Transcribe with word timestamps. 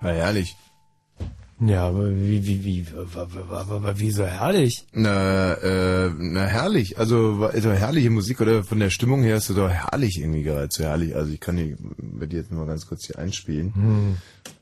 Na 0.00 0.10
herrlich. 0.10 0.56
Ja, 1.58 1.86
aber 1.86 2.10
wie, 2.10 2.46
wie, 2.46 2.64
wie, 2.64 2.86
wie 2.86 4.10
so 4.10 4.26
herrlich? 4.26 4.84
Na, 4.92 5.54
äh, 5.54 6.10
na 6.18 6.44
herrlich. 6.44 6.98
Also, 6.98 7.48
also 7.50 7.72
herrliche 7.72 8.10
Musik 8.10 8.42
oder 8.42 8.62
von 8.62 8.78
der 8.78 8.90
Stimmung 8.90 9.22
her 9.22 9.36
ist 9.36 9.48
es 9.48 9.56
doch 9.56 9.70
herrlich 9.70 10.20
irgendwie 10.20 10.42
gerade 10.42 10.68
so 10.70 10.84
herrlich. 10.84 11.16
Also 11.16 11.32
ich 11.32 11.40
kann 11.40 11.56
die 11.56 11.74
bei 11.96 12.26
dir 12.26 12.40
jetzt 12.40 12.52
mal 12.52 12.66
ganz 12.66 12.86
kurz 12.86 13.06
hier 13.06 13.18
einspielen. 13.18 13.74
Hm. 13.74 14.16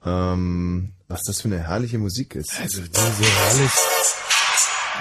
Ähm, 0.07 0.93
was 1.09 1.23
das 1.27 1.41
für 1.41 1.49
eine 1.49 1.67
herrliche 1.67 1.99
Musik 1.99 2.37
ist. 2.37 2.61
Also 2.61 2.83
so 2.83 3.03
herrlich. 3.03 3.73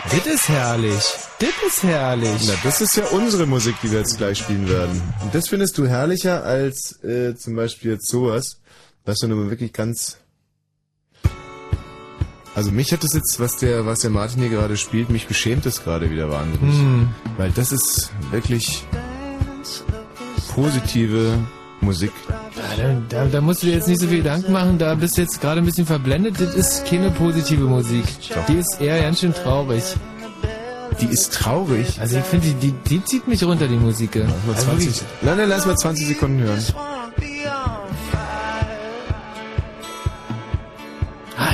Das 0.09 0.25
ist 0.25 0.50
herrlich. 0.50 1.13
Das 1.39 1.50
ist 1.68 1.84
herrlich. 1.84 2.47
Na, 2.47 2.54
das 2.63 2.81
ist 2.81 2.97
ja 2.97 3.05
unsere 3.05 3.45
Musik, 3.45 3.75
die 3.84 3.91
wir 3.91 4.00
jetzt 4.00 4.18
gleich 4.18 4.39
spielen 4.39 4.68
werden. 4.68 5.00
Und 5.21 5.36
das 5.36 5.47
findest 5.47 5.77
du 5.77 5.86
herrlicher 5.86 6.43
als 6.43 7.04
äh, 7.04 7.36
zum 7.36 7.55
Beispiel 7.55 7.91
jetzt 7.91 8.09
sowas, 8.09 8.59
was 9.05 9.20
du 9.20 9.27
nun 9.27 9.52
wirklich 9.52 9.73
ganz 9.73 10.18
also 12.56 12.71
mich 12.71 12.92
hat 12.92 13.04
das 13.04 13.14
jetzt, 13.14 13.39
was 13.39 13.57
der, 13.57 13.86
was 13.86 14.00
der 14.00 14.10
Martin 14.12 14.42
hier 14.42 14.50
gerade 14.50 14.78
spielt, 14.78 15.10
mich 15.10 15.28
beschämt 15.28 15.66
es 15.66 15.84
gerade 15.84 16.10
wieder 16.11 16.30
wahnsinnig. 16.30 16.75
Hm. 16.75 17.10
Weil 17.38 17.52
das 17.52 17.71
ist 17.71 18.11
wirklich 18.32 18.86
positive 20.54 21.38
Musik. 21.82 22.11
Ja, 22.30 22.75
da, 22.78 23.02
da, 23.10 23.25
da 23.25 23.42
musst 23.42 23.64
du 23.64 23.68
dir 23.68 23.74
jetzt 23.74 23.88
nicht 23.88 24.00
so 24.00 24.08
viel 24.08 24.18
Gedanken 24.18 24.52
machen, 24.52 24.78
da 24.78 24.96
bist 24.96 25.18
du 25.18 25.21
jetzt 25.21 25.42
gerade 25.42 25.61
ein 25.61 25.66
bisschen 25.66 25.86
verblendet. 25.86 26.39
Das 26.39 26.56
ist 26.56 26.86
keine 26.86 27.10
positive 27.11 27.64
Musik. 27.66 28.04
Die 28.47 28.54
ist 28.56 28.78
eher 28.80 29.02
ganz 29.02 29.20
schön 29.20 29.33
traurig. 29.33 29.83
Die 31.02 31.08
ist 31.08 31.33
traurig? 31.33 32.00
Also 32.00 32.17
ich 32.17 32.23
finde, 32.23 32.47
die, 32.47 32.53
die, 32.72 32.72
die 32.88 33.03
zieht 33.03 33.28
mich 33.28 33.44
runter, 33.44 33.67
die 33.67 33.75
Musik. 33.75 34.11
Lass 34.16 34.28
mal 34.28 34.53
Also 34.53 34.66
20, 34.67 34.86
wirklich- 34.88 35.02
nein, 35.23 35.38
nein, 35.38 35.50
lass 35.50 35.66
mal 35.66 35.75
20 35.75 36.08
Sekunden 36.08 36.39
hören. 36.42 36.59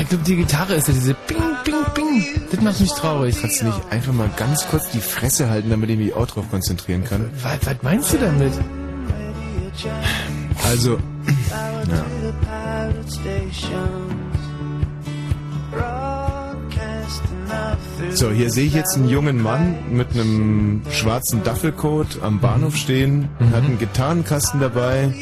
Glaube, 0.10 0.24
die 0.24 0.36
Gitarre 0.36 0.76
ist 0.76 0.88
ja 0.88 0.94
diese 0.94 1.14
Bing, 1.28 1.38
Bing, 1.64 1.76
Bing. 1.94 2.26
Das 2.52 2.62
macht 2.62 2.80
mich 2.80 2.92
traurig. 2.92 3.38
Kannst 3.40 3.62
du 3.62 3.66
nicht 3.66 3.80
einfach 3.92 4.14
mal 4.14 4.30
ganz 4.36 4.68
kurz 4.68 4.90
die 4.90 5.00
Fresse 5.00 5.50
halten, 5.50 5.70
damit 5.70 5.90
ich 5.90 5.98
mich 5.98 6.14
auch 6.14 6.28
drauf 6.28 6.46
konzentrieren 6.50 7.04
kann? 7.04 7.30
Was, 7.42 7.66
was 7.66 7.76
meinst 7.82 8.14
du 8.14 8.18
damit? 8.18 8.54
Also, 10.64 10.98
ja. 11.90 12.06
So, 18.12 18.32
hier 18.32 18.50
sehe 18.50 18.66
ich 18.66 18.74
jetzt 18.74 18.96
einen 18.96 19.10
jungen 19.10 19.42
Mann 19.42 19.76
mit 19.92 20.12
einem 20.12 20.82
schwarzen 20.92 21.44
Duffelcoat 21.44 22.22
am 22.22 22.40
Bahnhof 22.40 22.76
stehen, 22.76 23.30
hat 23.52 23.64
einen 23.64 23.80
Gitarrenkasten 23.80 24.60
dabei, 24.60 25.14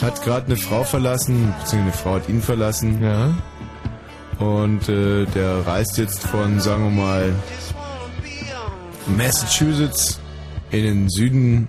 hat 0.00 0.22
gerade 0.22 0.46
eine 0.46 0.56
Frau 0.56 0.84
verlassen, 0.84 1.54
beziehungsweise 1.60 1.82
eine 1.82 1.92
Frau 1.92 2.14
hat 2.14 2.28
ihn 2.28 2.42
verlassen. 2.42 3.02
Ja. 3.02 3.34
Und 4.38 4.88
äh, 4.88 5.24
der 5.26 5.66
reist 5.66 5.96
jetzt 5.98 6.22
von, 6.24 6.60
sagen 6.60 6.84
wir 6.84 6.90
mal, 7.02 7.32
Massachusetts 9.16 10.18
in 10.70 10.82
den 10.82 11.08
Süden 11.10 11.68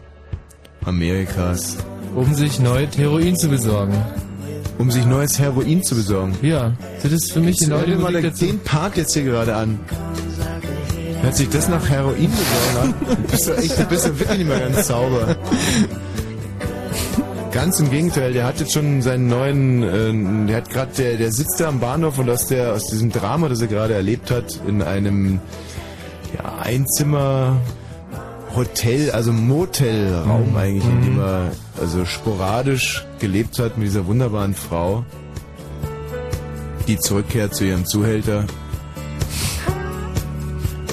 Amerikas. 0.85 1.77
Um 2.15 2.33
sich 2.33 2.59
neu 2.59 2.87
Heroin 2.95 3.35
zu 3.35 3.49
besorgen. 3.49 3.93
Um 4.77 4.89
sich 4.91 5.05
neues 5.05 5.37
Heroin 5.39 5.83
zu 5.83 5.95
besorgen. 5.95 6.35
Ja, 6.41 6.73
das 7.01 7.11
ist 7.11 7.31
für 7.33 7.39
mich 7.39 7.59
Jetzt 7.59 7.69
genau 7.69 7.81
die 7.81 7.95
mal 7.95 8.11
Musik 8.11 8.35
den- 8.39 8.59
Part 8.59 8.97
jetzt 8.97 9.13
hier 9.13 9.23
gerade 9.23 9.55
an. 9.55 9.79
Hört 11.21 11.35
sich 11.35 11.49
das 11.49 11.67
nach 11.69 11.87
Heroin 11.89 12.29
besorgen 12.31 12.77
an? 12.81 12.93
Du 13.07 13.31
bist 13.31 13.49
echt, 13.49 13.79
du 13.79 13.85
bist 13.85 14.05
doch 14.05 14.19
wirklich 14.19 14.37
nicht 14.39 14.47
mehr 14.47 14.59
ganz 14.69 14.87
sauber. 14.87 15.35
Ganz 17.55 17.79
im 17.79 17.89
Gegenteil, 17.89 18.33
der 18.33 18.43
hat 18.43 18.59
jetzt 18.59 18.73
schon 18.73 19.01
seinen 19.01 19.29
neuen, 19.29 19.81
äh, 19.81 20.47
der 20.47 20.57
hat 20.57 20.69
gerade, 20.69 20.91
der, 20.97 21.15
der 21.15 21.31
sitzt 21.31 21.57
da 21.57 21.69
am 21.69 21.79
Bahnhof 21.79 22.19
und 22.19 22.29
aus 22.29 22.47
der, 22.47 22.73
aus 22.73 22.87
diesem 22.87 23.13
Drama, 23.13 23.47
das 23.47 23.61
er 23.61 23.67
gerade 23.67 23.93
erlebt 23.93 24.29
hat, 24.29 24.59
in 24.67 24.81
einem, 24.81 25.39
ja, 26.35 26.57
Einzimmer, 26.61 27.55
Hotel, 28.57 29.09
also 29.11 29.31
Motelraum 29.31 30.53
eigentlich, 30.57 30.83
in 30.83 31.01
dem 31.03 31.19
er 31.21 31.51
also 31.79 32.03
sporadisch 32.03 33.05
gelebt 33.19 33.57
hat 33.57 33.77
mit 33.77 33.87
dieser 33.87 34.05
wunderbaren 34.05 34.53
Frau, 34.53 35.05
die 36.89 36.99
zurückkehrt 36.99 37.55
zu 37.55 37.63
ihrem 37.63 37.85
Zuhälter. 37.85 38.43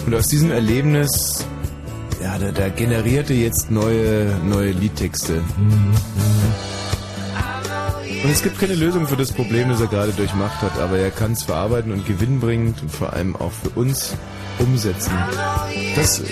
Und 0.07 0.15
aus 0.15 0.29
diesem 0.29 0.53
Erlebnis, 0.53 1.45
ja, 2.23 2.39
da, 2.39 2.53
da 2.53 2.69
generierte 2.69 3.35
jetzt 3.35 3.71
neue, 3.71 4.37
neue 4.45 4.71
Liedtexte. 4.73 5.43
Und 8.25 8.31
es 8.31 8.43
gibt 8.43 8.59
keine 8.61 8.75
Lösung 8.75 9.07
für 9.09 9.17
das 9.17 9.33
Problem, 9.33 9.69
das 9.71 9.81
er 9.81 9.89
gerade 9.89 10.13
durchmacht 10.13 10.61
hat, 10.63 10.79
aber 10.79 10.99
er 10.99 11.11
kann 11.11 11.33
es 11.33 11.43
verarbeiten 11.43 11.91
und 11.93 12.07
gewinnbringend 12.07 12.81
und 12.83 12.91
vor 12.91 13.13
allem 13.13 13.35
auch 13.37 13.51
für 13.51 13.71
uns 13.71 14.15
umsetzen. 14.59 15.13
Das 15.97 16.23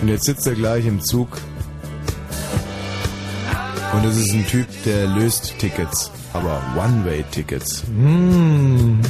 und 0.00 0.08
jetzt 0.08 0.24
sitzt 0.24 0.46
er 0.46 0.54
gleich 0.54 0.86
im 0.86 1.00
Zug 1.00 1.28
und 3.92 4.04
es 4.04 4.16
ist 4.16 4.32
ein 4.32 4.46
Typ, 4.46 4.66
der 4.84 5.06
löst 5.08 5.54
Tickets, 5.58 6.10
aber 6.32 6.60
One-Way-Tickets. 6.76 7.82
Hm. 7.86 9.00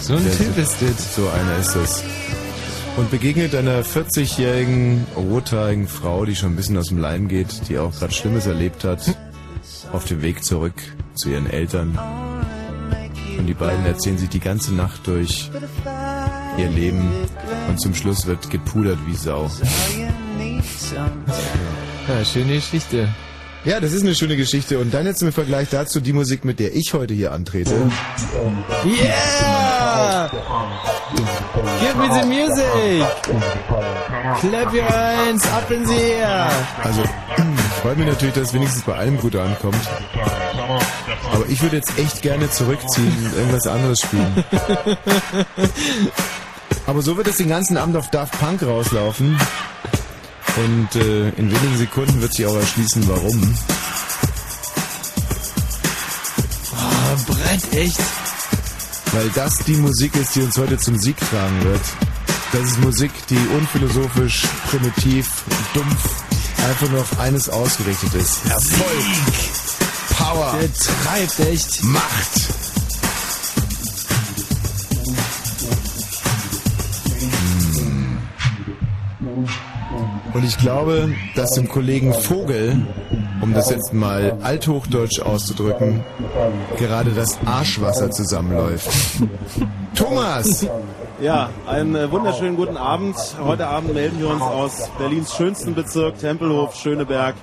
So 0.00 0.14
ein 0.14 0.24
Der- 0.24 0.36
Typ 0.36 0.58
ist 0.58 0.76
das. 0.80 1.16
So 1.16 1.28
einer 1.28 1.56
ist 1.58 1.74
es. 1.76 2.02
Und 2.96 3.10
begegnet 3.10 3.54
einer 3.54 3.84
40-jährigen, 3.84 5.06
rothaarigen 5.14 5.86
Frau, 5.86 6.24
die 6.24 6.34
schon 6.34 6.52
ein 6.52 6.56
bisschen 6.56 6.78
aus 6.78 6.88
dem 6.88 6.98
Leim 6.98 7.28
geht, 7.28 7.68
die 7.68 7.78
auch 7.78 7.92
gerade 7.92 8.12
Schlimmes 8.12 8.46
erlebt 8.46 8.84
hat, 8.84 9.14
auf 9.92 10.06
dem 10.06 10.22
Weg 10.22 10.42
zurück 10.42 10.74
zu 11.14 11.28
ihren 11.28 11.48
Eltern. 11.48 11.98
Und 13.38 13.46
die 13.46 13.54
beiden 13.54 13.84
erzählen 13.84 14.16
sich 14.16 14.30
die 14.30 14.40
ganze 14.40 14.74
Nacht 14.74 15.06
durch 15.06 15.50
ihr 16.56 16.70
Leben 16.70 17.12
und 17.68 17.78
zum 17.78 17.94
Schluss 17.94 18.26
wird 18.26 18.48
gepudert 18.48 18.98
wie 19.06 19.14
Sau. 19.14 19.50
Ja, 22.08 22.24
schöne 22.24 22.54
Geschichte. 22.54 23.08
Ja, 23.66 23.80
das 23.80 23.92
ist 23.92 24.02
eine 24.02 24.14
schöne 24.14 24.36
Geschichte. 24.36 24.78
Und 24.78 24.94
dann 24.94 25.06
jetzt 25.06 25.22
im 25.22 25.32
Vergleich 25.32 25.68
dazu 25.68 25.98
die 25.98 26.12
Musik, 26.12 26.44
mit 26.44 26.60
der 26.60 26.76
ich 26.76 26.94
heute 26.94 27.14
hier 27.14 27.32
antrete. 27.32 27.72
Yeah! 28.84 30.30
Give 31.80 31.96
me 31.98 32.08
the 32.14 32.26
music! 32.28 33.04
Clap 34.38 34.72
your 34.72 34.88
hands 34.88 35.44
up 35.52 35.68
in 35.72 35.84
the 35.84 35.94
air! 35.94 36.48
Also, 36.84 37.02
freut 37.82 37.98
mich 37.98 38.06
natürlich, 38.06 38.34
dass 38.34 38.48
es 38.48 38.54
wenigstens 38.54 38.82
bei 38.84 38.94
allem 38.94 39.18
gut 39.18 39.34
ankommt. 39.34 39.74
Aber 41.32 41.44
ich 41.48 41.60
würde 41.60 41.74
jetzt 41.76 41.98
echt 41.98 42.22
gerne 42.22 42.48
zurückziehen 42.48 43.12
und 43.24 43.36
irgendwas 43.36 43.66
anderes 43.66 43.98
spielen. 43.98 44.44
Aber 46.86 47.02
so 47.02 47.16
wird 47.16 47.26
es 47.26 47.38
den 47.38 47.48
ganzen 47.48 47.76
Abend 47.76 47.96
auf 47.96 48.10
Daft 48.10 48.38
Punk 48.38 48.62
rauslaufen. 48.62 49.36
Und 50.56 50.96
äh, 50.96 51.28
in 51.30 51.50
wenigen 51.50 51.76
Sekunden 51.76 52.20
wird 52.20 52.32
sich 52.34 52.46
auch 52.46 52.56
erschließen, 52.56 53.06
warum. 53.08 53.54
Oh, 56.72 57.32
brennt 57.32 57.72
echt. 57.74 58.00
Weil 59.12 59.28
das 59.34 59.58
die 59.58 59.76
Musik 59.76 60.14
ist, 60.16 60.34
die 60.34 60.40
uns 60.40 60.56
heute 60.56 60.78
zum 60.78 60.98
Sieg 60.98 61.16
tragen 61.30 61.64
wird. 61.64 61.80
Das 62.52 62.62
ist 62.62 62.80
Musik, 62.80 63.10
die 63.28 63.38
unphilosophisch, 63.56 64.44
primitiv, 64.70 65.28
dumpf, 65.74 66.08
einfach 66.68 66.88
nur 66.90 67.00
auf 67.00 67.18
eines 67.18 67.48
ausgerichtet 67.48 68.14
ist. 68.14 68.46
Erfolg, 68.48 69.04
Power, 70.16 70.58
Der 70.58 70.72
treibt 70.72 71.40
echt. 71.40 71.82
Macht. 71.84 72.65
Und 80.36 80.44
ich 80.44 80.58
glaube, 80.58 81.14
dass 81.34 81.52
dem 81.52 81.66
Kollegen 81.66 82.12
Vogel, 82.12 82.76
um 83.40 83.54
das 83.54 83.70
jetzt 83.70 83.94
mal 83.94 84.36
althochdeutsch 84.42 85.18
auszudrücken, 85.20 86.04
gerade 86.76 87.12
das 87.12 87.38
Arschwasser 87.46 88.10
zusammenläuft. 88.10 88.86
Thomas! 89.94 90.66
Ja, 91.22 91.48
einen 91.66 91.94
äh, 91.94 92.12
wunderschönen 92.12 92.54
guten 92.54 92.76
Abend. 92.76 93.16
Heute 93.42 93.66
Abend 93.66 93.94
melden 93.94 94.20
wir 94.20 94.28
uns 94.28 94.42
aus 94.42 94.90
Berlins 94.98 95.34
schönsten 95.34 95.74
Bezirk, 95.74 96.18
Tempelhof, 96.18 96.76
Schöneberg. 96.76 97.34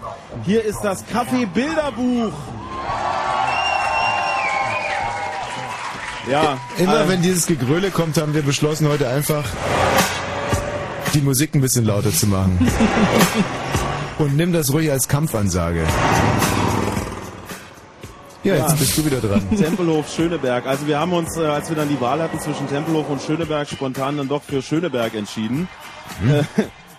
Hier 0.45 0.63
ist 0.63 0.81
das 0.83 1.03
Café 1.07 1.47
Bilderbuch. 1.47 2.31
Ja, 6.29 6.59
Immer 6.77 7.05
äh, 7.05 7.09
wenn 7.09 7.23
dieses 7.23 7.47
Gegröle 7.47 7.89
kommt, 7.89 8.21
haben 8.21 8.35
wir 8.35 8.43
beschlossen, 8.43 8.87
heute 8.87 9.09
einfach 9.09 9.45
die 11.13 11.21
Musik 11.21 11.55
ein 11.55 11.61
bisschen 11.61 11.85
lauter 11.85 12.11
zu 12.11 12.27
machen. 12.27 12.57
Und 14.19 14.35
nimm 14.35 14.53
das 14.53 14.71
ruhig 14.73 14.91
als 14.91 15.07
Kampfansage. 15.07 15.83
Ja, 18.43 18.55
jetzt 18.55 18.69
Ja. 18.71 18.75
bist 18.75 18.97
du 18.97 19.05
wieder 19.05 19.21
dran. 19.21 19.41
Tempelhof, 19.57 20.13
Schöneberg. 20.13 20.65
Also 20.65 20.85
wir 20.85 20.99
haben 20.99 21.13
uns, 21.13 21.37
äh, 21.37 21.45
als 21.45 21.69
wir 21.69 21.75
dann 21.77 21.87
die 21.87 21.99
Wahl 22.01 22.21
hatten 22.21 22.39
zwischen 22.39 22.67
Tempelhof 22.67 23.09
und 23.09 23.21
Schöneberg, 23.21 23.69
spontan 23.69 24.17
dann 24.17 24.27
doch 24.27 24.43
für 24.43 24.61
Schöneberg 24.61 25.13
entschieden. 25.15 25.67
Mhm. 26.21 26.31
Äh, 26.31 26.43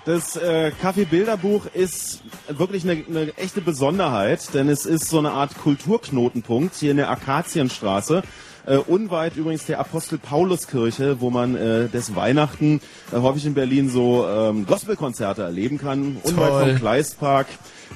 Das 0.07 0.37
äh, 0.37 0.71
Kaffee-Bilderbuch 0.83 1.65
ist 1.73 2.21
wirklich 2.49 2.85
eine, 2.85 3.03
eine 3.09 3.35
echte 3.39 3.63
Besonderheit, 3.63 4.53
denn 4.53 4.69
es 4.69 4.85
ist 4.85 5.09
so 5.09 5.19
eine 5.19 5.31
Art 5.31 5.57
Kulturknotenpunkt 5.57 6.75
hier 6.75 6.91
in 6.91 6.99
der 6.99 7.09
Akazienstraße. 7.11 8.23
Äh, 8.67 8.77
unweit 8.79 9.37
übrigens 9.37 9.67
der 9.67 9.79
Apostel-Paulus-Kirche, 9.81 11.21
wo 11.21 11.31
man 11.31 11.55
äh, 11.55 11.89
des 11.89 12.15
Weihnachten 12.17 12.81
äh, 13.13 13.17
häufig 13.17 13.45
in 13.45 13.55
Berlin 13.55 13.91
so 13.91 14.27
ähm, 14.27 14.67
Gospelkonzerte 14.67 15.43
erleben 15.43 15.79
kann. 15.79 16.17
Unweit 16.23 16.49
Toll. 16.49 16.69
vom 16.71 16.79
Kleistpark. 16.79 17.47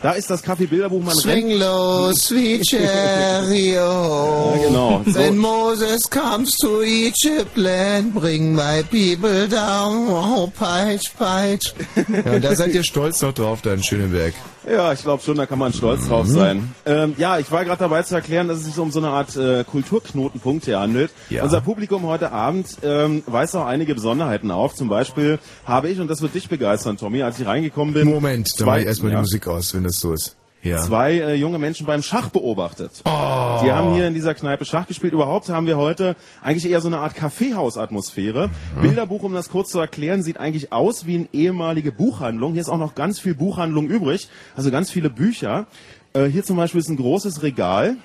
Da 0.03 0.13
ist 0.13 0.31
das 0.31 0.43
Kaffee-Bilderbuch. 0.43 1.03
Man 1.03 1.17
Swing 1.17 1.49
rennt. 1.49 1.61
low, 1.61 2.13
sweet 2.13 2.65
chariot. 2.69 3.75
Ja, 3.75 4.67
genau. 4.69 5.03
So. 5.07 5.19
When 5.19 5.39
Moses 5.39 6.09
comes 6.09 6.55
to 6.59 6.83
Egypt 6.83 7.57
land, 7.57 8.15
bring 8.15 8.55
my 8.55 8.83
people 8.91 9.49
down. 9.49 10.09
Oh, 10.09 10.47
peitsch, 10.57 11.11
peitsch. 11.19 11.73
Ja, 12.25 12.33
und 12.33 12.45
da 12.45 12.55
seid 12.55 12.75
ihr 12.75 12.85
stolz 12.85 13.21
noch 13.23 13.33
drauf, 13.33 13.61
da 13.63 13.73
in 13.73 13.83
Schöneberg. 13.83 14.35
Ja, 14.71 14.93
ich 14.93 15.03
glaube 15.03 15.23
schon, 15.23 15.37
da 15.37 15.47
kann 15.47 15.59
man 15.59 15.73
stolz 15.73 16.07
drauf 16.09 16.27
Mhm. 16.27 16.31
sein. 16.33 16.75
Ähm, 16.87 17.15
ja, 17.19 17.39
ich 17.39 17.51
war 17.51 17.65
gerade 17.65 17.79
dabei 17.79 18.03
zu 18.03 18.15
erklären, 18.15 18.49
dass 18.49 18.59
es 18.59 18.65
sich 18.67 18.79
um 18.79 18.91
so 18.91 18.99
eine 18.99 19.09
Art 19.09 19.37
äh, 19.37 19.65
Kulturknotenpunkt 19.65 20.65
hier 20.67 20.79
handelt. 20.81 21.11
Ja. 21.31 21.45
Unser 21.45 21.61
Publikum 21.61 22.03
heute 22.05 22.33
Abend 22.33 22.67
ähm, 22.83 23.23
weist 23.27 23.57
auch 23.57 23.67
einige 23.67 23.95
Besonderheiten 23.95 24.51
auf. 24.51 24.75
Zum 24.75 24.89
Beispiel 24.89 25.39
habe 25.65 25.89
ich, 25.89 26.01
und 26.01 26.09
das 26.09 26.21
wird 26.23 26.35
dich 26.35 26.49
begeistern, 26.49 26.97
Tommy, 26.97 27.23
als 27.23 27.39
ich 27.41 27.47
reingekommen 27.47 27.95
bin, 27.95 28.09
Moment, 28.09 28.49
dann 28.53 28.57
zwei, 28.59 28.65
mache 28.67 28.81
ich 28.81 28.87
erstmal 28.87 29.13
ja, 29.13 29.19
die 29.19 29.23
Musik 29.23 29.47
aus, 29.47 29.75
wenn 29.75 29.85
das 29.85 29.99
so 30.01 30.13
ist. 30.13 30.37
Ja. 30.63 30.83
zwei 30.83 31.13
äh, 31.15 31.35
junge 31.35 31.59
Menschen 31.59 31.87
beim 31.87 32.03
Schach 32.03 32.31
beobachtet. 32.31 33.03
Oh. 33.05 33.61
Die 33.63 33.71
haben 33.71 33.95
hier 33.95 34.09
in 34.09 34.15
dieser 34.15 34.35
Kneipe 34.35 34.65
Schach 34.65 34.87
gespielt. 34.87 35.13
Überhaupt 35.13 35.49
haben 35.49 35.67
wir 35.67 35.77
heute 35.77 36.17
eigentlich 36.43 36.69
eher 36.69 36.81
so 36.81 36.89
eine 36.89 36.99
Art 36.99 37.15
Kaffeehausatmosphäre. 37.15 38.49
Mhm. 38.77 38.83
Bilderbuch, 38.83 39.23
um 39.23 39.33
das 39.35 39.51
kurz 39.51 39.71
zu 39.71 39.79
erklären, 39.79 40.23
sieht 40.23 40.39
eigentlich 40.39 40.73
aus 40.73 41.07
wie 41.07 41.17
eine 41.17 41.29
ehemalige 41.33 41.93
Buchhandlung. 41.93 42.53
Hier 42.53 42.63
ist 42.63 42.69
auch 42.69 42.79
noch 42.79 42.95
ganz 42.95 43.21
viel 43.21 43.35
Buchhandlung 43.35 43.89
übrig, 43.89 44.29
also 44.57 44.71
ganz 44.71 44.91
viele 44.91 45.11
Bücher. 45.11 45.67
Äh, 46.13 46.25
hier 46.25 46.45
zum 46.45 46.57
Beispiel 46.57 46.81
ist 46.81 46.89
ein 46.89 46.97
großes 46.97 47.43
Regal. 47.43 47.97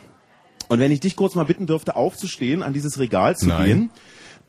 Und 0.70 0.80
wenn 0.80 0.92
ich 0.92 1.00
dich 1.00 1.16
kurz 1.16 1.36
mal 1.36 1.44
bitten 1.44 1.68
dürfte, 1.68 1.96
aufzustehen, 1.96 2.64
an 2.64 2.74
dieses 2.74 3.00
Regal 3.00 3.36
zu 3.36 3.48
Nein. 3.48 3.66
gehen. 3.66 3.90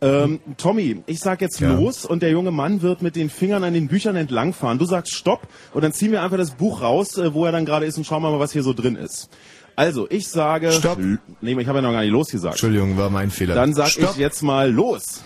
Ähm, 0.05 0.41
Tommy, 0.59 1.03
ich 1.07 1.21
sag 1.21 1.41
jetzt 1.41 1.61
Ja. 1.61 1.73
los 1.75 2.05
und 2.05 2.23
der 2.23 2.31
junge 2.31 2.51
Mann 2.51 2.83
wird 2.83 3.01
mit 3.01 3.17
den 3.17 3.31
Fingern 3.31 3.65
an 3.65 3.73
den 3.73 3.89
Büchern 3.89 4.17
entlangfahren. 4.17 4.79
Du 4.79 4.85
sagst 4.85 5.15
Stopp 5.15 5.49
und 5.73 5.83
dann 5.83 5.93
ziehen 5.93 6.13
wir 6.13 6.23
einfach 6.23 6.37
das 6.37 6.51
Buch 6.53 6.83
raus, 6.83 7.17
äh, 7.17 7.33
wo 7.33 7.47
er 7.47 7.53
dann 7.53 7.65
gerade 7.65 7.87
ist 7.87 7.97
und 7.97 8.05
schauen 8.05 8.23
wir 8.23 8.31
mal, 8.31 8.39
was 8.41 8.53
hier 8.53 8.63
so 8.63 8.73
drin 8.75 8.97
ist. 8.97 9.31
Also, 9.77 10.07
ich 10.11 10.29
sage... 10.29 10.71
Stopp. 10.73 10.99
Nee, 11.41 11.59
ich 11.61 11.67
habe 11.67 11.79
ja 11.79 11.83
noch 11.83 11.93
gar 11.93 12.03
nicht 12.03 12.11
losgesagt. 12.13 12.55
Entschuldigung, 12.55 12.97
war 12.99 13.09
mein 13.11 13.31
Fehler. 13.31 13.55
Dann 13.55 13.73
sag 13.75 13.89
Stopp. 13.89 14.11
ich 14.13 14.19
jetzt 14.19 14.43
mal 14.43 14.71
los. 14.71 15.23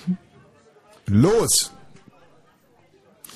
Los! 1.07 1.73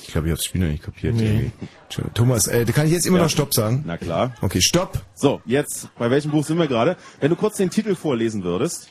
Ich 0.03 0.13
glaube, 0.13 0.29
ich 0.29 0.31
habe 0.33 0.37
das 0.39 0.45
Spiel 0.45 0.61
noch 0.61 0.69
nicht 0.69 0.83
kapiert. 0.83 1.15
Entschuldigung. 1.19 2.15
Thomas, 2.15 2.47
äh, 2.47 2.65
kann 2.67 2.87
ich 2.87 2.93
jetzt 2.93 3.07
immer 3.07 3.17
Ja. 3.19 3.25
noch 3.25 3.31
Stopp 3.31 3.53
sagen? 3.55 3.83
Na 3.87 3.97
klar. 3.97 4.35
Okay, 4.43 4.61
Stopp! 4.61 5.01
So, 5.15 5.41
jetzt, 5.47 5.89
bei 5.99 6.11
welchem 6.11 6.31
Buch 6.31 6.45
sind 6.45 6.59
wir 6.59 6.67
gerade? 6.67 6.97
Wenn 7.21 7.31
du 7.31 7.37
kurz 7.37 7.57
den 7.57 7.71
Titel 7.71 7.95
vorlesen 7.95 8.45
würdest. 8.45 8.89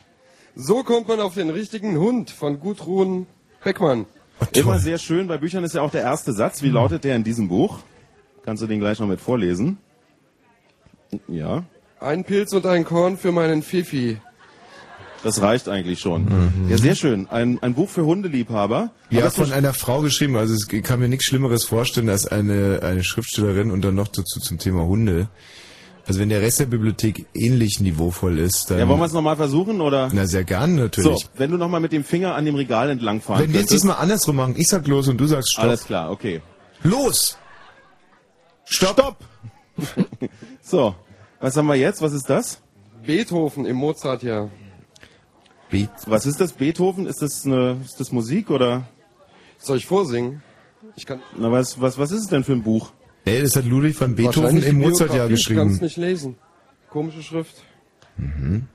So 0.56 0.84
kommt 0.84 1.08
man 1.08 1.20
auf 1.20 1.34
den 1.36 1.50
richtigen 1.50 1.98
Hund 1.98 2.30
von 2.30 2.60
Gudrun 2.60 3.26
Beckmann. 3.64 4.06
Oh, 4.42 4.46
Immer 4.54 4.80
sehr 4.80 4.98
schön. 4.98 5.28
Bei 5.28 5.38
Büchern 5.38 5.64
ist 5.64 5.76
ja 5.76 5.82
auch 5.82 5.92
der 5.92 6.02
erste 6.02 6.34
Satz. 6.34 6.62
Wie 6.62 6.70
lautet 6.70 7.04
der 7.04 7.16
in 7.16 7.24
diesem 7.24 7.48
Buch? 7.48 7.80
Kannst 8.44 8.64
du 8.64 8.68
den 8.68 8.80
gleich 8.80 9.00
noch 9.00 9.08
mit 9.08 9.22
vorlesen? 9.22 9.78
Ja, 11.28 11.64
Ein 12.00 12.24
Pilz 12.24 12.54
und 12.54 12.66
ein 12.66 12.86
Korn 12.86 13.18
für 13.18 13.32
meinen 13.32 13.62
Fifi. 13.62 14.18
das 15.24 15.42
reicht 15.42 15.70
eigentlich 15.70 16.00
schon. 16.00 16.24
Mhm. 16.26 16.70
Ja, 16.70 16.78
sehr 16.78 16.96
schön. 16.96 17.28
Ein, 17.30 17.62
ein 17.62 17.74
Buch 17.76 17.90
für 17.90 18.06
Hundeliebhaber. 18.06 18.92
Ja, 19.10 19.30
von 19.30 19.52
einer 19.52 19.74
Frau 19.74 20.02
geschrieben. 20.02 20.36
Also 20.38 20.54
es 20.56 20.68
kann 20.84 21.00
mir 21.00 21.10
nichts 21.10 21.26
Schlimmeres 21.26 21.66
vorstellen 21.66 22.10
als 22.10 22.26
eine, 22.26 22.80
eine 22.82 23.04
Schriftstellerin 23.04 23.70
und 23.72 23.82
dann 23.84 23.94
noch 23.96 24.08
dazu 24.08 24.40
zum 24.40 24.58
Thema 24.58 24.86
Hunde. 24.86 25.28
Also 26.12 26.20
wenn 26.20 26.28
der 26.28 26.42
Rest 26.42 26.60
der 26.60 26.66
Bibliothek 26.66 27.26
ähnlich 27.34 27.80
niveauvoll 27.80 28.38
ist, 28.38 28.70
dann... 28.70 28.80
ja, 28.80 28.88
wollen 28.90 29.00
wir 29.00 29.06
es 29.06 29.14
nochmal 29.14 29.38
versuchen, 29.38 29.80
oder? 29.80 30.10
na, 30.12 30.28
sehr 30.28 30.44
gern 30.44 30.76
So, 30.76 30.82
natürlich. 30.84 31.30
wenn 31.38 31.52
du 31.52 31.56
nochmal 31.56 31.80
mit 31.80 31.94
dem 31.94 32.04
Finger 32.04 32.36
an 32.36 32.44
dem 32.44 32.56
Regal 32.56 32.90
entlangfahren 32.90 33.42
wenn 33.42 33.54
wir 33.54 33.62
jetzt 33.62 33.70
könntest. 33.70 33.86
diesmal 33.86 33.96
andersrum 33.96 34.36
machen, 34.36 34.56
ich 34.58 34.68
sag 34.68 34.86
los 34.88 35.08
und 35.08 35.18
du 35.18 35.26
sagst 35.26 35.54
Stopp. 35.54 35.64
Alles 35.64 35.86
klar, 35.86 36.12
okay. 36.12 36.42
Los! 36.84 37.38
Stopp! 38.66 39.20
so, 40.62 40.96
was 41.40 41.56
haben 41.56 41.68
wir 41.68 41.76
jetzt? 41.76 42.02
Was 42.02 42.12
ist 42.12 42.30
das? 42.30 42.60
Beethoven 43.06 43.66
im 43.66 43.78
Mozartjahr. 43.78 44.50
Beat. 45.70 45.92
Was 46.08 46.26
ist 46.26 46.42
das? 46.42 46.52
Beethoven? 46.52 47.06
Ist 47.08 47.22
das 47.22 47.46
eine, 47.46 47.78
ist 47.86 48.02
das 48.02 48.12
Musik 48.12 48.50
oder? 48.50 48.84
Soll 49.60 49.78
ich 49.78 49.86
vorsingen? 49.86 50.44
Ich 50.98 51.06
kann 51.06 51.22
Na, 51.38 51.50
was, 51.54 51.80
was, 51.80 51.98
was 51.98 52.12
ist 52.12 52.24
es 52.24 52.28
denn 52.28 52.44
für 52.44 52.52
ein 52.52 52.64
Buch? 52.64 52.92
Ey, 53.26 53.42
das 53.42 53.56
hat 53.56 53.66
Ludwig 53.66 54.00
van 54.00 54.16
Beethoven 54.16 54.62
im 54.64 54.80
Mozartjahr 54.80 55.28
Biografie, 55.28 55.34
Ich 55.34 55.46
kann 55.48 55.56
geschrieben. 55.68 55.72
es 55.76 55.82
nicht 55.82 55.98
lesen. 55.98 56.36
Komische 56.90 57.22
Schrift. 57.22 57.56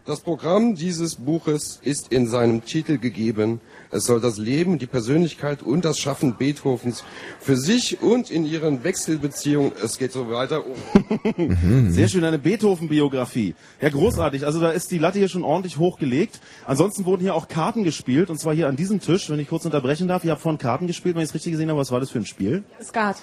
Das 0.06 0.20
Programm 0.20 0.74
dieses 0.74 1.16
Buches 1.16 1.78
ist 1.82 2.10
in 2.10 2.26
seinem 2.26 2.64
Titel 2.64 2.98
gegeben. 2.98 3.60
Es 3.90 4.06
soll 4.06 4.20
das 4.20 4.38
Leben, 4.38 4.78
die 4.78 4.86
Persönlichkeit 4.86 5.62
und 5.62 5.84
das 5.84 5.98
Schaffen 5.98 6.36
Beethovens 6.36 7.04
für 7.38 7.56
sich 7.56 8.00
und 8.02 8.30
in 8.30 8.44
ihren 8.46 8.82
Wechselbeziehungen, 8.82 9.72
es 9.84 9.98
geht 9.98 10.10
so 10.12 10.30
weiter, 10.30 10.64
um 10.66 11.90
Sehr 11.92 12.08
schön, 12.08 12.24
eine 12.24 12.38
Beethoven-Biografie. 12.38 13.54
Ja, 13.80 13.90
großartig. 13.90 14.46
Also 14.46 14.58
da 14.60 14.70
ist 14.70 14.90
die 14.90 14.98
Latte 14.98 15.18
hier 15.18 15.28
schon 15.28 15.44
ordentlich 15.44 15.76
hochgelegt. 15.76 16.40
Ansonsten 16.64 17.04
wurden 17.04 17.22
hier 17.22 17.34
auch 17.34 17.46
Karten 17.46 17.84
gespielt, 17.84 18.30
und 18.30 18.40
zwar 18.40 18.54
hier 18.54 18.68
an 18.68 18.76
diesem 18.76 19.00
Tisch, 19.00 19.28
wenn 19.30 19.38
ich 19.38 19.48
kurz 19.48 19.64
unterbrechen 19.64 20.08
darf. 20.08 20.24
Ihr 20.24 20.30
habt 20.32 20.40
vorhin 20.40 20.58
Karten 20.58 20.86
gespielt, 20.86 21.14
wenn 21.14 21.22
ich 21.22 21.28
es 21.28 21.34
richtig 21.34 21.52
gesehen 21.52 21.68
habe. 21.68 21.78
Was 21.78 21.92
war 21.92 22.00
das 22.00 22.10
für 22.10 22.18
ein 22.18 22.26
Spiel? 22.26 22.64
Skat. 22.82 23.16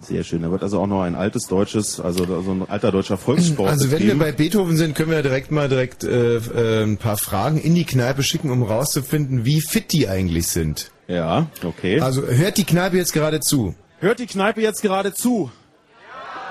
Sehr 0.00 0.24
schön. 0.24 0.42
Da 0.42 0.50
wird 0.50 0.62
also 0.62 0.80
auch 0.80 0.86
noch 0.86 1.02
ein 1.02 1.14
altes 1.14 1.46
deutsches, 1.46 2.00
also 2.00 2.24
so 2.42 2.50
ein 2.50 2.68
alter 2.68 2.92
deutscher 2.92 3.16
Volkssport 3.16 3.70
Also 3.70 3.90
wenn 3.90 4.02
wir 4.02 4.18
bei 4.18 4.32
Beethoven 4.32 4.76
sind, 4.76 4.94
können 4.94 5.10
wir 5.10 5.22
direkt 5.22 5.50
mal 5.50 5.68
direkt 5.68 6.04
äh, 6.04 6.36
äh, 6.36 6.84
ein 6.84 6.98
paar 6.98 7.16
Fragen 7.16 7.58
in 7.58 7.74
die 7.74 7.84
Kneipe 7.84 8.22
schicken, 8.22 8.50
um 8.50 8.62
rauszufinden, 8.62 9.44
wie 9.44 9.60
fit 9.60 9.92
die 9.92 10.08
eigentlich 10.08 10.48
sind. 10.48 10.90
Ja, 11.08 11.46
okay. 11.64 12.00
Also 12.00 12.22
hört 12.22 12.58
die 12.58 12.64
Kneipe 12.64 12.96
jetzt 12.96 13.12
gerade 13.12 13.40
zu. 13.40 13.74
Hört 13.98 14.18
die 14.18 14.26
Kneipe 14.26 14.60
jetzt 14.60 14.82
gerade 14.82 15.14
zu? 15.14 15.50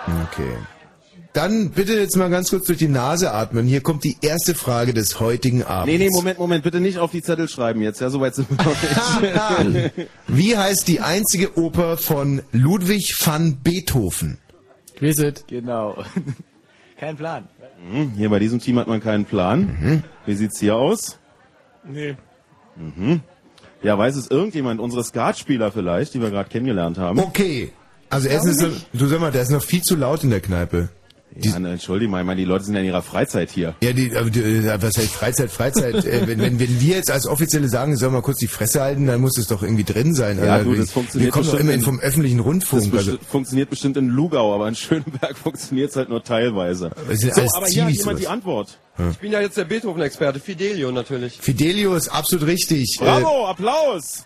Okay. 0.07 0.55
Dann 1.35 1.71
bitte 1.71 1.99
jetzt 1.99 2.15
mal 2.15 2.29
ganz 2.29 2.49
kurz 2.49 2.65
durch 2.67 2.77
die 2.77 2.87
Nase 2.87 3.33
atmen. 3.33 3.67
Hier 3.67 3.81
kommt 3.81 4.05
die 4.05 4.15
erste 4.21 4.55
Frage 4.55 4.93
des 4.93 5.19
heutigen 5.19 5.63
Abends. 5.63 5.91
Nee, 5.91 5.97
nee, 5.97 6.09
Moment, 6.09 6.39
Moment. 6.39 6.63
Bitte 6.63 6.79
nicht 6.79 6.97
auf 6.97 7.11
die 7.11 7.21
Zettel 7.21 7.49
schreiben 7.49 7.81
jetzt. 7.81 7.99
Ja, 7.99 8.09
soweit 8.09 8.35
sind 8.35 8.47
wir 8.49 8.63
noch 8.63 9.63
nicht. 9.65 9.91
Wie 10.29 10.55
heißt 10.55 10.87
die 10.87 11.01
einzige 11.01 11.57
Oper 11.57 11.97
von 11.97 12.41
Ludwig 12.53 13.13
van 13.21 13.57
Beethoven? 13.61 14.37
Quizzet. 14.95 15.43
Genau. 15.49 16.01
Kein 16.97 17.17
Plan. 17.17 17.49
Hm, 17.91 18.13
Hier 18.15 18.29
bei 18.29 18.39
diesem 18.39 18.61
Team 18.61 18.79
hat 18.79 18.87
man 18.87 19.01
keinen 19.01 19.25
Plan. 19.25 20.03
Wie 20.25 20.35
sieht's 20.35 20.61
hier 20.61 20.77
aus? 20.77 21.19
Nee. 21.83 22.15
Ja, 23.83 23.97
weiß 23.97 24.15
es 24.15 24.31
irgendjemand? 24.31 24.79
Unsere 24.79 25.03
Skatspieler 25.03 25.73
vielleicht, 25.73 26.13
die 26.13 26.21
wir 26.21 26.29
gerade 26.29 26.47
kennengelernt 26.49 26.97
haben? 26.97 27.19
Okay. 27.19 27.73
Also 28.09 28.29
erstens, 28.29 28.63
ist 28.63 28.85
du 28.93 29.07
sag 29.07 29.19
mal, 29.19 29.33
der 29.33 29.41
ist 29.41 29.51
noch 29.51 29.61
viel 29.61 29.81
zu 29.81 29.97
laut 29.97 30.23
in 30.23 30.29
der 30.29 30.39
Kneipe. 30.39 30.87
Ja, 31.41 31.59
ne, 31.59 31.71
entschuldige 31.73 32.09
mal, 32.09 32.21
ich 32.21 32.25
meine, 32.25 32.39
die 32.39 32.45
Leute 32.45 32.63
sind 32.65 32.75
ja 32.75 32.79
in 32.79 32.85
ihrer 32.87 33.01
Freizeit 33.01 33.51
hier. 33.51 33.75
Ja, 33.81 33.91
die, 33.91 34.07
äh, 34.09 34.81
was 34.81 34.97
heißt 34.97 35.11
Freizeit, 35.11 35.51
Freizeit? 35.51 36.05
äh, 36.05 36.27
wenn, 36.27 36.39
wenn, 36.39 36.59
wenn 36.59 36.79
wir 36.79 36.95
jetzt 36.95 37.11
als 37.11 37.27
Offizielle 37.27 37.67
sagen, 37.67 37.97
sollen 37.97 38.13
wir 38.13 38.21
kurz 38.21 38.37
die 38.37 38.47
Fresse 38.47 38.81
halten, 38.81 39.05
dann 39.07 39.19
muss 39.19 39.37
es 39.37 39.47
doch 39.47 39.61
irgendwie 39.61 39.83
drin 39.83 40.15
sein. 40.15 40.37
Ja, 40.37 40.53
Also 40.53 40.65
du, 40.65 40.71
wir- 40.77 40.81
das 40.83 40.91
funktioniert 40.91 41.27
Wir 41.27 41.31
kommen 41.33 41.51
doch 41.51 41.59
immerhin 41.59 41.79
in- 41.81 41.85
vom 41.85 41.99
öffentlichen 41.99 42.37
Das 42.37 42.45
Rundfunk. 42.45 42.93
Also, 42.93 43.11
besti- 43.11 43.19
funktioniert 43.29 43.69
bestimmt 43.69 43.97
in 43.97 44.07
Lugau, 44.09 44.55
aber 44.55 44.67
in 44.69 44.75
Schöneberg 44.75 45.37
funktioniert 45.43 45.89
es 45.89 45.95
halt 45.97 46.09
nur 46.09 46.23
teilweise. 46.23 46.91
So, 47.13 47.29
aber 47.53 47.67
hier 47.67 47.85
hat 47.85 47.91
jemand 47.93 48.19
die. 48.19 48.27
Antwort. 48.27 48.77
Ich 49.11 49.17
bin 49.17 49.31
ja 49.33 49.41
jetzt 49.41 49.57
der 49.57 49.65
Beethoven-Experte, 49.65 50.39
Fidelio 50.39 50.89
natürlich. 50.91 51.37
Fidelio 51.41 51.95
ist 51.95 52.07
absolut 52.07 52.47
richtig. 52.47 52.95
Äh, 53.01 53.03
Bravo, 53.03 53.47
Applaus! 53.47 54.23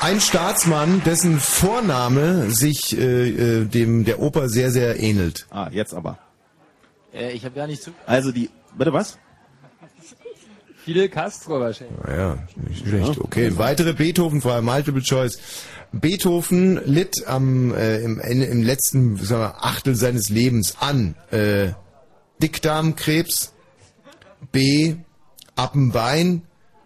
Ein 0.00 0.20
Staatsmann, 0.20 1.02
dessen 1.04 1.38
Vorname 1.38 2.50
sich 2.50 2.96
äh, 2.96 3.60
äh, 3.60 3.64
dem 3.64 4.04
der 4.04 4.20
Oper 4.20 4.48
sehr, 4.48 4.70
sehr 4.70 5.00
ähnelt. 5.00 5.46
Ah, 5.50 5.68
jetzt 5.70 5.94
aber. 5.94 6.18
Äh, 7.12 7.32
ich 7.32 7.44
habe 7.44 7.54
gar 7.54 7.66
nicht 7.66 7.82
zu. 7.82 7.92
Also 8.06 8.32
die, 8.32 8.50
bitte 8.76 8.92
was? 8.92 9.18
Fidel 10.84 11.08
Castro 11.08 11.60
wahrscheinlich. 11.60 11.96
Ja, 12.06 12.36
nicht 12.56 12.86
schlecht. 12.86 13.18
Okay, 13.18 13.56
weitere 13.56 13.94
Beethoven-Frage, 13.94 14.62
Multiple 14.62 15.02
Choice. 15.02 15.38
Beethoven 15.92 16.80
litt 16.84 17.26
am 17.26 17.72
äh, 17.74 18.00
im, 18.00 18.20
im 18.20 18.62
letzten 18.62 19.16
sagen 19.16 19.42
wir, 19.42 19.64
Achtel 19.64 19.94
seines 19.94 20.28
Lebens 20.28 20.76
an 20.80 21.14
äh, 21.30 21.68
Dickdarmkrebs, 22.42 23.54
B 24.52 24.96
Appenbein, 25.56 26.42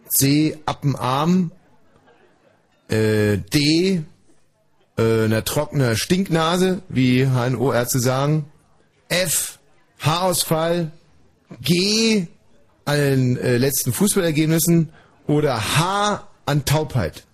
C 0.08 0.58
Appenarm, 0.66 1.52
äh, 2.88 3.38
D 3.38 4.02
äh, 4.99 5.25
einer 5.25 5.45
trockener 5.45 5.97
Stinknase, 5.97 6.83
wie 6.88 7.26
HNO-Ärzte 7.26 8.00
sagen, 8.00 8.47
F 9.09 9.59
Haarausfall, 10.00 10.90
G 11.61 12.26
an 12.85 12.97
den 12.97 13.37
äh, 13.37 13.57
letzten 13.57 13.92
Fußballergebnissen. 13.92 14.90
Oder 15.26 15.76
H 15.76 16.26
an 16.47 16.64
Taubheit. 16.64 17.25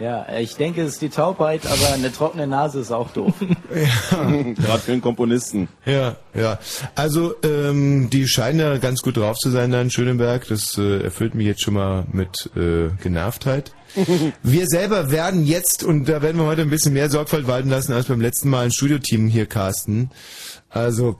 Ja, 0.00 0.26
ich 0.38 0.56
denke, 0.56 0.80
es 0.82 0.94
ist 0.94 1.02
die 1.02 1.10
Taubheit, 1.10 1.66
aber 1.66 1.92
eine 1.92 2.10
trockene 2.10 2.46
Nase 2.46 2.80
ist 2.80 2.90
auch 2.90 3.10
doof. 3.10 3.34
Gerade 3.68 4.78
für 4.78 4.92
einen 4.92 5.02
Komponisten. 5.02 5.68
Ja, 5.84 6.16
ja. 6.34 6.58
Also 6.94 7.34
ähm, 7.42 8.08
die 8.08 8.26
scheinen 8.26 8.60
ja 8.60 8.78
ganz 8.78 9.02
gut 9.02 9.18
drauf 9.18 9.36
zu 9.36 9.50
sein 9.50 9.70
da 9.70 9.82
in 9.82 9.90
Schöneberg. 9.90 10.48
Das 10.48 10.78
äh, 10.78 11.02
erfüllt 11.02 11.34
mich 11.34 11.46
jetzt 11.46 11.62
schon 11.62 11.74
mal 11.74 12.06
mit 12.12 12.50
äh, 12.56 12.88
Genervtheit. 13.02 13.72
Wir 14.42 14.66
selber 14.68 15.10
werden 15.10 15.44
jetzt, 15.44 15.84
und 15.84 16.08
da 16.08 16.22
werden 16.22 16.38
wir 16.38 16.46
heute 16.46 16.62
ein 16.62 16.70
bisschen 16.70 16.92
mehr 16.94 17.10
Sorgfalt 17.10 17.46
walten 17.48 17.68
lassen 17.68 17.92
als 17.92 18.06
beim 18.06 18.20
letzten 18.20 18.48
Mal 18.48 18.66
ein 18.66 18.70
Studioteam 18.72 19.26
hier 19.26 19.46
casten. 19.46 20.10
Also 20.68 21.16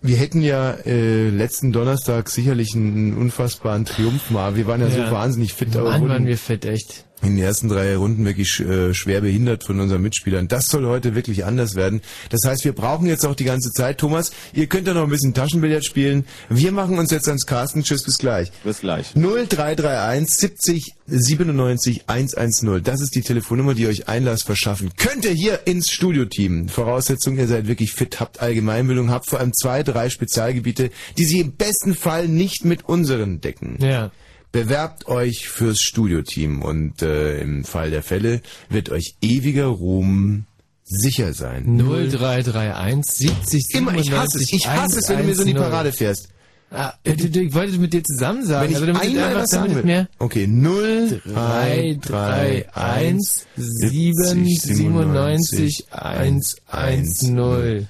wir 0.00 0.16
hätten 0.16 0.40
ja 0.42 0.72
äh, 0.86 1.28
letzten 1.28 1.72
Donnerstag 1.72 2.28
sicherlich 2.30 2.74
einen 2.74 3.16
unfassbaren 3.18 3.84
Triumph 3.84 4.30
mal. 4.30 4.56
Wir 4.56 4.66
waren 4.66 4.80
ja, 4.80 4.86
Ja. 4.88 5.06
so 5.06 5.12
wahnsinnig 5.12 5.52
fit, 5.52 5.76
aber 5.76 5.90
Mann, 5.90 6.00
wurden 6.00 6.10
waren 6.12 6.26
wir 6.26 6.38
fit, 6.38 6.64
echt. 6.64 7.04
In 7.22 7.36
den 7.36 7.44
ersten 7.44 7.68
drei 7.68 7.96
Runden 7.96 8.24
wirklich 8.24 8.60
äh, 8.60 8.94
schwer 8.94 9.20
behindert 9.20 9.64
von 9.64 9.80
unseren 9.80 10.02
Mitspielern. 10.02 10.48
Das 10.48 10.66
soll 10.66 10.86
heute 10.86 11.14
wirklich 11.14 11.44
anders 11.44 11.74
werden. 11.74 12.00
Das 12.30 12.40
heißt, 12.46 12.64
wir 12.64 12.72
brauchen 12.72 13.06
jetzt 13.06 13.26
auch 13.26 13.34
die 13.34 13.44
ganze 13.44 13.70
Zeit. 13.72 13.98
Thomas, 13.98 14.30
ihr 14.52 14.66
könnt 14.66 14.86
ja 14.86 14.94
noch 14.94 15.04
ein 15.04 15.10
bisschen 15.10 15.34
Taschenbillard 15.34 15.84
spielen. 15.84 16.24
Wir 16.48 16.72
machen 16.72 16.98
uns 16.98 17.10
jetzt 17.10 17.28
ans 17.28 17.46
Carsten. 17.46 17.82
Tschüss, 17.82 18.04
bis 18.04 18.18
gleich. 18.18 18.52
Bis 18.64 18.80
gleich. 18.80 19.12
0331 19.14 20.28
70 20.28 20.94
97 21.08 22.04
110. 22.06 22.82
Das 22.82 23.00
ist 23.00 23.14
die 23.14 23.22
Telefonnummer, 23.22 23.74
die 23.74 23.86
euch 23.86 24.08
Einlass 24.08 24.42
verschaffen. 24.42 24.90
Könnt 24.96 25.24
ihr 25.24 25.32
hier 25.32 25.66
ins 25.66 25.90
Studioteam. 25.90 26.68
Voraussetzung, 26.68 27.38
ihr 27.38 27.48
seid 27.48 27.66
wirklich 27.66 27.92
fit, 27.92 28.20
habt 28.20 28.40
Allgemeinbildung, 28.40 29.10
habt 29.10 29.26
vor 29.26 29.40
allem 29.40 29.52
zwei, 29.54 29.82
drei 29.82 30.10
Spezialgebiete, 30.10 30.90
die 31.16 31.24
sich 31.24 31.40
im 31.40 31.52
besten 31.52 31.94
Fall 31.94 32.28
nicht 32.28 32.64
mit 32.64 32.88
unseren 32.88 33.40
decken. 33.40 33.78
Ja. 33.80 34.10
Bewerbt 34.50 35.08
euch 35.08 35.48
fürs 35.48 35.80
Studioteam 35.80 36.62
und 36.62 37.02
äh, 37.02 37.40
im 37.40 37.64
Fall 37.64 37.90
der 37.90 38.02
Fälle 38.02 38.40
wird 38.70 38.90
euch 38.90 39.16
ewiger 39.20 39.66
Ruhm 39.66 40.46
sicher 40.84 41.34
sein. 41.34 41.64
0331 41.76 43.28
70 43.28 43.74
Immer, 43.74 43.94
ich 43.94 44.10
hasse 44.10 44.38
es. 44.38 44.52
Ich 44.52 44.66
hasse 44.66 45.00
es, 45.00 45.08
wenn 45.10 45.18
du 45.18 45.24
mir 45.24 45.34
so 45.34 45.42
in 45.42 45.48
die 45.48 45.54
110. 45.54 45.70
Parade 45.70 45.92
fährst. 45.92 46.28
Ah, 46.70 46.92
äh, 47.04 47.12
ich 47.12 47.54
wollte 47.54 47.78
mit 47.78 47.92
dir 47.92 48.02
zusammen 48.02 48.44
sagen, 48.44 48.74
Wenn 48.74 48.88
ich 48.90 48.96
es 48.98 49.02
einmal 49.02 49.34
was 49.36 49.50
sagen 49.50 49.74
will. 49.74 49.84
mehr. 49.84 50.08
Okay, 50.18 50.46
0, 50.46 51.22
3, 51.24 51.98
3, 52.02 52.74
1, 52.74 53.46
7, 53.56 54.44
97, 54.44 55.86
1, 55.90 56.56
1, 56.66 57.22
0. 57.22 57.86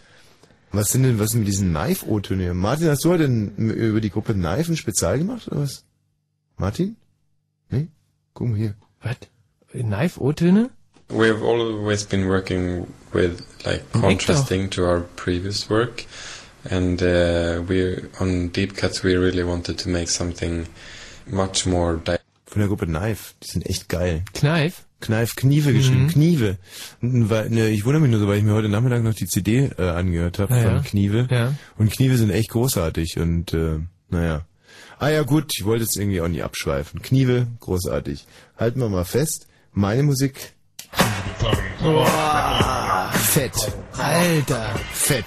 Was 0.70 0.90
sind 0.92 1.02
denn, 1.04 1.18
was 1.18 1.30
sind 1.30 1.40
mit 1.40 1.48
diesen 1.48 1.70
Knife-O-Töne? 1.70 2.54
Martin, 2.54 2.88
hast 2.88 3.04
du 3.04 3.10
heute 3.10 3.24
über 3.24 4.00
die 4.00 4.10
Gruppe 4.10 4.34
Knife 4.34 4.72
ein 4.72 4.76
Spezial 4.76 5.18
gemacht, 5.18 5.48
oder 5.48 5.62
was? 5.62 5.84
Martin? 6.58 6.96
Nee? 7.70 7.88
Guck 8.34 8.48
mal 8.48 8.56
hier. 8.56 8.74
Was? 9.02 9.16
Knife-O-Töne? 9.72 10.70
We've 11.10 11.42
always 11.42 12.04
been 12.04 12.28
working 12.28 12.86
with 13.14 13.42
like 13.64 13.82
contrasting 13.92 14.68
to 14.70 14.84
our 14.84 15.00
previous 15.16 15.70
work, 15.70 16.04
and 16.68 17.00
uh, 17.02 17.62
we 17.66 17.96
on 18.20 18.48
Deep 18.52 18.76
Cuts 18.76 19.02
we 19.02 19.14
really 19.16 19.42
wanted 19.44 19.78
to 19.78 19.88
make 19.88 20.08
something 20.10 20.66
much 21.30 21.64
more. 21.66 21.96
Di- 22.04 22.18
Von 22.46 22.60
der 22.60 22.68
Gruppe 22.68 22.86
Knife. 22.86 23.34
Die 23.42 23.48
sind 23.50 23.64
echt 23.66 23.88
geil. 23.88 24.22
Knife? 24.34 24.82
Knife, 25.00 25.34
Knieve 25.36 25.72
geschrieben, 25.72 26.08
Knieve. 26.08 26.56
Und 27.00 27.30
Weil, 27.30 27.50
ne, 27.50 27.68
ich 27.68 27.84
wundere 27.84 28.02
mich 28.02 28.10
nur 28.10 28.20
so, 28.20 28.26
weil 28.26 28.38
ich 28.38 28.44
mir 28.44 28.52
heute 28.54 28.68
Nachmittag 28.68 29.02
noch 29.04 29.14
die 29.14 29.26
CD 29.26 29.70
äh, 29.78 29.82
angehört 29.88 30.38
habe 30.40 30.52
Ah, 30.54 30.62
von 30.62 30.72
ja. 30.76 30.80
Knieve. 30.82 31.28
Ja. 31.30 31.54
Und 31.78 31.90
Knieve 31.92 32.16
sind 32.16 32.30
echt 32.30 32.50
großartig 32.50 33.18
und 33.18 33.54
äh, 33.54 33.78
naja. 34.10 34.42
Ah 35.00 35.10
ja 35.10 35.22
gut, 35.22 35.52
ich 35.56 35.64
wollte 35.64 35.84
jetzt 35.84 35.96
irgendwie 35.96 36.20
auch 36.20 36.26
nicht 36.26 36.42
abschweifen. 36.42 37.00
Knieve, 37.00 37.46
großartig. 37.60 38.26
Halten 38.56 38.80
wir 38.80 38.88
mal 38.88 39.04
fest, 39.04 39.46
meine 39.72 40.02
Musik. 40.02 40.54
Fett. 43.12 43.72
Alter. 43.96 44.74
Fett. 44.92 45.24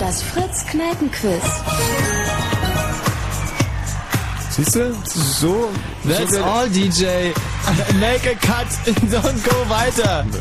Das 0.00 0.22
Fritz 0.22 0.66
Kneipenquiz. 0.66 1.42
Siehst 4.56 4.76
du? 4.76 4.94
So. 5.04 5.68
That's 6.04 6.32
so 6.32 6.44
all, 6.44 6.68
DJ. 6.68 7.34
Make 7.98 8.24
a 8.24 8.36
cut 8.36 8.68
and 8.86 8.96
don't 9.10 9.42
go 9.44 9.68
weiter. 9.68 10.24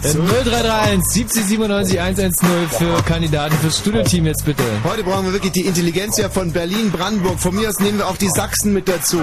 So. 0.00 0.20
0331 0.20 1.02
70 1.04 1.42
97 1.42 2.00
110 2.00 2.68
für 2.70 3.02
Kandidaten 3.02 3.56
fürs 3.56 3.78
Studioteam 3.78 4.26
jetzt 4.26 4.44
bitte. 4.44 4.62
Heute 4.84 5.02
brauchen 5.02 5.24
wir 5.26 5.32
wirklich 5.32 5.50
die 5.50 5.66
Intelligenz 5.66 6.16
ja 6.18 6.28
von 6.28 6.52
Berlin, 6.52 6.92
Brandenburg. 6.92 7.40
Von 7.40 7.56
mir 7.56 7.68
aus 7.68 7.80
nehmen 7.80 7.98
wir 7.98 8.06
auch 8.06 8.16
die 8.16 8.28
Sachsen 8.28 8.72
mit 8.72 8.86
dazu. 8.86 9.20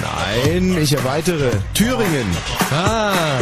Nein, 0.00 0.78
ich 0.80 0.92
erweitere. 0.92 1.50
Thüringen. 1.74 2.36
Ah, 2.72 3.40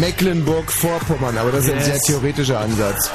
Mecklenburg-Vorpommern, 0.00 1.38
aber 1.38 1.52
das 1.52 1.64
ist 1.64 1.70
ein 1.70 1.76
Yes. 1.78 1.86
sehr 1.86 2.00
theoretischer 2.00 2.60
Ansatz. 2.60 3.10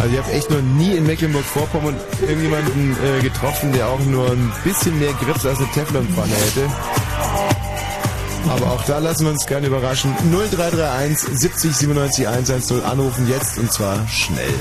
Also 0.00 0.14
ich 0.14 0.18
habe 0.20 0.32
echt 0.32 0.50
noch 0.50 0.60
nie 0.60 0.96
in 0.96 1.06
Mecklenburg-Vorpommern 1.06 1.96
irgendjemanden 2.20 2.96
äh, 3.04 3.20
getroffen, 3.22 3.72
der 3.72 3.86
auch 3.88 4.00
nur 4.00 4.30
ein 4.30 4.52
bisschen 4.64 4.98
mehr 4.98 5.12
Grips 5.14 5.46
als 5.46 5.58
eine 5.58 5.70
Teflonpfanne 5.72 6.32
hätte. 6.34 6.68
Aber 8.50 8.72
auch 8.72 8.84
da 8.84 8.98
lassen 8.98 9.24
wir 9.26 9.30
uns 9.30 9.46
gerne 9.46 9.68
überraschen. 9.68 10.12
0331 10.32 11.38
70 11.38 11.76
97 11.76 12.26
110 12.28 12.82
anrufen 12.84 13.28
jetzt 13.28 13.58
und 13.58 13.72
zwar 13.72 14.06
schnell. 14.08 14.52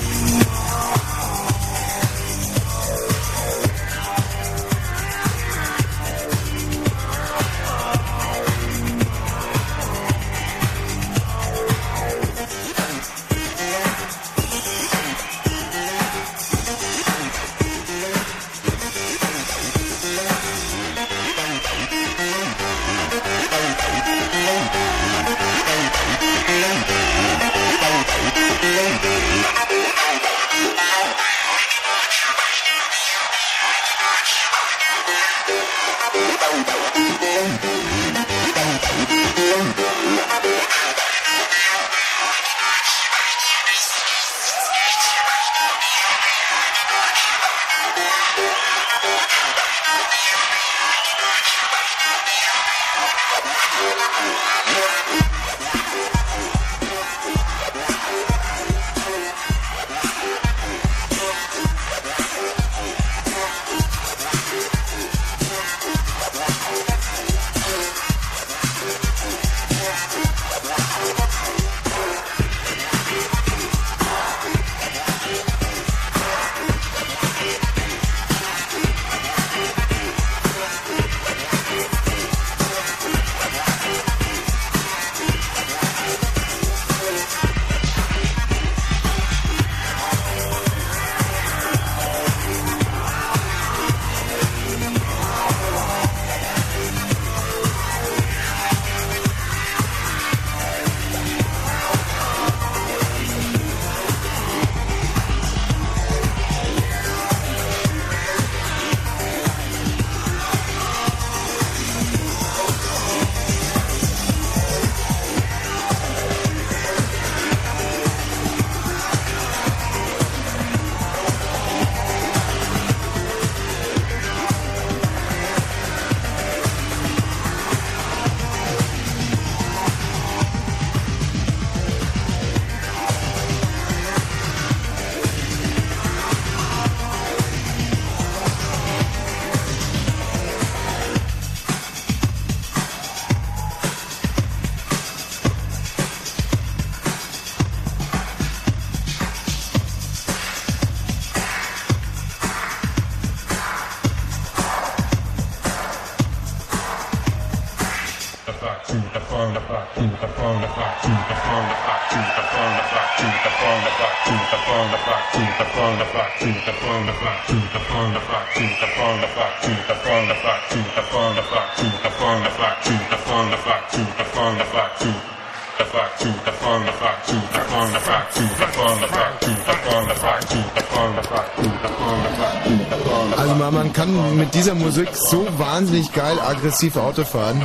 Also 183.37 183.55
man, 183.55 183.73
man 183.73 183.93
kann 183.93 184.37
mit 184.37 184.53
dieser 184.53 184.75
Musik 184.75 185.09
so 185.13 185.47
wahnsinnig 185.57 186.11
geil 186.13 186.39
aggressiv 186.39 186.95
Auto 186.95 187.23
fahren. 187.23 187.61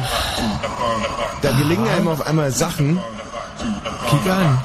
Da 1.42 1.52
gelingen 1.52 1.88
einem 1.88 2.08
auf 2.08 2.26
einmal 2.26 2.50
Sachen. 2.50 2.98
Kick 4.10 4.30
an. 4.30 4.58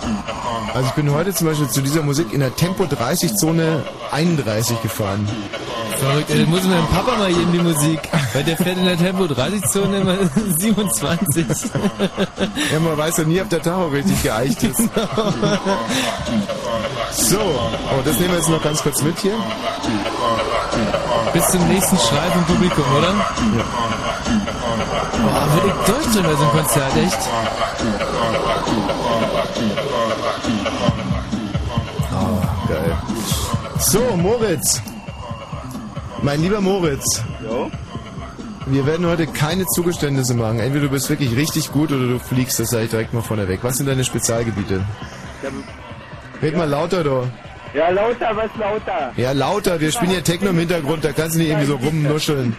Also 0.73 0.87
ich 0.87 0.93
bin 0.93 1.11
heute 1.11 1.33
zum 1.33 1.47
Beispiel 1.47 1.67
zu 1.67 1.81
dieser 1.81 2.01
Musik 2.01 2.31
in 2.33 2.39
der 2.39 2.55
Tempo 2.55 2.85
30 2.85 3.35
Zone 3.35 3.83
31 4.11 4.81
gefahren. 4.81 5.27
Verrückt, 6.01 6.29
ey, 6.31 6.39
das 6.39 6.47
muss 6.47 6.63
meinem 6.63 6.87
Papa 6.87 7.15
mal 7.15 7.29
geben, 7.31 7.51
die 7.53 7.59
Musik. 7.59 7.99
Weil 8.33 8.43
der 8.43 8.57
fährt 8.57 8.77
in 8.77 8.85
der 8.85 8.97
Tempo 8.97 9.27
30 9.27 9.61
Zone 9.65 9.97
immer 9.99 10.15
27. 10.57 11.45
Ja, 12.71 12.79
man 12.79 12.97
weiß 12.97 13.17
ja 13.17 13.23
nie, 13.25 13.39
ob 13.39 13.49
der 13.49 13.61
Tacho 13.61 13.85
richtig 13.87 14.23
geeicht 14.23 14.63
ist. 14.63 14.79
So, 17.11 17.37
oh, 17.39 18.01
das 18.03 18.17
nehmen 18.19 18.31
wir 18.31 18.37
jetzt 18.37 18.49
noch 18.49 18.63
ganz 18.63 18.81
kurz 18.81 19.01
mit 19.03 19.19
hier. 19.19 19.35
Bis 21.33 21.47
zum 21.49 21.67
nächsten 21.67 21.97
Schrei 21.97 22.31
vom 22.33 22.45
Publikum, 22.45 22.85
oder? 22.97 23.13
Boah, 25.21 25.47
würde 25.53 25.67
ich 25.67 25.73
durchdrehen 25.85 26.23
bei 26.23 26.33
so 26.35 26.43
einem 26.43 26.51
Konzert, 26.51 26.97
echt? 26.97 27.19
Geil. 32.67 32.97
So, 33.79 33.99
Moritz. 34.17 34.81
Mein 36.23 36.41
lieber 36.41 36.61
Moritz. 36.61 37.23
Jo? 37.43 37.71
Wir 38.67 38.85
werden 38.85 39.07
heute 39.07 39.25
keine 39.25 39.65
Zugeständnisse 39.65 40.35
machen. 40.35 40.59
Entweder 40.59 40.85
du 40.85 40.91
bist 40.91 41.09
wirklich 41.09 41.35
richtig 41.35 41.71
gut 41.71 41.91
oder 41.91 42.07
du 42.07 42.19
fliegst, 42.19 42.59
das 42.59 42.69
sage 42.69 42.85
ich 42.85 42.89
direkt 42.91 43.13
mal 43.13 43.21
vorne 43.21 43.47
weg. 43.47 43.59
Was 43.63 43.77
sind 43.77 43.87
deine 43.87 44.03
Spezialgebiete? 44.03 44.83
Red 46.41 46.55
mal 46.55 46.69
lauter, 46.69 47.03
du. 47.03 47.27
Ja, 47.73 47.89
lauter, 47.89 48.35
was 48.35 48.49
lauter? 48.59 49.13
Ja, 49.17 49.31
lauter. 49.31 49.79
Wir 49.79 49.91
spielen 49.91 50.11
hier 50.11 50.23
Techno 50.23 50.49
im 50.49 50.59
Hintergrund, 50.59 51.03
da 51.03 51.11
kannst 51.11 51.35
du 51.35 51.39
nicht 51.39 51.49
irgendwie 51.49 51.67
so 51.67 51.75
rumnuscheln. 51.77 52.55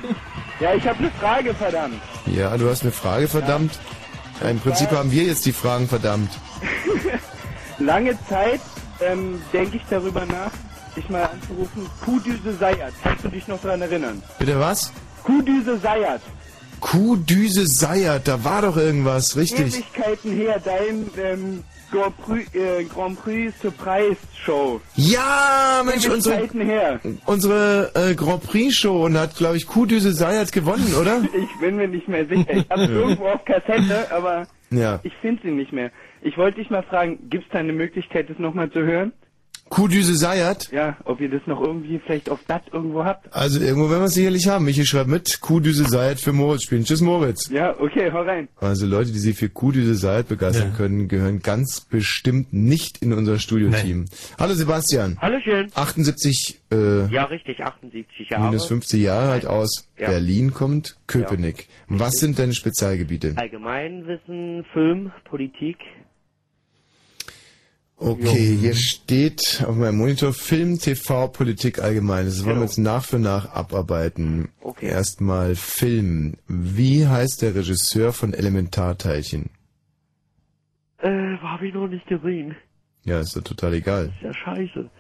Ja, 0.59 0.75
ich 0.75 0.87
habe 0.87 0.99
eine 0.99 1.11
Frage, 1.13 1.55
verdammt. 1.55 2.01
Ja, 2.27 2.57
du 2.57 2.69
hast 2.69 2.83
eine 2.83 2.93
Frage, 2.93 3.29
verdammt. 3.29 3.79
Ja, 4.43 4.49
Im 4.49 4.59
Prinzip 4.59 4.91
haben 4.91 5.13
wir 5.13 5.25
jetzt 5.25 5.47
die 5.47 5.53
Fragen, 5.53 5.87
verdammt. 5.87 6.31
Lange 7.79 8.19
Zeit 8.29 8.61
ähm, 9.01 9.41
denke 9.53 9.77
ich 9.77 9.83
darüber 9.89 10.25
nach, 10.27 10.51
dich 10.97 11.09
mal 11.09 11.23
anzurufen. 11.25 11.87
Kuhdüse 12.05 12.55
Seiert. 12.59 12.93
Kannst 13.03 13.25
du 13.25 13.29
dich 13.29 13.47
noch 13.49 13.61
daran 13.61 13.83
erinnern? 13.83 14.23
Bitte 14.39 14.59
was? 14.59 14.93
Kuhdüse 15.25 15.79
Seiert. 15.79 16.21
Kuhdüse 16.81 17.67
Seiert, 17.67 18.27
da 18.27 18.43
war 18.45 18.63
doch 18.63 18.77
irgendwas, 18.77 19.37
richtig. 19.37 19.75
Ewigkeiten 19.77 20.33
her, 20.33 20.61
dein 20.65 21.07
ähm, 21.17 21.63
Grand 21.93 22.17
Prix, 22.23 22.53
äh, 22.57 22.83
Grand 22.85 23.23
Prix 23.23 23.55
Surprise 23.63 24.17
Show. 24.45 24.81
Ja, 24.97 25.83
Mensch, 25.85 26.09
unsere, 26.09 26.49
her. 26.65 26.99
unsere 27.27 27.93
äh, 27.95 28.15
Grand 28.17 28.43
Prix 28.43 28.75
Show 28.75 29.05
und 29.05 29.17
hat, 29.17 29.37
glaube 29.37 29.59
ich, 29.59 29.69
Kuhdüse 29.69 30.13
Seiert 30.13 30.51
gewonnen, 30.51 30.93
oder? 31.01 31.21
Ich 31.23 31.61
bin 31.61 31.77
mir 31.77 31.87
nicht 31.87 32.09
mehr 32.09 32.27
sicher. 32.27 32.51
Ich 32.53 32.69
habe 32.69 32.85
irgendwo 32.87 33.27
auf 33.29 33.45
Kassette, 33.45 34.11
aber 34.11 34.49
Ja. 34.71 34.99
ich 35.05 35.13
finde 35.21 35.43
sie 35.45 35.51
nicht 35.53 35.73
mehr. 35.73 35.93
Ich 36.21 36.37
wollte 36.37 36.59
dich 36.59 36.71
mal 36.71 36.83
fragen, 36.83 37.29
gibt 37.31 37.45
es 37.45 37.51
da 37.53 37.59
eine 37.61 37.73
Möglichkeit, 37.73 38.29
das 38.29 38.39
nochmal 38.41 38.71
zu 38.71 38.81
hören? 38.81 39.13
Kuhdüse 39.73 40.15
Seiert? 40.17 40.71
Ja, 40.71 40.99
ob 41.07 41.19
ihr 41.23 41.31
das 41.31 41.41
noch 41.47 41.59
irgendwie 41.63 41.99
vielleicht 42.05 42.29
auf 42.29 42.41
DAT 42.47 42.65
irgendwo 42.75 43.07
habt? 43.07 43.35
Also 43.35 43.59
irgendwo 43.59 43.89
werden 43.89 44.03
wir 44.03 44.07
es 44.09 44.13
sicherlich 44.15 44.47
haben. 44.47 44.67
Michi 44.67 44.85
schreibt 44.85 45.09
mit, 45.09 45.41
Kuhdüse 45.41 45.85
Seiert 45.89 46.21
für 46.21 46.35
Moritz 46.35 46.65
spielen. 46.65 46.85
Tschüss 46.85 47.01
Moritz. 47.01 47.49
Ja, 47.49 47.75
okay, 47.81 48.11
hau 48.13 48.21
rein. 48.21 48.49
Also 48.61 48.85
Leute, 48.85 49.13
die 49.13 49.19
sich 49.19 49.35
für 49.35 49.49
Kuhdüse 49.49 49.95
Seiert 49.95 50.29
begeistern 50.29 50.73
Ja. 50.73 50.77
können, 50.77 51.09
gehören 51.09 51.41
ganz 51.41 51.81
bestimmt 51.81 52.53
nicht 52.53 52.99
in 53.01 53.15
unser 53.15 53.39
Studioteam. 53.39 54.05
Hallo 54.39 54.53
Sebastian. 54.53 55.17
Hallo 55.23 55.39
schön. 55.43 55.69
78 55.75 56.61
äh, 56.71 57.07
Ja, 57.07 57.25
richtig, 57.25 57.61
78 57.65 58.29
Jahre. 58.29 58.45
minus 58.51 58.67
50 58.67 59.01
Jahre 59.03 59.31
alt 59.31 59.47
aus 59.47 59.89
Ja. 59.99 60.11
Berlin 60.11 60.53
kommt, 60.53 60.97
Köpenick. 61.07 61.69
Was 61.89 62.17
sind 62.17 62.39
deine 62.39 62.53
Spezialgebiete? 62.53 63.33
Allgemeinwissen, 63.37 64.67
Film, 64.75 65.13
Politik. 65.25 65.79
Okay, 68.05 68.57
hier 68.57 68.75
steht 68.75 69.65
auf 69.67 69.77
meinem 69.77 69.99
Monitor 69.99 70.33
Film, 70.33 70.79
TV, 70.79 71.29
Politik 71.29 71.79
allgemein. 71.81 72.25
Das 72.27 72.39
wollen 72.39 72.47
wir 72.47 72.53
Genau. 72.55 72.65
jetzt 72.67 72.79
nach 72.79 73.05
für 73.05 73.19
nach 73.21 73.53
abarbeiten. 73.55 74.49
Erstmal 74.81 75.55
Film. 75.55 76.35
Wie 76.49 77.07
heißt 77.07 77.43
der 77.43 77.55
Regisseur 77.55 78.13
von 78.13 78.35
Elementarteilchen? 78.35 79.51
Äh, 80.99 81.37
habe 81.39 81.69
ich 81.69 81.75
noch 81.75 81.87
nicht 81.87 82.07
gesehen. 82.09 82.57
Ja, 83.05 83.21
ist 83.21 83.37
doch 83.37 83.43
total 83.43 83.75
egal. 83.75 84.07
Ist 84.07 84.23
ja 84.23 84.35
scheiße. 84.35 84.91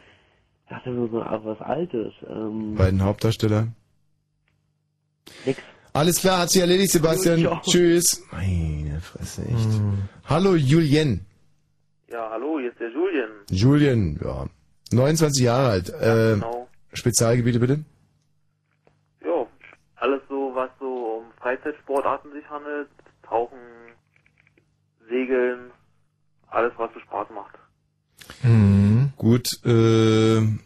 Ich 0.64 0.68
dachte 0.70 0.90
nur 0.90 1.10
so 1.10 1.22
ach, 1.22 1.40
was 1.44 1.60
Altes. 1.60 2.12
Ähm, 2.28 2.76
Beiden 2.76 3.02
Hauptdarsteller. 3.02 3.66
Nix. 5.44 5.60
Alles 5.92 6.20
klar, 6.20 6.38
hat 6.38 6.50
sich 6.50 6.60
erledigt, 6.60 6.92
Sebastian. 6.92 7.60
Tschüss. 7.62 8.22
Meine 8.30 9.00
Fresse, 9.00 9.42
echt. 9.42 9.80
Hallo, 10.24 10.54
Julien. 10.54 11.26
Ja, 12.12 12.28
hallo, 12.30 12.58
hier 12.60 12.70
ist 12.70 12.78
der 12.80 12.90
Julian. 12.90 13.30
Julien, 13.50 14.20
ja. 14.22 14.46
29 14.92 15.42
Jahre 15.42 15.68
alt. 15.70 15.88
Äh, 15.88 16.34
genau. 16.34 16.68
Spezialgebiete 16.92 17.58
bitte? 17.58 17.80
Jo, 19.24 19.48
alles 19.96 20.20
so, 20.28 20.52
was 20.54 20.68
so 20.78 21.20
um 21.20 21.24
Freizeitsportarten 21.40 22.30
sich 22.32 22.44
handelt. 22.50 22.88
Tauchen, 23.26 23.56
Segeln, 25.08 25.70
alles, 26.48 26.72
was 26.76 26.90
so 26.92 27.00
Spaß 27.00 27.28
macht. 27.34 27.54
Gut, 29.16 29.48
äh, 29.64 30.36
m, 30.36 30.58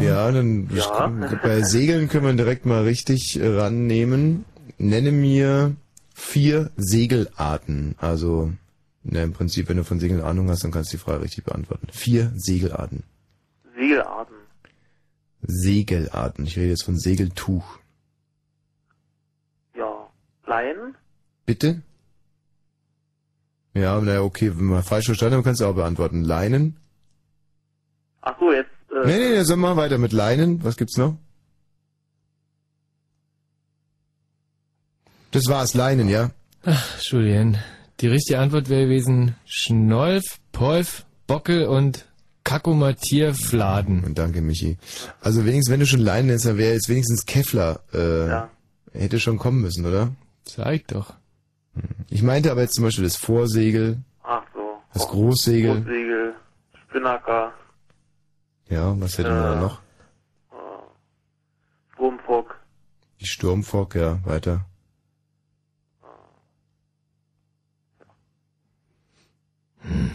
ja, 0.00 0.30
dann 0.32 0.68
Ja. 0.70 1.10
bei 1.42 1.62
Segeln 1.62 2.08
können 2.10 2.26
wir 2.26 2.32
direkt 2.34 2.66
mal 2.66 2.82
richtig 2.82 3.38
rannehmen. 3.40 4.44
Nenne 4.76 5.12
mir 5.12 5.76
vier 6.14 6.70
Segelarten. 6.76 7.94
Also, 7.98 8.52
na, 9.04 9.22
im 9.22 9.32
Prinzip, 9.32 9.68
wenn 9.68 9.76
du 9.76 9.84
von 9.84 10.00
Segeln 10.00 10.22
Ahnung 10.22 10.48
hast, 10.48 10.64
dann 10.64 10.70
kannst 10.70 10.92
du 10.92 10.96
die 10.96 11.02
Frage 11.02 11.22
richtig 11.22 11.44
beantworten. 11.44 11.86
Vier 11.92 12.32
Segelarten. 12.34 13.04
Segelarten. 13.76 14.34
Segelarten. 15.42 16.46
Ich 16.46 16.56
rede 16.56 16.70
jetzt 16.70 16.84
von 16.84 16.98
Segeltuch. 16.98 17.78
Ja, 19.76 20.08
Leinen, 20.46 20.94
Bitte? 21.46 21.82
Ja, 23.74 24.00
naja, 24.00 24.22
okay, 24.22 24.56
wenn 24.56 24.66
man 24.66 24.82
falsch 24.82 25.06
verstanden 25.06 25.36
haben, 25.36 25.42
kannst 25.44 25.60
du 25.60 25.66
auch 25.66 25.74
beantworten. 25.74 26.22
Leinen? 26.22 26.76
Ach 28.22 28.36
so, 28.38 28.52
jetzt, 28.52 28.70
äh, 28.90 29.06
Nee, 29.06 29.18
nee, 29.18 29.28
nee, 29.30 29.42
sag 29.42 29.58
mal 29.58 29.76
weiter 29.76 29.98
mit 29.98 30.12
Leinen. 30.12 30.64
Was 30.64 30.76
gibt's 30.76 30.96
noch? 30.96 31.18
Das 35.32 35.42
war's, 35.48 35.74
Leinen, 35.74 36.08
ja? 36.08 36.30
Ach, 36.64 37.00
Julien. 37.02 37.58
Die 38.00 38.08
richtige 38.08 38.38
Antwort 38.40 38.68
wäre 38.68 38.84
gewesen 38.84 39.36
Schnolf, 39.46 40.24
Polf, 40.52 41.04
Bockel 41.26 41.66
und 41.66 42.06
Kakomatier 42.42 43.34
Fladen. 43.34 44.04
Und 44.04 44.18
danke, 44.18 44.42
Michi. 44.42 44.76
Also 45.20 45.44
wenigstens, 45.46 45.72
wenn 45.72 45.80
du 45.80 45.86
schon 45.86 46.00
Leinen 46.00 46.26
nennst, 46.28 46.44
dann 46.44 46.58
wäre 46.58 46.74
jetzt 46.74 46.88
wenigstens 46.88 47.24
Kevlar. 47.24 47.80
Äh, 47.92 48.28
Ja. 48.28 48.50
Hätte 48.92 49.18
schon 49.18 49.38
kommen 49.38 49.60
müssen, 49.60 49.84
oder? 49.86 50.12
Zeig 50.44 50.86
doch. 50.88 51.14
Ich 52.10 52.22
meinte 52.22 52.52
aber 52.52 52.60
jetzt 52.62 52.74
zum 52.74 52.84
Beispiel 52.84 53.02
das 53.04 53.16
Vorsegel, 53.16 53.98
ach 54.22 54.42
so. 54.54 54.60
das 54.92 55.08
Großsegel. 55.08 55.76
Großsegel, 55.82 56.34
Spinnaker, 56.88 57.52
Ja, 58.68 58.94
was 59.00 59.18
hätten 59.18 59.30
wir 59.30 59.42
da 59.42 59.54
Äh. 59.54 59.60
noch? 59.60 59.80
Sturmfock, 61.94 62.56
Die 63.20 63.26
Sturmfock, 63.26 63.94
ja, 63.96 64.18
weiter. 64.24 64.64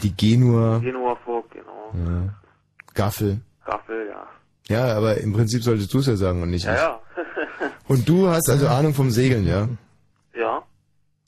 Die 0.02 0.16
Genua. 0.16 0.80
Genua 0.80 1.16
Fock, 1.24 1.50
genau. 1.52 1.94
Ja. 1.94 2.34
Gaffel. 2.94 3.40
Gaffel, 3.66 4.08
ja. 4.10 4.28
Ja, 4.68 4.96
aber 4.98 5.18
im 5.18 5.34
Prinzip 5.34 5.64
solltest 5.64 5.94
du 5.94 6.00
es 6.00 6.08
ja 6.08 6.16
sagen 6.16 6.42
und 6.42 6.50
nicht 6.52 6.66
Ja, 6.66 6.74
ich. 6.74 6.80
ja. 6.80 7.00
Und 7.88 8.08
du 8.08 8.28
hast 8.30 8.50
also 8.50 8.68
Ahnung 8.68 8.94
vom 8.94 9.10
Segeln, 9.12 9.46
ja? 9.48 9.68
ja. 10.36 10.64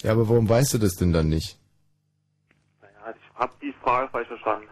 Ja, 0.04 0.12
aber 0.12 0.28
warum 0.30 0.48
weißt 0.48 0.74
du 0.74 0.78
das 0.78 0.96
denn 0.96 1.12
dann 1.12 1.28
nicht? 1.30 1.58
Ja, 2.82 3.12
ich 3.12 3.40
hab 3.40 3.60
die 3.60 3.74
Frage 3.84 4.10
falsch 4.12 4.28
verstanden. 4.28 4.68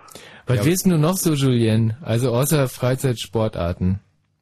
Was 0.47 0.57
Ja. 0.57 0.65
weißt 0.71 0.85
du 0.85 0.97
noch 0.97 1.17
so, 1.17 1.33
Julien? 1.33 1.95
Also 2.01 2.31
außer 2.33 2.67
Freizeitsportarten. 2.69 3.99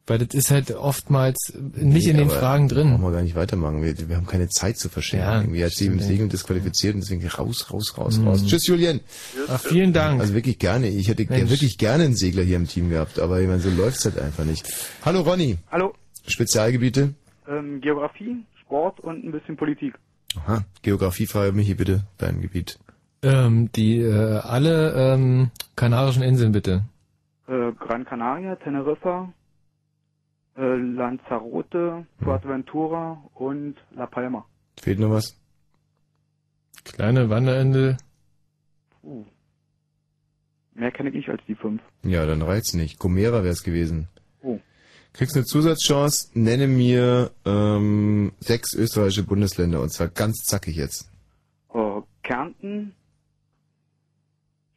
Weil 0.08 0.18
das 0.18 0.34
ist 0.34 0.50
halt 0.50 0.70
oftmals 0.74 1.52
nicht 1.76 2.06
Nee, 2.06 2.10
in 2.10 2.16
den 2.16 2.30
Fragen 2.30 2.68
drin. 2.68 2.90
Brauchen 2.90 3.02
wir 3.04 3.12
gar 3.12 3.22
nicht 3.22 3.36
weitermachen. 3.36 3.82
Wir, 3.82 4.08
wir 4.08 4.16
haben 4.16 4.26
keine 4.26 4.48
Zeit 4.48 4.78
zu 4.78 4.88
verschenken. 4.88 5.28
Ja, 5.28 5.40
Irgendwie 5.40 5.64
hat 5.64 5.72
sie 5.72 5.86
im 5.86 5.94
stimmt. 5.94 6.08
Segeln 6.08 6.28
disqualifiziert 6.30 6.94
und 6.94 7.00
deswegen 7.02 7.26
raus, 7.28 7.72
raus, 7.72 7.96
raus, 7.98 8.18
Mhm. 8.18 8.28
raus. 8.28 8.44
Tschüss, 8.46 8.66
Julien. 8.66 9.00
Ach, 9.48 9.60
vielen 9.60 9.92
Dank. 9.92 10.20
Also 10.20 10.34
wirklich 10.34 10.58
gerne. 10.58 10.88
Ich 10.88 11.08
hätte 11.08 11.24
Mensch. 11.28 11.50
wirklich 11.50 11.78
gerne 11.78 12.04
einen 12.04 12.14
Segler 12.16 12.42
hier 12.42 12.56
im 12.56 12.66
Team 12.66 12.90
gehabt, 12.90 13.18
aber 13.20 13.40
ich 13.40 13.46
meine, 13.46 13.60
so 13.60 13.70
läuft's 13.70 14.04
halt 14.06 14.18
einfach 14.18 14.44
nicht. 14.44 14.66
Hallo 15.04 15.20
Ronny. 15.20 15.58
Hallo. 15.70 15.94
Spezialgebiete? 16.26 17.14
Ähm, 17.48 17.80
Geografie, 17.80 18.44
Sport 18.62 19.00
und 19.00 19.24
ein 19.24 19.32
bisschen 19.32 19.56
Politik. 19.56 19.94
Aha. 20.36 20.64
Geografiefrage, 20.82 21.52
Michi, 21.52 21.74
bitte, 21.74 22.04
dein 22.18 22.40
Gebiet. 22.40 22.78
Ähm, 23.22 23.70
die 23.72 23.98
äh, 24.00 24.38
alle 24.38 24.92
ähm, 25.14 25.50
Kanarischen 25.74 26.22
Inseln 26.22 26.52
bitte. 26.52 26.84
Äh, 27.48 27.72
Gran 27.78 28.04
Canaria, 28.04 28.56
Teneriffa, 28.56 29.32
äh, 30.58 30.76
Lanzarote, 30.76 32.06
Fuerteventura 32.22 33.22
und 33.34 33.76
La 33.92 34.06
Palma. 34.06 34.44
Fehlt 34.80 34.98
noch 34.98 35.10
was? 35.10 35.38
Kleine 36.84 37.30
Wanderinsel. 37.30 37.96
Uh. 39.02 39.24
Mehr 40.74 40.90
kenne 40.92 41.08
ich 41.10 41.14
nicht 41.16 41.28
als 41.28 41.42
die 41.48 41.54
fünf. 41.54 41.82
Ja, 42.02 42.24
dann 42.26 42.42
reicht's 42.42 42.74
nicht. 42.74 42.98
Gomera 42.98 43.42
wär's 43.44 43.62
gewesen. 43.62 44.08
Oh. 44.42 44.58
Kriegst 45.12 45.34
eine 45.36 45.44
Zusatzchance, 45.44 46.30
nenne 46.34 46.66
mir 46.68 47.30
ähm, 47.44 48.32
sechs 48.40 48.74
österreichische 48.74 49.24
Bundesländer 49.24 49.80
und 49.82 49.90
zwar 49.92 50.08
ganz 50.08 50.44
zackig 50.44 50.76
jetzt. 50.76 51.10
Äh, 51.74 52.00
Kärnten, 52.22 52.94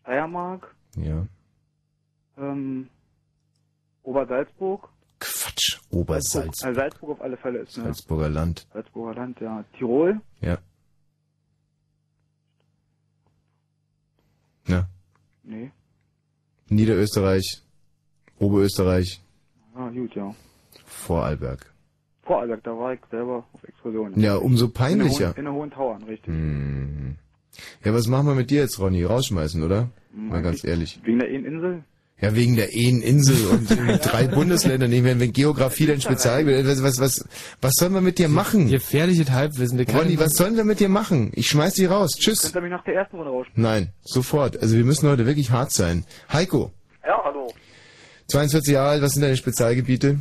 Steiermark, 0.01 0.73
Ja. 0.95 1.27
ähm, 2.37 2.89
Obersalzburg. 4.03 4.89
Quatsch, 5.21 5.77
Obersalz. 5.91 6.63
Äh, 6.65 6.73
Salzburg 6.73 7.11
auf 7.11 7.21
alle 7.21 7.37
Fälle 7.37 7.59
ist, 7.59 7.77
ne? 7.77 7.83
Salzburger 7.85 8.27
Land. 8.29 8.67
Salzburger 8.73 9.13
Land, 9.15 9.39
ja. 9.39 9.63
Tirol, 9.77 10.19
Ja. 10.41 10.57
Ja. 14.67 14.87
nee. 15.43 15.71
Niederösterreich, 16.69 17.61
Oberösterreich, 18.39 19.21
Ah, 19.75 19.89
gut, 19.89 20.13
ja. 20.15 20.33
Vorarlberg. 20.85 21.71
Vorarlberg, 22.23 22.63
da 22.63 22.71
war 22.77 22.93
ich 22.93 22.99
selber 23.09 23.45
auf 23.53 23.63
Exkursion. 23.63 24.19
Ja, 24.19 24.35
umso 24.35 24.67
peinlicher. 24.69 25.33
In 25.37 25.45
der 25.45 25.53
Hohen, 25.53 25.71
in 25.71 25.71
der 25.71 25.81
Hohen 25.87 25.99
Tauern, 25.99 26.03
richtig. 26.03 26.27
Hm. 26.33 27.15
Ja, 27.83 27.93
was 27.93 28.07
machen 28.07 28.27
wir 28.27 28.35
mit 28.35 28.49
dir 28.49 28.61
jetzt, 28.61 28.79
Ronny? 28.79 29.03
Rausschmeißen, 29.03 29.61
oder? 29.63 29.89
Mal 30.13 30.41
ganz 30.41 30.63
ehrlich. 30.63 30.99
Wegen 31.03 31.19
der 31.19 31.29
Insel? 31.29 31.83
Ja, 32.21 32.35
wegen 32.35 32.55
der 32.55 32.71
Ehen-Insel 32.71 33.47
und 33.47 33.67
drei 34.05 34.27
Bundesländer 34.27 34.87
nicht 34.87 35.01
mehr. 35.01 35.19
Wenn 35.19 35.33
Geografie 35.33 35.87
dein 35.87 36.01
Spezialgebiet 36.01 36.67
was, 36.67 36.83
was, 36.83 36.99
was, 36.99 37.27
was 37.61 37.71
sollen 37.73 37.93
wir 37.95 38.01
mit 38.01 38.19
dir 38.19 38.29
machen? 38.29 38.69
Gefährliches 38.69 39.31
Halbwissen. 39.31 39.79
Ronny, 39.79 40.19
was 40.19 40.33
sollen 40.33 40.55
wir 40.55 40.63
mit 40.63 40.79
dir 40.79 40.89
machen? 40.89 41.31
Ich 41.33 41.47
schmeiß 41.47 41.73
dich 41.73 41.89
raus. 41.89 42.11
Tschüss. 42.17 42.41
Könnt 42.43 42.55
ihr 42.55 42.61
mich 42.61 42.71
nach 42.71 42.83
der 42.83 42.93
ersten 42.95 43.15
Runde 43.17 43.31
rausschmeißen? 43.31 43.61
Nein, 43.63 43.93
sofort. 44.03 44.61
Also 44.61 44.77
wir 44.77 44.83
müssen 44.85 45.09
heute 45.09 45.25
wirklich 45.25 45.49
hart 45.49 45.71
sein. 45.71 46.05
Heiko, 46.31 46.71
Ja, 47.05 47.19
hallo. 47.23 47.51
42 48.27 48.71
Jahre 48.73 48.89
alt, 48.91 49.01
was 49.01 49.13
sind 49.13 49.23
deine 49.23 49.35
Spezialgebiete? 49.35 50.19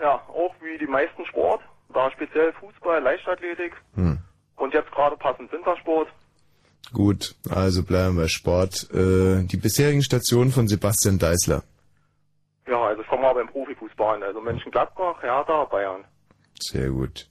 Ja, 0.00 0.14
auch 0.28 0.54
wie 0.62 0.78
die 0.78 0.90
meisten 0.90 1.26
Sport. 1.26 1.60
Da 1.92 2.10
speziell 2.12 2.52
Fußball, 2.60 3.02
Leichtathletik 3.02 3.72
Hm. 3.96 4.18
und 4.56 4.72
jetzt 4.72 4.90
gerade 4.92 5.16
passend 5.16 5.50
Wintersport. 5.52 6.06
Gut, 6.92 7.34
also 7.48 7.82
bleiben 7.82 8.16
wir 8.16 8.28
Sport. 8.28 8.88
Äh, 8.92 9.44
die 9.44 9.56
bisherigen 9.56 10.02
Stationen 10.02 10.50
von 10.50 10.66
Sebastian 10.66 11.18
Deißler. 11.18 11.62
Ja, 12.66 12.82
also 12.82 13.02
ich 13.02 13.08
komme 13.08 13.22
mal 13.22 13.34
beim 13.34 13.48
Profifußball 13.48 14.16
an. 14.16 14.22
Also 14.22 14.40
Mönchengladbach, 14.40 15.22
Hertha, 15.22 15.64
Bayern. 15.64 16.04
Sehr 16.58 16.90
gut. 16.90 17.28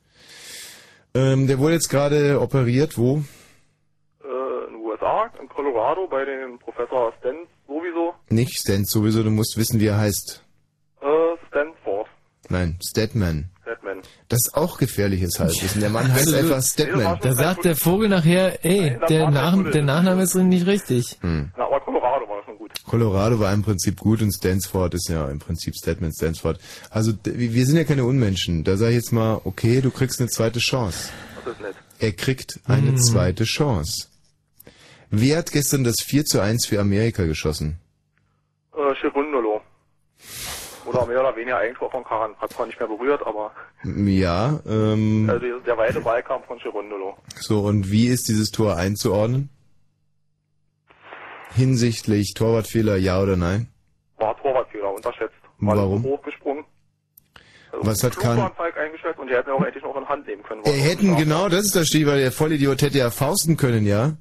Ähm, 1.14 1.48
der 1.48 1.60
wurde 1.60 1.74
jetzt 1.74 1.90
gerade 1.90 2.40
operiert, 2.40 2.98
wo? 2.98 3.24
Äh, 4.24 4.68
in 4.68 4.74
den 4.74 4.76
USA, 4.76 5.30
in 5.42 5.50
Colorado 5.50 6.08
bei 6.08 6.24
dem 6.24 6.60
Professor 6.60 7.14
Stent 7.20 7.48
sowieso. 7.68 8.14
Nicht 8.30 8.58
Stent 8.58 8.88
sowieso, 8.88 9.24
du 9.24 9.32
musst 9.32 9.58
wissen, 9.58 9.80
wie 9.80 9.88
er 9.88 9.98
heißt. 9.98 10.44
Äh, 11.02 11.48
Stanford, 11.48 12.08
Nein, 12.50 12.78
Statman. 12.82 13.50
Statman. 14.04 14.26
Das 14.30 14.40
ist 14.46 14.56
auch 14.56 14.78
gefährliches 14.78 15.40
Halbwissen. 15.40 15.82
Der 15.82 15.90
Mann 15.90 16.12
heißt 16.12 16.34
einfach 16.34 16.62
Statman. 16.62 17.20
Da 17.22 17.34
sagt 17.34 17.66
der 17.66 17.76
Vogel 17.76 18.10
nachher, 18.10 18.64
ey, 18.66 18.98
der, 19.10 19.30
Nach 19.30 19.56
der 19.72 19.84
Nachname 19.84 20.24
ist 20.24 20.36
nicht 20.36 20.66
richtig. 20.68 21.18
Hm. 21.22 21.52
Na, 21.58 21.66
aber 21.66 21.80
Colorado 21.82 22.28
war 22.30 22.44
schon 22.46 22.58
gut. 22.58 22.72
Colorado 22.86 23.40
war 23.40 23.54
im 23.54 23.64
Prinzip 23.64 24.00
gut 24.00 24.22
und 24.22 24.32
Stansford 24.32 24.94
ist 24.96 25.10
ja 25.10 25.28
im 25.30 25.40
Prinzip 25.40 25.76
Statman 25.76 26.12
Stansford. 26.14 26.60
Also 26.90 27.14
wir 27.24 27.66
sind 27.66 27.78
ja 27.78 27.84
keine 27.84 28.04
Unmenschen. 28.06 28.64
Da 28.64 28.78
sage 28.78 28.92
ich 28.92 28.98
jetzt 28.98 29.12
mal, 29.12 29.42
okay, 29.44 29.82
du 29.82 29.92
kriegst 29.92 30.20
eine 30.20 30.30
zweite 30.30 30.60
Chance. 30.60 31.10
Das 31.46 31.54
ist 31.54 31.62
nett. 31.62 31.76
Er 32.00 32.12
kriegt 32.14 32.60
eine 32.66 32.90
Hm. 32.92 32.98
zweite 32.98 33.44
Chance. 33.44 34.08
Wer 35.12 35.38
hat 35.40 35.52
gestern 35.52 35.84
das 35.84 35.96
4 36.06 36.24
zu 36.26 36.40
1 36.40 36.66
für 36.68 36.80
Amerika 36.80 37.26
geschossen? 37.26 37.78
Äh, 38.78 38.94
Chirundolo. 39.02 39.29
Oder 40.90 41.06
mehr 41.06 41.20
oder 41.20 41.36
weniger 41.36 41.58
Eigentor 41.58 41.92
von 41.92 42.04
Karan. 42.04 42.36
Hat 42.40 42.52
zwar 42.52 42.66
nicht 42.66 42.80
mehr 42.80 42.88
berührt, 42.90 43.22
aber 43.26 43.52
Ja, 43.84 44.60
ähm, 44.68 45.30
also 45.32 45.60
der 45.60 45.78
weite 45.78 46.02
Ball 46.02 46.24
kam 46.24 46.42
von 46.44 46.58
Chirundolo. 46.60 47.16
so 47.40 47.60
und 47.62 47.92
wie 47.92 48.08
ist 48.08 48.28
dieses 48.28 48.50
Tor 48.50 48.76
einzuordnen? 48.76 49.50
Hinsichtlich 51.56 52.34
Torwartfehler, 52.36 52.96
ja 52.98 53.22
oder 53.22 53.36
nein? 53.36 53.68
War 54.18 54.36
Torwartfehler, 54.42 54.92
unterschätzt. 54.94 55.34
War 55.60 55.78
Warum? 55.78 56.04
hoch 56.04 56.22
gesprungen. 56.24 56.66
Also 57.72 57.86
Was 57.86 58.04
hat 58.04 58.16
Kahn- 58.18 58.40
und 58.40 59.28
die 59.30 59.36
hätten 59.36 59.52
auch 59.52 59.64
endlich 59.64 59.84
noch 59.84 59.96
in 59.96 60.08
Hand 60.10 60.28
nehmen 60.28 60.42
können. 60.44 60.62
Er 60.66 60.74
hätten, 60.74 61.16
genau, 61.18 61.50
das 61.50 61.66
ist 61.66 61.76
das 61.76 61.88
Stichwort, 61.88 62.18
der 62.18 62.32
Vollidiot 62.32 62.82
hätte 62.82 62.98
ja 62.98 63.12
fausten 63.12 63.58
können, 63.58 63.86
ja? 63.86 64.14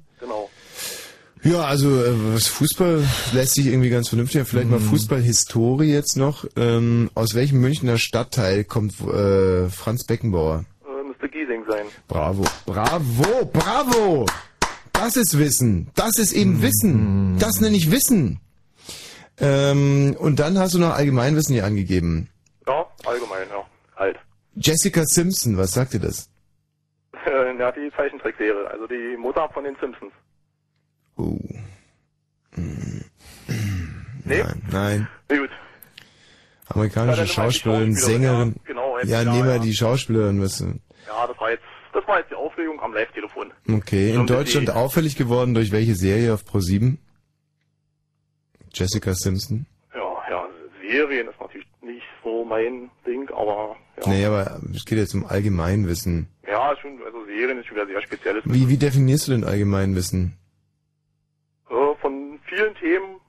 Ja, 1.43 1.61
also 1.61 1.89
äh, 1.89 2.33
was 2.33 2.47
Fußball 2.47 3.03
lässt 3.33 3.55
sich 3.55 3.67
irgendwie 3.67 3.89
ganz 3.89 4.09
vernünftig. 4.09 4.45
Vielleicht 4.45 4.69
mal 4.69 4.79
Fußballhistorie 4.79 5.91
jetzt 5.91 6.17
noch. 6.17 6.45
Ähm, 6.57 7.09
aus 7.15 7.33
welchem 7.33 7.61
Münchner 7.61 7.97
Stadtteil 7.97 8.65
kommt 8.65 8.99
äh, 9.01 9.69
Franz 9.69 10.05
Beckenbauer? 10.05 10.65
Äh, 10.85 11.07
müsste 11.07 11.29
Giesing 11.29 11.63
sein. 11.67 11.85
Bravo, 12.07 12.43
bravo, 12.65 13.45
bravo! 13.53 14.25
Das 14.91 15.15
ist 15.15 15.39
Wissen. 15.39 15.89
Das 15.95 16.17
ist 16.17 16.33
eben 16.33 16.61
Wissen. 16.61 17.37
Das 17.39 17.61
nenne 17.61 17.77
ich 17.77 17.89
Wissen. 17.89 18.41
Ähm, 19.37 20.17
und 20.19 20.39
dann 20.39 20.59
hast 20.59 20.73
du 20.73 20.79
noch 20.79 20.93
Allgemeinwissen 20.93 21.53
hier 21.53 21.63
angegeben. 21.65 22.29
Ja, 22.67 22.85
allgemein, 23.05 23.47
ja. 23.49 23.65
Halt. 23.95 24.17
Jessica 24.55 25.05
Simpson, 25.05 25.57
was 25.57 25.71
sagt 25.71 25.93
dir 25.93 26.01
das? 26.01 26.29
ja, 27.59 27.71
die 27.71 27.91
Zeichentrickserie, 27.95 28.69
also 28.69 28.87
die 28.87 29.15
Mutter 29.17 29.47
von 29.53 29.63
den 29.63 29.75
Simpsons. 29.79 30.11
Oh. 31.19 31.37
Nee? 32.55 34.43
Nein, 34.43 34.61
nein. 34.71 35.07
Na 35.29 35.37
gut. 35.37 35.49
Amerikanische 36.67 37.21
Ja, 37.21 37.27
Schauspielerin, 37.27 37.95
Sängerin. 37.95 38.55
ja, 38.55 38.61
genau, 38.65 38.99
ja, 38.99 39.23
nehmen 39.23 39.45
wir 39.47 39.55
ja. 39.55 39.59
die 39.59 39.73
Schauspielerin, 39.73 40.41
was? 40.41 40.59
Ja, 40.61 41.27
das 41.27 41.37
war 41.39 41.49
jetzt, 41.51 41.63
das 41.93 42.07
war 42.07 42.19
jetzt 42.19 42.29
die 42.31 42.35
Aufregung 42.35 42.79
am 42.79 42.93
Live-Telefon. 42.93 43.51
Okay, 43.69 44.13
in 44.13 44.27
Deutschland 44.27 44.69
auffällig 44.69 45.15
geworden 45.17 45.53
durch 45.55 45.71
welche 45.71 45.95
Serie 45.95 46.33
auf 46.33 46.45
Pro 46.45 46.59
7? 46.59 46.99
Jessica 48.73 49.13
Simpson? 49.15 49.65
Ja, 49.93 49.99
ja, 50.29 50.47
Serien 50.87 51.27
ist 51.27 51.39
natürlich 51.41 51.67
nicht 51.81 52.05
so 52.23 52.45
mein 52.45 52.89
Ding, 53.05 53.27
aber 53.31 53.75
ja. 54.05 54.09
Nee, 54.09 54.25
aber 54.25 54.61
es 54.73 54.85
geht 54.85 54.99
jetzt 54.99 55.15
um 55.15 55.25
Allgemeinwissen. 55.25 56.27
Ja, 56.47 56.75
schon, 56.79 56.99
also 57.03 57.25
Serien 57.25 57.57
ist 57.59 57.65
schon 57.67 57.77
wieder 57.77 57.87
sehr 57.87 58.01
spezielles. 58.03 58.43
Wie, 58.45 58.69
wie 58.69 58.77
definierst 58.77 59.27
du 59.27 59.31
denn 59.31 59.43
Allgemeinwissen? 59.43 60.38
Vielen 62.59 62.75
Themen 62.75 63.21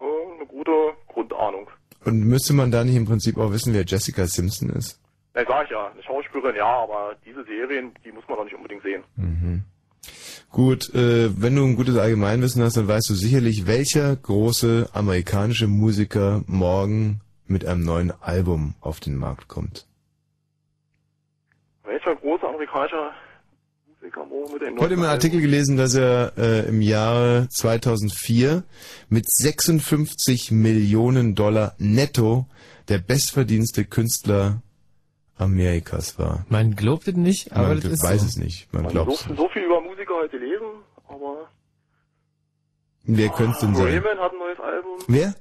äh, 0.00 0.36
eine 0.36 0.46
gute 0.46 0.72
Grundahnung. 1.08 1.68
Und 2.06 2.24
müsste 2.24 2.54
man 2.54 2.70
da 2.70 2.82
nicht 2.82 2.96
im 2.96 3.04
Prinzip 3.04 3.36
auch 3.36 3.52
wissen, 3.52 3.74
wer 3.74 3.84
Jessica 3.84 4.26
Simpson 4.26 4.70
ist? 4.70 5.02
Na, 5.34 5.44
sag 5.46 5.64
ich 5.64 5.70
ja, 5.70 5.88
eine 5.88 6.02
Schauspielerin, 6.02 6.56
ja, 6.56 6.64
aber 6.64 7.14
diese 7.26 7.44
Serien, 7.44 7.92
die 8.02 8.12
muss 8.12 8.26
man 8.26 8.38
doch 8.38 8.44
nicht 8.44 8.54
unbedingt 8.54 8.82
sehen. 8.82 9.04
Mhm. 9.16 9.64
Gut, 10.50 10.94
äh, 10.94 11.28
wenn 11.38 11.56
du 11.56 11.64
ein 11.64 11.76
gutes 11.76 11.98
Allgemeinwissen 11.98 12.62
hast, 12.62 12.78
dann 12.78 12.88
weißt 12.88 13.10
du 13.10 13.14
sicherlich, 13.14 13.66
welcher 13.66 14.16
große 14.16 14.88
amerikanische 14.94 15.66
Musiker 15.66 16.42
morgen 16.46 17.20
mit 17.46 17.66
einem 17.66 17.84
neuen 17.84 18.12
Album 18.22 18.76
auf 18.80 18.98
den 18.98 19.16
Markt 19.16 19.46
kommt. 19.46 19.86
Welcher 21.82 22.16
große 22.16 22.48
amerikanische 22.48 23.10
Musiker 23.88 23.90
morgen 23.90 23.90
mit 23.90 24.02
den 24.02 24.03
Heute 24.16 24.64
im 24.66 25.00
neuen 25.00 25.04
Artikel 25.10 25.40
gelesen, 25.40 25.76
dass 25.76 25.94
er 25.94 26.32
äh, 26.38 26.68
im 26.68 26.80
Jahre 26.80 27.48
2004 27.50 28.62
mit 29.08 29.24
56 29.28 30.50
Millionen 30.52 31.34
Dollar 31.34 31.74
netto 31.78 32.46
der 32.88 32.98
bestverdienste 32.98 33.84
Künstler 33.84 34.62
Amerikas 35.36 36.18
war. 36.18 36.46
Man 36.48 36.76
glaubt 36.76 37.08
es 37.08 37.16
nicht, 37.16 37.52
aber 37.52 37.68
Man 37.68 37.80
das 37.80 37.92
ist 37.92 38.04
weiß 38.04 38.20
so. 38.20 38.26
es 38.28 38.36
nicht, 38.36 38.72
man 38.72 38.84
Man 38.84 38.92
glaubt 38.92 39.10
durfte 39.10 39.34
so 39.34 39.48
viel 39.48 39.62
über 39.62 39.80
Musiker 39.80 40.14
heute 40.14 40.36
lesen, 40.36 40.66
aber 41.08 41.48
Wer 43.06 43.28
könnte 43.30 43.52
es 43.52 43.58
denn 43.58 43.74
sein? 43.74 43.84
Raymond 43.86 44.18
hat 44.20 44.32
ein 44.32 44.38
neues 44.38 44.60
Album. 44.60 44.98
Wer? 45.08 45.34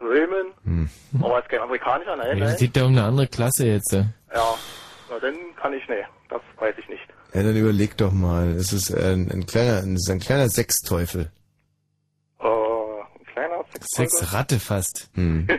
Raymond. 0.00 0.54
Hm. 0.64 0.88
Aber 1.22 1.38
ist 1.40 1.48
kein 1.48 1.60
amerikanischer, 1.60 2.16
nein, 2.16 2.38
Es 2.42 2.48
nein. 2.50 2.56
geht 2.58 2.76
da 2.76 2.84
um 2.84 2.92
eine 2.92 3.04
andere 3.04 3.26
Klasse 3.28 3.66
jetzt. 3.66 3.92
Ja, 3.92 4.04
na 5.10 5.18
dann 5.20 5.34
kann 5.56 5.72
ich, 5.72 5.82
nee, 5.88 6.04
das 6.28 6.40
weiß 6.58 6.74
ich 6.78 6.88
nicht. 6.88 7.02
Ja, 7.34 7.42
dann 7.42 7.56
überleg 7.56 7.96
doch 7.96 8.12
mal. 8.12 8.50
Es 8.50 8.72
ist 8.72 8.94
ein, 8.94 9.30
ein 9.30 9.44
kleiner, 9.46 9.78
es 9.80 10.02
ist 10.04 10.10
ein 10.10 10.20
kleiner 10.20 10.48
Sechsteufel. 10.48 11.30
Äh, 12.40 12.46
ein 12.46 13.26
kleiner 13.32 13.64
Sexfolge. 13.72 14.10
Sechs 14.10 14.32
Ratte 14.32 14.60
fast. 14.60 15.10
Hm. 15.14 15.48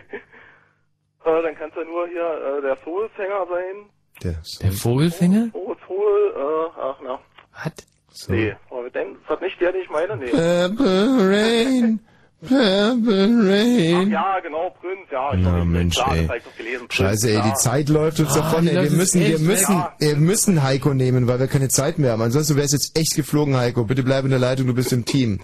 Äh, 1.25 1.41
dann 1.41 1.55
kann 1.55 1.71
es 1.71 1.75
ja 1.75 1.83
nur 1.85 2.07
hier 2.07 2.21
äh, 2.59 2.61
der 2.61 2.77
Soulsänger 2.85 3.47
sein. 3.49 3.89
Der, 4.21 4.35
Der 4.61 4.71
Vogelfinger? 4.71 5.49
Soul, 5.53 5.75
Soul, 5.88 6.33
äh, 6.35 6.79
ach 6.79 6.99
na. 7.03 7.19
Was? 7.51 7.73
So. 8.09 8.31
Nee, 8.31 8.55
aber 8.69 8.91
dann, 8.91 9.13
ist 9.13 9.27
das 9.27 9.41
nicht 9.41 9.59
der, 9.59 9.71
den 9.71 9.81
ich 9.81 9.89
meine? 9.89 10.15
Nee. 10.17 10.25
Purple 10.29 11.17
Rain, 11.27 11.99
Purple 12.47 13.49
Rain. 13.49 14.12
Ja, 14.12 14.39
genau, 14.41 14.69
Prinz, 14.81 15.08
ja. 15.12 15.34
Ich 15.34 15.41
Na 15.41 15.63
Mensch, 15.65 15.95
klar, 15.95 16.15
ey. 16.15 16.21
das 16.21 16.29
hab 16.29 16.38
ich 16.38 16.43
doch 16.43 16.55
gelesen. 16.58 16.79
Prinz, 16.88 16.93
Scheiße, 16.93 17.27
ey, 17.29 17.34
ja. 17.36 17.47
die 17.49 17.53
Zeit 17.55 17.89
läuft 17.89 18.19
uns 18.19 18.31
Ah, 18.34 18.41
davon. 18.41 18.67
Ey, 18.67 18.75
wir 18.84 18.91
müssen, 18.91 19.21
wir 19.21 19.39
müssen, 19.39 19.73
ja. 19.73 19.93
wir 19.99 20.15
müssen 20.17 20.63
Heiko 20.63 20.93
nehmen, 20.93 21.27
weil 21.27 21.39
wir 21.39 21.47
keine 21.47 21.69
Zeit 21.69 21.99
mehr 21.99 22.12
haben. 22.12 22.21
Ansonsten 22.21 22.55
wär's 22.55 22.71
jetzt 22.71 22.97
echt 22.97 23.15
geflogen, 23.15 23.55
Heiko. 23.55 23.84
Bitte 23.86 24.03
bleib 24.03 24.23
in 24.23 24.29
der 24.31 24.39
Leitung, 24.39 24.67
du 24.67 24.73
bist 24.73 24.91
im 24.93 25.05
Team. 25.05 25.39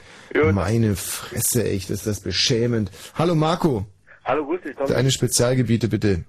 Meine 0.54 0.96
Fresse, 0.96 1.64
echt, 1.64 1.90
ist 1.90 2.08
das 2.08 2.22
beschämend. 2.22 2.92
Hallo 3.16 3.36
Marco, 3.36 3.86
Hallo, 4.24 4.46
grüß 4.46 4.62
dich, 4.62 4.76
Tom. 4.76 4.88
deine 4.88 5.12
Spezialgebiete 5.12 5.88
bitte. 5.88 6.24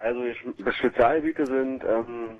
Also 0.00 0.20
die 0.22 0.72
Spezialgebiete 0.72 1.44
sind 1.46 1.82
ähm, 1.84 2.38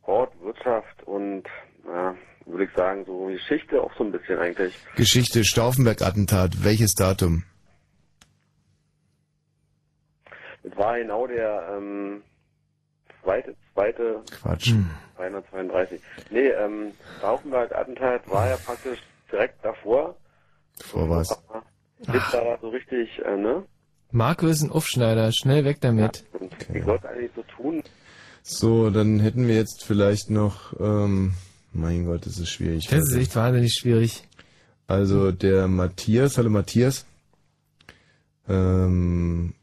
Sport, 0.00 0.32
Wirtschaft 0.42 1.02
und 1.06 1.42
ja, 1.86 2.14
würde 2.52 2.64
ich 2.64 2.70
sagen 2.76 3.04
so 3.04 3.26
Geschichte 3.26 3.82
auch 3.82 3.92
so 3.96 4.04
ein 4.04 4.12
bisschen 4.12 4.38
eigentlich. 4.38 4.74
Geschichte, 4.96 5.44
Stauffenberg-Attentat, 5.44 6.62
welches 6.62 6.94
Datum? 6.94 7.44
Es 10.62 10.76
war 10.76 10.98
genau 10.98 11.26
der 11.26 11.76
ähm, 11.76 12.22
zweite, 13.22 13.56
zweite 13.74 14.22
Quatsch. 14.30 14.72
332. 15.16 16.00
Nee, 16.30 16.48
ähm, 16.48 16.92
Stauffenberg-Attentat 17.18 18.28
war 18.30 18.48
ja 18.48 18.56
praktisch 18.56 18.98
direkt 19.30 19.64
davor. 19.64 20.16
Vor 20.80 21.08
was? 21.08 21.36
Hitler 21.98 22.44
war 22.44 22.58
so 22.60 22.68
richtig, 22.68 23.20
äh, 23.24 23.36
ne? 23.36 23.64
Marco 24.10 24.46
ist 24.46 24.62
ein 24.62 24.70
Aufschneider, 24.70 25.32
schnell 25.32 25.64
weg 25.64 25.78
damit. 25.80 26.24
Und 26.38 26.52
ich 26.72 26.84
sollte 26.84 27.08
eigentlich 27.08 27.30
so 27.34 27.42
tun. 27.42 27.82
So, 28.42 28.90
dann 28.90 29.20
hätten 29.20 29.46
wir 29.46 29.54
jetzt 29.54 29.84
vielleicht 29.84 30.28
noch, 30.28 30.78
ähm, 30.80 31.32
mein 31.72 32.04
Gott, 32.06 32.26
das 32.26 32.38
ist 32.38 32.50
schwierig. 32.50 32.86
Das 32.88 33.00
ist 33.10 33.16
echt 33.16 33.36
wahnsinnig 33.36 33.72
schwierig. 33.72 34.22
Also 34.86 35.32
der 35.32 35.68
Matthias, 35.68 36.36
hallo 36.38 36.50
Matthias. 36.50 37.06
Ähm, 38.48 39.54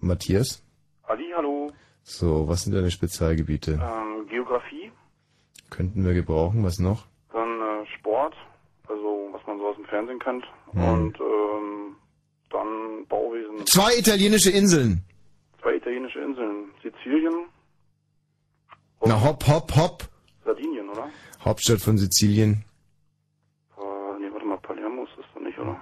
Matthias. 0.00 0.62
Ali, 1.04 1.32
hallo. 1.36 1.70
So, 2.02 2.48
was 2.48 2.62
sind 2.64 2.74
deine 2.74 2.90
Spezialgebiete? 2.90 3.72
Ähm, 3.82 4.26
Geografie, 4.28 4.90
Könnten 5.70 6.04
wir 6.04 6.14
gebrauchen, 6.14 6.64
was 6.64 6.78
noch? 6.78 7.06
dann 7.32 7.48
äh, 7.60 7.86
Sport, 7.98 8.34
also 8.88 9.28
was 9.32 9.40
man 9.46 9.58
so 9.58 9.66
aus 9.68 9.76
dem 9.76 9.84
Fernsehen 9.86 10.18
kennt. 10.20 10.44
Hm. 10.72 10.82
Und 10.84 11.18
ähm, 11.20 11.96
dann 12.50 13.06
Bauwesen. 13.08 13.66
Zwei 13.66 13.96
italienische 13.98 14.50
Inseln. 14.50 15.02
Zwei 15.60 15.76
italienische 15.76 16.20
Inseln. 16.20 16.70
Sizilien, 16.82 17.46
Na 19.04 19.20
hopp, 19.20 19.46
hopp, 19.48 19.74
hopp. 19.76 20.04
Sardinien? 20.44 20.73
Hauptstadt 21.44 21.80
von 21.80 21.98
Sizilien. 21.98 22.64
Äh, 23.76 23.80
nee, 24.20 24.32
warte 24.32 24.46
mal, 24.46 24.58
Palermo 24.58 25.04
ist 25.04 25.12
das 25.16 25.26
doch 25.34 25.40
nicht, 25.40 25.58
oder? 25.58 25.76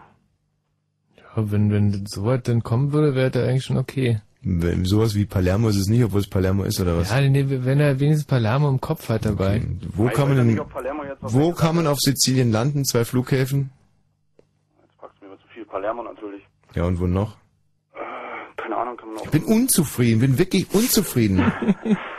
Ja, 1.16 1.50
wenn, 1.52 1.70
wenn 1.72 2.06
sowas 2.06 2.40
dann 2.44 2.62
kommen 2.62 2.92
würde, 2.92 3.14
wäre 3.14 3.30
das 3.30 3.48
eigentlich 3.48 3.64
schon 3.64 3.76
okay. 3.78 4.20
Wenn, 4.44 4.84
sowas 4.84 5.14
wie 5.14 5.24
Palermo 5.24 5.68
ist 5.68 5.76
es 5.76 5.86
nicht, 5.86 6.02
obwohl 6.02 6.20
es 6.20 6.26
Palermo 6.28 6.64
ist, 6.64 6.80
oder 6.80 6.98
was? 6.98 7.10
Ja, 7.10 7.20
nee, 7.20 7.44
wenn 7.46 7.78
er 7.78 8.00
wenigstens 8.00 8.26
Palermo 8.26 8.68
im 8.68 8.80
Kopf 8.80 9.08
hat 9.08 9.24
dabei. 9.24 9.62
Wo 9.94 10.08
Ich 10.08 10.14
kann 10.14 10.34
man 10.34 10.48
denn, 10.48 10.60
wo 11.20 11.52
kann 11.52 11.76
man 11.76 11.86
auf 11.86 11.98
Sizilien 12.00 12.50
landen? 12.50 12.84
Zwei 12.84 13.04
Flughäfen? 13.04 13.70
Jetzt 14.80 14.98
packst 14.98 15.22
du 15.22 15.26
mir 15.28 15.38
zu 15.38 15.46
viel. 15.54 15.64
Palermo 15.64 16.02
natürlich. 16.02 16.42
Ja, 16.74 16.84
und 16.84 16.98
wo 16.98 17.06
noch? 17.06 17.36
Keine 18.56 18.76
Ahnung, 18.76 18.96
kann 18.96 19.10
man 19.10 19.18
auf, 19.18 19.24
Ich 19.26 19.30
bin 19.30 19.44
unzufrieden, 19.44 20.20
bin 20.20 20.38
wirklich 20.38 20.74
unzufrieden. 20.74 21.52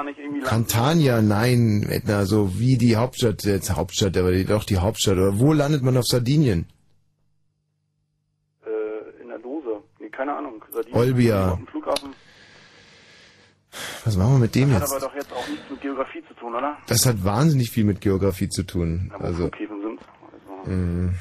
Ätna 0.00 0.10
nicht 0.10 0.18
irgendwie 0.18 0.40
landen? 0.40 0.48
Cantania, 0.50 1.22
nein, 1.22 1.86
Edna, 1.88 2.24
so 2.26 2.58
wie 2.58 2.76
die 2.76 2.96
Hauptstadt, 2.96 3.44
jetzt 3.44 3.74
Hauptstadt, 3.76 4.16
aber 4.16 4.32
die, 4.32 4.44
doch 4.44 4.64
die 4.64 4.78
Hauptstadt. 4.78 5.16
Oder 5.16 5.38
wo 5.38 5.52
landet 5.52 5.82
man 5.82 5.96
auf 5.96 6.04
Sardinien? 6.06 6.66
Äh, 8.64 9.22
in 9.22 9.28
der 9.28 9.38
Dose. 9.38 9.82
Nee, 9.98 10.08
keine 10.10 10.36
Ahnung. 10.36 10.64
Sardinien. 10.72 10.98
Olbia. 10.98 11.50
Auf 11.52 11.58
dem 11.58 11.66
Flughafen. 11.66 12.10
Was 14.04 14.16
machen 14.16 14.32
wir 14.32 14.38
mit 14.40 14.54
dem 14.56 14.72
Hat 14.72 14.82
jetzt? 14.82 14.90
aber 14.92 15.00
doch 15.00 15.14
jetzt 15.14 15.32
auch 15.32 15.48
nichts 15.48 15.70
mit 15.70 15.80
Geografie 15.80 16.22
zu 16.26 16.34
tun, 16.34 16.54
oder? 16.54 16.76
Das 16.88 17.06
hat 17.06 17.24
wahnsinnig 17.24 17.70
viel 17.70 17.84
mit 17.84 18.00
Geografie 18.00 18.48
zu 18.48 18.64
tun. 18.64 19.12
Wo 19.16 19.24
Also, 19.24 19.48
Flughäfen 19.48 19.80
sind. 19.82 20.00
Also, 20.64 20.70
mh, 20.70 21.14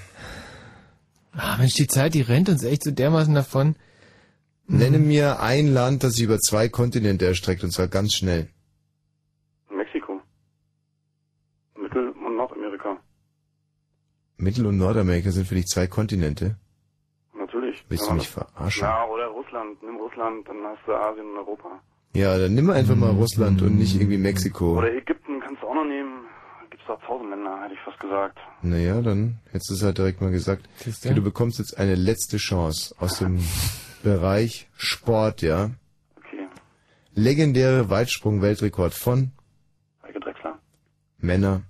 Ah, 1.33 1.57
Mensch, 1.57 1.75
die 1.75 1.87
Zeit, 1.87 2.15
die 2.15 2.21
rennt 2.21 2.49
uns 2.49 2.63
echt 2.63 2.83
so 2.83 2.91
dermaßen 2.91 3.33
davon. 3.35 3.75
nenne 4.67 4.97
mir 4.99 5.39
ein 5.41 5.71
Land, 5.73 6.03
das 6.03 6.13
sich 6.13 6.23
über 6.25 6.39
zwei 6.39 6.69
Kontinente 6.69 7.25
erstreckt, 7.25 7.63
und 7.63 7.71
zwar 7.71 7.87
ganz 7.87 8.13
schnell. 8.13 8.49
Mexiko. 9.69 10.19
Mittel- 11.79 12.09
und 12.09 12.35
Nordamerika. 12.35 12.97
Mittel- 14.39 14.65
und 14.65 14.77
Nordamerika 14.77 15.31
sind 15.31 15.47
für 15.47 15.55
dich 15.55 15.67
zwei 15.67 15.87
Kontinente. 15.87 16.55
Natürlich. 17.37 17.83
Willst 17.89 18.05
Ja, 18.05 18.09
du 18.11 18.15
mich 18.15 18.23
das- 18.33 18.33
verarschen? 18.53 18.81
Ja, 18.83 19.05
oder 19.05 19.27
Russland. 19.27 19.81
Nimm 19.83 19.97
Russland, 19.97 20.47
dann 20.47 20.57
hast 20.65 20.79
du 20.87 20.93
Asien 20.93 21.25
und 21.31 21.37
Europa. 21.37 21.79
Ja, 22.13 22.37
dann 22.37 22.53
nimm 22.55 22.69
einfach 22.69 22.95
mal 22.95 23.11
Russland 23.11 23.61
und 23.61 23.77
nicht 23.77 23.95
irgendwie 23.95 24.17
Mexiko. 24.17 24.77
Oder 24.79 24.93
Ägypten 24.93 25.39
kannst 25.41 25.61
du 25.61 25.67
auch 25.67 25.75
noch 25.75 25.85
nehmen. 25.85 26.25
Gibt's 26.69 26.85
da 26.87 26.95
tausend 27.05 27.29
Länder, 27.29 27.61
hätte 27.63 27.73
ich 27.75 27.79
fast 27.81 27.99
gesagt. 27.99 28.37
Naja, 28.61 29.01
dann 29.01 29.39
hättest 29.51 29.69
du 29.69 29.73
es 29.75 29.83
halt 29.83 29.97
direkt 29.97 30.21
mal 30.21 30.31
gesagt. 30.31 30.67
Siehste? 30.77 31.13
Du 31.13 31.21
bekommst 31.23 31.59
jetzt 31.59 31.77
eine 31.77 31.95
letzte 31.95 32.37
Chance 32.37 32.95
aus 32.99 33.19
dem 33.19 33.39
Bereich 34.03 34.67
Sport, 34.77 35.41
ja. 35.41 35.71
Okay. 36.17 36.47
Legendäre 37.13 37.89
Weitsprung-Weltrekord 37.89 38.93
von 38.93 39.31
Heike 40.03 40.19
Drechsler. 40.19 40.57
Männer. 41.19 41.61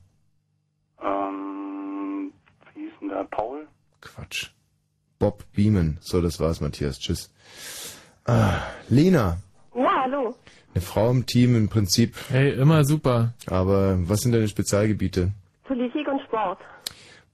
Quatsch. 4.19 4.51
Bob 5.17 5.43
Beeman. 5.53 5.97
So, 6.01 6.21
das 6.21 6.39
war's, 6.39 6.61
Matthias. 6.61 6.99
Tschüss. 6.99 7.31
Ah, 8.25 8.61
Lena. 8.89 9.37
Ja, 9.75 10.03
hallo. 10.03 10.35
Eine 10.73 10.81
Frau 10.81 11.09
im 11.11 11.25
Team 11.25 11.55
im 11.55 11.69
Prinzip. 11.69 12.15
Hey, 12.29 12.51
immer 12.53 12.83
super. 12.83 13.33
Aber 13.47 13.97
was 14.07 14.21
sind 14.21 14.33
deine 14.33 14.47
Spezialgebiete? 14.47 15.31
Politik 15.63 16.07
und 16.07 16.21
Sport. 16.21 16.59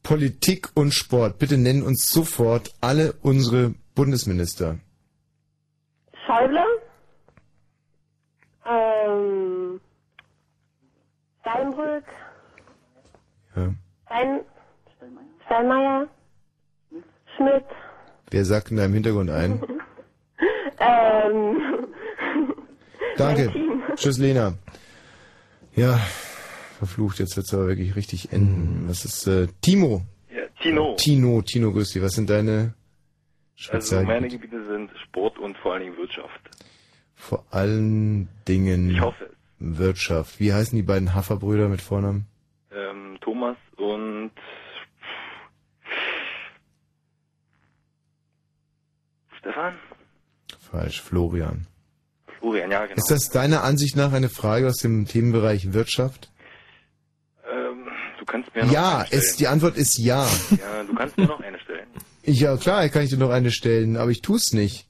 Politik 0.04 0.69
und 0.76 0.93
Sport. 0.93 1.39
Bitte 1.39 1.58
nennen 1.58 1.84
uns 1.84 2.10
sofort 2.10 2.74
alle 2.82 3.13
unsere 3.21 3.74
Bundesminister. 3.95 4.78
Schäuble. 6.26 6.63
Ähm, 8.67 9.80
Steinbrück. 11.41 12.06
Ja. 13.56 13.74
Stein, 14.06 14.41
Steinmeier. 15.45 16.08
Schmidt. 17.36 17.63
Wer 18.32 18.45
sagt 18.45 18.71
in 18.71 18.78
deinem 18.78 18.93
Hintergrund 18.93 19.30
ein? 19.30 19.62
Ähm, 20.78 21.58
Danke. 23.17 23.54
Tschüss, 23.95 24.17
Lena. 24.17 24.56
Ja, 25.74 25.98
verflucht, 26.78 27.19
jetzt 27.19 27.38
wird's 27.38 27.54
aber 27.54 27.67
wirklich 27.67 27.95
richtig 27.95 28.34
enden. 28.34 28.84
Was 28.89 29.06
ist, 29.06 29.26
äh, 29.28 29.48
Timo? 29.62 30.02
Ja, 30.30 30.41
Tino. 30.62 30.95
Tino, 30.98 31.41
Tino, 31.43 31.71
grüß 31.71 31.93
dich. 31.93 32.02
Was 32.04 32.13
sind 32.13 32.30
deine 32.30 32.74
Also 33.71 34.02
meine? 34.02 34.28
Gebiete 34.28 34.65
sind 34.67 34.91
Sport 35.06 35.39
und 35.39 35.56
vor 35.58 35.74
allen 35.74 35.84
Dingen 35.84 35.98
Wirtschaft. 35.98 36.41
Vor 37.15 37.45
allen 37.52 38.28
Dingen 38.48 38.89
Ich 38.91 39.00
hoffe 39.00 39.26
es. 39.26 39.32
Wirtschaft. 39.80 40.41
Wie 40.41 40.52
heißen 40.54 40.76
die 40.76 40.84
beiden 40.84 41.13
Hafferbrüder 41.15 41.69
mit 41.69 41.82
Vornamen? 41.82 42.26
Ähm, 42.74 43.17
Thomas 43.21 43.56
und 43.78 44.32
Stefan? 49.45 49.75
Falsch, 50.71 51.01
Florian. 51.01 51.67
Florian, 52.39 52.71
ja 52.71 52.86
genau. 52.86 52.95
Ist 52.97 53.12
das 53.12 53.29
deiner 53.29 53.63
Ansicht 53.63 53.95
nach 53.95 54.12
eine 54.12 54.29
Frage 54.29 54.67
aus 54.67 54.77
dem 54.77 55.05
Themenbereich 55.08 55.71
Wirtschaft? 55.73 56.31
ähm, 57.47 57.88
du 58.19 58.25
kannst 58.25 58.53
mir 58.55 58.65
noch 58.65 58.71
Ja, 58.71 58.97
eine 58.97 59.05
stellen. 59.08 59.21
es, 59.21 59.36
die 59.36 59.47
Antwort 59.47 59.77
ist 59.77 59.97
ja. 59.99 60.27
Ja, 60.51 60.84
du 60.84 60.95
kannst 60.95 61.15
mir 61.17 61.25
noch 61.27 61.39
eine 61.41 61.60
stellen. 61.60 61.88
Ja, 62.23 62.58
klar, 62.58 62.89
kann 62.89 63.03
ich 63.03 63.12
dir 63.12 63.17
noch 63.17 63.29
eine 63.29 63.51
stellen, 63.51 63.97
aber 63.97 64.10
ich 64.10 64.21
tu's 64.23 64.51
nicht. 64.51 64.88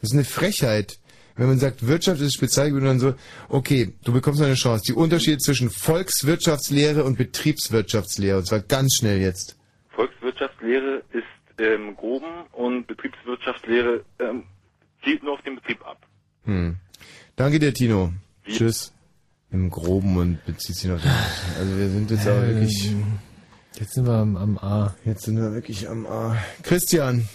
Das 0.00 0.10
ist 0.10 0.14
eine 0.14 0.24
Frechheit. 0.24 0.98
Wenn 1.34 1.48
man 1.48 1.58
sagt, 1.58 1.86
Wirtschaft 1.86 2.20
ist 2.20 2.34
Spezialgebiet 2.34 2.82
und 2.82 2.86
dann 2.88 3.00
so, 3.00 3.14
okay, 3.48 3.94
du 4.04 4.12
bekommst 4.12 4.40
eine 4.42 4.54
Chance. 4.54 4.84
Die 4.86 4.92
Unterschiede 4.92 5.38
zwischen 5.38 5.68
Volkswirtschaftslehre 5.70 7.02
und 7.02 7.16
Betriebswirtschaftslehre, 7.18 8.38
und 8.38 8.46
zwar 8.46 8.60
ganz 8.60 8.94
schnell 8.96 9.18
jetzt. 9.20 9.56
Volkswirtschaftslehre 9.90 11.02
ist 11.12 11.24
im 11.60 11.96
Groben 11.96 12.46
und 12.52 12.86
Betriebswirtschaftslehre 12.86 14.04
ähm, 14.18 14.44
zielt 15.04 15.22
nur 15.22 15.34
auf 15.34 15.42
den 15.42 15.56
Betrieb 15.56 15.84
ab. 15.86 15.98
Hm. 16.44 16.76
Danke 17.36 17.58
dir, 17.58 17.72
Tino. 17.72 18.12
Tschüss. 18.46 18.92
Im 19.52 19.68
Groben 19.70 20.16
und 20.16 20.44
bezieht 20.46 20.76
sich 20.76 20.88
noch. 20.90 21.00
Also 21.58 21.76
wir 21.78 21.88
sind 21.88 22.10
jetzt 22.10 22.26
aber 22.26 22.46
wirklich. 22.46 22.94
Jetzt 23.74 23.94
sind 23.94 24.06
wir 24.06 24.14
am, 24.14 24.36
am 24.36 24.58
A. 24.58 24.94
Jetzt 25.04 25.22
sind 25.24 25.36
wir 25.36 25.52
wirklich 25.52 25.88
am 25.88 26.06
A. 26.06 26.36
Christian, 26.62 27.28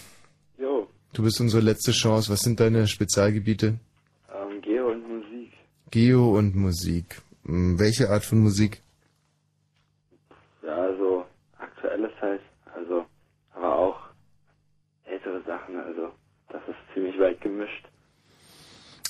Jo, 0.57 0.87
du 1.13 1.23
bist 1.23 1.39
unsere 1.41 1.61
letzte 1.61 1.91
Chance. 1.91 2.31
Was 2.31 2.39
sind 2.41 2.59
deine 2.59 2.87
Spezialgebiete? 2.87 3.79
ähm, 4.33 4.61
Geo 4.61 4.91
und 4.91 5.07
Musik. 5.07 5.53
Geo 5.91 6.37
und 6.37 6.55
Musik. 6.55 7.21
Hm, 7.45 7.79
Welche 7.79 8.09
Art 8.09 8.23
von 8.25 8.39
Musik? 8.39 8.81
Ja, 10.63 10.75
also 10.75 11.25
aktuelles 11.57 12.11
heißt, 12.21 12.43
also, 12.75 13.05
aber 13.53 13.75
auch 13.75 13.99
ältere 15.05 15.41
Sachen, 15.45 15.77
also 15.77 16.11
das 16.49 16.61
weit 17.25 17.41
gemischt. 17.41 17.85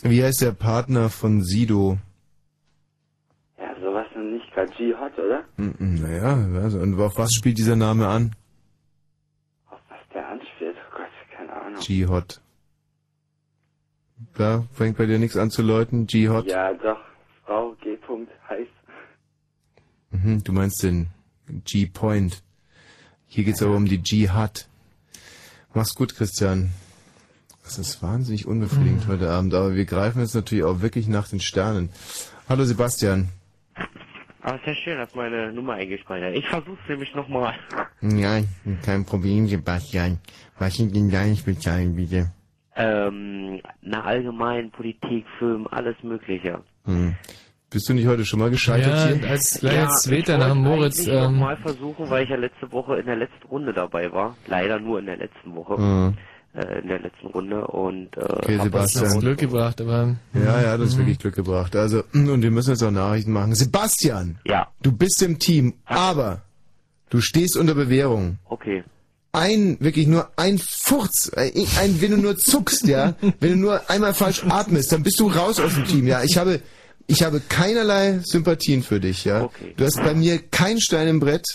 Wie 0.04 0.23
heißt 0.23 0.41
der 0.41 0.51
Partner 0.51 1.10
von 1.10 1.43
Sido? 1.43 1.97
Ja, 3.58 3.75
sowas 3.82 4.08
noch 4.15 4.23
nicht 4.23 4.51
gerade 4.54 4.71
G-Hot, 4.73 5.17
oder? 5.19 5.43
Hm, 5.58 5.73
hm, 5.78 5.95
Naja, 6.01 6.62
also, 6.63 6.80
und 6.80 6.99
auf 6.99 7.17
was 7.17 7.34
spielt 7.34 7.58
dieser 7.58 7.75
Name 7.75 8.08
an? 8.08 8.36
Auf 9.69 9.80
was 9.89 9.99
der 10.13 10.28
anspielt, 10.28 10.75
oh 10.78 10.97
Gott, 10.97 11.08
keine 11.36 11.54
Ahnung. 11.54 11.80
G-Hot. 11.82 12.41
Da 14.36 14.63
fängt 14.73 14.97
bei 14.97 15.06
dir 15.06 15.19
nichts 15.19 15.38
an 15.38 15.49
zu 15.49 15.62
läuten? 15.62 16.08
G-Hot? 16.08 16.45
Ja, 16.45 16.73
doch, 16.73 16.99
Frau 17.45 17.75
G. 17.82 17.95
-Punkt 17.95 18.28
heißt. 18.49 18.71
Mhm, 20.12 20.43
du 20.43 20.51
meinst 20.54 20.84
den 20.84 21.08
G-Point. 21.65 22.41
Hier 23.28 23.43
geht's 23.43 23.62
aber 23.62 23.75
um 23.75 23.86
die 23.86 24.01
G-Hut. 24.01 24.67
Mach's 25.73 25.93
gut, 25.93 26.15
Christian. 26.15 26.71
Das 27.65 27.80
ist 27.80 28.01
wahnsinnig 28.04 28.45
unbefriedigend 28.45 29.08
heute 29.08 29.30
Abend, 29.30 29.54
aber 29.54 29.73
wir 29.75 29.86
greifen 29.86 30.19
jetzt 30.21 30.36
natürlich 30.36 30.63
auch 30.63 30.82
wirklich 30.82 31.08
nach 31.08 31.28
den 31.28 31.39
Sternen. 31.39 31.89
Hallo 32.47 32.63
Sebastian. 32.63 33.30
Aber 34.41 34.60
sehr 34.63 34.75
schön, 34.75 34.99
hast 34.99 35.15
meine 35.15 35.51
Nummer 35.51 35.73
eingespeichert. 35.73 36.36
Ich 36.38 36.47
versuch's 36.47 36.82
nämlich 36.88 37.13
nochmal. 37.15 37.56
Ja, 38.01 38.39
kein 38.84 39.04
Problem, 39.06 39.47
Sebastian. 39.47 40.19
Was 40.60 40.75
sind 40.75 40.95
denn 40.95 41.10
deine 41.10 41.36
Spezialgebiete? 41.36 42.32
Ähm, 42.75 43.62
nach 43.82 44.06
allgemein 44.06 44.69
Politik, 44.69 45.25
Film, 45.39 45.65
alles 45.71 45.95
Mögliche. 46.04 46.60
Hm. 46.86 47.15
Bist 47.71 47.89
du 47.89 47.93
nicht 47.93 48.06
heute 48.06 48.23
schon 48.25 48.39
mal 48.39 48.51
gescheitert 48.51 49.10
Ja, 49.12 49.15
hier? 49.17 49.30
als 49.30 49.58
kleiner 49.60 49.89
Zweiter 49.89 50.38
nach 50.38 50.49
dem 50.49 50.62
Moritz. 50.62 50.99
Ich 50.99 51.08
Ähm, 51.08 51.39
mal 51.39 51.58
versuchen, 51.58 52.08
weil 52.12 52.23
ich 52.25 52.30
ja 52.30 52.36
letzte 52.36 52.71
Woche 52.71 52.97
in 52.97 53.08
der 53.08 53.15
letzten 53.15 53.47
Runde 53.47 53.73
dabei 53.73 54.12
war. 54.12 54.38
Leider 54.45 54.80
nur 54.80 54.99
in 54.99 55.08
der 55.08 55.17
letzten 55.17 55.56
Woche. 55.56 55.82
Mhm. 55.82 56.17
Äh, 56.56 56.80
in 56.82 56.88
der 56.88 57.00
letzten 57.00 57.28
Runde 57.28 57.68
und 57.68 58.15
äh, 58.15 58.22
Okay, 58.22 58.60
Sebastian. 58.63 59.04
davon- 59.06 59.20
Glück 59.20 59.38
gebracht, 59.39 59.82
aber. 59.82 60.15
Ja, 60.34 60.62
ja, 60.62 60.78
das 60.78 60.91
hat 60.91 60.96
Mhm. 60.96 61.00
wirklich 61.02 61.20
Glück 61.20 61.36
gebracht. 61.36 61.76
Also, 61.76 62.04
und 62.13 62.41
wir 62.41 62.52
müssen 62.52 62.70
jetzt 62.70 62.84
auch 62.84 62.91
Nachrichten 62.91 63.32
machen. 63.34 63.54
Sebastian! 63.56 64.39
Ja. 64.46 64.68
Du 64.82 64.91
bist 64.94 65.22
im 65.22 65.38
Team, 65.38 65.74
aber 65.84 66.44
du 67.10 67.20
stehst 67.20 67.58
unter 67.58 67.76
Bewährung. 67.76 68.38
Okay. 68.46 68.84
Ein, 69.34 69.76
wirklich 69.82 70.08
nur 70.08 70.30
ein 70.38 70.58
Furz, 70.58 71.30
ein, 71.36 71.52
ein, 71.82 72.00
wenn 72.02 72.12
du 72.12 72.18
nur 72.18 72.38
zuckst, 72.38 72.88
ja, 72.88 73.15
wenn 73.41 73.52
du 73.52 73.58
nur 73.58 73.89
einmal 73.89 74.13
falsch 74.13 74.46
atmest, 74.48 74.94
dann 74.94 75.04
bist 75.04 75.20
du 75.20 75.28
raus 75.28 75.60
aus 75.60 75.74
dem 75.76 75.84
Team, 75.84 76.08
ja. 76.08 76.24
Ich 76.24 76.38
habe, 76.38 76.62
ich 77.08 77.22
habe 77.22 77.41
keinerlei 77.41 78.20
Sympathien 78.24 78.82
für 78.82 79.02
dich, 79.02 79.26
ja. 79.26 79.50
Du 79.76 79.84
hast 79.84 79.98
bei 79.98 80.13
mir 80.13 80.39
kein 80.39 80.80
Stein 80.80 81.10
im 81.10 81.20
Brett. 81.20 81.46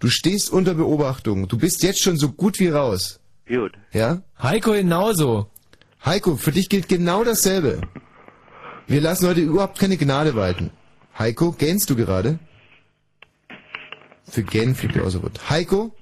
Du 0.00 0.08
stehst 0.08 0.50
unter 0.52 0.74
Beobachtung. 0.74 1.48
Du 1.48 1.56
bist 1.56 1.82
jetzt 1.82 2.02
schon 2.02 2.18
so 2.18 2.30
gut 2.30 2.58
wie 2.60 2.68
raus. 2.68 3.20
Gut. 3.50 3.72
Ja? 3.92 4.22
Heiko 4.40 4.72
genauso. 4.72 5.50
Heiko, 6.04 6.36
für 6.36 6.52
dich 6.52 6.68
gilt 6.68 6.88
genau 6.88 7.24
dasselbe. 7.24 7.80
Wir 8.86 9.00
lassen 9.00 9.26
heute 9.26 9.40
überhaupt 9.40 9.78
keine 9.78 9.96
Gnade 9.96 10.34
walten. 10.36 10.70
Heiko, 11.18 11.50
gähnst 11.52 11.90
du 11.90 11.96
gerade? 11.96 12.38
Für 14.28 14.44
Gähnen 14.44 14.74
fliegt 14.76 14.94
er 14.96 15.04
außer 15.04 15.18
Rot. 15.18 15.50
Heiko? 15.50 15.92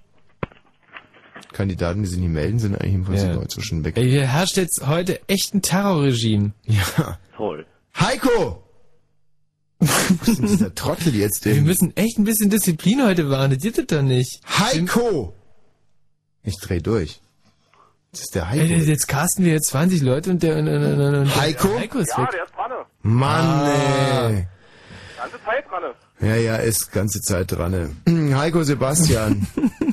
Kandidaten, 1.53 2.03
die 2.03 2.09
sich 2.09 2.19
nicht 2.19 2.29
melden, 2.31 2.59
sind 2.59 2.75
eigentlich 2.75 2.95
im 2.95 3.05
Prinzip 3.05 3.29
Ja. 3.31 3.37
heute 3.37 3.63
schon 3.63 3.83
weg. 3.85 3.97
Ey, 3.97 4.09
hier 4.11 4.27
herrscht 4.27 4.59
jetzt 4.59 4.87
heute 4.87 5.19
echt 5.29 5.55
ein 5.55 5.63
Terrorregime. 5.63 6.53
Ja. 6.67 7.19
Toll. 7.37 7.67
Heiko! 7.99 8.63
Was 9.81 10.29
ist 10.29 10.39
denn 10.41 10.47
dieser 10.49 10.75
Trottel 10.75 11.15
jetzt 11.15 11.45
Wir 11.47 11.55
denn? 11.55 11.65
müssen 11.65 11.97
echt 11.97 12.19
ein 12.19 12.25
bisschen 12.25 12.51
Disziplin 12.51 13.03
heute 13.05 13.31
wahren, 13.31 13.51
das 13.53 13.63
geht 13.63 13.79
das 13.79 13.87
doch 13.87 14.03
nicht. 14.03 14.41
Heiko! 14.47 15.33
Ich 16.43 16.57
dreh 16.61 16.81
durch. 16.81 17.21
Das 18.13 18.21
ist 18.21 18.35
der 18.35 18.49
Heiko. 18.49 18.63
Ey, 18.65 18.85
jetzt 18.85 19.07
casten 19.07 19.45
wir 19.45 19.53
jetzt 19.53 19.69
20 19.69 20.01
Leute 20.03 20.31
und 20.31 20.43
der, 20.43 20.57
und, 20.57 20.69
und, 20.69 20.85
und, 21.01 21.15
und 21.15 21.37
Heiko? 21.37 21.69
der 21.69 21.79
Heiko 21.81 21.99
ist 21.99 22.11
Ja, 22.17 22.23
weg. 22.23 22.31
der 22.33 22.45
ist 22.45 22.55
dran. 22.57 22.73
Mann, 23.03 23.47
Ah. 23.47 24.29
ey. 24.31 24.47
Ganze 25.19 25.39
Zeit 25.45 25.71
dran. 25.71 25.83
Ja, 26.21 26.35
ja, 26.37 26.57
ist 26.57 26.93
ganze 26.93 27.21
Zeit 27.21 27.53
dran. 27.53 27.97
Heiko 28.37 28.63
Sebastian, 28.65 29.47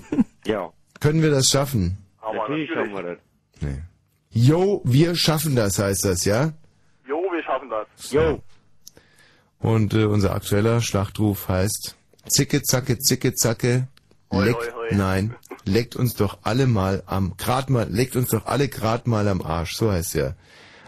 Ja. 0.46 0.72
können 1.00 1.22
wir 1.22 1.30
das 1.32 1.48
schaffen? 1.50 1.98
Aber 2.22 2.36
Natürlich 2.36 2.70
schauen 2.74 2.94
wir 2.94 3.04
das. 3.04 3.18
Jo, 4.32 4.82
wir 4.86 5.16
schaffen 5.16 5.56
das, 5.56 5.78
heißt 5.80 6.06
das, 6.06 6.26
ja? 6.26 6.52
Jo, 7.08 7.18
wir 7.32 7.44
schaffen 7.44 7.70
das. 7.70 8.12
Jo. 8.12 8.42
Und 9.60 9.94
äh, 9.94 10.06
unser 10.06 10.34
aktueller 10.36 10.82
Schlachtruf 10.82 11.48
heißt 11.48 11.96
Zicke, 12.28 12.62
zacke, 12.64 12.98
zicke, 13.00 13.34
zacke, 13.34 13.88
Hoi, 14.32 14.46
leckt, 14.46 14.58
hoi, 14.76 14.90
hoi. 14.90 14.96
nein, 14.96 15.36
leckt 15.66 15.96
uns 15.96 16.16
doch 16.16 16.40
alle 16.44 16.68
mal 16.68 17.04
am, 17.06 17.34
grad 17.38 17.70
mal, 17.70 17.88
leckt 17.90 18.16
uns 18.16 18.30
doch 18.30 18.46
alle 18.46 18.68
grad 18.68 19.08
mal 19.08 19.28
am 19.28 19.42
Arsch, 19.42 19.76
so 19.76 19.92
heißt 19.92 20.16
ja. 20.16 20.34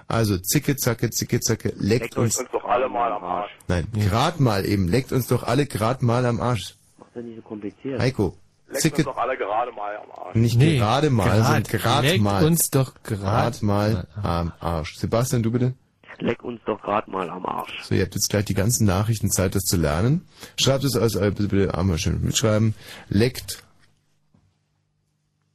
Also 0.08 0.38
Zicke, 0.38 0.78
zacke, 0.78 1.10
zicke, 1.10 1.40
zacke, 1.42 1.70
leckt 1.78 2.02
Leckt 2.04 2.18
uns, 2.18 2.38
uns 2.38 2.50
doch 2.52 2.64
alle 2.66 2.88
mal 2.88 3.12
am 3.12 3.24
Arsch. 3.24 3.52
nein, 3.68 3.88
grad 4.10 4.40
mal 4.40 4.66
eben, 4.66 4.88
leckt 4.88 5.12
uns 5.12 5.28
doch 5.28 5.44
alle 5.44 5.66
grad 5.66 6.02
mal 6.02 6.26
am 6.26 6.40
Arsch. 6.40 6.76
Macht 6.98 7.12
das 7.16 7.24
nicht 7.24 7.36
so 7.36 7.42
kompliziert. 7.42 8.00
Heiko, 8.00 8.38
Leckt 8.68 8.76
uns 8.76 8.82
Zicke, 8.82 9.04
doch 9.04 9.18
alle 9.18 9.38
gerade 9.38 9.72
mal 9.74 9.96
am 9.98 10.12
Arsch. 10.12 10.36
nicht 10.36 10.58
Nee, 10.58 10.78
gerade 10.78 11.10
mal, 11.10 11.26
grad. 11.28 11.44
sondern 11.46 11.64
grad 11.64 12.04
Leckt 12.04 12.22
mal. 12.22 12.44
uns 12.46 12.70
doch 12.70 12.94
grad 13.04 13.20
grad 13.22 13.62
mal 13.64 14.08
am 14.22 14.54
Arsch. 14.60 14.96
Sebastian, 14.98 15.44
du 15.44 15.52
bitte? 15.52 15.74
Leck 16.20 16.44
uns 16.44 16.60
doch 16.66 16.82
grad 16.82 17.08
mal 17.10 17.30
am 17.30 17.46
Arsch. 17.46 17.84
So, 17.84 17.94
ihr 17.94 18.02
habt 18.04 18.16
jetzt 18.16 18.30
gleich 18.30 18.46
die 18.46 18.56
ganzen 18.56 18.86
Nachrichten 18.88 19.30
Zeit, 19.30 19.54
das 19.54 19.64
zu 19.64 19.78
lernen. 19.78 20.26
Schreibt 20.60 20.84
es 20.84 20.96
also 20.96 21.20
bitte, 21.20 21.48
bitte 21.48 21.78
einmal 21.78 21.98
schön 22.00 22.22
mitschreiben. 22.22 22.74
Leckt. 23.10 23.64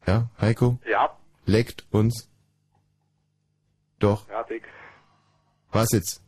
Ja, 0.07 0.29
Heiko? 0.41 0.79
Ja, 0.91 1.11
Leckt 1.45 1.85
uns. 1.91 2.29
Doch. 3.99 4.27
fertig. 4.27 4.63
Was 5.71 5.89
jetzt? 5.93 6.21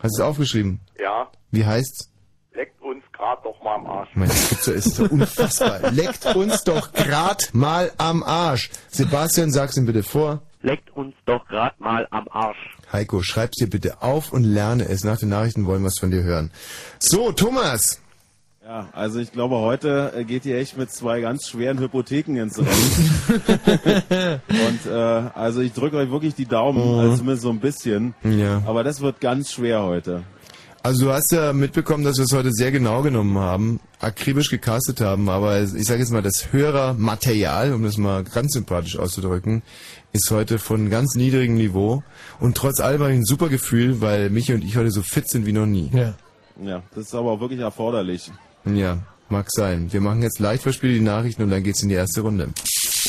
Hast 0.00 0.18
du 0.18 0.20
es 0.22 0.28
aufgeschrieben? 0.28 0.80
Ja, 1.00 1.30
Wie 1.50 1.64
heißt's? 1.64 2.10
leckt 2.54 2.80
uns 2.82 3.04
grad 3.12 3.44
doch 3.44 3.62
mal 3.62 3.74
am 3.76 3.86
Arsch. 3.86 4.08
Ich 4.10 4.16
meine, 4.16 4.30
das 4.32 4.48
gibt's 4.48 4.64
doch, 4.64 4.72
ist 4.72 4.94
so 4.96 5.04
unfassbar. 5.04 5.90
Leckt 5.92 6.26
uns 6.34 6.64
doch 6.64 6.92
grad 6.92 7.50
mal 7.54 7.92
am 7.98 8.22
Arsch. 8.22 8.70
Sebastian, 8.88 9.52
sag's 9.52 9.76
ihm 9.76 9.86
bitte 9.86 10.02
vor. 10.02 10.42
Leckt 10.60 10.90
uns 10.90 11.14
doch 11.24 11.46
grad 11.46 11.78
mal 11.78 12.08
am 12.10 12.26
Arsch. 12.30 12.76
Heiko, 12.92 13.22
schreib's 13.22 13.58
dir 13.58 13.68
bitte 13.70 14.02
auf 14.02 14.32
und 14.32 14.42
lerne 14.44 14.88
es. 14.88 15.04
Nach 15.04 15.18
den 15.18 15.28
Nachrichten 15.28 15.66
wollen 15.66 15.82
wir 15.82 15.88
es 15.88 16.00
von 16.00 16.10
dir 16.10 16.22
hören. 16.24 16.50
So, 16.98 17.30
Thomas. 17.32 18.02
Ja, 18.68 18.86
also 18.92 19.18
ich 19.18 19.32
glaube, 19.32 19.56
heute 19.56 20.12
äh, 20.14 20.24
geht 20.24 20.44
ihr 20.44 20.58
echt 20.58 20.76
mit 20.76 20.90
zwei 20.92 21.22
ganz 21.22 21.48
schweren 21.48 21.78
Hypotheken 21.80 22.36
ins 22.36 22.58
Rennen. 22.58 22.68
Und 24.46 24.86
äh, 24.86 24.92
also 24.92 25.62
ich 25.62 25.72
drücke 25.72 25.96
euch 25.96 26.10
wirklich 26.10 26.34
die 26.34 26.44
Daumen, 26.44 26.78
Mhm. 26.92 26.98
also 26.98 27.16
zumindest 27.16 27.42
so 27.44 27.48
ein 27.48 27.60
bisschen. 27.60 28.14
Ja. 28.24 28.62
Aber 28.66 28.84
das 28.84 29.00
wird 29.00 29.22
ganz 29.22 29.52
schwer 29.52 29.84
heute. 29.84 30.22
Also 30.82 31.06
du 31.06 31.12
hast 31.12 31.32
ja 31.32 31.54
mitbekommen, 31.54 32.04
dass 32.04 32.18
wir 32.18 32.24
es 32.26 32.32
heute 32.34 32.52
sehr 32.52 32.70
genau 32.70 33.00
genommen 33.00 33.38
haben, 33.38 33.80
akribisch 34.00 34.50
gecastet 34.50 35.00
haben, 35.00 35.30
aber 35.30 35.62
ich 35.62 35.84
sage 35.86 36.00
jetzt 36.00 36.12
mal, 36.12 36.20
das 36.20 36.52
Hörermaterial, 36.52 37.72
um 37.72 37.84
das 37.84 37.96
mal 37.96 38.22
ganz 38.22 38.52
sympathisch 38.52 38.98
auszudrücken, 38.98 39.62
ist 40.12 40.30
heute 40.30 40.58
von 40.58 40.90
ganz 40.90 41.14
niedrigem 41.14 41.54
Niveau 41.56 42.02
und 42.38 42.54
trotz 42.58 42.80
allem 42.80 43.00
habe 43.00 43.12
ich 43.12 43.18
ein 43.18 43.24
super 43.24 43.48
Gefühl, 43.48 44.02
weil 44.02 44.28
Michi 44.28 44.52
und 44.52 44.62
ich 44.62 44.76
heute 44.76 44.90
so 44.90 45.00
fit 45.00 45.26
sind 45.30 45.46
wie 45.46 45.52
noch 45.52 45.64
nie. 45.66 45.90
Ja. 45.94 46.12
Ja, 46.62 46.82
das 46.94 47.06
ist 47.06 47.14
aber 47.14 47.30
auch 47.30 47.40
wirklich 47.40 47.60
erforderlich. 47.60 48.30
Ja, 48.76 48.98
mag 49.28 49.46
sein. 49.50 49.92
Wir 49.92 50.00
machen 50.00 50.22
jetzt 50.22 50.38
leicht 50.38 50.62
verspielt 50.62 50.96
die 50.96 51.00
Nachrichten 51.00 51.42
und 51.42 51.50
dann 51.50 51.62
geht's 51.62 51.82
in 51.82 51.88
die 51.88 51.94
erste 51.94 52.22
Runde. 52.22 52.48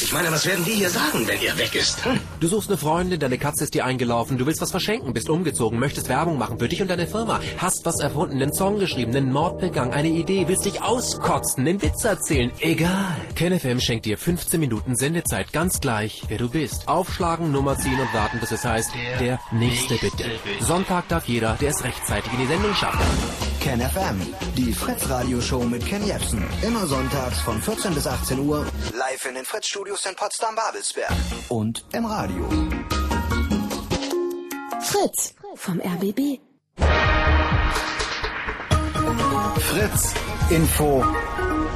Ich 0.02 0.14
meine, 0.14 0.32
was 0.32 0.46
werden 0.46 0.64
die 0.66 0.72
hier 0.72 0.90
sagen, 0.90 1.28
wenn 1.28 1.42
er 1.42 1.58
weg 1.58 1.76
ist? 1.76 2.04
Hm? 2.06 2.20
Du 2.40 2.48
suchst 2.48 2.70
eine 2.70 2.78
Freundin, 2.78 3.20
deine 3.20 3.38
Katze 3.38 3.66
ist 3.66 3.74
dir 3.74 3.86
eingelaufen, 3.86 4.38
du 4.38 4.46
willst 4.46 4.62
was 4.62 4.72
verschenken, 4.72 5.14
bist 5.14 5.30
umgezogen, 5.30 5.78
möchtest 5.78 6.10
Werbung 6.10 6.38
machen 6.38 6.58
für 6.58 6.68
dich 6.68 6.82
und 6.82 6.88
deine 6.88 7.06
Firma, 7.06 7.40
hast 7.58 7.86
was 7.86 8.00
erfunden, 8.00 8.42
einen 8.42 8.54
Song 8.54 8.80
geschrieben, 8.80 9.16
einen 9.16 9.32
Mord 9.32 9.60
begangen, 9.60 9.92
eine 9.92 10.10
Idee, 10.10 10.48
willst 10.48 10.66
dich 10.66 10.82
auskotzen, 10.82 11.68
einen 11.68 11.82
Witz 11.82 12.04
erzählen, 12.04 12.52
egal. 12.60 13.16
KenFM 13.36 13.80
schenkt 13.80 14.06
dir 14.06 14.18
15 14.18 14.60
Minuten 14.60 14.96
Sendezeit, 14.96 15.52
ganz 15.52 15.80
gleich, 15.80 16.24
wer 16.28 16.38
du 16.38 16.50
bist. 16.50 16.88
Aufschlagen, 16.88 17.52
Nummer 17.52 17.78
ziehen 17.78 18.00
und 18.00 18.14
warten, 18.14 18.40
bis 18.40 18.52
es 18.52 18.64
heißt, 18.64 18.92
der, 19.20 19.40
Nächste 19.52 19.96
bitte. 19.96 20.26
Sonntag 20.62 21.08
darf 21.10 21.26
jeder, 21.26 21.56
der 21.60 21.70
es 21.70 21.84
rechtzeitig 21.84 22.32
in 22.34 22.40
die 22.40 22.48
Sendung 22.48 22.74
schafft. 22.74 23.00
Ken 23.70 23.82
FM, 23.82 24.20
die 24.58 24.74
Fritz 24.74 25.08
Radioshow 25.08 25.64
mit 25.64 25.86
Ken 25.86 26.04
Jebsen. 26.04 26.44
Immer 26.64 26.88
sonntags 26.88 27.40
von 27.42 27.62
14 27.62 27.94
bis 27.94 28.08
18 28.08 28.40
Uhr. 28.40 28.66
Live 28.98 29.28
in 29.28 29.36
den 29.36 29.46
Fritz 29.46 29.68
Studios 29.68 30.04
in 30.08 30.16
Potsdam-Babelsberg. 30.16 31.12
Und 31.50 31.86
im 31.94 32.06
Radio. 32.06 32.50
Fritz 34.82 35.36
vom 35.54 35.80
RBB. 35.82 36.40
Fritz 39.60 40.16
Info. 40.50 41.06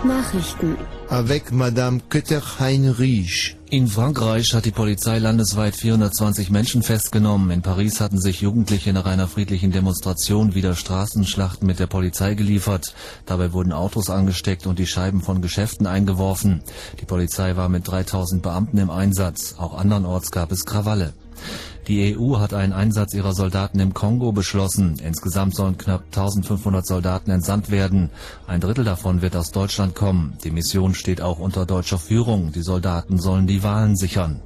Nachrichten. 0.04 0.76
Avec 1.10 1.52
Madame 1.52 2.02
Kötter-Heinrich. 2.10 3.56
In 3.74 3.88
Frankreich 3.88 4.54
hat 4.54 4.66
die 4.66 4.72
Polizei 4.72 5.18
landesweit 5.18 5.76
420 5.76 6.52
Menschen 6.52 6.84
festgenommen. 6.84 7.50
In 7.50 7.64
Paris 7.64 8.02
hatten 8.02 8.22
sich 8.22 8.40
Jugendliche 8.40 8.94
nach 8.94 9.08
einer 9.08 9.28
friedlichen 9.28 9.72
Demonstration 9.72 10.54
wieder 10.54 10.76
Straßenschlachten 10.76 11.66
mit 11.66 11.80
der 11.80 11.88
Polizei 11.88 12.36
geliefert. 12.36 12.94
Dabei 13.26 13.52
wurden 13.52 13.74
Autos 13.74 14.12
angesteckt 14.12 14.68
und 14.68 14.78
die 14.78 14.86
Scheiben 14.86 15.24
von 15.24 15.42
Geschäften 15.42 15.88
eingeworfen. 15.88 16.62
Die 17.02 17.06
Polizei 17.06 17.56
war 17.56 17.68
mit 17.68 17.88
3000 17.88 18.44
Beamten 18.44 18.78
im 18.78 18.92
Einsatz. 18.92 19.56
Auch 19.58 19.74
andernorts 19.74 20.30
gab 20.30 20.52
es 20.52 20.66
Krawalle. 20.66 21.14
Die 21.88 22.18
EU 22.18 22.40
hat 22.40 22.54
einen 22.54 22.72
Einsatz 22.72 23.14
ihrer 23.14 23.34
Soldaten 23.34 23.80
im 23.80 23.94
Kongo 23.94 24.32
beschlossen. 24.32 25.00
Insgesamt 25.04 25.56
sollen 25.56 25.78
knapp 25.78 26.04
1500 26.06 26.86
Soldaten 26.86 27.32
entsandt 27.32 27.72
werden. 27.72 28.10
Ein 28.48 28.62
Drittel 28.62 28.86
davon 28.86 29.22
wird 29.22 29.36
aus 29.36 29.52
Deutschland 29.52 29.94
kommen. 29.94 30.38
Die 30.46 30.52
Mission 30.52 30.94
steht 30.94 31.22
auch 31.22 31.40
unter 31.40 31.66
deutscher 31.66 32.00
Führung. 32.00 32.54
Die 32.54 32.62
Soldaten 32.62 33.20
sollen 33.20 33.48
die 33.48 33.64
Wahlen 33.64 33.98
sichern. 33.98 34.40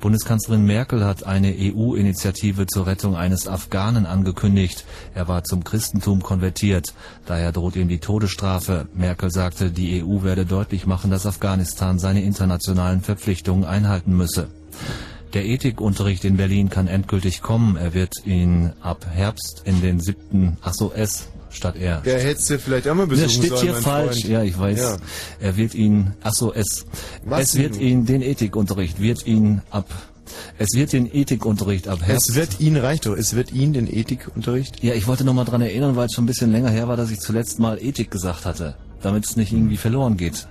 Bundeskanzlerin 0.00 0.64
Merkel 0.64 1.04
hat 1.04 1.24
eine 1.24 1.54
EU-Initiative 1.56 2.66
zur 2.66 2.88
Rettung 2.88 3.14
eines 3.14 3.46
Afghanen 3.46 4.04
angekündigt. 4.04 4.84
Er 5.14 5.28
war 5.28 5.44
zum 5.44 5.62
Christentum 5.62 6.22
konvertiert. 6.22 6.92
Daher 7.24 7.52
droht 7.52 7.76
ihm 7.76 7.88
die 7.88 8.00
Todesstrafe. 8.00 8.88
Merkel 8.94 9.30
sagte, 9.30 9.70
die 9.70 10.02
EU 10.02 10.22
werde 10.22 10.44
deutlich 10.44 10.86
machen, 10.86 11.12
dass 11.12 11.24
Afghanistan 11.24 12.00
seine 12.00 12.22
internationalen 12.22 13.00
Verpflichtungen 13.00 13.64
einhalten 13.64 14.16
müsse. 14.16 14.48
Der 15.34 15.44
Ethikunterricht 15.44 16.24
in 16.24 16.36
Berlin 16.36 16.70
kann 16.70 16.86
endgültig 16.86 17.42
kommen. 17.42 17.76
Er 17.76 17.92
wird 17.92 18.24
ihn 18.24 18.72
ab 18.80 19.04
Herbst 19.12 19.62
in 19.64 19.80
den 19.80 19.98
siebten, 19.98 20.58
ach 20.62 20.74
so, 20.74 20.92
S 20.92 21.28
statt 21.50 21.76
R. 21.76 22.02
Ja, 22.04 22.12
hättest 22.12 22.50
du 22.50 22.58
vielleicht 22.58 22.88
auch 22.88 22.94
mal 22.94 23.06
besuchen 23.06 23.26
Das 23.26 23.34
steht 23.34 23.50
sollen, 23.50 23.62
hier 23.62 23.74
falsch. 23.74 24.20
Freund. 24.20 24.28
Ja, 24.28 24.42
ich 24.42 24.58
weiß. 24.58 24.78
Ja. 24.78 24.96
Er 25.40 25.56
wird 25.56 25.74
ihn, 25.74 26.12
ach 26.22 26.32
so, 26.34 26.52
es, 26.52 26.86
Was 27.24 27.48
es 27.48 27.54
wird 27.56 27.76
ihn, 27.76 28.06
den 28.06 28.22
Ethikunterricht 28.22 29.00
wird 29.00 29.26
ihn 29.26 29.62
ab, 29.70 29.88
es 30.58 30.68
wird 30.74 30.92
den 30.92 31.12
Ethikunterricht 31.12 31.88
ab 31.88 32.00
Herbst. 32.02 32.30
Es 32.30 32.34
wird 32.34 32.60
ihn, 32.60 32.76
reicht 32.76 33.06
doch, 33.06 33.16
es 33.16 33.34
wird 33.34 33.52
ihn, 33.52 33.72
den 33.72 33.92
Ethikunterricht. 33.92 34.82
Ja, 34.82 34.94
ich 34.94 35.06
wollte 35.06 35.24
noch 35.24 35.34
mal 35.34 35.44
dran 35.44 35.62
erinnern, 35.62 35.96
weil 35.96 36.06
es 36.06 36.12
schon 36.12 36.24
ein 36.24 36.28
bisschen 36.28 36.52
länger 36.52 36.70
her 36.70 36.88
war, 36.88 36.96
dass 36.96 37.10
ich 37.10 37.20
zuletzt 37.20 37.58
mal 37.58 37.78
Ethik 37.82 38.10
gesagt 38.10 38.44
hatte, 38.44 38.76
damit 39.02 39.26
es 39.26 39.36
nicht 39.36 39.52
irgendwie 39.52 39.76
verloren 39.76 40.16
geht. 40.16 40.46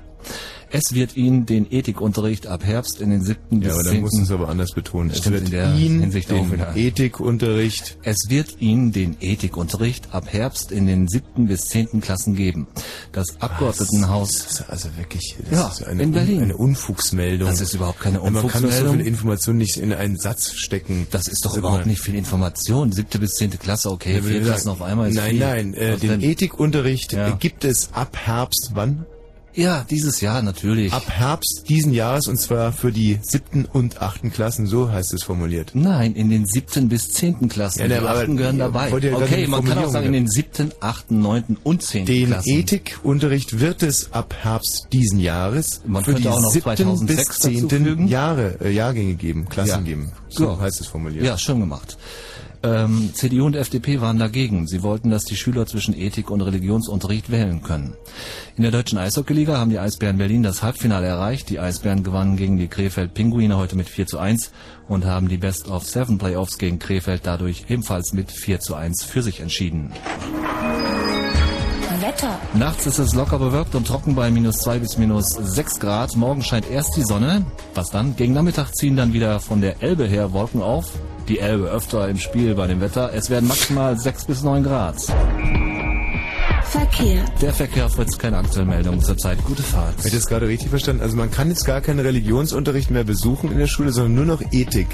Es 0.75 0.93
wird 0.95 1.15
ihn 1.15 1.45
den 1.45 1.71
Ethikunterricht 1.71 2.47
ab 2.47 2.63
Herbst 2.65 2.99
in 2.99 3.11
den 3.11 3.23
siebten 3.23 3.61
Ja, 3.61 3.67
bis 3.69 3.73
aber 3.77 3.83
dann 3.83 4.01
du 4.01 4.21
es 4.23 4.31
aber 4.31 4.49
anders 4.49 4.71
betonen. 4.71 5.11
Es 5.11 5.29
wird 5.29 5.43
in 5.45 5.51
der 5.51 5.75
ihn, 5.75 6.01
Hinsicht 6.01 6.31
den. 6.31 6.51
Ethikunterricht. 6.75 7.97
Es 8.01 8.17
wird 8.27 8.59
ihn 8.59 8.91
den 8.91 9.15
Ethikunterricht 9.21 10.07
ab 10.15 10.25
Herbst 10.33 10.71
in 10.71 10.87
den 10.87 11.07
siebten 11.07 11.45
bis 11.47 11.65
zehnten 11.65 12.01
Klassen 12.01 12.35
geben. 12.35 12.65
Das 13.11 13.39
Abgeordnetenhaus. 13.39 14.31
Das 14.31 14.51
ist 14.61 14.69
also 14.69 14.89
wirklich, 14.97 15.35
das 15.47 15.59
Ja, 15.59 15.67
ist 15.67 15.83
eine, 15.83 16.01
in 16.01 16.11
Berlin. 16.11 16.41
eine 16.41 16.57
Unfugsmeldung. 16.57 17.47
Das 17.49 17.61
ist 17.61 17.75
überhaupt 17.75 17.99
keine 17.99 18.17
Man 18.19 18.33
kann 18.33 18.33
doch 18.43 18.49
so 18.49 18.57
Unfugsmeldung. 18.57 18.97
viel 18.97 19.07
Information 19.07 19.57
nicht 19.57 19.77
in 19.77 19.93
einen 19.93 20.17
Satz 20.17 20.53
stecken. 20.53 21.05
Das 21.11 21.27
ist 21.27 21.45
doch 21.45 21.55
überhaupt 21.55 21.85
nicht 21.85 22.01
viel 22.01 22.15
Information. 22.15 22.91
Siebte 22.91 23.19
bis 23.19 23.35
zehnte 23.35 23.59
Klasse, 23.59 23.91
okay, 23.91 24.15
Ja, 24.15 24.21
vier 24.23 24.41
Klassen 24.41 24.69
auf 24.69 24.81
einmal 24.81 25.09
ist 25.09 25.15
Nein, 25.17 25.29
viel. 25.31 25.39
nein, 25.39 25.73
äh, 25.75 25.97
den? 25.97 26.19
Ethikunterricht 26.21 27.13
Ja. 27.13 27.29
gibt 27.35 27.63
es 27.63 27.89
ab 27.93 28.17
Herbst, 28.17 28.71
wann? 28.73 29.05
Ja, 29.55 29.85
dieses 29.89 30.21
Jahr 30.21 30.41
natürlich. 30.41 30.91
Ab 30.93 31.09
Herbst 31.09 31.65
diesen 31.69 31.93
Jahres 31.93 32.27
und 32.27 32.37
zwar 32.37 32.71
für 32.71 32.91
die 32.91 33.19
siebten 33.21 33.65
und 33.65 34.01
achten 34.01 34.31
Klassen, 34.31 34.65
so 34.65 34.91
heißt 34.91 35.13
es 35.13 35.23
formuliert. 35.23 35.71
Nein, 35.73 36.15
in 36.15 36.29
den 36.29 36.45
siebten 36.45 36.89
bis 36.89 37.09
zehnten 37.11 37.49
Klassen. 37.49 37.81
Ja, 37.81 37.87
die 37.87 38.05
achten 38.07 38.37
gehören 38.37 38.57
dabei. 38.57 38.89
ja 38.89 39.15
okay, 39.15 39.45
man 39.47 39.63
kann 39.63 39.77
auch 39.77 39.91
sagen 39.91 40.07
in 40.07 40.13
den 40.13 40.27
siebten, 40.27 40.71
achten, 40.79 41.19
neunten 41.21 41.57
und 41.63 41.83
zehnten 41.83 42.07
Den 42.11 42.27
Klassen. 42.27 42.49
Ethikunterricht 42.51 43.59
wird 43.59 43.83
es 43.83 44.11
ab 44.11 44.33
Herbst 44.41 44.87
diesen 44.91 45.19
Jahres 45.19 45.81
Man 45.85 46.03
für 46.03 46.11
könnte 46.13 46.23
die 46.23 46.29
auch 46.29 46.41
noch 46.41 46.51
siebten 46.51 46.75
2006 46.75 47.27
bis 47.27 47.39
zehnten. 47.67 48.07
Jahre, 48.07 48.57
äh, 48.61 48.71
Jahrgänge 48.71 49.13
geben, 49.15 49.47
Klassen 49.49 49.69
Ja. 49.69 49.77
geben. 49.81 50.11
So 50.29 50.45
Ja. 50.45 50.59
heißt 50.59 50.81
es 50.81 50.87
formuliert. 50.87 51.25
Ja, 51.25 51.37
schön 51.37 51.59
gemacht. 51.59 51.97
Ähm, 52.63 53.09
CDU 53.13 53.45
und 53.45 53.57
FDP 53.57 53.99
waren 53.99 54.19
dagegen. 54.19 54.67
Sie 54.67 54.83
wollten, 54.83 55.09
dass 55.09 55.25
die 55.25 55.35
Schüler 55.35 55.65
zwischen 55.65 55.93
Ethik 55.93 56.29
und 56.29 56.39
Religionsunterricht 56.39 57.29
wählen 57.29 57.61
können. 57.61 57.95
In 58.55 58.63
der 58.63 58.71
deutschen 58.71 58.97
Eishockeyliga 58.97 59.57
haben 59.57 59.69
die 59.69 59.79
Eisbären 59.79 60.17
Berlin 60.17 60.43
das 60.43 60.63
Halbfinale 60.63 61.07
erreicht. 61.07 61.49
Die 61.49 61.59
Eisbären 61.59 62.03
gewannen 62.03 62.37
gegen 62.37 62.57
die 62.57 62.69
Krefeld 62.69 63.13
Pinguine 63.13 63.57
heute 63.57 63.75
mit 63.75 63.89
4 63.89 64.07
zu 64.07 64.17
1 64.17 64.51
und 64.87 65.05
haben 65.05 65.27
die 65.27 65.37
Best 65.37 65.67
of 65.67 65.83
Seven 65.83 66.17
Playoffs 66.17 66.57
gegen 66.57 66.79
Krefeld 66.79 67.21
dadurch 67.25 67.65
ebenfalls 67.67 68.13
mit 68.13 68.31
4 68.31 68.61
zu 68.61 68.75
1 68.75 69.03
für 69.03 69.21
sich 69.21 69.41
entschieden. 69.41 69.91
Wetter. 72.13 72.39
Nachts 72.53 72.85
ist 72.85 72.99
es 72.99 73.15
locker 73.15 73.39
bewölkt 73.39 73.75
und 73.75 73.87
trocken 73.87 74.15
bei 74.15 74.29
minus 74.29 74.57
2 74.59 74.79
bis 74.79 74.97
minus 74.97 75.29
6 75.29 75.79
Grad. 75.79 76.15
Morgen 76.15 76.43
scheint 76.43 76.69
erst 76.69 76.95
die 76.95 77.03
Sonne. 77.03 77.45
Was 77.73 77.89
dann? 77.89 78.15
Gegen 78.15 78.33
Nachmittag 78.33 78.75
ziehen 78.75 78.95
dann 78.95 79.13
wieder 79.13 79.39
von 79.39 79.61
der 79.61 79.81
Elbe 79.81 80.05
her 80.05 80.31
Wolken 80.31 80.61
auf. 80.61 80.91
Die 81.27 81.39
Elbe 81.39 81.65
öfter 81.65 82.07
im 82.09 82.17
Spiel 82.17 82.55
bei 82.55 82.67
dem 82.67 82.81
Wetter. 82.81 83.11
Es 83.13 83.29
werden 83.29 83.47
maximal 83.47 83.97
6 83.97 84.25
bis 84.25 84.43
9 84.43 84.63
Grad. 84.63 84.95
Verkehr. 86.65 87.23
Der 87.41 87.53
Verkehr 87.53 87.89
fritzt 87.89 88.19
keine 88.19 88.37
aktuelle 88.37 88.67
Meldung 88.67 89.01
zurzeit. 89.01 89.43
Gute 89.45 89.63
Fahrt. 89.63 89.93
Ich 90.03 90.11
das 90.11 90.25
gerade 90.25 90.47
richtig 90.47 90.69
verstanden? 90.69 91.01
Also 91.01 91.15
man 91.15 91.31
kann 91.31 91.49
jetzt 91.49 91.65
gar 91.65 91.81
keinen 91.81 91.99
Religionsunterricht 91.99 92.91
mehr 92.91 93.03
besuchen 93.03 93.51
in 93.51 93.57
der 93.57 93.67
Schule, 93.67 93.91
sondern 93.91 94.15
nur 94.15 94.25
noch 94.25 94.41
Ethik. 94.51 94.87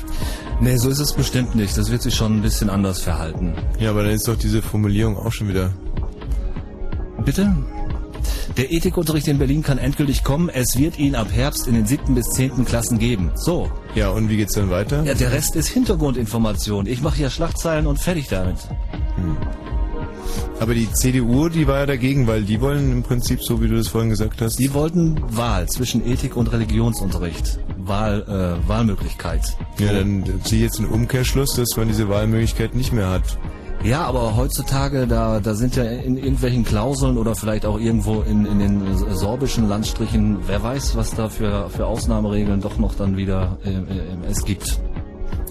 Nee, 0.61 0.77
so 0.77 0.89
ist 0.89 0.99
es 0.99 1.13
bestimmt 1.13 1.55
nicht. 1.55 1.77
Das 1.77 1.89
wird 1.91 2.01
sich 2.01 2.15
schon 2.15 2.37
ein 2.37 2.41
bisschen 2.41 2.69
anders 2.69 3.01
verhalten. 3.01 3.55
Ja, 3.79 3.91
aber 3.91 4.03
dann 4.03 4.11
ist 4.11 4.27
doch 4.27 4.37
diese 4.37 4.61
Formulierung 4.61 5.17
auch 5.17 5.31
schon 5.31 5.47
wieder. 5.47 5.71
Bitte? 7.25 7.55
Der 8.57 8.71
Ethikunterricht 8.71 9.27
in 9.27 9.37
Berlin 9.37 9.63
kann 9.63 9.77
endgültig 9.77 10.23
kommen. 10.23 10.49
Es 10.49 10.77
wird 10.77 10.97
ihn 10.99 11.15
ab 11.15 11.27
Herbst 11.31 11.67
in 11.67 11.75
den 11.75 11.85
siebten 11.85 12.15
bis 12.15 12.29
zehnten 12.31 12.65
Klassen 12.65 12.99
geben. 12.99 13.31
So. 13.35 13.71
Ja, 13.95 14.09
und 14.09 14.29
wie 14.29 14.37
geht's 14.37 14.53
dann 14.53 14.69
weiter? 14.69 15.03
Ja, 15.03 15.13
der 15.13 15.31
Rest 15.31 15.55
ist 15.55 15.67
Hintergrundinformation. 15.69 16.85
Ich 16.85 17.01
mache 17.01 17.17
hier 17.17 17.29
Schlagzeilen 17.29 17.87
und 17.87 17.99
fertig 17.99 18.27
damit. 18.27 18.57
Aber 20.59 20.73
die 20.73 20.91
CDU, 20.91 21.47
die 21.47 21.67
war 21.67 21.79
ja 21.79 21.85
dagegen, 21.85 22.27
weil 22.27 22.43
die 22.43 22.59
wollen 22.59 22.91
im 22.91 23.03
Prinzip, 23.03 23.41
so 23.41 23.61
wie 23.61 23.69
du 23.69 23.77
das 23.77 23.87
vorhin 23.87 24.09
gesagt 24.09 24.41
hast. 24.41 24.59
Die 24.59 24.73
wollten 24.73 25.21
Wahl 25.29 25.69
zwischen 25.69 26.05
Ethik 26.05 26.35
und 26.35 26.51
Religionsunterricht. 26.51 27.59
Wahl, 27.77 28.25
äh, 28.27 28.67
Wahlmöglichkeit. 28.67 29.55
Ja, 29.79 29.93
dann 29.93 30.23
ziehe 30.43 30.65
ich 30.65 30.71
jetzt 30.71 30.79
einen 30.79 30.89
Umkehrschluss, 30.89 31.55
dass 31.55 31.77
man 31.77 31.87
diese 31.87 32.09
Wahlmöglichkeit 32.09 32.75
nicht 32.75 32.91
mehr 32.91 33.09
hat. 33.09 33.37
Ja, 33.83 34.03
aber 34.03 34.35
heutzutage, 34.35 35.07
da, 35.07 35.39
da 35.39 35.53
sind 35.55 35.75
ja 35.77 35.83
in 35.83 36.17
irgendwelchen 36.17 36.65
Klauseln 36.65 37.17
oder 37.17 37.33
vielleicht 37.33 37.65
auch 37.65 37.79
irgendwo 37.79 38.21
in, 38.21 38.45
in 38.45 38.59
den 38.59 38.97
sorbischen 39.15 39.69
Landstrichen, 39.69 40.39
wer 40.47 40.61
weiß, 40.61 40.97
was 40.97 41.15
da 41.15 41.29
für, 41.29 41.69
für 41.69 41.85
Ausnahmeregeln 41.85 42.59
doch 42.59 42.77
noch 42.77 42.95
dann 42.95 43.15
wieder 43.15 43.57
äh, 43.63 44.29
es 44.29 44.43
gibt. 44.43 44.79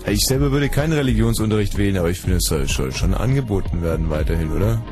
Ich 0.07 0.21
selber 0.27 0.53
würde 0.53 0.69
keinen 0.69 0.93
Religionsunterricht 0.93 1.79
wählen, 1.79 1.97
aber 1.97 2.11
ich 2.11 2.21
finde, 2.21 2.37
es 2.37 2.45
soll 2.45 2.69
schon, 2.69 2.93
schon 2.93 3.15
angeboten 3.15 3.83
werden 3.83 4.11
weiterhin, 4.11 4.53
oder? 4.53 4.83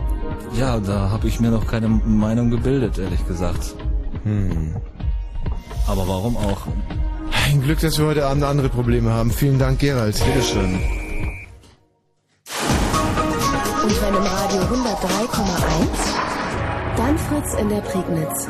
Ja, 0.59 0.81
da 0.81 1.11
habe 1.11 1.29
ich 1.29 1.39
mir 1.39 1.51
noch 1.51 1.67
keine 1.67 1.89
Meinung 1.89 2.51
gebildet, 2.51 2.99
ehrlich 2.99 3.27
gesagt. 3.27 3.75
Hm. 4.25 4.75
Aber 5.87 6.09
warum 6.09 6.37
auch? 6.37 6.67
Ein 7.47 7.63
Glück, 7.63 7.81
dass 7.81 7.99
wir 7.99 8.07
heute 8.07 8.27
Abend 8.27 8.45
andere 8.45 8.69
Probleme 8.69 9.11
haben. 9.11 9.31
Vielen 9.31 9.59
Dank, 9.59 9.79
Gerald. 9.79 10.21
Bitteschön. 10.25 10.81
Und 13.87 14.03
wenn 14.03 14.15
im 14.17 14.23
Radio 14.25 14.63
103,1, 14.63 15.89
dann 16.97 17.17
Fritz 17.19 17.55
in 17.55 17.69
der 17.69 17.81
Prignitz. 17.83 18.49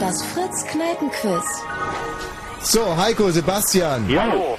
Das 0.00 0.20
Fritz 0.24 0.66
Kneipenquiz. 0.72 1.44
So, 2.62 2.96
Heiko, 2.96 3.30
Sebastian. 3.30 4.10
Jo. 4.10 4.58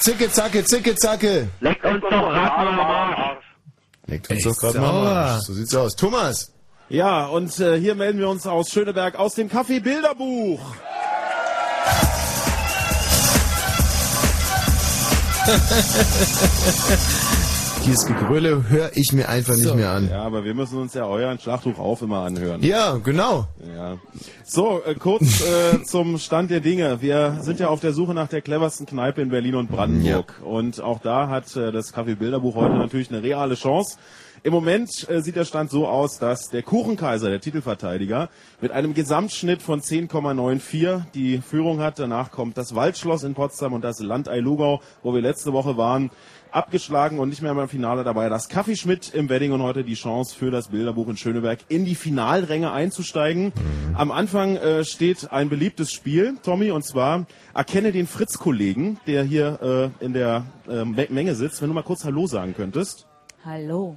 Zicke, 0.00 0.32
zacke, 0.32 0.64
zicke, 0.64 0.96
zacke. 0.96 1.48
Leckt 1.60 1.84
uns 1.84 2.00
doch 2.00 2.10
Ratten 2.10 2.66
am 2.66 2.80
Arsch. 2.80 3.44
Leckt 4.06 4.30
uns 4.32 4.42
doch 4.42 4.56
gerade 4.56 4.80
mal 4.80 4.88
am. 4.88 5.06
Arsch. 5.06 5.42
So 5.44 5.52
sieht's 5.52 5.76
aus. 5.76 5.94
Thomas. 5.94 6.52
Ja, 6.88 7.26
und 7.26 7.56
äh, 7.60 7.78
hier 7.78 7.94
melden 7.94 8.18
wir 8.18 8.28
uns 8.28 8.48
aus 8.48 8.70
Schöneberg 8.70 9.14
aus 9.14 9.34
dem 9.34 9.48
Café 9.48 9.80
Bilderbuch. 9.80 10.60
Dieses 17.90 18.06
Gegröle 18.06 18.68
höre 18.68 18.92
ich 18.94 19.12
mir 19.12 19.28
einfach 19.28 19.56
nicht 19.56 19.74
mehr 19.74 19.90
an. 19.90 20.08
Ja, 20.08 20.22
aber 20.22 20.44
wir 20.44 20.54
müssen 20.54 20.78
uns 20.78 20.94
ja 20.94 21.06
euren 21.06 21.40
Schlachtruf 21.40 21.80
auf 21.80 22.02
immer 22.02 22.20
anhören. 22.20 22.62
Ja, 22.62 22.98
genau. 23.02 23.48
Ja. 23.74 23.98
So, 24.44 24.80
äh, 24.86 24.94
kurz 24.94 25.40
äh, 25.40 25.82
zum 25.84 26.18
Stand 26.18 26.52
der 26.52 26.60
Dinge. 26.60 27.02
Wir 27.02 27.38
sind 27.40 27.58
ja 27.58 27.66
auf 27.66 27.80
der 27.80 27.92
Suche 27.92 28.14
nach 28.14 28.28
der 28.28 28.42
cleversten 28.42 28.86
Kneipe 28.86 29.22
in 29.22 29.30
Berlin 29.30 29.56
und 29.56 29.72
Brandenburg. 29.72 30.40
Und 30.44 30.80
auch 30.80 31.00
da 31.00 31.26
hat 31.26 31.56
äh, 31.56 31.72
das 31.72 31.92
Café 31.92 32.14
Bilderbuch 32.14 32.54
heute 32.54 32.76
natürlich 32.76 33.10
eine 33.10 33.24
reale 33.24 33.56
Chance. 33.56 33.96
Im 34.42 34.54
Moment 34.54 35.06
äh, 35.10 35.20
sieht 35.20 35.36
der 35.36 35.44
Stand 35.44 35.70
so 35.70 35.86
aus, 35.86 36.18
dass 36.18 36.48
der 36.48 36.62
Kuchenkaiser, 36.62 37.28
der 37.28 37.40
Titelverteidiger, 37.40 38.30
mit 38.62 38.70
einem 38.72 38.94
Gesamtschnitt 38.94 39.60
von 39.60 39.82
10,94 39.82 41.02
die 41.12 41.42
Führung 41.42 41.80
hat. 41.80 41.98
Danach 41.98 42.30
kommt 42.30 42.56
das 42.56 42.74
Waldschloss 42.74 43.22
in 43.22 43.34
Potsdam 43.34 43.74
und 43.74 43.82
das 43.82 44.00
Landei 44.00 44.38
Lugau, 44.38 44.80
wo 45.02 45.12
wir 45.12 45.20
letzte 45.20 45.52
Woche 45.52 45.76
waren, 45.76 46.10
abgeschlagen 46.52 47.18
und 47.18 47.28
nicht 47.28 47.42
mehr 47.42 47.54
beim 47.54 47.68
Finale 47.68 48.04
dabei. 48.04 48.28
Das 48.28 48.48
Kaffee 48.48 48.76
Schmidt 48.76 49.14
im 49.14 49.28
Wedding 49.28 49.52
und 49.52 49.62
heute 49.62 49.84
die 49.84 49.94
Chance 49.94 50.34
für 50.34 50.50
das 50.50 50.68
Bilderbuch 50.68 51.08
in 51.08 51.16
Schöneberg 51.16 51.60
in 51.68 51.84
die 51.84 51.94
Finalränge 51.94 52.72
einzusteigen. 52.72 53.52
Am 53.94 54.10
Anfang 54.10 54.56
äh, 54.56 54.84
steht 54.84 55.32
ein 55.32 55.48
beliebtes 55.48 55.92
Spiel, 55.92 56.36
Tommy, 56.42 56.70
und 56.70 56.84
zwar 56.84 57.26
erkenne 57.54 57.92
den 57.92 58.06
Fritz-Kollegen, 58.06 58.98
der 59.06 59.22
hier 59.24 59.92
äh, 60.00 60.04
in 60.04 60.12
der 60.12 60.44
äh, 60.68 60.84
Me- 60.84 61.06
Menge 61.10 61.34
sitzt. 61.34 61.60
Wenn 61.62 61.68
du 61.68 61.74
mal 61.74 61.82
kurz 61.82 62.04
Hallo 62.04 62.26
sagen 62.26 62.54
könntest. 62.56 63.06
Hallo. 63.44 63.96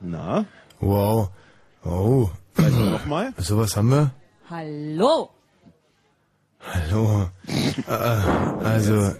Na, 0.00 0.44
Wow. 0.80 1.30
Oh. 1.84 2.28
vielleicht 2.54 2.78
nochmal. 2.78 3.32
So 3.38 3.58
was 3.58 3.76
haben 3.76 3.90
wir? 3.90 4.10
Hallo. 4.50 5.30
Hallo. 6.72 7.28
Äh, 7.86 7.90
also, 7.92 9.14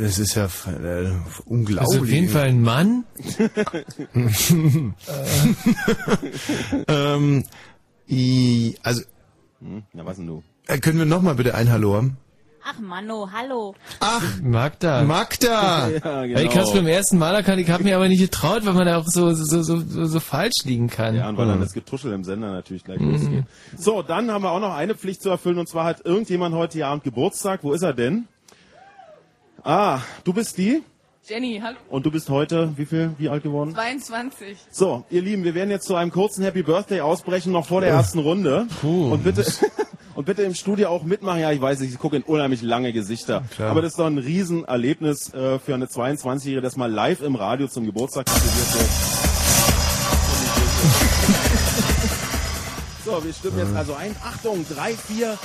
es 0.00 0.18
ist 0.18 0.34
ja 0.34 0.44
äh, 0.46 1.10
unglaublich. 1.46 1.76
Das 1.78 1.94
ist 1.96 2.00
auf 2.02 2.08
jeden 2.08 2.28
Fall 2.28 2.48
ein 2.48 2.60
Mann. 2.62 3.04
ähm, 6.88 7.44
i, 8.08 8.76
also, 8.82 9.02
Hm, 9.60 9.82
na 9.92 10.04
was 10.06 10.16
denn 10.16 10.26
du? 10.26 10.42
äh, 10.68 10.78
können 10.78 10.98
wir 10.98 11.04
noch 11.06 11.22
mal 11.22 11.34
bitte 11.34 11.54
ein 11.54 11.70
Hallo 11.70 11.94
haben? 11.94 12.16
Ach 12.62 12.78
Manno, 12.78 13.28
hallo. 13.32 13.74
Ach, 14.00 14.22
Magda. 14.42 15.02
Magda! 15.02 15.88
Ja, 15.88 16.24
Ich 16.24 16.50
habe 16.50 16.60
es 16.66 16.72
beim 16.72 16.86
ersten 16.86 17.18
Mal 17.18 17.34
erkannt, 17.34 17.58
ich 17.60 17.70
habe 17.70 17.82
mir 17.84 17.96
aber 17.96 18.06
nicht 18.08 18.20
getraut, 18.20 18.64
weil 18.66 18.74
man 18.74 18.86
da 18.86 18.98
auch 18.98 19.06
so, 19.06 19.32
so, 19.32 19.62
so, 19.62 19.80
so, 19.80 20.06
so 20.06 20.20
falsch 20.20 20.64
liegen 20.64 20.88
kann. 20.88 21.16
Ja, 21.16 21.28
und 21.28 21.38
weil 21.38 21.46
dann 21.46 21.60
das 21.60 21.72
Getuschel 21.72 22.12
im 22.12 22.22
Sender 22.24 22.50
natürlich 22.52 22.84
gleich 22.84 22.98
Mhm. 23.00 23.12
losgeht. 23.12 23.44
So, 23.78 24.02
dann 24.02 24.30
haben 24.30 24.42
wir 24.44 24.50
auch 24.50 24.60
noch 24.60 24.74
eine 24.74 24.94
Pflicht 24.94 25.22
zu 25.22 25.30
erfüllen 25.30 25.58
und 25.58 25.68
zwar 25.68 25.84
hat 25.86 26.04
irgendjemand 26.04 26.54
heute 26.54 26.84
Abend 26.86 27.02
Geburtstag. 27.04 27.60
Wo 27.62 27.72
ist 27.72 27.82
er 27.82 27.94
denn? 27.94 28.28
Ah, 29.64 30.00
du 30.24 30.32
bist 30.34 30.58
die 30.58 30.82
Jenny, 31.26 31.60
hallo. 31.62 31.76
und 31.90 32.04
du 32.06 32.10
bist 32.10 32.28
heute 32.30 32.72
wie 32.76 32.86
viel, 32.86 33.12
wie 33.18 33.28
alt 33.28 33.42
geworden? 33.42 33.72
22. 33.74 34.56
So, 34.70 35.04
ihr 35.10 35.22
Lieben, 35.22 35.44
wir 35.44 35.54
werden 35.54 35.70
jetzt 35.70 35.86
zu 35.86 35.94
einem 35.94 36.10
kurzen 36.10 36.42
Happy 36.44 36.62
Birthday 36.62 37.00
ausbrechen, 37.00 37.52
noch 37.52 37.66
vor 37.66 37.80
der 37.80 37.90
ersten 37.90 38.18
Runde. 38.20 38.66
Und 38.82 39.22
bitte, 39.24 39.44
und 40.14 40.24
bitte 40.24 40.42
im 40.42 40.54
Studio 40.54 40.88
auch 40.88 41.04
mitmachen. 41.04 41.40
Ja, 41.40 41.52
ich 41.52 41.60
weiß, 41.60 41.80
ich 41.82 41.98
gucke 41.98 42.16
in 42.16 42.22
unheimlich 42.22 42.62
lange 42.62 42.92
Gesichter. 42.92 43.44
Klar. 43.54 43.70
Aber 43.70 43.82
das 43.82 43.92
ist 43.92 43.98
doch 43.98 44.06
ein 44.06 44.18
Riesenerlebnis 44.18 45.32
äh, 45.34 45.58
für 45.58 45.74
eine 45.74 45.86
22-Jährige, 45.86 46.60
das 46.60 46.76
mal 46.76 46.90
live 46.90 47.22
im 47.22 47.34
Radio 47.34 47.68
zum 47.68 47.86
Geburtstag 47.86 48.26
gratuliert 48.26 48.74
wird. 48.74 49.10
So, 53.04 53.24
wir 53.24 53.32
stimmen 53.32 53.58
jetzt 53.58 53.74
also 53.74 53.94
ein. 53.94 54.14
Achtung, 54.22 54.64
drei, 54.68 54.92
vier. 54.92 55.38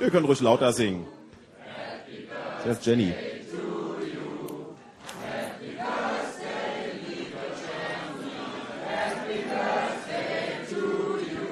Ihr 0.00 0.10
könnt 0.10 0.26
ruhig 0.26 0.40
lauter 0.40 0.72
singen. 0.72 1.06
Das 2.64 2.78
ist 2.78 2.86
Jenny. 2.86 3.12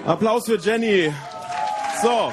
Applaus 0.07 0.47
für 0.47 0.57
Jenny. 0.57 1.13
So. 2.01 2.33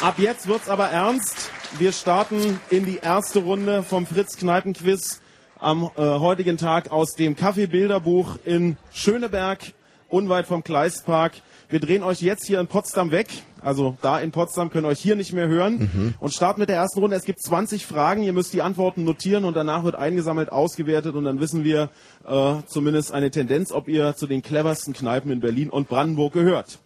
Ab 0.00 0.14
jetzt 0.18 0.48
wird's 0.48 0.68
aber 0.68 0.88
ernst. 0.88 1.52
Wir 1.78 1.92
starten 1.92 2.58
in 2.68 2.84
die 2.84 2.96
erste 2.96 3.38
Runde 3.38 3.84
vom 3.84 4.08
Fritz 4.08 4.36
Kneipenquiz 4.36 5.20
am 5.60 5.88
äh, 5.96 6.02
heutigen 6.02 6.56
Tag 6.56 6.90
aus 6.90 7.14
dem 7.14 7.36
Kaffeebilderbuch 7.36 8.38
in 8.44 8.76
Schöneberg, 8.92 9.72
unweit 10.08 10.46
vom 10.46 10.62
Kleistpark. 10.64 11.34
Wir 11.68 11.80
drehen 11.80 12.02
euch 12.02 12.20
jetzt 12.20 12.46
hier 12.46 12.60
in 12.60 12.66
Potsdam 12.68 13.10
weg. 13.10 13.26
Also 13.60 13.96
da 14.00 14.20
in 14.20 14.30
Potsdam 14.30 14.70
können 14.70 14.86
euch 14.86 15.00
hier 15.00 15.16
nicht 15.16 15.32
mehr 15.32 15.48
hören. 15.48 16.14
Und 16.20 16.32
starten 16.32 16.60
mit 16.60 16.68
der 16.68 16.76
ersten 16.76 17.00
Runde. 17.00 17.16
Es 17.16 17.24
gibt 17.24 17.42
20 17.42 17.84
Fragen. 17.84 18.22
Ihr 18.22 18.32
müsst 18.32 18.52
die 18.52 18.62
Antworten 18.62 19.02
notieren 19.04 19.44
und 19.44 19.56
danach 19.56 19.82
wird 19.82 19.96
eingesammelt, 19.96 20.52
ausgewertet 20.52 21.16
und 21.16 21.24
dann 21.24 21.40
wissen 21.40 21.64
wir 21.64 21.90
äh, 22.26 22.54
zumindest 22.66 23.12
eine 23.12 23.30
Tendenz, 23.30 23.72
ob 23.72 23.88
ihr 23.88 24.14
zu 24.14 24.26
den 24.26 24.42
cleversten 24.42 24.92
Kneipen 24.94 25.32
in 25.32 25.40
Berlin 25.40 25.70
und 25.70 25.88
Brandenburg 25.88 26.32
gehört. 26.32 26.78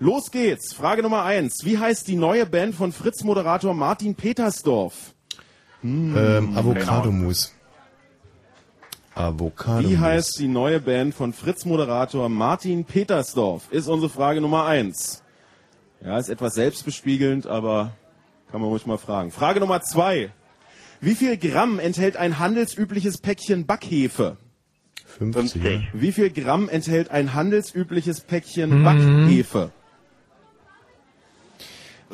Los 0.00 0.32
geht's. 0.32 0.74
Frage 0.74 1.02
Nummer 1.02 1.22
eins. 1.22 1.60
Wie 1.62 1.78
heißt 1.78 2.08
die 2.08 2.16
neue 2.16 2.46
Band 2.46 2.74
von 2.74 2.92
Fritz-Moderator 2.92 3.74
Martin 3.74 4.16
Petersdorf? 4.16 5.14
Ähm, 5.84 6.56
Avocadomus. 6.56 7.54
Avocado. 9.14 9.88
Wie 9.88 9.98
heißt 9.98 10.38
die 10.38 10.48
neue 10.48 10.80
Band 10.80 11.14
von 11.14 11.32
Fritz-Moderator 11.32 12.28
Martin 12.28 12.84
Petersdorf? 12.84 13.70
Ist 13.70 13.88
unsere 13.88 14.10
Frage 14.10 14.40
Nummer 14.40 14.66
eins. 14.66 15.22
Ja, 16.04 16.18
ist 16.18 16.28
etwas 16.28 16.54
selbstbespiegelnd, 16.54 17.46
aber 17.46 17.92
kann 18.50 18.60
man 18.60 18.70
ruhig 18.70 18.86
mal 18.86 18.98
fragen. 18.98 19.30
Frage 19.30 19.60
Nummer 19.60 19.80
zwei. 19.82 20.30
Wie 21.00 21.14
viel 21.14 21.36
Gramm 21.36 21.78
enthält 21.78 22.16
ein 22.16 22.38
handelsübliches 22.38 23.18
Päckchen 23.18 23.66
Backhefe? 23.66 24.36
50. 25.18 25.62
ja. 25.62 25.80
Wie 25.92 26.12
viel 26.12 26.30
Gramm 26.30 26.68
enthält 26.68 27.10
ein 27.10 27.34
handelsübliches 27.34 28.20
Päckchen 28.20 28.80
Mhm. 28.80 28.84
Backhefe? 28.84 29.70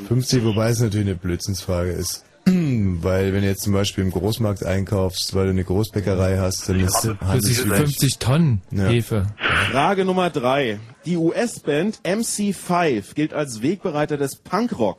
50, 0.07 0.45
wobei 0.45 0.71
es 0.71 0.81
natürlich 0.81 1.07
eine 1.09 1.17
Blödsinnsfrage 1.17 1.91
ist. 1.91 2.25
Weil 3.03 3.33
wenn 3.33 3.43
du 3.43 3.49
jetzt 3.49 3.63
zum 3.63 3.73
Beispiel 3.73 4.05
im 4.05 4.11
Großmarkt 4.11 4.65
einkaufst, 4.65 5.35
weil 5.35 5.45
du 5.45 5.51
eine 5.51 5.65
Großbäckerei 5.65 6.39
hast, 6.39 6.69
dann 6.69 6.81
ist 6.81 7.09
Plötzlich 7.31 7.61
50 7.61 8.19
Tonnen 8.19 8.63
Ja. 8.71 8.87
Hefe. 8.87 9.27
Frage 9.73 10.05
Nummer 10.05 10.31
drei. 10.31 10.79
Die 11.07 11.17
US-Band 11.17 12.01
MC5 12.05 13.15
gilt 13.15 13.33
als 13.35 13.63
Wegbereiter 13.63 14.17
des 14.17 14.37
Punkrock. 14.37 14.99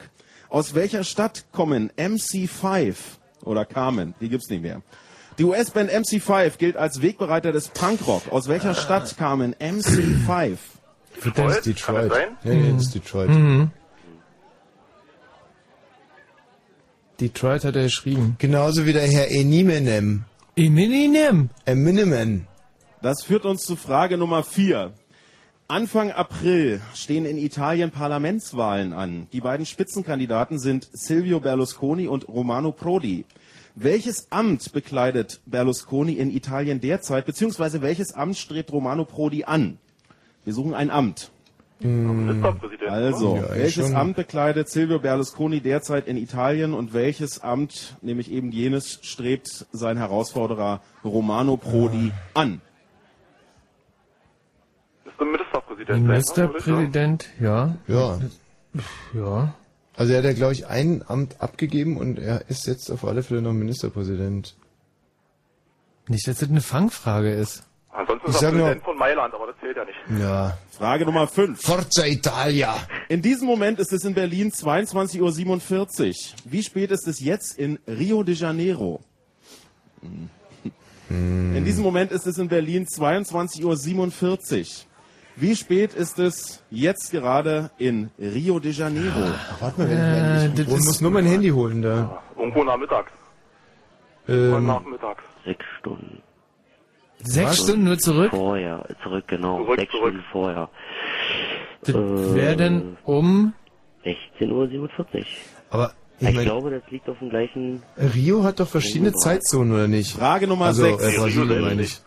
Aus 0.49 0.73
welcher 0.75 1.03
Stadt 1.03 1.45
kommen 1.51 1.91
MC5 1.97 2.95
oder 3.43 3.65
kamen? 3.65 4.13
Die 4.19 4.29
gibt's 4.29 4.49
nicht 4.49 4.63
mehr. 4.63 4.81
Die 5.37 5.43
US-Band 5.45 5.91
MC5 5.91 6.57
gilt 6.57 6.75
als 6.75 7.01
Wegbereiter 7.01 7.51
des 7.51 7.69
Punkrock. 7.69 8.23
Aus 8.31 8.47
welcher 8.47 8.75
Stadt 8.75 9.15
kamen 9.17 9.55
MC5? 9.55 10.57
Das 11.35 11.57
ist 11.57 11.65
Detroit. 11.65 12.11
Ja, 12.43 12.51
ja, 12.51 12.71
das 12.73 12.83
ist 12.83 12.95
Detroit. 12.95 13.29
Mhm. 13.29 13.71
Detroit 17.21 17.63
hat 17.63 17.75
er 17.75 17.83
geschrieben. 17.83 18.35
Genauso 18.39 18.87
wie 18.87 18.93
der 18.93 19.07
Herr 19.07 19.29
Eminem. 19.29 20.23
Eminem. 20.55 21.49
Eminem. 21.65 22.47
Das 23.03 23.23
führt 23.23 23.45
uns 23.45 23.61
zu 23.61 23.75
Frage 23.75 24.17
Nummer 24.17 24.43
vier. 24.43 24.91
Anfang 25.67 26.11
April 26.11 26.81
stehen 26.95 27.25
in 27.25 27.37
Italien 27.37 27.91
Parlamentswahlen 27.91 28.91
an. 28.91 29.27
Die 29.33 29.39
beiden 29.39 29.65
Spitzenkandidaten 29.65 30.59
sind 30.59 30.89
Silvio 30.91 31.39
Berlusconi 31.39 32.07
und 32.07 32.27
Romano 32.27 32.71
Prodi. 32.71 33.25
Welches 33.75 34.31
Amt 34.31 34.73
bekleidet 34.73 35.41
Berlusconi 35.45 36.13
in 36.13 36.29
Italien 36.29 36.81
derzeit, 36.81 37.25
beziehungsweise 37.25 37.81
welches 37.81 38.13
Amt 38.13 38.37
strebt 38.37 38.71
Romano 38.71 39.05
Prodi 39.05 39.43
an? 39.45 39.77
Wir 40.43 40.53
suchen 40.53 40.73
ein 40.73 40.89
Amt. 40.89 41.31
Ministerpräsident. 41.87 42.91
Also, 42.91 43.37
Ja, 43.37 43.55
welches 43.55 43.87
schon. 43.87 43.95
Amt 43.95 44.15
bekleidet 44.15 44.69
Silvio 44.69 44.99
Berlusconi 44.99 45.61
derzeit 45.61 46.07
in 46.07 46.17
Italien 46.17 46.73
und 46.73 46.93
welches 46.93 47.41
Amt, 47.41 47.97
nämlich 48.01 48.31
eben 48.31 48.51
jenes, 48.51 48.99
strebt 49.01 49.65
sein 49.71 49.97
Herausforderer 49.97 50.81
Romano 51.03 51.57
Prodi 51.57 52.11
an? 52.33 52.61
Ist 55.05 55.19
der 55.19 55.25
Ministerpräsident. 55.27 56.03
Ministerpräsident, 56.03 57.29
ja. 57.39 57.75
Ja. 57.87 58.19
Ja. 59.13 59.53
Also 59.95 60.13
er 60.13 60.19
hat 60.19 60.25
ja, 60.25 60.33
glaube 60.33 60.53
ich, 60.53 60.67
ein 60.67 61.03
Amt 61.05 61.41
abgegeben 61.41 61.97
und 61.97 62.17
er 62.17 62.49
ist 62.49 62.65
jetzt 62.67 62.89
auf 62.89 63.05
alle 63.05 63.23
Fälle 63.23 63.41
noch 63.41 63.53
Ministerpräsident. 63.53 64.55
Nicht, 66.07 66.27
dass 66.27 66.39
das 66.39 66.49
eine 66.49 66.61
Fangfrage 66.61 67.31
ist. 67.31 67.63
Ansonsten 67.93 68.29
Ich 68.29 68.35
ist 68.35 68.41
er 68.41 68.51
Präsident 68.51 68.83
von 68.83 68.97
Mailand, 68.97 69.33
aber 69.33 69.47
das 69.47 69.55
zählt 69.59 69.75
ja 69.75 69.83
nicht. 69.83 69.97
Ja. 70.21 70.57
Frage 70.71 71.05
Nummer 71.05 71.27
5. 71.27 71.61
Forza 71.61 72.05
Italia. 72.05 72.75
In 73.09 73.21
diesem 73.21 73.47
Moment 73.47 73.79
ist 73.79 73.91
es 73.91 74.05
in 74.05 74.13
Berlin 74.13 74.49
22.47 74.51 75.19
Uhr. 75.19 76.13
Wie 76.45 76.63
spät 76.63 76.91
ist 76.91 77.07
es 77.07 77.19
jetzt 77.19 77.57
in 77.59 77.79
Rio 77.87 78.23
de 78.23 78.33
Janeiro? 78.33 79.01
In 81.09 81.65
diesem 81.65 81.83
Moment 81.83 82.11
ist 82.11 82.25
es 82.25 82.37
in 82.37 82.47
Berlin 82.47 82.85
22.47 82.85 84.59
Uhr. 84.59 84.65
Wie 85.35 85.55
spät 85.55 85.93
ist 85.93 86.19
es 86.19 86.63
jetzt 86.69 87.11
gerade 87.11 87.71
in 87.77 88.09
Rio 88.19 88.59
de 88.59 88.71
Janeiro? 88.71 89.31
Warte 89.59 89.81
mal, 89.81 89.89
wenn 89.89 89.97
Äh, 89.97 90.45
ich, 90.47 90.51
das 90.53 90.67
ich 90.67 90.73
ist- 90.73 90.85
muss 90.85 91.01
nur 91.01 91.11
mein 91.11 91.25
Handy 91.25 91.49
holen 91.49 91.81
da. 91.81 92.21
Irgendwo 92.37 92.63
nachmittags. 92.63 93.11
Ähm, 94.27 94.65
nachmittags. 94.65 95.23
Sechs 95.45 95.65
Stunden. 95.79 96.21
Sechs 97.23 97.63
Stunden 97.63 97.83
nur 97.85 97.97
zurück? 97.99 98.31
Vorher, 98.31 98.85
zurück, 99.03 99.25
genau. 99.27 99.57
Zurück, 99.63 99.79
Sechs 99.79 99.91
zurück. 99.91 100.07
Stunden 100.09 100.25
vorher. 100.31 100.69
Das 101.83 101.95
Äh, 101.95 102.35
wäre 102.35 102.55
dann 102.57 102.97
um 103.05 103.53
16.47 104.05 104.49
Uhr. 104.79 104.89
aber 105.69 105.93
Ich, 106.19 106.27
ich 106.29 106.35
mein, 106.35 106.45
glaube, 106.45 106.69
das 106.71 106.83
liegt 106.91 107.07
auf 107.09 107.17
dem 107.19 107.29
gleichen... 107.29 107.81
Rio 107.97 108.43
hat 108.43 108.59
doch 108.59 108.67
verschiedene. 108.67 109.13
Zeitzonen, 109.13 109.73
oder 109.73 109.87
nicht? 109.87 110.11
Frage 110.11 110.47
Nummer 110.47 110.65
also, 110.65 110.83
6. 110.83 111.03
Äh, 111.03 111.17
Brasilien 111.17 111.61
meine 111.61 111.81
ich. 111.83 111.99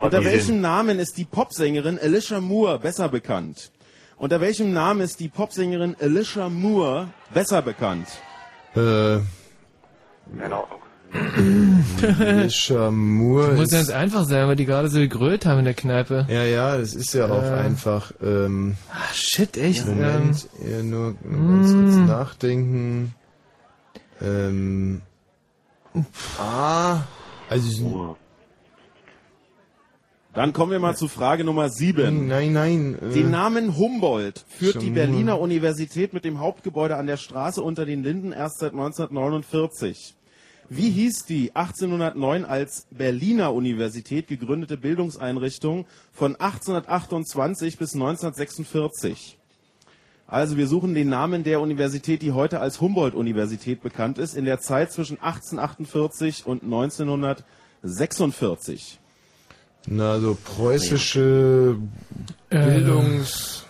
Unter 0.00 0.24
welchem 0.24 0.60
Namen 0.60 0.98
ist 0.98 1.18
die 1.18 1.24
Popsängerin 1.26 1.98
Alicia 1.98 2.40
Moore 2.40 2.78
besser 2.78 3.08
bekannt? 3.08 3.70
Unter 4.16 4.40
welchem 4.40 4.72
Namen 4.72 5.00
ist 5.02 5.20
die 5.20 5.28
Popsängerin 5.28 5.94
Alicia 6.00 6.48
Moore 6.48 7.08
besser 7.34 7.60
bekannt? 7.62 8.08
Äh, 8.74 9.18
Keine 10.38 10.54
Ahnung. 10.54 10.66
Moore 12.90 13.54
Muss 13.54 13.64
ist, 13.66 13.72
ganz 13.72 13.90
einfach 13.90 14.24
sein, 14.24 14.46
weil 14.48 14.56
die 14.56 14.64
gerade 14.66 14.88
so 14.88 14.98
gegrölt 14.98 15.46
haben 15.46 15.58
in 15.60 15.64
der 15.64 15.74
Kneipe. 15.74 16.26
Ja, 16.28 16.44
ja, 16.44 16.76
das 16.78 16.94
ist 16.94 17.12
ja 17.14 17.26
auch 17.28 17.42
Äh. 17.42 17.50
einfach. 17.54 18.12
Ähm, 18.22 18.76
Ah, 18.90 19.12
shit, 19.12 19.56
echt? 19.56 19.86
Moment, 19.86 20.48
eher 20.64 20.82
nur, 20.82 21.14
nur 21.24 21.48
ganz 21.48 21.74
Mm. 21.74 21.78
kurz 21.78 21.96
nachdenken. 22.08 23.14
Ähm, 24.22 25.02
ah, 26.38 26.98
also 27.48 28.16
Dann 30.32 30.52
kommen 30.52 30.70
wir 30.70 30.78
mal 30.78 30.94
zu 30.96 31.08
Frage 31.08 31.42
Nummer 31.42 31.68
7. 31.70 32.28
Nein, 32.28 32.52
nein. 32.52 32.96
äh, 33.02 33.12
Den 33.12 33.32
Namen 33.32 33.76
Humboldt 33.76 34.44
führt 34.48 34.76
die 34.80 34.86
Schon 34.86 34.94
Berliner 34.94 35.40
Universität 35.40 36.12
mit 36.12 36.24
dem 36.24 36.38
Hauptgebäude 36.38 36.96
an 36.96 37.08
der 37.08 37.16
Straße 37.16 37.60
unter 37.62 37.84
den 37.84 38.04
Linden 38.04 38.30
erst 38.32 38.60
seit 38.60 38.70
1949. 38.72 40.14
Wie 40.72 40.88
hieß 40.88 41.26
die 41.26 41.50
1809 41.56 42.44
als 42.44 42.86
Berliner 42.92 43.52
Universität 43.52 44.28
gegründete 44.28 44.76
Bildungseinrichtung 44.76 45.84
von 46.12 46.36
1828 46.36 47.76
bis 47.76 47.94
1946? 47.94 49.36
Also 50.28 50.56
wir 50.56 50.68
suchen 50.68 50.94
den 50.94 51.08
Namen 51.08 51.42
der 51.42 51.60
Universität, 51.60 52.22
die 52.22 52.30
heute 52.30 52.60
als 52.60 52.80
Humboldt-Universität 52.80 53.82
bekannt 53.82 54.18
ist, 54.18 54.36
in 54.36 54.44
der 54.44 54.60
Zeit 54.60 54.92
zwischen 54.92 55.20
1848 55.20 56.46
und 56.46 56.62
1946. 56.62 59.00
Na, 59.88 60.20
so 60.20 60.38
preußische 60.56 61.78
Äh. 62.50 62.64
Bildungs... 62.64 63.66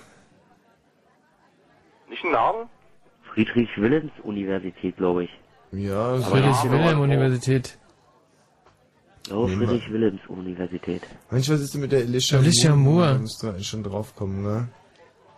Nicht 2.11 2.24
ein 2.26 2.32
Namen? 2.32 2.68
Friedrich-Wilhelms-Universität, 3.32 4.98
glaube 4.98 5.24
ich. 5.24 5.30
Ja, 5.72 6.18
so 6.18 6.24
Friedrich-Wilhelm-Universität. 6.24 7.78
Oh, 9.30 9.46
Friedrich-Wilhelms-Universität. 9.46 11.02
Mensch, 11.30 11.48
was 11.48 11.60
ist 11.60 11.74
denn 11.74 11.82
mit 11.82 11.92
der 11.92 12.00
Alicia, 12.00 12.38
Alicia 12.38 12.74
Moore. 12.74 13.12
Da 13.14 13.18
musst 13.18 13.42
du 13.42 13.48
eigentlich 13.48 13.68
schon 13.68 13.84
draufkommen, 13.84 14.42
ne? 14.42 14.68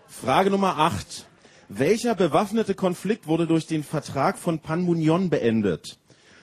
Frage 0.07 0.51
Nummer 0.51 0.79
8. 0.79 1.27
Welcher 1.69 2.15
bewaffnete 2.15 2.75
Konflikt 2.75 3.27
wurde 3.27 3.47
durch 3.47 3.67
den 3.67 3.83
Vertrag 3.83 4.39
von 4.39 4.59
Panmunjom 4.59 5.31
beendet? 5.31 5.99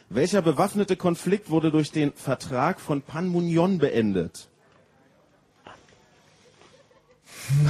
Welcher 0.10 0.42
bewaffnete 0.42 0.96
Konflikt 0.96 1.50
wurde 1.50 1.72
durch 1.72 1.92
den 1.92 2.14
Vertrag 2.14 2.80
von 2.80 3.02
Panmunjom 3.02 3.78
beendet? 3.78 4.50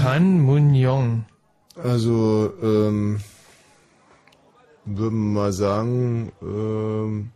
Panmunjom. 0.02 1.26
Also, 1.76 2.54
ähm, 2.62 3.20
würden 4.98 5.34
wir 5.34 5.42
mal 5.42 5.54
sagen, 5.54 6.32
ähm, 6.42 7.32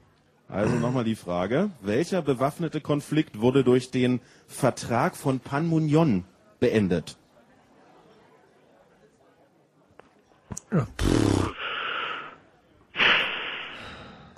Also 0.48 0.76
nochmal 0.76 1.04
die 1.04 1.16
Frage. 1.16 1.70
Welcher 1.82 2.22
bewaffnete 2.22 2.82
Konflikt 2.82 3.40
wurde 3.40 3.64
durch 3.64 3.92
den 3.92 4.22
Vertrag 4.48 5.16
von 5.16 5.40
Panmunjom 5.40 6.26
beendet? 6.60 7.18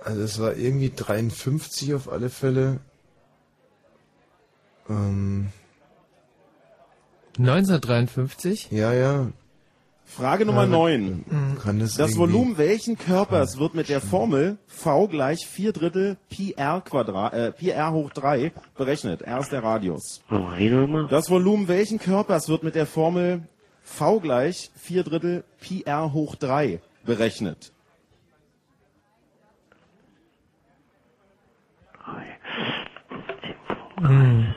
also 0.03 0.21
es 0.21 0.39
war 0.39 0.55
irgendwie 0.55 0.91
53 0.95 1.93
auf 1.93 2.11
alle 2.11 2.29
Fälle. 2.29 2.79
Ähm, 4.89 5.51
1953? 7.37 8.71
ja, 8.71 8.93
ja. 8.93 9.27
Frage 10.05 10.45
Nummer 10.45 10.61
Ja, 10.63 10.67
9. 10.69 11.25
Kann 11.61 11.79
das, 11.79 11.95
Das 11.95 12.11
irgendwie- 12.11 12.19
Volumen 12.19 12.57
welchen 12.57 12.97
Körpers 12.97 13.57
wird 13.57 13.73
mit 13.75 13.89
der 13.89 13.99
Formel 14.01 14.57
V 14.67 15.07
gleich 15.07 15.45
4 15.47 15.73
Drittel 15.73 16.17
Pi 16.29 16.53
R 16.55 16.81
Quadrat, 16.81 17.33
äh, 17.33 17.51
Pi 17.51 17.69
R 17.71 17.91
hoch 17.91 18.11
3 18.11 18.51
berechnet? 18.77 19.23
R 19.23 19.39
ist 19.39 19.51
der 19.51 19.63
Radius. 19.63 20.21
Das 21.09 21.29
Volumen 21.29 21.67
welchen 21.67 21.99
Körpers 21.99 22.47
wird 22.49 22.63
mit 22.63 22.75
der 22.75 22.85
Formel 22.85 23.41
V 23.83 24.19
gleich 24.19 24.69
4 24.75 25.03
Drittel 25.03 25.43
Pi 25.59 25.83
R 25.85 26.13
hoch 26.13 26.35
3 26.35 26.79
berechnet? 27.03 27.71
Hm. 33.97 34.53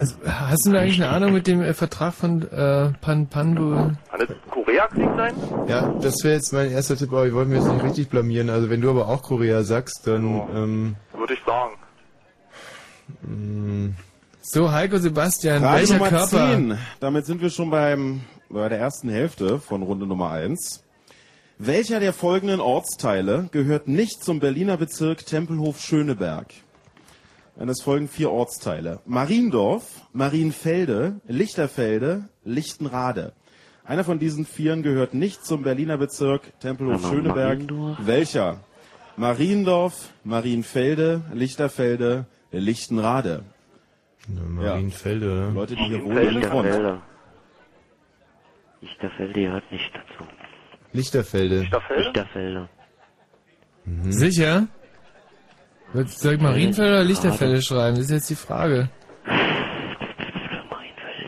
Also, 0.00 0.14
hast 0.24 0.64
du 0.66 0.72
da 0.72 0.80
eigentlich 0.80 1.02
eine 1.02 1.10
Ahnung 1.12 1.32
mit 1.34 1.46
dem 1.46 1.60
äh, 1.60 1.74
Vertrag 1.74 2.14
von 2.14 2.40
äh, 2.50 2.90
Pan 3.02 3.26
Pandu? 3.28 3.74
Kann 4.10 4.20
es 4.20 4.28
Koreakrieg 4.50 5.08
sein? 5.14 5.34
Ja, 5.68 5.94
das 6.00 6.24
wäre 6.24 6.34
jetzt 6.36 6.52
mein 6.54 6.70
erster 6.70 6.96
Tipp, 6.96 7.12
aber 7.12 7.26
ich 7.26 7.34
wollte 7.34 7.50
mir 7.50 7.56
jetzt 7.56 7.70
nicht 7.70 7.84
richtig 7.84 8.08
blamieren. 8.08 8.48
Also 8.48 8.70
wenn 8.70 8.80
du 8.80 8.88
aber 8.88 9.08
auch 9.08 9.22
Korea 9.22 9.62
sagst, 9.62 10.06
dann, 10.06 10.24
ähm, 10.54 10.96
Würde 11.16 11.34
ich 11.34 11.40
sagen. 11.44 11.74
mh, 13.22 13.90
So, 14.40 14.72
Heiko 14.72 14.96
Sebastian, 14.96 15.60
Frage 15.62 15.80
welcher 15.80 15.94
Nummer 15.98 16.08
Körper? 16.08 16.48
10. 16.50 16.78
Damit 17.00 17.26
sind 17.26 17.42
wir 17.42 17.50
schon 17.50 17.68
beim, 17.68 18.22
bei 18.48 18.70
der 18.70 18.78
ersten 18.78 19.10
Hälfte 19.10 19.58
von 19.58 19.82
Runde 19.82 20.06
Nummer 20.06 20.30
1. 20.30 20.82
Welcher 21.58 22.00
der 22.00 22.14
folgenden 22.14 22.60
Ortsteile 22.60 23.50
gehört 23.52 23.86
nicht 23.86 24.24
zum 24.24 24.40
Berliner 24.40 24.78
Bezirk 24.78 25.26
Tempelhof-Schöneberg? 25.26 26.46
Es 27.68 27.82
folgen 27.82 28.08
vier 28.08 28.30
Ortsteile. 28.30 29.00
Mariendorf, 29.06 30.02
Marienfelde, 30.12 31.20
Lichterfelde, 31.28 32.24
Lichtenrade. 32.44 33.32
Einer 33.84 34.02
von 34.02 34.18
diesen 34.18 34.44
vieren 34.46 34.82
gehört 34.82 35.14
nicht 35.14 35.44
zum 35.44 35.62
Berliner 35.62 35.98
Bezirk 35.98 36.58
Tempelhof-Schöneberg. 36.60 37.58
Mariendorf? 37.58 37.98
Welcher? 38.00 38.60
Mariendorf, 39.16 40.10
Marienfelde, 40.24 41.22
Lichterfelde, 41.32 42.26
Lichtenrade. 42.50 43.42
Marienfelde, 44.28 45.26
ne? 45.26 45.50
Leute, 45.52 45.76
die 45.76 45.84
hier 45.84 46.02
wohnen. 46.04 46.34
Lichterfelde. 46.34 47.02
Lichterfelde 48.80 49.40
gehört 49.40 49.72
nicht 49.72 49.90
dazu. 49.94 50.30
Lichterfelde. 50.92 51.68
Lichterfelde. 51.96 52.68
Mhm. 53.84 54.12
Sicher? 54.12 54.68
Willst- 55.92 56.20
Soll 56.20 56.34
ich 56.34 56.40
Marienfeld 56.40 56.88
oder 56.88 57.04
Lichterfelde 57.04 57.62
schreiben? 57.62 57.96
Das 57.96 58.04
ist 58.06 58.10
jetzt 58.12 58.30
die 58.30 58.34
Frage. 58.36 58.88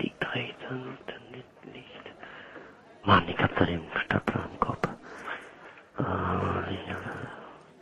liegt 0.01 0.23
rechts 0.35 0.63
und 0.71 0.99
dann 1.07 1.73
nicht. 1.73 1.87
Mann, 3.05 3.25
ich 3.29 3.39
hab 3.39 3.57
da 3.59 3.65
den 3.67 3.81
Stadtplan 4.07 4.49
im 4.53 4.61
Kopf. 4.61 4.89
Ah, 5.99 6.65
Lichterfelde. 6.69 7.29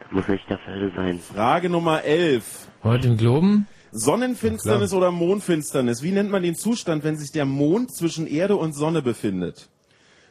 Das 0.01 0.13
muss 0.13 0.29
Lichterfelde 0.29 0.93
sein. 0.97 1.19
Frage 1.21 1.69
Nummer 1.71 2.03
11. 2.03 2.69
Heute 2.83 3.09
im 3.09 3.17
Globen? 3.17 3.67
Sonnenfinsternis 3.93 4.93
oder 4.95 5.11
Mondfinsternis? 5.11 6.03
Wie 6.03 6.13
nennt 6.13 6.31
man 6.31 6.43
den 6.43 6.55
Zustand, 6.55 7.05
wenn 7.05 7.17
sich 7.17 7.33
der 7.33 7.45
Mond 7.45 7.95
zwischen 7.95 8.27
Erde 8.27 8.57
und 8.57 8.73
Sonne 8.73 9.03
befindet? 9.03 9.69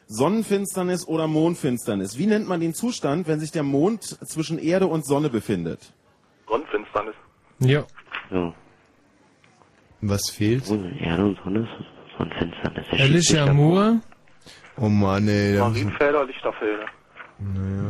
Sonnenfinsternis 0.06 1.06
oder 1.06 1.26
Mondfinsternis? 1.28 2.18
Wie 2.18 2.26
nennt 2.26 2.48
man 2.48 2.60
den 2.60 2.74
Zustand, 2.74 3.28
wenn 3.28 3.38
sich 3.38 3.52
der 3.52 3.62
Mond 3.62 4.02
zwischen 4.02 4.58
Erde 4.58 4.86
und 4.86 5.04
Sonne 5.06 5.28
befindet? 5.30 5.92
Sonnenfinsternis. 6.50 7.14
Ja. 7.60 7.84
So. 8.30 8.54
Was 10.02 10.30
fehlt? 10.30 10.64
Erde 11.00 11.24
und 11.24 11.38
Sonne 11.44 11.60
ist 11.60 12.16
Sonnenfinsternis. 12.18 12.86
Alicia 12.92 13.52
Moore? 13.52 14.00
Oh 14.76 14.88
Mann, 14.88 15.28
ey. 15.28 15.58
Marienfelder, 15.58 16.24
Lichterfelde. 16.24 16.86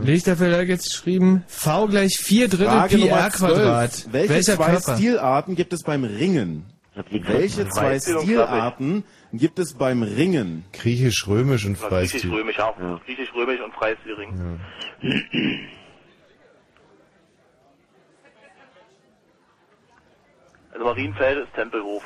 Lichterfeld 0.03 0.57
hat 0.57 0.69
jetzt 0.69 0.91
geschrieben, 0.91 1.45
V 1.49 1.89
gleich 1.89 2.17
4 2.21 2.49
Drittel 2.49 2.67
Frage 2.67 2.97
Pi 2.97 3.09
R 3.09 3.31
Quadrat. 3.31 3.93
12. 3.93 4.13
Welche 4.13 4.29
Welcher 4.31 4.57
zwei 4.57 4.65
Körper? 4.67 4.97
Stilarten 4.97 5.57
gibt 5.57 5.73
es 5.73 5.83
beim 5.83 6.05
Ringen? 6.05 6.67
Welche 7.11 7.69
zwei 7.69 7.99
Stilarten 7.99 9.05
gibt 9.33 9.59
es 9.59 9.75
beim 9.75 10.03
Ringen? 10.03 10.65
Griechisch, 10.73 11.27
Römisch 11.27 11.65
und 11.65 11.77
Freistil. 11.79 12.21
Griechisch-Römisch, 12.21 12.59
ja. 12.59 13.01
Griechisch-Römisch 13.07 13.61
und 13.61 13.75
Freistilring. 13.75 14.61
Also 20.81 20.95
Marienfelde 20.95 21.43
ist 21.43 21.55
Tempelhof. 21.55 22.03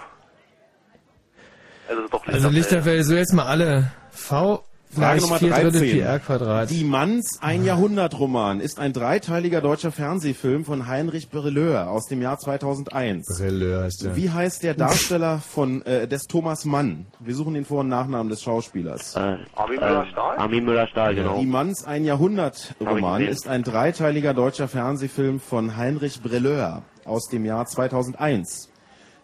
Also 1.89 2.03
ist 2.03 2.12
doch 2.12 2.27
Also 2.27 2.49
Lichterfeld, 2.49 3.05
so 3.05 3.14
jetzt 3.14 3.33
mal 3.33 3.47
alle. 3.47 3.93
V 4.11 4.64
Frage 4.91 5.20
Nummer 5.22 5.39
4 5.39 5.51
Drittel 5.51 5.70
13. 5.72 5.91
Pi 5.91 6.01
R 6.01 6.18
Quadrat. 6.18 6.70
Die 6.70 6.85
Manns, 6.85 7.39
ein 7.41 7.64
Jahrhundertroman, 7.64 8.61
ist 8.61 8.81
ein 8.81 8.93
dreiteiliger 8.93 9.61
deutscher 9.61 9.93
Fernsehfilm 9.93 10.64
von 10.64 10.89
Heinrich 10.89 11.31
Brilleur 11.31 11.89
aus 11.89 12.07
dem 12.07 12.20
Jahr 12.20 12.39
2001. 12.39 13.27
Brille 13.39 13.85
heißt 13.85 14.05
der. 14.05 14.16
Wie 14.16 14.31
heißt 14.31 14.64
der 14.64 14.75
Darsteller 14.75 15.39
von 15.39 15.83
äh, 15.83 16.09
des 16.09 16.25
Thomas 16.25 16.64
Mann? 16.64 17.07
Wir 17.20 17.35
suchen 17.37 17.55
den 17.55 17.64
Vor- 17.64 17.81
und 17.81 17.89
Nachnamen 17.89 18.29
des 18.29 18.43
Schauspielers. 18.43 19.14
Äh, 19.14 19.37
Armin 19.55 19.79
Müller-Stahl? 19.81 20.37
Armin 20.37 20.64
Müller-Stahl, 20.64 21.14
genau. 21.14 21.39
Die 21.39 21.47
Manns, 21.47 21.85
ein 21.85 22.05
Jahrhundertroman 22.05 23.22
ist 23.22 23.47
ein 23.47 23.62
dreiteiliger 23.62 24.35
deutscher 24.35 24.66
Fernsehfilm 24.66 25.39
von 25.39 25.77
Heinrich 25.77 26.22
Brilleur 26.22 26.83
aus 27.05 27.29
dem 27.29 27.45
Jahr 27.45 27.67
2001. 27.67 28.69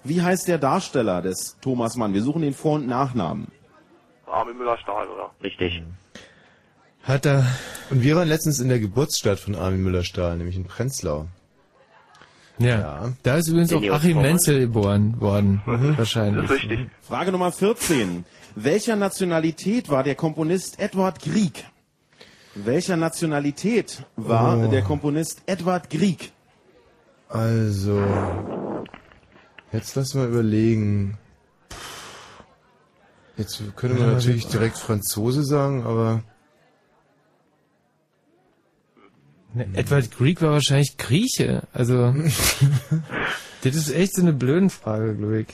Wie 0.05 0.23
heißt 0.23 0.49
der 0.49 0.59
Darsteller 0.59 1.21
des 1.23 1.57
Thomas 1.61 1.97
Mann? 1.97 2.15
Wir 2.15 2.23
suchen 2.23 2.43
den 2.43 2.55
Vor- 2.55 2.77
und 2.77 2.87
Nachnamen. 2.87 3.49
Armin 4.27 4.57
Müller-Stahl, 4.57 5.09
oder? 5.09 5.31
Richtig. 5.43 5.83
Hat 7.03 7.27
er. 7.27 7.45
Und 7.91 8.03
wir 8.03 8.17
waren 8.17 8.29
letztens 8.29 8.61
in 8.61 8.69
der 8.69 8.79
Geburtsstadt 8.79 9.39
von 9.41 9.55
Armin 9.55 9.83
Müller-Stahl, 9.83 10.37
nämlich 10.37 10.57
in 10.57 10.65
Prenzlau. 10.65 11.27
Ja. 12.59 13.13
Da 13.23 13.37
ist 13.37 13.49
übrigens 13.49 13.73
auch 13.73 13.83
Achim 13.83 14.21
Menzel 14.21 14.61
geboren 14.61 15.19
worden. 15.21 15.63
Wahrscheinlich. 15.97 16.51
Frage 17.01 17.33
Nummer 17.33 17.53
14. 17.53 18.25
Welcher 18.55 18.97
Nationalität 18.97 19.89
war 19.89 20.03
der 20.03 20.15
Komponist 20.15 20.79
Edward 20.79 21.21
Grieg? 21.21 21.65
Welcher 22.55 22.97
Nationalität 22.97 24.03
war 24.17 24.59
Oh. 24.59 24.67
der 24.69 24.83
Komponist 24.83 25.43
Edward 25.47 25.89
Grieg? 25.89 26.33
Also, 27.31 28.03
jetzt 29.73 29.95
lass 29.95 30.15
mal 30.15 30.29
überlegen. 30.29 31.17
Jetzt 33.37 33.63
könnte 33.77 33.97
man 33.99 34.09
Ja, 34.09 34.15
natürlich 34.15 34.49
direkt 34.49 34.77
Franzose 34.77 35.45
sagen, 35.45 35.85
aber 35.85 36.23
Ne, 39.53 39.67
Edward 39.75 40.11
Grieg 40.13 40.43
war 40.43 40.53
wahrscheinlich 40.53 40.97
Grieche. 40.97 41.63
Also, 41.73 42.15
das 43.65 43.75
ist 43.75 43.91
echt 43.93 44.15
so 44.15 44.23
eine 44.23 44.33
blöden 44.33 44.71
Frage, 44.71 45.17
glaube 45.17 45.41
ich. 45.41 45.47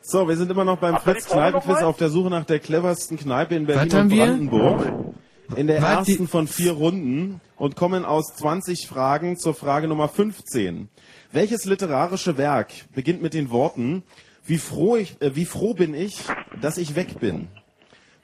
So, 0.00 0.26
wir 0.26 0.36
sind 0.36 0.50
immer 0.50 0.64
noch 0.64 0.78
beim 0.78 0.96
Fritz 0.98 1.26
Kneipenquiz 1.26 1.82
auf 1.82 1.96
der 1.96 2.08
Suche 2.08 2.30
nach 2.30 2.44
der 2.44 2.60
cleversten 2.60 3.18
Kneipe 3.18 3.54
in 3.54 3.66
Berlin 3.66 3.90
Was 3.90 3.98
haben 3.98 4.10
und 4.12 4.52
wir? 4.52 5.14
In 5.56 5.66
der 5.66 5.82
Was, 5.82 6.08
ersten 6.08 6.28
von 6.28 6.46
vier 6.46 6.72
Runden 6.72 7.40
und 7.56 7.76
kommen 7.76 8.04
aus 8.04 8.34
20 8.36 8.86
Fragen 8.86 9.36
zur 9.36 9.54
Frage 9.54 9.88
Nummer 9.88 10.08
15. 10.08 10.88
Welches 11.32 11.64
literarische 11.64 12.38
Werk 12.38 12.72
beginnt 12.94 13.22
mit 13.22 13.34
den 13.34 13.50
Worten, 13.50 14.02
wie 14.44 14.58
froh, 14.58 14.96
ich, 14.96 15.20
äh, 15.20 15.36
wie 15.36 15.44
froh 15.44 15.74
bin 15.74 15.94
ich, 15.94 16.18
dass 16.60 16.78
ich 16.78 16.94
weg 16.94 17.20
bin? 17.20 17.48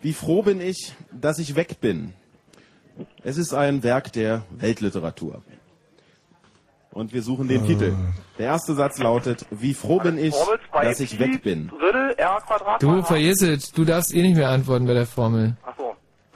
Wie 0.00 0.12
froh 0.12 0.42
bin 0.42 0.60
ich, 0.60 0.94
dass 1.12 1.38
ich 1.38 1.54
weg 1.54 1.80
bin? 1.80 2.14
Es 3.22 3.36
ist 3.36 3.52
ein 3.52 3.82
Werk 3.82 4.12
der 4.12 4.42
Weltliteratur. 4.50 5.42
Und 6.90 7.12
wir 7.12 7.22
suchen 7.22 7.46
den 7.48 7.64
Titel. 7.66 7.94
Der 8.38 8.46
erste 8.46 8.74
Satz 8.74 8.98
lautet, 8.98 9.46
wie 9.50 9.74
froh 9.74 10.00
bin 10.00 10.18
ich, 10.18 10.34
dass 10.72 11.00
ich 11.00 11.18
weg 11.18 11.42
bin? 11.42 11.68
Drittel 11.68 12.14
R 12.16 12.40
Quadrat. 12.44 12.82
Du 12.82 13.02
vergiss 13.02 13.42
es. 13.42 13.70
Du 13.70 13.84
darfst 13.84 14.12
eh 14.14 14.22
nicht 14.22 14.36
mehr 14.36 14.48
antworten 14.48 14.86
bei 14.86 14.94
der 14.94 15.06
Formel. 15.06 15.56
Ach 15.64 15.74
so. 15.76 15.87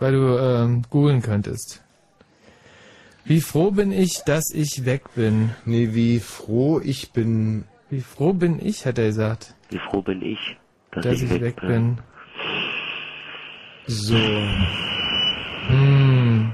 Weil 0.03 0.15
du 0.15 0.37
ähm, 0.37 0.83
googeln 0.91 1.23
könntest. 1.23 1.81
Wie 3.25 3.41
froh 3.41 3.71
bin 3.71 3.93
ich, 3.93 4.23
dass 4.27 4.51
ich 4.53 4.85
weg 4.85 5.15
bin? 5.15 5.51
Nee, 5.65 5.91
wie 5.93 6.19
froh 6.19 6.81
ich 6.81 7.13
bin. 7.13 7.67
Wie 7.89 8.01
froh 8.01 8.33
bin 8.33 8.59
ich, 8.61 8.85
hat 8.85 8.99
er 8.99 9.07
gesagt. 9.07 9.55
Wie 9.71 9.79
froh 9.79 10.03
bin 10.03 10.21
ich, 10.21 10.57
dass, 10.91 11.05
Dass 11.05 11.23
ich 11.23 11.41
weg 11.41 11.61
bin. 11.61 11.99
So. 13.87 14.17
Hm. 15.69 16.53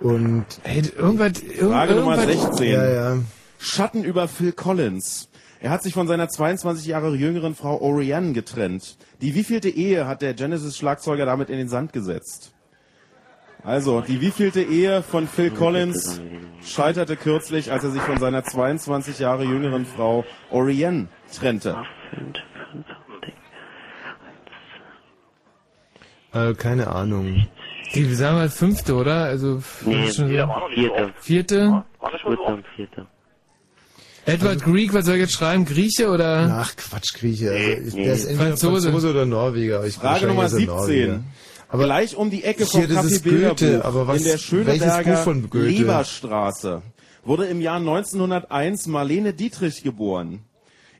Und 0.00 0.44
Hey, 0.62 0.82
irgendwas, 0.94 1.42
irgend, 1.42 1.72
Frage 1.72 1.94
Nummer 1.94 2.18
irgendwas 2.18 2.48
16. 2.50 2.70
Ja, 2.70 2.86
ja. 2.86 3.18
Schatten 3.58 4.04
über 4.04 4.28
Phil 4.28 4.52
Collins. 4.52 5.30
Er 5.58 5.70
hat 5.70 5.82
sich 5.82 5.94
von 5.94 6.06
seiner 6.06 6.28
22 6.28 6.86
Jahre 6.86 7.14
jüngeren 7.16 7.54
Frau 7.54 7.80
Oriane 7.80 8.34
getrennt. 8.34 8.98
Die 9.22 9.34
wievielte 9.34 9.70
Ehe 9.70 10.06
hat 10.06 10.20
der 10.20 10.34
Genesis-Schlagzeuger 10.34 11.24
damit 11.24 11.48
in 11.48 11.56
den 11.56 11.70
Sand 11.70 11.94
gesetzt? 11.94 12.52
Also, 13.64 14.00
die 14.00 14.20
wievielte 14.20 14.62
Ehe 14.62 15.02
von 15.02 15.28
Phil 15.28 15.50
Collins 15.50 16.20
scheiterte 16.64 17.16
kürzlich, 17.16 17.70
als 17.72 17.84
er 17.84 17.90
sich 17.90 18.02
von 18.02 18.18
seiner 18.18 18.42
22 18.44 19.18
Jahre 19.18 19.44
jüngeren 19.44 19.84
Frau 19.86 20.24
Oriane 20.50 21.08
trennte. 21.34 21.76
Äh, 26.32 26.54
keine 26.54 26.86
Ahnung. 26.88 27.46
Die, 27.94 28.04
sagen 28.14 28.38
wir 28.38 28.48
fünfte, 28.50 28.94
oder? 28.94 29.24
Also, 29.24 29.62
Nee, 29.84 30.10
schon 30.12 30.28
vierte. 30.28 30.48
Vierte. 30.70 31.12
Vierte? 31.20 31.84
Vierte. 32.24 32.64
Vierte. 32.76 33.06
Edward 34.26 34.62
Grieg, 34.62 34.94
was 34.94 35.06
soll 35.06 35.14
ich 35.16 35.22
jetzt 35.22 35.32
schreiben? 35.32 35.64
Grieche 35.64 36.08
oder? 36.08 36.60
Ach, 36.60 36.76
Quatsch, 36.76 37.14
Grieche. 37.14 37.50
Also, 37.50 37.96
Nee. 37.96 38.04
Der 38.04 38.12
ist 38.12 38.26
entweder 38.26 38.48
Franzose. 38.50 38.90
Franzose. 38.90 39.10
oder 39.10 39.26
Norweger. 39.26 39.84
Ich 39.86 39.94
Frage 39.96 40.26
Nummer 40.26 40.44
ist 40.44 40.52
er 40.52 40.58
17. 40.58 40.66
Norweger. 40.76 41.20
Aber 41.70 41.84
Gleich 41.84 42.16
um 42.16 42.30
die 42.30 42.42
Ecke 42.44 42.66
vom 42.66 42.80
Hier, 42.80 42.88
das 42.88 43.04
Café 43.06 43.10
ist 43.10 43.24
Goethe, 43.24 43.36
Bilderbuch 43.54 43.84
aber 43.84 44.06
was- 44.08 44.18
in 44.18 44.24
der 44.24 44.38
Schöneberger? 44.38 45.34
Leberstraße 45.52 46.82
wurde 47.24 47.46
im 47.46 47.60
Jahr 47.60 47.78
1901 47.80 48.86
Marlene 48.86 49.32
Dietrich 49.32 49.82
geboren. 49.82 50.40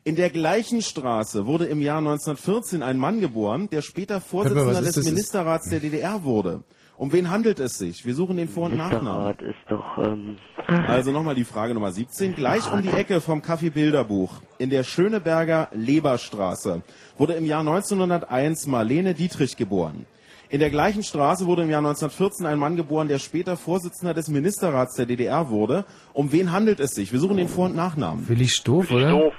In 0.04 0.16
der 0.16 0.30
gleichen 0.30 0.80
Straße 0.80 1.46
wurde 1.46 1.66
im 1.66 1.80
Jahr 1.82 1.98
1914 2.00 2.82
ein 2.82 2.98
Mann 2.98 3.20
geboren, 3.20 3.68
der 3.70 3.82
später 3.82 4.20
Vorsitzender 4.20 4.70
ist 4.80 4.86
des 4.86 4.94
das? 4.96 5.04
Ministerrats 5.04 5.68
der 5.68 5.80
DDR 5.80 6.24
wurde. 6.24 6.62
Um 6.96 7.12
wen 7.12 7.30
handelt 7.30 7.60
es 7.60 7.78
sich? 7.78 8.04
Wir 8.04 8.14
suchen 8.14 8.36
den 8.36 8.48
Vor- 8.48 8.66
und 8.66 8.76
Nachnamen. 8.76 9.34
Ist 9.40 9.54
doch, 9.70 9.98
ähm, 9.98 10.36
Also 10.66 11.10
nochmal 11.12 11.34
die 11.34 11.44
Frage 11.44 11.74
Nummer 11.74 11.92
17. 11.92 12.34
Gleich 12.34 12.70
um 12.72 12.82
die 12.82 12.90
Ecke 12.90 13.20
vom 13.20 13.40
Café 13.40 13.70
Bilderbuch 13.70 14.34
in 14.58 14.68
der 14.70 14.84
Schöneberger 14.84 15.68
Leberstraße 15.72 16.82
wurde 17.18 17.32
im 17.34 17.44
Jahr 17.46 17.62
1901 17.64 18.66
Marlene 18.66 19.14
Dietrich 19.14 19.56
geboren. 19.56 20.06
In 20.50 20.58
der 20.58 20.70
gleichen 20.70 21.04
Straße 21.04 21.46
wurde 21.46 21.62
im 21.62 21.70
Jahr 21.70 21.78
1914 21.78 22.44
ein 22.44 22.58
Mann 22.58 22.74
geboren, 22.76 23.06
der 23.06 23.20
später 23.20 23.56
Vorsitzender 23.56 24.14
des 24.14 24.26
Ministerrats 24.28 24.96
der 24.96 25.06
DDR 25.06 25.48
wurde. 25.48 25.84
Um 26.12 26.32
wen 26.32 26.50
handelt 26.50 26.80
es 26.80 26.90
sich? 26.90 27.12
Wir 27.12 27.20
suchen 27.20 27.36
den 27.36 27.48
Vor- 27.48 27.66
und 27.66 27.76
Nachnamen. 27.76 28.28
Willi 28.28 28.48
Stoff, 28.48 28.90
oder? 28.90 29.10
Doof. 29.10 29.34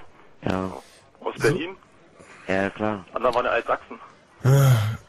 ja. 0.48 0.72
Aus 1.20 1.36
Berlin. 1.40 1.72
Ja, 2.48 2.70
klar. 2.70 3.06
Andere 3.14 3.34
waren 3.36 3.46
in 3.46 3.52
Altsachsen. 3.52 3.98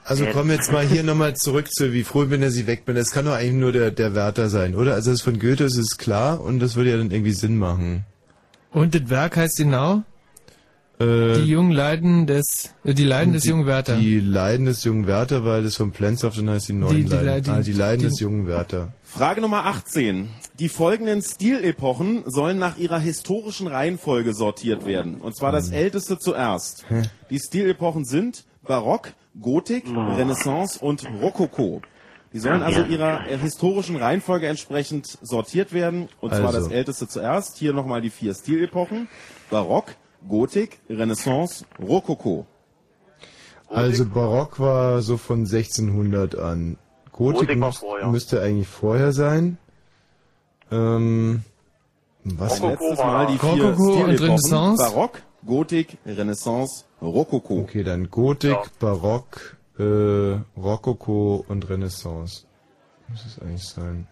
Also 0.05 0.25
Ja. 0.25 0.33
komm 0.33 0.51
jetzt 0.51 0.71
mal 0.73 0.85
hier 0.85 1.03
nochmal 1.05 1.37
zurück 1.37 1.73
zu 1.73 1.93
wie 1.93 2.03
froh 2.05 2.27
bin, 2.27 2.41
dass 2.43 2.57
ich 2.57 2.67
weg 2.67 2.85
bin. 2.85 2.97
Das 2.97 3.13
kann 3.13 3.25
doch 3.25 3.33
eigentlich 3.33 3.53
nur 3.55 3.73
der, 3.73 3.91
der 3.93 4.15
Wärter 4.15 4.49
sein, 4.51 4.75
oder? 4.75 4.95
Also 4.95 5.11
das 5.13 5.23
von 5.23 5.39
Goethe 5.39 5.65
ist 5.65 5.79
es 5.79 5.97
klar 5.97 6.41
und 6.41 6.59
das 6.61 6.75
würde 6.77 6.91
ja 6.91 6.97
dann 6.99 7.11
irgendwie 7.13 7.33
Sinn 7.33 7.57
machen. 7.57 8.05
Und 8.73 8.95
das 8.95 9.09
Werk 9.09 9.37
heißt 9.37 9.57
genau? 9.57 10.03
Äh, 11.03 11.39
Die 11.41 11.51
jungen 11.51 11.73
Leiden 11.73 12.27
des, 12.27 12.75
äh, 12.85 12.95
die 12.95 13.05
Leiden 13.05 13.33
des 13.33 13.45
jungen 13.45 13.67
Werther. 13.67 13.97
Die 13.97 14.21
Leiden 14.21 14.67
des 14.67 14.85
jungen 14.85 15.07
Werther, 15.07 15.45
weil 15.45 15.63
das 15.65 15.77
vom 15.77 15.91
Plenzow 15.93 16.35
dann 16.35 16.51
heißt 16.51 16.69
die 16.69 16.73
neuen 16.75 16.97
Die- 16.97 17.03
die 17.05 17.09
Leiden. 17.11 17.27
Leiden- 17.27 17.55
ah, 17.55 17.61
die 17.61 17.73
Leiden 17.73 17.99
die- 18.03 18.09
des 18.09 18.21
jungen 18.21 18.47
Werther. 18.47 18.93
Frage 19.03 19.41
Nummer 19.41 19.67
18. 19.67 20.29
Die 20.59 20.69
folgenden 20.69 21.23
Stilepochen 21.23 22.23
sollen 22.27 22.59
nach 22.59 22.77
ihrer 22.79 22.99
historischen 22.99 23.67
Reihenfolge 23.67 24.33
sortiert 24.35 24.87
werden. 24.87 25.17
Und 25.21 25.37
zwar 25.37 25.51
das 25.53 25.71
älteste 25.71 26.19
zuerst. 26.19 26.85
Die 27.31 27.39
Stilepochen 27.39 28.05
sind 28.05 28.45
Barock, 28.67 29.13
Gotik, 29.41 29.85
Renaissance 29.89 30.79
und 30.79 31.05
Rokoko. 31.21 31.83
Die 32.33 32.39
sollen 32.39 32.63
also 32.63 32.83
ihrer 32.85 33.23
historischen 33.25 33.97
Reihenfolge 33.97 34.47
entsprechend 34.47 35.19
sortiert 35.21 35.73
werden. 35.75 36.09
Und 36.21 36.31
zwar 36.31 36.47
Also. 36.47 36.61
das 36.61 36.69
älteste 36.69 37.07
zuerst. 37.09 37.59
Hier 37.59 37.75
nochmal 37.75 38.01
die 38.01 38.09
vier 38.11 38.33
Stilepochen. 38.35 39.09
Barock, 39.51 39.97
Gotik, 40.29 40.81
Renaissance, 40.89 41.64
Rokoko. 41.81 42.47
Also 43.68 44.05
Barock 44.07 44.61
war 44.61 45.01
so 45.03 45.16
von 45.16 45.41
1600 45.47 46.37
an. 46.39 46.77
Gotik 47.12 47.41
Gotik 47.49 47.59
müß- 47.59 47.79
vorher. 47.79 48.09
müsste 48.09 48.41
eigentlich 48.43 48.68
vorher 48.68 49.12
sein. 49.12 49.59
Ähm, 50.70 51.43
was? 52.25 52.62
Rokoko 52.62 52.85
Letztes 52.85 52.99
war- 52.99 53.07
Mal 53.12 53.27
die 53.27 53.39
vier 53.39 53.64
Rokoko 53.64 53.93
und. 54.05 54.20
Renaissance? 54.20 54.83
Barock, 54.83 55.23
Gotik, 55.47 55.99
Renaissance, 56.07 56.85
Rokoko. 57.01 57.59
Okay, 57.61 57.83
dann 57.83 58.11
Gotik, 58.11 58.51
Ja. 58.53 58.62
Barock, 58.79 59.57
äh, 59.79 59.83
Rokoko 60.57 61.45
und 61.49 61.68
Renaissance. 61.68 62.45
Muss 63.09 63.25
es 63.27 63.39
eigentlich 63.41 63.64
sein. 63.64 64.07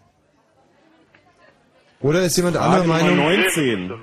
Oder 2.01 2.23
ist 2.23 2.35
jemand 2.37 2.57
anderer 2.57 2.83
Meinung? 2.85 3.15
19. 3.17 3.93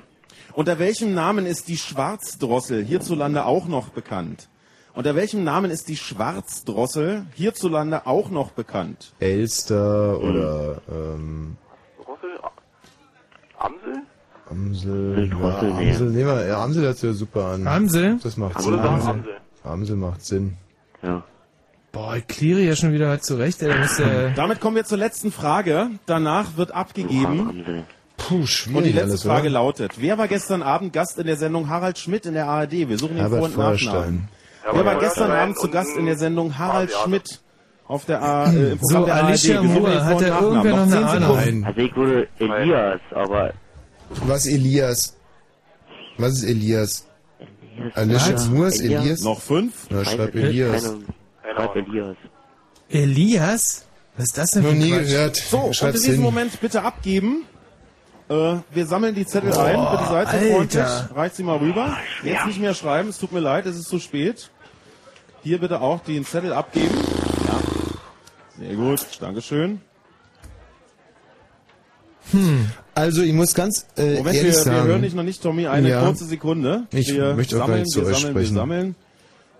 Unter 0.59 0.77
welchem 0.77 1.13
Namen 1.13 1.45
ist 1.45 1.69
die 1.69 1.77
Schwarzdrossel 1.77 2.83
hierzulande 2.83 3.45
auch 3.45 3.69
noch 3.69 3.87
bekannt? 3.91 4.49
Unter 4.93 5.15
welchem 5.15 5.45
Namen 5.45 5.71
ist 5.71 5.87
die 5.87 5.95
Schwarzdrossel 5.95 7.25
hierzulande 7.33 8.05
auch 8.05 8.29
noch 8.29 8.51
bekannt? 8.51 9.13
Elster 9.21 10.19
oder 10.19 10.81
ähm, 10.91 11.55
Rossel? 12.05 12.29
Amsel? 13.57 14.01
Amsel. 14.49 15.29
Ja, 15.29 15.33
Drossel. 15.37 15.71
Amsel, 15.71 16.09
nehmen 16.09 16.27
wir, 16.27 16.45
ja, 16.47 16.61
Amsel 16.61 16.83
hört 16.83 16.97
sich 16.97 17.09
ja 17.09 17.13
super 17.13 17.45
an. 17.45 17.65
Amsel? 17.65 18.19
Das 18.21 18.35
macht 18.35 18.59
Ich 18.59 18.65
Sinn. 18.65 18.79
Amsel. 18.79 19.09
Amsel. 19.11 19.33
Amsel 19.63 19.95
macht 19.95 20.25
Sinn. 20.25 20.57
Ja. 21.01 21.23
Boah, 21.93 22.17
ich 22.17 22.27
kliere 22.27 22.59
ja 22.59 22.75
schon 22.75 22.91
wieder 22.91 23.17
zurecht, 23.21 23.61
ey. 23.61 23.79
Muss 23.79 23.95
der, 23.95 24.31
Damit 24.31 24.59
kommen 24.59 24.75
wir 24.75 24.83
zur 24.83 24.97
letzten 24.97 25.31
Frage. 25.31 25.89
Danach 26.05 26.57
wird 26.57 26.73
abgegeben. 26.73 27.47
Amsel. 27.47 27.85
Puh, 28.19 28.35
Und 28.35 28.41
die 28.41 28.47
schwierig 28.47 28.93
letzte 28.93 29.09
alles, 29.09 29.23
Frage 29.23 29.41
oder? 29.47 29.49
lautet, 29.51 29.91
wer 29.97 30.17
war 30.17 30.27
gestern 30.27 30.61
Abend 30.61 30.93
Gast 30.93 31.17
in 31.17 31.25
der 31.27 31.35
Sendung 31.37 31.69
Harald 31.69 31.97
Schmidt 31.97 32.25
in 32.25 32.33
der 32.35 32.47
ARD? 32.47 32.87
Wir 32.89 32.97
suchen 32.97 33.15
den 33.17 33.27
Vor- 33.29 33.41
und 33.43 33.57
Nachnamen. 33.57 34.27
Wer 34.71 34.85
war 34.85 34.99
gestern 34.99 35.31
Abend 35.31 35.57
zu 35.57 35.69
Gast 35.69 35.95
in 35.97 36.05
der 36.05 36.17
Sendung 36.17 36.57
Harald. 36.57 36.91
Schmidt 37.03 37.39
auf 37.87 38.05
der 38.05 38.21
A, 38.21 38.51
äh, 38.51 38.71
im 38.73 38.77
Programm 38.77 39.01
So, 39.01 39.05
der 39.05 39.15
Alicia 39.25 39.57
ARD? 39.59 39.65
Moore, 39.67 40.03
hat 40.05 40.21
Nachnamen. 40.21 40.43
irgendwer 40.43 40.71
noch 40.75 40.81
eine 40.81 40.91
10 40.91 41.03
Ahnung? 41.23 41.65
Also 41.65 41.79
ich 41.81 41.95
würde 41.95 42.27
Elias, 42.39 42.99
aber 43.15 43.53
Was 44.25 44.45
Elias? 44.45 45.15
Was 46.17 46.33
ist 46.33 46.43
Elias? 46.43 47.07
Alicia 47.95 48.33
Was? 48.33 48.49
Moores, 48.49 48.79
Elias? 48.81 49.01
Elias? 49.03 49.21
Noch 49.21 49.41
fünf? 49.41 49.73
Ja, 49.89 50.03
schreib 50.05 50.35
Elias. 50.35 50.83
Schreib 51.55 51.75
Elias. 51.77 52.17
Elias? 52.89 53.85
Was 54.17 54.25
ist 54.25 54.37
das 54.37 54.51
denn 54.51 54.63
Noch 54.63 54.69
für 54.69 54.75
ein 54.75 54.79
nie 54.81 54.89
gehört. 54.89 55.35
So, 55.37 55.57
und 55.59 55.81
in 55.81 55.91
diesem. 55.93 56.21
Moment 56.21 56.59
bitte 56.59 56.83
abgeben. 56.83 57.43
Äh, 58.29 58.57
wir 58.71 58.85
sammeln 58.85 59.15
die 59.15 59.25
Zettel 59.25 59.51
Boah, 59.51 59.63
ein. 59.65 59.79
Bitte 59.91 60.09
seid 60.09 60.29
so 60.29 60.37
freundlich. 60.53 61.15
Reicht 61.15 61.35
sie 61.35 61.43
mal 61.43 61.57
rüber. 61.57 61.97
Jetzt 62.23 62.45
nicht 62.45 62.59
mehr 62.59 62.73
schreiben. 62.75 63.09
Es 63.09 63.17
tut 63.17 63.31
mir 63.31 63.39
leid, 63.39 63.65
es 63.65 63.75
ist 63.75 63.89
zu 63.89 63.99
spät. 63.99 64.49
Hier 65.43 65.59
bitte 65.59 65.81
auch 65.81 66.01
den 66.01 66.25
Zettel 66.25 66.53
abgeben. 66.53 66.95
Ja. 67.47 67.59
Sehr 68.65 68.75
gut. 68.75 68.99
Dankeschön. 69.19 69.81
Also, 72.93 73.23
ich 73.23 73.33
muss 73.33 73.55
ganz 73.55 73.87
äh, 73.97 74.17
Moment, 74.17 74.25
ehrlich 74.35 74.41
wir, 74.41 74.43
wir 74.43 74.53
sagen. 74.53 74.87
hören 74.87 75.01
dich 75.01 75.15
noch 75.15 75.23
nicht, 75.23 75.41
Tommy. 75.41 75.67
Eine 75.67 75.89
Ja. 75.89 76.03
kurze 76.05 76.25
Sekunde. 76.25 76.83
Ich 76.91 77.11
wir 77.11 77.33
möchte 77.33 77.55
auch 77.55 77.59
gar 77.61 77.67
sammeln, 77.67 77.81
nicht 77.83 77.91
zu 77.93 78.01
wir 78.01 78.07
euch 78.09 78.17
sammeln, 78.17 78.33
sprechen. 78.35 78.53
Wir 78.55 78.61
sammeln. 78.61 78.95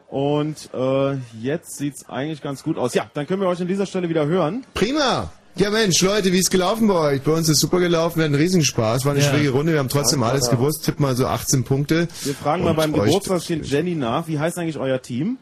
Und 0.10 0.70
äh, 0.74 1.18
jetzt 1.42 1.78
sieht's 1.78 2.08
eigentlich 2.10 2.42
ganz 2.42 2.62
gut 2.64 2.78
aus. 2.78 2.94
Ja, 2.94 3.10
dann 3.14 3.26
können 3.26 3.42
wir 3.42 3.48
euch 3.48 3.62
an 3.62 3.68
dieser 3.68 3.86
Stelle 3.88 4.10
wieder 4.10 4.26
hören. 4.28 4.66
Prima! 4.74 5.32
Ja 5.56 5.70
Mensch, 5.72 6.02
Leute, 6.02 6.32
wie 6.32 6.38
ist 6.40 6.52
gelaufen 6.52 6.88
bei 6.88 6.94
euch? 6.94 7.22
Bei 7.22 7.34
uns 7.34 7.50
ist 7.50 7.60
super 7.60 7.80
gelaufen, 7.80 8.18
wir 8.20 8.24
hatten 8.26 8.34
einen 8.36 8.42
Riesenspaß, 8.42 9.04
war 9.04 9.12
eine 9.12 9.22
Ja. 9.22 9.30
schwierige 9.30 9.50
Runde, 9.52 9.74
wir 9.74 9.80
haben 9.80 9.90
trotzdem 9.90 10.22
Ja, 10.22 10.28
alles 10.28 10.46
klar. 10.48 10.58
gewusst, 10.58 10.86
tipp 10.86 11.00
mal 11.02 11.16
so 11.16 11.28
18 11.28 11.64
Punkte. 11.66 12.08
Wir 12.24 12.34
fragen 12.34 12.64
mal 12.64 12.74
beim 12.74 12.94
Geburtstagskind 12.94 13.66
Jenny 13.70 13.96
nach. 13.96 14.28
Wie 14.28 14.40
heißt 14.40 14.58
eigentlich 14.58 14.78
euer 14.78 15.02
Team? 15.02 15.38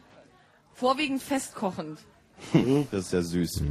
Vorwiegend 0.74 1.22
festkochend. 1.22 1.98
Das 2.92 3.06
ist 3.06 3.12
ja 3.12 3.22
süß. 3.22 3.62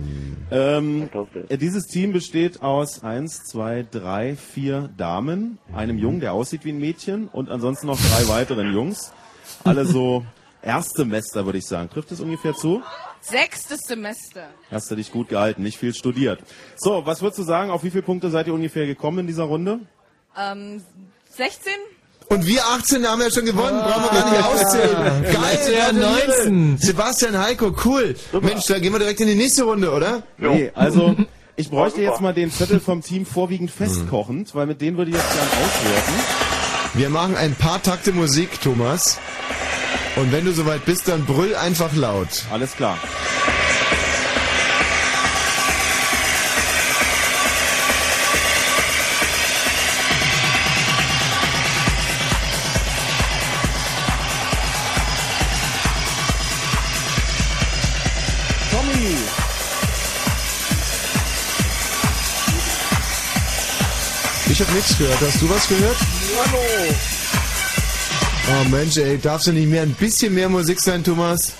Ähm, 0.51 1.09
äh, 1.47 1.57
dieses 1.57 1.85
Team 1.87 2.11
besteht 2.11 2.61
aus 2.61 3.01
eins, 3.01 3.43
zwei, 3.45 3.85
drei, 3.89 4.35
vier 4.35 4.89
Damen, 4.97 5.57
einem 5.73 5.97
Jungen, 5.97 6.19
der 6.19 6.33
aussieht 6.33 6.65
wie 6.65 6.71
ein 6.71 6.77
Mädchen 6.79 7.27
und 7.29 7.49
ansonsten 7.49 7.87
noch 7.87 7.97
drei 7.99 8.27
weiteren 8.27 8.73
Jungs. 8.73 9.11
Alle 9.63 9.85
so 9.85 10.25
Erstsemester, 10.61 11.45
würde 11.45 11.59
ich 11.59 11.65
sagen. 11.65 11.89
Trifft 11.89 12.11
es 12.11 12.19
ungefähr 12.19 12.55
zu? 12.55 12.81
Sechstes 13.29 13.81
Semester. 13.81 14.47
Hast 14.71 14.89
du 14.89 14.95
dich 14.95 15.11
gut 15.11 15.29
gehalten, 15.29 15.63
nicht 15.63 15.77
viel 15.77 15.93
studiert. 15.93 16.39
So, 16.77 17.05
was 17.05 17.21
würdest 17.21 17.39
du 17.39 17.43
sagen? 17.43 17.71
Auf 17.71 17.83
wie 17.83 17.89
viele 17.91 18.03
Punkte 18.03 18.29
seid 18.29 18.47
ihr 18.47 18.53
ungefähr 18.53 18.85
gekommen 18.85 19.19
in 19.19 19.27
dieser 19.27 19.43
Runde? 19.43 19.79
Ähm, 20.37 20.81
16? 21.35 21.71
Und 22.29 22.45
wir 22.45 22.61
18 22.65 23.07
haben 23.07 23.21
ja 23.21 23.31
schon 23.31 23.45
gewonnen, 23.45 23.79
brauchen 23.81 24.03
wir 24.03 24.21
gar 24.21 24.31
nicht 24.31 24.43
auszählen. 24.43 25.23
Geil, 25.23 25.73
Ja, 25.73 25.91
gratuliere. 25.91 26.49
19. 26.49 26.77
Sebastian 26.77 27.37
Heiko, 27.37 27.73
cool. 27.85 28.15
Mensch, 28.41 28.65
da 28.65 28.79
gehen 28.79 28.91
wir 28.93 28.99
direkt 28.99 29.19
in 29.21 29.27
die 29.27 29.35
nächste 29.35 29.63
Runde, 29.63 29.91
oder? 29.91 30.23
Nee, 30.37 30.71
also 30.75 31.15
ich 31.55 31.69
bräuchte 31.69 32.01
Ja, 32.01 32.07
super. 32.07 32.13
jetzt 32.15 32.21
mal 32.21 32.33
den 32.33 32.51
Zettel 32.51 32.79
vom 32.79 33.01
Team 33.01 33.25
vorwiegend 33.25 33.71
festkochend, 33.71 34.53
weil 34.55 34.67
mit 34.67 34.81
denen 34.81 34.97
würde 34.97 35.11
ich 35.11 35.17
jetzt 35.17 35.31
gern 35.33 35.47
auswerten. 35.47 36.13
Wir 36.95 37.09
machen 37.09 37.35
ein 37.37 37.55
paar 37.55 37.81
Takte 37.81 38.11
Musik, 38.11 38.59
Thomas. 38.61 39.19
Und 40.19 40.31
wenn 40.31 40.45
du 40.45 40.51
soweit 40.51 40.83
bist, 40.83 41.07
dann 41.07 41.25
brüll 41.25 41.55
einfach 41.55 41.93
laut. 41.93 42.27
Alles 42.51 42.75
klar. 42.75 42.97
Tommy! 58.71 59.15
Ich 64.49 64.61
habe 64.61 64.71
nichts 64.71 64.97
gehört. 64.97 65.21
Hast 65.21 65.41
du 65.41 65.49
was 65.49 65.67
gehört? 65.67 65.97
Hallo! 66.43 67.16
Oh 68.49 68.69
Mensch, 68.69 68.97
ey, 68.97 69.17
darfst 69.17 69.47
du 69.47 69.51
nicht 69.51 69.67
mehr 69.69 69.81
ein 69.83 69.93
bisschen 69.93 70.33
mehr 70.33 70.47
Musik 70.49 70.79
sein, 70.79 71.03
Thomas? 71.03 71.53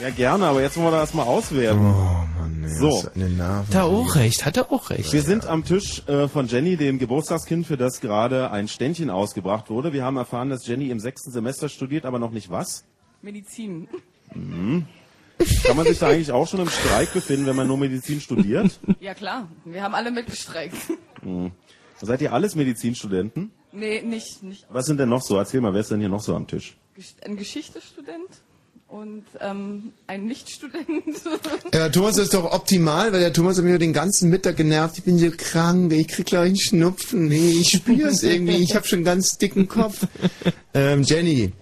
Ja, 0.00 0.10
gerne, 0.10 0.46
aber 0.46 0.62
jetzt 0.62 0.76
wollen 0.76 0.86
wir 0.92 0.92
das 1.00 1.12
mal 1.12 1.24
auswerten. 1.24 1.80
Oh 1.80 2.40
Mann, 2.40 2.62
ey, 2.64 2.70
So. 2.70 3.04
eine 3.14 3.28
Nerven. 3.28 3.66
Hat 3.68 3.74
er 3.74 3.84
auch 3.86 4.14
recht, 4.14 4.44
hat 4.46 4.56
er 4.56 4.70
auch 4.70 4.90
recht. 4.90 5.12
Wir 5.12 5.22
sind 5.22 5.46
am 5.46 5.64
Tisch 5.64 6.06
äh, 6.06 6.28
von 6.28 6.46
Jenny, 6.46 6.76
dem 6.76 6.98
Geburtstagskind, 7.00 7.66
für 7.66 7.76
das 7.76 8.00
gerade 8.00 8.52
ein 8.52 8.68
Ständchen 8.68 9.10
ausgebracht 9.10 9.68
wurde. 9.68 9.92
Wir 9.92 10.04
haben 10.04 10.16
erfahren, 10.16 10.50
dass 10.50 10.66
Jenny 10.66 10.90
im 10.90 11.00
sechsten 11.00 11.32
Semester 11.32 11.68
studiert, 11.68 12.04
aber 12.04 12.20
noch 12.20 12.30
nicht 12.30 12.50
was. 12.50 12.84
Medizin. 13.20 13.88
Mhm. 14.34 14.86
Kann 15.64 15.76
man 15.76 15.86
sich 15.86 15.98
da 15.98 16.08
eigentlich 16.08 16.30
auch 16.32 16.46
schon 16.46 16.60
im 16.60 16.68
Streik 16.68 17.12
befinden, 17.12 17.46
wenn 17.46 17.56
man 17.56 17.66
nur 17.66 17.78
Medizin 17.78 18.20
studiert? 18.20 18.78
Ja 19.00 19.14
klar, 19.14 19.48
wir 19.64 19.82
haben 19.82 19.94
alle 19.94 20.10
mitgestreikt. 20.12 20.76
Mhm. 21.22 21.50
Seid 22.00 22.20
ihr 22.22 22.32
alles 22.32 22.54
Medizinstudenten? 22.54 23.50
Nee, 23.72 24.02
nicht, 24.02 24.42
nicht. 24.42 24.66
Was 24.70 24.86
sind 24.86 24.98
denn 24.98 25.08
noch 25.08 25.22
so? 25.22 25.36
Erzähl 25.36 25.60
mal, 25.60 25.72
wer 25.74 25.80
ist 25.80 25.90
denn 25.90 26.00
hier 26.00 26.08
noch 26.08 26.22
so 26.22 26.34
am 26.34 26.46
Tisch? 26.46 26.76
Ein 27.24 27.36
Geschichtestudent 27.36 28.28
und 28.88 29.24
ähm, 29.40 29.92
ein 30.06 30.24
Nichtstudent. 30.26 30.86
Ja, 31.74 31.88
Thomas 31.90 32.16
ist 32.16 32.32
doch 32.32 32.50
optimal, 32.52 33.12
weil 33.12 33.20
der 33.20 33.32
Thomas 33.32 33.58
hat 33.58 33.64
mich 33.64 33.78
den 33.78 33.92
ganzen 33.92 34.30
Mittag 34.30 34.56
genervt. 34.56 34.98
Ich 34.98 35.04
bin 35.04 35.18
so 35.18 35.30
krank, 35.36 35.92
ich 35.92 36.08
krieg 36.08 36.26
gleich 36.26 36.46
einen 36.46 36.56
Schnupfen. 36.56 37.28
Nee, 37.28 37.50
ich 37.60 37.70
spür's 37.70 38.22
irgendwie, 38.22 38.56
ich 38.56 38.74
habe 38.74 38.86
schon 38.86 38.98
einen 38.98 39.04
ganz 39.04 39.36
dicken 39.36 39.68
Kopf. 39.68 40.06
Ähm, 40.72 41.02
Jenny, 41.02 41.52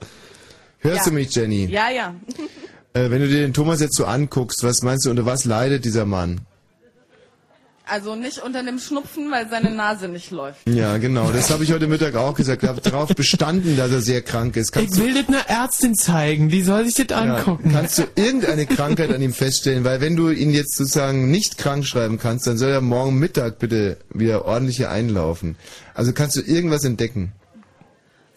hörst 0.79 0.99
Ja. 0.99 1.05
du 1.11 1.11
mich, 1.13 1.35
Jenny? 1.35 1.67
ja, 1.67 1.91
ja. 1.91 2.15
Äh, 2.95 3.11
wenn 3.11 3.21
du 3.21 3.29
dir 3.29 3.41
den 3.41 3.53
Thomas 3.53 3.81
jetzt 3.81 3.97
so 3.97 4.05
anguckst, 4.07 4.63
was 4.63 4.83
meinst 4.83 5.05
du, 5.07 5.11
unter 5.11 5.27
was 5.27 5.45
leidet 5.45 5.85
dieser 5.85 6.07
Mann? 6.07 6.41
Also 7.89 8.17
nicht 8.17 8.43
unter 8.43 8.65
dem 8.65 8.81
Schnupfen, 8.81 9.31
weil 9.31 9.49
seine 9.49 9.71
Nase 9.71 10.09
nicht 10.09 10.33
läuft. 10.33 10.69
Ja, 10.69 10.97
genau, 10.99 11.31
das 11.31 11.51
habe 11.51 11.63
ich 11.63 11.73
heute 11.73 11.87
Mittag 11.87 12.17
auch 12.17 12.35
gesagt. 12.35 12.65
Ich 12.65 12.69
habe 12.69 12.81
darauf 12.81 13.15
bestanden, 13.15 13.77
dass 13.77 13.93
er 13.93 14.01
sehr 14.01 14.23
krank 14.23 14.57
ist. 14.57 14.77
Ich 14.77 14.97
will 14.97 15.15
das 15.15 15.29
einer 15.29 15.49
Ärztin 15.49 15.95
zeigen, 15.95 16.49
die 16.49 16.63
soll 16.63 16.85
sich 16.87 17.07
das 17.07 17.17
angucken. 17.17 17.71
Ja, 17.71 17.79
kannst 17.79 17.99
du 17.99 18.03
irgendeine 18.17 18.67
Krankheit 18.67 19.15
an 19.15 19.23
ihm 19.23 19.33
feststellen? 19.33 19.85
Weil 19.85 20.01
wenn 20.01 20.17
du 20.17 20.31
ihn 20.31 20.51
jetzt 20.51 20.75
sozusagen 20.75 21.31
nicht 21.31 21.59
krank 21.59 21.87
schreiben 21.87 22.19
kannst, 22.19 22.49
dann 22.49 22.59
soll 22.59 22.71
er 22.71 22.81
morgen 22.81 23.21
Mittag 23.21 23.61
bitte 23.61 23.99
wieder 24.13 24.47
ordentlich 24.47 24.79
hier 24.79 24.91
einlaufen. 24.91 25.55
Also 25.95 26.13
kannst 26.13 26.35
du 26.35 26.41
irgendwas 26.41 26.83
entdecken? 26.83 27.35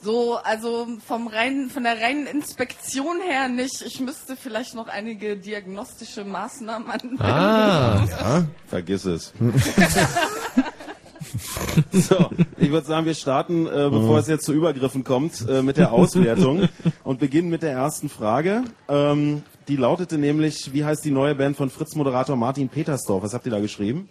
So, 0.02 0.38
also 0.38 0.88
vom 1.06 1.28
reinen, 1.28 1.70
von 1.70 1.84
der 1.84 2.00
reinen 2.00 2.26
Inspektion 2.26 3.20
her 3.22 3.50
nicht. 3.50 3.82
Ich 3.82 4.00
müsste 4.00 4.38
vielleicht 4.38 4.74
noch 4.74 4.88
einige 4.88 5.36
diagnostische 5.36 6.24
Maßnahmen 6.24 6.90
anwenden. 6.90 7.22
Ah. 7.22 8.06
Ja. 8.10 8.46
Vergiss 8.68 9.04
es. 9.04 9.34
so, 11.92 12.30
ich 12.58 12.72
würde 12.72 12.88
sagen, 12.88 13.06
wir 13.06 13.14
starten, 13.14 13.68
äh, 13.68 13.90
bevor 13.92 14.20
es 14.20 14.28
jetzt 14.28 14.46
zu 14.46 14.54
Übergriffen 14.54 15.04
kommt, 15.04 15.46
äh, 15.50 15.62
mit 15.62 15.76
der 15.76 15.92
Auswertung 15.92 16.70
und 17.04 17.20
beginnen 17.20 17.50
mit 17.50 17.62
der 17.62 17.72
ersten 17.72 18.08
Frage. 18.08 18.64
Ähm, 18.88 19.44
die 19.68 19.76
lautete 19.76 20.18
nämlich, 20.18 20.74
wie 20.74 20.86
heißt 20.86 21.04
die 21.04 21.12
neue 21.12 21.36
Band 21.36 21.58
von 21.58 21.70
Fritz-Moderator 21.70 22.38
Martin 22.38 22.70
Petersdorf? 22.70 23.24
Was 23.24 23.34
habt 23.34 23.46
ihr 23.46 23.52
da 23.52 23.60
geschrieben? 23.60 24.08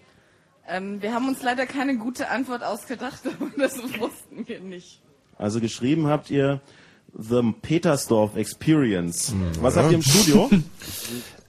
Ähm, 0.68 1.00
wir 1.00 1.14
haben 1.14 1.28
uns 1.28 1.42
leider 1.42 1.64
keine 1.64 1.96
gute 1.96 2.28
Antwort 2.28 2.62
ausgedacht, 2.62 3.22
aber 3.24 3.50
das 3.56 3.78
wussten 3.78 4.46
wir 4.46 4.60
nicht. 4.60 5.00
Also 5.38 5.60
geschrieben 5.60 6.08
habt 6.08 6.30
ihr 6.30 6.60
The 7.16 7.40
Petersdorf 7.62 8.36
Experience. 8.36 9.32
Was 9.60 9.76
habt 9.76 9.90
ihr 9.90 9.96
im 9.96 10.02
Studio? 10.02 10.50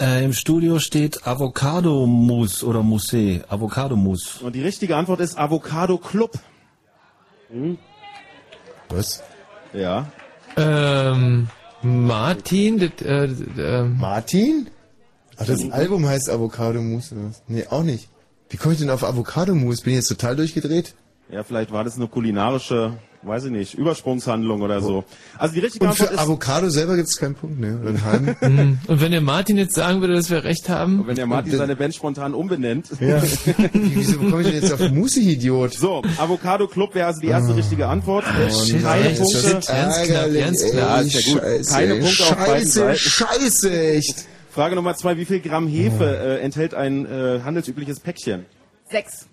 Äh, 0.02 0.24
Im 0.24 0.32
Studio 0.32 0.80
steht 0.80 1.28
Avocado-Mousse 1.28 2.66
oder 2.66 2.82
Mousse. 2.82 3.44
Avocado-Mousse. 3.50 4.46
Und 4.46 4.56
die 4.56 4.62
richtige 4.62 4.96
Antwort 4.96 5.20
ist 5.20 5.38
Avocado 5.38 5.98
Club. 5.98 6.40
Was? 8.88 9.22
Ja. 9.74 10.10
Ähm, 10.56 11.50
Martin, 11.82 12.80
das, 12.80 13.06
äh, 13.06 13.28
das, 13.28 13.38
ähm, 13.58 13.98
Martin? 13.98 14.70
Ach, 15.38 15.46
das 15.46 15.70
Album 15.70 16.06
heißt 16.08 16.30
Avocado 16.30 16.82
Mousse 16.82 17.16
oder 17.16 17.26
was? 17.26 17.44
Nee, 17.50 17.66
auch 17.70 17.84
nicht. 17.84 18.08
Wie 18.50 18.56
komme 18.56 18.76
ich 18.76 18.80
denn 18.80 18.90
auf 18.90 19.04
Avocado 19.04 19.54
Mousse? 19.54 19.84
Bin 19.84 19.92
ich 19.92 19.98
jetzt 19.98 20.08
total 20.08 20.38
durchgedreht? 20.38 20.96
Ja, 21.30 21.44
vielleicht 21.44 21.74
war 21.74 21.84
das 21.84 21.98
eine 21.98 22.08
kulinarische, 22.08 22.98
weiß 23.22 23.46
ich 23.46 23.52
nicht, 23.52 23.74
Übersprungshandlung 23.74 24.62
oder 24.62 24.82
so. 24.82 25.04
Also 25.38 25.54
die 25.54 25.60
richtige 25.60 25.84
Und 25.84 25.92
Antwort 25.92 26.10
für 26.10 26.16
ist, 26.16 26.20
Avocado 26.22 26.70
selber 26.70 26.96
gibt 26.96 27.10
es 27.10 27.18
keinen 27.18 27.36
Punkt, 27.36 27.60
ne? 27.60 27.78
Oder 27.82 27.90
einen 27.90 28.06
halben? 28.06 28.36
Mhm. 28.42 28.80
Und 28.88 29.02
wenn 29.02 29.12
der 29.12 29.22
Martin 29.22 29.58
jetzt 29.58 29.76
sagen 29.76 30.02
würde, 30.02 30.14
dass 30.14 30.30
wir 30.30 30.44
recht 30.44 30.70
haben? 30.70 31.06
wenn 31.06 31.16
der 31.16 31.28
Martin 31.28 31.58
seine 31.58 31.76
Band 31.76 31.96
spontan 31.96 32.34
umbenennt. 32.34 32.88
Ja. 33.00 33.22
Wieso 33.74 34.18
komme 34.20 34.42
ich 34.42 34.48
denn 34.48 34.62
jetzt 34.62 34.72
auf 34.72 34.92
Mousse, 34.92 35.20
Idiot? 35.20 35.74
So, 35.74 36.02
Avocado 36.18 36.68
Club 36.68 36.96
wäre 36.96 37.08
also 37.08 37.20
die 37.20 37.28
erste 37.28 37.56
richtige 37.56 37.88
Antwort. 37.88 38.26
Oh 38.28 38.32
Keine 38.32 38.82
nein, 38.82 39.16
Punkte. 39.16 39.42
das 39.42 39.54
ist 39.54 39.70
ärgerlich, 39.70 40.46
ganz 40.46 40.62
ey, 40.64 40.78
Ja, 40.78 40.98
ist 41.02 41.14
ja 41.14 41.34
gut. 41.34 41.42
Scheiße, 41.42 41.74
Keine 41.74 41.96
Punkte 41.96 42.24
auf 42.24 42.36
beiden 42.36 42.68
Scheiße, 42.68 42.80
Seiten. 42.80 42.98
Scheiße, 42.98 43.82
echt. 43.82 44.26
Frage 44.52 44.76
Nummer 44.76 44.96
zwei, 44.96 45.18
wie 45.18 45.26
viel 45.26 45.42
Gramm 45.42 45.68
Hefe 45.68 46.06
äh, 46.06 46.40
enthält 46.40 46.74
ein 46.74 47.06
äh, 47.06 47.42
handelsübliches 47.44 48.00
Päckchen? 48.00 48.46
Sechs. 48.90 49.28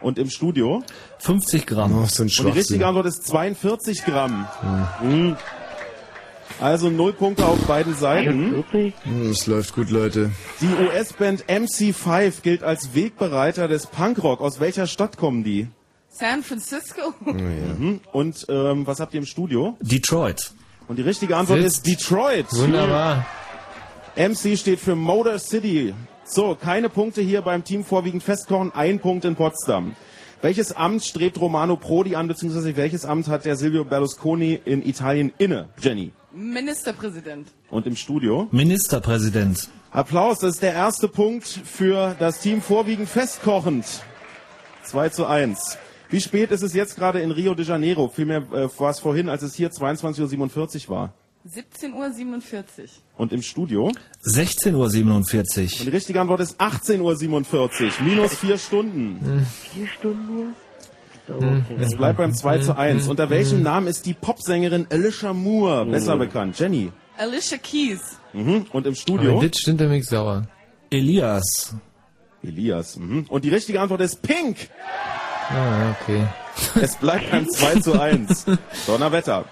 Und 0.00 0.18
im 0.18 0.28
Studio? 0.28 0.82
50 1.18 1.66
Gramm. 1.66 1.98
Oh, 2.02 2.06
so 2.06 2.22
Und 2.22 2.38
die 2.38 2.48
richtige 2.50 2.86
Antwort 2.86 3.06
ist 3.06 3.26
42 3.26 4.04
Gramm. 4.04 4.46
Mhm. 5.02 5.36
Also 6.60 6.88
null 6.88 7.12
Punkte 7.12 7.44
auf 7.44 7.58
beiden 7.66 7.94
Seiten. 7.94 8.64
Hm, 8.70 9.30
Es 9.30 9.46
läuft 9.46 9.74
gut, 9.74 9.90
Leute. 9.90 10.30
Die 10.60 10.66
US-Band 10.68 11.44
MC5 11.48 12.40
gilt 12.42 12.62
als 12.62 12.94
Wegbereiter 12.94 13.68
des 13.68 13.86
Punkrock. 13.86 14.40
Aus 14.40 14.58
welcher 14.60 14.86
Stadt 14.86 15.18
kommen 15.18 15.44
die? 15.44 15.68
San 16.08 16.42
Francisco. 16.42 17.12
Oh, 17.26 17.30
Mhm. 17.32 18.00
Und 18.12 18.46
ähm, 18.48 18.86
was 18.86 19.00
habt 19.00 19.12
ihr 19.12 19.20
im 19.20 19.26
Studio? 19.26 19.76
Detroit. 19.80 20.52
Und 20.88 20.96
die 20.96 21.02
richtige 21.02 21.36
Antwort 21.36 21.60
Sitzt. 21.60 21.78
ist 21.78 21.86
Detroit. 21.86 22.46
Wunderbar. 22.52 23.26
MC 24.16 24.56
steht 24.56 24.80
für 24.80 24.94
Motor 24.94 25.38
City. 25.38 25.92
So, 26.24 26.54
keine 26.54 26.88
Punkte 26.88 27.20
hier 27.20 27.42
beim 27.42 27.64
Team 27.64 27.84
vorwiegend 27.84 28.22
festkochen, 28.22 28.72
ein 28.74 28.98
Punkt 28.98 29.24
in 29.26 29.36
Potsdam. 29.36 29.94
Welches 30.46 30.70
Amt 30.70 31.02
strebt 31.02 31.40
Romano 31.40 31.74
Prodi 31.74 32.14
an, 32.14 32.28
beziehungsweise 32.28 32.76
welches 32.76 33.04
Amt 33.04 33.26
hat 33.26 33.46
der 33.46 33.56
Silvio 33.56 33.84
Berlusconi 33.84 34.60
in 34.64 34.86
Italien 34.86 35.32
inne, 35.38 35.70
Jenny? 35.82 36.12
Ministerpräsident. 36.32 37.48
Und 37.68 37.84
im 37.84 37.96
Studio? 37.96 38.46
Ministerpräsident. 38.52 39.68
Applaus, 39.90 40.38
das 40.38 40.54
ist 40.54 40.62
der 40.62 40.72
erste 40.72 41.08
Punkt 41.08 41.48
für 41.48 42.14
das 42.20 42.38
Team 42.38 42.62
vorwiegend 42.62 43.08
festkochend. 43.08 43.86
2 44.84 45.08
zu 45.08 45.26
1. 45.26 45.78
Wie 46.10 46.20
spät 46.20 46.52
ist 46.52 46.62
es 46.62 46.74
jetzt 46.74 46.94
gerade 46.94 47.18
in 47.22 47.32
Rio 47.32 47.56
de 47.56 47.66
Janeiro? 47.66 48.06
Vielmehr 48.06 48.44
äh, 48.52 48.68
war 48.78 48.90
es 48.90 49.00
vorhin, 49.00 49.28
als 49.28 49.42
es 49.42 49.56
hier 49.56 49.72
22.47 49.72 50.88
Uhr 50.88 50.94
war. 50.94 51.14
17.47 51.46 51.92
Uhr. 51.94 52.88
Und 53.16 53.32
im 53.32 53.42
Studio? 53.42 53.92
16.47 54.24 54.74
Uhr. 54.74 55.80
Und 55.80 55.86
die 55.86 55.88
richtige 55.90 56.20
Antwort 56.20 56.40
ist 56.40 56.60
18.47 56.60 57.00
Uhr. 57.00 57.90
Minus 58.04 58.34
vier 58.34 58.58
Stunden. 58.58 59.46
Vier 59.72 59.86
Stunden 59.86 60.26
nur? 60.26 60.46
Es 61.80 61.96
bleibt 61.96 62.18
beim 62.18 62.32
2 62.32 62.58
zu 62.58 62.76
1. 62.76 63.08
Unter 63.08 63.30
welchem 63.30 63.62
Namen 63.62 63.88
ist 63.88 64.06
die 64.06 64.14
Popsängerin 64.14 64.86
Alicia 64.90 65.32
Moore 65.32 65.84
besser 65.86 66.16
bekannt? 66.16 66.58
Jenny. 66.58 66.92
Alicia 67.18 67.58
Keys. 67.58 68.18
Mhm. 68.32 68.66
Und 68.72 68.86
im 68.86 68.94
Studio? 68.94 69.40
das 69.40 69.58
stimmt 69.58 69.80
der 69.80 69.88
mich 69.88 70.06
sauer. 70.06 70.46
Elias. 70.90 71.74
Elias. 72.42 72.96
Mhm. 72.96 73.26
Und 73.28 73.44
die 73.44 73.48
richtige 73.48 73.80
Antwort 73.80 74.02
ist 74.02 74.22
Pink. 74.22 74.68
Ah, 75.48 75.94
okay. 76.00 76.26
Es 76.80 76.96
bleibt 76.96 77.30
beim 77.30 77.48
2 77.48 77.80
zu 77.80 78.00
1. 78.00 78.46
Donnerwetter. 78.86 79.44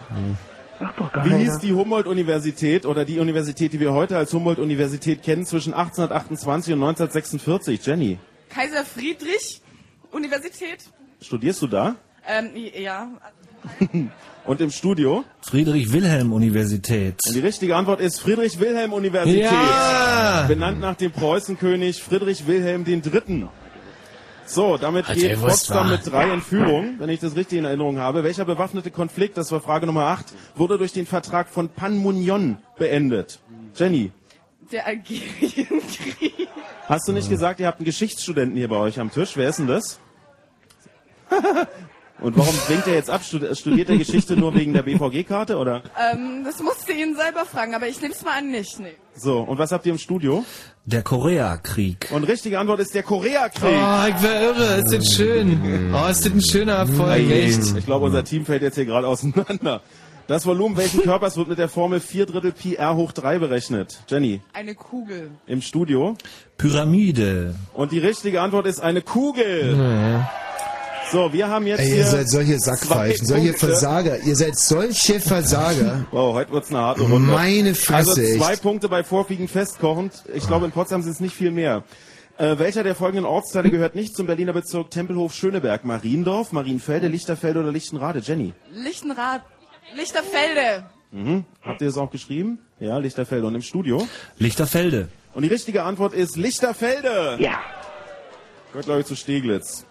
Wie 1.22 1.35
hieß 1.35 1.59
die 1.59 1.72
Humboldt-Universität 1.72 2.87
oder 2.87 3.05
die 3.05 3.18
Universität, 3.18 3.72
die 3.72 3.81
wir 3.81 3.93
heute 3.93 4.16
als 4.16 4.33
Humboldt-Universität 4.33 5.22
kennen, 5.22 5.47
zwischen 5.47 5.72
1828 5.75 6.75
und 6.75 6.83
1946? 6.83 7.87
Jenny, 7.87 8.18
Kaiser 8.49 8.85
Friedrich 8.85 9.61
Universität. 10.11 10.79
studierst 11.20 11.62
du 11.62 11.66
da? 11.66 11.97
Ähm, 12.27 12.51
ja. 12.55 13.09
Und 14.47 14.61
im 14.61 14.70
Studio? 14.70 15.25
Friedrich-Wilhelm-Universität. 15.41 17.14
Und 17.27 17.35
die 17.35 17.41
richtige 17.41 17.77
Antwort 17.77 18.01
ist 18.01 18.20
Friedrich-Wilhelm-Universität. 18.20 19.51
Ja! 19.51 20.45
Benannt 20.47 20.81
nach 20.81 20.97
dem 20.97 21.12
Preußenkönig 21.12 22.03
Friedrich 22.03 22.47
Wilhelm 22.47 22.85
III. 22.87 23.49
So, 24.47 24.76
damit 24.76 25.09
Hat 25.09 25.16
geht 25.16 25.40
Potsdam 25.40 25.90
mit 25.90 26.07
drei 26.11 26.32
in 26.32 26.42
Führung, 26.42 26.95
wenn 26.99 27.09
ich 27.09 27.20
das 27.20 27.34
richtig 27.34 27.59
in 27.59 27.64
Erinnerung 27.64 27.99
habe. 27.99 28.24
Welcher 28.24 28.45
bewaffnete 28.45 28.90
Konflikt, 28.90 29.36
das 29.36 29.51
war 29.53 29.61
Frage 29.61 29.86
Nummer 29.86 30.05
8, 30.07 30.26
wurde 30.55 30.78
durch 30.78 30.92
den 30.92 31.07
Vertrag 31.07 31.49
von 31.49 31.68
Panmunjom 31.68 32.59
beendet? 32.78 33.40
Jenny, 33.74 34.12
Der 34.70 34.86
Algerienkrieg. 34.86 36.49
hast 36.88 37.09
du 37.09 37.12
nicht 37.12 37.30
gesagt, 37.30 37.61
ihr 37.61 37.66
habt 37.66 37.78
einen 37.78 37.86
Geschichtsstudenten 37.86 38.57
hier 38.57 38.68
bei 38.68 38.76
euch 38.76 39.01
am 39.01 39.11
Tisch? 39.11 39.36
Wer 39.36 39.49
ist 39.49 39.59
denn 39.59 39.66
das? 39.66 39.99
Und 42.25 42.37
warum 42.39 42.55
winkt 42.68 42.87
er 42.87 42.95
jetzt 42.95 43.11
ab? 43.11 43.22
Stud- 43.22 43.57
Studiert 43.57 43.91
er 43.91 43.99
Geschichte 43.99 44.37
nur 44.37 44.55
wegen 44.55 44.72
der 44.72 44.83
BVG-Karte 44.83 45.57
oder? 45.59 45.83
Ähm, 46.12 46.43
das 46.45 46.61
musst 46.62 46.89
du 46.89 46.93
ihn 46.93 47.14
selber 47.16 47.45
fragen, 47.45 47.75
aber 47.75 47.87
ich 47.87 48.01
nehme 48.01 48.14
es 48.14 48.25
mal 48.25 48.39
an 48.39 48.51
nicht. 48.51 48.81
Nee. 48.81 48.95
So, 49.14 49.41
und 49.41 49.59
was 49.59 49.70
habt 49.72 49.85
ihr 49.87 49.93
im 49.93 49.99
Studio? 49.99 50.45
Der 50.87 51.03
Koreakrieg. 51.03 52.09
Und 52.12 52.25
richtige 52.25 52.59
Antwort 52.59 52.81
ist 52.81 52.95
der 52.95 53.03
Koreakrieg. 53.03 53.62
Oh, 53.79 54.09
ich 54.09 54.22
wär 54.22 54.41
irre. 54.43 54.81
Ist 54.83 54.93
das 54.93 55.14
schön. 55.14 55.93
Oh, 55.95 56.09
ist 56.11 56.25
das 56.25 56.33
ein 56.33 56.43
schöner 56.43 56.72
Erfolg. 56.75 57.31
Echt. 57.31 57.77
Ich 57.77 57.85
glaube, 57.87 58.07
unser 58.07 58.25
Team 58.25 58.45
fällt 58.47 58.62
jetzt 58.62 58.75
hier 58.77 58.87
gerade 58.87 59.07
auseinander. 59.07 59.83
Das 60.27 60.47
Volumen 60.47 60.79
welchen 60.79 61.03
Körpers 61.03 61.37
wird 61.37 61.49
mit 61.49 61.59
der 61.59 61.68
Formel 61.68 62.01
4 62.01 62.25
Drittel 62.25 62.53
Pi 62.53 62.77
r 62.77 62.97
hoch 62.97 63.12
3 63.12 63.39
berechnet? 63.39 64.01
Jenny, 64.09 64.41
Eine 64.55 64.75
Kugel. 64.75 65.31
im 65.47 65.61
Studio. 65.61 66.16
Pyramide. 66.57 67.55
Und 67.75 67.93
die 67.93 67.99
richtige 67.99 68.41
Antwort 68.41 68.66
ist 68.66 68.81
eine 68.81 69.03
Kugel. 69.03 69.77
So, 71.12 71.32
wir 71.32 71.48
haben 71.48 71.66
jetzt 71.66 71.80
Ey, 71.80 71.86
hier 71.86 71.96
ihr 71.98 72.07
seid 72.07 72.28
solche 72.28 72.59
Sackpfeifen, 72.59 73.26
solche 73.26 73.48
Punkte. 73.50 73.66
Versager. 73.66 74.18
Ihr 74.20 74.34
seid 74.34 74.59
solche 74.59 75.20
Versager. 75.20 76.07
Wow, 76.11 76.34
heute 76.34 76.50
wird's 76.52 76.70
eine 76.70 76.78
harte 76.80 77.02
Runde. 77.02 77.18
Meine 77.30 77.74
Fresse, 77.74 78.11
Also 78.20 78.38
zwei 78.38 78.52
echt. 78.55 78.62
Punkte 78.62 78.88
bei 78.88 79.05
Vorwiegend 79.05 79.50
festkochend. 79.50 80.24
Ich 80.34 80.46
glaube, 80.46 80.66
in 80.66 80.72
Potsdam 80.72 81.02
sind 81.02 81.12
es 81.12 81.20
nicht 81.20 81.34
viel 81.36 81.50
mehr. 81.52 81.84
Äh, 82.36 82.59
welcher 82.59 82.82
der 82.82 82.96
folgenden 82.96 83.26
Ortsteile 83.26 83.70
gehört 83.70 83.94
nicht 83.94 84.16
zum 84.16 84.26
Berliner 84.26 84.52
Bezirk 84.52 84.90
Tempelhof-Schöneberg? 84.90 85.84
Mariendorf, 85.84 86.50
Marienfelde, 86.50 87.07
Lichterfelde 87.07 87.61
oder 87.61 87.70
Lichtenrade? 87.70 88.18
Jenny? 88.18 88.52
Lichtenrad. 88.72 89.42
Lichterfelde. 89.94 90.84
Mhm. 91.12 91.44
Habt 91.62 91.80
ihr 91.80 91.86
das 91.86 91.96
auch 91.96 92.11
geschrieben? 92.11 92.59
Ja, 92.80 92.98
Lichterfelde. 92.98 93.46
Und 93.46 93.55
im 93.55 93.62
Studio? 93.62 94.09
Lichterfelde. 94.38 95.09
Und 95.34 95.42
die 95.44 95.48
richtige 95.48 95.84
Antwort 95.84 96.12
ist 96.12 96.36
Lichterfelde. 96.36 97.36
Ja. 97.38 97.61
Gehört, 98.72 98.86
glaube 98.86 99.00
ich, 99.02 99.07
zu 99.07 99.14
Steglitz. 99.14 99.84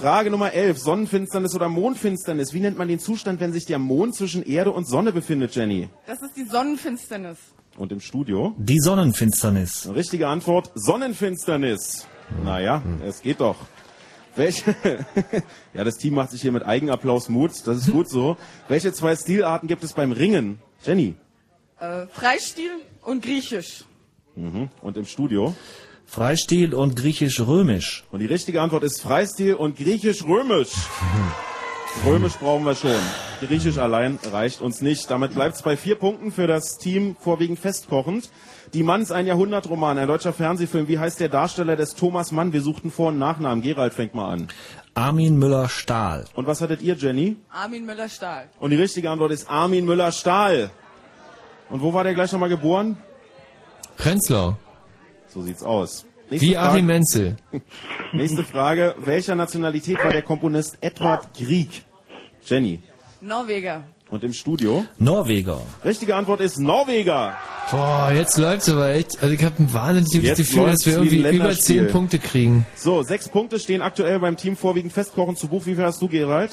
Frage 0.00 0.30
Nummer 0.30 0.52
11. 0.52 0.78
Sonnenfinsternis 0.78 1.54
oder 1.54 1.68
Mondfinsternis? 1.68 2.52
Wie 2.52 2.60
nennt 2.60 2.76
man 2.76 2.88
den 2.88 2.98
Zustand, 2.98 3.40
wenn 3.40 3.52
sich 3.52 3.64
der 3.64 3.78
Mond 3.78 4.16
zwischen 4.16 4.42
Erde 4.44 4.72
und 4.72 4.88
Sonne 4.88 5.12
befindet, 5.12 5.54
Jenny? 5.54 5.88
Das 6.06 6.20
ist 6.20 6.36
die 6.36 6.44
Sonnenfinsternis. 6.44 7.38
Und 7.76 7.92
im 7.92 8.00
Studio? 8.00 8.54
Die 8.58 8.80
Sonnenfinsternis. 8.80 9.88
Richtige 9.94 10.26
Antwort, 10.28 10.72
Sonnenfinsternis. 10.74 12.06
Naja, 12.44 12.82
es 13.06 13.22
geht 13.22 13.40
doch. 13.40 13.56
Welche, 14.36 14.74
ja, 15.74 15.84
das 15.84 15.96
Team 15.96 16.14
macht 16.14 16.32
sich 16.32 16.42
hier 16.42 16.52
mit 16.52 16.64
Eigenapplaus 16.64 17.28
Mut, 17.28 17.52
das 17.64 17.78
ist 17.78 17.92
gut 17.92 18.08
so. 18.08 18.36
Welche 18.66 18.92
zwei 18.92 19.14
Stilarten 19.14 19.68
gibt 19.68 19.84
es 19.84 19.92
beim 19.92 20.10
Ringen? 20.10 20.58
Jenny. 20.84 21.14
Äh, 21.78 22.06
Freistil 22.08 22.70
und 23.02 23.22
Griechisch. 23.22 23.84
Mhm. 24.34 24.70
Und 24.82 24.96
im 24.96 25.04
Studio? 25.04 25.54
Freistil 26.14 26.74
und 26.74 26.94
griechisch-römisch. 26.94 28.04
Und 28.12 28.20
die 28.20 28.26
richtige 28.26 28.62
Antwort 28.62 28.84
ist 28.84 29.02
Freistil 29.02 29.54
und 29.54 29.76
Griechisch-Römisch. 29.76 30.70
Römisch 32.06 32.34
brauchen 32.34 32.64
wir 32.64 32.76
schon. 32.76 32.94
Griechisch 33.40 33.78
allein 33.78 34.20
reicht 34.30 34.60
uns 34.60 34.80
nicht. 34.80 35.10
Damit 35.10 35.34
bleibt 35.34 35.56
es 35.56 35.62
bei 35.62 35.76
vier 35.76 35.96
Punkten 35.96 36.30
für 36.30 36.46
das 36.46 36.78
Team 36.78 37.16
vorwiegend 37.18 37.58
festkochend. 37.58 38.30
Die 38.74 38.84
Manns 38.84 39.10
ein 39.10 39.26
Jahrhundertroman, 39.26 39.98
ein 39.98 40.06
deutscher 40.06 40.32
Fernsehfilm. 40.32 40.86
Wie 40.86 41.00
heißt 41.00 41.18
der 41.18 41.30
Darsteller 41.30 41.74
des 41.74 41.96
Thomas 41.96 42.30
Mann? 42.30 42.52
Wir 42.52 42.60
suchten 42.60 42.92
Vor- 42.92 43.08
und 43.08 43.18
Nachnamen. 43.18 43.60
Gerald 43.60 43.92
fängt 43.92 44.14
mal 44.14 44.30
an. 44.30 44.46
Armin 44.94 45.36
Müller-Stahl. 45.36 46.26
Und 46.34 46.46
was 46.46 46.60
hattet 46.60 46.80
ihr, 46.80 46.94
Jenny? 46.94 47.38
Armin 47.50 47.84
Müller-Stahl. 47.86 48.50
Und 48.60 48.70
die 48.70 48.76
richtige 48.76 49.10
Antwort 49.10 49.32
ist 49.32 49.50
Armin 49.50 49.84
Müller-Stahl. 49.84 50.70
Und 51.70 51.82
wo 51.82 51.92
war 51.92 52.04
der 52.04 52.14
gleich 52.14 52.30
nochmal 52.30 52.50
geboren? 52.50 52.98
Prenzlau. 53.96 54.56
So 55.34 55.42
sieht's 55.42 55.62
aus. 55.64 56.04
Nächste 56.30 56.48
Wie 56.48 56.54
Frage- 56.54 56.68
Achim 56.70 56.86
Menzel. 56.86 57.36
Nächste 58.12 58.44
Frage. 58.44 58.94
Welcher 58.98 59.34
Nationalität 59.34 59.98
war 60.02 60.12
der 60.12 60.22
Komponist 60.22 60.78
Edward 60.80 61.34
Grieg? 61.36 61.82
Jenny. 62.46 62.80
Norweger. 63.20 63.84
Und 64.10 64.22
im 64.22 64.32
Studio? 64.32 64.84
Norweger. 64.98 65.60
Richtige 65.84 66.14
Antwort 66.14 66.40
ist 66.40 66.58
Norweger. 66.58 67.36
Boah, 67.70 68.12
jetzt 68.14 68.36
läuft's 68.38 68.68
aber 68.68 68.90
echt. 68.90 69.20
Also 69.22 69.34
ich 69.34 69.42
habe 69.42 69.56
ein 69.62 69.72
wahnsinniges 69.72 70.38
Jetzt 70.38 70.50
Gefühl, 70.50 70.66
dass 70.70 70.86
wir 70.86 70.92
irgendwie 70.94 71.18
über 71.20 71.32
Länderspiel. 71.32 71.84
10 71.86 71.88
Punkte 71.92 72.18
kriegen. 72.18 72.66
So, 72.76 73.02
sechs 73.02 73.28
Punkte 73.28 73.58
stehen 73.58 73.82
aktuell 73.82 74.20
beim 74.20 74.36
Team 74.36 74.56
vorwiegend 74.56 74.92
festkochen 74.92 75.36
zu 75.36 75.48
Buch. 75.48 75.66
Wie 75.66 75.74
viel 75.74 75.82
hast 75.84 76.00
du, 76.00 76.08
Gerald? 76.08 76.52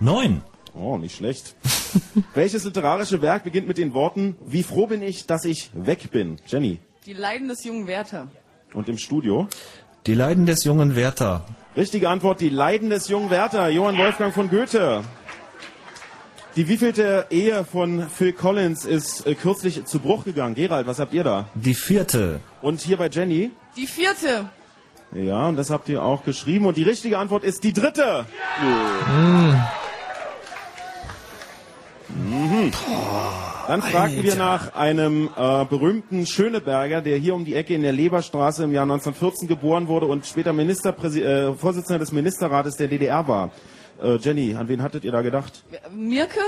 Neun. 0.00 0.42
Oh, 0.74 0.98
nicht 0.98 1.16
schlecht. 1.16 1.54
Welches 2.34 2.64
literarische 2.64 3.22
Werk 3.22 3.44
beginnt 3.44 3.68
mit 3.68 3.78
den 3.78 3.94
Worten, 3.94 4.36
wie 4.46 4.62
froh 4.62 4.86
bin 4.86 5.02
ich, 5.02 5.26
dass 5.26 5.44
ich 5.44 5.70
weg 5.74 6.10
bin? 6.10 6.36
Jenny. 6.46 6.78
Die 7.08 7.14
Leiden 7.14 7.48
des 7.48 7.64
jungen 7.64 7.86
Werther. 7.86 8.28
Und 8.74 8.86
im 8.86 8.98
Studio? 8.98 9.48
Die 10.06 10.12
Leiden 10.12 10.44
des 10.44 10.64
jungen 10.64 10.94
Werther. 10.94 11.46
Richtige 11.74 12.10
Antwort, 12.10 12.42
die 12.42 12.50
Leiden 12.50 12.90
des 12.90 13.08
jungen 13.08 13.30
Werther, 13.30 13.70
Johann 13.70 13.96
Wolfgang 13.96 14.34
von 14.34 14.50
Goethe. 14.50 15.02
Die 16.54 16.68
wievielte 16.68 17.24
Ehe 17.30 17.64
von 17.64 18.06
Phil 18.10 18.34
Collins 18.34 18.84
ist 18.84 19.26
äh, 19.26 19.34
kürzlich 19.34 19.86
zu 19.86 20.00
Bruch 20.00 20.24
gegangen? 20.24 20.54
Gerald, 20.54 20.86
was 20.86 20.98
habt 20.98 21.14
ihr 21.14 21.24
da? 21.24 21.48
Die 21.54 21.72
vierte. 21.72 22.40
Und 22.60 22.82
hier 22.82 22.98
bei 22.98 23.08
Jenny? 23.08 23.52
Die 23.74 23.86
vierte. 23.86 24.50
Ja, 25.14 25.48
und 25.48 25.56
das 25.56 25.70
habt 25.70 25.88
ihr 25.88 26.02
auch 26.02 26.24
geschrieben. 26.24 26.66
Und 26.66 26.76
die 26.76 26.82
richtige 26.82 27.16
Antwort 27.16 27.42
ist 27.42 27.64
die 27.64 27.72
dritte. 27.72 28.26
Mhm. 28.60 29.58
Dann 33.68 33.82
fragten 33.82 34.22
wir 34.22 34.34
nach 34.34 34.74
einem 34.74 35.28
äh, 35.36 35.64
berühmten 35.66 36.24
Schöneberger, 36.24 37.02
der 37.02 37.18
hier 37.18 37.34
um 37.34 37.44
die 37.44 37.54
Ecke 37.54 37.74
in 37.74 37.82
der 37.82 37.92
Leberstraße 37.92 38.64
im 38.64 38.72
Jahr 38.72 38.84
1914 38.84 39.46
geboren 39.46 39.88
wurde 39.88 40.06
und 40.06 40.24
später 40.24 40.54
Ministerpräsi 40.54 41.22
äh, 41.22 41.52
Vorsitzender 41.52 41.98
des 41.98 42.10
Ministerrates 42.10 42.76
der 42.76 42.88
DDR 42.88 43.28
war. 43.28 43.50
Äh, 44.02 44.16
Jenny, 44.16 44.54
an 44.54 44.68
wen 44.68 44.82
hattet 44.82 45.04
ihr 45.04 45.12
da 45.12 45.20
gedacht? 45.20 45.64
Mirke? 45.94 46.40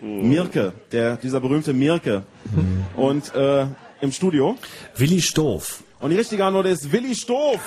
Mirke, 0.00 0.72
der, 0.92 1.16
dieser 1.16 1.40
berühmte 1.40 1.72
Mirke. 1.72 2.22
Und 2.94 3.34
äh, 3.34 3.66
im 4.00 4.12
Studio? 4.12 4.56
Willi 4.94 5.20
Stoff. 5.20 5.82
Und 5.98 6.10
die 6.10 6.16
richtige 6.16 6.44
Antwort 6.44 6.66
ist 6.66 6.92
Willi 6.92 7.16
Stoff. 7.16 7.60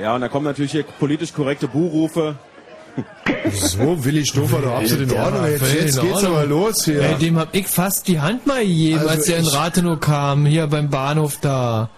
Ja, 0.00 0.14
und 0.14 0.22
da 0.22 0.28
kommen 0.28 0.46
natürlich 0.46 0.72
hier 0.72 0.84
politisch 0.84 1.34
korrekte 1.34 1.68
Buhrufe. 1.68 2.36
So, 3.52 4.04
Willi 4.04 4.24
Stofer, 4.26 4.62
absolut 4.66 5.02
in 5.04 5.08
Der 5.08 5.24
Ordnung. 5.24 5.40
war 5.42 5.48
Jetzt, 5.50 5.74
jetzt 5.74 6.00
geht's 6.00 6.14
Ordnung. 6.16 6.32
aber 6.36 6.46
los 6.46 6.84
hier. 6.84 7.02
Ey, 7.02 7.14
dem 7.16 7.38
hab 7.38 7.54
ich 7.54 7.66
fast 7.66 8.06
die 8.08 8.20
Hand 8.20 8.46
mal 8.46 8.62
gegeben, 8.64 8.98
Also 8.98 9.08
als 9.10 9.24
der 9.26 9.38
in 9.38 9.46
Rathenow 9.46 9.98
kam, 10.00 10.46
hier 10.46 10.66
beim 10.66 10.90
Bahnhof 10.90 11.38
da. 11.40 11.90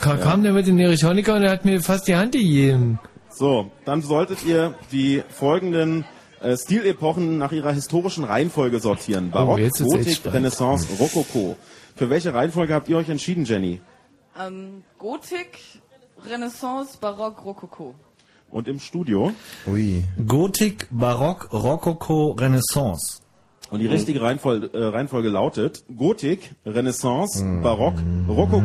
Ka 0.00 0.16
Kam 0.16 0.42
der 0.42 0.52
mit 0.52 0.66
dem 0.66 0.78
Erich 0.78 1.04
Honecker 1.04 1.34
und 1.34 1.42
der 1.42 1.50
hat 1.50 1.64
mir 1.64 1.80
fast 1.82 2.08
die 2.08 2.16
Hand 2.16 2.32
gegeben. 2.32 2.98
So, 3.28 3.70
dann 3.84 4.02
solltet 4.02 4.44
ihr 4.46 4.74
die 4.92 5.22
folgenden 5.28 6.04
äh, 6.40 6.56
Stilepochen 6.56 7.36
nach 7.38 7.52
ihrer 7.52 7.72
historischen 7.72 8.24
Reihenfolge 8.24 8.80
sortieren. 8.80 9.30
Barock, 9.30 9.56
Oh, 9.56 9.58
jetzt 9.58 9.80
ist 9.80 9.92
echt 9.94 10.22
Gotik. 10.24 10.34
Renaissance, 10.34 10.86
Rokoko. 10.98 11.56
Für 11.96 12.08
welche 12.08 12.32
Reihenfolge 12.32 12.72
habt 12.74 12.88
ihr 12.88 12.96
euch 12.96 13.08
entschieden, 13.10 13.44
Jenny? 13.44 13.80
Ähm, 14.40 14.82
Gotik, 14.98 15.58
Renaissance, 16.26 16.96
Barock, 16.98 17.44
Rokoko. 17.44 17.94
Und 18.50 18.66
im 18.68 18.80
Studio? 18.80 19.32
Ui. 19.66 20.02
Gotik, 20.26 20.88
Barock, 20.90 21.52
Rokoko, 21.52 22.32
Renaissance. 22.32 23.20
Und 23.70 23.78
die 23.78 23.86
richtige 23.86 24.20
Reihenfolge, 24.20 24.70
äh, 24.76 24.86
Reihenfolge 24.86 25.28
lautet 25.28 25.84
Gotik, 25.96 26.50
Renaissance, 26.66 27.44
Barock, 27.62 27.94
Rokoko. 28.28 28.64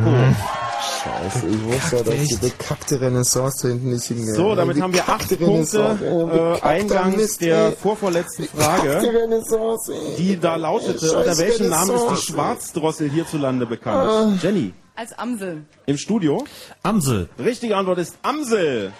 Scheiße, 1.03 1.47
ich 1.47 1.63
wusste 1.63 1.97
ja, 1.97 2.03
dass 2.03 2.27
die 2.27 2.35
bekackte 2.37 2.99
Renaissance 2.99 3.61
da 3.61 3.67
hinten 3.73 3.91
nicht 3.91 4.05
hingeht. 4.05 4.33
So, 4.33 4.55
damit 4.55 4.81
haben 4.81 4.93
wir 4.93 5.07
acht 5.07 5.39
Punkte 5.39 6.59
äh, 6.63 6.65
Eingangs 6.65 7.37
der 7.37 7.71
vorvorletzten 7.73 8.45
Frage, 8.45 9.01
Renaissance, 9.13 9.93
ey. 9.93 10.15
die 10.17 10.39
da 10.39 10.55
lautete, 10.55 10.97
Scheiß 11.05 11.13
unter 11.13 11.37
welchem 11.37 11.69
Namen 11.69 11.91
ist 11.95 12.07
die 12.09 12.31
Schwarzdrossel 12.31 13.11
hierzulande 13.11 13.67
bekannt? 13.67 14.09
Ah. 14.09 14.33
Jenny, 14.41 14.73
Als 14.95 15.13
Amsel. 15.19 15.65
im 15.85 15.97
Studio? 15.97 16.43
Amsel. 16.81 17.29
Richtige 17.37 17.77
Antwort 17.77 17.99
ist 17.99 18.17
Amsel. 18.23 18.91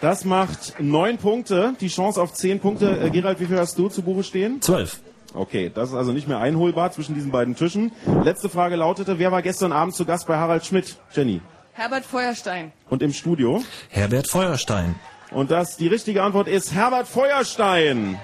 Das 0.00 0.24
macht 0.24 0.74
neun 0.78 1.18
Punkte, 1.18 1.74
die 1.80 1.88
Chance 1.88 2.22
auf 2.22 2.32
zehn 2.32 2.60
Punkte. 2.60 3.00
Äh, 3.00 3.10
Gerald, 3.10 3.40
wie 3.40 3.46
viel 3.46 3.58
hast 3.58 3.76
du 3.78 3.88
zu 3.88 4.02
Buche 4.02 4.22
stehen? 4.22 4.62
Zwölf. 4.62 5.00
Okay, 5.34 5.70
das 5.74 5.90
ist 5.90 5.94
also 5.94 6.12
nicht 6.12 6.28
mehr 6.28 6.38
einholbar 6.38 6.92
zwischen 6.92 7.14
diesen 7.14 7.32
beiden 7.32 7.56
Tischen. 7.56 7.92
Letzte 8.24 8.48
Frage 8.48 8.76
lautete, 8.76 9.18
wer 9.18 9.32
war 9.32 9.42
gestern 9.42 9.72
Abend 9.72 9.94
zu 9.94 10.04
Gast 10.04 10.26
bei 10.26 10.36
Harald 10.36 10.64
Schmidt? 10.64 10.96
Jenny. 11.12 11.40
Herbert 11.72 12.04
Feuerstein. 12.04 12.72
Und 12.88 13.02
im 13.02 13.12
Studio? 13.12 13.62
Herbert 13.88 14.28
Feuerstein. 14.28 14.94
Und 15.30 15.50
das, 15.50 15.76
die 15.76 15.88
richtige 15.88 16.22
Antwort 16.22 16.48
ist 16.48 16.72
Herbert 16.72 17.06
Feuerstein. 17.06 18.18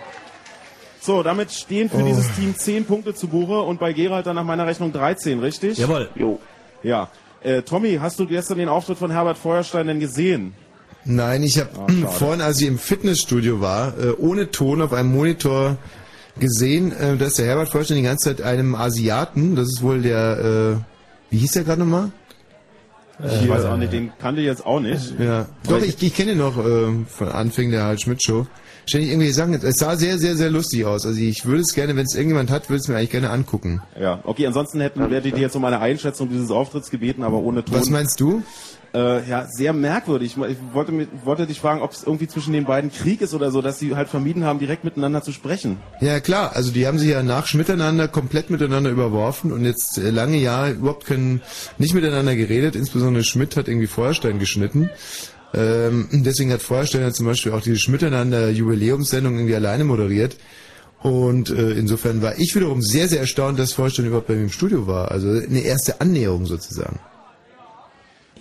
So, 1.00 1.22
damit 1.22 1.52
stehen 1.52 1.90
für 1.90 2.02
dieses 2.02 2.34
Team 2.34 2.56
10 2.56 2.86
Punkte 2.86 3.14
zu 3.14 3.28
Buche 3.28 3.60
und 3.60 3.78
bei 3.78 3.92
Gerald 3.92 4.26
dann 4.26 4.36
nach 4.36 4.44
meiner 4.44 4.66
Rechnung 4.66 4.92
13, 4.92 5.40
richtig? 5.40 5.76
Jawohl. 5.76 6.08
Jo. 6.14 6.40
Ja. 6.82 7.10
Äh, 7.42 7.60
Tommy, 7.62 7.98
hast 8.00 8.18
du 8.18 8.26
gestern 8.26 8.56
den 8.56 8.70
Auftritt 8.70 8.96
von 8.96 9.10
Herbert 9.10 9.36
Feuerstein 9.36 9.86
denn 9.86 10.00
gesehen? 10.00 10.54
Nein, 11.04 11.42
ich 11.42 11.58
habe 11.58 11.70
Ah, 11.78 11.86
schade. 11.88 12.12
vorhin, 12.18 12.40
als 12.40 12.60
ich 12.60 12.66
im 12.66 12.78
Fitnessstudio 12.78 13.60
war, 13.60 13.98
äh, 13.98 14.10
ohne 14.18 14.50
Ton 14.50 14.80
auf 14.82 14.92
einem 14.92 15.12
Monitor 15.12 15.76
gesehen, 16.38 16.92
äh, 16.92 17.16
dass 17.16 17.34
der 17.34 17.46
Herbert 17.46 17.68
Feuerstein 17.68 17.98
die 17.98 18.02
ganze 18.02 18.30
Zeit 18.36 18.42
einem 18.44 18.74
Asiaten, 18.74 19.54
das 19.56 19.68
ist 19.68 19.82
wohl 19.82 20.02
der, 20.02 20.78
äh, 20.78 21.32
wie 21.32 21.38
hieß 21.38 21.52
der 21.52 21.64
gerade 21.64 21.80
nochmal? 21.80 22.10
Ich 23.42 23.48
weiß 23.48 23.64
auch 23.66 23.76
nicht, 23.76 23.92
den 23.92 24.10
kannte 24.18 24.40
ich 24.40 24.46
jetzt 24.48 24.66
auch 24.66 24.80
nicht. 24.80 25.14
Ja, 25.20 25.46
doch, 25.68 25.80
ich, 25.80 26.02
ich 26.02 26.14
kenne 26.14 26.32
ihn 26.32 26.38
noch 26.38 26.58
äh, 26.58 26.88
von 27.06 27.28
Anfang 27.28 27.70
der 27.70 27.82
Harald 27.82 28.00
Schmidt 28.00 28.20
Show. 28.24 28.46
Ständig 28.86 29.10
irgendwie 29.12 29.30
sagen, 29.30 29.54
es 29.54 29.76
sah 29.76 29.96
sehr, 29.96 30.18
sehr, 30.18 30.36
sehr 30.36 30.50
lustig 30.50 30.84
aus. 30.84 31.06
Also 31.06 31.18
ich 31.20 31.46
würde 31.46 31.62
es 31.62 31.72
gerne, 31.74 31.94
wenn 31.96 32.04
es 32.06 32.14
irgendjemand 32.14 32.50
hat, 32.50 32.68
würde 32.68 32.80
es 32.80 32.88
mir 32.88 32.96
eigentlich 32.96 33.12
gerne 33.12 33.30
angucken. 33.30 33.80
Ja, 33.98 34.18
okay, 34.24 34.46
ansonsten 34.48 34.80
hätten 34.80 35.08
wir 35.10 35.20
die 35.20 35.30
jetzt 35.30 35.54
um 35.54 35.64
eine 35.64 35.78
Einschätzung 35.80 36.28
dieses 36.28 36.50
Auftritts 36.50 36.90
gebeten, 36.90 37.22
aber 37.22 37.38
ohne 37.38 37.64
Ton. 37.64 37.78
Was 37.78 37.88
meinst 37.88 38.18
du? 38.20 38.42
Äh, 38.94 39.28
ja, 39.28 39.48
sehr 39.50 39.72
merkwürdig. 39.72 40.36
Ich 40.36 40.56
wollte, 40.72 40.92
mit, 40.92 41.08
wollte 41.24 41.48
dich 41.48 41.58
fragen, 41.58 41.82
ob 41.82 41.90
es 41.90 42.04
irgendwie 42.04 42.28
zwischen 42.28 42.52
den 42.52 42.64
beiden 42.64 42.92
Krieg 42.92 43.20
ist 43.22 43.34
oder 43.34 43.50
so, 43.50 43.60
dass 43.60 43.80
sie 43.80 43.96
halt 43.96 44.08
vermieden 44.08 44.44
haben, 44.44 44.60
direkt 44.60 44.84
miteinander 44.84 45.20
zu 45.20 45.32
sprechen. 45.32 45.78
Ja 46.00 46.20
klar, 46.20 46.54
also 46.54 46.70
die 46.70 46.86
haben 46.86 47.00
sich 47.00 47.10
ja 47.10 47.24
nach 47.24 47.52
miteinander 47.54 48.06
komplett 48.06 48.50
miteinander 48.50 48.90
überworfen 48.90 49.50
und 49.50 49.64
jetzt 49.64 49.98
äh, 49.98 50.10
lange 50.10 50.36
Jahre 50.36 50.70
überhaupt 50.70 51.06
können 51.06 51.42
nicht 51.76 51.92
miteinander 51.92 52.36
geredet. 52.36 52.76
Insbesondere 52.76 53.24
Schmidt 53.24 53.56
hat 53.56 53.66
irgendwie 53.66 53.88
Feuerstein 53.88 54.38
geschnitten. 54.38 54.88
Ähm, 55.52 56.08
deswegen 56.12 56.52
hat 56.52 56.62
Feuerstein 56.62 57.02
ja 57.02 57.10
zum 57.10 57.26
Beispiel 57.26 57.50
auch 57.50 57.62
diese 57.62 57.78
Schmiteinander 57.78 58.48
Jubiläumssendung 58.50 59.34
irgendwie 59.34 59.56
alleine 59.56 59.82
moderiert. 59.82 60.36
Und 61.02 61.50
äh, 61.50 61.72
insofern 61.72 62.22
war 62.22 62.38
ich 62.38 62.54
wiederum 62.54 62.80
sehr, 62.80 63.08
sehr 63.08 63.20
erstaunt, 63.20 63.58
dass 63.58 63.72
Feuerstein 63.72 64.06
überhaupt 64.06 64.28
bei 64.28 64.34
mir 64.34 64.44
im 64.44 64.50
Studio 64.50 64.86
war. 64.86 65.10
Also 65.10 65.28
eine 65.28 65.60
erste 65.60 66.00
Annäherung 66.00 66.46
sozusagen. 66.46 67.00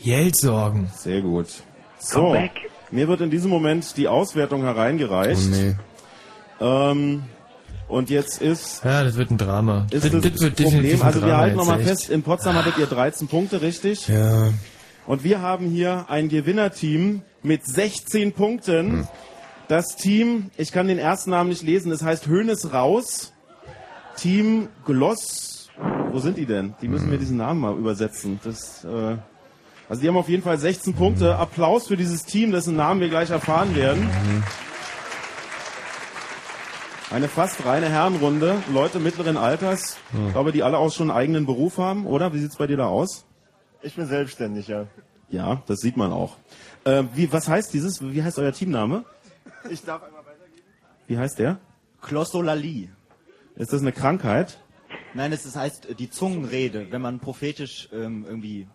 Geldsorgen. 0.04 0.90
Sehr 0.96 1.22
gut. 1.22 1.48
So, 2.00 2.36
mir 2.92 3.08
wird 3.08 3.22
in 3.22 3.30
diesem 3.32 3.50
Moment 3.50 3.96
die 3.98 4.08
Auswertung 4.08 4.64
hereingereicht. 4.64 5.42
Oh 5.48 5.56
nee. 5.56 5.76
Ähm, 6.60 7.24
und 7.88 8.10
jetzt 8.10 8.42
ist, 8.42 8.84
Ja, 8.84 9.04
das 9.04 9.16
wird 9.16 9.32
ein 9.32 9.38
Drama. 9.38 9.88
ist 9.92 10.04
das, 10.06 10.12
das, 10.12 10.22
das 10.22 10.42
wird 10.42 10.56
Problem, 10.62 11.02
also 11.02 11.22
wir 11.22 11.28
Drama 11.28 11.38
halten 11.42 11.58
nochmal 11.58 11.80
fest, 11.80 12.10
in 12.10 12.24
Potsdam 12.24 12.56
hattet 12.56 12.78
ihr 12.78 12.86
13 12.88 13.28
Punkte, 13.28 13.62
richtig? 13.62 14.08
Ja. 14.08 14.50
Und 15.06 15.24
wir 15.24 15.42
haben 15.42 15.68
hier 15.68 16.06
ein 16.10 16.30
Gewinnerteam 16.30 17.22
mit 17.42 17.66
16 17.66 18.34
Punkten. 18.34 19.08
Das 19.68 19.96
Team, 19.96 20.50
ich 20.58 20.72
kann 20.72 20.88
den 20.88 21.00
ersten 21.00 21.32
Namen 21.32 21.50
nicht 21.50 21.64
lesen, 21.64 21.92
es 21.92 22.04
heißt 22.04 22.28
Hönes 22.28 22.74
Raus. 22.74 23.34
Team 24.18 24.68
Gloss. 24.86 25.70
Wo 26.12 26.20
sind 26.20 26.38
die 26.38 26.46
denn? 26.46 26.76
Die 26.82 26.88
müssen 26.88 27.10
mir 27.10 27.18
diesen 27.18 27.38
Namen 27.38 27.60
mal 27.62 27.76
übersetzen. 27.76 28.40
Das, 28.44 28.84
äh, 28.84 29.18
also 29.90 30.02
die 30.02 30.08
haben 30.08 30.18
auf 30.18 30.30
jeden 30.30 30.44
Fall 30.44 30.58
16 30.58 30.94
Punkte. 30.94 31.36
Applaus 31.36 31.88
für 31.88 31.98
dieses 31.98 32.26
Team, 32.26 32.52
dessen 32.52 32.76
Namen 32.76 33.02
wir 33.02 33.10
gleich 33.10 33.30
erfahren 33.30 33.76
werden. 33.76 34.10
Eine 37.12 37.28
fast 37.28 37.64
reine 37.66 37.90
Herrenrunde. 37.90 38.64
Leute 38.72 39.00
mittleren 39.00 39.38
Alters. 39.38 39.98
Ich 40.28 40.34
glaube, 40.34 40.52
die 40.52 40.64
alle 40.64 40.78
auch 40.78 40.92
schon 40.92 41.12
einen 41.12 41.18
eigenen 41.20 41.46
Beruf 41.46 41.78
haben, 41.78 42.08
oder? 42.08 42.34
Wie 42.34 42.40
sieht's 42.40 42.56
bei 42.56 42.66
dir 42.66 42.78
da 42.78 42.88
aus? 42.88 43.26
Ich 43.84 43.96
bin 43.96 44.08
selbstständig, 44.08 44.68
ja. 44.68 44.88
Ja, 45.30 45.62
das 45.68 45.80
sieht 45.80 45.98
man 45.98 46.12
auch. 46.12 46.38
Äh, 46.86 47.04
wie, 47.14 47.32
was 47.32 47.48
heißt 47.48 47.74
dieses, 47.74 48.02
wie 48.02 48.24
heißt 48.24 48.40
euer 48.40 48.52
Teamname? 48.52 49.04
Ich 49.70 49.84
darf 49.84 50.04
einmal 50.04 50.22
weitergeben. 50.26 50.64
Wie 51.08 51.18
heißt 51.18 51.40
der? 51.40 51.60
Klossolalie. 52.02 52.90
Ist 53.56 53.74
das 53.74 53.82
eine 53.82 53.92
Krankheit? 53.92 54.60
Nein, 55.14 55.32
es 55.32 55.46
ist, 55.46 55.56
heißt 55.56 56.00
die 56.00 56.10
Zungenrede, 56.10 56.88
wenn 56.92 57.02
man 57.02 57.20
prophetisch 57.20 57.90
ähm, 57.94 58.26
irgendwie. 58.28 58.68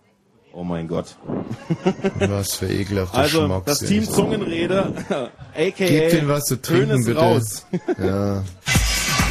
Oh 0.58 0.64
mein 0.64 0.88
Gott. 0.88 1.14
Was 2.18 2.54
für 2.56 2.66
ekelhafter 2.66 3.16
Also, 3.16 3.44
Schmocks, 3.46 3.66
das. 3.66 3.78
Team 3.78 4.02
Zungenrede, 4.02 4.92
aka 5.54 5.70
Gebt 5.76 6.12
denen 6.12 6.28
was 6.28 6.46
zu 6.46 6.60
trinken, 6.60 7.04
bitte. 7.04 7.16
raus. 7.20 7.64
Ja. 7.96 8.42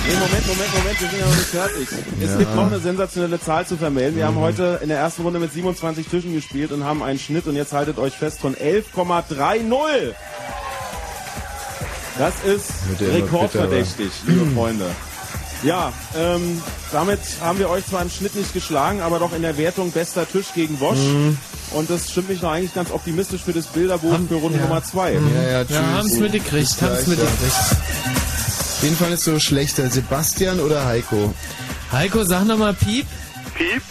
Nee, 0.07 0.13
Moment, 0.13 0.47
Moment, 0.47 0.73
Moment, 0.77 1.01
wir 1.01 1.09
sind 1.09 1.19
ja 1.19 1.25
noch 1.25 1.35
nicht 1.35 1.47
fertig. 1.47 1.87
Es 2.23 2.29
Ja. 2.31 2.37
gibt 2.37 2.55
noch 2.55 2.67
eine 2.67 2.79
sensationelle 2.79 3.41
Zahl 3.41 3.65
zu 3.67 3.75
vermelden. 3.75 4.15
Wir 4.15 4.25
haben 4.25 4.37
heute 4.39 4.79
in 4.81 4.87
der 4.87 4.99
ersten 4.99 5.23
Runde 5.23 5.39
mit 5.39 5.51
27 5.51 6.07
Tischen 6.07 6.33
gespielt 6.33 6.71
und 6.71 6.85
haben 6.85 7.03
einen 7.03 7.19
Schnitt 7.19 7.45
und 7.45 7.57
jetzt 7.57 7.73
haltet 7.73 7.97
euch 7.97 8.13
fest 8.13 8.39
von 8.39 8.55
11,30. 8.55 10.13
Das 12.17 12.33
ist 12.45 12.71
rekordverdächtig, 13.01 14.11
liebe 14.27 14.45
Freunde. 14.55 14.85
Ja, 15.63 15.91
ähm, 16.15 16.61
damit 16.91 17.19
haben 17.41 17.59
wir 17.59 17.69
euch 17.69 17.85
zwar 17.85 18.01
im 18.01 18.09
Schnitt 18.09 18.35
nicht 18.35 18.53
geschlagen, 18.53 19.01
aber 19.01 19.19
doch 19.19 19.33
in 19.33 19.41
der 19.41 19.57
Wertung 19.57 19.91
bester 19.91 20.29
Tisch 20.29 20.47
gegen 20.53 20.79
Wosch. 20.79 20.97
Mhm. 20.97 21.37
Und 21.71 21.89
das 21.89 22.11
stimmt 22.11 22.29
mich 22.29 22.41
noch 22.41 22.51
eigentlich 22.51 22.73
ganz 22.73 22.91
optimistisch 22.91 23.41
für 23.41 23.53
das 23.53 23.67
Bilderbuch 23.67 24.17
für 24.27 24.35
Runde 24.35 24.57
ja. 24.57 24.63
Nummer 24.65 24.83
2. 24.83 25.13
Ja, 25.13 25.19
ja, 25.19 25.65
tschüss. 25.65 25.75
Ja, 25.75 25.87
haben's 25.97 26.17
mitgekriegt, 26.17 26.69
Bis 26.69 26.81
haben's 26.81 27.05
gleich, 27.05 27.17
ja. 27.17 27.23
mitgekriegt. 27.23 27.55
Auf 28.77 28.83
jeden 28.83 28.95
Fall 28.95 29.11
ist 29.11 29.23
so 29.23 29.39
schlechter. 29.39 29.89
Sebastian 29.89 30.59
oder 30.59 30.85
Heiko? 30.85 31.33
Heiko, 31.91 32.23
sag 32.23 32.45
nochmal 32.45 32.73
Piep. 32.73 33.07
Piep. 33.55 33.81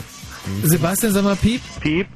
Sebastian, 0.62 1.12
sag 1.12 1.24
mal 1.24 1.36
Piep. 1.36 1.60
Piep. 1.80 2.06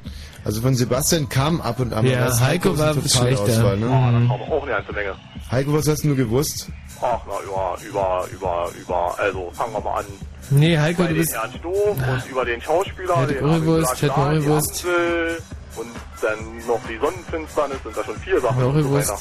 Also 0.43 0.61
von 0.61 0.75
Sebastian 0.75 1.29
kam 1.29 1.61
ab 1.61 1.79
und 1.79 1.93
an. 1.93 2.05
Ja, 2.05 2.25
das 2.25 2.41
Heiko 2.41 2.71
ist 2.73 2.79
war 2.79 2.93
totale 2.95 3.09
schlechter. 3.09 3.43
Auswahl, 3.43 3.77
Oh, 3.83 3.85
ne? 3.85 4.27
da 4.27 4.35
kam 4.37 4.51
auch 4.51 4.61
eine 4.63 4.71
ganze 4.71 4.91
Menge. 4.93 5.15
Heiko, 5.51 5.73
was 5.73 5.87
hast 5.87 6.03
du 6.03 6.15
gewusst? 6.15 6.67
Ach, 7.01 7.19
na, 7.27 7.33
über, 7.45 7.77
über, 7.87 8.25
über, 8.31 8.69
über, 8.79 9.19
also 9.19 9.51
fangen 9.53 9.73
wir 9.73 9.81
mal 9.81 9.99
an. 9.99 10.05
Nee, 10.49 10.77
Heiko, 10.77 11.03
du 11.03 11.13
bist... 11.13 11.33
Herrn 11.33 11.51
Stoff 11.59 11.75
und 11.97 12.29
über 12.31 12.45
den 12.45 12.61
Schauspieler, 12.61 13.17
Hätte 13.17 13.33
den 13.35 13.43
die 13.43 14.07
Currywurst. 14.07 14.85
Amsel 14.85 15.41
und 15.77 15.87
dann 16.21 16.67
noch 16.67 16.79
die 16.89 16.97
Sonnenfinsternis 16.97 17.77
sind 17.83 17.97
da 17.97 18.03
schon 18.03 18.17
vier 18.17 18.39
Sachen. 18.41 18.93
weiter. 18.93 19.17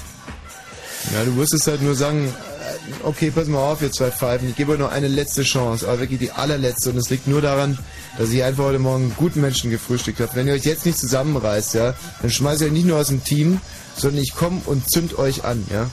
Ja, 1.15 1.25
du 1.25 1.31
musstest 1.33 1.67
halt 1.67 1.83
nur 1.83 1.95
sagen, 1.95 2.27
äh, 2.29 3.07
okay, 3.07 3.31
pass 3.31 3.47
mal 3.47 3.59
auf, 3.59 3.81
ihr 3.83 3.91
zwei 3.93 4.11
Pfeifen, 4.11 4.49
ich 4.51 4.57
gebe 4.57 4.73
euch 4.73 4.79
noch 4.79 4.91
eine 4.93 5.09
letzte 5.09 5.43
Chance, 5.43 5.87
aber 5.89 6.01
wirklich 6.01 6.19
die 6.19 6.33
allerletzte. 6.33 6.91
Und 6.91 6.97
es 6.99 7.09
liegt 7.11 7.27
nur 7.27 7.41
daran, 7.41 7.79
dass 8.21 8.29
ich 8.29 8.45
einfach 8.45 8.65
heute 8.65 8.79
Morgen 8.79 9.15
guten 9.17 9.41
Menschen 9.41 9.71
gefrühstückt 9.71 10.21
habe. 10.21 10.33
Wenn 10.35 10.47
ihr 10.47 10.53
euch 10.53 10.67
jetzt 10.67 10.85
nicht 10.85 10.99
zusammenreißt, 10.99 11.73
ja, 11.73 11.95
dann 12.21 12.31
schmeiße 12.31 12.65
ich 12.65 12.71
euch 12.71 12.77
nicht 12.77 12.87
nur 12.87 12.99
aus 12.99 13.07
dem 13.07 13.25
Team, 13.25 13.63
sondern 13.97 14.23
ich 14.23 14.35
komme 14.35 14.61
und 14.67 14.87
zünd 14.93 15.19
euch 15.19 15.45
an, 15.45 15.67
ja. 15.73 15.89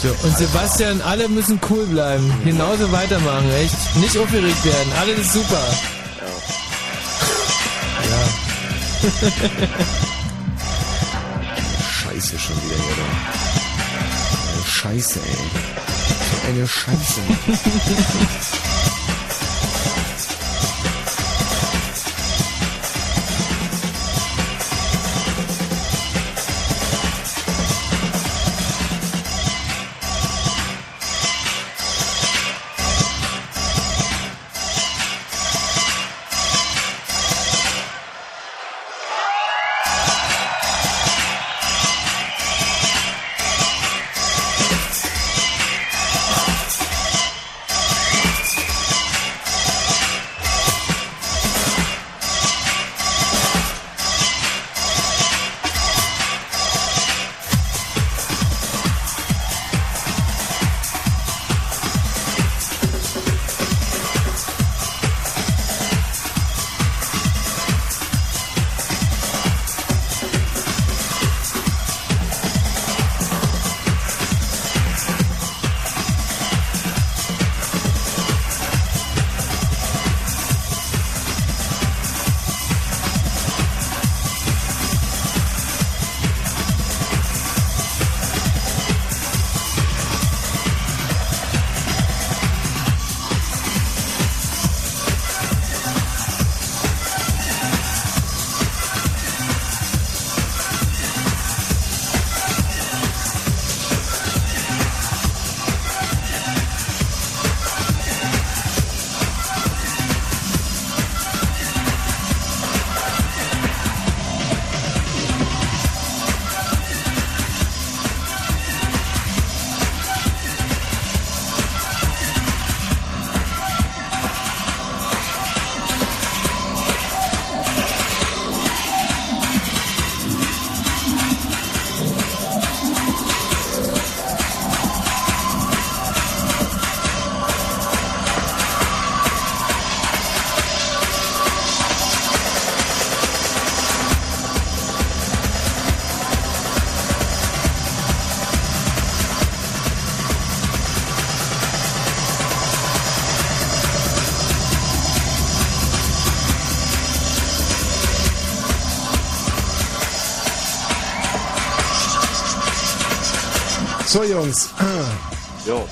So, 0.00 0.14
und 0.24 0.38
Sebastian, 0.38 1.00
alle 1.00 1.28
müssen 1.28 1.58
cool 1.68 1.84
bleiben. 1.86 2.32
Genauso 2.44 2.92
weitermachen, 2.92 3.50
echt. 3.50 3.74
Nicht 3.96 4.16
aufgeregt 4.16 4.64
werden. 4.64 4.92
Alles 4.96 5.18
ist 5.18 5.32
super. 5.32 5.60
Ja. 8.10 8.28
Scheiße 11.90 12.38
schon 12.38 12.62
wieder 12.62 12.76
hier 12.76 12.96
da. 12.96 13.02
Scheiße, 14.68 15.18
ey. 15.18 15.50
Eine 16.48 16.68
Scheiße. 16.68 17.20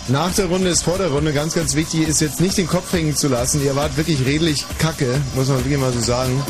Nach 0.09 0.35
der 0.35 0.47
Runde 0.47 0.68
ist 0.68 0.82
vor 0.85 0.98
der 0.98 1.09
Runde. 1.09 1.32
Ganz, 1.32 1.55
ganz 1.55 1.74
wichtig 1.74 2.06
ist 2.06 2.20
jetzt 2.20 2.40
nicht 2.40 2.59
den 2.59 2.66
Kopf 2.66 2.93
hängen 2.93 3.16
zu 3.16 3.28
lassen. 3.28 3.64
Ihr 3.64 3.74
wart 3.74 3.97
wirklich 3.97 4.26
redlich 4.26 4.64
kacke, 4.78 5.18
muss 5.35 5.48
man 5.48 5.59
wirklich 5.59 5.78
mal 5.78 5.93
so 5.93 6.01
sagen. 6.01 6.43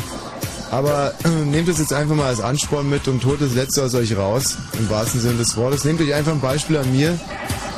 Aber 0.71 1.13
äh, 1.23 1.29
nehmt 1.29 1.69
es 1.69 1.79
jetzt 1.79 1.93
einfach 1.93 2.15
mal 2.15 2.27
als 2.27 2.41
Ansporn 2.41 2.89
mit 2.89 3.07
und 3.07 3.23
holt 3.23 3.39
das 3.39 3.53
Letzte 3.53 3.83
aus 3.83 3.93
euch 3.93 4.17
raus. 4.17 4.57
Im 4.77 4.89
wahrsten 4.89 5.21
Sinne 5.21 5.37
des 5.37 5.55
Wortes. 5.55 5.85
Nehmt 5.85 6.01
euch 6.01 6.13
einfach 6.13 6.33
ein 6.33 6.41
Beispiel 6.41 6.75
an 6.77 6.91
mir, 6.91 7.17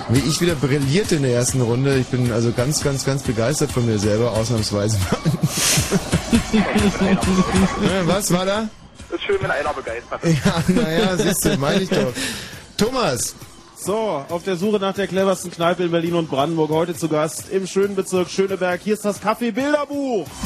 wie 0.10 0.20
ich 0.20 0.42
wieder 0.42 0.56
brillierte 0.56 1.18
in 1.18 1.22
der 1.22 1.34
ersten 1.34 1.62
Runde. 1.62 1.96
Ich 2.00 2.08
bin 2.08 2.32
also 2.32 2.52
ganz, 2.52 2.84
ganz, 2.84 3.06
ganz 3.06 3.22
begeistert 3.22 3.72
von 3.72 3.86
mir 3.86 4.00
selber, 4.00 4.32
ausnahmsweise. 4.32 4.98
Was 8.06 8.32
war 8.32 8.48
da? 8.48 8.68
Ist 9.14 9.24
schön, 9.24 9.38
wenn 9.42 9.52
einer 9.52 9.74
begeistert 9.74 10.22
Ja, 10.24 10.64
naja, 10.68 11.18
siehst 11.18 11.46
du, 11.46 11.56
meine 11.58 11.82
ich 11.82 11.90
doch. 11.90 12.12
Thomas. 12.78 13.36
So, 13.88 14.26
auf 14.28 14.44
der 14.44 14.58
Suche 14.58 14.80
nach 14.80 14.94
der 14.94 15.08
cleversten 15.08 15.50
Kneipe 15.50 15.86
in 15.86 15.92
Berlin 15.92 16.16
und 16.16 16.30
Brandenburg. 16.30 16.72
Heute 16.72 16.94
zu 16.94 17.08
Gast 17.08 17.50
im 17.50 17.66
schönen 17.66 17.96
Bezirk 17.96 18.30
Schöneberg. 18.30 18.82
Hier 18.82 18.96
ist 18.96 19.06
das 19.06 19.22
Kaffee-Bilderbuch. 19.22 20.28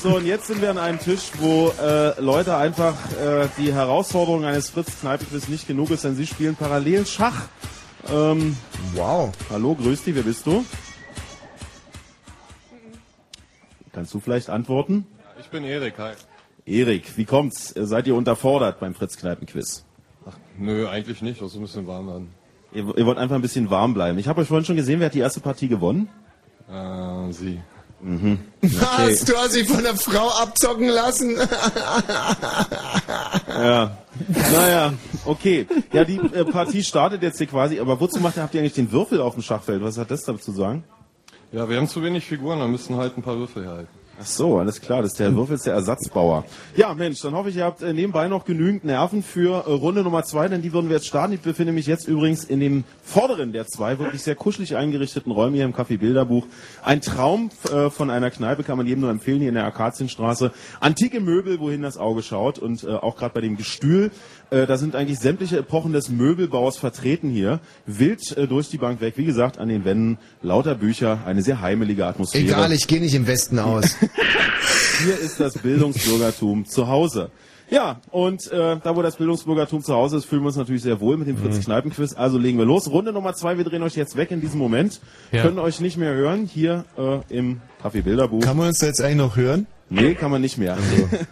So, 0.00 0.16
und 0.16 0.24
jetzt 0.24 0.46
sind 0.46 0.62
wir 0.62 0.70
an 0.70 0.78
einem 0.78 1.00
Tisch, 1.00 1.30
wo 1.38 1.72
äh, 1.82 2.20
Leute 2.20 2.56
einfach 2.56 2.94
äh, 3.20 3.48
die 3.58 3.72
Herausforderung 3.72 4.44
eines 4.44 4.70
Fritz-Kneipenquiz 4.70 5.48
nicht 5.48 5.66
genug 5.66 5.90
ist, 5.90 6.04
denn 6.04 6.14
sie 6.14 6.28
spielen 6.28 6.54
parallel 6.54 7.04
Schach. 7.04 7.48
Ähm, 8.08 8.56
wow. 8.94 9.32
Hallo, 9.50 9.74
grüß 9.74 10.04
dich, 10.04 10.14
wer 10.14 10.22
bist 10.22 10.46
du? 10.46 10.64
Kannst 13.92 14.14
du 14.14 14.20
vielleicht 14.20 14.48
antworten? 14.48 15.08
Ich 15.40 15.48
bin 15.48 15.64
Erik, 15.64 15.98
hi. 15.98 16.12
Erik, 16.66 17.16
wie 17.16 17.24
kommt's? 17.24 17.74
Seid 17.76 18.06
ihr 18.06 18.14
unterfordert 18.14 18.78
beim 18.78 18.94
Fritz-Kneipen-Quiz? 18.94 19.87
Nö, 20.58 20.88
eigentlich 20.88 21.22
nicht. 21.22 21.40
Das 21.40 21.52
ist 21.52 21.56
ein 21.56 21.62
bisschen 21.62 21.86
warm 21.86 22.08
werden. 22.08 22.28
Ihr, 22.72 22.84
ihr 22.96 23.06
wollt 23.06 23.18
einfach 23.18 23.36
ein 23.36 23.42
bisschen 23.42 23.70
warm 23.70 23.94
bleiben. 23.94 24.18
Ich 24.18 24.28
habe 24.28 24.40
euch 24.40 24.48
vorhin 24.48 24.64
schon 24.64 24.76
gesehen, 24.76 25.00
wer 25.00 25.06
hat 25.06 25.14
die 25.14 25.20
erste 25.20 25.40
Partie 25.40 25.68
gewonnen? 25.68 26.08
Äh, 26.70 27.32
sie. 27.32 27.60
Mhm. 28.00 28.38
Was? 28.62 29.24
Du 29.24 29.34
hast 29.36 29.56
dich 29.56 29.66
von 29.66 29.82
der 29.82 29.96
Frau 29.96 30.28
abzocken 30.28 30.88
lassen? 30.88 31.36
Ja. 33.48 33.98
Naja, 34.52 34.92
okay. 35.24 35.66
Ja, 35.92 36.04
die 36.04 36.16
äh, 36.16 36.44
Partie 36.44 36.82
startet 36.82 37.22
jetzt 37.22 37.38
hier 37.38 37.46
quasi, 37.46 37.80
aber 37.80 37.98
wozu 38.00 38.20
macht 38.20 38.36
ihr, 38.36 38.42
habt 38.42 38.54
ihr 38.54 38.60
eigentlich 38.60 38.74
den 38.74 38.92
Würfel 38.92 39.20
auf 39.20 39.34
dem 39.34 39.42
Schachfeld? 39.42 39.82
Was 39.82 39.98
hat 39.98 40.10
das 40.10 40.22
dazu 40.24 40.38
zu 40.38 40.52
sagen? 40.52 40.84
Ja, 41.50 41.68
wir 41.68 41.76
haben 41.76 41.88
zu 41.88 42.02
wenig 42.02 42.24
Figuren, 42.24 42.58
da 42.60 42.68
müssen 42.68 42.96
halt 42.96 43.16
ein 43.16 43.22
paar 43.22 43.36
Würfel 43.36 43.64
herhalten. 43.64 43.88
Ach 44.20 44.26
so, 44.26 44.58
alles 44.58 44.80
klar, 44.80 45.02
das 45.02 45.12
ist 45.12 45.20
der 45.20 45.32
Würfel, 45.36 45.54
ist 45.54 45.66
der 45.66 45.74
Ersatzbauer. 45.74 46.44
Ja, 46.74 46.92
Mensch, 46.92 47.20
dann 47.20 47.34
hoffe 47.34 47.50
ich, 47.50 47.56
ihr 47.56 47.64
habt 47.64 47.82
äh, 47.82 47.92
nebenbei 47.92 48.26
noch 48.26 48.44
genügend 48.44 48.84
Nerven 48.84 49.22
für 49.22 49.64
äh, 49.64 49.70
Runde 49.70 50.02
Nummer 50.02 50.24
zwei, 50.24 50.48
denn 50.48 50.60
die 50.60 50.72
würden 50.72 50.88
wir 50.88 50.96
jetzt 50.96 51.06
starten. 51.06 51.34
Ich 51.34 51.40
befinde 51.40 51.72
mich 51.72 51.86
jetzt 51.86 52.08
übrigens 52.08 52.42
in 52.42 52.58
dem 52.58 52.82
vorderen 53.04 53.52
der 53.52 53.68
zwei 53.68 54.00
wirklich 54.00 54.22
sehr 54.22 54.34
kuschelig 54.34 54.74
eingerichteten 54.74 55.30
Räume 55.30 55.54
hier 55.54 55.64
im 55.66 55.72
Café 55.72 55.98
Bilderbuch. 55.98 56.46
Ein 56.82 57.00
Traum 57.00 57.50
äh, 57.70 57.90
von 57.90 58.10
einer 58.10 58.32
Kneipe 58.32 58.64
kann 58.64 58.76
man 58.76 58.88
jedem 58.88 59.02
nur 59.02 59.10
empfehlen, 59.10 59.38
hier 59.38 59.50
in 59.50 59.54
der 59.54 59.66
Akazienstraße. 59.66 60.50
Antike 60.80 61.20
Möbel, 61.20 61.60
wohin 61.60 61.82
das 61.82 61.96
Auge 61.96 62.24
schaut 62.24 62.58
und 62.58 62.88
auch 62.88 63.16
gerade 63.16 63.34
bei 63.34 63.40
dem 63.40 63.56
Gestühl, 63.56 64.10
äh, 64.50 64.66
da 64.66 64.78
sind 64.78 64.94
eigentlich 64.94 65.18
sämtliche 65.18 65.58
Epochen 65.58 65.92
des 65.92 66.08
Möbelbaus 66.08 66.78
vertreten 66.78 67.30
hier. 67.30 67.60
Wild 67.86 68.36
äh, 68.36 68.46
durch 68.46 68.68
die 68.68 68.78
Bank 68.78 69.00
weg. 69.00 69.14
Wie 69.16 69.24
gesagt, 69.24 69.58
an 69.58 69.68
den 69.68 69.84
Wänden 69.84 70.18
lauter 70.42 70.74
Bücher, 70.74 71.20
eine 71.26 71.42
sehr 71.42 71.60
heimelige 71.60 72.06
Atmosphäre. 72.06 72.44
Egal, 72.44 72.72
ich 72.72 72.86
gehe 72.86 73.00
nicht 73.00 73.14
im 73.14 73.26
Westen 73.26 73.58
aus. 73.58 73.96
Hier 75.04 75.18
ist 75.18 75.38
das 75.38 75.58
Bildungsbürgertum 75.58 76.66
zu 76.66 76.88
Hause. 76.88 77.30
Ja, 77.70 78.00
und 78.10 78.50
äh, 78.50 78.76
da 78.82 78.96
wo 78.96 79.02
das 79.02 79.16
Bildungsbürgertum 79.16 79.82
zu 79.82 79.92
Hause 79.92 80.16
ist, 80.16 80.24
fühlen 80.24 80.42
wir 80.42 80.46
uns 80.46 80.56
natürlich 80.56 80.82
sehr 80.82 81.00
wohl 81.00 81.18
mit 81.18 81.28
dem 81.28 81.36
Fritz-Kneipen-Quiz. 81.36 82.14
Also 82.14 82.38
legen 82.38 82.56
wir 82.56 82.64
los. 82.64 82.90
Runde 82.90 83.12
Nummer 83.12 83.34
zwei, 83.34 83.58
wir 83.58 83.64
drehen 83.64 83.82
euch 83.82 83.94
jetzt 83.94 84.16
weg 84.16 84.30
in 84.30 84.40
diesem 84.40 84.58
Moment. 84.58 85.00
Ja. 85.32 85.42
Können 85.42 85.58
euch 85.58 85.80
nicht 85.80 85.98
mehr 85.98 86.14
hören, 86.14 86.46
hier 86.46 86.86
äh, 86.96 87.18
im 87.28 87.60
Café 87.82 88.02
Bilderbuch. 88.02 88.40
Kann 88.40 88.56
man 88.56 88.68
uns 88.68 88.80
jetzt 88.80 89.02
eigentlich 89.02 89.16
noch 89.18 89.36
hören? 89.36 89.66
Nee, 89.90 90.14
kann 90.14 90.30
man 90.30 90.40
nicht 90.42 90.58
mehr. 90.58 90.76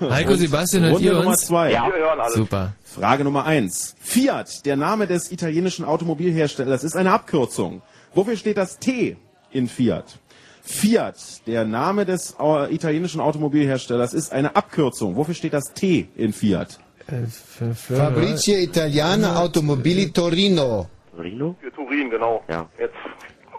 Heiko, 0.01 0.35
Sebastian, 0.35 0.85
Runde 0.85 1.05
ihr 1.05 1.13
Nummer 1.15 1.29
uns? 1.29 1.47
zwei. 1.47 1.73
Ja, 1.73 1.87
wir 1.87 1.95
hören 1.95 2.21
alles. 2.21 2.35
Super. 2.35 2.73
Frage 2.85 3.25
Nummer 3.25 3.45
eins. 3.45 3.95
Fiat, 4.01 4.65
der 4.65 4.77
Name 4.77 5.07
des 5.07 5.31
italienischen 5.31 5.85
Automobilherstellers, 5.85 6.83
ist 6.83 6.97
eine 6.97 7.13
Abkürzung. 7.13 7.83
Wofür 8.15 8.37
steht 8.37 8.57
das 8.57 8.79
T 8.79 9.17
in 9.51 9.69
Fiat? 9.69 10.19
Fiat, 10.63 11.47
der 11.47 11.65
Name 11.65 12.05
des 12.07 12.37
äh, 12.41 12.75
italienischen 12.75 13.21
Automobilherstellers, 13.21 14.15
ist 14.15 14.33
eine 14.33 14.57
Abkürzung. 14.57 15.17
Wofür 15.17 15.35
steht 15.35 15.53
das 15.53 15.73
T 15.75 16.09
in 16.17 16.33
Fiat? 16.33 16.81
Äh, 17.09 17.27
Fabrizie 17.75 18.65
Italiana 18.65 19.37
Automobili 19.37 20.11
Torino. 20.11 20.89
Torino? 21.15 21.55
Für 21.61 21.73
Turin, 21.73 22.11
genau. 22.11 22.43
Ja. 22.49 22.69
Jetzt, 22.81 22.95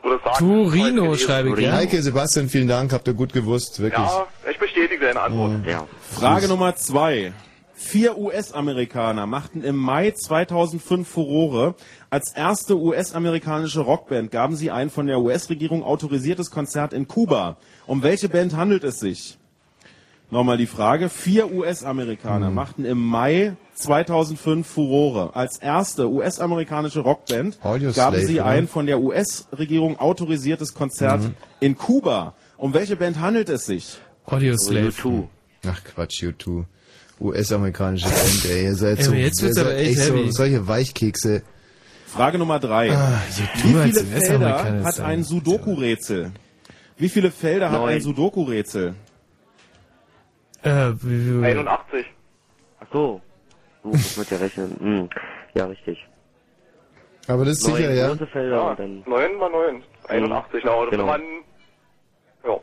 du 0.10 0.20
sagst, 0.24 0.40
Turino 0.40 1.16
schreibe 1.16 1.50
ich, 1.50 1.66
ja. 1.66 1.74
Heike, 1.74 2.02
Sebastian, 2.02 2.50
vielen 2.50 2.68
Dank, 2.68 2.94
habt 2.94 3.08
ihr 3.08 3.14
gut 3.14 3.34
gewusst, 3.34 3.80
wirklich. 3.80 4.08
Ja, 4.08 4.28
ich 4.50 4.58
bestätige 4.58 5.06
deine 5.06 5.22
Antwort. 5.22 5.66
Ja. 5.66 5.88
Frage 6.12 6.48
Nummer 6.48 6.76
zwei. 6.76 7.34
Vier 7.80 8.18
US-Amerikaner 8.18 9.28
machten 9.28 9.64
im 9.64 9.76
Mai 9.76 10.10
2005 10.10 11.08
Furore. 11.08 11.76
Als 12.10 12.34
erste 12.36 12.76
US-amerikanische 12.76 13.82
Rockband 13.82 14.32
gaben 14.32 14.56
sie 14.56 14.72
ein 14.72 14.90
von 14.90 15.06
der 15.06 15.20
US-Regierung 15.20 15.84
autorisiertes 15.84 16.50
Konzert 16.50 16.92
in 16.92 17.08
Kuba. 17.08 17.58
Um 17.86 18.02
welche 18.02 18.30
Band 18.30 18.56
handelt 18.56 18.84
es 18.84 19.00
sich? 19.00 19.38
Nochmal 20.30 20.58
die 20.58 20.68
Frage. 20.68 21.08
Vier 21.10 21.52
US-Amerikaner 21.54 22.50
machten 22.52 22.84
im 22.84 23.00
Mai 23.02 23.56
2005 23.76 24.68
Furore. 24.68 25.36
Als 25.36 25.58
erste 25.60 26.10
US-amerikanische 26.12 27.00
Rockband 27.00 27.58
Audio 27.64 27.94
gaben 27.94 28.16
Slave, 28.18 28.28
sie 28.28 28.36
oder? 28.42 28.46
ein 28.46 28.68
von 28.68 28.86
der 28.88 29.00
US-Regierung 29.00 29.98
autorisiertes 30.00 30.74
Konzert 30.74 31.22
Mhm. 31.24 31.34
in 31.62 31.78
Kuba. 31.78 32.34
Um 32.58 32.74
welche 32.74 32.98
Band 32.98 33.20
handelt 33.22 33.48
es 33.50 33.66
sich? 33.68 33.98
Audio 34.26 34.58
Slave. 34.58 34.92
Ach 35.66 35.82
Quatsch, 35.84 36.24
U2. 36.24 36.66
US-amerikanische 37.22 38.10
Band, 38.10 38.46
ey. 38.52 38.64
Ihr 38.66 38.76
seid 38.76 39.04
so, 39.04 39.12
aber 39.12 39.20
jetzt 39.20 39.42
wird's 39.42 39.58
ihr 39.58 39.62
aber 39.62 39.72
seid 39.72 39.88
echt 39.88 40.00
so, 40.00 40.14
heavy. 40.14 40.32
solche 40.32 40.68
Weichkekse. 40.68 41.42
Frage 42.06 42.38
Nummer 42.38 42.60
drei. 42.60 42.92
Ah, 42.92 43.22
Wie 43.64 43.74
viele 43.74 44.04
Felder 44.04 44.84
hat 44.84 45.00
ein 45.00 45.24
Sudoku-Rätsel? 45.24 46.32
Wie 46.98 47.10
viele 47.10 47.32
Felder 47.32 47.72
hat 47.72 47.80
Neun. 47.80 47.90
ein 47.90 48.02
Sudoku-Rätsel? 48.02 48.94
Äh, 50.68 50.94
wie, 51.04 51.42
wie, 51.42 51.46
81. 51.46 52.06
Ach 52.80 52.88
so. 52.92 53.22
Du 53.84 53.90
musst 53.90 54.18
mit 54.18 54.30
dir 54.32 54.42
rechnen. 54.42 54.76
Hm. 54.80 55.10
Ja, 55.54 55.66
richtig. 55.66 55.98
Aber 57.28 57.46
das 57.46 57.58
ist 57.60 57.68
Neun 57.68 57.78
sicher, 57.78 57.94
ja. 57.94 58.08
große 58.10 58.28
Felder 58.28 58.56
Ja, 58.56 58.70
und 58.72 58.80
dann 58.80 59.04
9 59.06 59.38
mal 59.38 59.50
9. 59.50 59.84
81, 60.08 60.62
na, 60.66 60.74
oder 60.76 60.92
Genau. 60.92 61.06
man, 61.08 61.22
ja. 62.46 62.58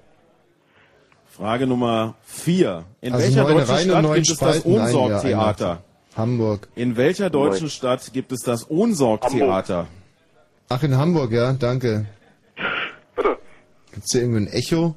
Frage 1.26 1.66
Nummer 1.66 2.14
vier. 2.22 2.84
In 3.00 3.12
Also 3.12 3.26
welcher 3.26 3.44
neun 3.44 4.02
deutschen 4.04 4.24
Stadt 4.24 4.24
gibt 4.24 4.28
es 4.30 4.38
das 4.38 4.64
Ohnsorg-Theater? 4.66 5.82
Hamburg. 6.16 6.68
In 6.76 6.96
welcher 6.96 7.28
deutschen 7.30 7.64
Neun. 7.64 7.70
Stadt 7.70 8.12
gibt 8.12 8.32
es 8.32 8.40
das 8.40 8.70
Ohnsorg-Theater? 8.70 9.86
Ach, 10.68 10.82
in 10.82 10.96
Hamburg, 10.96 11.32
ja, 11.32 11.52
danke. 11.52 12.06
Bitte. 13.16 13.36
Gibt's 13.92 14.12
hier 14.12 14.22
irgendwo 14.22 14.38
ein 14.38 14.46
Echo? 14.46 14.94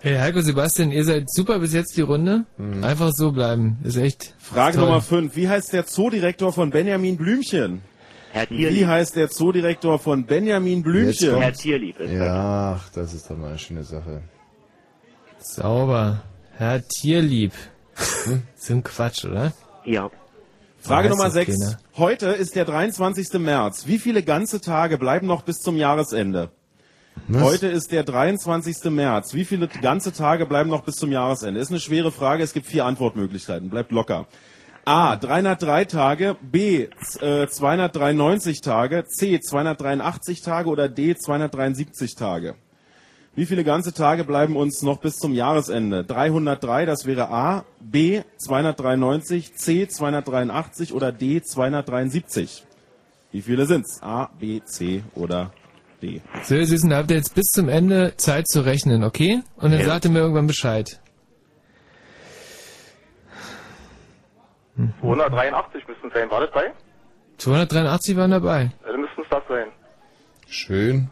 Hey, 0.00 0.16
Heiko, 0.18 0.40
Sebastian, 0.40 0.92
ihr 0.92 1.04
seid 1.04 1.28
super 1.28 1.58
bis 1.58 1.72
jetzt 1.72 1.96
die 1.96 2.02
Runde. 2.02 2.44
Einfach 2.82 3.10
so 3.12 3.32
bleiben. 3.32 3.78
Ist 3.82 3.96
echt. 3.96 4.34
Frage 4.38 4.76
toll. 4.76 4.86
Nummer 4.86 5.00
fünf. 5.02 5.34
Wie 5.34 5.48
heißt 5.48 5.72
der 5.72 5.86
Zoodirektor 5.86 6.52
von 6.52 6.70
Benjamin 6.70 7.16
Blümchen? 7.16 7.82
Herr 8.30 8.48
Wie 8.48 8.58
Tierlieb. 8.58 8.86
heißt 8.86 9.16
der 9.16 9.28
Zoodirektor 9.28 9.98
von 9.98 10.24
Benjamin 10.24 10.82
Blümchen? 10.84 11.36
Herr 11.40 11.52
Tierlieb 11.52 11.98
ist. 11.98 12.12
Ja, 12.12 12.76
ach, 12.78 12.88
das 12.90 13.12
ist 13.12 13.28
doch 13.28 13.36
mal 13.36 13.48
eine 13.48 13.58
schöne 13.58 13.82
Sache. 13.82 14.22
Sauber. 15.38 16.22
Herr 16.56 16.80
Tierlieb. 16.86 17.52
so 18.56 18.74
ein 18.74 18.84
Quatsch, 18.84 19.24
oder? 19.24 19.52
Ja. 19.84 20.10
Frage 20.78 21.08
Nummer 21.08 21.24
doch 21.24 21.32
6. 21.32 21.58
keiner. 21.58 21.78
Heute 21.96 22.26
ist 22.28 22.54
der 22.54 22.64
23. 22.66 23.32
März. 23.40 23.88
Wie 23.88 23.98
viele 23.98 24.22
ganze 24.22 24.60
Tage 24.60 24.96
bleiben 24.96 25.26
noch 25.26 25.42
bis 25.42 25.58
zum 25.58 25.76
Jahresende? 25.76 26.50
Was? 27.28 27.42
Heute 27.42 27.66
ist 27.68 27.90
der 27.92 28.04
23. 28.04 28.84
März. 28.90 29.34
Wie 29.34 29.44
viele 29.44 29.68
ganze 29.68 30.12
Tage 30.12 30.46
bleiben 30.46 30.70
noch 30.70 30.82
bis 30.84 30.96
zum 30.96 31.10
Jahresende? 31.12 31.60
Ist 31.60 31.70
eine 31.70 31.80
schwere 31.80 32.12
Frage. 32.12 32.42
Es 32.42 32.52
gibt 32.52 32.66
vier 32.66 32.84
Antwortmöglichkeiten. 32.84 33.68
Bleibt 33.70 33.90
locker. 33.92 34.26
A. 34.84 35.16
303 35.16 35.84
Tage. 35.84 36.36
B. 36.40 36.88
z- 37.02 37.22
Äh, 37.22 37.48
293 37.48 38.60
Tage. 38.60 39.04
C. 39.06 39.40
283 39.40 40.40
Tage. 40.42 40.68
Oder 40.70 40.88
D. 40.88 41.14
273 41.16 42.14
Tage. 42.14 42.54
Wie 43.34 43.46
viele 43.46 43.62
ganze 43.64 43.92
Tage 43.92 44.24
bleiben 44.24 44.56
uns 44.56 44.82
noch 44.82 44.98
bis 44.98 45.16
zum 45.16 45.32
Jahresende? 45.32 46.04
303, 46.04 46.86
das 46.86 47.06
wäre 47.06 47.30
A. 47.30 47.64
B. 47.80 48.22
293. 48.38 49.54
C. 49.54 49.86
283. 49.88 50.92
Oder 50.92 51.12
D. 51.12 51.42
273. 51.42 52.64
Wie 53.30 53.42
viele 53.42 53.66
sind's? 53.66 54.02
A, 54.02 54.30
B, 54.40 54.62
C 54.64 55.02
oder 55.14 55.52
D? 56.02 56.20
So, 56.44 56.54
ihr 56.54 56.66
Süßen, 56.66 56.90
da 56.90 56.96
habt 56.98 57.10
ihr 57.10 57.16
jetzt 57.16 57.34
bis 57.34 57.46
zum 57.46 57.68
Ende 57.68 58.14
Zeit 58.16 58.46
zu 58.48 58.60
rechnen, 58.60 59.02
okay? 59.04 59.42
Und 59.56 59.72
dann 59.72 59.80
Ja. 59.80 59.86
sagt 59.86 60.04
ihr 60.04 60.10
mir 60.10 60.20
irgendwann 60.20 60.46
Bescheid. 60.46 61.00
283 65.00 65.88
müssten 65.88 66.06
es 66.08 66.14
sein. 66.14 66.30
War 66.30 66.40
das 66.40 66.50
bei? 66.52 66.72
283 67.38 68.16
waren 68.16 68.30
dabei. 68.30 68.70
Ja, 68.84 68.92
dann 68.92 69.00
müssten 69.00 69.22
es 69.22 69.28
das 69.30 69.42
sein. 69.48 69.68
Schön. 70.48 71.08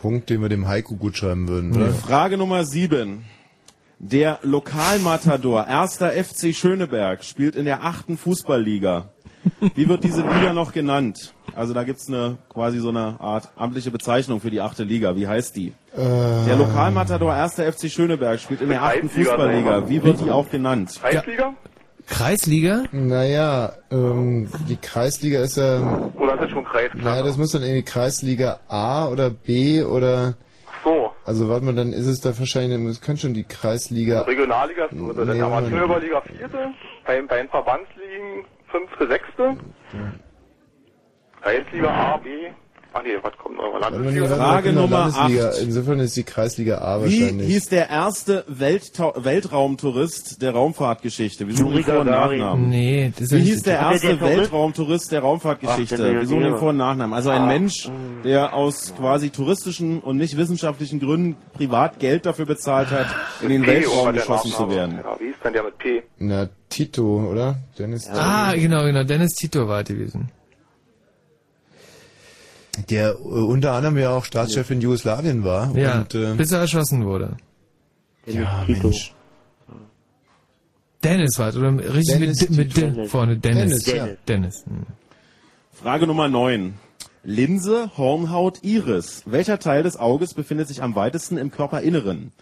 Punkt, 0.00 0.30
den 0.30 0.42
wir 0.42 0.48
dem 0.48 0.68
Heiko 0.68 0.96
gut 0.96 1.16
schreiben 1.16 1.48
würden, 1.48 1.74
oder? 1.74 1.92
Frage 1.92 2.36
Nummer 2.36 2.64
7. 2.64 3.24
Der 4.00 4.38
Lokalmatador 4.42 5.66
1. 5.66 5.98
FC 6.02 6.54
Schöneberg 6.54 7.24
spielt 7.24 7.56
in 7.56 7.64
der 7.64 7.82
achten 7.82 8.16
Fußballliga. 8.16 9.10
Wie 9.74 9.88
wird 9.88 10.04
diese 10.04 10.22
Liga 10.22 10.52
noch 10.52 10.72
genannt? 10.72 11.34
Also 11.54 11.74
da 11.74 11.84
gibt's 11.84 12.08
eine 12.08 12.38
quasi 12.48 12.78
so 12.78 12.88
eine 12.90 13.16
Art 13.20 13.48
amtliche 13.56 13.90
Bezeichnung 13.90 14.40
für 14.40 14.50
die 14.50 14.60
achte 14.60 14.84
Liga. 14.84 15.16
Wie 15.16 15.26
heißt 15.26 15.56
die? 15.56 15.72
Der 15.96 16.56
Lokalmatador 16.56 17.32
1. 17.32 17.54
FC 17.54 17.90
Schöneberg 17.90 18.38
spielt 18.40 18.60
in 18.60 18.68
der 18.68 18.82
achten 18.82 19.08
Kreisliga, 19.08 19.30
Fußballliga. 19.30 19.88
Wie 19.88 20.02
wird 20.02 20.20
die 20.20 20.30
auch 20.30 20.48
genannt? 20.50 20.94
Kreisliga? 21.00 21.54
Kreisliga? 22.06 22.84
Naja, 22.92 23.72
ähm, 23.90 24.48
die 24.68 24.76
Kreisliga 24.76 25.40
ist 25.40 25.56
ja, 25.56 26.10
Oder 26.16 26.34
ist 26.34 26.42
das 26.42 26.50
schon 26.50 26.64
Kreis? 26.64 26.90
naja, 26.94 27.22
das 27.22 27.36
muss 27.36 27.52
dann 27.52 27.62
irgendwie 27.62 27.82
Kreisliga 27.82 28.60
A 28.68 29.08
oder 29.08 29.28
B 29.30 29.82
oder, 29.82 30.34
so. 30.84 31.10
also 31.26 31.48
warte 31.50 31.66
mal, 31.66 31.74
dann 31.74 31.92
ist 31.92 32.06
es 32.06 32.20
da 32.20 32.38
wahrscheinlich, 32.38 32.80
es 32.88 33.00
könnte 33.02 33.22
schon 33.22 33.34
die 33.34 33.44
Kreisliga, 33.44 34.22
Regionalliga, 34.22 34.86
oder 34.86 35.24
Nee, 35.26 35.34
nee, 35.34 35.42
Amateurliga 35.42 36.22
vierte, 36.22 36.70
bei, 37.06 37.20
bei 37.22 37.36
den 37.42 37.48
Verbandsligen 37.50 38.44
fünfte, 38.70 39.06
sechste, 39.06 39.56
Kreisliga 41.40 41.90
A, 41.90 42.16
B, 42.18 42.52
nee, 43.02 43.10
was 43.22 43.32
kommt 43.38 43.56
noch? 43.56 43.78
Landesliga? 43.80 44.26
Frage 44.36 44.70
genau, 44.70 44.82
Nummer 44.82 44.98
Landesliga. 45.08 45.48
acht. 45.50 45.58
Insofern 45.62 46.00
ist 46.00 46.16
die 46.16 46.24
Kreisliga 46.24 46.78
A 46.78 46.98
Wie 47.04 47.20
wahrscheinlich. 47.20 47.46
hieß 47.48 47.68
der 47.68 47.88
erste 47.90 48.44
Welttau 48.48 49.12
Weltraumtourist 49.16 50.42
der 50.42 50.52
Raumfahrtgeschichte? 50.52 51.46
Wir 51.46 51.56
suchen 51.56 51.74
den 51.76 51.84
Vor- 51.84 52.00
und. 52.00 52.06
Nachnamen. 52.06 52.68
Nee, 52.68 53.12
das 53.14 53.26
ist 53.26 53.32
Wie 53.32 53.36
ja 53.38 53.42
hieß 53.44 53.62
der 53.62 53.78
der 53.80 53.92
erste 53.92 54.18
Tourist? 54.18 54.38
Weltraumtourist 54.38 55.12
der 55.12 55.20
Raumfahrtgeschichte? 55.20 55.94
Ach, 55.94 55.98
der 55.98 56.12
Wir 56.20 56.26
suchen 56.26 56.42
den. 56.42 56.56
Vor- 56.56 56.70
und 56.70 56.76
Nachnamen. 56.76 57.14
Also 57.14 57.30
ein 57.30 57.42
Ah. 57.42 57.46
Mensch, 57.46 57.88
der 58.24 58.54
aus 58.54 58.94
quasi 58.96 59.30
touristischen 59.30 60.00
und 60.00 60.16
nicht 60.16 60.36
wissenschaftlichen 60.36 60.98
Gründen 61.00 61.36
privat 61.54 61.98
Geld 62.00 62.26
dafür 62.26 62.46
bezahlt 62.46 62.90
hat, 62.90 63.06
in 63.42 63.48
den 63.50 63.62
P, 63.62 63.68
Weltraum 63.68 64.04
der 64.06 64.14
geschossen 64.14 64.50
zu 64.52 64.68
werden. 64.70 64.98
Ja, 65.04 65.16
wie 65.20 65.26
ist 65.28 65.38
denn 65.44 65.52
der 65.52 65.62
mit 65.62 65.78
P? 65.78 66.02
Na, 66.18 66.48
Tito, 66.68 67.28
oder? 67.30 67.56
Dennis 67.78 68.08
Ah, 68.10 68.52
genau, 68.54 68.84
genau. 68.84 69.04
Dennis 69.04 69.34
Tito 69.34 69.68
war 69.68 69.84
gewesen. 69.84 70.30
Der 72.90 73.10
äh, 73.10 73.14
unter 73.14 73.72
anderem 73.72 73.98
ja 73.98 74.10
auch 74.10 74.24
Staatschef 74.24 74.70
in 74.70 74.80
Jugoslawien 74.80 75.44
war. 75.44 75.76
Ja, 75.76 76.00
Und, 76.00 76.14
äh, 76.14 76.34
bis 76.34 76.52
er 76.52 76.60
erschossen 76.60 77.04
wurde. 77.04 77.36
ja. 78.26 78.64
Mensch. 78.66 79.14
Dennis 81.04 81.38
war 81.38 81.48
es, 81.48 81.56
oder 81.56 81.72
richtig 81.78 82.18
Dennis 82.18 82.48
mit, 82.48 82.56
mit 82.58 82.74
Tito. 82.74 82.90
D 82.90 83.04
vorne. 83.06 83.36
Dennis. 83.36 83.84
Dennis, 83.84 83.86
ja. 83.94 84.08
Dennis. 84.26 84.64
Hm. 84.66 84.82
Frage 85.72 86.06
Nummer 86.06 86.28
9. 86.28 86.74
Linse, 87.22 87.90
Hornhaut, 87.96 88.60
Iris. 88.62 89.22
Welcher 89.26 89.58
Teil 89.58 89.82
des 89.82 89.96
Auges 89.96 90.34
befindet 90.34 90.66
sich 90.66 90.82
am 90.82 90.96
weitesten 90.96 91.36
im 91.36 91.50
Körperinneren? 91.50 92.32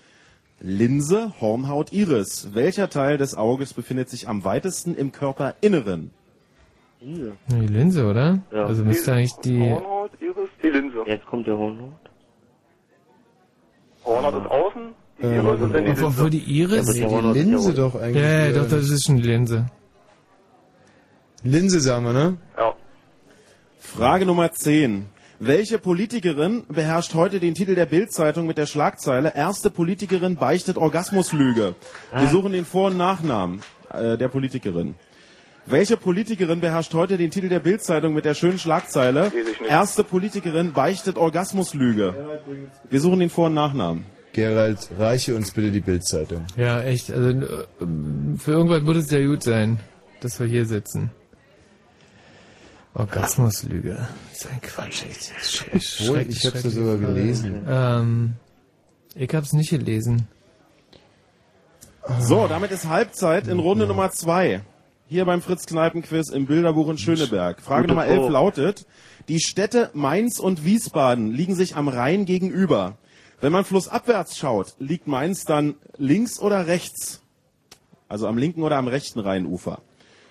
Linse, 0.60 1.32
Hornhaut, 1.40 1.92
Iris. 1.92 2.50
Welcher 2.54 2.88
Teil 2.88 3.18
des 3.18 3.34
Auges 3.34 3.74
befindet 3.74 4.08
sich 4.08 4.28
am 4.28 4.44
weitesten 4.44 4.94
im 4.94 5.12
Körperinneren? 5.12 6.10
Linse. 7.00 7.32
Die 7.50 7.66
Linse, 7.66 8.06
oder? 8.06 8.40
Ja. 8.52 8.64
Also 8.64 8.84
müsste 8.84 9.12
eigentlich 9.12 9.34
die... 9.44 9.60
Hornhaut. 9.60 10.10
Jetzt 11.06 11.24
kommt 11.26 11.46
der 11.46 11.56
Hornhaut. 11.56 11.92
Hornhaut 14.04 14.34
ist 14.34 14.50
außen, 14.50 14.94
die 15.18 15.22
Äh, 15.22 15.36
Iris 15.38 15.60
ist 15.60 15.74
dann 15.74 15.84
die 15.84 16.02
Obwohl 16.04 16.30
die 16.30 16.38
Iris... 16.60 16.98
Ja, 16.98 17.32
Die 17.32 17.38
ist 17.38 17.46
Linse 17.46 17.68
ja 17.70 17.76
doch 17.76 17.94
eigentlich. 17.94 18.22
Ja, 18.22 18.28
ja, 18.30 18.46
äh, 18.46 18.52
doch, 18.52 18.68
das 18.68 18.90
ist 18.90 19.06
schon 19.06 19.16
die 19.16 19.22
Linse. 19.22 19.66
Linse 21.42 21.80
sagen 21.80 22.04
wir, 22.06 22.12
ne? 22.12 22.36
Ja. 22.58 22.74
Frage 23.78 24.26
Nummer 24.26 24.50
10. 24.50 25.06
Welche 25.38 25.78
Politikerin 25.78 26.64
beherrscht 26.68 27.14
heute 27.14 27.40
den 27.40 27.54
Titel 27.54 27.74
der 27.74 27.86
Bildzeitung 27.86 28.46
mit 28.46 28.58
der 28.58 28.66
Schlagzeile 28.66 29.34
Erste 29.34 29.70
Politikerin 29.70 30.36
beichtet 30.36 30.76
Orgasmuslüge? 30.76 31.74
Wir 32.14 32.28
suchen 32.28 32.52
den 32.52 32.64
Vor- 32.64 32.88
und 32.88 32.96
Nachnamen 32.96 33.60
äh, 33.92 34.16
der 34.16 34.28
Politikerin. 34.28 34.94
Welche 35.66 35.96
Politikerin 35.96 36.60
beherrscht 36.60 36.94
heute 36.94 37.16
den 37.18 37.30
Titel 37.30 37.48
der 37.48 37.58
Bildzeitung 37.58 38.14
mit 38.14 38.24
der 38.24 38.34
schönen 38.34 38.58
Schlagzeile. 38.58 39.32
Erste 39.68 40.04
Politikerin 40.04 40.72
beichtet 40.72 41.16
Orgasmuslüge? 41.16 42.14
Wir 42.88 43.00
suchen 43.00 43.18
den 43.18 43.30
Vor- 43.30 43.46
und 43.46 43.54
Nachnamen. 43.54 44.04
Gerald, 44.32 44.90
reiche 44.98 45.34
uns 45.34 45.50
bitte 45.50 45.72
die 45.72 45.80
Bildzeitung. 45.80 46.44
Ja, 46.56 46.82
echt. 46.82 47.10
Also 47.10 47.30
äh, 47.30 47.64
für 48.38 48.52
irgendwas 48.52 48.82
muss 48.82 48.96
es 48.98 49.10
ja 49.10 49.24
gut 49.26 49.42
sein. 49.42 49.80
dass 50.20 50.38
wir 50.38 50.46
hier 50.46 50.66
sitzen. 50.66 51.10
Orgasmuslüge. 52.94 53.96
Das 54.30 54.40
ist 54.40 54.50
ein 54.50 54.60
Quatsch. 54.60 55.04
echt. 55.04 55.32
Obwohl, 55.32 55.76
ich 55.78 55.84
hab's 55.84 56.02
ja 56.02 56.50
schreckliche 56.50 56.70
sogar 56.70 56.98
gelesen. 56.98 57.66
Ähm, 57.68 58.34
ich 59.14 59.34
hab's 59.34 59.52
nicht 59.52 59.70
gelesen. 59.70 60.28
So, 62.20 62.46
damit 62.46 62.70
ist 62.70 62.88
Halbzeit 62.88 63.48
in 63.48 63.58
Runde 63.58 63.86
Nummer 63.86 64.10
zwei. 64.12 64.62
Hier 65.08 65.24
beim 65.24 65.40
Fritz-Kneipen-Quiz 65.40 66.30
im 66.30 66.46
Bilderbuch 66.46 66.88
in 66.88 66.98
Schöneberg. 66.98 67.60
Frage 67.60 67.82
Gute 67.82 67.94
Nummer 67.94 68.06
11 68.06 68.18
Frage. 68.22 68.32
lautet, 68.32 68.86
die 69.28 69.38
Städte 69.38 69.90
Mainz 69.94 70.40
und 70.40 70.64
Wiesbaden 70.64 71.30
liegen 71.30 71.54
sich 71.54 71.76
am 71.76 71.86
Rhein 71.86 72.24
gegenüber. 72.24 72.96
Wenn 73.40 73.52
man 73.52 73.64
flussabwärts 73.64 74.36
schaut, 74.36 74.74
liegt 74.80 75.06
Mainz 75.06 75.44
dann 75.44 75.76
links 75.96 76.40
oder 76.40 76.66
rechts? 76.66 77.22
Also 78.08 78.26
am 78.26 78.36
linken 78.36 78.64
oder 78.64 78.78
am 78.78 78.88
rechten 78.88 79.20
Rheinufer? 79.20 79.80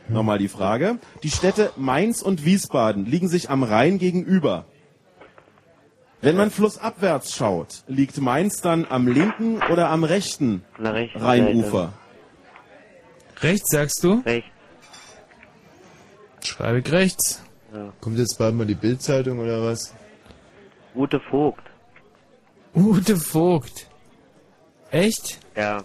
Nochmal 0.09 0.39
die 0.39 0.49
Frage. 0.49 0.99
Die 1.23 1.31
Städte 1.31 1.71
Mainz 1.77 2.21
und 2.21 2.43
Wiesbaden 2.43 3.05
liegen 3.05 3.29
sich 3.29 3.49
am 3.49 3.63
Rhein 3.63 3.97
gegenüber. 3.97 4.65
Wenn 6.19 6.35
man 6.35 6.51
flussabwärts 6.51 7.33
schaut, 7.33 7.83
liegt 7.87 8.19
Mainz 8.19 8.59
dann 8.59 8.85
am 8.89 9.07
linken 9.07 9.61
oder 9.71 9.89
am 9.89 10.03
rechten 10.03 10.65
rechten 10.77 11.21
Rheinufer? 11.21 11.93
Rechts 13.41 13.69
sagst 13.71 14.03
du? 14.03 14.21
Rechts. 14.25 14.54
Schreibe 16.45 16.79
ich 16.79 16.91
rechts. 16.91 17.43
Kommt 18.01 18.17
jetzt 18.17 18.37
bald 18.37 18.55
mal 18.55 18.65
die 18.65 18.75
Bildzeitung 18.75 19.39
oder 19.39 19.63
was? 19.63 19.93
Ute 20.95 21.19
Vogt. 21.19 21.63
Ute 22.73 23.17
Vogt. 23.17 23.89
Echt? 24.91 25.39
Ja. 25.55 25.83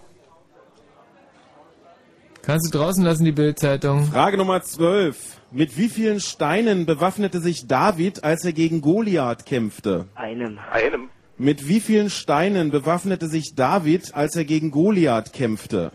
Kannst 2.43 2.73
du 2.73 2.78
draußen 2.78 3.05
lassen, 3.05 3.24
die 3.24 3.32
Bildzeitung? 3.32 4.05
Frage 4.05 4.37
Nummer 4.37 4.62
12. 4.62 5.41
Mit 5.51 5.77
wie 5.77 5.89
vielen 5.89 6.20
Steinen 6.20 6.87
bewaffnete 6.87 7.41
sich 7.41 7.66
David, 7.66 8.24
als 8.24 8.45
er 8.45 8.53
gegen 8.53 8.81
Goliath 8.81 9.47
kämpfte? 9.47 10.07
Einem. 10.15 10.59
Einem. 10.73 11.11
Mit 11.39 11.66
wie 11.69 11.81
vielen 11.81 12.11
Steinen 12.11 12.70
bewaffnete 12.70 13.28
sich 13.28 13.55
David, 13.55 14.15
als 14.15 14.37
er 14.37 14.45
gegen 14.45 14.70
Goliath 14.70 15.32
kämpfte? 15.32 15.91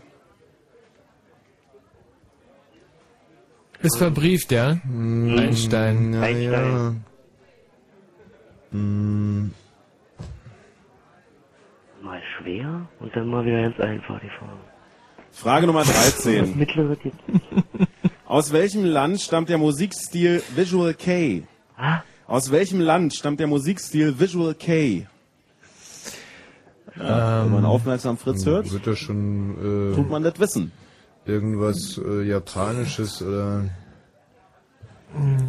Ist 3.86 3.98
verbrieft, 3.98 4.50
ja? 4.50 4.78
Einstein. 4.84 6.10
Na 6.10 6.28
ja. 6.28 6.92
Hm, 8.72 9.52
Mal 12.02 12.20
schwer 12.36 12.88
und 12.98 13.14
dann 13.14 13.28
mal 13.28 13.46
wieder 13.46 13.62
ganz 13.62 13.78
einfach 13.78 14.20
die 14.20 14.28
Frage. 14.28 14.58
Frage 15.30 15.66
Nummer 15.68 15.84
Das 15.84 16.16
13. 16.16 16.58
mittlere 16.58 16.96
geht. 16.96 17.12
Aus 18.26 18.52
welchem 18.52 18.84
Land 18.84 19.20
stammt 19.20 19.50
der 19.50 19.58
Musikstil 19.58 20.42
Visual 20.56 20.92
K? 20.92 21.44
Aus 22.26 22.50
welchem 22.50 22.80
Land 22.80 23.14
stammt 23.14 23.38
der 23.38 23.46
Musikstil 23.46 24.18
Visual 24.18 24.54
K? 24.54 25.06
Ja, 26.96 27.44
wenn 27.44 27.52
man 27.52 27.64
aufmerksam 27.64 28.18
Fritz 28.18 28.44
hört, 28.46 28.72
Wird 28.72 28.84
doch 28.86 28.96
schon 28.96 29.92
äh, 29.92 29.94
tut 29.94 30.10
man 30.10 30.24
das 30.24 30.40
wissen. 30.40 30.72
Irgendwas 31.26 31.98
äh, 31.98 32.22
Japanisches 32.22 33.22
oder 33.22 33.64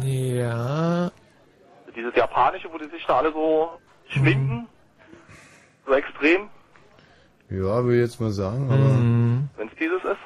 Ja. 0.02 1.10
Dieses 1.96 2.14
Japanische, 2.14 2.68
wo 2.72 2.78
die 2.78 2.88
sich 2.90 3.04
da 3.06 3.18
alle 3.18 3.32
so 3.32 3.70
schminken. 4.08 4.66
So 5.86 5.92
extrem. 5.94 6.48
ja, 7.50 7.84
will 7.84 7.94
ich 7.96 8.00
jetzt 8.02 8.20
mal 8.20 8.30
sagen, 8.30 8.70
aber 8.70 8.76
Mhm. 8.78 9.48
Wenn 9.56 9.68
es 9.68 9.74
dieses 9.80 10.02
ist. 10.04 10.18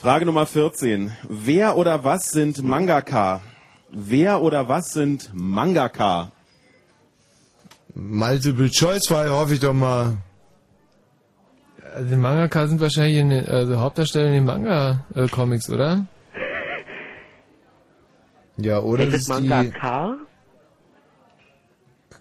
Frage 0.00 0.24
Nummer 0.26 0.46
14. 0.46 1.12
Wer 1.28 1.76
oder 1.76 2.04
was 2.04 2.30
sind 2.30 2.62
Mangaka? 2.62 3.40
Wer 3.90 4.42
oder 4.42 4.68
was 4.68 4.92
sind 4.92 5.30
Mangaka? 5.34 6.30
Multiple 7.94 8.70
Choice 8.70 9.08
Frage 9.08 9.30
hoffe 9.32 9.54
ich 9.54 9.60
doch 9.60 9.72
mal. 9.72 10.18
Also 11.94 12.08
die 12.10 12.16
Mangaka 12.16 12.66
sind 12.66 12.80
wahrscheinlich 12.80 13.16
in 13.18 13.30
den, 13.30 13.46
also 13.46 13.80
Hauptdarsteller 13.80 14.26
in 14.28 14.32
den 14.34 14.44
Manga-Comics, 14.44 15.70
oder? 15.70 16.06
Ja, 18.56 18.80
oder 18.80 19.04
Ist 19.04 19.28
das 19.28 19.36
es 19.36 19.42
die 19.42 19.48
Mangaka? 19.48 20.16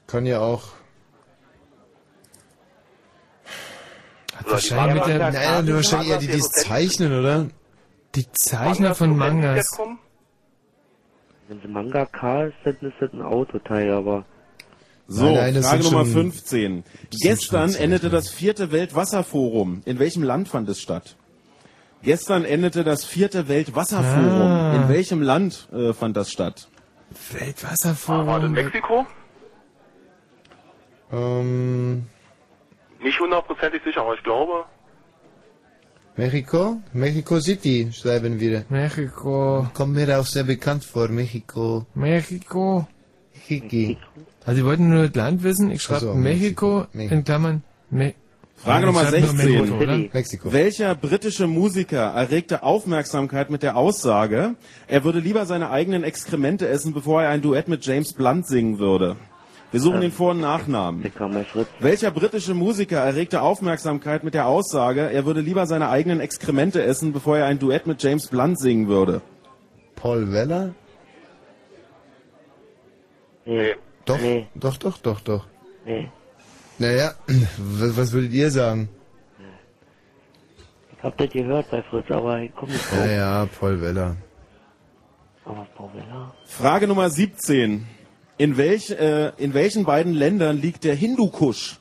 kann 0.07 0.25
ja 0.25 0.39
auch 0.39 0.63
Hat 4.37 4.51
wahrscheinlich 4.51 4.95
mit 4.95 5.07
der, 5.07 5.31
Naja, 5.31 5.61
nur 5.61 5.75
wahrscheinlich 5.75 6.09
eher 6.11 6.17
die, 6.19 6.27
die 6.27 6.37
es 6.37 6.49
zeichnen, 6.49 7.19
oder? 7.19 7.47
die 8.15 8.31
Zeichner 8.31 8.95
von 8.95 9.15
Mangas. 9.15 9.77
Wenn 11.47 11.61
sie 11.61 11.67
Mangaka 11.67 12.45
ist, 12.45 12.55
dann 12.63 12.75
ist 12.81 12.95
das 12.99 13.13
ein 13.13 13.21
Autoteil, 13.21 13.91
aber. 13.91 14.25
So, 15.09 15.23
Nein, 15.23 15.53
nein, 15.53 15.63
Frage 15.63 15.83
Nummer 15.83 16.03
schon- 16.05 16.31
15. 16.31 16.83
Gestern 17.21 17.73
endete 17.75 18.09
das 18.09 18.29
vierte 18.29 18.71
Weltwasserforum. 18.71 19.81
In 19.85 19.99
welchem 19.99 20.21
Land 20.23 20.49
fand 20.49 20.67
es 20.69 20.81
statt? 20.81 21.15
Gestern 22.03 22.43
endete 22.45 22.83
das 22.83 23.05
vierte 23.05 23.47
Weltwasserforum. 23.47 24.41
Ah. 24.41 24.75
In 24.75 24.89
welchem 24.89 25.21
Land 25.21 25.67
äh, 25.71 25.93
fand 25.93 26.17
das 26.17 26.29
statt? 26.31 26.67
War 27.09 27.15
das 27.15 27.31
in 27.31 27.39
Weltwasserforum. 27.47 28.51
Mexiko? 28.51 29.05
Ähm, 31.11 32.05
Nicht 33.01 33.19
hundertprozentig 33.19 33.81
sicher, 33.83 34.01
aber 34.01 34.15
ich 34.15 34.23
glaube. 34.23 34.65
Mexiko? 36.17 36.81
Mexico 36.93 37.39
City 37.39 37.89
schreiben 37.93 38.39
wir. 38.39 38.65
Mexiko. 38.69 39.67
Kommt 39.73 39.93
mir 39.93 40.19
auch 40.19 40.25
sehr 40.25 40.43
bekannt 40.43 40.83
vor, 40.83 41.07
Mexiko. 41.07 41.85
Mexiko. 41.93 42.87
Hiki. 43.31 43.97
Also, 44.47 44.61
Sie 44.61 44.65
wollten 44.65 44.89
nur 44.89 45.07
das 45.09 45.15
Land 45.15 45.43
wissen? 45.43 45.71
Ich 45.71 45.81
schreibe 45.81 45.99
so, 45.99 46.13
Mexiko, 46.13 46.87
Mexiko. 46.93 47.15
in 47.15 47.23
Klammern. 47.25 47.63
Me 47.89 48.13
Frage 48.55 48.85
Nummer 48.85 49.01
schreib 49.05 49.21
nur 49.21 49.35
16. 49.35 49.67
Mexiko? 49.77 50.09
Mexiko. 50.13 50.53
Welcher 50.53 50.95
britische 50.95 51.47
Musiker 51.47 52.13
erregte 52.15 52.63
Aufmerksamkeit 52.63 53.49
mit 53.49 53.61
der 53.61 53.75
Aussage, 53.75 54.55
er 54.87 55.03
würde 55.03 55.19
lieber 55.19 55.45
seine 55.45 55.69
eigenen 55.69 56.03
Exkremente 56.03 56.67
essen, 56.69 56.93
bevor 56.93 57.23
er 57.23 57.29
ein 57.29 57.41
Duett 57.41 57.67
mit 57.67 57.85
James 57.85 58.13
Blunt 58.13 58.47
singen 58.47 58.79
würde? 58.79 59.17
Wir 59.71 59.81
suchen 59.81 59.99
den 59.99 60.13
Vor- 60.13 60.31
und 60.31 60.39
Nachnamen. 60.39 61.03
Welcher 61.81 62.11
britische 62.11 62.53
Musiker 62.53 62.99
erregte 62.99 63.41
Aufmerksamkeit 63.41 64.23
mit 64.23 64.33
der 64.33 64.47
Aussage, 64.47 65.11
er 65.11 65.25
würde 65.25 65.41
lieber 65.41 65.67
seine 65.67 65.89
eigenen 65.89 66.21
Exkremente 66.21 66.81
essen, 66.81 67.11
bevor 67.11 67.37
er 67.37 67.47
ein 67.47 67.59
Duett 67.59 67.85
mit 67.85 68.01
James 68.01 68.27
Blunt 68.27 68.57
singen 68.57 68.87
würde? 68.87 69.21
Paul 69.97 70.31
Weller? 70.31 70.73
Nee. 73.45 73.75
Doch, 74.07 74.19
Nee. 74.19 74.47
doch, 74.55 74.77
doch, 74.77 74.97
doch, 74.97 75.21
doch. 75.21 75.45
Nee. 75.85 76.09
Naja, 76.79 77.13
was, 77.57 77.95
was 77.97 78.11
würdet 78.11 78.31
ihr 78.33 78.49
sagen? 78.49 78.89
Ich 80.97 81.03
hab 81.03 81.15
das 81.17 81.29
gehört 81.29 81.69
bei 81.69 81.83
Fritz, 81.83 82.09
aber 82.09 82.39
ich 82.39 82.51
komm 82.55 82.69
nicht 82.69 82.89
drauf. 82.91 82.97
Ja, 83.05 83.11
ja, 83.11 83.45
Paul 83.59 83.79
Weller. 83.81 84.15
Aber 85.45 85.65
Pauvella? 85.75 86.33
Frage 86.45 86.87
Nummer 86.87 87.09
17. 87.09 87.85
In, 88.37 88.57
welch, 88.57 88.89
äh, 88.91 89.31
in 89.37 89.53
welchen 89.53 89.85
beiden 89.85 90.13
Ländern 90.13 90.57
liegt 90.57 90.83
der 90.83 90.95
Hindukusch? 90.95 91.79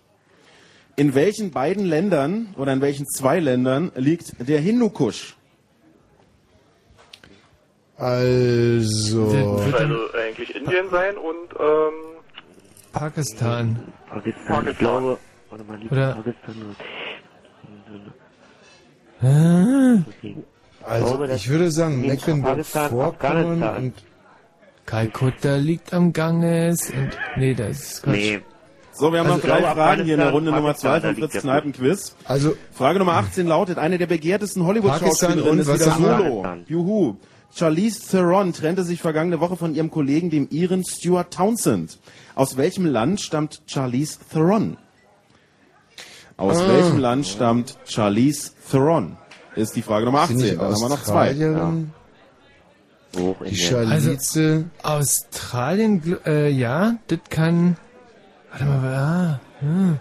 In 0.96 1.14
welchen 1.14 1.50
beiden 1.50 1.84
Ländern 1.84 2.54
oder 2.56 2.72
in 2.72 2.80
welchen 2.80 3.06
zwei 3.06 3.40
Ländern 3.40 3.90
liegt 3.96 4.48
der 4.48 4.60
Hindukusch? 4.60 5.36
Also, 7.96 9.32
Wird 9.32 9.74
Also 9.74 9.96
eigentlich 10.22 10.54
Indien 10.54 10.90
sein 10.90 11.16
und 11.16 11.58
ähm, 11.58 11.92
Pakistan. 12.98 13.78
Pakistan, 14.08 14.68
ich 14.68 14.78
glaube. 14.78 15.18
Warte 15.50 15.64
mal, 15.64 15.78
liegt 15.78 15.92
Oder- 15.92 16.14
Pakistan 16.14 16.76
also 20.84 21.06
glaube, 21.16 21.34
ich 21.34 21.48
würde 21.48 21.70
sagen, 21.70 22.00
Mecklenburg-Vorpommern 22.02 23.76
und 23.76 23.94
Kalkutta 24.84 25.56
liegt 25.56 25.92
am 25.92 26.12
Ganges. 26.12 26.90
Und, 26.90 27.10
nee, 27.36 27.54
das 27.54 27.80
ist 27.80 28.02
Quatsch. 28.02 28.14
Nee. 28.14 28.40
So, 28.92 29.12
wir 29.12 29.20
haben 29.20 29.26
Also 29.26 29.38
noch 29.38 29.44
drei 29.44 29.62
Fragen 29.62 30.04
hier 30.04 30.14
in 30.14 30.20
der 30.20 30.30
Runde 30.30 30.50
Nummer 30.52 30.68
Pakistan, 30.68 31.00
2 31.00 31.00
da 31.00 31.08
von 31.08 31.16
Fritz 31.16 31.32
der 31.32 31.40
Kneipen 31.42 31.72
Quiz. 31.72 32.16
also 32.24 32.56
Frage 32.72 32.98
Nummer 32.98 33.14
18 33.14 33.46
lautet, 33.46 33.78
eine 33.78 33.98
der 33.98 34.06
begehrtesten 34.06 34.64
Hollywood-Schauspielerinnen 34.64 35.58
ist 35.60 35.74
wieder? 35.74 36.18
Solo. 36.18 36.46
Juhu. 36.66 37.16
Charlize 37.56 38.10
Theron 38.10 38.52
trennte 38.52 38.84
sich 38.84 39.00
vergangene 39.00 39.40
Woche 39.40 39.56
von 39.56 39.74
ihrem 39.74 39.90
Kollegen, 39.90 40.28
dem 40.28 40.46
Iren 40.50 40.84
Stuart 40.84 41.32
Townsend. 41.32 41.98
Aus 42.34 42.56
welchem 42.58 42.84
Land 42.84 43.20
stammt 43.22 43.62
Charlize 43.66 44.18
Theron? 44.30 44.76
Aus 46.36 46.58
Ah. 46.58 46.68
welchem 46.68 46.98
Land 46.98 47.26
stammt 47.26 47.78
Charlize 47.86 48.50
Theron? 48.70 49.16
Ist 49.54 49.74
die 49.74 49.80
Frage 49.80 50.04
Nummer 50.04 50.26
sind 50.26 50.36
18. 50.36 50.50
nicht 50.50 50.60
Dann 50.60 50.72
haben 50.74 50.80
wir 50.82 50.88
noch 50.90 51.02
zwei. 51.02 51.34
Hoch 53.18 53.40
in 53.40 53.48
Die. 53.50 53.56
Charlize, 53.56 54.64
Australien, 54.82 56.02
gl- 56.02 56.26
äh, 56.26 56.50
ja, 56.50 56.96
das 57.06 57.20
kann. 57.30 57.78
Warte 58.50 58.64
mal, 58.66 58.94
ah, 58.94 59.40
hm. 59.60 59.98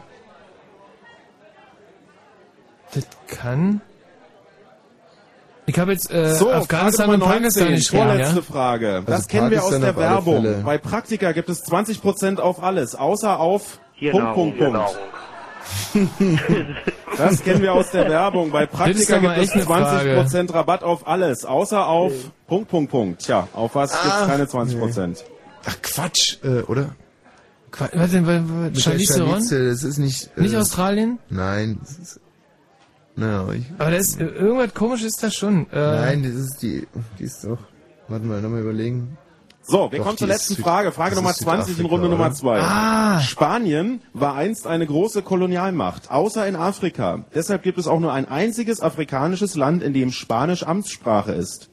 Das 2.93 3.05
kann. 3.27 3.79
Ich 5.67 5.79
habe 5.79 5.91
jetzt 5.93 6.11
äh, 6.11 6.33
So, 6.35 6.51
Afghanistan 6.51 7.07
Frage 7.07 7.23
und 7.23 7.27
Pakistan 7.29 7.63
19, 7.63 7.75
geschrieben, 7.75 8.03
vorletzte 8.03 8.35
ja? 8.35 8.41
Frage. 8.41 9.03
Das 9.05 9.15
Also 9.15 9.27
kennen 9.27 9.51
wir 9.51 9.63
aus 9.63 9.79
der 9.79 9.95
Werbung. 9.95 10.41
Fälle. 10.43 10.61
Bei 10.63 10.77
Praktika 10.77 11.31
gibt 11.31 11.49
es 11.49 11.65
20% 11.65 12.39
auf 12.39 12.61
alles, 12.61 12.93
außer 12.95 13.39
auf 13.39 13.79
Hier 13.93 14.11
Punkt, 14.11 14.25
Nahrung, 14.25 14.57
Punkt, 14.57 14.73
Punkt. 14.73 14.97
Das 17.17 17.41
kennen 17.43 17.61
wir 17.61 17.73
aus 17.73 17.91
der 17.91 18.09
Werbung. 18.09 18.51
Bei 18.51 18.65
Das 18.65 18.75
Praktika 18.77 19.19
gibt 19.19 19.37
es 19.37 19.43
echt 19.43 19.53
eine 19.53 19.63
Frage. 19.63 20.19
20% 20.21 20.53
Rabatt 20.53 20.83
auf 20.83 21.07
alles, 21.07 21.45
außer 21.45 21.87
auf 21.87 22.11
Punkt, 22.47 22.69
Punkt, 22.69 22.91
Punkt. 22.91 23.21
Tja, 23.23 23.47
auf 23.53 23.73
was 23.73 23.91
gibt's 23.91 24.17
Ah, 24.21 24.25
keine 24.27 24.45
20%? 24.45 25.23
Ach 25.65 25.75
Quatsch, 25.81 26.37
äh, 26.43 26.59
oder? 26.63 26.89
Was 27.93 28.11
denn, 28.11 28.27
was, 28.27 28.41
Mit 28.41 28.75
der 28.75 28.81
Charlize 28.81 29.15
Theron? 29.15 29.39
Das 29.49 29.83
ist 29.83 29.97
nicht... 29.97 30.29
Äh, 30.37 30.41
Nicht 30.41 30.55
Australien? 30.55 31.19
Nein, 31.29 31.79
das 31.81 31.97
ist... 31.97 32.19
Naja, 33.15 33.51
ich... 33.53 33.63
Aber 33.77 33.91
das 33.91 34.07
ist, 34.09 34.19
irgendwas 34.19 34.73
komisch 34.73 35.03
ist 35.03 35.21
das 35.23 35.33
schon. 35.35 35.67
Äh, 35.71 35.75
Nein, 35.79 36.23
das 36.23 36.33
ist 36.33 36.61
die... 36.61 36.87
Die 37.19 37.23
ist 37.23 37.43
doch... 37.43 37.57
Warte 38.07 38.25
mal, 38.25 38.41
nochmal 38.41 38.61
überlegen. 38.61 39.17
So, 39.63 39.91
wir 39.91 39.97
Doch, 39.97 40.05
kommen 40.05 40.17
zur 40.17 40.27
letzten 40.27 40.57
Frage. 40.57 40.91
Frage 40.91 41.15
Nummer 41.15 41.31
ist 41.31 41.39
20 41.39 41.79
in 41.79 41.85
Runde 41.87 42.07
Nummer 42.07 42.25
oder? 42.25 42.33
2. 42.35 42.59
Ah. 42.61 43.19
Spanien 43.21 43.99
war 44.13 44.35
einst 44.35 44.67
eine 44.67 44.85
große 44.85 45.23
Kolonialmacht, 45.23 46.11
außer 46.11 46.47
in 46.47 46.55
Afrika. 46.55 47.25
Deshalb 47.33 47.63
gibt 47.63 47.79
es 47.79 47.87
auch 47.87 47.99
nur 47.99 48.13
ein 48.13 48.27
einziges 48.27 48.79
afrikanisches 48.79 49.55
Land, 49.55 49.81
in 49.81 49.93
dem 49.93 50.11
Spanisch 50.11 50.61
Amtssprache 50.67 51.31
ist. 51.31 51.69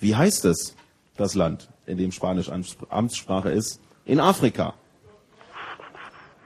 Wie 0.00 0.16
heißt 0.16 0.46
es, 0.46 0.74
das 1.16 1.34
Land, 1.36 1.68
in 1.86 1.96
dem 1.96 2.10
Spanisch 2.10 2.50
Amts- 2.50 2.76
Amtssprache 2.88 3.50
ist? 3.50 3.78
In 4.04 4.18
Afrika. 4.18 4.74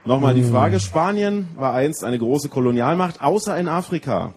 Nochmal 0.05 0.33
die 0.33 0.43
Frage, 0.43 0.79
Spanien 0.79 1.47
war 1.55 1.73
einst 1.73 2.03
eine 2.03 2.19
große 2.19 2.49
Kolonialmacht, 2.49 3.21
außer 3.21 3.57
in 3.57 3.69
Afrika. 3.69 4.33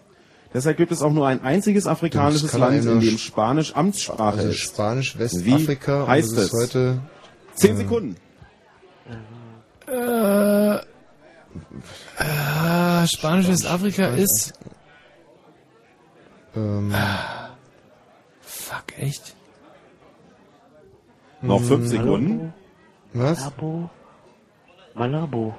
Deshalb 0.53 0.77
gibt 0.77 0.93
es 0.93 1.01
auch 1.01 1.11
nur 1.11 1.27
ein 1.27 1.43
einziges 1.43 1.87
afrikanisches 1.87 2.53
Land, 2.57 2.85
in 2.85 2.99
dem 3.01 3.17
Sp- 3.19 3.19
Spanisch 3.19 3.75
Amtssprache 3.75 4.37
Also 4.37 4.49
ist. 4.49 4.57
Spanisch, 4.59 5.15
Wie 5.17 5.19
Westafrika 5.19 6.03
und 6.03 6.07
heißt 6.07 6.37
das 6.37 6.43
ist 6.45 6.53
es? 6.53 6.61
heute... 6.61 6.99
Zehn 7.55 7.73
äh, 7.73 7.77
Sekunden. 7.77 8.15
äh, 9.87 10.75
äh, 10.75 10.79
Spanisch 13.07 13.47
Westafrika 13.49 14.07
ist. 14.07 14.53
Ähm, 16.55 16.93
Fuck, 18.41 18.97
echt? 18.99 19.35
Noch 21.41 21.61
fünf 21.61 21.83
Hm, 21.83 21.87
Sekunden. 21.87 22.53
Was? 23.13 23.39
Malabo. 23.39 23.89
Malabo. 24.97 25.55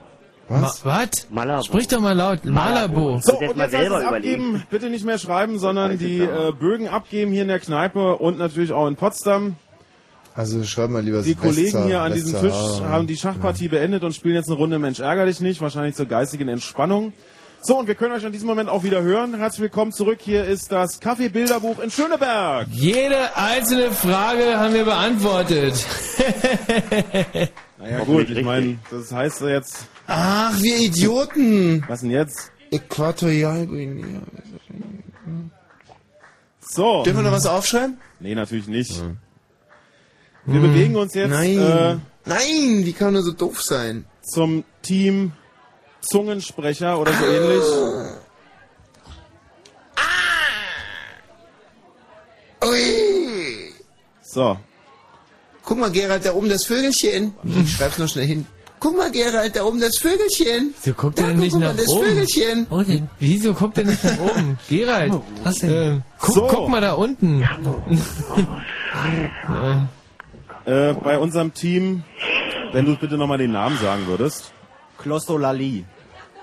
Was? 0.48 0.82
Ma 0.84 1.00
was? 1.02 1.26
Malabo. 1.30 1.62
Sprich 1.62 1.88
doch 1.88 2.00
mal 2.00 2.12
laut. 2.16 2.44
Malabo. 2.44 3.20
So, 3.22 3.32
Muss 3.34 3.40
jetzt 3.42 3.52
und 3.54 3.60
jetzt 3.60 3.70
selber 3.72 4.06
abgeben. 4.08 4.62
Bitte 4.70 4.88
nicht 4.88 5.04
mehr 5.04 5.18
schreiben, 5.18 5.58
sondern 5.58 5.98
die 5.98 6.20
äh, 6.20 6.52
Bögen 6.58 6.88
abgeben 6.88 7.32
hier 7.32 7.42
in 7.42 7.48
der 7.48 7.60
Kneipe 7.60 8.16
und 8.16 8.38
natürlich 8.38 8.72
auch 8.72 8.86
in 8.88 8.96
Potsdam. 8.96 9.56
Also 10.34 10.62
schreib 10.64 10.90
mal 10.90 11.02
lieber 11.02 11.20
Die 11.22 11.34
Kollegen 11.34 11.66
Westsahara- 11.76 11.86
hier 11.86 12.00
an 12.00 12.14
diesem 12.14 12.40
Tisch 12.40 12.54
haben 12.82 13.06
die 13.08 13.16
Schachpartie 13.16 13.68
beendet 13.68 14.04
und 14.04 14.14
spielen 14.14 14.36
jetzt 14.36 14.48
eine 14.48 14.56
Runde 14.56 14.78
Mensch 14.78 15.00
ärger 15.00 15.26
dich 15.26 15.40
nicht, 15.40 15.60
wahrscheinlich 15.60 15.96
zur 15.96 16.06
geistigen 16.06 16.48
Entspannung. 16.48 17.12
So, 17.60 17.78
und 17.78 17.88
wir 17.88 17.94
können 17.96 18.14
euch 18.14 18.24
an 18.24 18.32
diesem 18.32 18.46
Moment 18.46 18.68
auch 18.68 18.84
wieder 18.84 19.02
hören. 19.02 19.34
Herzlich 19.34 19.62
willkommen 19.62 19.92
zurück. 19.92 20.18
Hier 20.22 20.44
ist 20.44 20.70
das 20.72 21.00
Kaffeebilderbuch 21.00 21.80
in 21.80 21.90
Schöneberg. 21.90 22.68
Jede 22.70 23.36
einzelne 23.36 23.90
Frage 23.90 24.58
haben 24.58 24.74
wir 24.74 24.84
beantwortet. 24.84 25.74
Naja 27.80 28.02
gut, 28.02 28.28
ich 28.28 28.44
meine, 28.44 28.76
das 28.90 29.12
heißt 29.12 29.40
jetzt... 29.42 29.86
Ach, 30.08 30.52
wir 30.60 30.78
Idioten! 30.78 31.84
Was 31.86 32.00
denn 32.00 32.10
jetzt? 32.10 32.50
Äquatorialguinea. 32.72 34.20
So. 36.58 37.04
Dürfen 37.04 37.18
wir 37.18 37.22
noch 37.22 37.36
was 37.36 37.46
aufschreiben? 37.46 37.98
Nee, 38.18 38.34
natürlich 38.34 38.66
nicht. 38.66 39.00
Wir 40.44 40.60
bewegen 40.60 40.96
uns 40.96 41.14
jetzt 41.14 41.30
Nein. 41.30 41.56
äh, 41.56 41.96
Nein, 42.24 42.84
wie 42.84 42.92
kann 42.92 43.12
nur 43.12 43.22
so 43.22 43.30
doof 43.30 43.62
sein? 43.62 44.06
zum 44.22 44.64
Team 44.82 45.32
Zungensprecher 46.00 46.98
oder 46.98 47.12
so 47.12 47.24
ähnlich. 47.26 47.62
Ui. 52.64 53.72
So. 54.22 54.56
Guck 55.64 55.78
mal, 55.78 55.90
Gerald, 55.90 56.24
da 56.24 56.32
oben 56.32 56.48
das 56.48 56.64
Vögelchen. 56.64 57.34
Ich 57.44 57.76
schreib's 57.76 57.98
noch 57.98 58.08
schnell 58.08 58.26
hin. 58.26 58.46
Guck 58.80 58.96
mal, 58.96 59.10
Gerald, 59.10 59.54
da 59.56 59.64
oben 59.64 59.80
das 59.80 59.98
Vögelchen. 59.98 60.72
Wieso 60.82 60.94
guckt 60.94 61.18
er 61.18 61.26
denn 61.28 61.38
nicht 61.38 61.52
mal, 61.54 61.60
nach 61.70 61.76
das 61.76 61.88
oben? 61.88 62.06
Vögelchen. 62.06 62.66
Oh, 62.70 62.82
denn, 62.82 63.10
wieso 63.18 63.52
guckt 63.52 63.76
er 63.78 63.84
nicht 63.84 64.02
nach 64.04 64.18
oben? 64.20 64.58
Gerald, 64.68 65.12
Was 65.42 65.56
denn? 65.56 65.70
äh, 65.98 66.00
guck, 66.20 66.34
So. 66.34 66.46
guck 66.46 66.68
mal 66.68 66.80
da 66.80 66.92
unten. 66.92 67.46
Äh, 70.64 70.92
bei 70.92 71.18
unserem 71.18 71.54
Team, 71.54 72.04
wenn 72.72 72.84
du 72.84 72.94
bitte 72.96 73.16
nochmal 73.16 73.38
den 73.38 73.52
Namen 73.52 73.78
sagen 73.78 74.06
würdest. 74.06 74.52
Klosolali. 74.98 75.84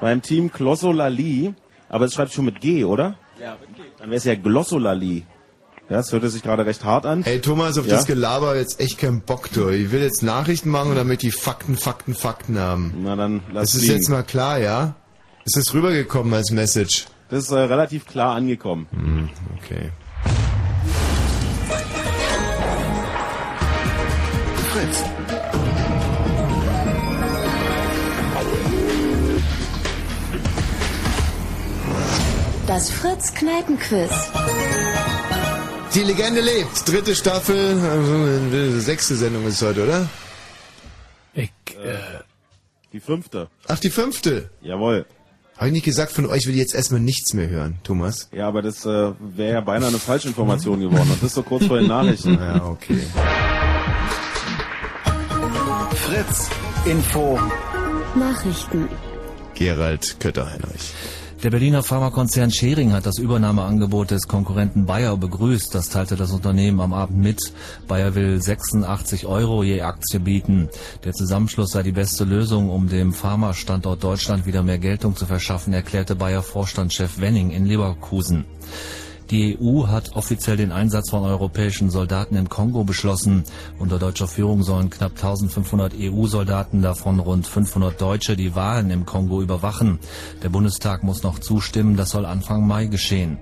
Beim 0.02 0.22
Team 0.22 0.52
Glossolali, 0.52 1.53
aber 1.90 2.06
es 2.06 2.14
schreibt 2.14 2.34
schon 2.34 2.45
mit 2.45 2.60
G, 2.61 2.84
oder? 2.84 3.15
Ja, 3.41 3.57
Dann 3.99 4.10
wäre 4.10 4.18
es 4.18 4.23
ja 4.26 4.36
Glossolali. 4.36 5.26
Ja, 5.90 5.98
das 5.98 6.11
hörte 6.11 6.30
sich 6.30 6.41
gerade 6.41 6.65
recht 6.65 6.84
hart 6.84 7.06
an. 7.06 7.23
Ey, 7.26 7.40
Thomas, 7.41 7.77
auf 7.77 7.86
Ja? 7.86 7.95
das 7.95 8.06
Gelaber 8.07 8.56
jetzt 8.57 8.80
echt 8.80 8.98
keinen 8.98 9.22
Bock, 9.22 9.52
du. 9.52 9.69
Ich 9.69 9.91
will 9.91 10.02
jetzt 10.02 10.23
Nachrichten 10.23 10.69
machen 10.69 10.90
und 10.90 10.95
damit 10.95 11.22
die 11.22 11.30
Fakten, 11.32 11.77
Fakten, 11.77 12.15
Fakten 12.15 12.57
haben. 12.57 12.94
Na 13.03 13.15
dann 13.15 13.41
lass 13.53 13.72
Das 13.72 13.76
ist 13.76 13.82
liegen. 13.84 13.94
jetzt 13.95 14.10
mal 14.10 14.23
klar, 14.23 14.57
ja? 14.57 14.95
Ist 15.44 15.56
das 15.57 15.73
rübergekommen 15.76 16.34
als 16.34 16.49
Message? 16.52 17.06
Das 17.30 17.44
ist 17.44 17.52
äh, 17.52 17.56
relativ 17.60 18.07
klar 18.07 18.36
angekommen. 18.36 18.88
Hm, 18.91 19.30
okay. 19.57 19.91
Fritz. 24.72 25.03
Das 32.76 32.90
Fritz 32.90 33.34
Kneipenquiz. 33.34 34.12
Die 35.94 36.04
Legende 36.04 36.42
lebt. 36.42 36.86
Dritte 36.86 37.16
Staffel, 37.16 37.80
also, 37.80 38.80
sechste 38.82 39.16
Sendung 39.16 39.48
ist 39.48 39.62
heute, 39.62 39.86
oder? 39.86 40.10
Ich, 41.34 41.54
äh, 41.70 42.20
Die 42.92 43.00
fünfte. 43.00 43.48
Ach, 43.70 43.80
die 43.80 43.90
fünfte. 43.90 44.50
Jawohl. 44.62 45.06
Habe 45.56 45.68
ich 45.68 45.72
nicht 45.72 45.86
gesagt, 45.86 46.12
von 46.12 46.26
euch 46.26 46.48
will 46.48 46.54
ich 46.54 46.60
jetzt 46.60 46.76
erstmal 46.76 47.00
nichts 47.00 47.34
mehr 47.34 47.48
hören, 47.48 47.80
Thomas? 47.86 48.28
Ja, 48.34 48.50
aber 48.50 48.62
das 48.62 48.86
äh, 48.86 49.14
wäre 49.22 49.54
ja 49.54 49.62
beinahe 49.62 49.88
eine 49.88 49.98
Falschinformation 50.00 50.82
geworden. 50.82 51.10
Und 51.10 51.24
das 51.24 51.34
so 51.34 51.44
kurz 51.44 51.68
vor 51.68 51.78
den 51.78 51.88
Nachrichten. 51.88 52.38
Ja, 52.42 52.62
okay. 52.66 53.00
Fritz 55.96 56.50
Info. 56.84 57.40
Nachrichten. 58.16 58.90
Gerald 59.54 60.20
Kötter-Heinrich. 60.20 60.94
Der 61.44 61.52
Berliner 61.52 61.84
Pharmakonzern 61.84 62.49
Schering 62.49 62.94
hat 62.94 63.06
das 63.06 63.20
Übernahmeangebot 63.20 64.10
des 64.10 64.28
Konkurrenten 64.28 64.86
Bayer 64.86 65.16
begrüßt. 65.18 65.76
Das 65.76 65.90
teilte 65.90 66.16
das 66.16 66.32
Unternehmen 66.32 66.80
am 66.80 66.94
Abend 66.94 67.20
mit. 67.20 67.40
Bayer 67.88 68.16
will 68.16 68.41
86 68.41 69.26
Euro 69.26 69.62
je 69.62 69.82
Aktie 69.82 70.20
bieten. 70.20 70.70
Der 71.03 71.14
Zusammenschluss 71.14 71.72
sei 71.72 71.84
die 71.84 71.91
beste 71.91 72.24
Lösung, 72.24 72.70
um 72.70 72.88
dem 72.88 73.14
Pharma-Standort 73.14 74.03
Deutschland 74.03 74.45
wieder 74.45 74.64
mehr 74.64 74.80
Geltung 74.80 75.16
zu 75.16 75.26
verschaffen, 75.26 75.74
erklärte 75.74 76.16
Bayer-Vorstandschef 76.16 77.20
Wenning 77.20 77.52
in 77.52 77.66
Leverkusen. 77.66 78.45
Die 79.32 79.58
EU 79.60 79.88
hat 79.88 80.16
offiziell 80.16 80.56
den 80.56 80.72
Einsatz 80.72 81.10
von 81.10 81.24
europäischen 81.24 81.90
Soldaten 81.90 82.36
im 82.36 82.48
Kongo 82.48 82.84
beschlossen. 82.84 83.44
Unter 83.80 83.98
deutscher 83.98 84.28
Führung 84.28 84.62
sollen 84.62 84.92
knapp 84.92 85.14
1500 85.14 85.94
EU-Soldaten, 86.00 86.84
davon 86.84 87.20
rund 87.20 87.48
500 87.48 88.00
Deutsche, 88.00 88.36
die 88.36 88.54
Wahlen 88.54 88.92
im 88.92 89.06
Kongo 89.06 89.42
überwachen. 89.42 90.00
Der 90.44 90.50
Bundestag 90.50 91.04
muss 91.04 91.24
noch 91.24 91.40
zustimmen, 91.40 91.98
das 91.98 92.12
soll 92.12 92.26
Anfang 92.26 92.68
Mai 92.68 92.86
geschehen. 92.86 93.40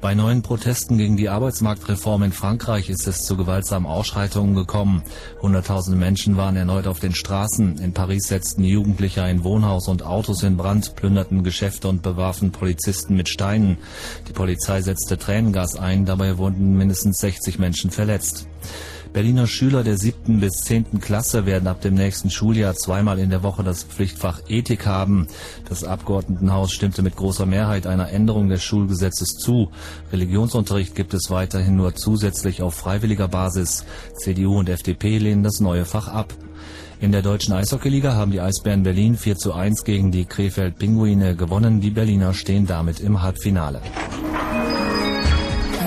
Bei 0.00 0.14
neuen 0.14 0.42
Protesten 0.42 0.98
gegen 0.98 1.16
die 1.16 1.28
Arbeitsmarktreform 1.28 2.24
in 2.24 2.32
Frankreich 2.32 2.90
ist 2.90 3.06
es 3.08 3.22
zu 3.22 3.36
gewaltsamen 3.36 3.88
Ausschreitungen 3.88 4.54
gekommen. 4.54 5.02
Hunderttausende 5.40 5.98
Menschen 5.98 6.36
waren 6.36 6.56
erneut 6.56 6.86
auf 6.86 7.00
den 7.00 7.14
Straßen. 7.14 7.78
In 7.78 7.94
Paris 7.94 8.28
setzten 8.28 8.64
Jugendliche 8.64 9.22
ein 9.22 9.44
Wohnhaus 9.44 9.88
und 9.88 10.02
Autos 10.02 10.42
in 10.42 10.56
Brand, 10.56 10.94
plünderten 10.96 11.42
Geschäfte 11.42 11.88
und 11.88 12.02
bewarfen 12.02 12.52
Polizisten 12.52 13.16
mit 13.16 13.28
Steinen. 13.28 13.78
Die 14.28 14.32
Polizei 14.32 14.82
setzte 14.82 15.16
Tränengas 15.16 15.76
ein, 15.76 16.04
dabei 16.04 16.38
wurden 16.38 16.76
mindestens 16.76 17.18
60 17.18 17.58
Menschen 17.58 17.90
verletzt. 17.90 18.46
Berliner 19.14 19.46
Schüler 19.46 19.84
der 19.84 19.96
siebten 19.96 20.40
bis 20.40 20.54
zehnten 20.64 21.00
Klasse 21.00 21.46
werden 21.46 21.68
ab 21.68 21.80
dem 21.80 21.94
nächsten 21.94 22.30
Schuljahr 22.30 22.74
zweimal 22.74 23.20
in 23.20 23.30
der 23.30 23.44
Woche 23.44 23.62
das 23.62 23.84
Pflichtfach 23.84 24.40
Ethik 24.48 24.86
haben. 24.86 25.28
Das 25.68 25.84
Abgeordnetenhaus 25.84 26.72
stimmte 26.72 27.00
mit 27.02 27.14
großer 27.14 27.46
Mehrheit 27.46 27.86
einer 27.86 28.10
Änderung 28.10 28.48
des 28.48 28.64
Schulgesetzes 28.64 29.36
zu. 29.38 29.70
Religionsunterricht 30.12 30.96
gibt 30.96 31.14
es 31.14 31.30
weiterhin 31.30 31.76
nur 31.76 31.94
zusätzlich 31.94 32.60
auf 32.60 32.74
freiwilliger 32.74 33.28
Basis. 33.28 33.84
CDU 34.16 34.58
und 34.58 34.68
FDP 34.68 35.18
lehnen 35.18 35.44
das 35.44 35.60
neue 35.60 35.84
Fach 35.84 36.08
ab. 36.08 36.34
In 37.00 37.12
der 37.12 37.22
deutschen 37.22 37.54
Eishockeyliga 37.54 38.14
haben 38.14 38.32
die 38.32 38.40
Eisbären 38.40 38.82
Berlin 38.82 39.16
4 39.16 39.36
zu 39.36 39.52
1 39.52 39.84
gegen 39.84 40.10
die 40.10 40.24
Krefeld 40.24 40.76
Pinguine 40.76 41.36
gewonnen. 41.36 41.80
Die 41.80 41.90
Berliner 41.90 42.34
stehen 42.34 42.66
damit 42.66 42.98
im 42.98 43.22
Halbfinale. 43.22 43.80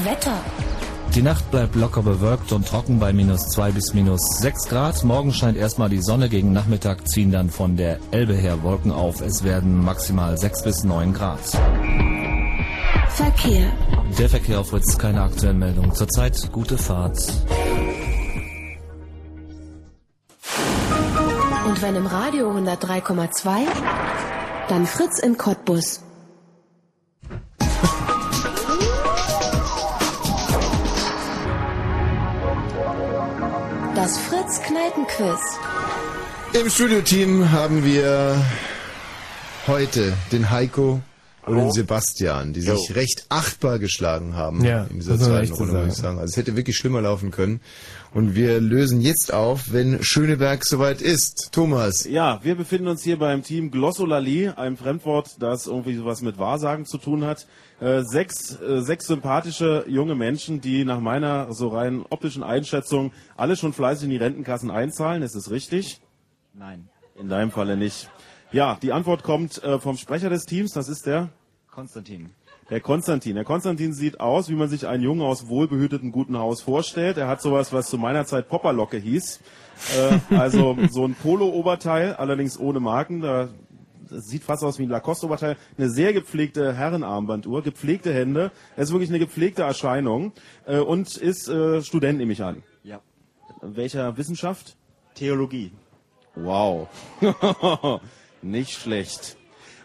Wetter. 0.06 0.57
Die 1.18 1.24
Nacht 1.24 1.50
bleibt 1.50 1.74
locker 1.74 2.04
bewölkt 2.04 2.52
und 2.52 2.68
trocken 2.68 3.00
bei 3.00 3.12
minus 3.12 3.48
2 3.48 3.72
bis 3.72 3.96
minus 3.96 4.22
6 4.40 4.66
Grad. 4.66 5.04
Morgen 5.04 5.34
scheint 5.34 5.58
erstmal 5.58 5.90
die 5.90 6.00
Sonne, 6.00 6.30
gegen 6.30 6.54
Nachmittag 6.54 7.10
ziehen 7.10 7.32
dann 7.32 7.50
von 7.50 7.76
der 7.76 7.98
Elbe 8.12 8.36
her 8.36 8.62
Wolken 8.62 8.92
auf. 8.92 9.22
Es 9.22 9.44
werden 9.44 9.84
maximal 9.84 10.38
6 10.38 10.62
bis 10.62 10.84
9 10.84 11.14
Grad. 11.14 11.40
Verkehr. 13.10 13.74
Der 14.20 14.30
Verkehr 14.30 14.60
auf 14.60 14.70
Fritz, 14.70 14.96
keine 14.96 15.24
aktuellen 15.24 15.58
Meldungen. 15.58 15.92
Zurzeit 15.96 16.52
gute 16.52 16.78
Fahrt. 16.78 17.18
Und 21.68 21.82
wenn 21.82 21.96
im 21.96 22.06
Radio 22.06 22.52
103,2, 22.52 23.66
dann 24.70 24.86
Fritz 24.86 25.18
in 25.18 25.36
Cottbus. 25.36 26.02
Fritz 34.48 34.62
Kneipenquiz. 34.62 35.40
Im 36.54 36.70
Studioteam 36.70 37.52
haben 37.52 37.84
wir 37.84 38.42
heute 39.68 40.14
den 40.32 40.50
Heiko 40.50 41.02
und 41.48 41.58
den 41.58 41.72
Sebastian, 41.72 42.54
die 42.54 42.62
sich 42.62 42.90
Jo. 42.90 42.94
recht 42.96 43.26
achtbar 43.30 43.80
geschlagen 43.80 44.36
haben 44.36 44.64
Ja, 44.64 44.84
in 44.86 45.00
dieser 45.00 45.18
zweiten 45.18 45.54
Runde, 45.54 45.74
muss 45.86 45.96
ich 45.96 46.02
sagen. 46.02 46.20
Also 46.20 46.32
es 46.32 46.38
hätte 46.38 46.56
wirklich 46.56 46.78
schlimmer 46.78 47.02
laufen 47.02 47.32
können. 47.32 47.62
Und 48.14 48.36
wir 48.36 48.60
lösen 48.62 49.02
jetzt 49.02 49.34
auf, 49.34 49.72
wenn 49.74 50.02
Schöneberg 50.02 50.66
soweit 50.66 51.02
ist. 51.02 51.50
Thomas. 51.52 52.06
Ja, 52.06 52.40
wir 52.44 52.56
befinden 52.56 52.88
uns 52.88 53.04
hier 53.04 53.20
beim 53.20 53.44
Team 53.44 53.70
Glossolalie, 53.70 54.58
einem 54.58 54.78
Fremdwort, 54.78 55.36
das 55.40 55.68
irgendwie 55.68 55.96
sowas 55.96 56.22
mit 56.22 56.38
Wahrsagen 56.40 56.86
zu 56.86 56.98
tun 56.98 57.26
hat. 57.26 57.48
Äh, 57.80 58.02
sechs, 58.04 58.60
äh, 58.60 58.82
sechs 58.82 59.06
sympathische 59.08 59.86
junge 59.88 60.16
Menschen, 60.16 60.62
die 60.62 60.84
nach 60.84 61.00
meiner 61.00 61.54
so 61.54 61.68
rein 61.68 62.04
optischen 62.10 62.44
Einschätzung 62.44 63.12
alle 63.36 63.56
schon 63.56 63.74
fleißig 63.74 64.06
in 64.06 64.10
die 64.10 64.18
Rentenkassen 64.18 64.72
einzahlen. 64.72 65.22
Ist 65.22 65.36
es 65.36 65.52
richtig? 65.52 66.02
Nein. 66.54 66.90
In 67.20 67.30
deinem 67.30 67.52
Falle 67.52 67.78
nicht. 67.78 68.10
Ja, 68.52 68.78
die 68.82 68.94
Antwort 68.94 69.24
kommt 69.24 69.62
äh, 69.64 69.80
vom 69.80 69.98
Sprecher 69.98 70.30
des 70.30 70.46
Teams, 70.46 70.72
das 70.72 70.88
ist 70.88 71.06
der 71.06 71.30
Konstantin. 71.70 72.30
der 72.70 72.80
Konstantin. 72.80 73.36
Der 73.36 73.44
Konstantin 73.44 73.94
sieht 73.94 74.20
aus, 74.20 74.50
wie 74.50 74.56
man 74.56 74.70
sich 74.70 74.88
einen 74.88 75.04
Jungen 75.04 75.22
aus 75.22 75.48
wohlbehütetem 75.48 76.12
guten 76.12 76.38
Haus 76.38 76.62
vorstellt. 76.62 77.18
Er 77.18 77.28
hat 77.28 77.42
sowas, 77.42 77.74
was 77.74 77.90
zu 77.90 77.98
meiner 77.98 78.26
Zeit 78.26 78.48
Popperlocke 78.48 78.98
hieß. 78.98 79.42
Äh, 79.98 80.36
also 80.36 80.78
so 80.90 81.06
ein 81.06 81.16
Polo-Oberteil, 81.16 82.14
allerdings 82.16 82.58
ohne 82.58 82.80
Marken. 82.80 83.22
Da 83.22 83.50
das 84.10 84.28
sieht 84.28 84.44
fast 84.44 84.64
aus 84.64 84.80
wie 84.80 84.84
ein 84.84 84.90
Lacoste-Oberteil. 84.90 85.58
Eine 85.78 85.90
sehr 85.90 86.14
gepflegte 86.14 86.74
Herrenarmbanduhr, 86.74 87.62
gepflegte 87.62 88.14
Hände. 88.14 88.52
Er 88.78 88.84
ist 88.84 88.92
wirklich 88.92 89.10
eine 89.10 89.20
gepflegte 89.20 89.64
Erscheinung 89.64 90.32
äh, 90.66 90.80
und 90.80 91.18
ist 91.18 91.50
äh, 91.50 91.82
Student, 91.82 92.20
nehme 92.20 92.32
ich 92.32 92.42
an. 92.42 92.64
Ja. 92.84 93.02
Welcher 93.62 94.18
Wissenschaft? 94.18 94.78
Theologie. 95.16 95.72
Wow. 96.36 96.88
Nicht 98.42 98.72
schlecht. 98.72 99.38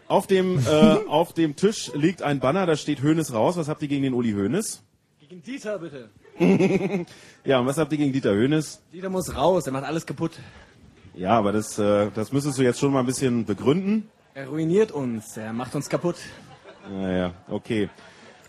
Auf 0.07 0.27
dem, 0.27 0.59
äh, 0.59 0.97
auf 1.07 1.33
dem 1.33 1.55
Tisch 1.55 1.91
liegt 1.95 2.21
ein 2.21 2.39
Banner, 2.39 2.65
da 2.65 2.75
steht 2.75 3.01
Hönes 3.01 3.33
raus. 3.33 3.57
Was 3.57 3.67
habt 3.67 3.81
ihr 3.81 3.87
gegen 3.87 4.03
den 4.03 4.13
Uli 4.13 4.31
Hönes? 4.31 4.83
Gegen 5.19 5.41
Dieter 5.41 5.79
bitte. 5.79 6.09
ja, 7.45 7.59
und 7.59 7.65
was 7.65 7.77
habt 7.77 7.91
ihr 7.91 7.97
gegen 7.97 8.13
Dieter 8.13 8.33
Hönes? 8.33 8.81
Dieter 8.91 9.09
muss 9.09 9.35
raus, 9.35 9.65
er 9.65 9.73
macht 9.73 9.85
alles 9.85 10.05
kaputt. 10.05 10.33
Ja, 11.15 11.37
aber 11.37 11.51
das, 11.51 11.77
äh, 11.79 12.09
das 12.13 12.31
müsstest 12.31 12.57
du 12.57 12.63
jetzt 12.63 12.79
schon 12.79 12.91
mal 12.91 12.99
ein 12.99 13.05
bisschen 13.05 13.45
begründen. 13.45 14.09
Er 14.33 14.47
ruiniert 14.47 14.91
uns, 14.91 15.37
er 15.37 15.53
macht 15.53 15.75
uns 15.75 15.89
kaputt. 15.89 16.15
Naja, 16.91 17.33
okay. 17.47 17.89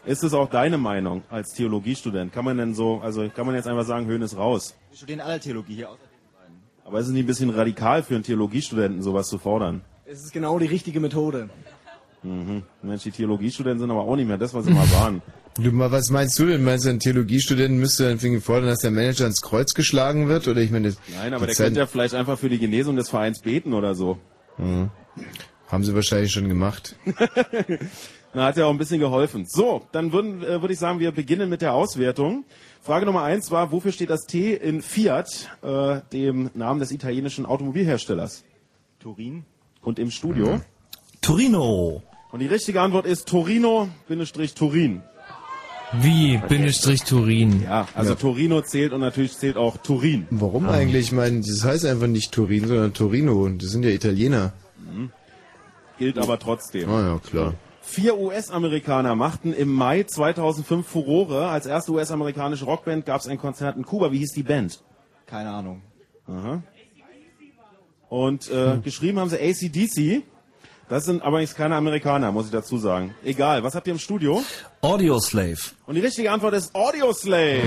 Ist 0.07 0.23
es 0.23 0.35
auch 0.35 0.51
deine 0.51 0.77
Meinung 0.77 1.23
als 1.31 1.53
Theologiestudent? 1.53 2.33
Kann 2.33 2.45
man 2.45 2.59
denn 2.59 2.75
so, 2.75 3.01
also 3.01 3.29
kann 3.29 3.47
man 3.47 3.55
jetzt 3.55 3.69
einfach 3.69 3.85
sagen, 3.85 4.07
Hönes 4.07 4.37
raus? 4.37 4.75
Wir 4.91 4.97
studieren 4.97 5.21
alle 5.21 5.41
Theologie 5.41 5.77
hier, 5.77 5.91
außer 5.91 6.01
Aber 6.85 7.01
ist 7.01 7.07
es 7.07 7.13
nicht 7.13 7.25
ein 7.25 7.27
bisschen 7.27 7.51
radikal 7.51 8.03
für 8.03 8.15
einen 8.15 8.25
Theologiestudenten, 8.25 9.03
sowas 9.03 9.29
zu 9.29 9.39
fordern? 9.39 9.83
Es 10.07 10.23
ist 10.25 10.33
genau 10.33 10.59
die 10.59 10.67
richtige 10.67 11.01
Methode. 11.01 11.49
Mhm. 12.23 12.63
Mensch, 12.83 13.03
die 13.03 13.11
Theologiestudenten 13.11 13.81
sind 13.81 13.91
aber 13.91 14.01
auch 14.03 14.17
nicht 14.17 14.27
mehr 14.29 14.39
das, 14.39 14.55
was 14.55 14.65
sie 14.65 14.73
mal 14.73 14.91
waren. 14.93 15.23
Du, 15.57 15.71
mal, 15.73 15.91
was 15.93 16.11
meinst 16.11 16.39
du 16.39 16.47
denn? 16.47 16.65
Meinst 16.65 16.85
du, 16.85 16.91
ein 16.91 16.99
Theologiestudent 17.01 17.75
müsste 17.79 18.05
dann 18.09 18.19
irgendwie 18.19 18.41
fordern, 18.41 18.67
dass 18.69 18.81
der 18.81 18.91
Manager 18.91 19.27
ins 19.27 19.41
Kreuz 19.41 19.73
geschlagen 19.75 20.29
wird? 20.29 20.49
Oder 20.49 20.61
ich 20.63 20.71
meine, 20.71 20.89
das- 20.89 20.99
Nein, 21.17 21.33
aber 21.35 21.47
der 21.47 21.55
Zeit- 21.55 21.67
könnte 21.67 21.81
ja 21.81 21.87
vielleicht 21.87 22.15
einfach 22.15 22.39
für 22.39 22.49
die 22.49 22.59
Genesung 22.59 22.97
des 22.97 23.09
Vereins 23.09 23.41
beten 23.41 23.73
oder 23.73 23.95
so. 23.95 24.19
Mhm. 24.59 24.91
Haben 25.69 25.85
sie 25.85 25.95
wahrscheinlich 25.95 26.33
schon 26.33 26.49
gemacht. 26.49 26.97
Na, 28.35 28.47
hat 28.47 28.57
ja 28.57 28.67
auch 28.67 28.71
ein 28.71 28.79
bisschen 28.79 28.99
geholfen. 29.01 29.45
So, 29.47 29.87
dann 29.93 30.13
würden, 30.13 30.43
äh, 30.43 30.61
würde 30.61 30.73
ich 30.75 30.79
sagen, 30.81 30.99
wir 30.99 31.13
beginnen 31.13 31.49
mit 31.49 31.63
der 31.63 31.73
Auswertung. 31.73 32.45
Frage 32.83 33.07
Nummer 33.07 33.23
eins 33.23 33.51
war, 33.53 33.71
wofür 33.71 33.93
steht 33.93 34.11
das 34.11 34.23
T 34.27 34.55
in 34.55 34.83
Fiat, 34.83 35.51
äh, 35.63 36.01
dem 36.13 36.51
Namen 36.55 36.81
des 36.81 36.91
italienischen 36.91 37.47
Automobilherstellers? 37.47 38.45
Turin. 38.99 39.45
Und 39.85 39.99
im 39.99 40.11
Studio? 40.11 40.61
Torino. 41.21 42.03
Und 42.33 42.41
die 42.41 42.47
richtige 42.47 42.81
Antwort 42.81 43.07
ist 43.07 43.29
Torino-Turin. 43.29 45.03
Wie? 46.01 46.39
Bindestrich 46.49 47.03
Turin. 47.05 47.63
Ja, 47.63 47.87
also 47.95 48.11
Ja. 48.11 48.17
Torino 48.17 48.61
zählt 48.63 48.93
und 48.93 49.01
natürlich 49.01 49.37
zählt 49.37 49.57
auch 49.57 49.77
Turin. 49.77 50.27
Warum 50.31 50.69
eigentlich? 50.69 51.07
Ich 51.07 51.13
meine, 51.13 51.41
das 51.41 51.63
heißt 51.65 51.85
einfach 51.87 52.09
nicht 52.09 52.33
Turin, 52.33 52.67
sondern 52.67 52.93
Torino. 52.95 53.49
Das 53.51 53.71
sind 53.71 53.85
ja 53.85 53.91
Italiener. 53.91 54.53
Mhm. 54.93 55.13
Gilt 55.99 56.19
aber 56.19 56.39
trotzdem. 56.41 56.91
Ah 56.91 57.01
ja, 57.13 57.19
klar. 57.19 57.55
Vier 57.83 58.19
US-Amerikaner 58.19 59.15
machten 59.15 59.53
im 59.53 59.73
Mai 59.73 60.03
2005 60.03 60.85
Furore. 60.87 61.49
Als 61.49 61.67
erste 61.67 61.93
US-amerikanische 61.93 62.65
Rockband 62.65 63.07
gab 63.07 63.21
es 63.21 63.29
ein 63.29 63.39
Konzert 63.39 63.77
in 63.77 63.85
Kuba. 63.85 64.11
Wie 64.11 64.19
hieß 64.19 64.33
die 64.33 64.43
Band? 64.43 64.83
Keine 65.27 65.51
Ahnung. 65.51 65.83
Aha. 66.27 66.63
Und 68.15 68.49
äh, 68.49 68.79
geschrieben 68.79 69.19
haben 69.19 69.29
sie 69.29 69.41
ACDC. 69.41 70.23
Das 70.89 71.05
sind 71.05 71.21
aber 71.25 71.41
jetzt 71.41 71.57
keine 71.57 71.75
Amerikaner, 71.75 72.31
muss 72.31 72.47
ich 72.47 72.53
dazu 72.53 72.79
sagen. 72.79 73.13
Egal, 73.25 73.65
was 73.65 73.75
habt 73.75 73.89
ihr 73.89 73.93
im 73.93 73.99
Studio? 73.99 74.41
Audio 74.83 75.19
Slave. 75.19 75.59
Und 75.85 75.97
die 75.97 76.01
richtige 76.01 76.31
Antwort 76.31 76.55
ist 76.55 76.73
Audio 76.77 77.13
Slave. 77.13 77.63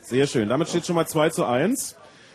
Sehr 0.00 0.26
schön. 0.26 0.48
Damit 0.48 0.68
steht 0.68 0.84
schon 0.84 0.96
mal 0.96 1.06
2 1.06 1.30
zu 1.30 1.44
1 1.44 1.94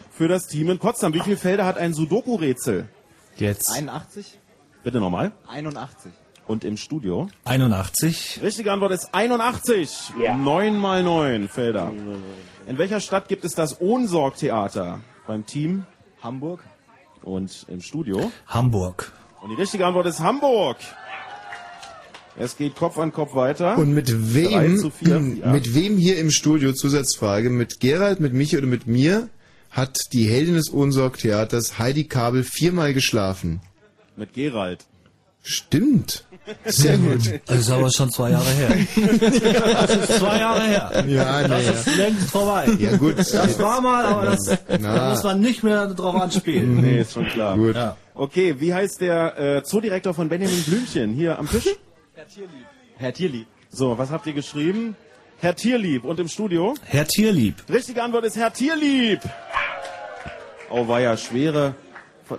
für 0.10 0.30
das 0.30 0.48
Team 0.48 0.70
in 0.70 0.80
Potsdam. 0.80 1.14
Wie 1.14 1.20
viele 1.20 1.36
Felder 1.36 1.66
hat 1.66 1.78
ein 1.78 1.94
Sudoku-Rätsel? 1.94 2.88
Jetzt. 3.36 3.70
81? 3.70 4.40
Bitte 4.86 5.02
nochmal. 5.02 5.34
81. 5.50 6.14
Und 6.48 6.64
im 6.64 6.78
Studio? 6.78 7.28
81. 7.44 8.40
Richtige 8.42 8.72
Antwort 8.72 8.94
ist 8.94 9.14
81. 9.14 10.14
Ja. 10.24 10.38
9 10.38 10.78
mal 10.78 11.04
9 11.04 11.50
Felder. 11.50 11.92
In 12.68 12.78
welcher 12.78 13.02
Stadt 13.02 13.28
gibt 13.28 13.44
es 13.44 13.54
das 13.54 13.82
Ohnsorg-Theater? 13.82 15.02
Beim 15.28 15.46
Team? 15.46 15.86
Hamburg. 16.22 16.64
Und 17.24 17.66
im 17.70 17.82
Studio? 17.82 18.32
Hamburg. 18.48 19.12
Und 19.42 19.50
die 19.50 19.56
richtige 19.56 19.86
Antwort 19.86 20.06
ist 20.08 20.20
Hamburg. 20.20 20.78
Es 22.38 22.58
geht 22.58 22.76
Kopf 22.76 22.98
an 22.98 23.12
Kopf 23.14 23.36
weiter. 23.36 23.78
Und 23.78 23.94
mit 23.94 24.10
3 24.10 24.14
wem, 24.14 24.78
zu 24.78 24.90
4. 24.90 25.08
Ja. 25.44 25.52
mit 25.52 25.76
wem 25.76 25.98
hier 25.98 26.18
im 26.18 26.32
Studio, 26.32 26.74
Zusatzfrage, 26.74 27.50
mit 27.50 27.80
Gerald, 27.80 28.20
mit 28.20 28.34
Michi 28.34 28.58
oder 28.58 28.68
mit 28.68 28.88
mir, 28.88 29.30
hat 29.70 29.98
die 30.14 30.26
Heldin 30.26 30.56
des 30.56 30.72
Ohnsorg-Theaters 30.74 31.80
Heidi 31.80 32.06
Kabel 32.06 32.44
viermal 32.44 32.94
geschlafen? 32.94 33.62
Mit 34.16 34.34
Gerald. 34.34 34.86
Stimmt. 35.44 36.24
Sehr 36.66 36.98
gut. 36.98 37.40
Das 37.46 37.60
ist 37.60 37.70
aber 37.70 37.92
schon 37.92 38.10
zwei 38.12 38.32
Jahre 38.32 38.50
her. 38.50 38.70
Das 39.74 39.96
ist 39.96 40.20
zwei 40.20 40.40
Jahre 40.40 40.62
her. 40.64 41.06
Ja, 41.08 41.42
Das 41.42 41.50
naja. 41.50 41.72
ist 41.72 41.96
längst 41.98 42.32
vorbei. 42.32 42.68
Ja, 42.80 42.96
gut. 42.98 43.18
Das 43.20 43.60
war 43.60 43.82
mal, 43.82 44.06
aber 44.06 44.26
das 44.28 44.58
Na. 44.80 44.96
da 44.96 45.10
muss 45.12 45.24
man 45.24 45.40
nicht 45.42 45.64
mehr 45.64 45.88
drauf 45.88 46.16
anspielen. 46.16 46.82
Nee, 46.82 47.02
ist 47.02 47.14
schon 47.14 47.28
klar. 47.28 47.58
Gut. 47.58 47.76
Ja. 47.76 47.96
Okay, 48.16 48.56
wie 48.60 48.74
heißt 48.74 49.02
der 49.02 49.38
äh, 49.58 49.64
Zoodirektor 49.64 50.14
von 50.14 50.30
Benjamin 50.30 50.64
Blümchen 50.64 51.14
hier 51.14 51.38
am 51.38 51.50
Tisch? 51.50 51.66
Herr 52.16 52.28
Tierlieb. 52.28 52.66
Herr 52.98 53.14
Tierlieb. 53.14 53.48
So, 53.70 53.98
was 53.98 54.10
habt 54.12 54.26
ihr 54.28 54.34
geschrieben? 54.34 54.96
Herr 55.40 55.56
Tierlieb. 55.56 56.06
Und 56.06 56.20
im 56.20 56.28
Studio? 56.30 56.74
Herr 56.86 57.06
Tierlieb. 57.08 57.56
Richtige 57.70 58.02
Antwort 58.04 58.24
ist 58.26 58.38
Herr 58.38 58.54
Tierlieb. 58.54 59.20
Oh, 60.70 60.88
war 60.88 61.02
ja 61.02 61.18
schwere 61.18 61.76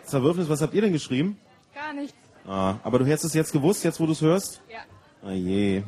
Zerwürfnis. 0.07 0.49
Was 0.49 0.63
habt 0.63 0.75
ihr 0.75 0.83
denn 0.83 0.93
geschrieben? 0.93 1.37
Gar 1.75 1.93
nichts. 1.93 2.15
Ah, 2.47 2.77
aber 2.83 2.99
du 2.99 3.07
hättest 3.07 3.25
es 3.25 3.35
jetzt 3.35 3.53
gewusst, 3.53 3.85
jetzt 3.85 4.01
wo 4.01 4.07
du 4.07 4.13
es 4.13 4.21
hörst? 4.21 4.61
Ja. 4.71 4.81
Ah 5.27 5.33
je. 5.33 5.83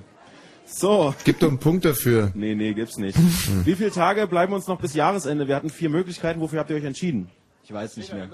So. 0.67 1.15
Gib 1.25 1.39
doch 1.39 1.49
einen 1.49 1.59
Punkt 1.59 1.85
dafür. 1.85 2.33
Nee, 2.35 2.55
nee, 2.55 2.73
gibt's 2.75 2.97
nicht. 2.99 3.17
Wie 3.65 3.75
viele 3.75 3.91
Tage 3.91 4.27
bleiben 4.27 4.53
uns 4.53 4.67
noch 4.67 4.81
bis 4.81 4.95
Jahresende? 4.95 5.47
Wir 5.47 5.55
hatten 5.55 5.71
vier 5.71 5.91
Möglichkeiten. 5.91 6.41
Wofür 6.41 6.59
habt 6.61 6.71
ihr 6.71 6.77
euch 6.77 6.85
entschieden? 6.85 7.31
Ich 7.63 7.73
weiß 7.73 7.97
nicht 7.97 8.13
mehr. 8.13 8.29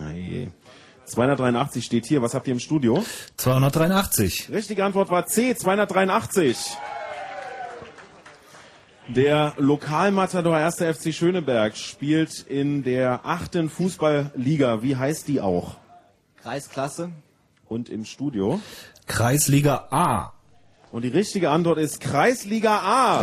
Ah 0.00 0.12
je. 0.12 0.48
283 1.06 1.84
steht 1.84 2.06
hier. 2.06 2.20
Was 2.22 2.34
habt 2.34 2.46
ihr 2.46 2.52
im 2.52 2.60
Studio? 2.60 3.04
283. 3.36 4.50
Richtige 4.50 4.84
Antwort 4.84 5.10
war 5.10 5.26
C, 5.26 5.54
283. 5.54 6.56
Der 9.08 9.54
Lokalmatador 9.56 10.56
1. 10.56 10.76
FC 10.78 11.14
Schöneberg 11.14 11.76
spielt 11.76 12.40
in 12.40 12.82
der 12.82 13.20
achten 13.24 13.70
Fußballliga. 13.70 14.82
Wie 14.82 14.96
heißt 14.96 15.28
die 15.28 15.40
auch? 15.40 15.76
Kreisklasse. 16.42 17.10
Und 17.68 17.88
im 17.88 18.04
Studio? 18.04 18.60
Kreisliga 19.06 19.86
A. 19.90 20.32
Und 20.92 21.02
die 21.02 21.08
richtige 21.08 21.50
Antwort 21.50 21.78
ist 21.78 22.00
Kreisliga 22.00 22.78
A. 22.78 23.18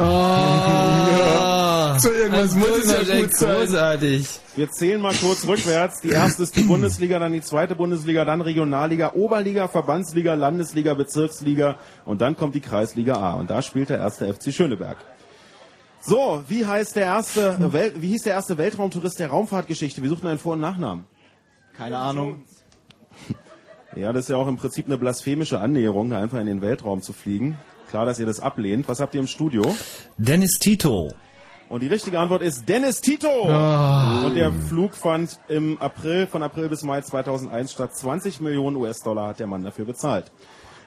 Oh, 1.96 2.00
So 2.00 2.12
irgendwas 2.12 2.54
muss 2.56 2.86
es 2.86 3.08
ja 3.08 3.22
gut 3.22 3.36
sein. 3.36 3.56
großartig. 3.68 4.28
Wir 4.56 4.70
zählen 4.70 5.02
mal 5.02 5.14
kurz 5.16 5.48
rückwärts. 5.48 6.02
Die 6.02 6.10
erste 6.10 6.44
ist 6.44 6.56
die 6.58 6.62
Bundesliga, 6.64 7.20
dann 7.20 7.32
die 7.32 7.42
zweite 7.42 7.76
Bundesliga, 7.76 8.26
dann 8.26 8.42
Regionalliga, 8.42 9.14
Oberliga, 9.14 9.68
Verbandsliga, 9.70 10.34
Landesliga, 10.34 10.94
Bezirksliga 10.94 11.78
und 12.06 12.20
dann 12.22 12.36
kommt 12.36 12.54
die 12.56 12.62
Kreisliga 12.62 13.16
A. 13.16 13.34
Und 13.36 13.50
da 13.50 13.62
spielt 13.62 13.90
der 13.90 14.00
erste 14.00 14.32
FC 14.32 14.54
Schöneberg. 14.54 14.98
So, 16.02 16.44
wie 16.50 16.66
heißt 16.66 16.98
der 16.98 17.06
erste, 17.06 17.56
Wel 17.72 17.94
wie 18.02 18.10
hieß 18.10 18.24
der 18.24 18.34
erste 18.34 18.58
Weltraumtourist 18.58 19.20
der 19.20 19.30
Raumfahrtgeschichte? 19.30 20.02
Wir 20.04 20.10
suchen 20.10 20.28
einen 20.28 20.40
Vor- 20.40 20.54
und 20.54 20.60
Nachnamen. 20.60 21.06
Keine 21.78 21.98
Ahnung. 21.98 22.44
Ja, 23.96 24.12
das 24.12 24.26
ist 24.26 24.30
ja 24.30 24.38
auch 24.38 24.48
im 24.48 24.58
Prinzip 24.58 24.88
eine 24.88 24.98
blasphemische 24.98 25.60
Annäherung, 25.60 26.10
da 26.10 26.20
einfach 26.20 26.40
in 26.40 26.48
den 26.48 26.62
Weltraum 26.62 27.02
zu 27.02 27.14
fliegen. 27.14 27.58
Klar, 27.90 28.06
dass 28.06 28.20
ihr 28.20 28.26
das 28.26 28.40
ablehnt. 28.40 28.88
Was 28.88 29.00
habt 29.00 29.14
ihr 29.14 29.22
im 29.22 29.28
Studio? 29.28 29.76
Dennis 30.18 30.58
Tito. 30.58 31.12
Und 31.70 31.82
die 31.82 31.88
richtige 31.88 32.20
Antwort 32.20 32.42
ist 32.42 32.68
Dennis 32.68 33.02
Tito. 33.02 33.28
Oh. 33.28 34.26
Und 34.26 34.36
der 34.36 34.52
Flug 34.52 34.96
fand 34.96 35.40
im 35.48 35.80
April, 35.80 36.28
von 36.28 36.42
April 36.42 36.70
bis 36.70 36.84
Mai 36.84 37.02
2001 37.02 37.72
statt. 37.72 37.96
20 37.96 38.42
Millionen 38.42 38.78
US-Dollar 38.78 39.30
hat 39.30 39.40
der 39.40 39.48
Mann 39.48 39.64
dafür 39.64 39.86
bezahlt. 39.86 40.32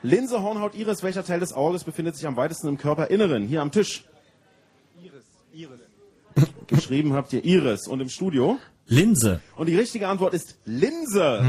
Linse, 0.02 0.42
Hornhaut, 0.42 0.74
Iris, 0.74 1.02
welcher 1.02 1.24
Teil 1.24 1.40
des 1.40 1.52
Auges 1.52 1.84
befindet 1.84 2.16
sich 2.16 2.26
am 2.26 2.36
weitesten 2.36 2.68
im 2.68 2.76
Körperinneren? 2.76 3.46
Hier 3.46 3.62
am 3.62 3.70
Tisch. 3.70 4.04
Iris, 5.00 5.24
Iris. 5.52 5.80
Geschrieben 6.66 7.14
habt 7.14 7.32
ihr 7.32 7.44
Iris. 7.44 7.86
Und 7.88 8.00
im 8.00 8.08
Studio? 8.08 8.58
Linse. 8.88 9.40
Und 9.56 9.68
die 9.68 9.76
richtige 9.76 10.06
Antwort 10.08 10.32
ist 10.34 10.56
Linse. 10.64 11.42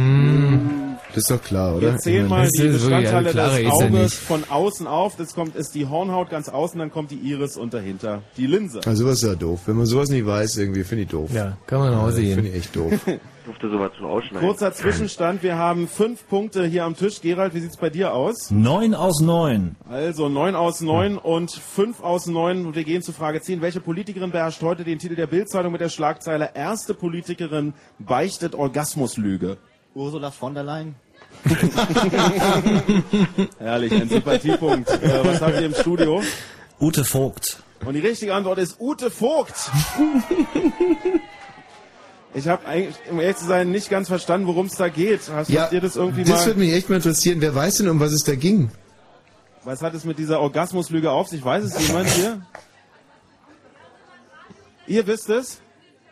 Das 1.10 1.18
ist 1.18 1.32
doch 1.32 1.42
klar, 1.42 1.76
oder? 1.76 1.92
Wir 1.94 1.98
zählen 1.98 2.28
mal 2.28 2.50
die 2.50 2.68
Bestandteile 2.68 3.34
des 3.34 3.72
Auges 3.72 4.14
von 4.16 4.44
außen 4.50 4.88
auf. 4.88 5.16
Das 5.18 5.34
kommt, 5.36 5.56
ist 5.56 5.76
die 5.76 5.86
Hornhaut 5.86 6.30
ganz 6.30 6.50
außen, 6.50 6.80
dann 6.80 6.92
kommt 6.92 7.12
die 7.12 7.16
Iris 7.18 7.58
und 7.58 7.74
dahinter 7.74 8.24
die 8.38 8.48
Linse. 8.48 8.82
Also 8.86 9.04
sowas 9.04 9.22
ist 9.22 9.30
ja 9.30 9.36
doof. 9.36 9.62
Wenn 9.68 9.76
man 9.78 9.86
sowas 9.86 10.10
nicht 10.10 10.26
weiß, 10.26 10.58
irgendwie 10.58 10.84
finde 10.84 11.04
ich 11.04 11.10
doof. 11.10 11.30
Ja, 11.34 11.58
kann 11.68 11.80
man 11.80 11.92
nach 11.92 12.02
Hause 12.02 12.22
Ja, 12.22 12.28
gehen. 12.28 12.36
Finde 12.36 12.50
ich 12.50 12.56
echt 12.58 12.76
doof. 12.76 12.92
durfte 13.48 13.70
sowas 13.70 13.92
schon 13.98 14.06
ausschneiden. 14.06 14.48
Kurzer 14.48 14.74
Zwischenstand, 14.74 15.42
wir 15.42 15.58
haben 15.58 15.88
fünf 15.88 16.28
Punkte 16.28 16.66
hier 16.66 16.84
am 16.84 16.96
Tisch. 16.96 17.22
Gerald, 17.22 17.54
wie 17.54 17.62
sieht's 17.62 17.78
bei 17.78 17.90
dir 17.90 18.14
aus? 18.14 18.52
Neun 18.52 18.94
aus 18.94 19.22
neun. 19.22 19.78
Also 19.90 20.28
neun 20.30 20.56
aus 20.56 20.82
neun 20.82 21.18
und 21.18 21.52
fünf 21.52 22.04
aus 22.04 22.28
neun. 22.28 22.66
Und 22.66 22.76
wir 22.76 22.84
gehen 22.84 23.02
zu 23.02 23.14
Frage 23.14 23.42
10. 23.42 23.62
Welche 23.62 23.80
Politikerin 23.80 24.32
beherrscht 24.32 24.62
heute 24.62 24.84
den 24.84 25.00
Titel 25.00 25.16
der 25.16 25.28
Bildzeitung 25.28 25.72
mit 25.72 25.80
der 25.82 25.90
Schlagzeile 25.90 26.52
Erste 26.54 26.94
Politikerin 26.94 27.74
beichtet 28.00 28.54
Orgasmuslüge? 28.54 29.58
Ursula 29.96 30.30
von 30.32 30.54
der 30.54 30.64
Leyen. 30.64 30.96
Herrlich, 33.60 33.94
ein 33.94 34.10
Sympathiepunkt. 34.10 34.90
Äh, 34.90 35.26
was 35.26 35.42
habt 35.42 35.54
ihr 35.54 35.66
im 35.66 35.74
Studio? 35.74 36.22
Ute 36.80 37.06
Vogt. 37.06 37.64
Und 37.86 37.94
die 37.94 38.02
richtige 38.02 38.34
Antwort 38.34 38.58
ist 38.60 38.80
Ute 38.80 39.10
Vogt. 39.10 39.54
Ich 42.34 42.48
habe 42.48 42.66
eigentlich, 42.68 42.96
um 43.10 43.20
ehrlich 43.20 43.38
zu 43.38 43.46
sein, 43.46 43.72
nicht 43.72 43.90
ganz 43.90 44.08
verstanden, 44.10 44.48
worum 44.48 44.68
es 44.68 44.76
da 44.76 44.90
geht. 44.90 45.22
Hast 45.32 45.50
Ja, 45.50 45.70
ihr 45.72 45.82
das 45.82 45.96
irgendwie 45.96 46.24
das 46.24 46.42
mal... 46.42 46.46
würde 46.48 46.60
mich 46.60 46.74
echt 46.74 46.90
mal 46.90 46.98
interessieren. 46.98 47.42
Wer 47.42 47.56
weiß 47.56 47.78
denn, 47.78 47.90
um 47.90 48.00
was 48.00 48.12
es 48.12 48.24
da 48.24 48.36
ging? 48.36 48.70
Was 49.64 49.82
hat 49.82 49.94
es 49.94 50.06
mit 50.06 50.18
dieser 50.20 50.40
Orgasmuslüge 50.40 51.10
auf 51.12 51.28
sich? 51.30 51.44
Weiß 51.44 51.64
es 51.64 51.88
jemand 51.88 52.10
hier? 52.10 52.42
Ihr 54.88 55.06
wisst 55.08 55.30
es? 55.30 55.60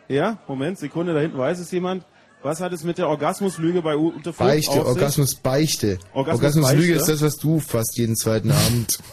Ja? 0.08 0.38
Moment, 0.46 0.78
Sekunde, 0.78 1.14
da 1.14 1.20
hinten 1.20 1.38
weiß 1.38 1.58
es 1.58 1.70
jemand. 1.70 2.04
Was 2.42 2.60
hat 2.60 2.72
es 2.72 2.84
mit 2.84 2.98
der 2.98 3.08
Orgasmuslüge 3.08 3.82
bei 3.82 3.96
Ute 3.96 4.32
Vogt 4.32 4.38
Beichte, 4.50 4.70
auf 4.72 4.76
sich? 4.76 4.86
Orgasmus 4.86 5.34
Beichte. 5.36 5.98
Orgasmus 6.12 6.44
Orgasmuslüge 6.56 6.94
ist 6.94 7.08
das, 7.08 7.22
was 7.22 7.36
du 7.36 7.60
fast 7.60 7.96
jeden 7.96 8.16
zweiten 8.16 8.50
Abend. 8.50 8.98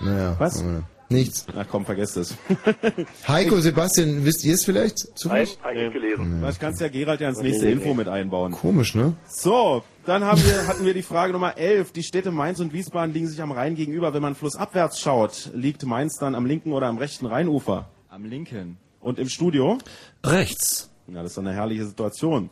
Naja. 0.00 0.34
Was? 0.38 0.60
äh, 0.60 0.82
Nichts. 1.12 1.46
Na 1.54 1.64
komm, 1.64 1.84
vergesst 1.84 2.16
es. 2.16 2.34
Heiko, 3.28 3.60
Sebastian, 3.60 4.24
wisst 4.24 4.44
ihr 4.44 4.54
es 4.54 4.64
vielleicht? 4.64 4.96
Nein, 5.04 5.14
Zufällig? 5.14 5.58
eigentlich 5.62 5.92
gelesen. 5.92 6.38
Vielleicht 6.40 6.60
kannst 6.60 6.80
du 6.80 6.84
ja 6.84 6.90
Gerald 6.90 7.20
ja 7.20 7.28
ins 7.28 7.40
nächste 7.40 7.68
Info 7.68 7.94
mit 7.94 8.08
einbauen. 8.08 8.52
Komisch, 8.52 8.94
ne? 8.94 9.14
So, 9.28 9.84
dann 10.06 10.24
haben 10.24 10.42
wir, 10.44 10.66
hatten 10.66 10.84
wir 10.84 10.94
die 10.94 11.02
Frage 11.02 11.32
Nummer 11.32 11.56
11. 11.56 11.92
Die 11.92 12.02
Städte 12.02 12.30
Mainz 12.30 12.60
und 12.60 12.72
Wiesbaden 12.72 13.12
liegen 13.14 13.28
sich 13.28 13.40
am 13.42 13.52
Rhein 13.52 13.74
gegenüber. 13.74 14.14
Wenn 14.14 14.22
man 14.22 14.34
flussabwärts 14.34 15.00
schaut, 15.00 15.50
liegt 15.54 15.84
Mainz 15.84 16.16
dann 16.18 16.34
am 16.34 16.46
linken 16.46 16.72
oder 16.72 16.86
am 16.88 16.98
rechten 16.98 17.26
Rheinufer? 17.26 17.88
Am 18.08 18.24
linken. 18.24 18.78
Und 19.00 19.18
im 19.18 19.28
Studio? 19.28 19.78
Rechts. 20.24 20.90
Ja, 21.08 21.22
das 21.22 21.32
ist 21.32 21.38
doch 21.38 21.42
eine 21.42 21.52
herrliche 21.52 21.86
Situation. 21.86 22.50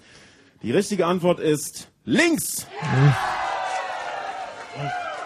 Die 0.63 0.73
richtige 0.73 1.07
Antwort 1.07 1.41
ist 1.41 1.89
links. 2.05 2.67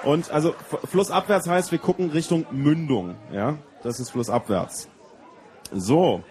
Und 0.04 0.30
also 0.30 0.50
f- 0.50 0.88
flussabwärts 0.90 1.48
heißt, 1.48 1.72
wir 1.72 1.78
gucken 1.78 2.10
Richtung 2.10 2.46
Mündung. 2.50 3.14
Ja, 3.32 3.56
das 3.82 4.00
ist 4.00 4.10
flussabwärts. 4.10 4.88
So. 5.72 6.22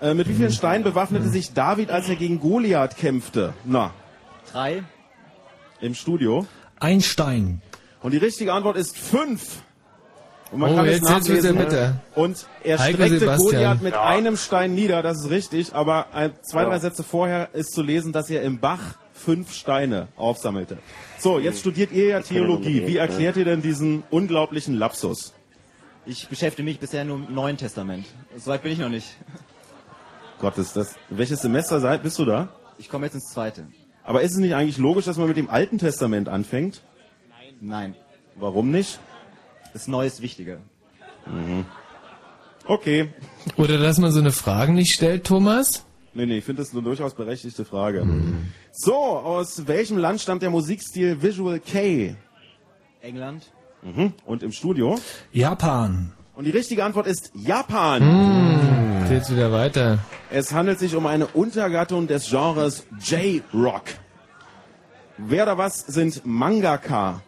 Äh, 0.00 0.14
mit 0.14 0.28
wie 0.28 0.34
vielen 0.34 0.52
Steinen 0.52 0.82
bewaffnete 0.84 1.28
sich 1.28 1.52
David, 1.52 1.90
als 1.90 2.08
er 2.08 2.16
gegen 2.16 2.40
Goliath 2.40 2.96
kämpfte? 2.96 3.52
Na, 3.64 3.92
Drei. 4.50 4.82
im 5.80 5.94
Studio. 5.94 6.46
Ein 6.80 7.00
Stein. 7.00 7.62
Und 8.02 8.10
die 8.12 8.18
richtige 8.18 8.52
Antwort 8.52 8.76
ist 8.76 8.96
fünf. 8.96 9.62
Und 10.50 10.58
man 10.60 10.72
Oh, 10.72 10.76
kann 10.76 10.86
es 10.86 10.96
jetzt- 11.00 11.08
jetzt 11.08 11.28
ja 11.28 11.52
nachlesen. 11.52 11.56
bitter. 11.58 11.96
Und 12.16 12.46
er 12.64 12.78
Heiko 12.80 12.94
streckte 12.96 13.18
Sebastian. 13.20 13.52
Goliath 13.52 13.82
mit 13.82 13.94
Ja. 13.94 14.02
einem 14.04 14.36
Stein 14.36 14.74
nieder, 14.74 15.00
das 15.02 15.18
ist 15.20 15.30
richtig, 15.30 15.74
aber 15.74 16.06
ein, 16.12 16.32
zwei, 16.42 16.62
Ja. 16.64 16.68
drei 16.68 16.78
Sätze 16.80 17.02
vorher 17.04 17.54
ist 17.54 17.72
zu 17.72 17.82
lesen, 17.82 18.12
dass 18.12 18.28
er 18.30 18.42
im 18.42 18.58
Bach 18.58 18.96
fünf 19.12 19.52
Steine 19.54 20.08
aufsammelte. 20.16 20.78
So, 21.22 21.38
jetzt 21.38 21.60
studiert 21.60 21.92
ihr 21.92 22.06
ja 22.06 22.20
Theologie. 22.20 22.84
Wie 22.84 22.96
erklärt 22.96 23.36
ihr 23.36 23.44
denn 23.44 23.62
diesen 23.62 24.02
unglaublichen 24.10 24.74
Lapsus? 24.74 25.32
Ich 26.04 26.26
beschäftige 26.26 26.64
mich 26.64 26.80
bisher 26.80 27.04
nur 27.04 27.18
mit 27.18 27.28
dem 27.28 27.36
Neuen 27.36 27.56
Testament. 27.56 28.06
Soweit 28.36 28.64
bin 28.64 28.72
ich 28.72 28.80
noch 28.80 28.88
nicht. 28.88 29.06
Gott, 30.40 30.58
ist 30.58 30.74
das. 30.74 30.96
Welches 31.10 31.40
Semester 31.40 31.78
seid, 31.78 32.02
bist 32.02 32.18
du 32.18 32.24
da? 32.24 32.48
Ich 32.76 32.88
komme 32.88 33.06
jetzt 33.06 33.14
ins 33.14 33.30
zweite. 33.30 33.68
Aber 34.02 34.22
ist 34.22 34.32
es 34.32 34.38
nicht 34.38 34.56
eigentlich 34.56 34.78
logisch, 34.78 35.04
dass 35.04 35.16
man 35.16 35.28
mit 35.28 35.36
dem 35.36 35.48
Alten 35.48 35.78
Testament 35.78 36.28
anfängt? 36.28 36.82
Nein. 37.60 37.94
Warum 38.34 38.72
nicht? 38.72 38.98
Das 39.74 39.86
Neue 39.86 40.08
ist 40.08 40.22
wichtiger. 40.22 40.58
Okay. 42.66 43.10
Oder 43.56 43.78
dass 43.78 43.98
man 43.98 44.10
so 44.10 44.18
eine 44.18 44.32
Frage 44.32 44.72
nicht 44.72 44.92
stellt, 44.92 45.22
Thomas? 45.22 45.84
Nee, 46.14 46.26
nee, 46.26 46.38
ich 46.38 46.44
finde 46.44 46.62
das 46.62 46.72
eine 46.72 46.82
durchaus 46.82 47.14
berechtigte 47.14 47.64
Frage. 47.64 48.06
So, 48.70 48.94
aus 48.94 49.66
welchem 49.66 49.96
Land 49.96 50.20
stammt 50.20 50.42
der 50.42 50.50
Musikstil 50.50 51.22
Visual 51.22 51.58
K? 51.58 52.14
England. 53.00 53.50
Mhm. 53.82 54.12
Und 54.26 54.42
im 54.42 54.52
Studio? 54.52 54.98
Japan. 55.32 56.12
Und 56.34 56.44
die 56.44 56.50
richtige 56.50 56.84
Antwort 56.84 57.06
ist 57.06 57.30
Japan. 57.34 58.00
Hm, 58.02 59.10
jetzt 59.10 59.30
wieder 59.30 59.52
weiter. 59.52 59.98
Es 60.30 60.52
handelt 60.52 60.78
sich 60.78 60.94
um 60.94 61.06
eine 61.06 61.26
Untergattung 61.26 62.06
des 62.06 62.30
Genres 62.30 62.86
J-Rock. 63.00 63.84
Wer 65.18 65.44
oder 65.44 65.58
was 65.58 65.80
sind 65.80 66.24
Mangaka? 66.24 67.22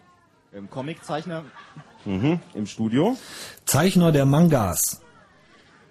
Ähm, 0.55 0.71
Comiczeichner. 0.71 1.45
Mhm. 2.05 2.41
Im 2.55 2.67
Studio? 2.67 3.17
Zeichner 3.65 4.13
der 4.13 4.27
Mangas. 4.27 5.01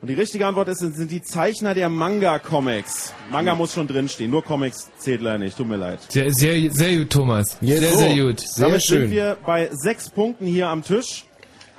Und 0.04 0.10
die 0.10 0.16
richtige 0.16 0.46
Antwort 0.46 0.68
ist, 0.68 0.80
sind 0.80 1.12
die 1.12 1.22
Zeichner 1.22 1.74
der 1.74 1.88
Manga-Comics. 1.88 3.14
Manga 3.32 3.56
muss 3.56 3.74
schon 3.74 3.88
drinstehen, 3.88 4.32
nur 4.32 4.44
Comics 4.44 4.92
zählt 4.98 5.22
leider 5.22 5.38
nicht, 5.38 5.56
tut 5.56 5.66
mir 5.66 5.78
leid. 5.78 6.00
Sehr, 6.10 6.30
sehr, 6.34 6.70
sehr 6.74 6.98
gut, 6.98 7.10
Thomas. 7.10 7.58
Sehr, 7.62 7.82
so. 7.82 7.98
sehr 8.00 8.16
gut. 8.22 8.42
Sehr 8.42 8.66
Damit 8.66 8.84
schön. 8.84 9.00
sind 9.04 9.12
wir 9.12 9.38
bei 9.46 9.70
sechs 9.72 10.10
Punkten 10.10 10.46
hier 10.46 10.68
am 10.68 10.84
Tisch 10.84 11.24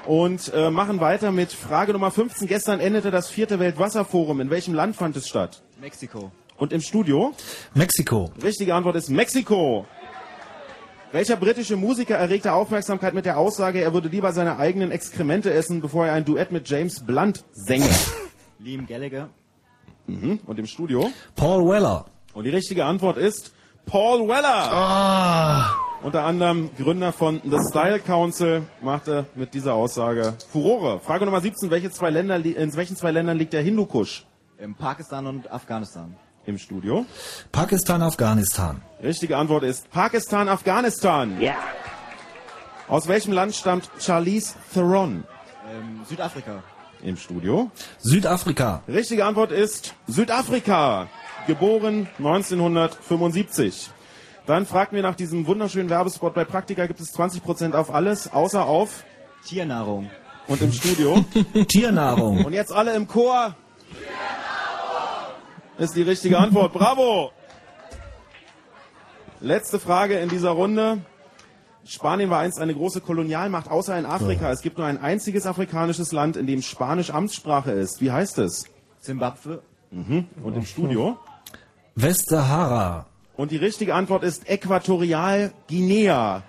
und 0.07 0.51
äh, 0.55 0.71
machen 0.71 1.01
weiter 1.01 1.33
mit 1.33 1.53
Frage 1.53 1.93
Nummer 1.93 2.11
15. 2.11 2.49
Gestern 2.49 2.81
endete 2.81 3.11
das 3.11 3.29
vierte 3.29 3.59
Weltwasserforum. 3.59 4.41
In 4.41 4.49
welchem 4.49 4.73
Land 4.73 4.97
fand 4.97 5.15
es 5.17 5.29
statt? 5.29 5.61
Mexiko. 5.79 6.33
Und 6.57 6.73
im 6.73 6.81
Studio? 6.81 7.35
Mexiko. 7.75 8.31
Richtige 8.43 8.75
Antwort 8.75 8.97
ist 8.97 9.11
Mexiko. 9.11 9.85
Welcher 11.15 11.37
britische 11.37 11.77
Musiker 11.77 12.17
erregte 12.17 12.53
Aufmerksamkeit 12.53 13.15
mit 13.15 13.25
der 13.25 13.39
Aussage, 13.39 13.81
er 13.81 13.95
würde 13.95 14.09
lieber 14.09 14.33
seine 14.33 14.59
eigenen 14.59 14.91
Exkremente 14.91 15.53
essen, 15.53 15.81
bevor 15.81 16.09
er 16.09 16.13
ein 16.15 16.25
Duett 16.25 16.51
mit 16.51 16.69
James 16.69 17.07
Blunt 17.07 17.45
sänge? 17.53 17.89
Liam 18.59 18.85
Gallagher. 18.85 19.29
Mhm. 20.09 20.41
Und 20.45 20.59
im 20.59 20.67
Studio? 20.67 21.09
Paul 21.37 21.69
Weller. 21.69 22.07
Und 22.33 22.43
die 22.43 22.51
richtige 22.51 22.85
Antwort 22.85 23.17
ist 23.17 23.53
Paul 23.87 24.27
Weller. 24.27 24.73
Ah, 24.73 25.71
Unter 26.03 26.25
anderem 26.25 26.71
Gründer 26.77 27.13
von 27.13 27.41
The 27.45 27.61
Style 27.71 28.01
Council 28.01 28.63
machte 28.83 29.27
mit 29.37 29.55
dieser 29.55 29.75
Aussage 29.75 30.35
Furore. 30.51 30.99
Frage 30.99 31.27
Nummer 31.27 31.41
17. 31.41 31.71
Welche 31.71 31.93
zwei 31.93 32.11
Länder, 32.11 32.45
in 32.45 32.75
welchen 32.75 32.97
zwei 32.97 33.13
Ländern 33.13 33.39
liegt 33.39 33.53
der 33.53 33.63
Hindukusch? 33.63 34.27
Ähm, 34.59 34.75
Pakistan 34.75 35.29
und 35.29 35.49
Afghanistan. 35.49 36.17
Im 36.47 36.59
Studio. 36.59 37.07
Pakistan, 37.53 38.03
Afghanistan. 38.03 38.83
Richtige 39.03 39.37
Antwort 39.37 39.63
ist 39.65 39.91
Pakistan, 39.91 40.49
Afghanistan. 40.49 41.41
Ja. 41.41 41.55
Aus 42.87 43.09
welchem 43.09 43.33
Land 43.33 43.55
stammt 43.55 43.91
Charlize 43.99 44.55
Theron? 44.73 45.25
Ähm, 45.71 46.01
Südafrika. 46.07 46.63
Im 47.03 47.17
Studio. 47.17 47.71
Südafrika. 47.99 48.83
Richtige 48.87 49.25
Antwort 49.25 49.53
ist 49.53 49.95
Südafrika. 50.07 51.09
Geboren 51.47 52.09
1975. 52.19 53.91
Dann 54.47 54.67
fragten 54.67 54.97
wir 54.97 55.03
nach 55.03 55.15
diesem 55.15 55.47
wunderschönen 55.47 55.89
Werbespot. 55.89 56.35
Bei 56.35 56.45
Praktika 56.45 56.87
gibt 56.87 57.01
es 57.01 57.15
20% 57.15 57.73
auf 57.73 57.93
alles, 57.93 58.31
außer 58.31 58.67
auf 58.67 59.05
Tiernahrung. 59.47 60.11
Und 60.47 60.61
im 60.61 60.73
Studio? 60.73 61.25
Tiernahrung. 61.69 62.45
Und 62.45 62.53
jetzt 62.53 62.73
alle 62.73 62.95
im 62.95 63.09
Chor. 63.09 63.55
Ist 65.79 65.97
die 65.97 66.03
richtige 66.03 66.39
Antwort. 66.39 66.73
Bravo! 66.73 67.33
Letzte 69.41 69.79
Frage 69.79 70.19
in 70.19 70.29
dieser 70.29 70.51
Runde. 70.51 70.99
Spanien 71.85 72.31
war 72.31 72.41
einst 72.41 72.59
eine 72.61 72.75
große 72.75 73.01
Kolonialmacht, 73.01 73.71
außer 73.71 73.99
in 73.99 74.07
Afrika. 74.07 74.51
Es 74.51 74.63
gibt 74.63 74.79
nur 74.79 74.87
ein 74.87 75.01
einziges 75.03 75.47
afrikanisches 75.47 76.13
Land, 76.13 76.37
in 76.37 76.47
dem 76.47 76.63
Spanisch 76.63 77.11
Amtssprache 77.11 77.73
ist. 77.73 78.01
Wie 78.01 78.11
heißt 78.11 78.39
es? 78.39 78.65
Zimbabwe. 79.01 79.63
Mhm. 79.91 80.27
Und 80.43 80.55
im 80.57 80.65
Studio? 80.65 81.19
Westsahara. 81.95 83.07
Und 83.37 83.51
die 83.51 83.57
richtige 83.57 83.95
Antwort 83.95 84.23
ist 84.23 84.49
Äquatorialguinea. 84.49 86.43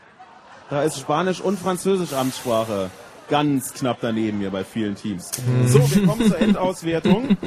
Da 0.70 0.84
ist 0.84 1.00
Spanisch 1.00 1.42
und 1.42 1.60
Französisch 1.60 2.14
Amtssprache. 2.14 2.90
Ganz 3.30 3.74
knapp 3.74 3.98
daneben 4.02 4.40
hier 4.40 4.52
bei 4.52 4.64
vielen 4.64 4.96
Teams. 4.96 5.32
So, 5.66 5.80
wir 5.80 6.08
kommen 6.08 6.28
zur 6.28 6.38
Endauswertung. 6.40 7.38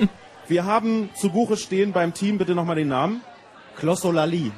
Wir 0.49 0.65
haben 0.65 1.11
zu 1.15 1.31
Buche 1.31 1.57
stehen 1.57 1.93
beim 1.93 2.15
Team, 2.15 2.39
bitte 2.39 2.55
nochmal 2.55 2.77
den 2.77 2.89
Namen. 2.89 3.20
Glossolali. 3.79 4.51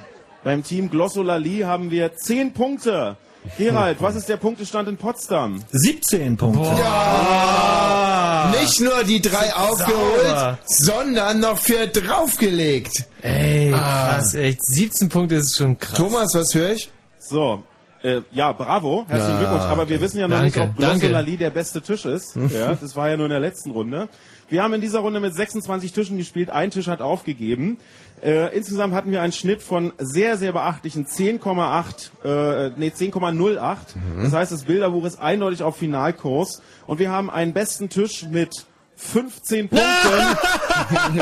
Beim 0.44 0.62
Team 0.62 0.88
Glossolali 0.90 1.60
haben 1.60 1.90
wir 1.90 2.14
10 2.14 2.52
Punkte. 2.52 3.16
Gerald, 3.58 3.96
was 4.00 4.16
ist 4.16 4.28
der 4.28 4.36
Punktestand 4.36 4.88
in 4.88 4.96
Potsdam? 4.98 5.62
17 5.72 6.36
Punkte. 6.36 6.68
Ja! 6.78 8.52
Nicht 8.60 8.80
nur 8.80 9.02
die 9.04 9.20
drei 9.20 9.54
aufgeholt, 9.54 10.26
Sauber. 10.26 10.58
sondern 10.66 11.40
noch 11.40 11.58
vier 11.58 11.86
draufgelegt. 11.86 13.04
Ey, 13.22 13.72
Ah. 13.74 14.14
krass, 14.14 14.34
echt. 14.34 14.64
17 14.64 15.08
Punkte 15.08 15.36
ist 15.36 15.56
schon 15.56 15.78
krass. 15.78 15.96
Thomas, 15.96 16.34
was 16.34 16.54
höre 16.54 16.72
ich? 16.72 16.90
So, 17.18 17.62
äh, 18.02 18.20
ja, 18.32 18.52
bravo, 18.52 19.04
herzlichen 19.08 19.34
Ja, 19.34 19.38
Glückwunsch. 19.38 19.62
Aber 19.64 19.88
wir 19.88 20.00
wissen 20.00 20.18
ja 20.18 20.28
noch 20.28 20.38
Danke, 20.40 20.60
nicht, 20.60 20.68
ob. 20.70 20.76
Glossolali 20.76 21.36
der 21.36 21.50
beste 21.50 21.80
Tisch 21.80 22.04
ist. 22.04 22.36
Ja, 22.52 22.74
das 22.74 22.94
war 22.96 23.08
ja 23.08 23.16
nur 23.16 23.26
in 23.26 23.30
der 23.30 23.40
letzten 23.40 23.70
Runde. 23.70 24.08
Wir 24.50 24.62
haben 24.64 24.74
in 24.74 24.80
dieser 24.80 24.98
Runde 24.98 25.20
mit 25.20 25.32
26 25.32 25.92
Tischen 25.92 26.18
gespielt. 26.18 26.50
Ein 26.50 26.72
Tisch 26.72 26.88
hat 26.88 27.00
aufgegeben. 27.00 27.78
Äh, 28.20 28.54
insgesamt 28.54 28.94
hatten 28.94 29.12
wir 29.12 29.22
einen 29.22 29.32
Schnitt 29.32 29.62
von 29.62 29.92
sehr, 29.98 30.36
sehr 30.36 30.52
beachtlichen 30.52 31.06
10,8, 31.06 32.10
äh, 32.24 32.72
nee, 32.76 32.88
10,08. 32.88 33.76
Das 34.22 34.32
heißt, 34.32 34.50
das 34.52 34.64
Bilderbuch 34.64 35.04
ist 35.04 35.20
eindeutig 35.20 35.62
auf 35.62 35.76
Finalkurs. 35.76 36.62
Und 36.86 36.98
wir 36.98 37.10
haben 37.10 37.30
einen 37.30 37.52
besten 37.52 37.88
Tisch 37.88 38.26
mit 38.28 38.66
15 38.96 39.68
Punkten. 39.68 39.86
und, 41.08 41.18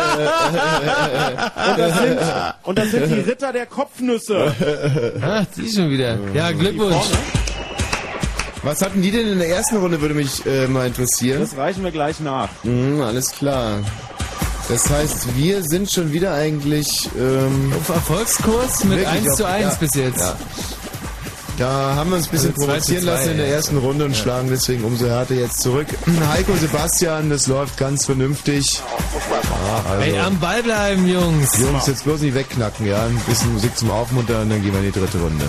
das 1.79 1.99
sind, 1.99 2.19
und 2.65 2.79
das 2.79 2.91
sind 2.91 3.09
die 3.09 3.21
Ritter 3.21 3.53
der 3.53 3.67
Kopfnüsse. 3.67 4.55
Ah, 5.23 5.45
die 5.55 5.69
schon 5.69 5.91
wieder. 5.91 6.19
Ja, 6.35 6.51
Glückwunsch. 6.51 7.11
Was 8.63 8.83
hatten 8.83 9.03
die 9.03 9.11
denn 9.11 9.27
in 9.29 9.39
der 9.39 9.49
ersten 9.49 9.77
Runde, 9.77 10.01
würde 10.01 10.15
mich 10.15 10.45
äh, 10.47 10.67
mal 10.67 10.87
interessieren. 10.87 11.41
Das 11.41 11.57
reichen 11.57 11.85
wir 11.85 11.91
gleich 11.93 12.21
nach. 12.21 12.49
Mhm, 12.65 13.01
alles 13.01 13.31
klar. 13.33 13.79
Das 14.69 14.91
heißt, 14.91 15.37
wir 15.37 15.63
sind 15.63 15.91
schon 15.91 16.13
wieder 16.13 16.35
eigentlich 16.35 17.09
ähm, 17.19 17.73
Auf 17.79 17.89
Erfolgskurs 17.89 18.85
mit 18.85 18.99
wirklich 18.99 19.27
1 19.27 19.37
zu 19.37 19.45
auf- 19.45 19.51
1 19.53 19.63
ja, 19.63 19.77
bis 19.81 19.95
jetzt. 19.95 20.21
Ja. 20.21 20.37
Da 21.57 21.95
haben 21.97 22.11
wir 22.11 22.17
uns 22.19 22.27
ein 22.27 22.31
bisschen 22.31 22.53
Also 22.55 22.67
provozieren 22.67 23.03
zwei, 23.03 23.11
lassen 23.13 23.31
in 23.33 23.37
der 23.39 23.49
ersten 23.49 23.79
Runde 23.79 24.05
und 24.05 24.13
Ja. 24.13 24.17
schlagen 24.23 24.49
deswegen 24.51 24.85
umso 24.85 25.07
härter 25.07 25.35
jetzt 25.35 25.61
zurück. 25.61 25.87
Heiko 26.33 26.55
Sebastian, 26.57 27.31
das 27.31 27.47
läuft 27.47 27.77
ganz 27.79 28.05
vernünftig. 28.07 28.75
Ja, 28.75 29.91
also, 29.91 30.03
Ey, 30.05 30.19
am 30.21 30.39
Ball 30.39 30.63
bleiben, 30.63 31.09
Jungs. 31.09 31.59
Jungs, 31.59 31.87
jetzt 31.87 32.05
bloß 32.05 32.21
nicht 32.21 32.35
wegknacken, 32.35 32.87
ja. 32.87 33.05
Ein 33.05 33.21
bisschen 33.27 33.53
Musik 33.55 33.77
zum 33.77 33.91
Aufmuntern 33.91 34.43
und 34.43 34.51
dann 34.51 34.63
gehen 34.63 34.73
wir 34.73 34.81
in 34.81 34.93
die 34.93 34.99
dritte 35.01 35.19
Runde. 35.19 35.47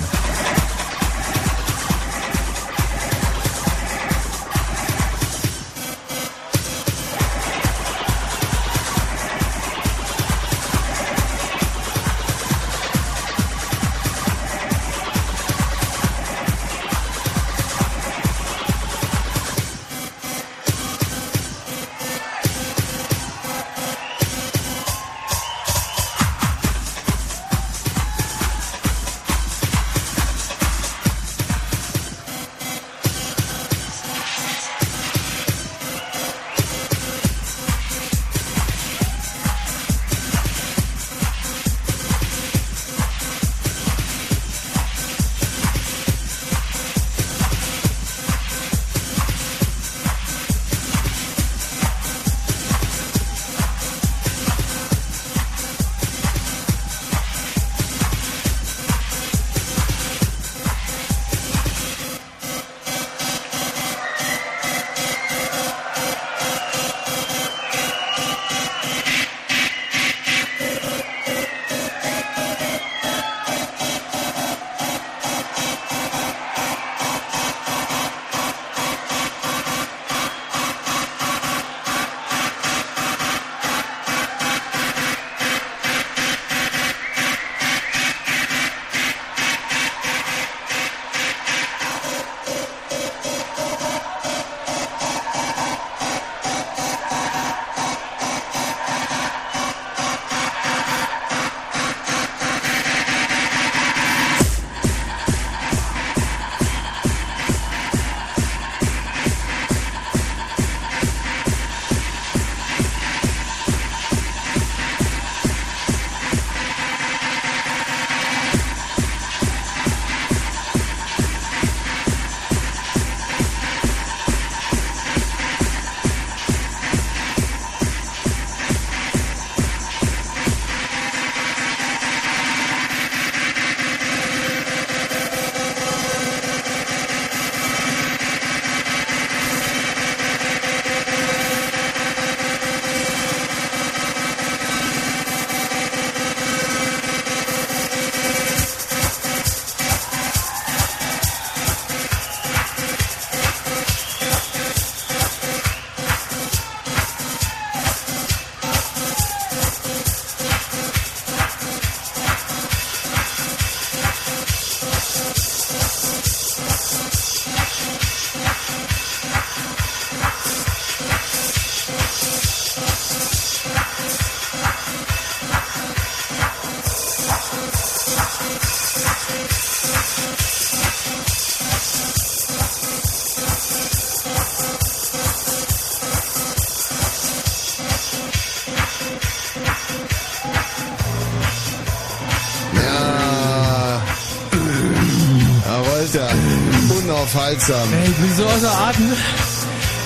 Unaufhaltsam. 197.50 197.94
Ey, 197.94 198.10
ich 198.10 198.16
bin 198.16 198.36
so 198.36 198.46
außer 198.46 198.72
Atem. 198.72 199.14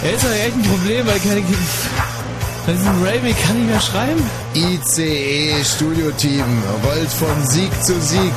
Er 0.04 0.14
ist 0.14 0.24
doch 0.24 0.32
echt 0.32 0.56
ein 0.56 0.64
Problem, 0.64 1.08
weil 1.08 1.20
keine... 1.20 1.44
Bei 2.66 2.72
diesem 2.72 3.04
Raimi 3.04 3.34
kann 3.34 3.60
ich 3.60 3.68
mehr 3.68 3.82
schreiben. 3.82 4.24
ICE 4.56 5.66
Studioteam 5.66 6.64
rollt 6.86 7.12
von 7.12 7.46
Sieg 7.46 7.72
zu 7.84 8.00
Sieg. 8.00 8.34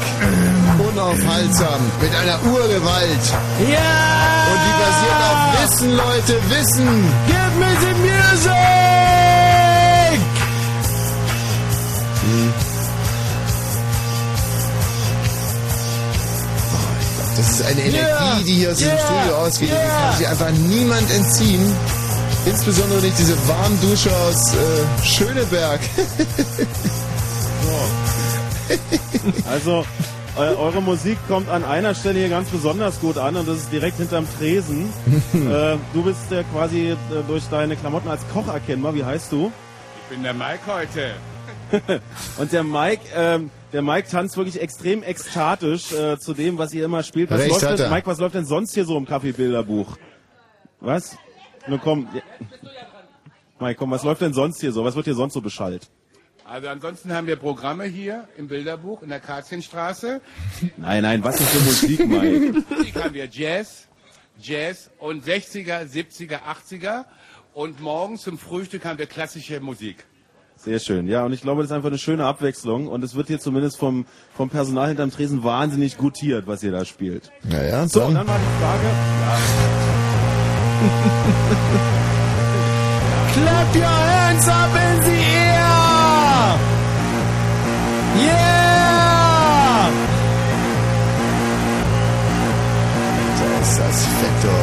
Unaufhaltsam. 0.79 1.81
Mit 2.01 2.13
einer 2.15 2.43
Urgewalt. 2.53 3.25
Ja! 3.61 4.47
Und 4.51 4.61
die 4.67 4.75
basiert 4.83 5.21
auf 5.31 5.63
Wissen, 5.63 5.97
Leute, 5.97 6.41
Wissen. 6.49 7.05
Give 7.29 7.53
me 7.61 7.69
the 7.81 7.95
music! 8.03 9.06
Das 17.47 17.61
ist 17.61 17.67
eine 17.67 17.81
Energie, 17.81 17.97
Yeah! 17.97 18.41
die 18.45 18.53
hier 18.55 18.71
aus 18.73 18.79
diesem 18.79 18.93
Yeah! 18.95 19.07
Studio 19.07 19.37
ausgeht. 19.37 19.71
Yeah! 19.71 20.01
kann 20.01 20.17
sich 20.17 20.27
einfach 20.27 20.51
niemand 20.51 21.11
entziehen. 21.13 21.77
Insbesondere 22.45 23.01
nicht 23.03 23.17
diese 23.19 23.37
Warmdusche 23.49 24.11
aus 24.17 24.55
äh, 24.55 25.05
Schöneberg. 25.05 25.81
Also, 29.49 29.85
eu 30.37 30.59
eure 30.59 30.83
Musik 30.83 31.19
kommt 31.29 31.49
an 31.49 31.65
einer 31.65 31.95
Stelle 31.95 32.19
hier 32.19 32.29
ganz 32.29 32.49
besonders 32.49 33.01
gut 33.01 33.17
an 33.17 33.37
und 33.37 33.49
das 33.49 33.59
ist 33.59 33.73
direkt 33.73 33.99
hinterm 33.99 34.27
Tresen. 34.39 34.93
äh, 35.35 35.77
du 35.95 36.03
bist 36.03 36.31
ja 36.31 36.43
quasi 36.53 36.91
äh, 36.91 36.97
durch 37.29 37.45
deine 37.49 37.77
Klamotten 37.77 38.09
als 38.09 38.23
Koch 38.33 38.49
erkennbar. 38.53 38.95
Wie 38.97 39.05
heißt 39.05 39.31
du? 39.31 39.53
Ich 40.03 40.15
bin 40.17 40.25
der 40.25 40.35
Mike 40.35 40.61
heute. 40.67 41.15
und 42.39 42.53
der 42.53 42.65
Mike, 42.65 43.03
ähm, 43.15 43.51
der 43.73 43.83
Mike 43.83 44.09
tanzt 44.09 44.37
wirklich 44.37 44.61
extrem 44.61 45.03
ekstatisch 45.03 45.93
äh, 45.93 46.19
zu 46.19 46.35
dem, 46.35 46.59
was 46.59 46.73
ihr 46.73 46.85
immer 46.85 47.03
spielt. 47.03 47.31
Was 47.31 47.41
Recht 47.41 47.63
läuft 47.63 47.79
denn. 47.79 47.91
Mike, 47.91 48.07
was 48.07 48.19
läuft 48.19 48.35
denn 48.35 48.47
sonst 48.47 48.75
hier 48.75 48.85
so 48.85 48.97
im 48.97 49.07
Kaffeebilderbuch? 49.07 49.97
Was? 50.81 51.17
Nun 51.67 51.81
komm. 51.81 52.09
Ja. 52.15 52.23
Mike, 53.59 53.79
komm, 53.79 53.91
was 53.91 54.03
läuft 54.05 54.21
denn 54.21 54.33
sonst 54.33 54.61
hier 54.61 54.73
so? 54.73 54.85
Was 54.85 54.95
wird 54.95 55.07
hier 55.07 55.15
sonst 55.15 55.35
so 55.35 55.41
beschallt? 55.41 55.89
Also 56.45 56.69
ansonsten 56.69 57.13
haben 57.13 57.27
wir 57.27 57.37
Programme 57.37 57.85
hier 57.85 58.29
im 58.37 58.47
Bilderbuch 58.47 59.03
in 59.03 59.09
der 59.09 59.19
Karzienstraße. 59.19 60.21
Nein, 60.77 61.03
nein, 61.03 61.25
was 61.25 61.41
ist 61.41 61.49
für 61.49 61.65
Musik, 61.65 62.07
Mike? 62.07 62.65
Musik 62.77 62.95
haben 63.03 63.15
wir 63.15 63.27
Jazz, 63.27 63.89
Jazz 64.41 64.91
und 64.99 65.25
60er, 65.27 65.91
70er, 65.91 66.41
80er. 66.43 67.05
Und 67.53 67.81
morgens 67.81 68.23
zum 68.23 68.39
Frühstück 68.39 68.85
haben 68.85 68.99
wir 68.99 69.07
klassische 69.07 69.59
Musik. 69.61 70.05
Sehr 70.59 70.79
schön, 70.81 71.07
ja, 71.07 71.25
und 71.25 71.33
ich 71.33 71.43
glaube, 71.43 71.63
das 71.63 71.71
ist 71.71 71.77
einfach 71.77 71.89
eine 71.91 71.99
schöne 71.99 72.25
Abwechslung 72.25 72.89
und 72.89 73.05
es 73.05 73.15
wird 73.15 73.29
hier 73.29 73.39
zumindest 73.39 73.77
vom, 73.79 74.05
vom 74.37 74.49
Personal 74.51 74.89
hinterm 74.89 75.11
Tresen 75.13 75.45
wahnsinnig 75.45 75.97
gutiert, 75.97 76.47
was 76.47 76.63
ihr 76.63 76.73
da 76.73 76.85
spielt. 76.85 77.31
Naja, 77.45 77.87
So, 77.87 78.01
dann. 78.01 78.09
und 78.09 78.15
dann 78.17 78.27
war 78.27 78.39
die 78.39 78.63
Frage. 78.63 79.97
Clap 83.35 83.75
your 83.77 83.85
hands 83.85 84.49
up 84.49 84.71
in 84.75 85.03
the 85.05 85.11
air! 85.11 86.59
Yeah! 88.19 89.91
Da 93.39 93.61
ist 93.63 93.79
das 93.79 94.07
Fetto. 94.07 94.55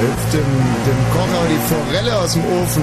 Hüpft 0.00 0.32
dem, 0.32 0.40
dem 0.40 1.00
Kocher 1.12 1.46
die 1.50 1.74
Forelle 1.74 2.18
aus 2.18 2.32
dem 2.34 2.42
Ofen. 2.44 2.82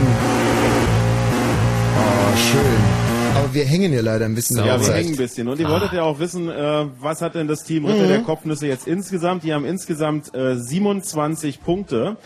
Oh, 1.98 2.38
schön. 2.38 3.38
Aber 3.38 3.54
wir 3.54 3.66
hängen 3.66 3.92
hier 3.92 4.02
leider 4.02 4.26
ein 4.26 4.36
bisschen 4.36 4.58
Ja, 4.58 4.80
wir 4.80 4.94
hängen 4.94 5.12
ein 5.14 5.18
bisschen. 5.18 5.48
Und 5.48 5.60
ihr 5.60 5.68
Ah. 5.68 5.72
wolltet 5.72 5.94
ja 5.94 6.04
auch 6.04 6.20
wissen, 6.20 6.50
äh, 6.50 6.86
was 7.00 7.22
hat 7.22 7.36
denn 7.36 7.48
das 7.48 7.64
Team 7.64 7.86
Ritter 7.86 8.04
Mhm. 8.06 8.08
der 8.10 8.20
Kopfnüsse 8.22 8.68
jetzt 8.68 8.88
insgesamt? 8.88 9.44
Die 9.44 9.54
haben 9.54 9.66
insgesamt 9.66 10.34
äh, 10.36 10.56
27 10.58 11.62
Punkte. 11.64 12.18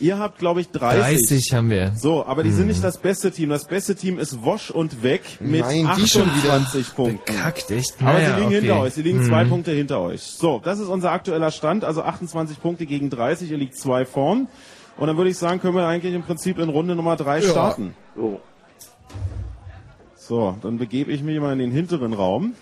Ihr 0.00 0.18
habt, 0.18 0.38
glaube 0.38 0.60
ich, 0.60 0.70
30. 0.70 1.00
30 1.28 1.52
haben 1.54 1.70
wir. 1.70 1.92
So, 1.96 2.24
aber 2.24 2.44
die 2.44 2.50
Mhm. 2.50 2.56
sind 2.56 2.66
nicht 2.68 2.84
das 2.84 2.98
beste 2.98 3.32
Team. 3.32 3.48
Das 3.50 3.64
beste 3.66 3.96
Team 3.96 4.18
ist 4.18 4.44
Wosch 4.44 4.70
und 4.70 5.02
Weg 5.02 5.22
mit 5.40 5.60
Nein, 5.62 5.90
die 5.96 6.06
schon 6.08 6.22
wieder 6.36 6.52
28 6.54 6.94
Punkten. 6.94 7.18
Bekackt, 7.34 7.70
echt? 7.72 7.94
Aber 8.00 8.12
Naja, 8.12 8.26
sie 8.28 8.34
liegen 8.34 8.46
okay. 8.46 8.60
hinter 8.60 8.80
euch. 8.80 8.92
Sie 8.94 9.02
liegen 9.02 9.24
zwei 9.24 9.44
Mhm. 9.44 9.48
Punkte 9.48 9.72
hinter 9.72 10.00
euch. 10.00 10.22
So, 10.22 10.60
das 10.62 10.78
ist 10.78 10.86
unser 10.88 11.10
aktueller 11.10 11.50
Stand. 11.50 11.84
Also 11.84 12.02
28 12.02 12.60
Punkte 12.62 12.86
gegen 12.86 13.10
30. 13.10 13.50
Ihr 13.50 13.58
liegt 13.58 13.76
zwei 13.76 14.04
vorn. 14.04 14.46
Und 14.96 15.06
dann 15.08 15.16
würde 15.16 15.30
ich 15.30 15.36
sagen, 15.38 15.60
können 15.60 15.74
wir 15.76 15.86
eigentlich 15.86 16.14
im 16.14 16.22
Prinzip 16.22 16.58
in 16.58 16.68
Runde 16.68 16.94
Nummer 16.94 17.16
drei 17.16 17.40
Ja. 17.40 17.50
starten. 17.50 17.94
So. 18.16 18.40
So, 20.16 20.56
dann 20.62 20.78
begebe 20.78 21.10
ich 21.10 21.22
mich 21.22 21.40
mal 21.40 21.52
in 21.52 21.58
den 21.58 21.70
hinteren 21.72 22.12
Raum. 22.12 22.54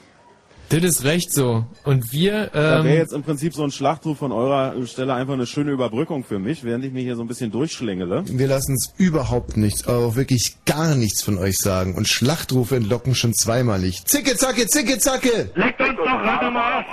Das 0.68 0.82
ist 0.82 1.04
recht 1.04 1.32
so. 1.32 1.64
Und 1.84 2.12
wir, 2.12 2.48
Da 2.52 2.84
wäre 2.84 2.88
ähm, 2.88 2.94
jetzt 2.96 3.12
im 3.12 3.22
Prinzip 3.22 3.54
so 3.54 3.62
ein 3.62 3.70
Schlachtruf 3.70 4.18
von 4.18 4.32
eurer 4.32 4.74
Stelle 4.86 5.14
einfach 5.14 5.34
eine 5.34 5.46
schöne 5.46 5.70
Überbrückung 5.70 6.24
für 6.24 6.38
mich, 6.38 6.64
während 6.64 6.84
ich 6.84 6.92
mich 6.92 7.04
hier 7.04 7.16
so 7.16 7.22
ein 7.22 7.28
bisschen 7.28 7.50
durchschlängele. 7.52 8.24
Wir 8.26 8.48
lassen 8.48 8.72
uns 8.72 8.92
überhaupt 8.96 9.56
nichts, 9.56 9.86
aber 9.86 9.98
auch 9.98 10.16
wirklich 10.16 10.56
gar 10.64 10.94
nichts 10.94 11.22
von 11.22 11.38
euch 11.38 11.56
sagen. 11.56 11.94
Und 11.94 12.08
Schlachtrufe 12.08 12.76
entlocken 12.76 13.14
schon 13.14 13.32
zweimalig. 13.34 14.04
Zicke, 14.06 14.36
zacke, 14.36 14.66
zicke, 14.66 14.98
zacke! 14.98 15.50
Leckt 15.54 15.80
uns 15.80 15.96
doch 15.96 16.04
Ratte 16.06 16.50
mal 16.50 16.84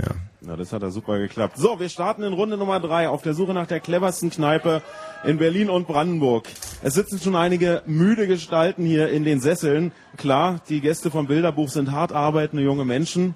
Ja. 0.00 0.27
Na, 0.48 0.56
das 0.56 0.72
hat 0.72 0.80
ja 0.80 0.88
super 0.88 1.18
geklappt. 1.18 1.58
So, 1.58 1.78
wir 1.78 1.90
starten 1.90 2.22
in 2.22 2.32
Runde 2.32 2.56
Nummer 2.56 2.80
drei 2.80 3.10
auf 3.10 3.20
der 3.20 3.34
Suche 3.34 3.52
nach 3.52 3.66
der 3.66 3.80
cleversten 3.80 4.30
Kneipe 4.30 4.80
in 5.22 5.36
Berlin 5.36 5.68
und 5.68 5.86
Brandenburg. 5.86 6.48
Es 6.82 6.94
sitzen 6.94 7.18
schon 7.18 7.36
einige 7.36 7.82
müde 7.84 8.26
Gestalten 8.26 8.86
hier 8.86 9.10
in 9.10 9.24
den 9.24 9.40
Sesseln. 9.40 9.92
Klar, 10.16 10.60
die 10.70 10.80
Gäste 10.80 11.10
vom 11.10 11.26
Bilderbuch 11.26 11.68
sind 11.68 11.92
hart 11.92 12.12
arbeitende 12.12 12.62
junge 12.62 12.86
Menschen, 12.86 13.34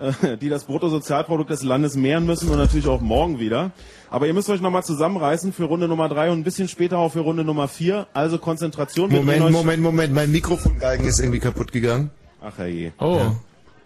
äh, 0.00 0.36
die 0.38 0.48
das 0.48 0.64
Bruttosozialprodukt 0.64 1.50
des 1.50 1.62
Landes 1.62 1.94
mehren 1.94 2.26
müssen 2.26 2.50
und 2.50 2.58
natürlich 2.58 2.88
auch 2.88 3.00
morgen 3.00 3.38
wieder. 3.38 3.70
Aber 4.10 4.26
ihr 4.26 4.34
müsst 4.34 4.50
euch 4.50 4.60
nochmal 4.60 4.82
zusammenreißen 4.82 5.52
für 5.52 5.66
Runde 5.66 5.86
Nummer 5.86 6.08
drei 6.08 6.32
und 6.32 6.40
ein 6.40 6.44
bisschen 6.44 6.66
später 6.66 6.98
auch 6.98 7.12
für 7.12 7.20
Runde 7.20 7.44
Nummer 7.44 7.68
vier. 7.68 8.08
Also 8.12 8.38
Konzentration. 8.38 9.12
Moment, 9.12 9.52
Moment, 9.52 9.80
Moment, 9.84 10.12
mein 10.12 10.32
Mikrofongalgen 10.32 11.06
ist 11.06 11.20
irgendwie 11.20 11.38
kaputt 11.38 11.70
gegangen. 11.70 12.10
Ach 12.42 12.58
herrje. 12.58 12.92
oh, 12.98 13.20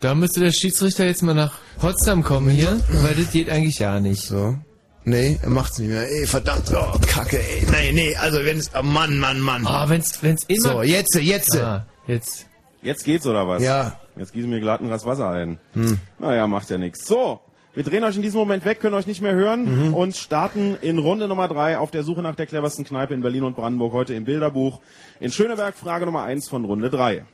da 0.04 0.14
müsste 0.14 0.40
der 0.40 0.52
Schiedsrichter 0.52 1.06
jetzt 1.06 1.22
mal 1.22 1.34
nach 1.34 1.54
Potsdam 1.80 2.22
kommen 2.22 2.50
hier, 2.50 2.78
weil 3.02 3.14
das 3.14 3.32
geht 3.32 3.48
eigentlich 3.48 3.78
ja 3.78 3.98
nicht. 4.00 4.20
So. 4.22 4.56
Nee, 5.04 5.38
er 5.42 5.48
macht's 5.48 5.78
nicht 5.78 5.88
mehr. 5.88 6.06
Ey, 6.10 6.26
verdammt, 6.26 6.70
oh, 6.74 6.98
Kacke, 7.06 7.38
ey. 7.38 7.66
Nee, 7.70 7.92
nee, 7.92 8.16
also 8.16 8.38
wenn 8.44 8.58
es, 8.58 8.70
oh 8.78 8.82
Mann, 8.82 9.18
Mann, 9.18 9.40
Mann. 9.40 9.66
Ah, 9.66 9.88
wenn's, 9.88 10.22
wenn's 10.22 10.44
immer... 10.44 10.60
So, 10.72 10.82
jetzt, 10.82 11.14
jetzt. 11.14 11.56
Ah, 11.56 11.86
jetzt. 12.06 12.46
Jetzt 12.82 13.04
geht's 13.04 13.26
oder 13.26 13.48
was? 13.48 13.62
Ja. 13.62 13.98
Jetzt 14.16 14.34
gießen 14.34 14.50
wir 14.50 14.60
glatt 14.60 14.82
ein 14.82 14.88
Glas 14.88 15.06
Wasser 15.06 15.30
ein. 15.30 15.58
Hm. 15.72 15.98
Naja, 16.18 16.46
macht 16.46 16.68
ja 16.68 16.76
nichts. 16.78 17.06
So, 17.06 17.40
wir 17.74 17.82
drehen 17.82 18.04
euch 18.04 18.16
in 18.16 18.22
diesem 18.22 18.38
Moment 18.40 18.64
weg, 18.66 18.80
können 18.80 18.94
euch 18.94 19.06
nicht 19.06 19.22
mehr 19.22 19.34
hören 19.34 19.88
Mhm. 19.88 19.94
und 19.94 20.16
starten 20.16 20.76
in 20.82 20.98
Runde 20.98 21.28
Nummer 21.28 21.48
drei 21.48 21.78
auf 21.78 21.90
der 21.90 22.02
Suche 22.04 22.20
nach 22.22 22.34
der 22.34 22.46
cleversten 22.46 22.84
Kneipe 22.84 23.14
in 23.14 23.22
Berlin 23.22 23.42
und 23.44 23.56
Brandenburg 23.56 23.94
heute 23.94 24.12
im 24.14 24.24
Bilderbuch. 24.24 24.80
In 25.20 25.32
Schöneberg 25.32 25.74
Frage 25.74 26.04
Nummer 26.04 26.24
eins 26.24 26.48
von 26.48 26.64
Runde 26.66 26.90
drei. 26.90 27.24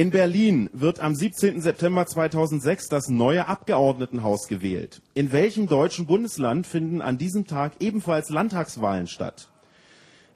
In 0.00 0.10
Berlin 0.10 0.70
wird 0.72 1.00
am 1.00 1.14
17. 1.14 1.60
September 1.60 2.06
2006 2.06 2.88
das 2.88 3.10
neue 3.10 3.48
Abgeordnetenhaus 3.48 4.48
gewählt. 4.48 5.02
In 5.12 5.30
welchem 5.30 5.66
deutschen 5.66 6.06
Bundesland 6.06 6.66
finden 6.66 7.02
an 7.02 7.18
diesem 7.18 7.46
Tag 7.46 7.72
ebenfalls 7.80 8.30
Landtagswahlen 8.30 9.08
statt? 9.08 9.50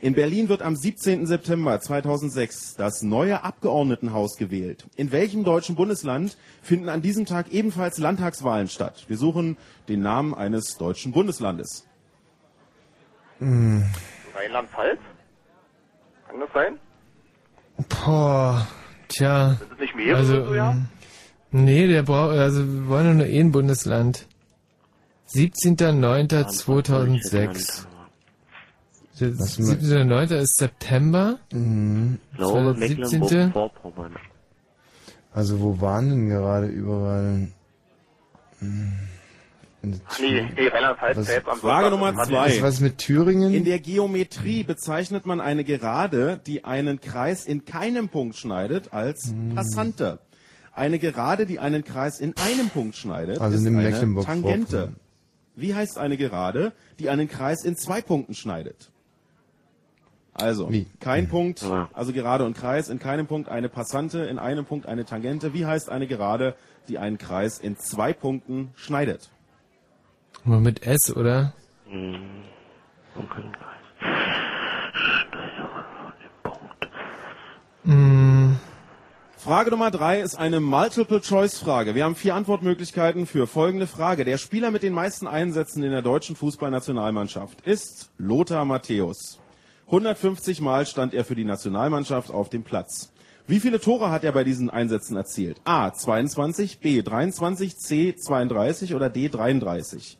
In 0.01 0.13
Berlin 0.13 0.51
wird 0.51 0.61
am 0.61 0.77
17. 0.77 1.25
September 1.25 1.81
2006 1.81 2.75
das 2.77 3.01
neue 3.01 3.43
Abgeordnetenhaus 3.43 4.37
gewählt. 4.37 4.85
In 4.97 5.13
welchem 5.13 5.45
deutschen 5.45 5.77
Bundesland 5.77 6.37
finden 6.61 6.91
an 6.91 7.01
diesem 7.01 7.25
Tag 7.25 7.51
ebenfalls 7.51 7.97
Landtagswahlen 7.97 8.69
statt? 8.69 9.07
Wir 9.09 9.17
suchen 9.17 9.57
den 9.89 10.03
Namen 10.03 10.35
eines 10.35 10.77
deutschen 10.77 11.13
Bundeslandes. 11.13 11.89
Hm. 13.39 13.83
Rheinland-Pfalz? 14.35 15.01
Kann 16.29 16.41
das 16.41 16.51
sein? 16.53 16.79
Boah, 18.05 18.69
tja. 19.09 19.57
Sind 19.59 19.73
es 19.73 19.79
nicht 19.81 19.97
mehrere 19.97 20.17
also, 20.19 20.47
so, 20.47 20.55
ja? 20.55 20.71
ähm, 20.73 20.87
Nee, 21.51 21.87
der 21.87 22.03
braucht, 22.03 22.37
also 22.37 22.67
wir 22.67 22.89
wollen 22.89 23.07
ja 23.07 23.15
nur 23.15 23.27
eh 23.27 23.39
ein 23.41 23.53
Bundesland. 23.53 24.27
17.09.2006. 25.29 27.87
Der 29.21 29.39
Was 29.39 29.59
mal- 29.59 29.69
17.09. 29.77 30.37
ist 30.41 30.57
September. 30.59 31.39
Mhm. 31.53 32.19
Ich 32.33 32.37
glaube, 32.39 32.75
17.. 32.75 33.21
Mecklenburg-Vorpommern. 33.21 34.17
Also 35.33 35.61
wo 35.61 35.81
waren 35.81 36.11
denn 36.11 36.29
gerade 36.29 36.67
überall? 36.67 37.49
Hm. 38.59 38.93
Ach 40.09 40.19
nee, 40.21 40.43
nee 40.57 40.69
Rheinland-Pfalz 40.69 41.17
Was- 41.19 41.27
selbst 41.27 41.49
am 41.49 41.59
Frage. 41.59 41.91
Nummer 41.91 42.15
zwei. 42.25 42.49
Ist 42.49 42.63
was 42.63 42.81
mit 42.81 42.99
Thüringen? 42.99 43.53
In 43.55 43.65
der 43.65 43.79
Geometrie 43.81 44.63
bezeichnet 44.65 45.27
man 45.27 45.41
eine 45.41 45.65
Gerade, 45.65 46.41
die 46.47 46.65
einen 46.65 47.01
Kreis 47.01 47.45
in 47.47 47.65
keinem 47.65 48.09
Punkt 48.09 48.37
schneidet, 48.37 48.93
als 48.93 49.31
Hm. 49.31 49.55
Passante. 49.55 50.19
Eine 50.73 50.99
Gerade, 50.99 51.47
die 51.47 51.59
einen 51.59 51.85
Kreis 51.85 52.19
in 52.21 52.35
einem 52.37 52.69
Punkt 52.69 52.97
schneidet, 52.97 53.41
Also 53.41 53.57
ist 53.57 53.67
eine. 53.67 54.21
Tangente. 54.25 54.93
Wie 55.57 55.75
heißt 55.75 55.99
eine 55.99 56.17
Gerade, 56.17 56.73
die 56.99 57.11
einen 57.11 57.29
Kreis 57.29 57.65
in 57.65 57.77
zwei 57.77 58.01
Punkten 58.03 58.35
schneidet? 58.35 58.91
Also, 60.37 60.69
Wie? 60.73 60.87
kein 60.99 61.29
Punkt, 61.29 61.65
also 61.93 62.13
Gerade 62.13 62.45
und 62.45 62.57
Kreis, 62.57 62.89
in 62.89 62.99
keinem 62.99 63.29
Punkt 63.29 63.49
eine 63.49 63.69
Passante, 63.69 64.19
in 64.25 64.41
einem 64.41 64.65
Punkt 64.65 64.87
eine 64.87 65.05
Tangente. 65.05 65.55
Wie 65.55 65.65
heißt 65.65 65.91
eine 65.91 66.09
Gerade, 66.09 66.57
die 66.89 66.99
einen 66.99 67.19
Kreis 67.19 67.61
in 67.61 67.77
zwei 67.79 68.13
Punkten 68.13 68.71
schneidet? 68.75 69.31
Nur 70.45 70.61
mit 70.61 70.87
S, 70.87 71.15
oder? 71.15 71.55
Hm. 71.89 72.17
Umkreis. 73.17 73.45
Mm, 77.85 78.53
Frage 79.37 79.71
Nummer 79.71 79.91
drei 79.91 80.21
ist 80.21 80.37
eine 80.37 80.61
Multiple-Choice-Frage. 80.61 81.95
Wir 81.95 82.05
haben 82.05 82.15
vier 82.15 82.35
Antwortmöglichkeiten 82.35 83.27
für 83.27 83.47
folgende 83.47 83.87
Frage. 83.87 84.25
Der 84.25 84.39
Spieler 84.39 84.71
mit 84.71 84.83
den 84.83 84.93
meisten 84.93 85.27
Einsätzen 85.27 85.83
in 85.83 85.91
der 85.91 86.03
deutschen 86.03 86.37
Fußballnationalmannschaft 86.37 87.61
ist 87.63 88.11
Lothar 88.19 88.65
Matthäus. 88.65 89.39
150 89.87 90.61
Mal 90.61 90.87
stand 90.87 91.15
er 91.15 91.25
für 91.25 91.35
die 91.35 91.45
Nationalmannschaft 91.45 92.31
auf 92.31 92.49
dem 92.49 92.65
Platz. 92.65 93.13
Wie 93.47 93.61
viele 93.61 93.81
Tore 93.81 94.11
hat 94.11 94.25
er 94.25 94.33
bei 94.33 94.45
diesen 94.45 94.71
Einsätzen 94.71 95.17
erzielt? 95.17 95.61
A. 95.65 95.93
22, 95.93 96.81
B. 96.81 97.03
23, 97.03 97.77
C. 97.77 98.15
32 98.17 98.95
oder 98.95 99.11
D. 99.11 99.29
33? 99.29 100.19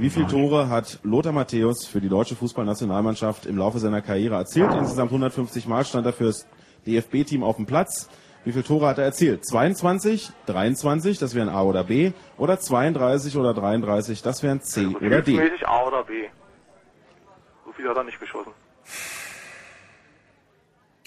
Wie 0.00 0.08
viele 0.08 0.26
Tore 0.28 0.70
hat 0.70 0.98
Lothar 1.02 1.32
Matthäus 1.32 1.86
für 1.86 2.00
die 2.00 2.08
deutsche 2.08 2.34
Fußballnationalmannschaft 2.34 3.44
im 3.44 3.58
Laufe 3.58 3.78
seiner 3.78 4.00
Karriere 4.00 4.34
erzielt? 4.36 4.72
Insgesamt 4.72 5.10
150 5.10 5.66
Mal 5.66 5.84
stand 5.84 6.06
er 6.06 6.14
fürs 6.14 6.46
DFB-Team 6.86 7.42
auf 7.42 7.56
dem 7.56 7.66
Platz. 7.66 8.08
Wie 8.42 8.52
viele 8.52 8.64
Tore 8.64 8.86
hat 8.86 8.96
er 8.96 9.04
erzielt? 9.04 9.44
22, 9.44 10.30
23, 10.46 11.18
das 11.18 11.34
wären 11.34 11.50
A 11.50 11.64
oder 11.64 11.84
B, 11.84 12.12
oder 12.38 12.58
32 12.58 13.36
oder 13.36 13.52
33, 13.52 14.22
das 14.22 14.42
wären 14.42 14.62
C 14.62 14.86
oder 14.86 15.20
D. 15.20 15.38
A 15.66 15.86
oder 15.86 16.02
B. 16.04 16.28
So 17.66 17.72
viel 17.72 17.86
hat 17.86 17.98
er 17.98 18.04
nicht 18.04 18.18
geschossen. 18.18 18.52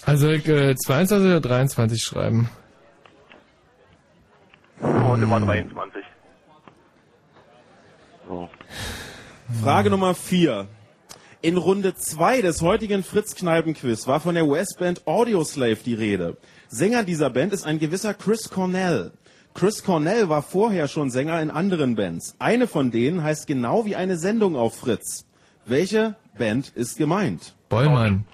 also 0.06 0.30
ich, 0.30 0.48
äh, 0.48 0.76
22 0.76 1.32
oder 1.32 1.42
23 1.42 2.00
schreiben. 2.00 2.48
Und 4.80 5.24
immer 5.24 5.40
23. 5.40 6.04
Frage 9.62 9.90
Nummer 9.90 10.16
4. 10.16 10.68
In 11.42 11.58
Runde 11.58 11.96
2 11.96 12.42
des 12.42 12.62
heutigen 12.62 13.04
Fritz-Kneipen-Quiz 13.04 14.08
war 14.08 14.20
von 14.20 14.36
der 14.36 14.46
US-Band 14.46 15.06
Audioslave 15.06 15.78
die 15.86 15.94
Rede. 15.94 16.38
Sänger 16.68 17.04
dieser 17.04 17.30
Band 17.30 17.54
ist 17.54 17.66
ein 17.66 17.80
gewisser 17.80 18.14
Chris 18.14 18.50
Cornell. 18.50 19.12
Chris 19.54 19.84
Cornell 19.84 20.30
war 20.30 20.42
vorher 20.42 20.88
schon 20.88 21.12
Sänger 21.12 21.42
in 21.42 21.52
anderen 21.52 21.96
Bands. 21.96 22.36
Eine 22.40 22.68
von 22.68 22.92
denen 22.92 23.24
heißt 23.24 23.46
genau 23.46 23.86
wie 23.86 23.96
eine 23.96 24.18
Sendung 24.18 24.56
auf 24.56 24.76
Fritz. 24.76 25.26
Welche 25.66 26.16
Band 26.38 26.70
ist 26.70 26.98
gemeint? 26.98 27.56
Bollmann. 27.70 28.26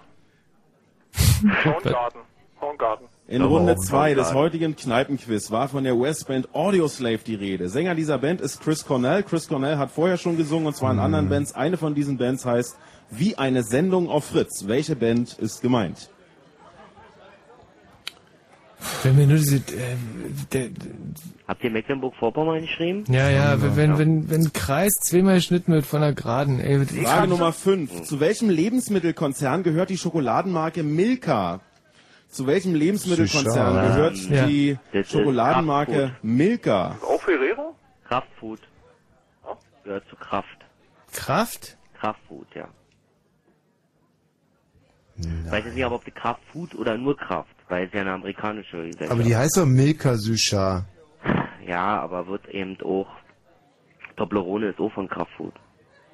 Soundgarten. 1.63 2.21
Soundgarten. 2.59 3.08
In 3.29 3.43
Runde 3.43 3.75
2 3.77 4.15
des 4.15 4.33
heutigen 4.33 4.75
Kneipenquiz 4.75 5.51
war 5.51 5.67
von 5.67 5.83
der 5.83 5.95
US-Band 5.95 6.55
Audioslave 6.55 7.19
die 7.19 7.35
Rede. 7.35 7.69
Sänger 7.69 7.93
dieser 7.93 8.17
Band 8.17 8.41
ist 8.41 8.59
Chris 8.59 8.83
Cornell. 8.83 9.21
Chris 9.21 9.47
Cornell 9.47 9.77
hat 9.77 9.91
vorher 9.91 10.17
schon 10.17 10.35
gesungen 10.35 10.65
und 10.65 10.75
zwar 10.75 10.91
in 10.91 10.97
anderen 10.97 11.29
Bands. 11.29 11.53
Eine 11.53 11.77
von 11.77 11.93
diesen 11.93 12.17
Bands 12.17 12.43
heißt 12.43 12.75
Wie 13.11 13.37
eine 13.37 13.61
Sendung 13.61 14.09
auf 14.09 14.25
Fritz. 14.25 14.63
Welche 14.65 14.95
Band 14.95 15.37
ist 15.37 15.61
gemeint? 15.61 16.09
Wenn 19.03 19.15
wir 19.15 19.27
nur 19.27 19.37
diese, 19.37 19.57
äh, 19.57 19.61
der, 20.51 20.69
Habt 21.47 21.63
ihr 21.63 21.69
Mecklenburg-Vorpommern 21.69 22.61
geschrieben? 22.61 23.03
ja, 23.09 23.29
ja, 23.29 23.61
wenn, 23.61 23.75
wenn, 23.75 23.97
wenn, 23.99 24.29
wenn 24.31 24.53
Kreis 24.53 24.93
zweimal 25.03 25.35
geschnitten 25.35 25.73
wird 25.73 25.85
von 25.85 26.01
der 26.01 26.13
Geraden, 26.13 26.59
ey. 26.59 26.83
Frage 27.03 27.27
Nummer 27.27 27.53
5. 27.53 28.03
Zu 28.03 28.19
welchem 28.19 28.49
Lebensmittelkonzern 28.49 29.61
gehört 29.61 29.91
die 29.91 29.97
Schokoladenmarke 29.99 30.81
Milka? 30.81 31.59
Zu 32.29 32.45
welchem 32.45 32.75
Lebensmittelkonzern 32.75 33.73
Süßer. 33.73 33.87
gehört 33.87 34.17
Ja. 34.29 34.45
die 34.45 34.77
Das 34.93 35.09
Schokoladenmarke. 35.09 36.15
Milka? 36.21 36.95
Auch 37.01 37.21
Ferrero? 37.21 37.75
Kraftfood. 38.07 38.59
Gehört 39.83 40.07
zu 40.09 40.15
Kraft. 40.15 40.57
Kraft? 41.11 41.77
Kraftfood, 41.99 42.47
ja. 42.55 42.67
Ich 45.17 45.51
weiß 45.51 45.65
jetzt 45.65 45.73
nicht, 45.75 45.83
aber 45.83 45.95
ob 45.95 46.05
die 46.05 46.11
Kraftfood 46.11 46.75
oder 46.75 46.97
nur 46.97 47.17
Kraft, 47.17 47.53
weil 47.67 47.87
es 47.87 47.93
ja 47.93 48.01
eine 48.01 48.13
amerikanische 48.13 48.77
Gesellschaft 48.85 49.11
Aber 49.11 49.23
die 49.23 49.35
heißt 49.35 49.57
doch 49.57 49.65
Milka 49.65 50.15
Süscha. 50.15 50.85
Ja, 51.65 51.99
aber 51.99 52.27
wird 52.27 52.47
eben 52.49 52.77
auch, 52.81 53.07
Toblerone 54.15 54.69
ist 54.69 54.79
auch 54.79 54.93
von 54.93 55.09
Kraftfood. 55.09 55.53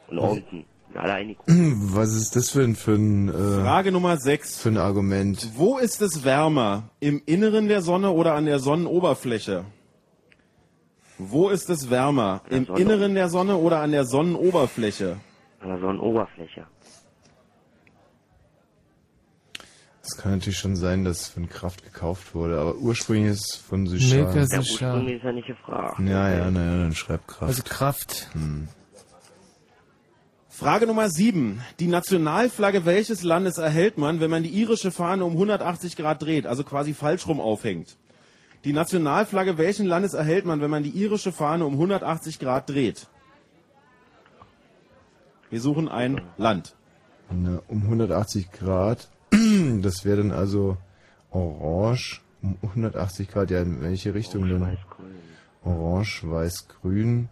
Und 0.07 0.19
Orten. 0.19 0.65
Einig. 0.97 1.38
Was 1.47 2.13
ist 2.13 2.35
das 2.35 2.49
für 2.49 2.61
ein, 2.63 2.76
für 2.76 2.93
ein, 2.93 3.30
äh, 3.30 3.31
Frage 3.61 3.91
Nummer 3.91 4.17
6. 4.17 4.57
für 4.59 4.69
ein 4.69 4.77
Argument? 4.77 5.49
Wo 5.55 5.77
ist 5.77 6.01
es 6.01 6.23
wärmer? 6.23 6.89
Im 6.99 7.22
Inneren 7.26 7.67
der 7.67 7.81
Sonne 7.81 8.11
oder 8.11 8.34
an 8.34 8.45
der 8.45 8.59
Sonnenoberfläche? 8.59 9.65
Wo 11.17 11.49
ist 11.49 11.69
es 11.69 11.89
wärmer? 11.89 12.41
Im 12.49 12.65
Sonne- 12.65 12.80
Inneren 12.81 13.15
der 13.15 13.30
Sonne 13.30 13.55
oder 13.57 13.80
an 13.81 13.91
der 13.91 14.05
Sonnenoberfläche? 14.05 15.17
An 15.61 15.69
der 15.69 15.80
Sonnenoberfläche. 15.80 16.65
Es 20.03 20.17
kann 20.17 20.34
natürlich 20.34 20.59
schon 20.59 20.76
sein, 20.76 21.03
dass 21.03 21.30
von 21.30 21.49
Kraft 21.49 21.84
gekauft 21.84 22.35
wurde, 22.35 22.59
aber 22.59 22.76
ursprünglich 22.76 23.31
ist 23.31 23.53
es 23.53 23.55
von 23.55 23.88
Süscha. 23.88 24.15
Milka 24.17 24.35
Ja, 24.35 24.45
Süscha. 24.45 24.59
ursprünglich 24.93 25.15
ist 25.17 25.23
ja 25.23 25.31
nicht 25.31 25.47
gefragt. 25.47 25.99
Ja, 25.99 26.30
ja, 26.30 26.51
naja, 26.51 26.77
dann 26.77 26.93
schreib 26.93 27.27
Kraft. 27.27 27.41
Also 27.43 27.63
Kraft. 27.63 28.30
Hm. 28.34 28.67
Frage 30.56 30.88
Nummer 30.88 31.10
7. 31.10 31.61
Die 31.82 31.88
Nationalflagge 31.88 32.86
welches 32.86 33.23
Landes 33.23 33.57
erhält 33.57 33.98
man, 33.98 34.22
wenn 34.22 34.30
man 34.30 34.41
die 34.41 34.52
irische 34.52 34.90
Fahne 34.90 35.26
um 35.26 35.34
180 35.34 35.98
Grad 35.98 36.22
dreht, 36.22 36.45
also 36.45 36.64
quasi 36.64 36.94
falsch 36.94 37.27
rum 37.27 37.41
aufhängt? 37.41 37.98
Die 38.64 38.72
Nationalflagge 38.72 39.57
welchen 39.57 39.86
Landes 39.86 40.14
erhält 40.14 40.45
man, 40.45 40.61
wenn 40.61 40.72
man 40.72 40.82
die 40.82 40.91
irische 40.91 41.34
Fahne 41.34 41.65
um 41.65 41.73
180 41.73 42.40
Grad 42.40 42.69
dreht? 42.69 43.07
Wir 45.49 45.60
suchen 45.60 45.90
ein 45.90 46.22
Land. 46.38 46.73
Na, 47.30 47.61
um 47.68 47.84
180 47.84 48.53
Grad. 48.53 49.10
Das 49.82 50.06
wäre 50.06 50.18
dann 50.18 50.32
also 50.32 50.77
orange. 51.32 52.22
Um 52.41 52.57
180 52.61 53.30
Grad, 53.30 53.52
ja, 53.52 53.61
in 53.61 53.82
welche 53.82 54.14
Richtung 54.14 54.48
denn? 54.48 54.77
Orange, 55.65 56.22
weiß, 56.23 56.69
grün. 56.69 57.27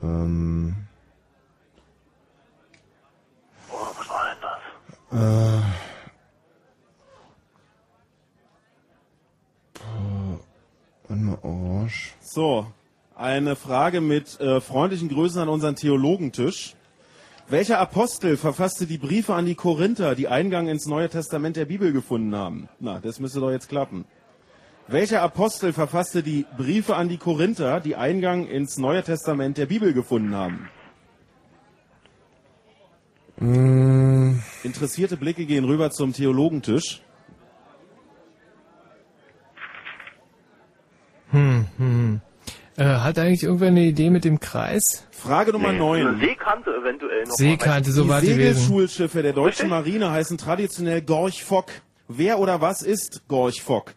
Ähm, 0.00 0.86
Oh, 3.72 3.86
was 3.96 4.08
war 4.08 4.24
denn 4.26 4.42
das? 4.42 4.60
Äh, 5.12 5.60
warte 11.08 11.44
orange. 11.44 12.14
So, 12.20 12.66
eine 13.16 13.56
Frage 13.56 14.00
mit 14.00 14.40
äh, 14.40 14.60
freundlichen 14.60 15.08
Grüßen 15.08 15.40
an 15.40 15.48
unseren 15.48 15.76
Theologentisch. 15.76 16.74
Welcher 17.48 17.80
Apostel 17.80 18.36
verfasste 18.36 18.86
die 18.86 18.98
Briefe 18.98 19.34
an 19.34 19.44
die 19.44 19.56
Korinther, 19.56 20.14
die 20.14 20.28
Eingang 20.28 20.68
ins 20.68 20.86
Neue 20.86 21.08
Testament 21.08 21.56
der 21.56 21.64
Bibel 21.64 21.92
gefunden 21.92 22.34
haben? 22.36 22.68
Na, 22.78 23.00
das 23.00 23.18
müsste 23.18 23.40
doch 23.40 23.50
jetzt 23.50 23.68
klappen. 23.68 24.04
Welcher 24.86 25.22
Apostel 25.22 25.72
verfasste 25.72 26.22
die 26.22 26.46
Briefe 26.56 26.96
an 26.96 27.08
die 27.08 27.16
Korinther, 27.16 27.80
die 27.80 27.96
Eingang 27.96 28.46
ins 28.46 28.76
Neue 28.76 29.02
Testament 29.02 29.58
der 29.58 29.66
Bibel 29.66 29.92
gefunden 29.92 30.34
haben? 30.34 30.68
Mm, 33.40 34.38
Interessierte 34.62 35.16
Blicke 35.16 35.46
gehen 35.46 35.64
rüber 35.64 35.90
zum 35.90 36.12
Theologentisch. 36.12 37.00
Hm, 41.30 41.66
hm. 41.78 42.20
Äh, 42.76 42.84
hat 42.84 43.18
eigentlich 43.18 43.42
irgendwer 43.42 43.68
eine 43.68 43.84
Idee 43.84 44.10
mit 44.10 44.24
dem 44.24 44.40
Kreis? 44.40 45.06
Frage 45.10 45.52
Nummer 45.52 45.68
Eine 45.68 45.78
9. 45.78 46.20
Seekante 46.20 46.70
eventuell 46.70 47.24
noch. 47.24 47.34
Seekante, 47.34 47.92
so 47.92 48.04
die 48.04 48.08
war 48.08 48.20
die. 48.20 48.26
Segelschulschiffe 48.28 49.22
der 49.22 49.32
deutschen 49.32 49.68
Marine 49.68 50.10
heißen 50.10 50.36
traditionell 50.36 51.02
Gorch 51.02 51.44
Fock. 51.44 51.70
Wer 52.08 52.38
oder 52.38 52.60
was 52.60 52.82
ist 52.82 53.22
Gorch 53.28 53.62
Fock? 53.62 53.94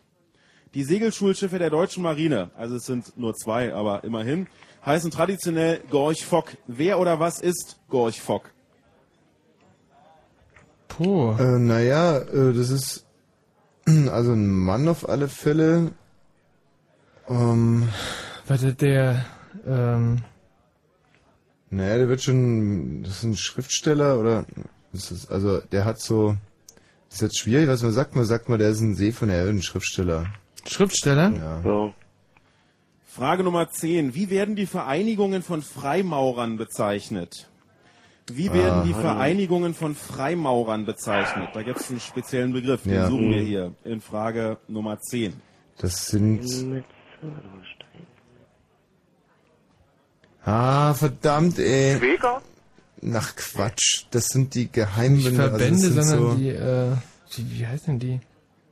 Die 0.74 0.84
Segelschulschiffe 0.84 1.60
der 1.60 1.70
deutschen 1.70 2.04
Marine, 2.04 2.50
also 2.56 2.76
es 2.76 2.86
sind 2.86 3.18
nur 3.18 3.36
zwei, 3.36 3.74
aber 3.74 4.04
immerhin, 4.04 4.48
heißen 4.86 5.12
traditionell 5.12 5.80
Gorch 5.90 6.26
Fock. 6.26 6.52
Wer 6.68 7.00
oder 7.00 7.20
was 7.20 7.40
ist 7.40 7.80
Gorch 7.90 8.22
Fock? 8.22 8.53
Puh. 10.98 11.36
Äh, 11.40 11.60
naja, 11.60 12.20
äh, 12.20 12.54
das 12.54 12.70
ist 12.70 13.06
also 13.86 14.34
ein 14.34 14.48
Mann 14.48 14.88
auf 14.88 15.08
alle 15.10 15.28
Fälle. 15.28 15.92
Ähm, 17.28 17.90
Warte, 18.48 18.74
der, 18.74 19.26
ähm, 19.66 20.20
naja, 21.70 21.98
der 21.98 22.10
wird 22.10 22.22
schon, 22.22 23.04
das 23.04 23.18
ist 23.18 23.24
ein 23.24 23.38
Schriftsteller 23.38 24.20
oder, 24.20 24.46
das 24.92 25.12
ist, 25.12 25.32
also 25.32 25.60
der 25.60 25.86
hat 25.86 26.00
so, 26.00 26.36
das 27.10 27.16
ist 27.16 27.22
jetzt 27.22 27.40
schwierig, 27.40 27.68
was 27.68 27.82
man 27.82 27.94
sagt, 27.94 28.16
man 28.16 28.26
sagt 28.26 28.50
mal, 28.50 28.58
der 28.58 28.70
ist 28.70 28.82
ein 28.82 28.96
See 28.96 29.12
von 29.12 29.30
der 29.30 29.46
ein 29.46 29.62
Schriftsteller. 29.62 30.28
Schriftsteller? 30.68 31.32
Ja. 31.64 31.94
Frage 33.06 33.44
Nummer 33.44 33.70
10. 33.70 34.16
Wie 34.16 34.30
werden 34.30 34.56
die 34.56 34.66
Vereinigungen 34.66 35.44
von 35.44 35.62
Freimaurern 35.62 36.58
bezeichnet? 36.58 37.50
Wie 38.32 38.54
werden 38.54 38.82
Ah. 38.82 38.84
die 38.86 38.94
Vereinigungen 38.94 39.74
von 39.74 39.96
Freimaurern 39.96 40.86
bezeichnet? 40.86 41.50
Da 41.54 41.62
gibt 41.64 41.80
es 41.82 41.90
einen 41.90 42.00
speziellen 42.00 42.54
Begriff, 42.54 42.84
den 42.84 42.94
Ja. 42.94 43.08
suchen 43.10 43.30
wir 43.32 43.42
Mhm. 43.42 43.46
hier 43.46 43.74
in 43.84 44.00
Frage 44.02 44.58
Nummer 44.68 45.00
10. 45.00 45.34
Das 45.78 46.06
sind, 46.08 46.42
Ah, 50.46 50.94
verdammt, 50.94 51.58
ey. 51.60 51.98
Quäker? 52.00 52.42
Nach 53.02 53.36
Quatsch. 53.36 54.06
Das 54.12 54.26
sind 54.28 54.56
die 54.56 54.72
Geheimbände. 54.72 55.30
Nicht 55.30 55.36
Verbände, 55.36 55.86
also 55.86 55.96
das 55.96 56.08
sind 56.08 56.18
sondern 56.18 56.32
so 56.32 56.38
die, 56.38 56.50
äh, 56.50 56.92
die, 57.38 57.52
wie 57.60 57.68
heißen 57.68 58.00
die? 58.00 58.20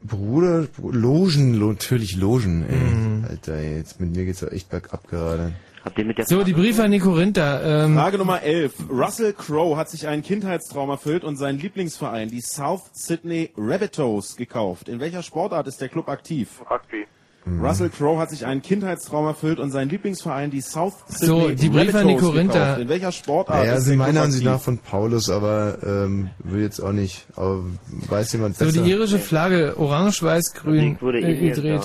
Bruder, 0.04 0.64
Br- 0.64 0.94
Logen, 0.94 1.54
lo- 1.56 1.72
natürlich 1.72 2.16
Logen, 2.16 2.66
ey. 2.68 2.76
Mhm. 2.76 3.26
Alter, 3.30 3.54
ey, 3.56 3.78
jetzt 3.78 4.00
mit 4.00 4.16
mir 4.16 4.26
geht's 4.26 4.42
ja 4.42 4.48
echt 4.50 4.70
bergab 4.70 5.08
gerade. 5.08 5.54
Habt 5.84 5.98
ihr 5.98 6.06
mit 6.06 6.18
der 6.18 6.26
So, 6.26 6.44
die 6.44 6.54
Briefe 6.54 6.84
an 6.84 6.92
die 6.92 7.00
Korinther. 7.00 7.86
Ähm, 7.86 7.96
Frage 7.96 8.18
Nummer 8.20 8.42
11. 8.44 8.74
Russell 8.92 9.34
Crowe 9.34 9.78
hat 9.78 9.90
sich 9.90 10.08
einen 10.08 10.22
Kindheitstraum 10.22 10.90
erfüllt 10.90 11.24
und 11.24 11.38
seinen 11.38 11.60
Lieblingsverein, 11.60 12.30
die 12.30 12.42
South 12.42 12.84
Sydney 12.94 13.50
Rabbitohs, 13.58 14.36
gekauft. 14.36 14.88
In 14.90 15.00
welcher 15.00 15.24
Sportart 15.24 15.68
ist 15.68 15.82
der 15.82 15.90
Club 15.90 16.08
aktiv? 16.08 16.50
Rugby. 16.70 17.08
Mhm. 17.46 17.66
Russell 17.66 17.90
Crowe 17.90 18.20
hat 18.20 18.30
sich 18.30 18.46
einen 18.46 18.62
Kindheitstraum 18.62 19.26
erfüllt 19.26 19.58
und 19.58 19.72
seinen 19.72 19.90
Lieblingsverein, 19.90 20.52
die 20.52 20.62
South 20.62 20.94
Sydney 21.08 21.26
So, 21.26 21.50
die 21.50 21.70
Briefe 21.70 21.98
an 21.98 22.08
die 22.08 22.14
Rabbitohs, 22.14 22.30
Korinther. 22.32 22.60
gekauft. 22.60 22.82
In 22.82 22.90
welcher 22.90 23.12
Sportart 23.12 23.58
Naja, 23.58 23.74
ist 23.74 23.86
sind 23.86 23.98
der 23.98 24.06
Club 24.06 24.14
meiner 24.16 24.26
Ansicht 24.26 24.46
aktiv? 24.46 24.54
nach 24.54 24.62
von 24.64 24.78
Paulus, 24.78 25.30
aber 25.32 25.78
ähm, 25.84 26.30
will 26.44 26.62
jetzt 26.62 26.80
auch 26.80 26.92
nicht. 26.92 27.26
Aber 27.36 27.64
weiß 28.10 28.34
jemand 28.34 28.58
so, 28.58 28.66
besser? 28.66 28.84
die 28.84 28.92
irische 28.92 29.18
Flagge, 29.18 29.74
orange, 29.78 30.22
weiß, 30.22 30.54
grün, 30.54 31.00
äh, 31.02 31.36
gedreht. 31.50 31.82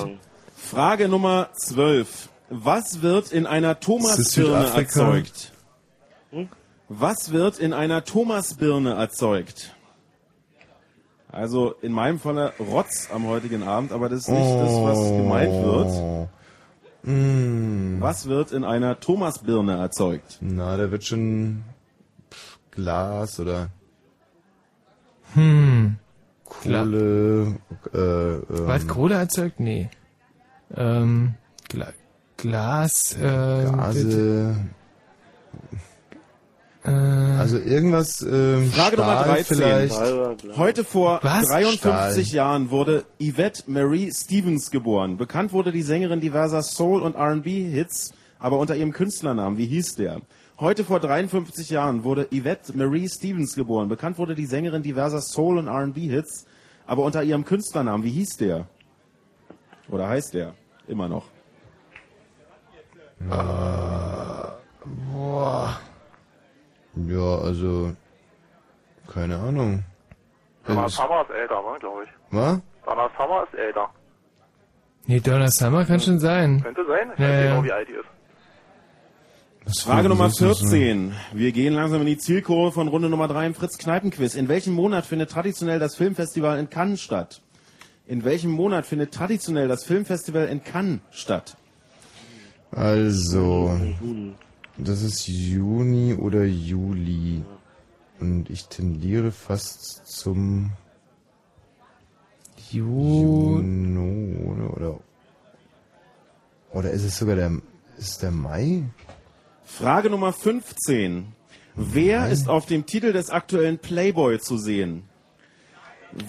Frage 0.54 1.08
Nummer 1.08 1.48
12. 1.54 2.28
Was 2.48 3.02
wird 3.02 3.32
in 3.32 3.46
einer 3.46 3.80
Thomasbirne 3.80 4.66
erzeugt? 4.74 5.52
Hm? 6.30 6.48
Was 6.88 7.32
wird 7.32 7.58
in 7.58 7.72
einer 7.72 8.04
Thomasbirne 8.04 8.94
erzeugt? 8.94 9.74
Also 11.28 11.72
in 11.82 11.92
meinem 11.92 12.20
Falle 12.20 12.52
Rotz 12.60 13.08
am 13.12 13.26
heutigen 13.26 13.62
Abend, 13.64 13.92
aber 13.92 14.08
das 14.08 14.20
ist 14.20 14.28
nicht 14.28 14.40
das, 14.40 14.72
was 14.82 14.98
gemeint 15.10 15.52
wird. 15.52 15.88
Oh. 15.88 16.28
Mm. 17.02 18.00
Was 18.00 18.26
wird 18.26 18.52
in 18.52 18.64
einer 18.64 19.00
Thomasbirne 19.00 19.76
erzeugt? 19.76 20.38
Na, 20.40 20.76
da 20.76 20.90
wird 20.90 21.04
schon 21.04 21.64
pff, 22.30 22.58
Glas 22.70 23.38
oder 23.40 23.68
Hm. 25.34 25.96
Kohle. 26.44 27.58
Äh, 27.92 27.96
ähm, 27.98 28.44
Was, 28.48 28.86
Kohle 28.86 29.16
erzeugt? 29.16 29.60
Nee. 29.60 29.90
Ähm, 30.74 31.34
Gla 31.68 31.88
Glas, 32.36 33.16
ähm, 33.20 33.76
Gase. 33.76 34.54
Äh, 36.84 36.90
Also 36.90 37.58
irgendwas. 37.58 38.22
Ähm, 38.22 38.70
Frage 38.70 38.96
Nummer 38.96 39.12
Stahl 39.22 39.24
13. 39.24 39.56
Vielleicht. 39.56 40.56
Heute 40.56 40.84
vor 40.84 41.20
Was? 41.22 41.46
53 41.46 42.28
Stahl. 42.28 42.36
Jahren 42.36 42.70
wurde 42.70 43.04
Yvette 43.20 43.64
Marie 43.66 44.12
Stevens 44.12 44.70
geboren. 44.70 45.16
Bekannt 45.16 45.52
wurde 45.52 45.72
die 45.72 45.82
Sängerin 45.82 46.20
diverser 46.20 46.62
Soul- 46.62 47.02
und 47.02 47.16
R&B-Hits, 47.16 48.12
aber 48.38 48.58
unter 48.58 48.76
ihrem 48.76 48.92
Künstlernamen. 48.92 49.58
Wie 49.58 49.66
hieß 49.66 49.96
der? 49.96 50.20
Heute 50.60 50.84
vor 50.84 51.00
53 51.00 51.70
Jahren 51.70 52.04
wurde 52.04 52.28
Yvette 52.32 52.76
Marie 52.76 53.08
Stevens 53.08 53.54
geboren. 53.54 53.88
Bekannt 53.88 54.16
wurde 54.18 54.34
die 54.34 54.46
Sängerin 54.46 54.82
diverser 54.82 55.20
Soul- 55.20 55.58
und 55.58 55.66
R&B-Hits, 55.66 56.46
aber 56.86 57.02
unter 57.02 57.22
ihrem 57.22 57.44
Künstlernamen. 57.44 58.04
Wie 58.04 58.10
hieß 58.10 58.36
der? 58.38 58.66
Oder 59.90 60.08
heißt 60.08 60.34
der? 60.34 60.54
Immer 60.86 61.08
noch. 61.08 61.24
Boah. 65.12 65.78
Ja, 66.96 67.38
also. 67.38 67.92
Keine 69.12 69.36
Ahnung. 69.36 69.84
Donna 70.66 70.82
Also, 70.84 71.02
Summer 71.02 71.22
ist 71.22 71.30
älter, 71.30 71.62
ne, 71.62 71.78
glaube 71.78 72.04
ich. 72.04 72.10
was? 72.30 72.60
Donna 72.84 73.10
Summer 73.16 73.44
ist 73.50 73.58
älter. 73.58 73.88
Nee, 75.06 75.20
Donna 75.20 75.48
Summer 75.48 75.84
kann 75.84 76.00
schon 76.00 76.18
sein. 76.18 76.60
Könnte 76.62 76.84
sein. 76.86 77.10
Ich 77.14 77.18
Ja, 77.20 77.28
weiß 77.28 77.34
nicht 77.36 77.44
ja. 77.44 77.50
genau, 77.50 77.64
wie 77.64 77.72
alt 77.72 77.88
die 77.88 77.92
ist. 77.92 78.04
Was 79.64 79.80
Frage 79.80 80.08
Nummer 80.08 80.24
was 80.24 80.40
ist 80.40 80.42
das 80.42 80.58
denn? 80.70 81.12
14. 81.12 81.14
Wir 81.32 81.52
gehen 81.52 81.74
langsam 81.74 82.00
in 82.00 82.06
die 82.06 82.18
Zielkurve 82.18 82.72
von 82.72 82.86
Runde 82.88 83.08
Nummer 83.08 83.26
3 83.28 83.46
im 83.46 83.54
Fritz 83.54 83.78
Kneipenquiz. 83.78 84.34
In 84.34 84.48
welchem 84.48 84.74
Monat 84.74 85.06
findet 85.06 85.30
traditionell 85.30 85.78
das 85.80 85.96
Filmfestival 85.96 86.58
in 86.58 86.70
Cannes 86.70 87.00
statt? 87.00 87.40
In 88.06 88.24
welchem 88.24 88.50
Monat 88.52 88.86
findet 88.86 89.12
traditionell 89.12 89.66
das 89.68 89.84
Filmfestival 89.84 90.46
in 90.46 90.62
Cannes 90.62 91.00
statt? 91.10 91.56
Also. 92.76 93.80
Das 94.78 95.02
ist 95.02 95.26
Juni 95.26 96.14
oder 96.14 96.44
Juli. 96.44 97.42
Und 98.20 98.48
ich 98.50 98.66
tendiere 98.66 99.32
fast 99.32 100.06
zum 100.06 100.70
Ju 102.70 103.60
Juno 103.60 104.72
oder 104.74 104.98
oder 106.72 106.90
ist 106.90 107.04
es 107.04 107.16
sogar 107.18 107.36
der 107.36 107.52
ist 107.98 108.22
der 108.22 108.30
Mai? 108.30 108.82
Frage 109.64 110.10
Nummer 110.10 110.32
15. 110.32 111.26
Wer 111.74 112.28
ist 112.28 112.48
auf 112.48 112.66
dem 112.66 112.84
Titel 112.86 113.12
des 113.12 113.30
aktuellen 113.30 113.78
Playboy 113.78 114.38
zu 114.40 114.58
sehen? 114.58 115.04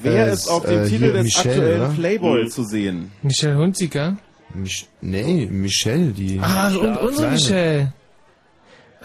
Wer 0.01 0.27
Äh, 0.27 0.33
ist 0.33 0.47
auf 0.49 0.65
dem 0.65 0.83
äh, 0.83 0.87
Titel 0.87 1.13
des 1.13 1.23
Michelle, 1.23 1.49
aktuellen 1.55 1.81
oder? 1.81 1.89
Playboy 1.93 2.43
Mhm. 2.43 2.49
zu 2.49 2.63
sehen? 2.63 3.11
Michelle 3.23 3.57
Hunziker? 3.57 4.17
Mich, 4.57 4.87
nee, 5.01 5.47
Michelle, 5.49 6.11
die. 6.11 6.39
Ah, 6.41 6.67
und 6.69 6.97
unsere 6.97 7.11
Kleine. 7.11 7.31
Michelle. 7.33 7.93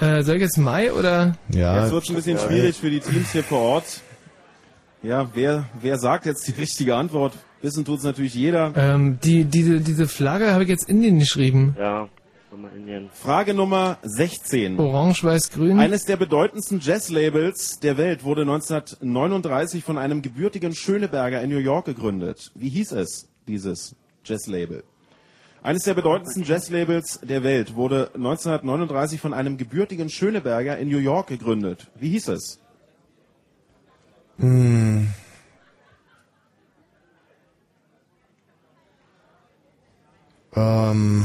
Äh, 0.01 0.23
soll 0.23 0.37
ich 0.37 0.43
jetzt 0.43 0.59
Mai 0.59 0.93
oder? 0.93 1.37
Ja. 1.51 1.83
Jetzt 1.83 1.93
wird 1.93 2.05
es 2.05 2.11
ein 2.11 2.17
bisschen 2.17 2.39
schwierig 2.39 2.77
für 2.77 2.91
die 2.91 3.01
Teams 3.01 3.31
hier 3.33 3.45
vor 3.45 3.61
Ort. 3.61 4.01
Ja, 5.03 5.29
wer, 5.35 5.67
wer 5.81 5.99
sagt 5.99 6.27
jetzt 6.27 6.47
die 6.49 6.53
richtige 6.53 6.97
Antwort? 6.97 7.35
Wissen 7.61 7.85
tut 7.85 7.99
es 7.99 8.05
natürlich 8.05 8.35
jeder. 8.35 8.73
Ähm, 8.77 9.19
die, 9.23 9.45
diese, 9.45 9.81
diese 9.81 10.09
Flagge 10.09 10.53
habe 10.53 10.65
ich 10.65 10.69
jetzt 10.69 10.89
Indien 10.89 11.19
geschrieben. 11.19 11.77
Ja, 11.79 12.09
nochmal 12.51 12.71
Indien. 12.77 13.11
Frage 13.13 13.55
Nummer 13.55 13.99
16. 14.03 14.79
Orange, 14.79 15.25
weiß, 15.25 15.51
grün. 15.51 15.79
Eines 15.79 16.05
der 16.05 16.17
bedeutendsten 16.17 16.81
Jazz-Labels 16.81 17.79
der 17.81 17.99
Welt 17.99 18.25
wurde 18.25 18.43
1939 18.43 19.85
von 19.85 19.99
einem 19.99 20.23
gebürtigen 20.23 20.75
Schöneberger 20.75 21.41
in 21.43 21.51
New 21.51 21.59
York 21.59 21.85
gegründet. 21.85 22.51
Wie 22.55 22.69
hieß 22.69 22.93
es, 22.93 23.29
dieses 23.47 23.95
Jazz-Label? 24.25 24.83
Eines 25.63 25.85
der 25.85 25.95
bedeutendsten 25.95 26.43
Jazz-Labels 26.43 27.21
der 27.23 27.45
Welt 27.45 27.77
wurde 27.77 28.11
1939 28.15 29.21
von 29.21 29.33
einem 29.33 29.57
gebürtigen 29.57 30.11
Schöneberger 30.11 30.77
in 30.79 30.89
New 30.89 30.99
York 30.99 31.29
gegründet. 31.29 31.89
Wie 31.95 32.11
hieß 32.11 32.29
es? 32.29 32.59
Hm. 34.39 35.09
Ähm. 40.55 41.25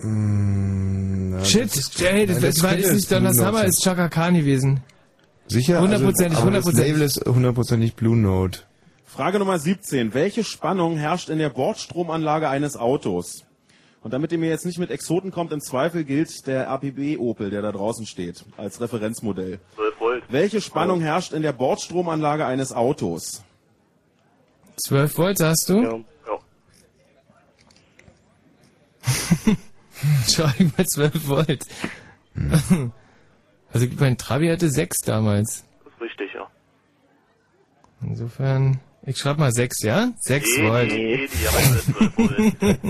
Hm, 0.00 1.30
na, 1.30 1.44
Shit, 1.44 1.64
das 1.66 1.76
ist- 1.76 2.02
ey, 2.02 2.26
das, 2.26 2.36
nein, 2.36 2.42
das 2.50 2.62
war 2.62 2.76
ist 2.76 2.92
nicht 2.92 3.10
Donna 3.12 3.32
Summer, 3.32 3.64
ist 3.64 3.82
Chaka 3.82 4.08
Khan 4.08 4.34
gewesen. 4.34 4.80
Sicher? 5.46 5.80
Hundertprozentig, 5.80 6.36
also, 6.38 6.48
aber 6.48 6.56
Das 6.56 6.64
hundertprozentig. 6.66 6.92
Label 6.92 7.02
ist 7.06 7.24
hundertprozentig 7.26 7.94
Blue 7.96 8.16
Note. 8.16 8.60
Frage 9.14 9.38
Nummer 9.38 9.60
17. 9.60 10.12
Welche 10.12 10.42
Spannung 10.42 10.96
herrscht 10.96 11.28
in 11.28 11.38
der 11.38 11.48
Bordstromanlage 11.48 12.48
eines 12.48 12.76
Autos? 12.76 13.44
Und 14.02 14.12
damit 14.12 14.32
ihr 14.32 14.38
mir 14.38 14.48
jetzt 14.48 14.66
nicht 14.66 14.80
mit 14.80 14.90
Exoten 14.90 15.30
kommt, 15.30 15.52
im 15.52 15.60
Zweifel 15.60 16.02
gilt 16.02 16.48
der 16.48 16.68
APB 16.68 17.16
Opel, 17.18 17.48
der 17.48 17.62
da 17.62 17.70
draußen 17.70 18.06
steht, 18.06 18.44
als 18.56 18.80
Referenzmodell. 18.80 19.60
12 19.76 20.00
Volt. 20.00 20.24
Welche 20.30 20.60
Spannung 20.60 21.00
herrscht 21.00 21.32
in 21.32 21.42
der 21.42 21.52
Bordstromanlage 21.52 22.44
eines 22.44 22.72
Autos? 22.72 23.44
12 24.84 25.16
Volt, 25.16 25.38
sagst 25.38 25.68
du? 25.68 25.80
Ja. 25.80 26.00
ja. 26.26 26.38
Schau 30.28 30.48
ich 30.58 30.76
mal 30.76 30.86
12 30.86 31.28
Volt. 31.28 31.64
Also 33.72 33.88
mein 33.98 34.16
Trabi 34.16 34.46
hatte 34.50 34.70
6 34.70 34.98
damals. 34.98 35.64
Das 35.82 35.92
ist 35.94 36.00
richtig, 36.00 36.32
ja. 36.32 36.48
Insofern, 38.02 38.78
ich 39.06 39.18
schreibe 39.18 39.40
mal 39.40 39.52
6, 39.52 39.82
ja? 39.82 40.12
6 40.18 40.56
Nee, 40.58 40.68
Volt. 40.68 40.88
nee, 40.92 41.28
die 41.28 41.48
haben 41.48 41.78
12 41.78 42.16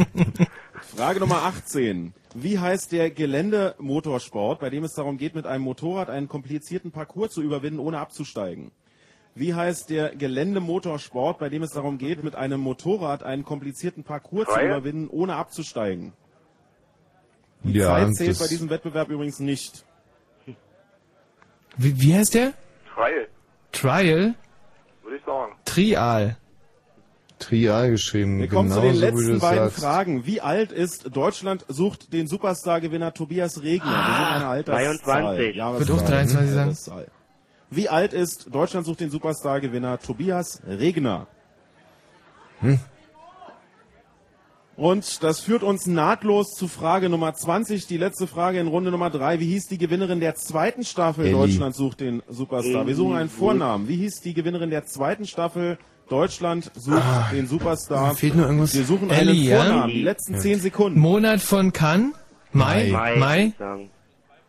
Volt. 0.08 0.48
Frage 0.96 1.20
Nummer 1.20 1.42
18. 1.44 2.12
Wie 2.36 2.58
heißt 2.58 2.92
der 2.92 3.10
Geländemotorsport, 3.10 4.60
bei 4.60 4.70
dem 4.70 4.84
es 4.84 4.94
darum 4.94 5.18
geht, 5.18 5.34
mit 5.34 5.46
einem 5.46 5.62
Motorrad 5.64 6.10
einen 6.10 6.28
komplizierten 6.28 6.90
Parcours 6.90 7.32
zu 7.32 7.42
überwinden, 7.42 7.78
ohne 7.78 7.98
abzusteigen? 7.98 8.70
Wie 9.36 9.54
heißt 9.54 9.90
der 9.90 10.14
Geländemotorsport, 10.14 11.38
bei 11.38 11.48
dem 11.48 11.62
es 11.62 11.70
darum 11.72 11.98
geht, 11.98 12.22
mit 12.22 12.34
einem 12.36 12.60
Motorrad 12.60 13.22
einen 13.24 13.44
komplizierten 13.44 14.04
Parcours 14.04 14.46
zu 14.46 14.54
Reihe? 14.54 14.66
überwinden, 14.68 15.08
ohne 15.08 15.36
abzusteigen? 15.36 16.12
Die 17.64 17.72
Ja, 17.78 17.86
Zeit 17.86 18.14
zählt 18.14 18.38
bei 18.38 18.46
diesem 18.46 18.70
Wettbewerb 18.70 19.08
übrigens 19.10 19.40
nicht. 19.40 19.84
Wie, 21.76 22.00
wie 22.00 22.14
heißt 22.14 22.34
der? 22.34 22.52
Trial, 22.94 23.26
Trial? 23.72 24.34
Würde 25.04 25.16
ich 25.16 25.24
sagen. 25.24 25.52
Trial. 25.64 26.36
Trial 27.38 27.90
geschrieben. 27.90 28.38
Wir 28.38 28.48
kommen 28.48 28.68
genau 28.70 28.80
zu 28.80 28.86
den 28.86 28.96
letzten 28.96 29.38
beiden 29.40 29.64
sagst. 29.64 29.80
Fragen. 29.80 30.24
Wie 30.26 30.40
alt 30.40 30.72
ist 30.72 31.14
Deutschland 31.14 31.64
sucht 31.68 32.12
den 32.12 32.26
Superstar-Gewinner 32.26 33.12
Tobias 33.12 33.62
Regner? 33.62 33.90
Wir 33.90 33.96
Ah, 33.96 34.16
sind 34.16 34.36
eine 34.36 34.46
Alterszahl. 34.46 34.84
23. 34.84 35.56
Jahreszahl. 35.56 35.88
Wird 35.88 36.00
auch 36.00 36.06
23 36.08 36.50
sein. 36.50 36.58
Alterszahl. 36.68 37.06
Wie 37.70 37.88
alt 37.88 38.12
ist 38.12 38.54
Deutschland 38.54 38.86
sucht 38.86 39.00
den 39.00 39.10
Superstar-Gewinner 39.10 39.98
Tobias 39.98 40.62
Regner? 40.66 41.26
Hm. 42.60 42.78
Und 44.76 45.22
das 45.22 45.40
führt 45.40 45.62
uns 45.62 45.86
nahtlos 45.86 46.50
zu 46.54 46.66
Frage 46.66 47.08
Nummer 47.08 47.32
20, 47.34 47.86
die 47.86 47.96
letzte 47.96 48.26
Frage 48.26 48.58
in 48.58 48.66
Runde 48.66 48.90
Nummer 48.90 49.08
3. 49.10 49.38
Wie 49.38 49.46
hieß 49.46 49.68
die 49.68 49.78
Gewinnerin 49.78 50.18
der 50.20 50.34
zweiten 50.34 50.84
Staffel 50.84 51.26
Elli. 51.26 51.34
Deutschland 51.34 51.76
sucht 51.76 52.00
den 52.00 52.22
Superstar? 52.28 52.86
Wir 52.86 52.96
suchen 52.96 53.16
einen 53.16 53.28
Vornamen. 53.30 53.86
Wie 53.88 53.96
hieß 53.96 54.20
die 54.22 54.34
Gewinnerin 54.34 54.70
der 54.70 54.84
zweiten 54.84 55.26
Staffel 55.26 55.78
Deutschland 56.08 56.70
sucht 56.74 57.02
den 57.32 57.46
Superstar? 57.46 58.10
Ah, 58.10 58.14
fehlt 58.14 58.34
nur 58.34 58.46
irgendwas. 58.46 58.74
Wir 58.74 58.84
suchen 58.84 59.10
Elli, 59.10 59.30
einen 59.30 59.42
ja? 59.48 59.64
Vornamen. 59.64 59.90
Die 59.92 60.02
letzten 60.02 60.34
Ja. 60.34 60.40
10 60.40 60.60
Sekunden. 60.60 60.98
Monat 60.98 61.40
von 61.40 61.72
Cannes? 61.72 62.12
Mai? 62.52 62.88
Mai. 62.90 63.16
Mai? 63.16 63.52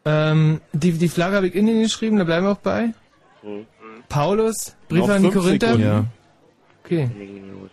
Ähm, 0.05 0.61
die, 0.73 0.91
die 0.93 1.07
Flagge 1.07 1.35
habe 1.35 1.47
ich 1.47 1.55
innen 1.55 1.81
geschrieben, 1.81 2.17
da 2.17 2.23
bleiben 2.23 2.45
wir 2.45 2.51
auch 2.51 2.57
bei. 2.57 2.93
Paulus, 4.09 4.75
Brief 4.87 4.99
Noch 5.01 5.09
an 5.09 5.23
die 5.23 5.29
Korinther? 5.29 5.67
Sekunden. 5.67 5.87
Ja. 5.87 6.05
Okay. 6.85 7.09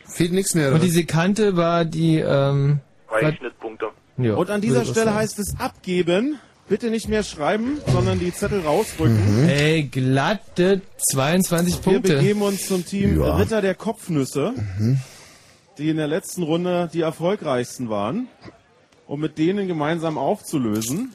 Fehlt 0.06 0.32
nichts 0.32 0.54
mehr. 0.54 0.68
Und 0.68 0.74
oder 0.76 0.84
die 0.84 0.90
Sekante 0.90 1.56
war 1.56 1.84
die, 1.84 2.16
ähm, 2.18 2.80
Drei 3.08 3.32
Schnittpunkte. 3.34 3.86
Ja, 4.16 4.34
Und 4.34 4.50
an 4.50 4.60
dieser 4.60 4.84
Stelle 4.84 5.14
heißt 5.14 5.38
es 5.38 5.54
abgeben. 5.58 6.38
Bitte 6.68 6.90
nicht 6.90 7.08
mehr 7.08 7.22
schreiben, 7.22 7.78
sondern 7.88 8.18
die 8.18 8.32
Zettel 8.32 8.60
rausrücken. 8.60 9.48
Ey, 9.48 9.82
glatte 9.84 10.80
22 11.10 11.74
Wir 11.74 11.82
Punkte. 11.92 12.14
begeben 12.16 12.40
uns 12.42 12.66
zum 12.66 12.86
Team 12.86 13.20
Ja. 13.20 13.36
Ritter 13.36 13.60
der 13.60 13.74
Kopfnüsse, 13.74 14.54
die 15.76 15.90
in 15.90 15.96
der 15.98 16.06
letzten 16.06 16.42
Runde 16.44 16.88
die 16.92 17.00
erfolgreichsten 17.02 17.90
waren, 17.90 18.28
um 19.06 19.20
mit 19.20 19.36
denen 19.38 19.68
gemeinsam 19.68 20.16
aufzulösen. 20.16 21.12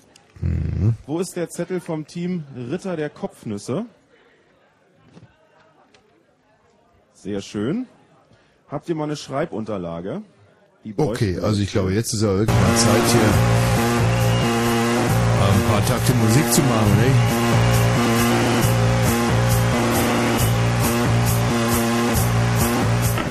Wo 1.08 1.20
ist 1.20 1.36
der 1.36 1.50
Zettel 1.50 1.80
vom 1.80 2.06
Team 2.06 2.44
Ritter 2.70 2.96
der 2.96 3.10
Kopfnüsse? 3.10 3.86
Sehr 7.24 7.42
schön. 7.42 7.88
Habt 8.70 8.88
ihr 8.90 8.96
mal 8.96 9.06
eine 9.06 9.16
Schreibunterlage? 9.16 10.22
Okay, 10.98 11.40
also 11.42 11.60
ich 11.62 11.72
glaube, 11.72 11.92
jetzt 11.92 12.14
ist 12.14 12.22
aber 12.24 12.38
wirklich 12.40 12.56
mal 12.56 12.76
Zeit 12.76 13.02
hier 13.12 13.22
ein 15.48 15.64
paar 15.68 15.84
Takte 15.88 16.14
Musik 16.14 16.54
zu 16.54 16.62
machen, 16.62 16.96
ne? 16.96 17.12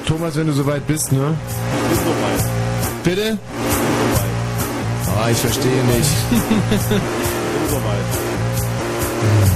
Thomas, 0.04 0.36
wenn 0.36 0.48
du 0.48 0.52
soweit 0.52 0.84
bist, 0.88 1.12
ne? 1.12 1.18
Bin 1.88 1.98
soweit. 1.98 2.44
Bitte? 3.04 3.38
Ah, 5.16 5.30
ich 5.30 5.38
verstehe 5.38 5.84
nicht. 5.84 6.10
Bin 6.30 6.40
soweit. 7.70 8.06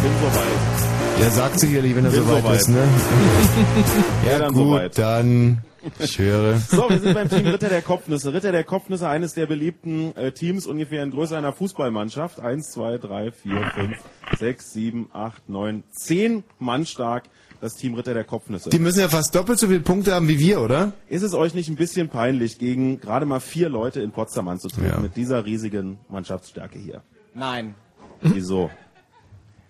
Bin 0.03 0.13
soweit. 0.23 0.90
Er 1.21 1.31
sagt 1.31 1.61
sicherlich, 1.61 1.95
wenn 1.95 2.05
er 2.05 2.11
soweit 2.11 2.43
soweit. 2.43 2.57
ist, 2.61 2.69
ne? 2.69 2.89
Ja, 4.27 4.33
ja, 4.33 4.39
dann 4.39 4.53
gut, 4.53 4.65
soweit. 4.67 4.99
dann. 4.99 5.59
Ich 5.99 6.19
höre. 6.19 6.59
So, 6.59 6.91
wir 6.91 6.99
sind 6.99 7.15
beim 7.15 7.29
Team 7.31 7.47
Ritter 7.47 7.69
der 7.71 7.81
Kopfnüsse. 7.81 8.35
Ritter 8.35 8.53
der 8.53 8.65
Kopfnüsse, 8.65 9.09
eines 9.09 9.33
der 9.33 9.47
beliebten 9.47 10.15
äh, 10.17 10.31
Teams, 10.33 10.67
ungefähr 10.67 11.03
in 11.03 11.11
Größe 11.11 11.37
einer 11.37 11.53
Fußballmannschaft. 11.55 12.39
Eins, 12.41 12.71
zwei, 12.73 12.99
drei, 12.99 13.33
vier, 13.33 13.71
fünf, 13.75 13.97
sechs, 14.39 14.73
sieben, 14.73 15.09
acht, 15.13 15.49
neun, 15.49 15.83
zehn 15.91 16.45
Mann 16.59 16.85
stark. 16.87 17.25
Das 17.63 17.75
Team 17.77 17.95
Ritter 17.95 18.15
der 18.15 18.25
Kopfnüsse. 18.25 18.71
Die 18.71 18.79
müssen 18.79 19.01
ja 19.01 19.09
fast 19.11 19.35
doppelt 19.35 19.59
so 19.59 19.67
viele 19.67 19.81
Punkte 19.81 20.15
haben 20.15 20.29
wie 20.29 20.39
wir, 20.39 20.63
oder? 20.63 20.93
Ist 21.09 21.23
es 21.23 21.35
euch 21.35 21.53
nicht 21.53 21.69
ein 21.69 21.77
bisschen 21.77 22.09
peinlich, 22.09 22.59
gegen 22.59 23.01
gerade 23.01 23.27
mal 23.27 23.41
vier 23.41 23.69
Leute 23.69 24.01
in 24.01 24.13
Potsdam 24.13 24.49
anzutreten 24.49 24.89
Ja. 24.91 24.99
mit 24.99 25.15
dieser 25.17 25.45
riesigen 25.45 25.99
Mannschaftsstärke 26.09 26.79
hier? 26.79 27.03
Nein. 27.35 27.75
Wieso? 28.23 28.71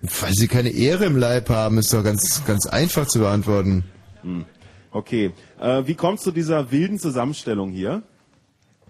Weil 0.02 0.32
sie 0.32 0.48
keine 0.48 0.70
Ehre 0.70 1.04
im 1.04 1.16
Leib 1.16 1.50
haben, 1.50 1.78
ist 1.78 1.92
doch 1.92 2.02
ganz, 2.02 2.42
ganz 2.46 2.66
einfach 2.66 3.06
zu 3.06 3.18
beantworten. 3.18 3.84
Hm. 4.22 4.46
Okay. 4.92 5.32
Äh, 5.60 5.86
wie 5.86 5.94
kommt 5.94 6.20
zu 6.20 6.32
dieser 6.32 6.70
wilden 6.70 6.98
Zusammenstellung 6.98 7.70
hier? 7.70 8.02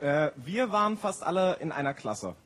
Äh, 0.01 0.31
wir 0.37 0.73
waren 0.73 0.97
fast 0.97 1.23
alle 1.23 1.57
in 1.61 1.73
einer 1.73 1.95
Klasse. 1.95 2.37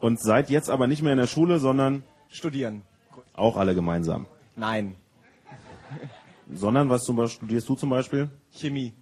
Und 0.00 0.20
seid 0.20 0.50
jetzt 0.50 0.70
aber 0.70 0.86
nicht 0.86 1.02
mehr 1.02 1.12
in 1.12 1.18
der 1.18 1.26
Schule, 1.26 1.58
sondern 1.58 2.02
Studieren. 2.28 2.82
auch 3.34 3.56
alle 3.56 3.74
gemeinsam. 3.74 4.26
Nein. 4.56 4.96
Sondern 6.52 6.90
was 6.90 7.04
zum 7.04 7.16
Beispiel, 7.16 7.36
studierst 7.36 7.68
du 7.68 7.74
zum 7.74 7.90
Beispiel? 7.90 8.28
Chemie. 8.50 8.92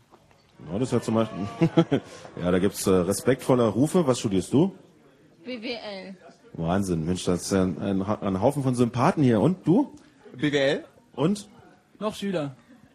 Ja, 0.71 0.79
das 0.79 0.89
ist 0.89 0.93
ja 0.93 1.01
zum 1.01 1.15
Beispiel. 1.15 1.47
ja, 2.41 2.51
da 2.51 2.59
gibt's 2.59 2.87
äh, 2.87 2.91
respektvolle 2.91 3.69
Rufe. 3.69 4.07
Was 4.07 4.19
studierst 4.21 4.53
du? 4.53 4.75
BWL. 5.45 6.17
Wahnsinn, 6.55 7.05
Mensch, 7.07 7.25
das 7.25 7.43
ist 7.43 7.53
ja 7.53 7.63
ein, 7.63 7.79
ein, 7.81 8.07
Ha- 8.07 8.19
ein 8.21 8.41
Haufen 8.41 8.63
von 8.63 8.75
Sympathen 8.75 9.23
hier. 9.23 9.41
Und 9.41 9.67
du? 9.67 9.93
BWL? 10.37 10.85
Und? 11.15 11.49
Noch 11.99 12.15
Schüler. 12.15 12.55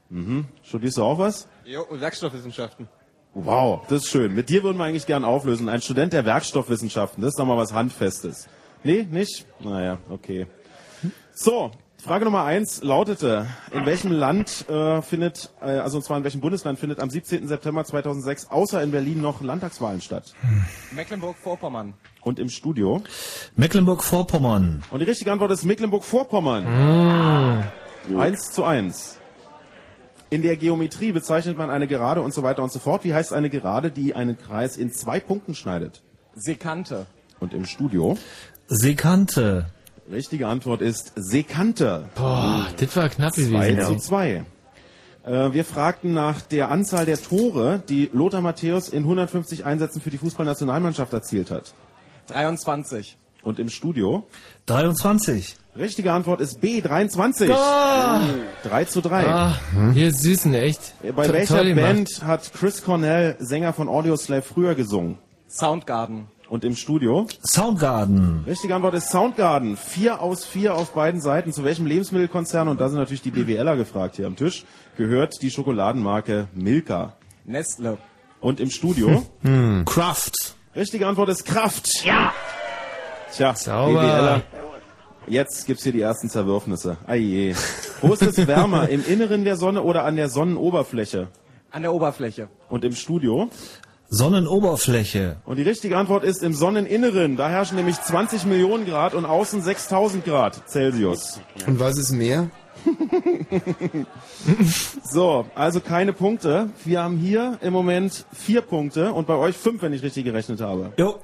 Mhm. 0.10 0.46
Studierst 0.64 0.98
du 0.98 1.04
auch 1.04 1.18
was? 1.18 1.48
Jo, 1.66 1.86
Werkstoffwissenschaften. 1.90 2.88
Wow, 3.34 3.82
das 3.90 4.04
ist 4.04 4.10
schön. 4.10 4.34
Mit 4.34 4.50
dir 4.50 4.64
würden 4.64 4.78
wir 4.78 4.86
eigentlich 4.86 5.06
gern 5.06 5.24
auflösen. 5.26 5.70
Ein 5.70 5.82
Student 5.82 6.14
der 6.14 6.26
Werkstoffwissenschaften, 6.26 7.22
das 7.22 7.30
ist 7.34 7.40
doch 7.40 7.46
mal 7.46 7.58
was 7.58 7.74
Handfestes. 7.74 8.48
Nee, 8.84 9.08
nicht? 9.10 9.46
Naja, 9.60 9.98
okay. 10.10 10.48
So, 11.34 11.72
Frage 12.08 12.24
Nummer 12.24 12.46
eins 12.46 12.82
lautete, 12.84 13.48
in 13.74 13.86
welchem 13.86 14.14
Land 14.14 14.70
äh, 14.70 15.02
findet, 15.02 15.50
äh, 15.60 15.72
also 15.72 15.98
und 15.98 16.04
zwar 16.04 16.18
in 16.18 16.24
welchem 16.24 16.40
Bundesland 16.40 16.80
findet 16.80 17.02
am 17.02 17.10
17. 17.10 17.50
September 17.50 17.84
2006 17.84 18.50
außer 18.50 18.82
in 18.82 18.92
Berlin 18.92 19.20
noch 19.20 19.42
Landtagswahlen 19.42 20.00
statt? 20.00 20.34
Mecklenburg-Vorpommern. 20.96 21.96
Und 22.22 22.40
im 22.40 22.48
Studio? 22.48 23.02
Mecklenburg-Vorpommern. 23.58 24.86
Und 24.90 25.00
die 25.00 25.06
richtige 25.06 25.34
Antwort 25.34 25.52
ist 25.52 25.66
Mecklenburg-Vorpommern. 25.66 26.66
Ah. 26.66 27.64
Eins 28.18 28.54
zu 28.54 28.64
eins. 28.64 29.18
In 30.30 30.44
der 30.44 30.56
Geometrie 30.56 31.12
bezeichnet 31.12 31.58
man 31.58 31.70
eine 31.70 31.88
Gerade 31.88 32.22
und 32.22 32.34
so 32.34 32.42
weiter 32.42 32.64
und 32.64 32.72
so 32.72 32.80
fort. 32.80 33.04
Wie 33.04 33.14
heißt 33.14 33.34
eine 33.34 33.50
Gerade, 33.50 33.92
die 33.92 34.16
einen 34.16 34.38
Kreis 34.38 34.78
in 34.78 34.94
zwei 34.94 35.20
Punkten 35.20 35.56
schneidet? 35.56 36.04
Sekante. 36.36 37.06
Und 37.42 37.54
im 37.54 37.66
Studio? 37.66 38.18
Sekante. 38.68 39.66
Richtige 40.12 40.48
Antwort 40.48 40.82
ist 40.82 41.12
Sekante. 41.16 42.08
Boah, 42.16 42.68
das 42.78 42.96
war 42.96 43.10
knapp 43.10 43.34
gewesen. 43.34 43.52
2 43.52 43.70
ja. 43.72 43.86
zu 43.88 43.96
2. 43.98 44.46
Äh, 45.26 45.54
wir 45.54 45.66
fragten 45.66 46.14
nach 46.14 46.42
der 46.42 46.72
Anzahl 46.72 47.06
der 47.06 47.22
Tore, 47.22 47.84
die 47.90 48.10
Lothar 48.14 48.42
Matthäus 48.42 48.88
in 48.88 49.04
150 49.04 49.66
Einsätzen 49.66 50.02
für 50.02 50.10
die 50.10 50.18
Fußballnationalmannschaft 50.18 51.12
erzielt 51.12 51.52
hat. 51.52 51.74
23. 52.28 53.18
Und 53.44 53.60
im 53.60 53.70
Studio? 53.70 54.26
23. 54.68 55.58
Richtige 55.78 56.12
Antwort 56.12 56.42
ist 56.42 56.60
B, 56.62 56.82
23. 56.82 57.52
Ah. 57.52 58.22
3 58.64 58.86
zu 58.86 59.02
3. 59.02 59.28
Ah, 59.28 59.56
hier 59.94 60.08
ist 60.08 60.22
Süßen, 60.22 60.54
echt. 60.54 60.94
Bei 61.16 61.28
To- 61.28 61.34
welcher. 61.34 61.64
Band 61.76 62.24
hat 62.24 62.52
Chris 62.54 62.84
Cornell, 62.84 63.36
Sänger 63.40 63.74
von 63.74 63.90
Audioslave, 63.90 64.42
früher 64.42 64.74
gesungen? 64.74 65.18
Soundgarden. 65.50 66.28
Und 66.49 66.64
im 66.64 66.76
Studio? 66.76 67.28
Soundgarden. 67.45 68.44
Richtige 68.48 68.74
Antwort 68.74 68.94
ist 68.94 69.10
Soundgarden. 69.10 69.76
Vier 69.76 70.22
aus 70.22 70.45
vier 70.45 70.76
auf 70.76 70.94
beiden 70.94 71.19
Seiten. 71.19 71.52
Zu 71.52 71.64
welchem 71.64 71.86
Lebensmittelkonzern, 71.86 72.69
und 72.69 72.80
da 72.80 72.88
sind 72.88 72.98
natürlich 72.98 73.22
die 73.22 73.32
BWLer 73.32 73.76
gefragt 73.76 74.15
hier 74.15 74.28
am 74.28 74.36
Tisch, 74.36 74.65
gehört 74.95 75.41
die 75.41 75.52
Schokoladenmarke 75.52 76.48
Milka? 76.53 77.14
Nestle. 77.44 77.98
Und 78.40 78.60
im 78.60 78.69
Studio? 78.69 79.26
Hm. 79.41 79.84
Kraft. 79.86 80.56
Richtige 80.76 81.07
Antwort 81.07 81.30
ist 81.30 81.44
Kraft. 81.45 82.06
Ja. 82.06 82.32
Tja, 83.34 83.53
Sauber. 83.53 84.02
BWLer. 84.02 84.44
Jetzt 85.28 85.68
gibt's 85.68 85.84
hier 85.84 85.91
die 85.91 86.02
ersten 86.02 86.30
Zerwürfnisse. 86.30 86.95
Aije. 87.06 87.56
Wo 88.02 88.14
ist 88.14 88.22
es 88.22 88.48
wärmer? 88.48 88.88
Im 88.88 89.06
Inneren 89.06 89.44
der 89.44 89.57
Sonne 89.57 89.84
oder 89.84 90.06
an 90.06 90.15
der 90.15 90.30
Sonnenoberfläche? 90.30 91.28
An 91.72 91.82
der 91.82 91.94
Oberfläche. 91.94 92.48
Und 92.69 92.86
im 92.86 92.94
Studio? 92.94 93.49
Sonnenoberfläche. 94.10 95.38
Und 95.46 95.58
die 95.58 95.64
richtige 95.64 95.98
Antwort 95.98 96.24
ist 96.24 96.42
im 96.44 96.54
Sonneninneren. 96.54 97.36
Da 97.36 97.50
herrschen 97.50 97.76
nämlich 97.76 98.02
20 98.02 98.46
Millionen 98.46 98.86
Grad 98.86 99.14
und 99.14 99.26
außen 99.26 99.62
6000 99.62 100.24
Grad 100.24 100.68
Celsius. 100.68 101.40
Und 101.66 101.80
was 101.80 101.98
ist 101.98 102.12
mehr? 102.12 102.50
So, 105.04 105.46
also 105.56 105.80
keine 105.80 106.14
Punkte. 106.14 106.70
Wir 106.86 107.02
haben 107.02 107.18
hier 107.18 107.58
im 107.62 107.74
Moment 107.74 108.26
vier 108.34 108.62
Punkte 108.62 109.14
und 109.14 109.28
bei 109.28 109.36
euch 109.36 109.56
fünf, 109.56 109.82
wenn 109.82 109.94
ich 109.94 110.04
richtig 110.04 110.26
gerechnet 110.26 110.62
habe. 110.62 110.94
Jo. 110.98 111.16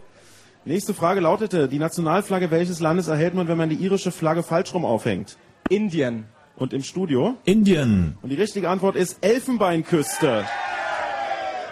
Nächste 0.65 0.93
Frage 0.93 1.19
lautete, 1.19 1.67
die 1.67 1.79
Nationalflagge 1.79 2.49
welches 2.49 2.79
Landes 2.79 3.07
erhält 3.07 3.33
man, 3.33 3.47
wenn 3.47 3.57
man 3.57 3.69
die 3.69 3.75
irische 3.75 4.11
Flagge 4.11 4.43
falsch 4.43 4.73
rum 4.73 4.85
aufhängt? 4.85 5.37
Indien. 5.69 6.25
Und 6.55 6.73
im 6.73 6.83
Studio? 6.83 7.35
Indien. 7.45 8.17
Und 8.21 8.29
die 8.29 8.35
richtige 8.35 8.69
Antwort 8.69 8.95
ist 8.95 9.17
Elfenbeinküste. 9.21 10.45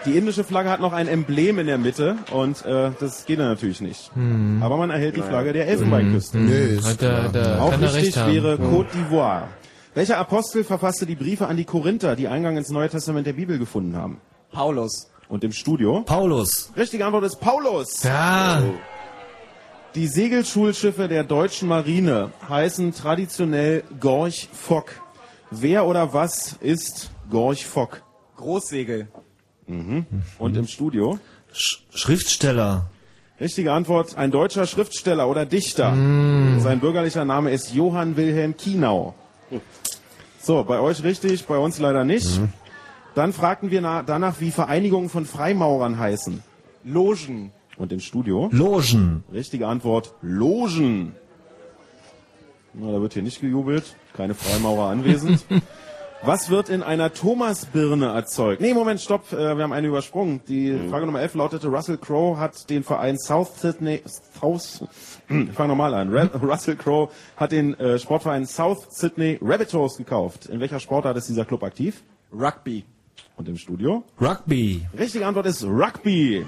Die 0.06 0.18
indische 0.18 0.44
Flagge 0.44 0.69
hat 0.72 0.80
noch 0.80 0.94
ein 0.94 1.07
Emblem 1.07 1.60
in 1.60 1.68
der 1.68 1.78
Mitte 1.78 2.15
und 2.32 2.65
äh, 2.65 2.90
das 2.99 3.26
geht 3.26 3.38
dann 3.40 3.49
natürlich 3.49 3.82
nicht. 3.82 4.10
Hm. 4.15 4.61
Aber 4.64 4.78
man 4.78 4.90
erhält 4.90 5.15
die 5.15 5.22
Flagge 5.22 5.53
der 5.53 5.68
Elfenbeinküste. 5.68 6.40
Hm. 6.40 6.45
Nee, 6.48 6.65
ist 6.78 7.02
er- 7.03 7.30
klar. 7.30 7.30
da 7.32 7.60
Auch 7.60 7.69
kann 7.72 7.84
richtig 7.84 8.03
recht 8.07 8.18
haben. 8.18 8.34
wäre 8.34 8.49
Ja. 8.60 8.65
Côte 8.65 8.88
d'Ivoire. 8.95 9.44
Welcher 9.94 10.18
Apostel 10.18 10.64
verfasste 10.64 11.06
die 11.06 11.15
Briefe 11.15 11.48
an 11.48 11.57
die 11.57 11.65
Korinther, 11.65 12.15
die 12.15 12.28
Eingang 12.28 12.57
ins 12.57 12.69
Neue 12.72 12.90
Testament 12.90 13.28
der 13.28 13.34
Bibel 13.34 13.60
gefunden 13.60 13.95
haben? 13.95 14.22
Paulus. 14.52 15.07
Und 15.30 15.44
im 15.44 15.52
Studio? 15.52 16.02
Paulus. 16.02 16.72
Richtige 16.76 17.06
Antwort 17.06 17.26
ist 17.26 17.40
Paulus. 17.40 18.02
Ja. 18.03 18.61
Die 19.95 20.07
Segelschulschiffe 20.07 21.07
der 21.10 21.23
deutschen 21.26 21.68
Marine 21.68 22.32
heißen 22.49 22.94
traditionell 22.94 23.84
Gorch 23.99 24.48
Fock. 24.52 24.91
Wer 25.52 25.86
oder 25.86 26.14
was 26.14 26.56
ist 26.61 27.11
Gorch 27.30 27.65
Fock? 27.68 28.02
Großsegel. 28.38 29.10
Mhm. 29.68 30.06
Und 30.40 30.58
im 30.58 30.68
Studio? 30.68 31.20
Schriftsteller. 31.52 32.90
Richtige 33.40 33.74
Antwort, 33.74 34.18
ein 34.18 34.32
deutscher 34.32 34.68
Schriftsteller 34.68 35.28
oder 35.28 35.46
Dichter. 35.46 35.94
Sein 36.60 36.80
bürgerlicher 36.80 37.26
Name 37.26 37.52
ist 37.52 37.74
Johann 37.74 38.16
Wilhelm 38.16 38.56
Kienau. 38.56 39.16
So, 40.40 40.64
bei 40.64 40.80
euch 40.80 41.04
richtig, 41.04 41.46
bei 41.46 41.58
uns 41.58 41.80
leider 41.80 42.04
nicht. 42.04 42.40
Dann 43.16 43.34
fragten 43.34 43.72
wir 43.72 43.82
na 43.82 44.04
danach, 44.04 44.40
wie 44.40 44.52
Vereinigungen 44.52 45.10
von 45.10 45.26
Freimaurern 45.26 45.98
heißen. 45.98 46.44
Logen. 46.84 47.52
Und 47.78 47.92
im 47.92 48.00
Studio? 48.00 48.50
Logen. 48.52 49.24
Richtige 49.34 49.68
Antwort, 49.68 50.14
Logen. 50.22 51.16
Na, 52.74 52.92
da 52.92 53.02
wird 53.02 53.14
hier 53.14 53.24
nicht 53.24 53.42
gejubelt. 53.42 53.96
Keine 54.14 54.34
Freimaurer 54.34 54.90
anwesend. 54.90 55.44
Was 56.23 56.52
wird 56.52 56.69
in 56.69 56.84
einer 56.84 57.11
Thomasbirne 57.11 58.06
erzeugt? 58.14 58.61
Nee, 58.61 58.76
Moment, 58.76 59.02
stopp, 59.02 59.34
äh, 59.34 59.57
wir 59.57 59.64
haben 59.64 59.73
eine 59.73 59.88
übersprungen. 59.88 60.41
Die 60.48 60.77
Frage 60.91 61.07
Nummer 61.07 61.19
11 61.19 61.34
lautete, 61.34 61.68
Russell 61.68 61.98
Crowe 61.98 62.38
hat 62.38 62.69
den 62.69 62.84
Verein 62.84 63.18
South 63.18 63.60
Sydney, 63.60 64.03
South, 64.39 64.84
ich 65.30 65.52
fange 65.53 65.69
nochmal 65.69 65.95
an. 65.95 66.14
Ra 66.14 66.30
Russell 66.43 66.76
Crowe 66.76 67.10
hat 67.38 67.52
den 67.52 67.73
äh, 67.80 67.98
Sportverein 67.98 68.45
South 68.45 68.85
Sydney 68.91 69.39
Rabbitohs 69.41 69.98
gekauft. 69.98 70.45
In 70.45 70.60
welcher 70.60 70.80
Sportart 70.80 71.18
ist 71.18 71.27
dieser 71.27 71.43
Club 71.43 71.64
aktiv? 71.64 72.03
Rugby. 72.31 72.85
Und 73.35 73.49
im 73.49 73.57
Studio? 73.57 74.03
Rugby. 74.22 74.85
Richtige 74.98 75.26
Antwort 75.26 75.48
ist 75.48 75.64
Rugby. 75.64 76.45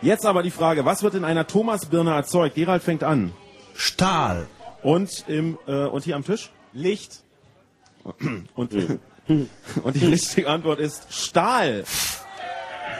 Jetzt 0.00 0.24
aber 0.24 0.42
die 0.42 0.50
Frage, 0.50 0.86
was 0.86 1.02
wird 1.02 1.14
in 1.14 1.24
einer 1.24 1.46
Thomasbirne 1.46 2.14
erzeugt? 2.14 2.54
Gerald 2.54 2.82
fängt 2.82 3.04
an. 3.04 3.32
Stahl. 3.74 4.46
Und 4.82 5.24
im 5.28 5.58
äh, 5.66 5.84
und 5.84 6.04
hier 6.04 6.16
am 6.16 6.24
Tisch? 6.24 6.50
Licht. 6.72 7.23
Und, 8.54 8.72
und 9.82 9.96
die 9.96 10.04
richtige 10.04 10.48
Antwort 10.48 10.78
ist 10.78 11.06
Stahl. 11.10 11.84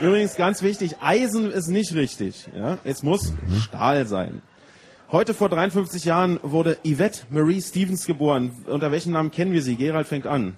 Übrigens 0.01 0.36
ganz 0.36 0.62
wichtig, 0.62 0.97
Eisen 1.01 1.51
ist 1.51 1.68
nicht 1.68 1.94
richtig. 1.94 2.48
Ja? 2.56 2.78
Es 2.85 3.02
muss 3.02 3.32
Stahl 3.62 4.06
sein. 4.06 4.43
Heute 5.12 5.35
vor 5.35 5.48
53 5.48 6.06
Jahren 6.06 6.40
wurde 6.43 6.78
Yvette 6.85 7.20
Marie 7.31 7.60
Stevens 7.60 8.06
geboren. 8.06 8.64
Unter 8.66 8.90
welchem 8.90 9.12
Namen 9.12 9.31
kennen 9.31 9.52
wir 9.52 9.62
sie? 9.62 9.76
Gerald 9.76 10.09
fängt 10.09 10.26
an. 10.26 10.55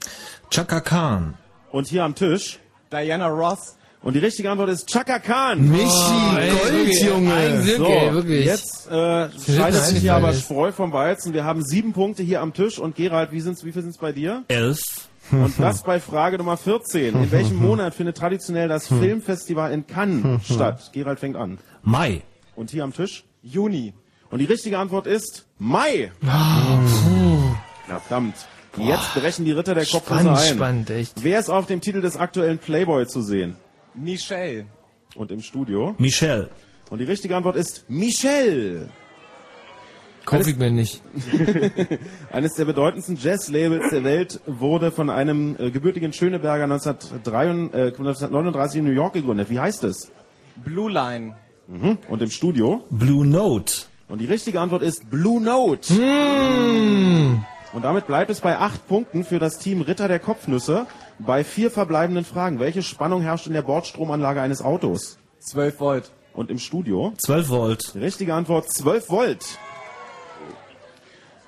Chaka 0.50 0.80
Khan. 0.80 1.34
Und 1.72 1.88
hier 1.88 2.04
am 2.04 2.14
Tisch? 2.14 2.58
Diana 2.90 3.26
Ross. 3.26 3.76
Und 4.02 4.12
die 4.14 4.20
richtige 4.20 4.50
Antwort 4.50 4.68
ist 4.70 4.86
Chaka 4.88 5.18
Khan. 5.18 5.68
Michi, 5.68 5.84
Oh, 5.86 6.36
ey, 6.38 6.50
Gold, 6.50 6.72
wirklich, 6.72 7.02
Junge. 7.02 7.34
ein 7.34 7.62
Glück, 7.64 7.76
So, 7.78 7.84
ey, 7.86 8.12
wirklich. 8.14 8.44
jetzt 8.46 8.86
äh, 8.88 9.28
scheidet 9.56 9.82
sich 9.84 9.98
hier 9.98 10.14
aber. 10.14 10.32
Spreu 10.32 10.70
vom 10.70 10.92
Weizen. 10.92 11.32
Wir 11.32 11.44
haben 11.44 11.64
sieben 11.64 11.92
Punkte 11.92 12.22
hier 12.22 12.40
am 12.40 12.52
Tisch. 12.54 12.78
Und 12.78 12.94
Gerald, 12.94 13.32
wie, 13.32 13.40
sind's, 13.40 13.64
wie 13.64 13.72
viel 13.72 13.82
sind 13.82 13.90
es 13.90 13.98
bei 13.98 14.12
dir? 14.12 14.44
Elf. 14.48 14.80
Und 15.32 15.54
das 15.58 15.82
bei 15.82 15.98
Frage 15.98 16.38
Nummer 16.38 16.56
14. 16.56 17.16
In 17.20 17.32
welchem 17.32 17.56
Monat 17.60 17.94
findet 17.96 18.16
traditionell 18.16 18.68
das 18.68 18.86
Filmfestival 18.86 19.72
in 19.72 19.86
Cannes 19.88 20.44
statt? 20.46 20.90
Gerald 20.92 21.18
fängt 21.18 21.34
an. 21.36 21.58
Mai. 21.82 22.22
Und 22.54 22.70
hier 22.70 22.84
am 22.84 22.92
Tisch? 22.92 23.24
Juni. 23.42 23.92
Und 24.30 24.38
die 24.38 24.44
richtige 24.44 24.78
Antwort 24.78 25.08
ist 25.08 25.46
Mai. 25.58 26.12
Verdammt. 27.86 28.34
Jetzt 28.78 29.14
brechen 29.14 29.44
die 29.46 29.52
Ritter 29.52 29.74
der 29.74 29.84
Spannend, 29.86 30.36
ein. 30.38 30.54
spannend, 30.54 30.90
echt. 30.90 31.24
Wer 31.24 31.40
ist 31.40 31.48
auf 31.48 31.66
dem 31.66 31.80
Titel 31.80 32.02
des 32.02 32.16
aktuellen 32.16 32.58
Playboy 32.58 33.06
zu 33.06 33.22
sehen? 33.22 33.56
Michelle. 33.96 34.66
Und 35.14 35.30
im 35.30 35.40
Studio? 35.40 35.94
Michelle. 35.98 36.50
Und 36.90 36.98
die 36.98 37.04
richtige 37.04 37.36
Antwort 37.36 37.56
ist 37.56 37.88
Michelle. 37.88 38.88
Ich 40.32 40.56
mir 40.56 40.70
nicht. 40.72 41.02
Eines 42.32 42.54
der 42.54 42.64
bedeutendsten 42.64 43.16
Jazz-Labels 43.16 43.90
der 43.90 44.02
Welt 44.02 44.40
wurde 44.46 44.90
von 44.90 45.08
einem 45.08 45.54
äh, 45.56 45.70
gebürtigen 45.70 46.12
Schöneberger 46.12 46.64
1933, 46.64 47.72
äh, 47.72 47.86
1939 47.96 48.78
in 48.80 48.84
New 48.86 48.90
York 48.90 49.12
gegründet. 49.12 49.50
Wie 49.50 49.60
heißt 49.60 49.84
es? 49.84 50.10
Blue 50.56 50.90
Line. 50.90 51.36
Mhm. 51.68 51.98
Und 52.08 52.22
im 52.22 52.30
Studio? 52.30 52.82
Blue 52.90 53.24
Note. 53.24 53.82
Und 54.08 54.20
die 54.20 54.26
richtige 54.26 54.60
Antwort 54.60 54.82
ist 54.82 55.08
Blue 55.10 55.40
Note. 55.40 55.94
Und 57.72 57.82
damit 57.82 58.06
bleibt 58.06 58.30
es 58.30 58.40
bei 58.40 58.58
acht 58.58 58.86
Punkten 58.88 59.24
für 59.24 59.38
das 59.38 59.58
Team 59.58 59.80
Ritter 59.80 60.08
der 60.08 60.18
Kopfnüsse 60.18 60.86
bei 61.18 61.44
vier 61.44 61.70
verbleibenden 61.70 62.24
Fragen. 62.24 62.58
Welche 62.58 62.82
Spannung 62.82 63.22
herrscht 63.22 63.46
in 63.46 63.52
der 63.52 63.62
Bordstromanlage 63.62 64.40
eines 64.40 64.62
Autos? 64.62 65.18
12 65.40 65.80
Volt. 65.80 66.12
Und 66.32 66.50
im 66.50 66.58
Studio? 66.58 67.12
12 67.18 67.48
Volt. 67.48 67.94
Richtige 67.94 68.34
Antwort 68.34 68.68
12 68.70 69.08
Volt. 69.08 69.58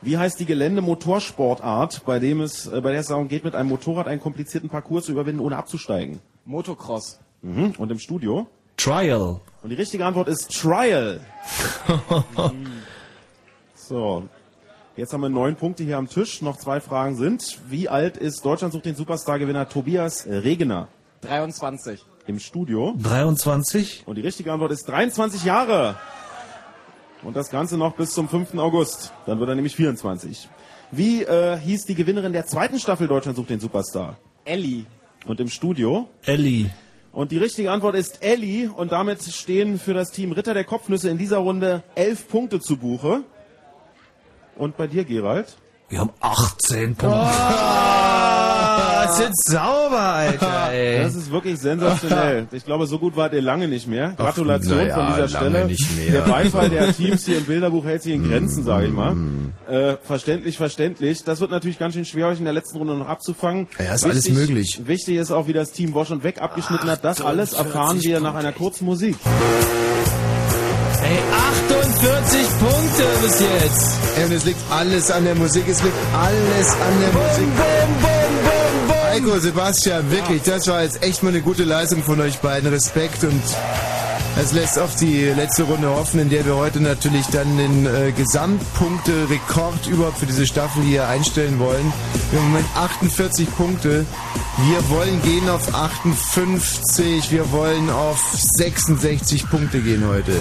Wie 0.00 0.16
heißt 0.16 0.38
die 0.38 0.46
Geländemotorsportart, 0.46 2.04
bei 2.06 2.20
dem 2.20 2.40
es, 2.40 2.68
äh, 2.68 2.80
bei 2.80 2.92
der 2.92 3.00
es 3.00 3.08
darum 3.08 3.28
geht, 3.28 3.44
mit 3.44 3.54
einem 3.54 3.68
Motorrad 3.68 4.06
einen 4.06 4.20
komplizierten 4.20 4.70
Parcours 4.70 5.06
zu 5.06 5.12
überwinden, 5.12 5.40
ohne 5.40 5.56
abzusteigen? 5.56 6.20
Motocross. 6.44 7.18
Mhm. 7.42 7.72
Und 7.78 7.90
im 7.90 7.98
Studio? 7.98 8.46
Trial. 8.76 9.40
Und 9.62 9.70
die 9.70 9.74
richtige 9.76 10.06
Antwort 10.06 10.28
ist 10.28 10.50
Trial. 10.52 11.20
so. 13.74 14.28
Jetzt 14.98 15.12
haben 15.12 15.20
wir 15.20 15.28
neun 15.28 15.54
Punkte 15.54 15.84
hier 15.84 15.96
am 15.96 16.08
Tisch. 16.08 16.42
Noch 16.42 16.56
zwei 16.56 16.80
Fragen 16.80 17.14
sind. 17.14 17.60
Wie 17.68 17.88
alt 17.88 18.16
ist 18.16 18.44
Deutschland 18.44 18.72
sucht 18.72 18.84
den 18.84 18.96
Superstar-Gewinner 18.96 19.68
Tobias 19.68 20.26
Regener? 20.26 20.88
23. 21.20 22.04
Im 22.26 22.40
Studio. 22.40 22.96
23. 23.00 24.02
Und 24.06 24.16
die 24.16 24.22
richtige 24.22 24.52
Antwort 24.52 24.72
ist 24.72 24.88
23 24.88 25.44
Jahre. 25.44 25.94
Und 27.22 27.36
das 27.36 27.48
Ganze 27.48 27.78
noch 27.78 27.94
bis 27.94 28.10
zum 28.10 28.28
5. 28.28 28.54
August. 28.56 29.12
Dann 29.24 29.38
wird 29.38 29.48
er 29.48 29.54
nämlich 29.54 29.76
24. 29.76 30.48
Wie 30.90 31.22
äh, 31.22 31.56
hieß 31.56 31.84
die 31.84 31.94
Gewinnerin 31.94 32.32
der 32.32 32.46
zweiten 32.46 32.80
Staffel 32.80 33.06
Deutschland 33.06 33.36
sucht 33.36 33.50
den 33.50 33.60
Superstar? 33.60 34.18
Ellie. 34.44 34.84
Und 35.28 35.38
im 35.38 35.46
Studio? 35.48 36.08
Ellie. 36.24 36.70
Und 37.12 37.30
die 37.30 37.38
richtige 37.38 37.70
Antwort 37.70 37.94
ist 37.94 38.24
Ellie. 38.24 38.68
Und 38.68 38.90
damit 38.90 39.22
stehen 39.22 39.78
für 39.78 39.94
das 39.94 40.10
Team 40.10 40.32
Ritter 40.32 40.54
der 40.54 40.64
Kopfnüsse 40.64 41.08
in 41.08 41.18
dieser 41.18 41.38
Runde 41.38 41.84
elf 41.94 42.26
Punkte 42.26 42.58
zu 42.58 42.76
Buche. 42.76 43.22
Und 44.58 44.76
bei 44.76 44.88
dir, 44.88 45.04
Gerald? 45.04 45.56
Wir 45.88 46.00
haben 46.00 46.10
18 46.20 46.96
Punkte. 46.96 47.16
Oh, 47.16 49.04
ist 49.10 49.20
jetzt 49.20 49.48
sauber, 49.48 50.00
Alter, 50.00 50.70
ey. 50.72 51.02
Das 51.02 51.14
ist 51.14 51.30
wirklich 51.30 51.58
sensationell. 51.58 52.48
Ich 52.52 52.64
glaube, 52.64 52.86
so 52.86 52.98
gut 52.98 53.16
wart 53.16 53.32
ihr 53.32 53.40
lange 53.40 53.68
nicht 53.68 53.86
mehr. 53.86 54.14
Gratulation 54.16 54.78
na 54.78 54.86
ja, 54.86 54.94
von 54.94 55.06
dieser 55.06 55.40
lange 55.40 55.50
Stelle. 55.50 55.66
nicht 55.66 55.96
mehr. 55.96 56.10
Der 56.10 56.30
Beifall 56.30 56.68
der 56.68 56.92
Teams 56.92 57.24
hier 57.24 57.38
im 57.38 57.44
Bilderbuch 57.44 57.84
hält 57.84 58.02
sich 58.02 58.12
in 58.12 58.28
Grenzen, 58.28 58.64
sage 58.64 58.88
ich 58.88 58.92
mal. 58.92 59.14
Mm. 59.14 59.52
Äh, 59.66 59.96
verständlich, 60.02 60.58
verständlich. 60.58 61.24
Das 61.24 61.40
wird 61.40 61.52
natürlich 61.52 61.78
ganz 61.78 61.94
schön 61.94 62.04
schwer, 62.04 62.26
euch 62.26 62.38
in 62.38 62.44
der 62.44 62.52
letzten 62.52 62.76
Runde 62.78 62.94
noch 62.94 63.08
abzufangen. 63.08 63.68
Ja, 63.78 63.94
ist 63.94 64.04
alles 64.04 64.28
möglich. 64.28 64.82
Wichtig 64.84 65.16
ist 65.16 65.30
auch, 65.30 65.46
wie 65.46 65.54
das 65.54 65.70
Team 65.72 65.94
Wosch 65.94 66.10
und 66.10 66.22
Weg 66.24 66.42
abgeschnitten 66.42 66.90
hat. 66.90 67.02
Das 67.04 67.22
alles 67.22 67.54
erfahren 67.54 68.02
wir 68.02 68.20
nach 68.20 68.34
einer 68.34 68.52
kurzen 68.52 68.84
Musik. 68.84 69.16
Ey, 71.08 71.18
48 71.32 72.48
Punkte 72.58 73.04
bis 73.22 73.40
jetzt. 73.40 73.98
Ey, 74.16 74.24
und 74.24 74.32
es 74.32 74.44
liegt 74.44 74.60
alles 74.70 75.10
an 75.10 75.24
der 75.24 75.34
Musik, 75.34 75.64
es 75.66 75.82
liegt 75.82 75.96
alles 76.14 76.70
an 76.72 77.00
der 77.00 77.12
Musik. 77.12 77.48
Heiko, 79.10 79.38
Sebastian, 79.38 80.10
wirklich, 80.10 80.42
das 80.42 80.66
war 80.68 80.82
jetzt 80.82 81.02
echt 81.02 81.22
mal 81.22 81.30
eine 81.30 81.40
gute 81.40 81.64
Leistung 81.64 82.02
von 82.02 82.20
euch 82.20 82.38
beiden. 82.40 82.68
Respekt 82.70 83.24
und 83.24 83.42
es 84.40 84.52
lässt 84.52 84.78
auf 84.78 84.94
die 84.94 85.24
letzte 85.24 85.64
Runde 85.64 85.88
hoffen, 85.88 86.20
in 86.20 86.30
der 86.30 86.46
wir 86.46 86.54
heute 86.56 86.80
natürlich 86.80 87.26
dann 87.26 87.56
den 87.56 87.86
äh, 87.86 88.12
Gesamtpunkte-Rekord 88.12 89.88
überhaupt 89.88 90.18
für 90.18 90.26
diese 90.26 90.46
Staffel 90.46 90.82
hier 90.82 91.08
einstellen 91.08 91.58
wollen. 91.58 91.92
Wir 92.30 92.38
haben 92.38 92.46
im 92.46 92.52
Moment 92.52 92.68
48 92.76 93.56
Punkte. 93.56 94.06
Wir 94.58 94.90
wollen 94.90 95.22
gehen 95.22 95.48
auf 95.48 95.74
58, 95.74 97.30
wir 97.30 97.50
wollen 97.52 97.90
auf 97.90 98.20
66 98.32 99.48
Punkte 99.48 99.80
gehen 99.80 100.04
heute. 100.06 100.32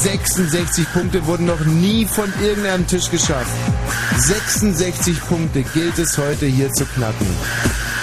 66 0.00 0.92
Punkte 0.92 1.26
wurden 1.26 1.46
noch 1.46 1.64
nie 1.64 2.06
von 2.06 2.32
irgendeinem 2.42 2.86
Tisch 2.86 3.10
geschafft. 3.10 3.50
66 4.16 5.20
Punkte 5.26 5.62
gilt 5.62 5.98
es 5.98 6.18
heute 6.18 6.46
hier 6.46 6.72
zu 6.72 6.84
knacken. 6.86 7.26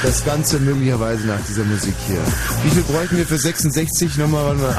Das 0.04 0.26
Ganze 0.26 0.60
möglicherweise 0.60 1.28
nach 1.28 1.40
dieser 1.48 1.64
Musik 1.64 1.94
hier. 2.08 2.22
Wie 2.64 2.72
viel 2.72 2.82
bräuchten 2.84 3.18
wir 3.18 3.26
für 3.28 3.38
66? 3.38 4.18
Nochmal 4.18 4.46
warte 4.46 4.76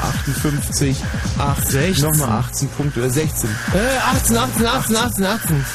mal, 0.63 0.89
58, 0.89 1.03
8, 1.37 1.67
16. 1.67 2.09
nochmal 2.09 2.39
18 2.39 2.69
Punkte 2.69 2.99
oder 2.99 3.09
16. 3.09 3.49
Äh, 3.49 4.15
18, 4.15 4.37
18, 4.37 4.65
18, 4.65 4.95
18, 4.95 5.25
18. 5.25 5.65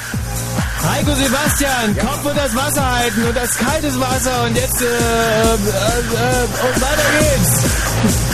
Heiko 0.82 1.14
Sebastian, 1.14 1.98
Kopf 1.98 2.24
und 2.24 2.36
das 2.36 2.54
Wasser 2.54 2.98
halten 2.98 3.24
und 3.24 3.36
das 3.36 3.56
kaltes 3.56 3.98
Wasser 3.98 4.44
und 4.44 4.56
jetzt, 4.56 4.80
äh, 4.80 4.86
äh, 4.86 4.88
äh, 4.88 6.44
und 6.66 6.80
weiter 6.80 7.02
geht's. 7.18 8.27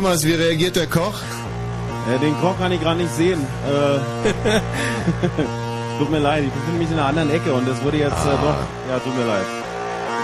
Thomas, 0.00 0.24
wie 0.24 0.32
reagiert 0.32 0.76
der 0.76 0.86
Koch? 0.86 1.20
Äh, 2.08 2.18
den 2.20 2.34
Koch 2.40 2.56
kann 2.58 2.72
ich 2.72 2.80
gerade 2.80 3.00
nicht 3.00 3.14
sehen. 3.14 3.38
Äh, 3.38 3.98
tut 5.98 6.10
mir 6.10 6.20
leid, 6.20 6.44
ich 6.44 6.50
befinde 6.50 6.78
mich 6.78 6.90
in 6.90 6.98
einer 6.98 7.08
anderen 7.08 7.30
Ecke 7.30 7.52
und 7.52 7.68
das 7.68 7.84
wurde 7.84 7.98
jetzt 7.98 8.24
äh, 8.24 8.30
doch. 8.30 8.56
Ja, 8.88 8.98
tut 8.98 9.14
mir 9.14 9.26
leid. 9.26 9.44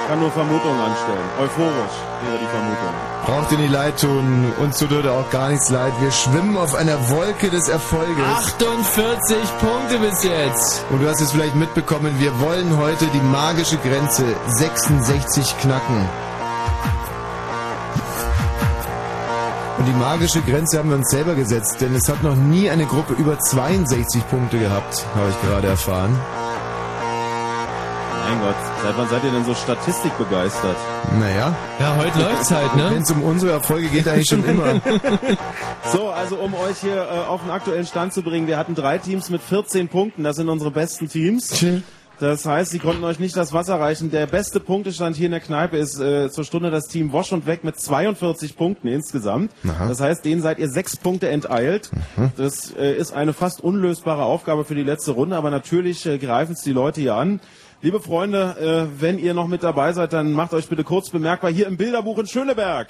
Ich 0.00 0.08
kann 0.08 0.18
nur 0.18 0.30
Vermutungen 0.30 0.80
anstellen. 0.80 1.28
Euphorisch 1.38 1.96
wäre 2.24 2.38
die 2.40 2.46
Vermutung. 2.46 2.94
Braucht 3.26 3.52
ihr 3.52 3.58
nicht 3.58 3.70
leid 3.70 4.00
tun, 4.00 4.50
uns 4.62 4.78
tut 4.78 4.92
heute 4.92 5.12
auch 5.12 5.28
gar 5.28 5.50
nichts 5.50 5.68
leid. 5.68 5.92
Wir 6.00 6.10
schwimmen 6.10 6.56
auf 6.56 6.74
einer 6.74 7.10
Wolke 7.10 7.50
des 7.50 7.68
Erfolges. 7.68 8.24
48 8.24 9.36
Punkte 9.60 9.98
bis 9.98 10.24
jetzt. 10.24 10.86
Und 10.88 11.02
du 11.02 11.06
hast 11.06 11.20
es 11.20 11.32
vielleicht 11.32 11.54
mitbekommen, 11.54 12.14
wir 12.18 12.40
wollen 12.40 12.78
heute 12.78 13.04
die 13.12 13.20
magische 13.20 13.76
Grenze 13.76 14.24
66 14.46 15.54
knacken. 15.58 16.08
Und 19.86 19.92
die 19.92 19.98
magische 20.00 20.40
Grenze 20.40 20.78
haben 20.78 20.88
wir 20.88 20.96
uns 20.96 21.10
selber 21.10 21.36
gesetzt, 21.36 21.80
denn 21.80 21.94
es 21.94 22.08
hat 22.08 22.20
noch 22.20 22.34
nie 22.34 22.68
eine 22.68 22.86
Gruppe 22.86 23.12
über 23.12 23.38
62 23.38 24.28
Punkte 24.28 24.58
gehabt, 24.58 25.06
habe 25.14 25.30
ich 25.30 25.48
gerade 25.48 25.68
erfahren. 25.68 26.10
Mein 28.24 28.40
Gott, 28.40 28.56
seit 28.82 28.98
wann 28.98 29.08
seid 29.08 29.22
ihr 29.22 29.30
denn 29.30 29.44
so 29.44 29.54
statistikbegeistert? 29.54 30.76
Naja. 31.20 31.54
Ja, 31.78 31.96
heute 31.98 32.18
läuft's 32.18 32.50
halt, 32.50 32.74
ne? 32.74 32.90
Wenn 32.90 33.02
es 33.02 33.10
um 33.12 33.22
unsere 33.22 33.52
Erfolge 33.52 33.86
geht, 33.86 34.08
eigentlich 34.08 34.28
schon 34.28 34.44
immer. 34.44 34.80
So, 35.92 36.10
also 36.10 36.34
um 36.34 36.52
euch 36.54 36.78
hier 36.80 36.96
äh, 36.96 37.28
auf 37.28 37.42
den 37.42 37.52
aktuellen 37.52 37.86
Stand 37.86 38.12
zu 38.12 38.22
bringen, 38.22 38.48
wir 38.48 38.58
hatten 38.58 38.74
drei 38.74 38.98
Teams 38.98 39.30
mit 39.30 39.40
14 39.40 39.86
Punkten, 39.86 40.24
das 40.24 40.34
sind 40.34 40.48
unsere 40.48 40.72
besten 40.72 41.08
Teams. 41.08 41.50
Das 42.18 42.46
heißt, 42.46 42.70
sie 42.70 42.78
konnten 42.78 43.04
euch 43.04 43.18
nicht 43.18 43.36
das 43.36 43.52
Wasser 43.52 43.78
reichen. 43.78 44.10
Der 44.10 44.26
beste 44.26 44.58
Punktestand 44.58 45.16
hier 45.16 45.26
in 45.26 45.32
der 45.32 45.40
Kneipe 45.40 45.76
ist 45.76 46.00
äh, 46.00 46.30
zur 46.30 46.44
Stunde 46.44 46.70
das 46.70 46.86
Team 46.86 47.12
Wosch 47.12 47.32
und 47.32 47.46
Weg 47.46 47.62
mit 47.62 47.78
42 47.78 48.56
Punkten 48.56 48.88
insgesamt. 48.88 49.52
Aha. 49.68 49.88
Das 49.88 50.00
heißt, 50.00 50.24
denen 50.24 50.40
seid 50.40 50.58
ihr 50.58 50.68
sechs 50.68 50.96
Punkte 50.96 51.28
enteilt. 51.28 51.90
Mhm. 52.16 52.32
Das 52.36 52.72
äh, 52.72 52.94
ist 52.94 53.12
eine 53.12 53.32
fast 53.32 53.60
unlösbare 53.60 54.24
Aufgabe 54.24 54.64
für 54.64 54.74
die 54.74 54.82
letzte 54.82 55.12
Runde, 55.12 55.36
aber 55.36 55.50
natürlich 55.50 56.06
äh, 56.06 56.18
greifen 56.18 56.52
es 56.52 56.62
die 56.62 56.72
Leute 56.72 57.00
hier 57.00 57.14
an. 57.14 57.40
Liebe 57.82 58.00
Freunde, 58.00 58.88
äh, 58.96 59.00
wenn 59.00 59.18
ihr 59.18 59.34
noch 59.34 59.48
mit 59.48 59.62
dabei 59.62 59.92
seid, 59.92 60.14
dann 60.14 60.32
macht 60.32 60.54
euch 60.54 60.68
bitte 60.68 60.84
kurz 60.84 61.10
bemerkbar 61.10 61.50
hier 61.50 61.66
im 61.66 61.76
Bilderbuch 61.76 62.18
in 62.18 62.26
Schöneberg. 62.26 62.88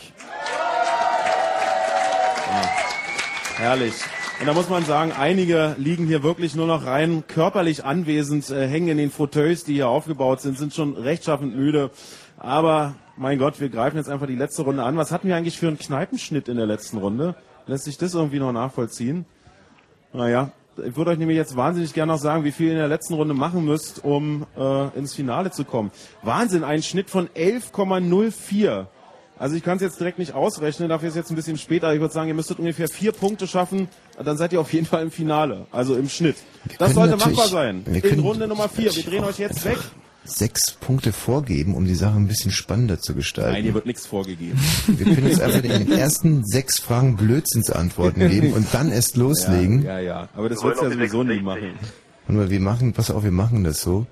Herrlich. 3.56 3.94
Und 4.38 4.46
da 4.46 4.52
muss 4.52 4.68
man 4.68 4.84
sagen, 4.84 5.12
einige 5.18 5.74
liegen 5.78 6.06
hier 6.06 6.22
wirklich 6.22 6.54
nur 6.54 6.66
noch 6.66 6.84
rein 6.84 7.24
körperlich 7.26 7.84
anwesend, 7.84 8.50
äh, 8.50 8.68
hängen 8.68 8.88
in 8.88 8.98
den 8.98 9.10
Fauteuils, 9.10 9.64
die 9.64 9.74
hier 9.74 9.88
aufgebaut 9.88 10.42
sind, 10.42 10.58
sind 10.58 10.74
schon 10.74 10.94
rechtschaffend 10.94 11.56
müde. 11.56 11.90
Aber 12.36 12.96
mein 13.16 13.38
Gott, 13.38 13.60
wir 13.60 13.70
greifen 13.70 13.96
jetzt 13.96 14.10
einfach 14.10 14.26
die 14.26 14.36
letzte 14.36 14.62
Runde 14.62 14.82
an. 14.82 14.98
Was 14.98 15.10
hatten 15.10 15.28
wir 15.28 15.36
eigentlich 15.36 15.58
für 15.58 15.68
einen 15.68 15.78
Kneipenschnitt 15.78 16.48
in 16.48 16.58
der 16.58 16.66
letzten 16.66 16.98
Runde? 16.98 17.34
Lässt 17.66 17.84
sich 17.84 17.96
das 17.96 18.12
irgendwie 18.12 18.38
noch 18.38 18.52
nachvollziehen? 18.52 19.24
Naja, 20.12 20.50
ich 20.84 20.96
würde 20.96 21.12
euch 21.12 21.18
nämlich 21.18 21.38
jetzt 21.38 21.56
wahnsinnig 21.56 21.94
gerne 21.94 22.12
noch 22.12 22.20
sagen, 22.20 22.44
wie 22.44 22.52
viel 22.52 22.66
ihr 22.66 22.72
in 22.72 22.78
der 22.78 22.88
letzten 22.88 23.14
Runde 23.14 23.32
machen 23.32 23.64
müsst, 23.64 24.04
um 24.04 24.46
äh, 24.56 24.98
ins 24.98 25.14
Finale 25.14 25.50
zu 25.50 25.64
kommen. 25.64 25.90
Wahnsinn, 26.22 26.62
ein 26.62 26.82
Schnitt 26.82 27.08
von 27.08 27.28
11,04. 27.28 28.86
Also 29.38 29.54
ich 29.54 29.62
kann 29.62 29.76
es 29.76 29.82
jetzt 29.82 30.00
direkt 30.00 30.18
nicht 30.18 30.34
ausrechnen, 30.34 30.88
dafür 30.88 31.08
ist 31.08 31.14
jetzt 31.14 31.30
ein 31.30 31.36
bisschen 31.36 31.58
später. 31.58 31.92
Ich 31.92 32.00
würde 32.00 32.12
sagen, 32.12 32.28
ihr 32.28 32.34
müsstet 32.34 32.58
ungefähr 32.58 32.88
vier 32.88 33.12
Punkte 33.12 33.46
schaffen, 33.46 33.88
dann 34.24 34.36
seid 34.36 34.52
ihr 34.52 34.60
auf 34.60 34.72
jeden 34.72 34.86
Fall 34.86 35.02
im 35.02 35.10
Finale, 35.10 35.66
also 35.72 35.96
im 35.96 36.08
Schnitt. 36.08 36.36
Das 36.78 36.94
können 36.94 37.10
sollte 37.10 37.16
machbar 37.16 37.48
sein. 37.48 37.82
wir 37.86 37.96
In 37.96 38.02
können 38.02 38.20
Runde 38.20 38.46
Nummer 38.48 38.68
vier. 38.68 38.94
Wir 38.94 39.02
drehen 39.02 39.24
euch 39.24 39.38
jetzt 39.38 39.64
weg. 39.64 39.78
Sechs 40.24 40.72
Punkte 40.72 41.12
vorgeben, 41.12 41.74
um 41.76 41.84
die 41.84 41.94
Sache 41.94 42.16
ein 42.16 42.26
bisschen 42.26 42.50
spannender 42.50 42.98
zu 42.98 43.14
gestalten. 43.14 43.52
Nein, 43.52 43.62
hier 43.62 43.74
wird 43.74 43.86
nichts 43.86 44.06
vorgegeben. 44.06 44.58
Wir 44.88 45.14
können 45.14 45.28
jetzt 45.28 45.40
einfach 45.40 45.62
in 45.62 45.70
den 45.86 45.92
ersten 45.92 46.44
sechs 46.44 46.80
Fragen 46.80 47.16
Blödsinnsantworten 47.16 48.28
geben 48.28 48.52
und 48.52 48.66
dann 48.72 48.90
erst 48.90 49.16
loslegen. 49.16 49.84
Ja, 49.84 50.00
ja, 50.00 50.04
ja. 50.22 50.28
Aber 50.34 50.48
das 50.48 50.58
Wir 50.62 50.70
wird's 50.70 50.80
ja 50.82 50.90
sowieso 50.90 51.22
nie 51.22 51.38
machen. 51.40 51.74
Und 52.26 52.50
wir 52.50 52.60
machen, 52.60 52.92
pass 52.92 53.12
auf, 53.12 53.22
wir 53.22 53.30
machen 53.30 53.62
das 53.62 53.80
so. 53.82 54.06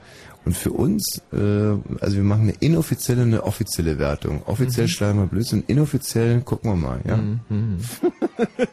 Und 0.45 0.57
für 0.57 0.71
uns, 0.71 1.21
äh, 1.33 1.37
also 1.37 2.17
wir 2.17 2.23
machen 2.23 2.43
eine 2.43 2.53
inoffizielle, 2.61 3.23
eine 3.23 3.43
offizielle 3.43 3.99
Wertung. 3.99 4.43
Offiziell 4.47 4.87
Mhm. 4.87 4.91
schlagen 4.91 5.19
wir 5.19 5.27
Blödsinn, 5.27 5.65
inoffiziell 5.67 6.43
gucken 6.43 6.71
wir 6.71 6.77
mal, 6.77 7.01
ja. 7.09 7.19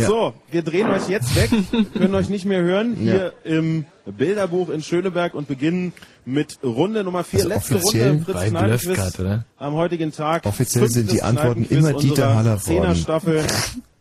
Ja. 0.00 0.06
So, 0.06 0.34
wir 0.50 0.62
drehen 0.62 0.88
euch 0.90 1.08
jetzt 1.08 1.34
weg, 1.36 1.50
können 1.94 2.14
euch 2.14 2.28
nicht 2.28 2.44
mehr 2.44 2.62
hören, 2.62 2.94
hier 2.96 3.32
im 3.44 3.84
Bilderbuch 4.06 4.68
in 4.70 4.82
Schöneberg 4.82 5.34
und 5.34 5.46
beginnen 5.48 5.92
mit 6.24 6.58
Runde 6.62 7.04
Nummer 7.04 7.24
4, 7.24 7.38
Also 7.40 7.48
letzte 7.48 7.76
offiziell 7.76 8.08
Runde 8.10 8.24
Fritz 8.24 8.34
bei 8.34 8.48
Kneipenquiz 8.48 8.84
Bluff 8.84 8.96
grad, 8.96 9.20
oder? 9.20 9.44
am 9.58 9.74
heutigen 9.74 10.12
Tag. 10.12 10.46
Offiziell 10.46 10.88
sind 10.88 11.12
die 11.12 11.22
Antworten 11.22 11.64
immer 11.64 11.92
Dieter 11.92 12.10
unserer 12.10 12.34
Hallervorden. 12.36 12.60
Zehnerstaffel 12.82 13.44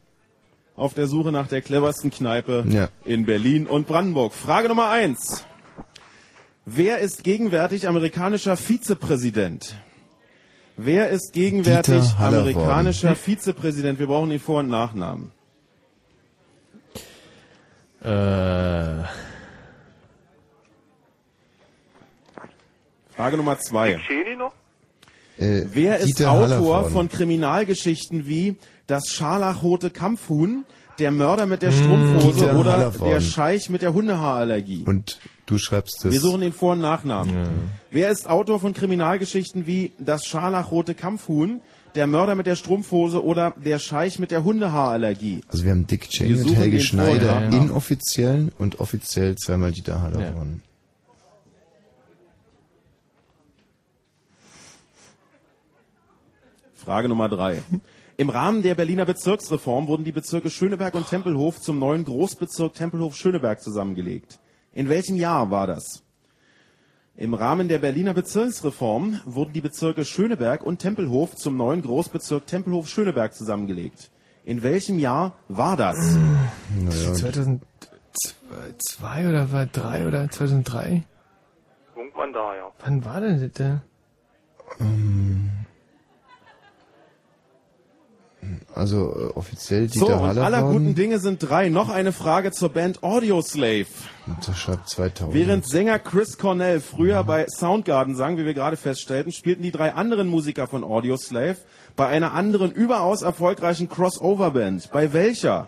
auf 0.75 0.93
der 0.93 1.07
Suche 1.07 1.31
nach 1.31 1.47
der 1.47 1.61
cleversten 1.61 2.09
Kneipe 2.11 2.65
Ja. 2.69 2.89
in 3.05 3.25
Berlin 3.25 3.67
und 3.67 3.87
Brandenburg. 3.87 4.33
Frage 4.33 4.67
Nummer 4.69 4.89
1. 4.89 5.43
Wer 6.65 6.99
ist 6.99 7.23
gegenwärtig 7.23 7.87
amerikanischer 7.87 8.55
Vizepräsident? 8.55 9.75
Wer 10.77 11.09
ist 11.09 11.33
gegenwärtig 11.33 12.13
amerikanischer 12.19 13.15
Vizepräsident? 13.15 13.99
Wir 13.99 14.07
brauchen 14.07 14.29
den 14.29 14.39
Vor- 14.39 14.59
und 14.59 14.69
Nachnamen. 14.69 15.31
Äh, 18.01 19.03
Frage 23.15 23.37
Nummer 23.37 23.59
zwei. 23.59 23.99
Äh, 25.37 25.63
Wer 25.71 25.97
ist 25.97 26.19
Dieter 26.19 26.31
Autor 26.31 26.89
von 26.89 27.09
Kriminalgeschichten 27.09 28.27
wie 28.27 28.55
Das 28.87 29.09
scharlachrote 29.09 29.89
Kampfhuhn, 29.89 30.65
Der 30.99 31.11
Mörder 31.11 31.45
mit 31.45 31.61
der 31.61 31.71
Mmh, 31.71 31.77
Strumpfhose 31.77 32.33
Dieter 32.47 32.59
oder. 32.59 32.91
Der 33.03 33.21
Scheich 33.21 33.69
mit 33.69 33.81
der 33.81 33.93
Hundehaarallergie? 33.93 34.83
Und 34.85 35.19
du 35.45 35.57
schreibst 35.57 36.03
das. 36.03 36.11
Wir 36.13 36.19
suchen 36.21 36.41
den 36.41 36.53
Vor- 36.53 36.73
und 36.73 36.81
Nachnamen. 36.81 37.47
Wer 37.91 38.09
ist 38.09 38.29
Autor 38.29 38.59
von 38.59 38.73
Kriminalgeschichten 38.73 39.67
wie 39.67 39.91
Das 39.99 40.25
scharlachrote 40.25 40.95
Kampfhuhn, 40.95 41.61
Der 41.95 42.07
Mörder 42.07 42.35
mit 42.35 42.45
der 42.45 42.55
Strumpfhose 42.55 43.23
oder 43.23 43.53
Der 43.57 43.79
Scheich 43.79 44.19
mit 44.19 44.31
der 44.31 44.43
Hundehaarallergie? 44.43 45.41
Also 45.47 45.63
wir 45.63 45.71
haben 45.71 45.87
Dick 45.87 46.09
Cheney 46.09 46.41
und 46.41 46.55
Helge 46.55 46.79
Schneider, 46.81 47.41
Nachnamen. 47.41 47.69
inoffiziell 47.69 48.51
und 48.57 48.79
offiziell 48.79 49.35
zweimal 49.35 49.71
Dieter 49.71 50.01
Hallervorden. 50.01 50.61
Frage 56.75 57.09
Nummer 57.09 57.29
drei. 57.29 57.61
Im 58.17 58.29
Rahmen 58.29 58.63
der 58.63 58.75
Berliner 58.75 59.05
Bezirksreform 59.05 59.87
wurden 59.87 60.03
die 60.03 60.11
Bezirke 60.11 60.49
Schöneberg 60.49 60.93
und 60.95 61.07
Tempelhof 61.09 61.61
zum 61.61 61.79
neuen 61.79 62.03
Großbezirk 62.03 62.73
Tempelhof-Schöneberg 62.73 63.61
zusammengelegt. 63.61 64.39
In 64.73 64.89
welchem 64.89 65.15
Jahr 65.15 65.51
war 65.51 65.67
das? 65.67 66.03
Im 67.19 67.33
Rahmen 67.33 67.67
der 67.67 67.79
Berliner 67.79 68.13
Bezirksreform 68.13 69.19
wurden 69.25 69.51
die 69.51 69.59
Bezirke 69.59 70.05
Schöneberg 70.05 70.63
und 70.63 70.79
Tempelhof 70.79 71.35
zum 71.35 71.57
neuen 71.57 71.81
Großbezirk 71.81 72.47
Tempelhof-Schöneberg 72.47 73.33
zusammengelegt. 73.33 74.09
In 74.45 74.63
welchem 74.63 74.99
Jahr 74.99 75.33
war 75.49 75.75
das? 75.75 75.97
Naja, 76.77 77.13
2002 77.13 77.59
oder 79.27 79.51
war 79.51 79.65
3 79.65 80.07
oder 80.07 80.29
2003? 80.29 81.03
Irgendwann 81.93 82.31
da, 82.31 82.55
ja. 82.55 82.71
Wann 82.79 83.03
war 83.03 83.19
denn 83.19 83.41
das? 83.41 83.51
da? 83.51 83.81
ähm, 84.79 85.51
also 88.73 89.15
äh, 89.15 89.37
offiziell 89.37 89.89
So, 89.89 90.05
Dieter 90.05 90.21
und 90.21 90.37
aller 90.37 90.63
guten. 90.63 90.95
Dinge 90.95 91.19
sind 91.19 91.39
drei. 91.39 91.69
Noch 91.69 91.89
eine 91.89 92.11
Frage 92.11 92.51
zur 92.51 92.69
Band 92.69 93.03
Audioslave. 93.03 93.87
Das 94.45 94.57
schreibt 94.57 94.89
2000. 94.89 95.33
Während 95.33 95.67
Sänger 95.67 95.99
Chris 95.99 96.37
Cornell 96.37 96.79
früher 96.79 97.23
bei 97.23 97.47
Soundgarden 97.47 98.15
sang, 98.15 98.37
wie 98.37 98.45
wir 98.45 98.53
gerade 98.53 98.77
feststellten, 98.77 99.31
spielten 99.31 99.63
die 99.63 99.71
drei 99.71 99.93
anderen 99.93 100.27
Musiker 100.27 100.67
von 100.67 100.83
Audioslave 100.83 101.57
bei 101.95 102.07
einer 102.07 102.33
anderen 102.33 102.71
überaus 102.71 103.21
erfolgreichen 103.21 103.89
Crossover-Band. 103.89 104.91
Bei 104.91 105.13
welcher? 105.13 105.67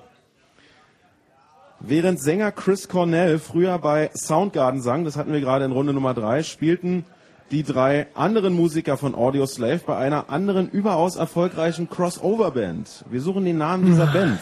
Während 1.80 2.22
Sänger 2.22 2.52
Chris 2.52 2.88
Cornell 2.88 3.40
früher 3.40 3.80
bei 3.80 4.12
Soundgarden 4.14 4.82
sang, 4.82 5.04
das 5.04 5.18
hatten 5.18 5.34
wir 5.34 5.42
gerade 5.42 5.66
in 5.66 5.72
Runde 5.72 5.94
Nummer 5.94 6.14
drei, 6.14 6.44
spielten 6.44 7.06
die 7.52 7.64
drei 7.64 8.08
anderen 8.16 8.54
Musiker 8.54 8.98
von 8.98 9.14
Audioslave 9.14 9.82
bei 9.86 9.98
einer 9.98 10.30
anderen 10.30 10.70
überaus 10.70 11.16
erfolgreichen 11.18 11.90
Crossover-Band. 11.90 13.06
Wir 13.10 13.22
suchen 13.22 13.46
den 13.46 13.58
Namen 13.58 13.86
dieser 13.86 14.08
Band. 14.08 14.40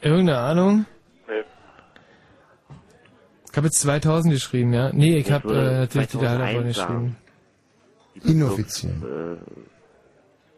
Irgendeine 0.00 0.38
Ahnung? 0.38 0.86
Nee. 1.26 1.42
Ich 3.50 3.56
habe 3.56 3.66
jetzt 3.66 3.80
2000 3.80 4.32
geschrieben, 4.34 4.72
ja? 4.72 4.90
Nee, 4.92 5.16
ich 5.18 5.26
Ich 5.26 5.32
habe 5.32 5.48
äh, 5.52 5.78
natürlich 5.80 6.08
die 6.08 6.18
2001 6.18 6.38
Hallervorden 6.40 6.72
sagen. 6.72 7.16
geschrieben. 8.14 8.36
Inoffiziell. 8.40 9.38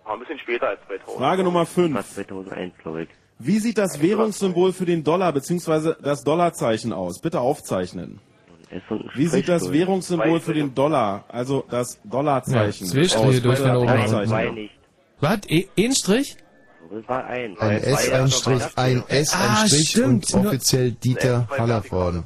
War 0.04 0.14
ein 0.14 0.20
bisschen 0.20 0.38
später 0.38 0.68
als 0.68 0.80
2000. 0.86 1.18
Frage 1.18 1.42
Nummer 1.44 1.66
5. 1.66 2.14
2001, 2.14 2.74
glaube 2.78 3.02
ich. 3.04 3.08
Wie 3.38 3.58
sieht 3.60 3.78
das 3.78 4.02
Währungssymbol 4.02 4.72
für 4.72 4.84
den 4.84 5.04
Dollar 5.04 5.32
bzw. 5.32 5.94
das 6.02 6.24
Dollarzeichen 6.24 6.92
aus? 6.92 7.20
Bitte 7.20 7.40
aufzeichen. 7.40 8.20
Wie 9.14 9.26
sieht 9.26 9.48
das 9.48 9.72
Währungssymbol 9.72 10.40
für 10.40 10.54
den 10.54 10.74
Dollar, 10.74 11.24
also 11.28 11.64
das 11.70 11.98
Dollarzeichen 12.04 12.86
Ja, 12.86 12.92
zwei 12.92 13.04
Striche 13.08 13.40
durch 13.40 13.58
von 13.58 13.76
oben. 13.76 14.54
nicht. 14.54 14.72
Was? 15.20 15.38
E 15.48 15.68
ein 15.78 15.94
Strich? 15.94 16.36
Das 16.90 17.08
war 17.08 17.24
ein. 17.26 17.58
Ein 17.58 17.78
S, 17.82 18.10
ein 18.12 18.30
Strich, 18.30 18.62
ein 18.76 19.02
S, 19.08 19.32
ein 19.34 19.40
Ah, 19.40 19.66
Strich 19.66 19.88
stimmt. 19.90 20.32
und 20.34 20.46
offiziell 20.46 20.92
Dieter 20.92 21.48
Hallervorden. 21.50 22.24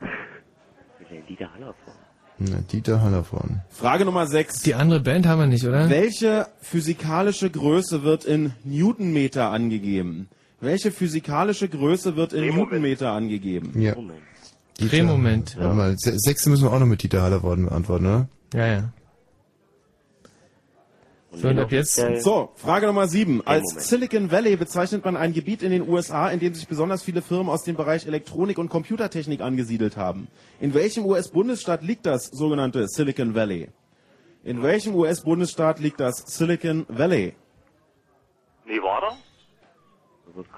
Dieter 1.28 1.52
Hallervorden. 1.52 1.92
Na, 2.38 2.58
Dieter 2.72 3.00
Hallervorden. 3.02 3.62
Frage 3.70 4.04
Nummer 4.04 4.26
6. 4.26 4.62
Die 4.62 4.74
andere 4.74 5.00
Band 5.00 5.26
haben 5.26 5.40
wir 5.40 5.46
nicht, 5.46 5.64
oder? 5.66 5.88
Welche 5.90 6.46
physikalische 6.60 7.50
Größe 7.50 8.02
wird 8.02 8.24
in 8.24 8.52
Newtonmeter 8.64 9.50
angegeben? 9.50 10.28
Welche 10.60 10.90
physikalische 10.90 11.68
Größe 11.68 12.16
wird 12.16 12.32
in 12.32 12.54
Newtonmeter 12.54 13.12
angegeben? 13.12 13.80
Ja. 13.80 13.94
Dieter- 13.94 14.12
Drehmoment. 14.90 15.56
Warte 15.58 15.74
mal, 15.74 15.98
se- 15.98 16.18
sechste 16.18 16.50
müssen 16.50 16.64
wir 16.64 16.72
auch 16.72 16.78
noch 16.80 16.86
mit 16.86 17.02
Dieter 17.02 17.22
Hallervorden 17.22 17.66
beantworten, 17.66 18.06
oder? 18.06 18.28
Ja, 18.54 18.66
ja. 18.66 18.92
So, 21.34 21.48
und 21.48 21.58
ab 21.58 21.72
jetzt... 21.72 21.98
So, 22.20 22.50
Frage 22.56 22.86
Nummer 22.86 23.08
7. 23.08 23.46
Als. 23.46 23.88
Silicon 23.88 24.30
Valley 24.30 24.56
bezeichnet 24.56 25.02
man 25.04 25.16
ein 25.16 25.32
Gebiet 25.32 25.62
in 25.62 25.70
den 25.70 25.88
USA, 25.88 26.28
in 26.28 26.40
dem 26.40 26.52
sich 26.52 26.68
besonders 26.68 27.02
viele 27.02 27.22
Firmen 27.22 27.48
aus 27.48 27.62
dem 27.64 27.74
Bereich 27.74 28.06
Elektronik 28.06 28.58
und 28.58 28.68
Computertechnik 28.68 29.40
angesiedelt 29.40 29.96
haben. 29.96 30.28
In 30.60 30.74
welchem 30.74 31.06
US-Bundesstaat 31.06 31.82
liegt 31.82 32.04
das 32.04 32.26
sogenannte 32.26 32.86
Silicon 32.86 33.34
Valley? 33.34 33.68
In 34.44 34.62
welchem 34.62 34.94
US-Bundesstaat 34.94 35.80
liegt 35.80 36.00
das 36.00 36.18
Silicon 36.26 36.84
Valley? 36.88 37.34
Nevada? 38.66 39.16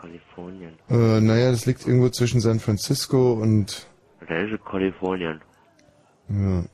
Kalifornien. 0.01 0.75
Äh, 0.89 1.21
naja, 1.21 1.51
das 1.51 1.67
liegt 1.67 1.87
irgendwo 1.87 2.09
zwischen 2.09 2.41
San 2.41 2.61
Francisco 2.61 3.33
und... 3.35 3.87
Das 4.29 4.51
ist 4.51 4.65
Kalifornien. 4.65 5.41
Ja. 6.29 6.65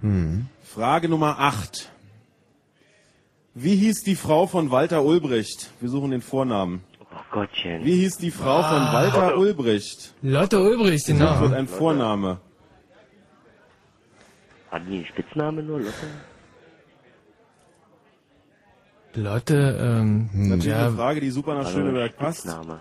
Hm. 0.00 0.46
Frage 0.62 1.08
Nummer 1.08 1.38
8. 1.38 1.90
Wie 3.54 3.76
hieß 3.76 4.02
die 4.04 4.16
Frau 4.16 4.46
von 4.46 4.70
Walter 4.70 5.04
Ulbricht? 5.04 5.70
Wir 5.80 5.88
suchen 5.88 6.10
den 6.10 6.22
Vornamen. 6.22 6.82
Oh 7.00 7.16
Gottchen. 7.30 7.84
Wie 7.84 7.96
hieß 7.96 8.16
die 8.18 8.30
Frau 8.30 8.62
von 8.62 8.82
Ah. 8.82 8.92
Walter 8.92 9.26
Lotte. 9.30 9.36
Ulbricht? 9.38 10.14
Lotte 10.22 10.60
Ulbricht, 10.60 11.06
genau. 11.06 11.40
wird 11.40 11.52
ein 11.52 11.68
Vorname. 11.68 12.40
Hat 14.70 14.82
die 14.88 14.96
einen 14.96 15.06
Spitzname 15.06 15.62
nur, 15.62 15.80
Lotte? 15.80 16.06
Lotte, 19.14 19.78
ähm... 19.78 20.30
Natürlich 20.32 20.64
ja, 20.64 20.86
eine 20.86 20.96
Frage, 20.96 21.20
die 21.20 21.30
super 21.30 21.54
nach 21.54 21.70
Schöneberg 21.70 22.16
passt. 22.16 22.40
Spitzname. 22.40 22.80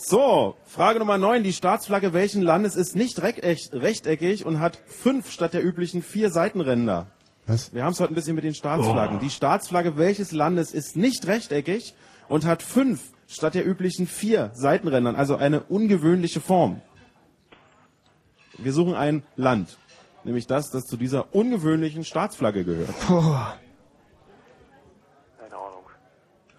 So, 0.00 0.54
Frage 0.64 1.00
Nummer 1.00 1.18
9. 1.18 1.42
Die 1.42 1.52
Staatsflagge 1.52 2.12
welchen 2.12 2.40
Landes 2.40 2.76
ist 2.76 2.94
nicht 2.94 3.20
recht- 3.20 3.42
rechteckig 3.42 4.46
und 4.46 4.60
hat 4.60 4.78
fünf 4.86 5.32
statt 5.32 5.54
der 5.54 5.64
üblichen 5.64 6.02
vier 6.02 6.30
Seitenränder? 6.30 7.08
Was? 7.48 7.74
Wir 7.74 7.82
haben 7.82 7.94
es 7.94 7.98
heute 7.98 8.12
ein 8.12 8.14
bisschen 8.14 8.36
mit 8.36 8.44
den 8.44 8.54
Staatsflaggen. 8.54 9.18
Die 9.18 9.28
Staatsflagge 9.28 9.96
welches 9.96 10.30
Landes 10.30 10.72
ist 10.72 10.96
nicht 10.96 11.26
rechteckig 11.26 11.94
und 12.28 12.44
hat 12.44 12.62
fünf 12.62 13.10
statt 13.26 13.56
der 13.56 13.66
üblichen 13.66 14.06
vier 14.06 14.52
Seitenrändern, 14.54 15.16
also 15.16 15.34
eine 15.34 15.62
ungewöhnliche 15.64 16.40
Form. 16.40 16.80
Wir 18.56 18.72
suchen 18.72 18.94
ein 18.94 19.24
Land, 19.34 19.78
nämlich 20.22 20.46
das, 20.46 20.70
das 20.70 20.84
zu 20.84 20.96
dieser 20.96 21.34
ungewöhnlichen 21.34 22.04
Staatsflagge 22.04 22.64
gehört. 22.64 22.94
Boah. 23.08 23.56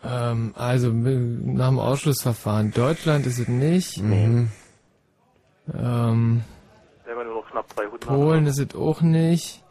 Ähm, 0.04 0.54
also 0.56 0.92
nach 0.92 1.70
dem 1.70 1.80
Ausschlussverfahren. 1.80 2.72
Deutschland 2.72 3.26
ist 3.26 3.40
es 3.40 3.48
nicht. 3.48 4.02
Mhm. 4.02 4.50
Ähm, 5.74 6.44
Da 7.06 7.12
haben 7.12 7.18
wir 7.18 7.24
nur 7.26 7.36
noch 7.42 7.52
knapp 7.52 7.76
300. 7.76 8.00
Polen 8.02 8.48
ist 8.48 8.60
es 8.60 8.76
auch 8.76 9.02
nicht. 9.02 9.64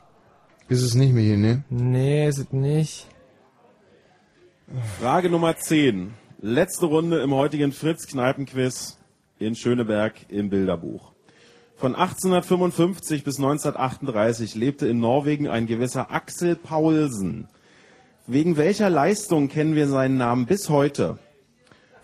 Ist 0.68 0.82
es 0.82 0.94
nicht 0.94 1.14
mehr 1.14 1.24
hier, 1.24 1.38
ne? 1.38 1.64
Nee, 1.70 2.28
ist 2.28 2.38
es 2.38 2.52
nicht. 2.52 3.06
Frage 5.00 5.30
Nummer 5.30 5.56
10. 5.56 6.12
Letzte 6.40 6.86
Runde 6.86 7.20
im 7.20 7.32
heutigen 7.34 7.72
Fritz-Kneipen-Quiz 7.72 8.98
in 9.38 9.54
Schöneberg 9.54 10.14
im 10.28 10.50
Bilderbuch. 10.50 11.12
Von 11.76 11.94
1855 11.94 13.24
bis 13.24 13.38
1938 13.38 14.54
lebte 14.54 14.86
in 14.86 15.00
Norwegen 15.00 15.48
ein 15.48 15.66
gewisser 15.66 16.10
Axel 16.10 16.54
Paulsen. 16.54 17.48
Wegen 18.30 18.58
welcher 18.58 18.90
Leistung 18.90 19.48
kennen 19.48 19.74
wir 19.74 19.88
seinen 19.88 20.18
Namen 20.18 20.44
bis 20.44 20.68
heute? 20.68 21.18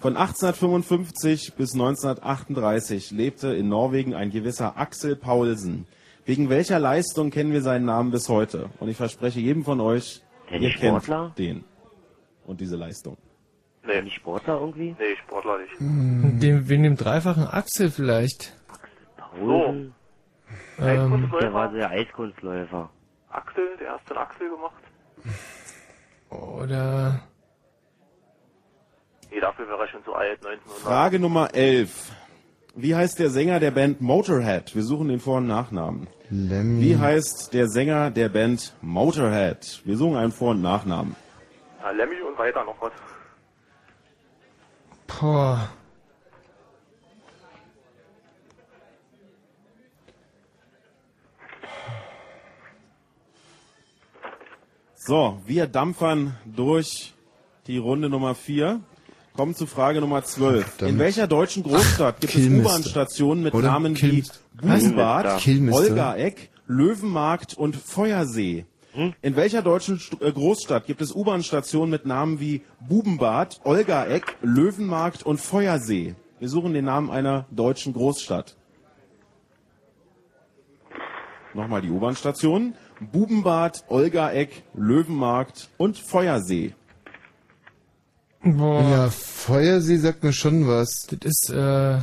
Von 0.01 0.17
1855 0.17 1.55
bis 1.55 1.75
1938 1.75 3.11
lebte 3.11 3.49
in 3.55 3.69
Norwegen 3.69 4.15
ein 4.15 4.31
gewisser 4.31 4.79
Axel 4.79 5.17
Paulsen. 5.17 5.87
Wegen 6.25 6.49
welcher 6.49 6.79
Leistung 6.79 7.31
kennen 7.31 7.53
wir 7.53 7.61
seinen 7.61 7.85
Namen 7.85 8.11
bis 8.11 8.31
heute? 8.31 8.71
Und 8.81 8.89
ich 8.89 8.97
verspreche 8.97 9.39
jedem 9.41 9.65
von 9.65 9.81
euch, 9.83 10.23
Der 10.51 10.61
ihr 10.61 10.71
kennt 10.71 11.07
den 11.39 11.65
und 12.47 12.59
diese 12.61 12.77
Leistung. 12.77 13.19
Nee. 13.87 14.01
Nicht 14.01 14.17
Sportler 14.17 14.59
irgendwie? 14.61 14.97
Nee, 14.99 15.17
Sportler 15.27 15.59
nicht. 15.59 15.79
Hm, 15.79 16.41
Dem, 16.41 16.69
wegen 16.71 16.85
dem 16.85 16.97
dreifachen 16.97 17.47
Axel 17.47 17.91
vielleicht. 17.91 18.57
Paulsen? 19.19 19.95
Ähm, 20.79 21.31
Der 21.39 21.53
war 21.53 21.71
der 21.71 21.91
Eiskunstläufer. 21.91 22.89
Axel, 23.29 23.77
der 23.79 23.89
erste 23.89 24.17
Axel 24.17 24.49
gemacht. 24.49 24.83
Oder 26.35 27.21
Nee, 29.31 29.41
dafür 29.41 29.67
wäre 29.69 29.81
er 29.83 29.89
schon 29.89 30.05
zu 30.05 30.15
alt, 30.15 30.39
1900. 30.47 30.83
Frage 30.83 31.19
Nummer 31.19 31.53
11. 31.55 32.13
Wie 32.77 32.95
heißt 32.95 33.19
der 33.19 33.31
Sänger 33.31 33.59
der 33.61 33.71
Band 33.73 34.01
Motorhead? 34.01 34.75
Wir 34.75 34.83
suchen 34.83 35.09
den 35.09 35.21
Vor- 35.21 35.39
und 35.39 35.47
Nachnamen. 35.49 36.07
Lemmy. 36.31 36.81
Wie 36.83 36.99
heißt 36.99 37.53
der 37.53 37.69
Sänger 37.69 38.11
der 38.11 38.29
Band 38.29 38.75
Motorhead? 38.81 39.81
Wir 39.85 39.97
suchen 39.97 40.17
einen 40.17 40.33
Vor- 40.33 40.51
und 40.53 40.63
Nachnamen. 40.63 41.17
Ja, 41.83 41.91
Lemmy 41.91 42.21
und 42.21 42.37
weiter 42.39 42.65
noch 42.65 42.81
was. 42.81 42.93
boah. 45.21 45.69
So, 55.07 55.39
wir 55.45 55.67
dampfern 55.67 56.35
durch 56.47 57.13
die 57.67 57.77
Runde 57.77 58.09
Nummer 58.09 58.35
4. 58.35 58.81
Kommen 59.37 59.55
zu 59.55 59.67
Frage 59.67 60.01
Nummer 60.01 60.25
12. 60.25 60.65
Verdammt. 60.65 60.91
In 60.93 60.99
welcher 60.99 61.27
deutschen 61.27 61.63
Großstadt 61.63 62.23
gibt 62.23 62.35
es. 62.35 62.47
U-Bahn-Stationen 62.49 63.43
mit 63.43 63.53
Oder? 63.53 63.71
Namen 63.71 63.93
Kill- 63.93 64.13
wie? 64.13 64.67
Busenbad. 64.67 65.47
Olgaeck, 65.71 66.49
Löwenmarkt 66.67 67.53
und 67.53 67.77
Feuersee? 67.77 68.65
In 69.21 69.37
welcher 69.37 69.61
deutschen 69.61 69.99
St 69.99 70.23
äh, 70.23 70.33
Großstadt 70.33 70.87
gibt 70.87 71.03
es 71.03 71.15
U-Bahn-Stationen 71.15 71.91
mit 71.91 72.07
Namen 72.07 72.41
wie 72.41 72.63
Bubenbad, 72.81 73.61
Olgaeck, 73.65 74.37
Löwenmarkt 74.41 75.23
und 75.23 75.39
Feuersee? 75.39 76.15
Wir 76.39 76.49
suchen 76.49 76.73
den 76.73 76.87
Namen 76.87 77.11
einer 77.11 77.45
deutschen 77.51 77.93
Großstadt. 77.93 78.57
Nochmal 81.53 81.83
die 81.83 81.91
U-Bahn-Stationen. 81.91 82.75
Bubenbad, 83.01 83.85
Olgaeck, 83.89 84.63
Löwenmarkt 84.75 85.69
und 85.77 85.99
Feuersee. 85.99 86.75
Boah. 88.43 88.83
Ja, 88.83 89.11
Feuersee 89.11 89.97
sagt 89.97 90.23
mir 90.23 90.33
schon 90.33 90.69
was. 90.69 91.07
Das 91.09 91.19
ist, 91.23 91.51
äh, 91.51 92.01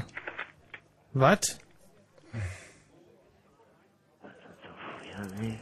was? 1.14 1.58
Nee. 5.40 5.60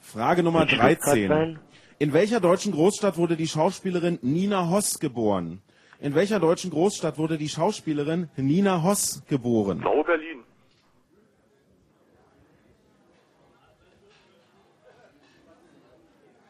Frage 0.00 0.42
Nummer 0.42 0.60
Wird 0.60 0.70
Stuttgart 0.70 0.98
13. 1.04 1.28
sein? 1.28 1.58
In 1.98 2.12
welcher 2.12 2.40
deutschen 2.40 2.72
Großstadt 2.72 3.16
wurde 3.16 3.36
die 3.36 3.46
Schauspielerin 3.46 4.18
Nina 4.22 4.68
Hoss 4.68 4.98
geboren? 4.98 5.62
In 6.00 6.14
welcher 6.14 6.40
deutschen 6.40 6.70
Großstadt 6.70 7.18
wurde 7.18 7.38
die 7.38 7.48
Schauspielerin 7.48 8.28
Nina 8.36 8.82
Hoss 8.82 9.22
geboren? 9.28 9.80
Blau 9.80 10.02
Berlin. 10.02 10.42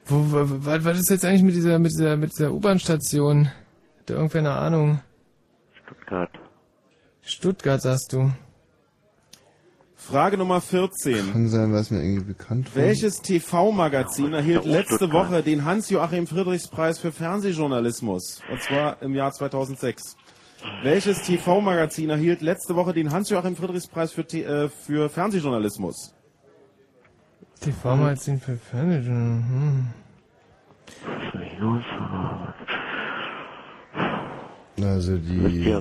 Wo, 0.06 0.16
wo, 0.16 0.66
was, 0.66 0.84
was 0.84 0.98
ist 1.00 1.10
jetzt 1.10 1.24
eigentlich 1.24 1.42
mit 1.42 1.55
dieser, 1.55 1.78
mit 1.78 1.92
dieser, 1.92 2.16
mit 2.16 2.32
dieser 2.32 2.52
U-Bahn-Station? 2.52 3.47
Hat 3.47 3.55
da 4.06 4.14
irgendwer 4.14 4.40
eine 4.40 4.52
Ahnung? 4.52 5.00
Stuttgart. 5.84 6.31
Stuttgart, 7.23 7.81
sagst 7.81 8.12
du. 8.12 8.31
Frage 10.05 10.36
Nummer 10.36 10.60
14. 10.60 11.33
Kann 11.33 11.49
sein, 11.49 11.73
was 11.73 11.91
mir 11.91 12.02
irgendwie 12.02 12.24
bekannt 12.24 12.74
war. 12.76 12.83
Welches 12.83 13.23
TV-Magazin 13.23 14.34
erhielt 14.34 14.66
letzte. 14.66 15.10
Woche 15.12 15.42
den 15.42 15.65
Hans-Joachim 15.65 16.26
Friedrichs-Preis 16.26 16.99
für 16.99 17.10
Fernsehjournalismus? 17.10 18.42
Und 18.50 18.62
zwar 18.62 19.00
im 19.02 19.15
Jahr 19.15 19.33
2006. 19.33 20.16
Welches 20.83 21.23
TV-Magazin 21.23 22.10
erhielt 22.10 22.42
letzte 22.42 22.76
Woche 22.76 22.92
den 22.92 23.12
Hans-Joachim 23.12 23.57
Friedrichs-Preis 23.57 24.12
für, 24.12 24.23
äh, 24.23 24.68
für 24.68 25.08
Fernsehjournalismus? 25.08 26.15
TV-Magazin 27.60 28.39
für 28.41 28.57
Fernsehen. 28.57 29.92
Hm. 34.78 34.84
Also 34.84 35.16
die. 35.16 35.65
Ja. 35.65 35.81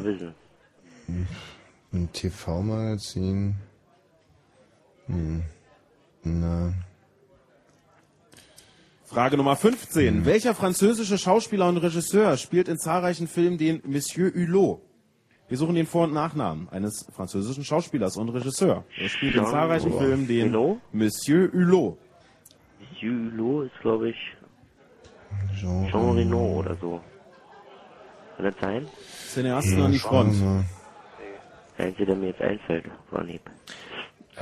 Ein 1.91 2.09
TV-Magazin. 2.13 3.55
Hm. 5.07 5.43
Na. 6.23 6.73
Frage 9.05 9.37
Nummer 9.37 9.55
15. 9.55 10.25
Welcher 10.25 10.55
französische 10.55 11.17
Schauspieler 11.17 11.67
und 11.67 11.77
Regisseur 11.77 12.37
spielt 12.37 12.67
in 12.67 12.77
zahlreichen 12.79 13.27
Filmen 13.27 13.57
den 13.57 13.81
Monsieur 13.85 14.33
Hulot? 14.33 14.81
Wir 15.49 15.57
suchen 15.57 15.75
den 15.75 15.85
Vor- 15.85 16.05
und 16.05 16.13
Nachnamen 16.13 16.67
eines 16.69 17.05
französischen 17.13 17.63
Schauspielers 17.63 18.17
und 18.17 18.29
Regisseur. 18.29 18.85
Er 18.97 19.09
spielt 19.09 19.35
in 19.35 19.43
Jean 19.43 19.51
zahlreichen 19.51 19.91
Hulot. 19.91 20.01
Filmen 20.01 20.27
den 20.27 20.53
Hulot? 20.53 20.77
Monsieur 20.93 21.51
Hulot. 21.51 21.97
Julo 22.99 23.63
ist, 23.63 23.79
glaube 23.81 24.09
ich, 24.09 24.15
Jean, 25.59 25.89
Jean 25.91 26.15
Reno 26.15 26.59
oder 26.59 26.75
so. 26.79 27.01
Kann 28.37 28.45
das 28.45 28.55
sein? 28.61 28.87
Cineasten 29.27 29.81
an 29.81 29.91
die 29.91 29.99
Front. 29.99 30.35
Der 31.77 31.85
einzige, 31.85 32.05
der 32.05 32.15
mir 32.15 32.27
jetzt 32.27 32.41
einfällt, 32.41 32.85
Anhieb. 33.11 33.41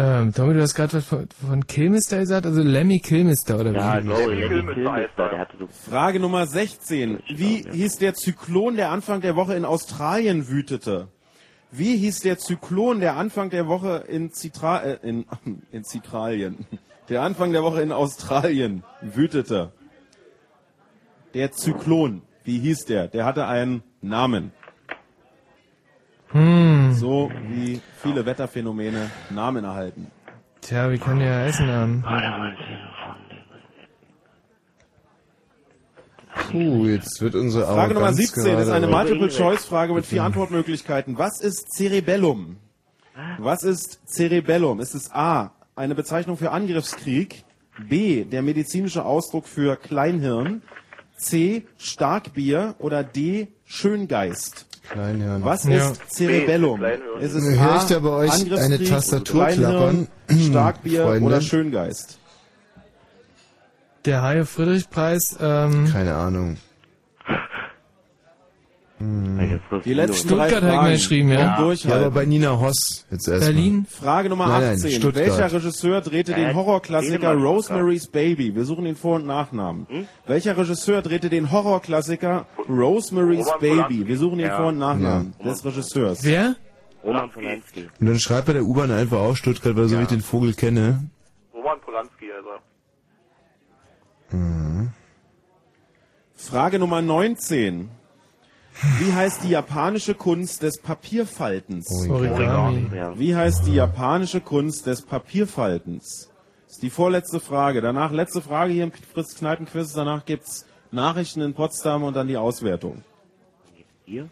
Ähm, 0.03 0.33
Tommy, 0.33 0.55
du 0.55 0.61
hast 0.61 0.73
gerade 0.73 0.93
was 0.93 1.05
von, 1.05 1.27
von 1.47 1.67
Kilmister 1.67 2.17
gesagt? 2.17 2.47
Also 2.47 2.63
Lemmy 2.63 2.99
Kilmister, 2.99 3.59
oder 3.59 3.71
Ja, 3.71 4.03
wie? 4.03 4.09
ich, 4.09 4.49
Lemmy 4.49 4.73
Kilmister, 4.73 5.29
der 5.29 5.37
hatte 5.37 5.57
so... 5.59 5.67
Frage 5.67 6.19
Nummer 6.19 6.47
16. 6.47 7.19
Wie 7.27 7.63
hieß 7.69 7.97
der 7.97 8.15
Zyklon, 8.15 8.77
der 8.77 8.89
Anfang 8.89 9.21
der 9.21 9.35
Woche 9.35 9.53
in 9.53 9.63
Australien 9.63 10.49
wütete? 10.49 11.09
Wie 11.69 11.97
hieß 11.97 12.21
der 12.21 12.39
Zyklon, 12.39 12.99
der 12.99 13.15
Anfang 13.15 13.51
der 13.51 13.67
Woche 13.67 14.03
in, 14.07 14.31
Zitra 14.31 14.81
äh, 14.81 14.97
in, 15.03 15.25
in 15.71 15.83
Zitralien, 15.83 16.65
der 17.07 17.21
Anfang 17.21 17.51
der 17.51 17.61
Woche 17.61 17.83
in 17.83 17.91
Australien 17.91 18.83
wütete? 19.01 19.71
Der 21.35 21.51
Zyklon, 21.51 22.23
wie 22.43 22.57
hieß 22.57 22.85
der? 22.85 23.07
Der 23.07 23.23
hatte 23.23 23.45
einen 23.45 23.83
Namen. 24.01 24.51
Hm. 26.31 26.93
So 26.93 27.31
wie 27.49 27.81
viele 28.01 28.25
Wetterphänomene 28.25 29.09
Namen 29.29 29.63
erhalten. 29.63 30.07
Tja, 30.61 30.91
wie 30.91 30.97
kann 30.97 31.19
der 31.19 31.45
heißen 31.45 31.67
haben? 31.67 32.03
Puh, 36.51 36.85
jetzt 36.85 37.21
wird 37.21 37.35
unsere 37.35 37.65
Frage 37.65 37.93
Nummer 37.93 38.07
Arroganz 38.07 38.17
17 38.33 38.57
ist 38.59 38.69
eine 38.69 38.87
Multiple-Choice-Frage 38.87 39.93
mit 39.95 40.05
vier 40.05 40.23
Antwortmöglichkeiten. 40.23 41.17
Was 41.17 41.41
ist 41.41 41.73
Cerebellum? 41.73 42.57
Was 43.37 43.63
ist 43.63 43.99
Cerebellum? 44.05 44.79
Ist 44.79 44.95
es 44.95 45.11
A, 45.11 45.51
eine 45.75 45.95
Bezeichnung 45.95 46.37
für 46.37 46.51
Angriffskrieg? 46.51 47.43
B, 47.89 48.25
der 48.25 48.41
medizinische 48.41 49.05
Ausdruck 49.05 49.47
für 49.47 49.75
Kleinhirn? 49.75 50.61
C, 51.17 51.65
Starkbier? 51.77 52.75
Oder 52.79 53.03
D, 53.03 53.47
Schöngeist? 53.65 54.70
Kleinhirn. 54.91 55.43
Was 55.43 55.63
Ja. 55.65 55.89
ist 55.91 56.13
Cerebellum? 56.13 56.83
Ist 57.19 57.33
es 57.33 57.43
Höre 57.59 57.77
ich 57.77 57.83
da 57.83 57.99
bei 57.99 58.09
euch 58.09 58.31
eine 58.57 58.83
Tastatur 58.83 59.47
klappern? 59.47 60.07
Starkbier 60.29 61.03
Freunde? 61.03 61.25
oder 61.27 61.41
Schöngeist? 61.41 62.17
Der 64.05 64.23
Haie-Friedrich-Preis, 64.23 65.37
ähm... 65.39 65.87
Keine 65.91 66.15
Ahnung. 66.15 66.57
Hm. 69.01 69.81
Die 69.83 69.93
letzten 69.93 70.27
drei 70.29 70.47
Stuttgart 70.47 70.63
hat 70.63 70.73
Fragen. 70.75 70.91
geschrieben, 70.91 71.29
ja. 71.29 71.73
Ja, 71.73 71.95
aber 71.95 72.11
bei 72.11 72.25
Nina 72.25 72.59
Hoss 72.59 73.05
jetzt 73.09 73.27
erstmal. 73.27 73.53
Berlin? 73.53 73.85
Frage 73.89 74.29
Nummer 74.29 74.47
Nein, 74.47 74.61
nein, 74.61 74.73
18. 74.75 74.91
Stuttgart. 74.91 75.25
Welcher 75.27 75.53
Regisseur 75.53 76.01
drehte 76.01 76.33
den 76.33 76.55
Horrorklassiker. 76.55 77.33
Rosemary's 77.33 78.07
Baby? 78.07 78.53
Wir 78.53 78.65
suchen 78.65 78.85
den 78.85 78.95
Vor- 78.95 79.15
und 79.15 79.25
Nachnamen. 79.25 79.87
Hm? 79.89 80.07
Welcher 80.27 80.55
Regisseur 80.57 81.01
drehte 81.01 81.29
den 81.29 81.51
Horrorklassiker 81.51 82.45
Rosemary's 82.69 83.45
Roman 83.47 83.59
Baby? 83.59 83.75
Polanski. 83.75 84.07
Wir 84.07 84.17
suchen 84.17 84.37
den 84.37 84.47
Ja. 84.47 84.57
Vor- 84.57 84.67
und 84.67 84.77
Nachnamen 84.77 85.33
des 85.43 85.65
Regisseurs. 85.65 86.23
Wer? 86.23 86.55
Roman 87.03 87.31
Polanski. 87.31 87.89
Und 87.99 88.05
dann 88.07 88.19
schreibt 88.19 88.45
bei 88.45 88.53
der 88.53 88.63
U-Bahn 88.63 88.91
einfach 88.91 89.17
auch 89.19 89.35
Stuttgart, 89.35 89.75
weil 89.75 89.87
so 89.87 89.97
wie 89.97 90.03
ich 90.03 90.07
den 90.09 90.21
Vogel 90.21 90.53
kenne. 90.53 91.09
Roman 91.53 91.79
Polanski, 91.81 92.25
also. 92.31 92.49
Mhm. 94.37 94.91
Frage 96.35 96.77
Nummer 96.79 97.01
19. 97.01 97.89
Wie 98.99 99.13
heißt 99.13 99.43
die 99.43 99.49
japanische 99.49 100.15
Kunst 100.15 100.63
des 100.63 100.79
Papierfaltens? 100.79 101.87
Origami. 102.09 102.87
Wie 103.15 103.35
heißt 103.35 103.67
die 103.67 103.75
japanische 103.75 104.41
Kunst 104.41 104.87
des 104.87 105.03
Papierfaltens? 105.03 106.29
Das 106.65 106.77
ist 106.77 106.81
die 106.83 106.89
vorletzte 106.89 107.39
Frage. 107.39 107.81
Danach 107.81 108.11
letzte 108.11 108.41
Frage 108.41 108.73
hier 108.73 108.85
im 108.85 108.91
Fritz 108.91 109.35
Kneipen 109.35 109.67
Quiz. 109.67 109.93
Danach 109.93 110.25
gibt's 110.25 110.65
Nachrichten 110.91 111.41
in 111.41 111.53
Potsdam 111.53 112.03
und 112.03 112.15
dann 112.15 112.27
die 112.27 112.37
Auswertung. 112.37 113.03
Hier? 114.05 114.29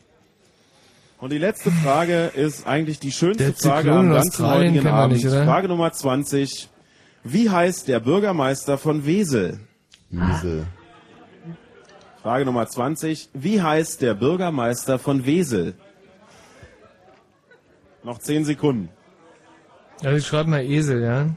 Und 1.19 1.31
die 1.31 1.37
letzte 1.37 1.69
Frage 1.69 2.31
ist 2.33 2.65
eigentlich 2.65 2.99
die 2.99 3.11
schönste 3.11 3.43
Der 3.43 3.53
Frage 3.53 3.83
Zyklon 3.83 3.97
am 4.07 4.13
ganzen 4.13 4.29
Australien 4.29 4.73
heutigen 4.73 4.87
Abend. 4.87 5.23
nicht? 5.23 5.27
Frage 5.29 5.67
Nummer 5.67 5.91
20. 5.91 6.69
Wie 7.23 7.49
heißt 7.49 7.87
der 7.87 7.99
Bürgermeister 7.99 8.77
von 8.77 9.05
Wesel? 9.05 9.59
Wesel. 10.09 10.65
Frage 12.21 12.45
Nummer 12.45 12.67
20. 12.67 13.29
Wie 13.33 13.61
heißt 13.61 14.01
der 14.01 14.13
Bürgermeister 14.13 14.99
von 14.99 15.25
Wesel? 15.25 15.73
Noch 18.03 18.19
10 18.19 18.45
Sekunden. 18.45 18.89
Also 20.03 20.17
ich 20.17 20.27
schreibe 20.27 20.49
mal 20.49 20.63
Esel, 20.63 21.01
ja? 21.01 21.27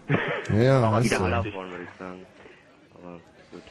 Ja, 0.56 0.90
hast 0.92 1.04
Wieder 1.04 1.18
du. 1.18 1.24
Hallerborn, 1.24 1.70
würde 1.70 1.84
ich 1.84 1.98
sagen. 1.98 2.26
Aber 2.94 3.20
gut. 3.50 3.62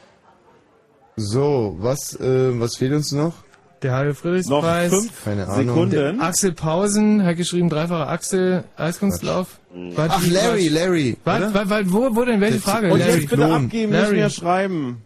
So, 1.16 1.76
was, 1.78 2.18
äh, 2.20 2.60
was 2.60 2.76
fehlt 2.76 2.92
uns 2.92 3.12
noch? 3.12 3.34
Der 3.82 3.92
halbe 3.94 4.14
Friedrichspreis. 4.14 4.92
Noch 4.92 5.00
fünf 5.00 5.24
Keine 5.24 5.48
Ahnung. 5.48 5.90
Der 5.90 6.20
Axel 6.20 6.52
Pausen 6.52 7.24
hat 7.24 7.36
geschrieben, 7.36 7.68
dreifacher 7.68 8.08
Axel, 8.08 8.64
Eiskunstlauf. 8.76 9.58
Ach, 9.96 10.26
Larry, 10.30 10.68
Larry. 10.68 11.16
Warte, 11.24 11.46
oder? 11.46 11.54
warte, 11.54 11.70
warte, 11.70 11.92
wo, 11.92 12.14
wo 12.14 12.24
denn, 12.24 12.40
welche 12.40 12.60
Frage? 12.60 12.92
Und 12.92 13.00
Larry. 13.00 13.20
jetzt 13.20 13.30
bitte 13.30 13.46
abgeben, 13.46 13.92
Larry. 13.92 14.06
nicht 14.08 14.16
mehr 14.16 14.30
schreiben. 14.30 15.02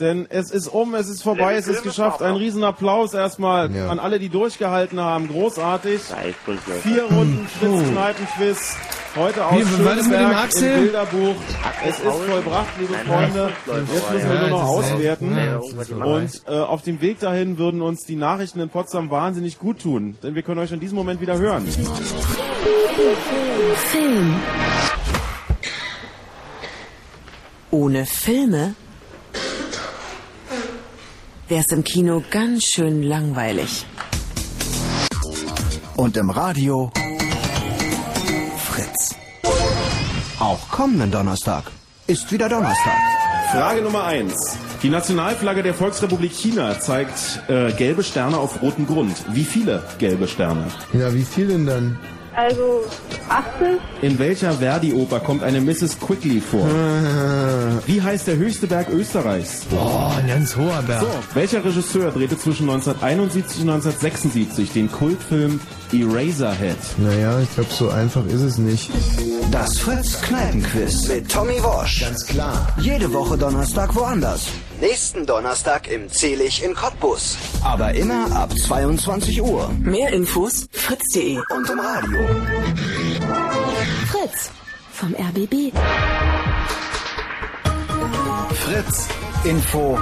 Denn 0.00 0.26
es 0.28 0.50
ist 0.50 0.68
um, 0.68 0.94
es 0.94 1.08
ist 1.08 1.22
vorbei, 1.22 1.54
es 1.54 1.68
ist 1.68 1.82
geschafft. 1.82 2.22
Ein 2.22 2.34
Riesenapplaus 2.36 3.14
erstmal 3.14 3.70
Ja. 3.74 3.88
an 3.88 3.98
alle, 3.98 4.18
die 4.18 4.28
durchgehalten 4.28 5.00
haben. 5.00 5.28
Großartig. 5.28 6.00
Vier 6.82 7.04
Runden 7.04 7.46
Fritz-Kneipen-Quiz. 7.60 8.76
Heute 9.16 9.46
aus 9.46 9.60
Schöneberg 9.60 10.54
im 10.56 10.60
Bilderbuch. 10.60 11.34
Es 11.86 11.98
ist 11.98 12.04
vollbracht, 12.04 12.66
liebe 12.80 12.94
Freunde. 12.94 13.50
Jetzt 13.92 14.10
müssen 14.12 14.28
wir 14.30 14.38
nur 14.40 14.48
noch 14.48 14.64
auswerten. 14.64 15.38
Und 16.02 16.42
äh, 16.48 16.50
auf 16.58 16.82
dem 16.82 17.00
Weg 17.00 17.20
dahin 17.20 17.56
würden 17.58 17.80
uns 17.80 18.04
die 18.06 18.16
Nachrichten 18.16 18.58
in 18.58 18.70
Potsdam 18.70 19.10
wahnsinnig 19.10 19.60
gut 19.60 19.80
tun. 19.82 20.16
Denn 20.24 20.34
wir 20.34 20.42
können 20.42 20.58
euch 20.58 20.72
in 20.72 20.80
diesem 20.80 20.96
Moment 20.96 21.20
wieder 21.20 21.38
hören. 21.38 21.64
Film. 23.92 24.34
Ohne 27.70 28.06
Filme 28.06 28.74
wär's 31.48 31.66
im 31.70 31.84
Kino 31.84 32.22
ganz 32.30 32.64
schön 32.64 33.02
langweilig. 33.02 33.84
Und 35.96 36.16
im 36.16 36.30
Radio 36.30 36.90
Fritz. 38.58 39.14
Auch 40.38 40.68
kommenden 40.70 41.10
Donnerstag 41.10 41.64
ist 42.06 42.30
wieder 42.32 42.48
Donnerstag. 42.48 42.96
Frage 43.52 43.82
Nummer 43.82 44.04
eins. 44.04 44.58
Die 44.82 44.88
Nationalflagge 44.88 45.62
der 45.62 45.74
Volksrepublik 45.74 46.32
China 46.32 46.78
zeigt 46.80 47.40
äh, 47.48 47.72
gelbe 47.72 48.02
Sterne 48.02 48.36
auf 48.36 48.60
rotem 48.60 48.86
Grund. 48.86 49.14
Wie 49.30 49.44
viele 49.44 49.82
gelbe 49.98 50.26
Sterne? 50.26 50.66
Ja, 50.92 51.14
wie 51.14 51.22
viel 51.22 51.46
denn 51.48 51.66
dann? 51.66 51.98
Also 52.36 52.84
80. 53.28 53.78
In 54.02 54.18
welcher 54.18 54.52
Verdi-Oper 54.54 55.20
kommt 55.20 55.42
eine 55.44 55.60
Mrs. 55.60 55.98
Quickly 56.00 56.40
vor? 56.40 56.66
Wie 57.86 58.02
heißt 58.02 58.26
der 58.26 58.36
höchste 58.36 58.66
Berg 58.66 58.88
Österreichs? 58.90 59.62
Oh, 59.70 60.10
ein 60.18 60.26
ganz 60.26 60.56
hoher 60.56 60.82
Berg. 60.82 61.02
So, 61.02 61.08
welcher 61.34 61.64
Regisseur 61.64 62.10
drehte 62.10 62.36
zwischen 62.36 62.68
1971 62.68 63.62
und 63.62 63.70
1976 63.70 64.72
den 64.72 64.90
Kultfilm 64.90 65.60
Eraserhead? 65.92 66.76
Naja, 66.98 67.38
ich 67.40 67.54
glaube, 67.54 67.70
so 67.72 67.88
einfach 67.90 68.26
ist 68.26 68.40
es 68.42 68.58
nicht. 68.58 68.90
Das 69.52 69.78
Fritz 69.78 70.20
Kneipenquiz 70.22 71.06
mit 71.06 71.30
Tommy 71.30 71.62
Walsh. 71.62 72.00
Ganz 72.00 72.26
klar. 72.26 72.66
Jede 72.78 73.12
Woche 73.12 73.38
Donnerstag 73.38 73.94
woanders. 73.94 74.48
Nächsten 74.80 75.24
Donnerstag 75.24 75.88
im 75.88 76.10
Zelig 76.10 76.62
in 76.64 76.74
Cottbus. 76.74 77.36
Aber 77.62 77.94
immer 77.94 78.30
ab 78.34 78.50
22 78.56 79.40
Uhr. 79.40 79.70
Mehr 79.80 80.12
Infos 80.12 80.66
fritz.de 80.72 81.38
Und 81.50 81.70
im 81.70 81.80
Radio. 81.80 82.20
Fritz 84.06 84.50
vom 84.92 85.14
RBB. 85.14 85.72
Fritz 88.54 89.08
Info. 89.44 89.98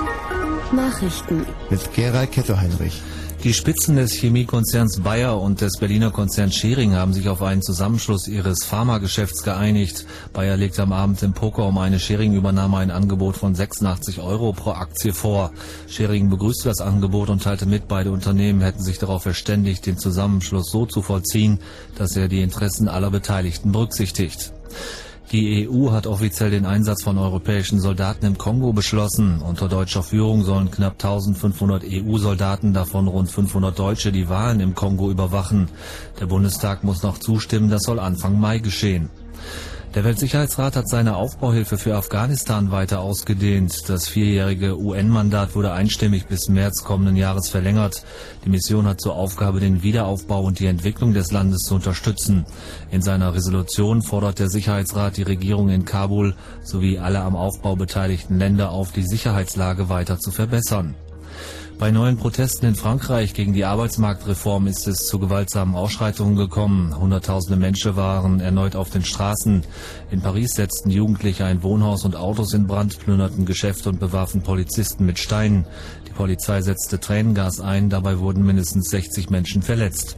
Nachrichten. 0.73 1.47
Mit 1.71 1.93
Gerald 1.95 2.33
Ketterheinrich. 2.33 3.03
Die 3.45 3.55
Spitzen 3.55 3.97
des 3.97 4.13
Chemiekonzerns 4.13 5.01
Bayer 5.01 5.41
und 5.41 5.61
des 5.61 5.73
Berliner 5.79 6.13
Konzerns 6.13 6.55
Schering 6.55 6.95
haben 6.95 7.13
sich 7.13 7.29
auf 7.29 7.43
einen 7.43 7.61
Zusammenschluss 7.61 8.29
ihres 8.29 8.65
Pharmageschäfts 8.65 9.43
geeinigt. 9.43 10.07
Bayer 10.33 10.57
legt 10.57 10.79
am 10.79 10.93
Abend 10.93 11.23
im 11.25 11.33
Poker 11.33 11.67
um 11.67 11.79
eine 11.79 11.99
Schering-Übernahme 11.99 12.79
ein 12.79 12.93
Angebot 12.93 13.37
von 13.37 13.57
86 13.57 14.21
Euro 14.21 14.53
pro 14.53 14.71
Aktie 14.71 15.13
vor. 15.13 15.51
Schering 15.89 16.31
begrüßte 16.31 16.69
das 16.69 16.81
Angebot 16.81 17.31
und 17.31 17.43
teilte 17.43 17.67
mit, 17.67 17.89
beide 17.89 18.13
Unternehmen 18.13 18.61
hätten 18.61 18.83
sich 18.83 18.99
darauf 18.99 19.25
verständigt, 19.25 19.87
den 19.87 19.99
Zusammenschluss 19.99 20.71
so 20.71 20.87
zu 20.87 21.03
vollziehen, 21.03 21.59
dass 21.97 22.17
er 22.17 22.29
die 22.29 22.43
Interessen 22.43 22.87
aller 22.87 23.11
Beteiligten 23.11 23.73
berücksichtigt. 23.73 24.53
Die 25.33 25.67
EU 25.67 25.93
hat 25.93 26.07
offiziell 26.07 26.51
den 26.51 26.67
Einsatz 26.67 27.03
von 27.03 27.17
europäischen 27.17 27.81
Soldaten 27.81 28.27
im 28.27 28.37
Kongo 28.37 28.75
beschlossen. 28.75 29.41
Unter 29.41 29.67
deutscher 29.67 30.03
Führung 30.03 30.45
sollen 30.45 30.71
knapp 30.71 30.93
1500 31.03 31.85
EU-Soldaten, 31.91 32.75
davon 32.75 33.09
rund 33.09 33.31
500 33.31 33.79
Deutsche, 33.79 34.13
die 34.13 34.29
Wahlen 34.29 34.61
im 34.61 34.75
Kongo 34.75 35.11
überwachen. 35.11 35.69
Der 36.21 36.27
Bundestag 36.27 36.85
muss 36.85 37.03
noch 37.03 37.17
zustimmen, 37.17 37.71
das 37.71 37.85
soll 37.85 37.99
Anfang 37.99 38.39
Mai 38.39 38.59
geschehen. 38.59 39.09
Der 39.95 40.05
Weltsicherheitsrat 40.05 40.75
hat 40.75 40.89
seine 40.89 41.17
Aufbauhilfe 41.17 41.77
für 41.77 41.97
Afghanistan 41.97 42.71
weiter 42.71 43.01
ausgedehnt. 43.01 43.91
Das 43.91 44.09
vierjährige 44.09 44.79
UN-Mandat 44.79 45.55
wurde 45.55 45.73
einstimmig 45.73 46.29
bis 46.29 46.49
März 46.49 46.83
kommenden 46.83 47.17
Jahres 47.17 47.51
verlängert. 47.51 48.03
Die 48.47 48.49
Mission 48.49 48.87
hat 48.87 49.03
zur 49.03 49.15
Aufgabe, 49.15 49.61
den 49.61 49.83
Wiederaufbau 49.83 50.45
und 50.45 50.61
die 50.61 50.67
Entwicklung 50.67 51.13
des 51.13 51.31
Landes 51.31 51.65
zu 51.65 51.75
unterstützen. 51.75 52.47
In 52.91 53.03
seiner 53.03 53.35
Resolution 53.35 54.01
fordert 54.01 54.39
der 54.39 54.49
Sicherheitsrat 54.49 55.19
die 55.19 55.25
Regierung 55.25 55.69
in 55.69 55.85
Kabul 55.85 56.37
sowie 56.63 56.99
alle 56.99 57.21
am 57.21 57.37
Aufbau 57.37 57.77
beteiligten 57.77 58.39
Länder 58.39 58.71
auf, 58.71 58.93
die 58.93 59.07
Sicherheitslage 59.07 59.91
weiter 59.91 60.19
zu 60.19 60.31
verbessern. 60.31 60.95
Bei 61.83 61.91
neuen 61.91 62.17
Protesten 62.17 62.67
in 62.67 62.77
Frankreich 62.77 63.35
gegen 63.35 63.55
die 63.55 63.65
Arbeitsmarktreform 63.65 64.69
ist 64.69 64.87
es 64.87 65.09
zu 65.09 65.19
gewaltsamen 65.19 65.75
Ausschreitungen 65.75 66.37
gekommen. 66.37 66.97
Hunderttausende 66.97 67.57
Menschen 67.57 67.97
waren 67.97 68.39
erneut 68.39 68.77
auf 68.77 68.91
den 68.91 69.05
Straßen. 69.05 69.65
In 70.13 70.21
Paris 70.21 70.53
setzten 70.53 70.91
Jugendliche 70.91 71.45
ein 71.45 71.65
Wohnhaus 71.65 72.05
und 72.05 72.15
Autos 72.15 72.55
in 72.55 72.69
Brand, 72.69 73.01
plünderten 73.01 73.47
Geschäfte 73.47 73.89
und 73.89 73.99
bewarfen 73.99 74.43
Polizisten 74.43 75.07
mit 75.07 75.19
Steinen. 75.19 75.67
Die 76.07 76.13
Polizei 76.13 76.63
setzte 76.63 77.01
Tränengas 77.01 77.59
ein, 77.59 77.91
dabei 77.91 78.21
wurden 78.21 78.47
mindestens 78.47 78.89
60 78.91 79.31
Menschen 79.31 79.61
verletzt. 79.63 80.17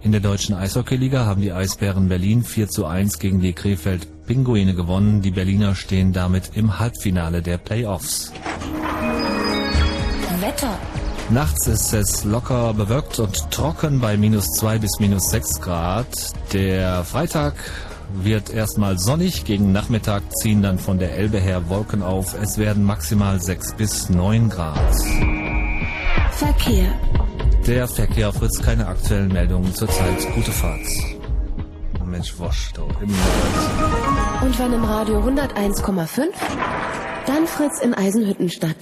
In 0.00 0.12
der 0.12 0.20
deutschen 0.20 0.54
Eishockeyliga 0.54 1.26
haben 1.26 1.42
die 1.42 1.52
Eisbären 1.52 2.08
Berlin 2.08 2.44
4 2.44 2.68
zu 2.68 2.86
1 2.86 3.18
gegen 3.18 3.40
die 3.40 3.52
Krefeld 3.52 4.26
Pinguine 4.26 4.76
gewonnen. 4.76 5.22
Die 5.22 5.32
Berliner 5.32 5.74
stehen 5.74 6.12
damit 6.12 6.52
im 6.54 6.78
Halbfinale 6.78 7.42
der 7.42 7.58
Playoffs. 7.58 8.30
Wetter. 10.54 10.78
Nachts 11.30 11.66
ist 11.66 11.92
es 11.92 12.24
locker 12.24 12.74
bewölkt 12.74 13.18
und 13.18 13.50
trocken 13.50 14.00
bei 14.00 14.16
minus 14.16 14.52
2 14.52 14.78
bis 14.78 15.00
minus 15.00 15.30
6 15.30 15.60
Grad. 15.60 16.06
Der 16.52 17.02
Freitag 17.04 17.54
wird 18.12 18.50
erstmal 18.50 18.98
sonnig. 18.98 19.44
Gegen 19.44 19.72
Nachmittag 19.72 20.22
ziehen 20.36 20.62
dann 20.62 20.78
von 20.78 20.98
der 20.98 21.16
Elbe 21.16 21.38
her 21.38 21.68
Wolken 21.68 22.02
auf. 22.02 22.34
Es 22.40 22.58
werden 22.58 22.84
maximal 22.84 23.40
6 23.40 23.74
bis 23.74 24.10
9 24.10 24.50
Grad. 24.50 24.94
Verkehr. 26.32 26.92
Der 27.66 27.88
Verkehr 27.88 28.32
fritzt 28.32 28.62
keine 28.62 28.86
aktuellen 28.86 29.32
Meldungen 29.32 29.74
zurzeit. 29.74 30.34
Gute 30.34 30.52
Fahrt. 30.52 30.86
Oh 32.00 32.04
Mensch, 32.04 32.38
Wosch, 32.38 32.70
da 32.74 32.82
im 33.00 34.46
Und 34.46 34.58
wenn 34.58 34.72
im 34.74 34.84
Radio 34.84 35.20
101,5, 35.20 36.26
dann 37.26 37.46
Fritz 37.46 37.80
in 37.80 37.94
Eisenhüttenstadt. 37.94 38.76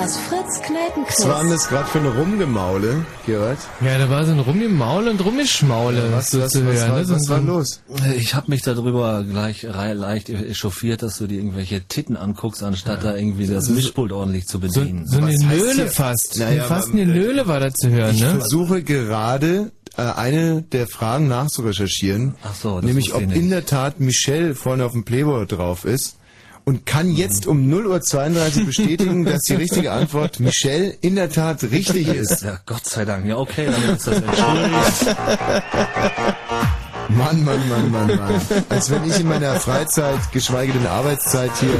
Das 0.00 0.16
Fritz 0.16 0.62
Kneipenquiz. 0.62 1.20
Was 1.20 1.28
war 1.28 1.42
denn 1.42 1.50
das 1.50 1.68
gerade 1.68 1.86
für 1.86 1.98
eine 1.98 2.08
Rumgemaule, 2.16 3.04
Gerald? 3.26 3.58
Ja, 3.84 3.98
da 3.98 4.08
war 4.08 4.24
so 4.24 4.32
ein 4.32 4.38
Rumgemaul 4.40 5.08
und 5.08 5.22
Rummischmaule. 5.22 6.10
Was- 6.12 6.30
so 6.30 6.40
was- 6.40 6.52
zu 6.52 6.66
was 6.66 6.74
hören, 6.76 6.92
war-? 6.92 7.04
So- 7.04 7.14
was 7.16 7.22
so- 7.24 7.32
war 7.34 7.40
los? 7.42 7.82
Ich 8.16 8.34
habe 8.34 8.50
mich 8.50 8.62
darüber 8.62 9.22
gleich 9.24 9.62
leicht 9.62 10.30
echauffiert, 10.30 11.02
dass 11.02 11.18
du 11.18 11.26
dir 11.26 11.36
irgendwelche 11.38 11.82
Titten 11.82 12.16
anguckst, 12.16 12.62
anstatt 12.62 13.04
da 13.04 13.14
irgendwie 13.14 13.46
das 13.46 13.68
Mischpult 13.68 14.12
ordentlich 14.12 14.46
zu 14.46 14.58
bedienen. 14.58 15.06
So 15.06 15.18
eine 15.18 15.34
Was 15.34 15.44
heißt 15.44 15.76
Nöle 15.76 15.86
fast. 15.88 16.38
Naja, 16.38 16.64
fast 16.64 16.92
eine 16.92 17.02
äh, 17.02 17.06
Nöle 17.06 17.46
war 17.46 17.60
da 17.60 17.70
zu 17.74 17.90
hören, 17.90 18.14
Ich 18.14 18.22
ne? 18.22 18.30
versuche 18.30 18.82
gerade 18.82 19.70
äh, 19.98 20.02
eine 20.02 20.62
der 20.62 20.86
Fragen 20.86 21.28
nachzurecherchieren. 21.28 22.36
Ach 22.42 22.54
so, 22.54 22.76
das 22.76 22.84
Nämlich, 22.86 23.12
ob 23.12 23.20
in 23.20 23.50
der 23.50 23.66
Tat 23.66 24.00
Michelle 24.00 24.54
vorne 24.54 24.86
auf 24.86 24.92
dem 24.92 25.04
Playboy 25.04 25.46
drauf 25.46 25.84
ist. 25.84 26.16
Und 26.64 26.86
kann 26.86 27.10
jetzt 27.10 27.46
um 27.46 27.68
0.32 27.72 28.60
Uhr 28.60 28.66
bestätigen, 28.66 29.24
dass 29.24 29.42
die 29.42 29.54
richtige 29.54 29.92
Antwort 29.92 30.40
Michelle 30.40 30.90
in 31.00 31.16
der 31.16 31.30
Tat 31.30 31.62
richtig 31.64 32.08
ist. 32.08 32.42
Ja, 32.42 32.60
Gott 32.66 32.86
sei 32.86 33.04
Dank. 33.04 33.26
Ja, 33.26 33.38
okay, 33.38 33.66
dann 33.66 33.96
ist 33.96 34.06
das 34.06 34.16
entschuldigt. 34.16 35.16
Mann, 37.16 37.44
Mann, 37.44 37.68
Mann, 37.68 37.90
Mann, 37.90 38.16
Mann. 38.16 38.40
Als 38.68 38.90
wenn 38.90 39.04
ich 39.04 39.20
in 39.20 39.28
meiner 39.28 39.54
Freizeit, 39.56 40.18
geschweige 40.32 40.72
denn 40.72 40.86
Arbeitszeit 40.86 41.50
hier, 41.58 41.78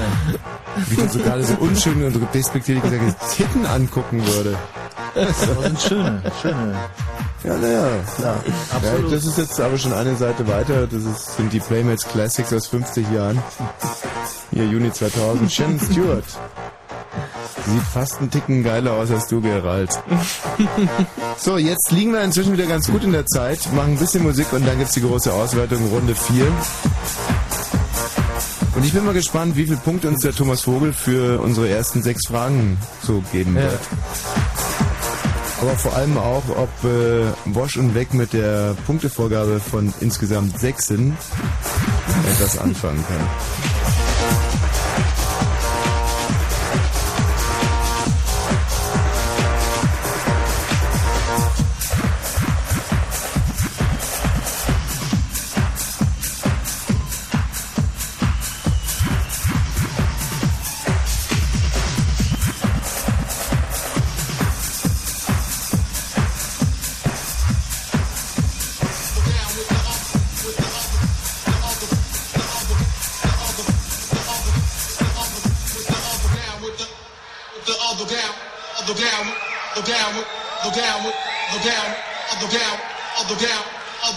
wie 0.88 0.96
du 0.96 1.08
so 1.08 1.18
gerade 1.18 1.44
so 1.44 1.54
unschön 1.54 2.04
und 2.04 2.34
despektierlich 2.34 2.82
gesagt 2.82 3.02
hast, 3.20 3.36
Titten 3.36 3.66
angucken 3.66 4.24
würde. 4.26 4.56
Das 5.14 5.40
sind 5.40 5.80
schöne, 5.80 6.22
schöne. 6.40 6.74
Ja, 7.42 7.56
naja. 7.56 7.86
Ja, 8.18 8.24
Ja, 8.24 8.34
absolut. 8.76 9.12
das 9.12 9.24
ist 9.24 9.38
jetzt 9.38 9.60
aber 9.60 9.78
schon 9.78 9.92
eine 9.92 10.14
Seite 10.16 10.46
weiter. 10.46 10.86
Das 10.86 11.02
ist, 11.02 11.36
sind 11.36 11.52
die 11.52 11.60
Playmates 11.60 12.06
Classics 12.06 12.52
aus 12.52 12.66
50 12.66 13.10
Jahren. 13.10 13.42
Hier, 14.52 14.66
Juni 14.66 14.92
2000. 14.92 15.50
Shannon 15.50 15.80
Stewart. 15.80 16.24
Sieht 17.66 17.82
fast 17.92 18.18
einen 18.18 18.30
Ticken 18.30 18.62
geiler 18.62 18.92
aus 18.92 19.10
als 19.10 19.26
du, 19.28 19.40
Gerald. 19.40 19.90
So, 21.38 21.56
jetzt 21.56 21.90
liegen 21.90 22.12
wir 22.12 22.20
inzwischen 22.22 22.52
wieder 22.52 22.66
ganz 22.66 22.86
gut 22.90 23.02
in 23.02 23.12
der 23.12 23.24
Zeit, 23.26 23.60
machen 23.72 23.92
ein 23.92 23.98
bisschen 23.98 24.22
Musik 24.22 24.52
und 24.52 24.66
dann 24.66 24.76
gibt's 24.78 24.92
die 24.92 25.00
große 25.00 25.32
Auswertung, 25.32 25.78
Runde 25.88 26.14
4. 26.14 26.44
Und 28.76 28.84
ich 28.84 28.92
bin 28.92 29.04
mal 29.06 29.14
gespannt, 29.14 29.56
wie 29.56 29.64
viele 29.64 29.78
Punkte 29.78 30.08
uns 30.08 30.20
der 30.22 30.32
Thomas 30.34 30.62
Vogel 30.62 30.92
für 30.92 31.40
unsere 31.40 31.68
ersten 31.70 32.02
sechs 32.02 32.26
Fragen 32.28 32.76
so 33.02 33.22
geben 33.32 33.56
Ja. 33.56 33.62
wird. 33.62 33.80
Aber 35.62 35.70
vor 35.76 35.94
allem 35.96 36.16
auch, 36.18 36.42
ob 36.56 36.68
äh, 36.84 37.26
Wosch 37.54 37.76
und 37.76 37.94
Weg 37.94 38.12
mit 38.14 38.32
der 38.32 38.74
Punktevorgabe 38.86 39.60
von 39.60 39.92
insgesamt 40.00 40.58
sechsen 40.60 41.16
etwas 42.34 42.58
anfangen 42.58 43.02
kann. 43.08 43.26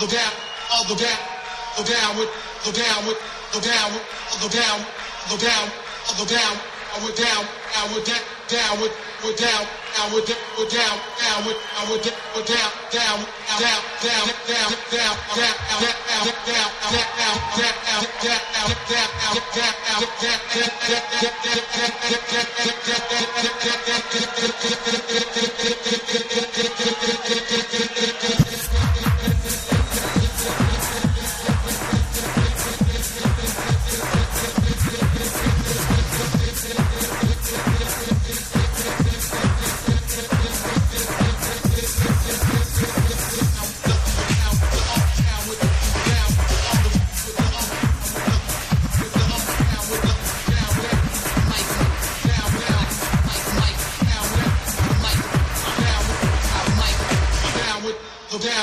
Other 0.03 0.11
down, 0.11 0.33
other 0.83 0.95
down, 0.99 1.19
other 1.79 1.87
down 1.87 2.17
with, 2.19 2.27
other 2.67 2.75
down 2.75 3.07
with, 3.07 3.17
other 3.55 3.63
down 3.63 3.93
with, 3.93 4.03
other 4.35 4.51
down, 4.51 4.83
other 5.31 5.39
down, 5.39 5.71
other 6.11 6.27
down, 6.27 6.59
I 6.91 6.99
went 6.99 7.15
down, 7.15 7.47
I 7.71 7.87
went 7.87 8.03
down, 8.03 8.19
down 8.51 8.81
with, 8.83 8.91
went 9.23 9.39
down, 9.39 9.63
I 9.63 10.11
down, 10.11 10.35
went 10.59 10.71
down, 10.75 10.99
down 11.23 11.39
with, 11.47 11.55
I 11.55 11.87
went 11.87 12.03
down, 12.03 12.19
went 12.35 12.51
down, 12.51 12.67
down, 12.91 13.23
down, 13.63 13.79
down, 14.03 14.27
down, 14.43 14.75
down, 14.91 15.15
down, 15.23 15.23
down, 15.31 15.55
down, 15.55 16.03
down, 16.03 16.67
down, 16.73 16.99
down, 18.23 18.43
down, 18.43 18.67
down, 18.67 18.67
down, 19.43 19.69
down 19.69 20.03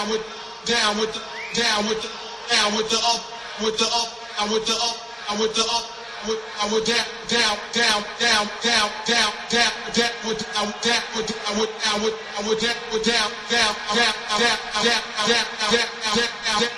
down 0.00 0.08
with, 0.10 0.24
down 0.64 0.96
with, 0.98 1.12
the, 1.12 1.20
down 1.60 1.84
with, 1.84 2.00
the, 2.00 2.08
down 2.48 2.74
with 2.76 2.88
the 2.88 2.96
up, 2.96 3.20
with 3.62 3.76
the 3.76 3.84
up, 3.84 4.08
and 4.40 4.50
with 4.50 4.64
the 4.64 4.72
up, 4.72 4.96
and 5.30 5.40
with 5.40 5.54
the 5.54 5.62
up. 5.62 5.84
With, 6.28 6.36
I 6.60 6.68
would 6.70 6.84
down, 6.84 7.06
down, 7.28 7.56
down, 7.72 8.04
down, 8.20 8.48
down, 8.60 8.90
down, 9.08 9.32
down, 9.48 9.72
down, 9.96 10.12
with, 10.28 10.44
I 10.52 10.68
would 10.68 10.80
down, 10.84 11.00
with, 11.16 11.32
I 11.32 11.58
would, 11.58 11.70
I 11.80 11.96
would, 12.04 12.12
I 12.12 12.44
would 12.46 12.60
down, 12.60 12.76
with 12.92 13.04
down, 13.04 13.32
down, 13.48 13.72
down, 13.96 14.12
down, 14.36 14.60
down, 14.84 15.00
down, 15.24 15.48
down, 15.64 15.88
down, 16.20 16.70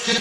Na, 0.00 0.19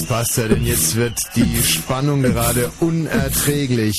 das 0.00 0.08
passt 0.08 0.36
ja, 0.38 0.48
denn 0.48 0.64
jetzt 0.64 0.96
wird 0.96 1.18
die 1.36 1.62
Spannung 1.62 2.22
gerade 2.22 2.70
unerträglich. 2.80 3.98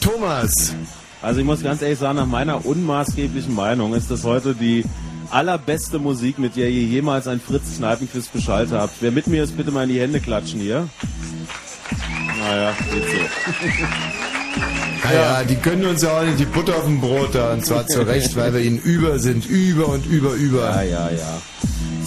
Thomas! 0.00 0.74
Also 1.22 1.40
ich 1.40 1.46
muss 1.46 1.62
ganz 1.62 1.82
ehrlich 1.82 1.98
sagen, 1.98 2.16
nach 2.16 2.26
meiner 2.26 2.64
unmaßgeblichen 2.64 3.54
Meinung 3.54 3.94
ist 3.94 4.10
das 4.10 4.24
heute 4.24 4.54
die 4.54 4.84
allerbeste 5.30 5.98
Musik, 5.98 6.38
mit 6.38 6.56
der 6.56 6.70
ihr 6.70 6.82
jemals 6.82 7.26
ein 7.26 7.40
Fritz 7.40 7.76
Kneipenquiz 7.76 8.28
beschallt 8.28 8.70
habt. 8.72 8.94
Wer 9.00 9.10
mit 9.10 9.26
mir 9.26 9.42
ist, 9.42 9.56
bitte 9.56 9.70
mal 9.70 9.84
in 9.84 9.90
die 9.90 10.00
Hände 10.00 10.20
klatschen 10.20 10.60
hier. 10.60 10.88
Naja, 12.38 12.72
geht 12.92 13.04
so. 13.04 13.84
Naja, 15.04 15.44
die 15.44 15.56
können 15.56 15.84
uns 15.84 16.02
ja 16.02 16.18
auch 16.18 16.24
nicht 16.24 16.38
die 16.38 16.44
Butter 16.44 16.76
auf 16.76 16.84
dem 16.84 17.00
Brot 17.00 17.34
da, 17.34 17.52
und 17.52 17.66
zwar 17.66 17.86
zu 17.86 18.06
Recht, 18.06 18.36
weil 18.36 18.54
wir 18.54 18.60
ihnen 18.60 18.78
über 18.78 19.18
sind. 19.18 19.46
Über 19.46 19.88
und 19.88 20.06
über, 20.06 20.32
über. 20.34 20.70
Ja, 20.70 20.82
ja, 20.82 21.10
ja. 21.10 21.42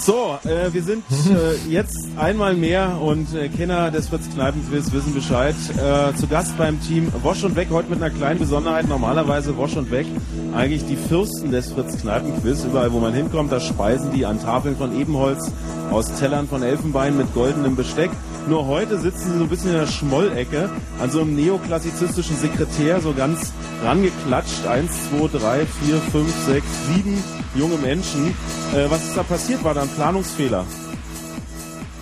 So, 0.06 0.38
äh, 0.44 0.74
wir 0.74 0.84
sind 0.84 1.06
äh, 1.30 1.72
jetzt 1.72 2.10
einmal 2.18 2.56
mehr 2.56 3.00
und 3.02 3.34
äh, 3.34 3.48
Kenner 3.48 3.90
des 3.90 4.10
Fritz 4.10 4.24
Kneipenquiz 4.34 4.92
wissen 4.92 5.14
Bescheid. 5.14 5.56
Äh, 5.78 6.14
zu 6.18 6.28
Gast 6.28 6.58
beim 6.58 6.82
Team 6.82 7.10
Wosch 7.22 7.46
und 7.46 7.56
Weg, 7.56 7.70
heute 7.72 7.90
mit 7.90 8.04
einer 8.04 8.14
kleinen 8.14 8.38
Besonderheit. 8.38 8.90
Normalerweise 8.90 9.56
Wosch 9.56 9.78
und 9.78 9.92
Weg, 9.92 10.06
eigentlich 10.54 10.86
die 10.86 10.98
Fürsten 10.98 11.52
des 11.52 11.72
Fritz 11.72 12.02
Kneipenquiz. 12.02 12.66
Überall, 12.66 12.92
wo 12.92 13.00
man 13.00 13.14
hinkommt, 13.14 13.50
da 13.54 13.62
speisen 13.62 14.12
die 14.12 14.26
an 14.26 14.42
Tafeln 14.42 14.76
von 14.76 14.94
Ebenholz, 15.00 15.50
aus 15.90 16.14
Tellern 16.20 16.50
von 16.50 16.64
Elfenbein 16.64 17.16
mit 17.16 17.34
goldenem 17.34 17.78
Besteck. 17.78 18.12
Nur 18.48 18.68
heute 18.68 19.00
sitzen 19.00 19.32
sie 19.32 19.38
so 19.38 19.44
ein 19.44 19.50
bisschen 19.50 19.72
in 19.72 19.78
der 19.78 19.88
Schmollecke 19.88 20.70
an 21.00 21.10
so 21.10 21.22
einem 21.22 21.36
neoklassizistischen 21.36 22.36
Sekretär, 22.36 23.00
so 23.00 23.14
ganz 23.14 23.54
rangeklatscht. 23.84 24.66
Eins, 24.66 25.10
zwei, 25.10 25.28
drei, 25.28 25.66
vier, 25.66 25.96
fünf, 26.12 26.34
sechs, 26.46 26.66
sieben 26.88 27.24
junge 27.56 27.78
Menschen. 27.78 28.36
Äh, 28.76 28.90
was 28.90 29.04
ist 29.04 29.16
da 29.16 29.24
passiert? 29.24 29.64
War 29.64 29.74
da 29.74 29.84
ein 29.84 29.90
Planungsfehler? 29.90 30.66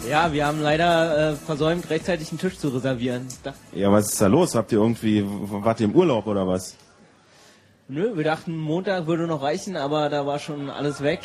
Ja, 0.09 0.33
wir 0.33 0.47
haben 0.47 0.61
leider 0.61 1.31
äh, 1.31 1.35
versäumt, 1.35 1.89
rechtzeitig 1.89 2.31
einen 2.31 2.39
Tisch 2.39 2.57
zu 2.57 2.69
reservieren. 2.69 3.27
Ja, 3.73 3.91
was 3.91 4.11
ist 4.11 4.19
da 4.19 4.27
los? 4.27 4.55
Habt 4.55 4.71
ihr 4.71 4.79
irgendwie, 4.79 5.23
wart 5.25 5.79
ihr 5.79 5.85
im 5.85 5.95
Urlaub 5.95 6.25
oder 6.25 6.47
was? 6.47 6.75
nö, 7.91 8.15
wir 8.15 8.23
dachten, 8.23 8.57
Montag 8.57 9.05
würde 9.07 9.27
noch 9.27 9.43
reichen, 9.43 9.75
aber 9.75 10.09
da 10.09 10.25
war 10.25 10.39
schon 10.39 10.69
alles 10.69 11.01
weg. 11.03 11.19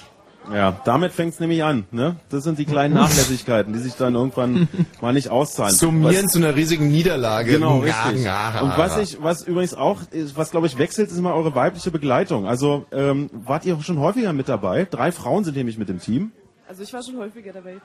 Ja, 0.52 0.80
damit 0.84 1.12
fängt's 1.12 1.40
nämlich 1.40 1.64
an. 1.64 1.84
Ne? 1.90 2.16
Das 2.28 2.44
sind 2.44 2.58
die 2.58 2.64
kleinen 2.64 2.94
Nachlässigkeiten, 3.02 3.72
die 3.72 3.78
sich 3.80 3.94
dann 3.94 4.14
irgendwann 4.14 4.68
mal 5.00 5.12
nicht 5.12 5.28
auszahlen. 5.28 5.74
Summieren 5.74 6.26
Was- 6.26 6.32
zu 6.32 6.38
einer 6.38 6.54
riesigen 6.54 6.88
Niederlage. 6.88 7.52
Genau, 7.52 7.84
Ja, 7.84 8.04
richtig. 8.04 8.24
ja, 8.24 8.60
Und 8.60 8.76
was 8.76 8.96
ich, 8.98 9.22
was 9.22 9.42
übrigens 9.42 9.74
auch, 9.74 10.00
was 10.34 10.50
glaube 10.50 10.66
ich 10.68 10.78
wechselt, 10.78 11.10
ist 11.10 11.18
immer 11.18 11.34
eure 11.34 11.54
weibliche 11.54 11.90
Begleitung. 11.90 12.46
Also 12.46 12.86
ähm, 12.92 13.28
wart 13.32 13.64
ihr 13.64 13.80
schon 13.82 13.98
häufiger 13.98 14.32
mit 14.32 14.48
dabei? 14.48 14.84
Drei 14.88 15.10
Frauen 15.12 15.44
sind 15.44 15.56
nämlich 15.56 15.78
mit 15.78 15.88
dem 15.88 16.00
Team. 16.00 16.30
Also 16.68 16.82
ich 16.82 16.92
war 16.92 17.02
schon 17.02 17.16
häufiger 17.18 17.52
dabei. 17.52 17.76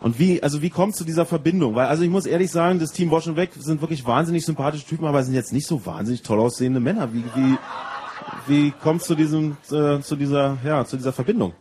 Und 0.00 0.18
wie, 0.18 0.42
also 0.42 0.62
wie 0.62 0.70
kommt 0.70 0.96
zu 0.96 1.04
dieser 1.04 1.24
Verbindung? 1.24 1.76
Weil, 1.76 1.86
also 1.86 2.02
ich 2.02 2.10
muss 2.10 2.26
ehrlich 2.26 2.50
sagen, 2.50 2.80
das 2.80 2.90
Team 2.90 3.08
Bosch 3.10 3.28
und 3.28 3.36
Weg 3.36 3.50
sind 3.56 3.80
wirklich 3.80 4.04
wahnsinnig 4.04 4.44
sympathische 4.44 4.84
Typen, 4.84 5.06
aber 5.06 5.22
sind 5.22 5.34
jetzt 5.34 5.52
nicht 5.52 5.68
so 5.68 5.86
wahnsinnig 5.86 6.22
toll 6.22 6.40
aussehende 6.40 6.80
Männer. 6.80 7.10
Wie, 7.12 7.22
wie, 7.36 7.56
wie 8.48 8.70
kommt 8.82 9.02
zu 9.04 9.14
diesem, 9.14 9.56
äh, 9.70 10.00
zu 10.00 10.16
dieser, 10.16 10.58
ja, 10.64 10.84
zu 10.84 10.96
dieser 10.96 11.12
Verbindung? 11.12 11.52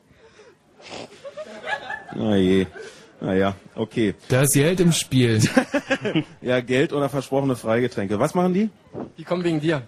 Na 2.15 2.35
je. 2.35 2.65
Naja, 3.21 3.55
okay. 3.75 4.15
Da 4.29 4.41
ist 4.41 4.53
Geld 4.53 4.79
im 4.79 4.91
Spiel. 4.91 5.39
ja, 6.41 6.59
Geld 6.59 6.91
oder 6.91 7.07
versprochene 7.07 7.55
Freigetränke. 7.55 8.19
Was 8.19 8.33
machen 8.33 8.53
die? 8.53 8.69
Die 9.17 9.23
kommen 9.23 9.43
wegen 9.43 9.59
dir. 9.59 9.83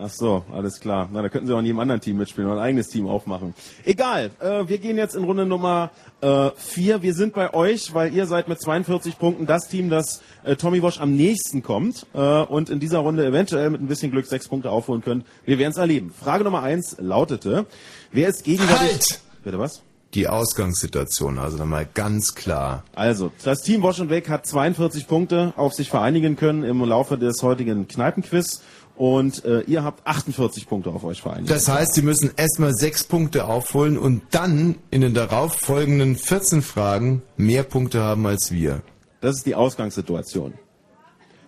Ach 0.00 0.08
so, 0.08 0.44
alles 0.52 0.78
klar. 0.78 1.08
Na, 1.12 1.22
da 1.22 1.28
könnten 1.28 1.48
sie 1.48 1.54
auch 1.54 1.58
in 1.58 1.66
jedem 1.66 1.80
anderen 1.80 2.00
Team 2.00 2.18
mitspielen 2.18 2.48
oder 2.48 2.60
ein 2.60 2.66
eigenes 2.68 2.86
Team 2.86 3.08
aufmachen. 3.08 3.52
Egal, 3.84 4.30
äh, 4.38 4.68
wir 4.68 4.78
gehen 4.78 4.96
jetzt 4.96 5.16
in 5.16 5.24
Runde 5.24 5.44
Nummer 5.44 5.90
äh, 6.20 6.50
vier. 6.56 7.02
Wir 7.02 7.14
sind 7.14 7.34
bei 7.34 7.52
euch, 7.52 7.92
weil 7.94 8.14
ihr 8.14 8.26
seid 8.26 8.48
mit 8.48 8.60
42 8.60 9.18
Punkten 9.18 9.46
das 9.46 9.68
Team, 9.68 9.90
das 9.90 10.22
äh, 10.44 10.54
Tommy 10.54 10.80
Bosch 10.80 11.00
am 11.00 11.16
nächsten 11.16 11.64
kommt 11.64 12.06
äh, 12.14 12.18
und 12.42 12.70
in 12.70 12.78
dieser 12.78 13.00
Runde 13.00 13.26
eventuell 13.26 13.70
mit 13.70 13.80
ein 13.80 13.88
bisschen 13.88 14.12
Glück 14.12 14.26
sechs 14.26 14.48
Punkte 14.48 14.70
aufholen 14.70 15.02
können. 15.02 15.24
Wir 15.44 15.58
werden 15.58 15.72
es 15.72 15.78
erleben. 15.78 16.12
Frage 16.12 16.44
Nummer 16.44 16.62
eins 16.62 16.96
lautete, 17.00 17.66
wer 18.12 18.28
ist 18.28 18.44
gegenwärtig... 18.44 18.80
Halt! 18.80 19.20
Bitte 19.42 19.58
was? 19.58 19.82
Die 20.14 20.26
Ausgangssituation, 20.26 21.38
also 21.38 21.58
nochmal 21.58 21.86
ganz 21.92 22.34
klar. 22.34 22.84
Also, 22.94 23.30
das 23.44 23.60
Team 23.60 23.82
Bosch 23.82 24.00
und 24.00 24.08
Weg 24.08 24.30
hat 24.30 24.46
42 24.46 25.06
Punkte 25.06 25.52
auf 25.56 25.74
sich 25.74 25.90
vereinigen 25.90 26.36
können 26.36 26.64
im 26.64 26.82
Laufe 26.82 27.18
des 27.18 27.42
heutigen 27.42 27.88
Kneipenquiz 27.88 28.62
und 28.96 29.44
äh, 29.44 29.60
ihr 29.62 29.84
habt 29.84 30.06
48 30.06 30.66
Punkte 30.66 30.90
auf 30.90 31.04
euch 31.04 31.22
vereinigt. 31.22 31.50
Das 31.50 31.68
heißt, 31.68 31.94
sie 31.94 32.02
müssen 32.02 32.32
erstmal 32.36 32.74
sechs 32.74 33.04
Punkte 33.04 33.44
aufholen 33.44 33.96
und 33.96 34.22
dann 34.30 34.76
in 34.90 35.02
den 35.02 35.14
darauf 35.14 35.54
folgenden 35.54 36.16
14 36.16 36.62
Fragen 36.62 37.22
mehr 37.36 37.62
Punkte 37.62 38.00
haben 38.00 38.26
als 38.26 38.50
wir. 38.50 38.82
Das 39.20 39.36
ist 39.36 39.46
die 39.46 39.54
Ausgangssituation. 39.54 40.54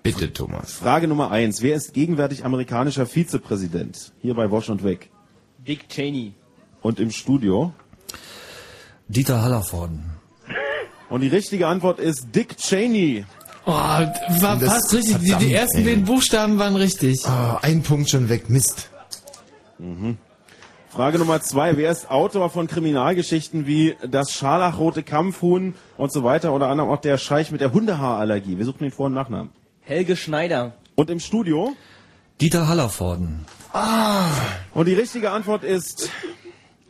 Bitte, 0.02 0.32
Thomas. 0.32 0.72
Frage 0.72 1.08
Nummer 1.08 1.30
eins. 1.30 1.60
Wer 1.60 1.76
ist 1.76 1.92
gegenwärtig 1.92 2.44
amerikanischer 2.44 3.04
Vizepräsident? 3.04 4.12
Hier 4.22 4.34
bei 4.34 4.50
Wosch 4.50 4.70
und 4.70 4.82
Weg. 4.82 5.10
Dick 5.58 5.88
Cheney. 5.88 6.34
Und 6.82 7.00
im 7.00 7.10
Studio? 7.10 7.74
Dieter 9.10 9.42
Hallervorden. 9.42 10.04
Und 11.08 11.22
die 11.22 11.26
richtige 11.28 11.66
Antwort 11.66 11.98
ist 11.98 12.28
Dick 12.32 12.56
Cheney. 12.56 13.24
Oh, 13.66 13.72
war 13.72 14.06
Das- 14.56 14.62
fast 14.68 14.94
richtig. 14.94 15.18
Die, 15.18 15.34
die 15.34 15.52
ersten 15.52 15.84
beiden 15.84 16.04
Buchstaben 16.04 16.60
waren 16.60 16.76
richtig. 16.76 17.26
Ah, 17.26 17.58
ein 17.60 17.82
Punkt 17.82 18.08
schon 18.08 18.28
weg, 18.28 18.48
Mist. 18.48 18.88
Mhm. 19.78 20.16
Frage 20.90 21.18
Nummer 21.18 21.40
zwei. 21.42 21.76
Wer 21.76 21.90
ist 21.90 22.08
Autor 22.08 22.50
von 22.50 22.68
Kriminalgeschichten 22.68 23.66
wie 23.66 23.96
Das 24.08 24.30
scharlachrote 24.32 25.02
Kampfhuhn 25.02 25.74
und 25.96 26.12
so 26.12 26.22
weiter? 26.22 26.52
Unter 26.52 26.68
anderem 26.68 26.90
auch 26.90 27.00
der 27.00 27.18
Scheich 27.18 27.50
mit 27.50 27.60
der 27.60 27.72
Hundehaarallergie. 27.72 28.58
Wir 28.58 28.64
suchen 28.64 28.84
den 28.84 28.92
Vor- 28.92 29.06
und 29.06 29.14
Nachnamen. 29.14 29.50
Helge 29.80 30.14
Schneider. 30.16 30.74
Und 30.94 31.10
im 31.10 31.18
Studio? 31.18 31.72
Dieter 32.40 32.68
Hallervorden. 32.68 33.44
Ah. 33.72 34.26
Und 34.72 34.86
die 34.86 34.94
richtige 34.94 35.32
Antwort 35.32 35.64
ist 35.64 36.10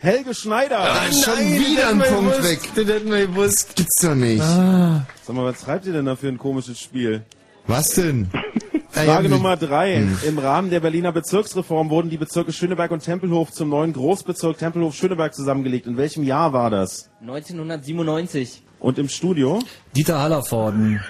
Helge 0.02 0.34
Schneider. 0.34 0.78
Ah, 0.80 1.12
schon 1.12 1.38
wieder 1.38 1.88
ein 1.90 1.98
Punkt 1.98 2.42
weg. 2.42 2.58
Das 2.74 2.86
hätten 2.86 3.10
wir 3.10 3.26
gewusst. 3.26 3.76
Gibt's 3.76 3.96
doch 4.00 4.14
nicht. 4.14 4.40
Ah. 4.40 5.04
Sag 5.22 5.36
mal, 5.36 5.44
was 5.44 5.60
treibt 5.60 5.84
ihr 5.84 5.92
denn 5.92 6.06
da 6.06 6.16
für 6.16 6.28
ein 6.28 6.38
komisches 6.38 6.80
Spiel? 6.80 7.22
Was 7.66 7.88
denn? 7.90 8.30
Frage 8.90 9.28
Nummer 9.28 9.58
drei. 9.58 9.96
Hm. 9.96 10.18
Im 10.26 10.38
Rahmen 10.38 10.70
der 10.70 10.80
Berliner 10.80 11.12
Bezirksreform 11.12 11.90
wurden 11.90 12.08
die 12.08 12.16
Bezirke 12.16 12.50
Schöneberg 12.52 12.90
und 12.90 13.04
Tempelhof 13.04 13.52
zum 13.52 13.68
neuen 13.68 13.92
Großbezirk 13.92 14.56
Tempelhof-Schöneberg 14.58 15.34
zusammengelegt. 15.34 15.86
In 15.86 15.98
welchem 15.98 16.24
Jahr 16.24 16.54
war 16.54 16.70
das? 16.70 17.10
1997. 17.20 18.62
Und 18.80 18.98
im 18.98 19.10
Studio? 19.10 19.58
Dieter 19.94 20.18
Hallervorden. 20.20 21.02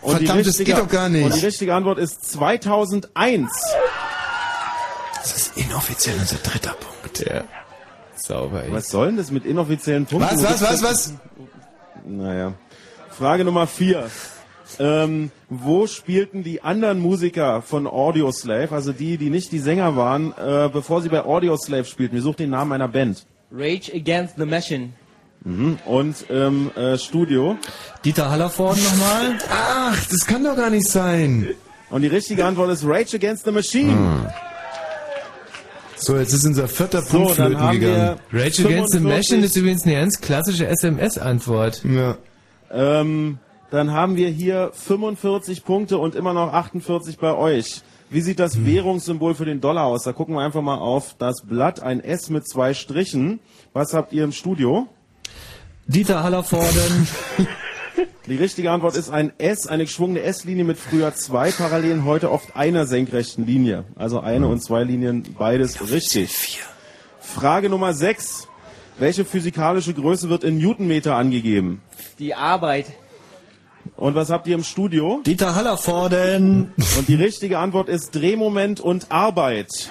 Und 0.00 0.20
die 0.20 0.26
Verdammt, 0.26 0.40
das 0.40 0.58
richtige- 0.58 0.72
geht 0.72 0.78
doch 0.82 0.88
gar 0.88 1.10
nicht. 1.10 1.24
Und 1.26 1.34
die 1.34 1.44
richtige 1.44 1.74
Antwort 1.74 1.98
ist 1.98 2.24
2001. 2.32 3.50
Das 5.14 5.36
ist 5.36 5.56
inoffiziell 5.58 6.16
unser 6.18 6.36
dritter 6.36 6.72
Punkt. 6.74 7.18
Ja. 7.20 7.44
Sauber, 8.18 8.64
ey. 8.64 8.72
Was 8.72 8.88
soll 8.88 9.08
denn 9.08 9.16
das 9.16 9.30
mit 9.30 9.44
inoffiziellen 9.44 10.06
Punkten? 10.06 10.36
Was, 10.36 10.42
was, 10.42 10.62
was, 10.62 10.82
was? 10.82 11.14
Naja. 12.06 12.54
Frage 13.10 13.44
Nummer 13.44 13.66
vier. 13.66 14.10
Ähm, 14.78 15.30
wo 15.48 15.86
spielten 15.86 16.42
die 16.42 16.62
anderen 16.62 17.00
Musiker 17.00 17.62
von 17.62 17.86
Audioslave, 17.86 18.74
also 18.74 18.92
die, 18.92 19.16
die 19.16 19.30
nicht 19.30 19.50
die 19.50 19.60
Sänger 19.60 19.96
waren, 19.96 20.32
äh, 20.32 20.68
bevor 20.70 21.00
sie 21.00 21.08
bei 21.08 21.24
Audioslave 21.24 21.84
spielten? 21.86 22.14
Wir 22.14 22.22
suchen 22.22 22.36
den 22.36 22.50
Namen 22.50 22.72
einer 22.72 22.88
Band. 22.88 23.26
Rage 23.50 23.90
Against 23.94 24.34
the 24.36 24.44
Machine. 24.44 24.90
Mhm. 25.44 25.78
Und 25.86 26.28
im 26.28 26.70
äh, 26.76 26.98
Studio. 26.98 27.56
Dieter 28.04 28.30
Hallervorden 28.30 28.82
nochmal. 28.82 29.38
Ach, 29.50 30.06
das 30.10 30.26
kann 30.26 30.44
doch 30.44 30.56
gar 30.56 30.70
nicht 30.70 30.86
sein. 30.86 31.54
Und 31.90 32.02
die 32.02 32.08
richtige 32.08 32.44
Antwort 32.44 32.70
ist 32.70 32.84
Rage 32.84 33.16
Against 33.16 33.46
the 33.46 33.50
Machine. 33.50 33.92
Hm. 33.92 34.26
So, 36.00 36.16
jetzt 36.16 36.32
ist 36.32 36.46
unser 36.46 36.68
vierter 36.68 37.02
So, 37.02 37.18
Punkt 37.18 37.32
flöten 37.32 37.70
gegangen. 37.72 38.18
Rage 38.32 38.64
Against 38.64 38.92
the 38.92 38.98
45 38.98 39.02
Machine 39.02 39.44
ist 39.44 39.56
übrigens 39.56 39.84
eine 39.84 39.94
ganz 39.94 40.20
klassische 40.20 40.66
SMS-Antwort. 40.66 41.82
Ja. 41.84 42.16
Ähm, 42.70 43.38
dann 43.70 43.92
haben 43.92 44.16
wir 44.16 44.28
hier 44.28 44.70
45 44.72 45.64
Punkte 45.64 45.98
und 45.98 46.14
immer 46.14 46.32
noch 46.34 46.52
48 46.52 47.18
bei 47.18 47.34
euch. 47.34 47.82
Wie 48.10 48.22
sieht 48.22 48.38
das 48.38 48.64
Währungssymbol 48.64 49.34
für 49.34 49.44
den 49.44 49.60
Dollar 49.60 49.84
aus? 49.84 50.04
Da 50.04 50.12
gucken 50.12 50.34
wir 50.34 50.40
einfach 50.40 50.62
mal 50.62 50.78
auf 50.78 51.14
das 51.18 51.42
Blatt, 51.42 51.82
ein 51.82 52.00
S 52.00 52.30
mit 52.30 52.48
zwei 52.48 52.72
Strichen. 52.72 53.40
Was 53.74 53.92
habt 53.92 54.12
ihr 54.12 54.24
im 54.24 54.32
Studio? 54.32 54.86
Dieter 55.86 56.22
Hallervorden. 56.22 57.06
Die 58.26 58.36
richtige 58.36 58.70
Antwort 58.70 58.96
ist 58.96 59.10
ein 59.10 59.32
S, 59.38 59.66
eine 59.66 59.84
geschwungene 59.84 60.22
S-Linie 60.22 60.64
mit 60.64 60.78
früher 60.78 61.14
zwei 61.14 61.50
Parallelen, 61.50 62.04
heute 62.04 62.30
oft 62.30 62.56
einer 62.56 62.86
senkrechten 62.86 63.46
Linie. 63.46 63.84
Also 63.96 64.20
eine 64.20 64.48
und 64.48 64.62
zwei 64.62 64.84
Linien, 64.84 65.24
beides 65.38 65.90
richtig. 65.90 66.60
Frage 67.20 67.68
Nummer 67.68 67.92
6. 67.92 68.48
Welche 68.98 69.24
physikalische 69.24 69.94
Größe 69.94 70.28
wird 70.28 70.44
in 70.44 70.58
Newtonmeter 70.58 71.14
angegeben? 71.14 71.80
Die 72.18 72.34
Arbeit. 72.34 72.86
Und 73.96 74.14
was 74.14 74.30
habt 74.30 74.46
ihr 74.46 74.54
im 74.54 74.64
Studio? 74.64 75.20
Dieter 75.24 75.54
Hallervorden. 75.54 76.72
Und 76.98 77.08
die 77.08 77.14
richtige 77.14 77.58
Antwort 77.58 77.88
ist 77.88 78.14
Drehmoment 78.14 78.80
und 78.80 79.10
Arbeit. 79.10 79.88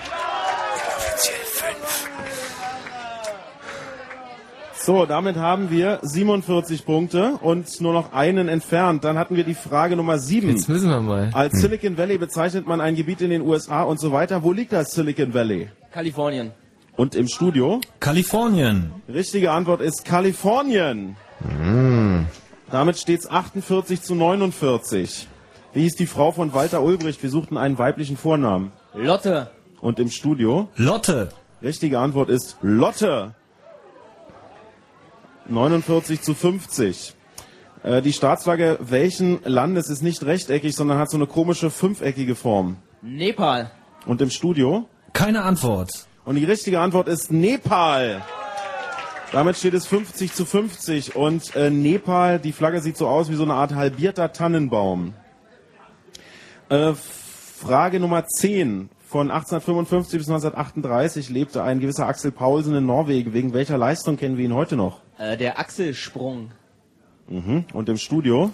So, 4.88 5.06
damit 5.06 5.36
haben 5.36 5.70
wir 5.70 6.00
47 6.02 6.86
Punkte 6.86 7.34
und 7.42 7.82
nur 7.82 7.92
noch 7.92 8.14
einen 8.14 8.48
entfernt. 8.48 9.04
Dann 9.04 9.18
hatten 9.18 9.36
wir 9.36 9.44
die 9.44 9.54
Frage 9.54 9.98
Nummer 9.98 10.18
7. 10.18 10.50
Jetzt 10.50 10.70
müssen 10.70 10.90
wir 10.90 11.02
mal. 11.02 11.30
Als 11.34 11.60
Silicon 11.60 11.98
Valley 11.98 12.18
bezeichnet 12.18 12.66
man 12.68 12.80
ein 12.80 12.96
Gebiet 12.96 13.20
in 13.20 13.30
den 13.30 13.42
USA 13.42 13.84
und 13.84 14.00
so 14.00 14.14
weiter. 14.14 14.44
Wo 14.44 14.54
liegt 14.54 14.72
das 14.72 14.92
Silicon 14.92 15.34
Valley? 15.34 15.68
Kalifornien. 15.92 16.52
Und 16.96 17.16
im 17.16 17.28
Studio? 17.28 17.82
Kalifornien. 18.00 18.94
Richtige 19.10 19.52
Antwort 19.52 19.82
ist 19.82 20.06
Kalifornien. 20.06 21.18
Hm. 21.46 22.28
Damit 22.72 22.98
steht 22.98 23.20
es 23.20 23.30
48 23.30 24.02
zu 24.02 24.16
49. 24.16 25.28
Wie 25.74 25.82
hieß 25.82 25.98
die 25.98 26.08
Frau 26.08 26.32
von 26.32 26.54
Walter 26.54 26.82
Ulbricht? 26.82 27.22
Wir 27.22 27.30
suchten 27.30 27.58
einen 27.58 27.78
weiblichen 27.78 28.16
Vornamen. 28.16 28.72
Lotte. 28.94 29.52
Und 29.82 30.00
im 30.00 30.10
Studio? 30.10 30.70
Lotte. 30.78 31.28
Richtige 31.62 32.00
Antwort 32.00 32.30
ist 32.30 32.56
Lotte. 32.62 33.36
49 35.50 36.22
zu 36.22 36.34
50. 36.34 37.16
Äh, 37.84 38.02
die 38.02 38.14
Staatsflagge 38.14 38.80
welchen 38.82 39.40
Landes 39.44 39.90
ist 39.90 40.02
nicht 40.02 40.26
rechteckig, 40.26 40.76
sondern 40.76 40.98
hat 40.98 41.10
so 41.10 41.18
eine 41.18 41.28
komische 41.28 41.70
fünfeckige 41.70 42.36
Form? 42.36 42.78
Nepal. 43.02 43.72
Und 44.06 44.22
im 44.22 44.30
Studio? 44.30 44.88
Keine 45.14 45.44
Antwort. 45.44 46.08
Und 46.26 46.36
die 46.36 46.46
richtige 46.46 46.80
Antwort 46.80 47.08
ist 47.08 47.32
Nepal. 47.32 48.22
Damit 49.32 49.58
steht 49.58 49.74
es 49.74 49.86
50 49.88 50.34
zu 50.34 50.46
50 50.46 51.16
und 51.16 51.56
äh, 51.56 51.70
Nepal, 51.70 52.40
die 52.40 52.54
Flagge 52.54 52.80
sieht 52.82 52.98
so 52.98 53.08
aus 53.08 53.30
wie 53.30 53.36
so 53.36 53.44
eine 53.44 53.56
Art 53.56 53.76
halbierter 53.76 54.32
Tannenbaum. 54.32 55.14
Äh, 56.70 56.94
Frage 56.94 58.00
Nummer 58.00 58.26
10. 58.26 58.90
Von 59.06 59.32
1855 59.32 60.20
bis 60.20 60.28
1938 60.28 61.30
lebte 61.30 61.64
ein 61.64 61.80
gewisser 61.80 62.08
Axel 62.08 62.32
Paulsen 62.32 62.76
in 62.76 62.86
Norwegen. 62.86 63.34
Wegen 63.34 63.54
welcher 63.54 63.78
Leistung 63.78 64.18
kennen 64.18 64.38
wir 64.38 64.44
ihn 64.44 64.54
heute 64.54 64.76
noch? 64.76 65.02
Äh, 65.18 65.38
der 65.38 65.60
Achselsprung. 65.60 66.52
Mhm. 67.28 67.66
Und 67.74 67.90
im 67.90 67.98
Studio? 67.98 68.52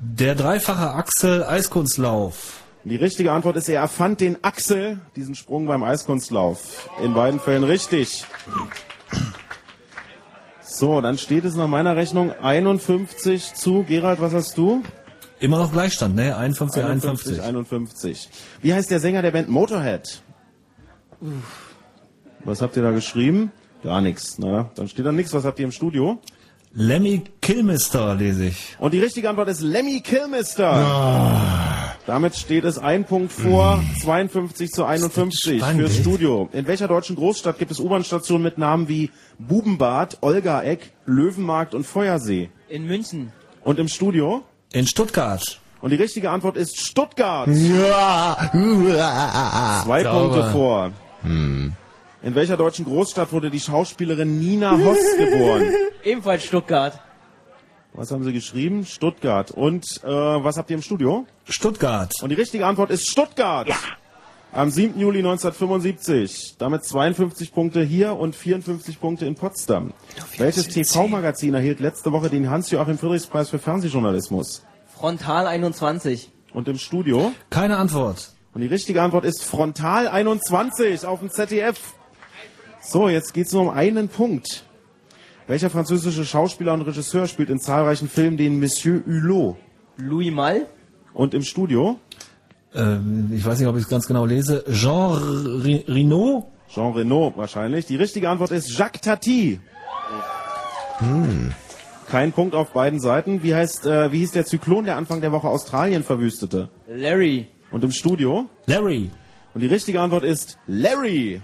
Der 0.00 0.34
dreifache 0.34 0.90
Axel 0.90 1.44
Eiskunstlauf. 1.44 2.62
Die 2.84 2.96
richtige 2.96 3.32
Antwort 3.32 3.56
ist, 3.56 3.68
er 3.68 3.80
erfand 3.80 4.20
den 4.20 4.42
Axel, 4.44 5.00
diesen 5.16 5.34
Sprung 5.34 5.66
beim 5.66 5.82
Eiskunstlauf. 5.82 6.90
In 7.02 7.14
beiden 7.14 7.40
Fällen 7.40 7.64
richtig. 7.64 8.26
So, 10.60 11.00
dann 11.00 11.16
steht 11.16 11.44
es 11.44 11.54
nach 11.54 11.68
meiner 11.68 11.96
Rechnung 11.96 12.32
51 12.32 13.54
zu. 13.54 13.84
Gerald, 13.84 14.20
was 14.20 14.34
hast 14.34 14.58
du? 14.58 14.82
Immer 15.40 15.58
noch 15.58 15.72
Gleichstand, 15.72 16.14
ne? 16.16 16.36
51, 16.36 16.84
51. 16.84 17.42
51. 17.42 18.28
Wie 18.60 18.74
heißt 18.74 18.90
der 18.90 19.00
Sänger 19.00 19.22
der 19.22 19.30
Band 19.30 19.48
Motorhead? 19.48 20.22
Was 22.44 22.60
habt 22.60 22.76
ihr 22.76 22.82
da 22.82 22.90
geschrieben? 22.90 23.50
Gar 23.84 24.00
nichts. 24.00 24.38
Na, 24.38 24.70
dann 24.74 24.88
steht 24.88 25.04
da 25.04 25.12
nichts. 25.12 25.34
Was 25.34 25.44
habt 25.44 25.58
ihr 25.58 25.66
im 25.66 25.72
Studio? 25.72 26.18
Lemmy 26.72 27.22
Kilmister 27.40 28.14
lese 28.14 28.46
ich. 28.46 28.76
Und 28.80 28.94
die 28.94 28.98
richtige 28.98 29.28
Antwort 29.28 29.48
ist 29.48 29.60
Lemmy 29.60 30.00
Kilmister. 30.00 31.94
Damit 32.06 32.34
steht 32.34 32.64
es 32.64 32.78
ein 32.78 33.04
Punkt 33.04 33.30
vor, 33.30 33.82
52 34.02 34.70
zu 34.72 34.84
51 34.84 35.58
spannend, 35.58 35.80
fürs? 35.82 35.96
Studio. 35.96 36.48
In 36.52 36.66
welcher 36.66 36.88
deutschen 36.88 37.14
Großstadt 37.14 37.58
gibt 37.58 37.70
es 37.70 37.78
U-Bahn-Stationen 37.78 38.42
mit 38.42 38.58
Namen 38.58 38.88
wie 38.88 39.10
Bubenbad, 39.38 40.18
Olgaeck, 40.22 40.92
Löwenmarkt 41.06 41.74
und 41.74 41.86
Feuersee? 41.86 42.48
In 42.68 42.86
München. 42.86 43.32
Und 43.62 43.78
im 43.78 43.88
Studio? 43.88 44.42
In 44.72 44.86
Stuttgart. 44.86 45.60
Und 45.80 45.90
die 45.90 45.96
richtige 45.96 46.30
Antwort 46.30 46.56
ist 46.56 46.80
Stuttgart. 46.80 47.46
Ja. 47.48 48.50
Zwei 49.84 50.02
Sauber. 50.02 50.20
Punkte 50.20 50.50
vor. 50.50 50.90
Hm. 51.22 51.74
In 52.24 52.34
welcher 52.34 52.56
deutschen 52.56 52.86
Großstadt 52.86 53.32
wurde 53.32 53.50
die 53.50 53.60
Schauspielerin 53.60 54.38
Nina 54.38 54.78
Hoss 54.78 54.96
geboren? 55.18 55.70
Ebenfalls 56.04 56.42
Stuttgart. 56.44 56.98
Was 57.92 58.10
haben 58.10 58.24
Sie 58.24 58.32
geschrieben? 58.32 58.86
Stuttgart. 58.86 59.50
Und 59.50 60.00
äh, 60.02 60.08
was 60.08 60.56
habt 60.56 60.70
ihr 60.70 60.76
im 60.76 60.82
Studio? 60.82 61.26
Stuttgart. 61.44 62.14
Und 62.22 62.30
die 62.30 62.34
richtige 62.34 62.64
Antwort 62.64 62.90
ist 62.90 63.10
Stuttgart. 63.10 63.68
Am 64.52 64.70
7. 64.70 64.98
Juli 64.98 65.18
1975. 65.18 66.54
Damit 66.56 66.86
52 66.86 67.52
Punkte 67.52 67.82
hier 67.82 68.16
und 68.16 68.34
54 68.34 68.98
Punkte 68.98 69.26
in 69.26 69.34
Potsdam. 69.34 69.92
Welches 70.38 70.68
TV-Magazin 70.68 71.52
erhielt 71.52 71.80
letzte 71.80 72.10
Woche 72.10 72.30
den 72.30 72.48
Hans-Joachim 72.48 72.96
Friedrichs-Preis 72.96 73.50
für 73.50 73.58
Fernsehjournalismus? 73.58 74.64
Frontal 74.98 75.46
21. 75.46 76.30
Und 76.54 76.68
im 76.68 76.78
Studio? 76.78 77.32
Keine 77.50 77.76
Antwort. 77.76 78.30
Und 78.54 78.62
die 78.62 78.68
richtige 78.68 79.02
Antwort 79.02 79.26
ist 79.26 79.44
Frontal 79.44 80.08
21 80.08 81.04
auf 81.04 81.20
dem 81.20 81.28
ZDF. 81.28 81.78
So, 82.86 83.08
jetzt 83.08 83.32
geht's 83.34 83.52
nur 83.52 83.62
um 83.62 83.70
einen 83.70 84.08
Punkt. 84.08 84.64
Welcher 85.46 85.70
französische 85.70 86.24
Schauspieler 86.24 86.74
und 86.74 86.82
Regisseur 86.82 87.26
spielt 87.26 87.50
in 87.50 87.58
zahlreichen 87.58 88.08
Filmen 88.08 88.36
den 88.36 88.60
Monsieur 88.60 89.02
Hulot? 89.06 89.56
Louis 89.96 90.32
Malle. 90.32 90.66
Und 91.12 91.34
im 91.34 91.42
Studio? 91.42 91.98
Ähm, 92.74 93.30
ich 93.34 93.44
weiß 93.44 93.58
nicht, 93.58 93.68
ob 93.68 93.76
ich 93.76 93.82
es 93.82 93.88
ganz 93.88 94.06
genau 94.06 94.26
lese. 94.26 94.64
Jean 94.70 95.12
Re- 95.12 95.84
Reno? 95.86 96.50
Jean 96.68 96.92
Reno 96.92 97.32
wahrscheinlich. 97.36 97.86
Die 97.86 97.96
richtige 97.96 98.28
Antwort 98.28 98.50
ist 98.50 98.76
Jacques 98.76 99.00
Tati. 99.00 99.60
Hm. 100.98 101.52
Kein 102.08 102.32
Punkt 102.32 102.54
auf 102.54 102.72
beiden 102.72 103.00
Seiten. 103.00 103.42
Wie 103.42 103.54
heißt, 103.54 103.86
äh, 103.86 104.12
wie 104.12 104.18
hieß 104.18 104.32
der 104.32 104.44
Zyklon, 104.44 104.84
der 104.84 104.96
Anfang 104.96 105.20
der 105.20 105.32
Woche 105.32 105.48
Australien 105.48 106.02
verwüstete? 106.02 106.68
Larry. 106.88 107.48
Und 107.70 107.84
im 107.84 107.92
Studio? 107.92 108.46
Larry. 108.66 109.10
Und 109.54 109.60
die 109.60 109.66
richtige 109.68 110.00
Antwort 110.00 110.24
ist 110.24 110.58
Larry. 110.66 111.40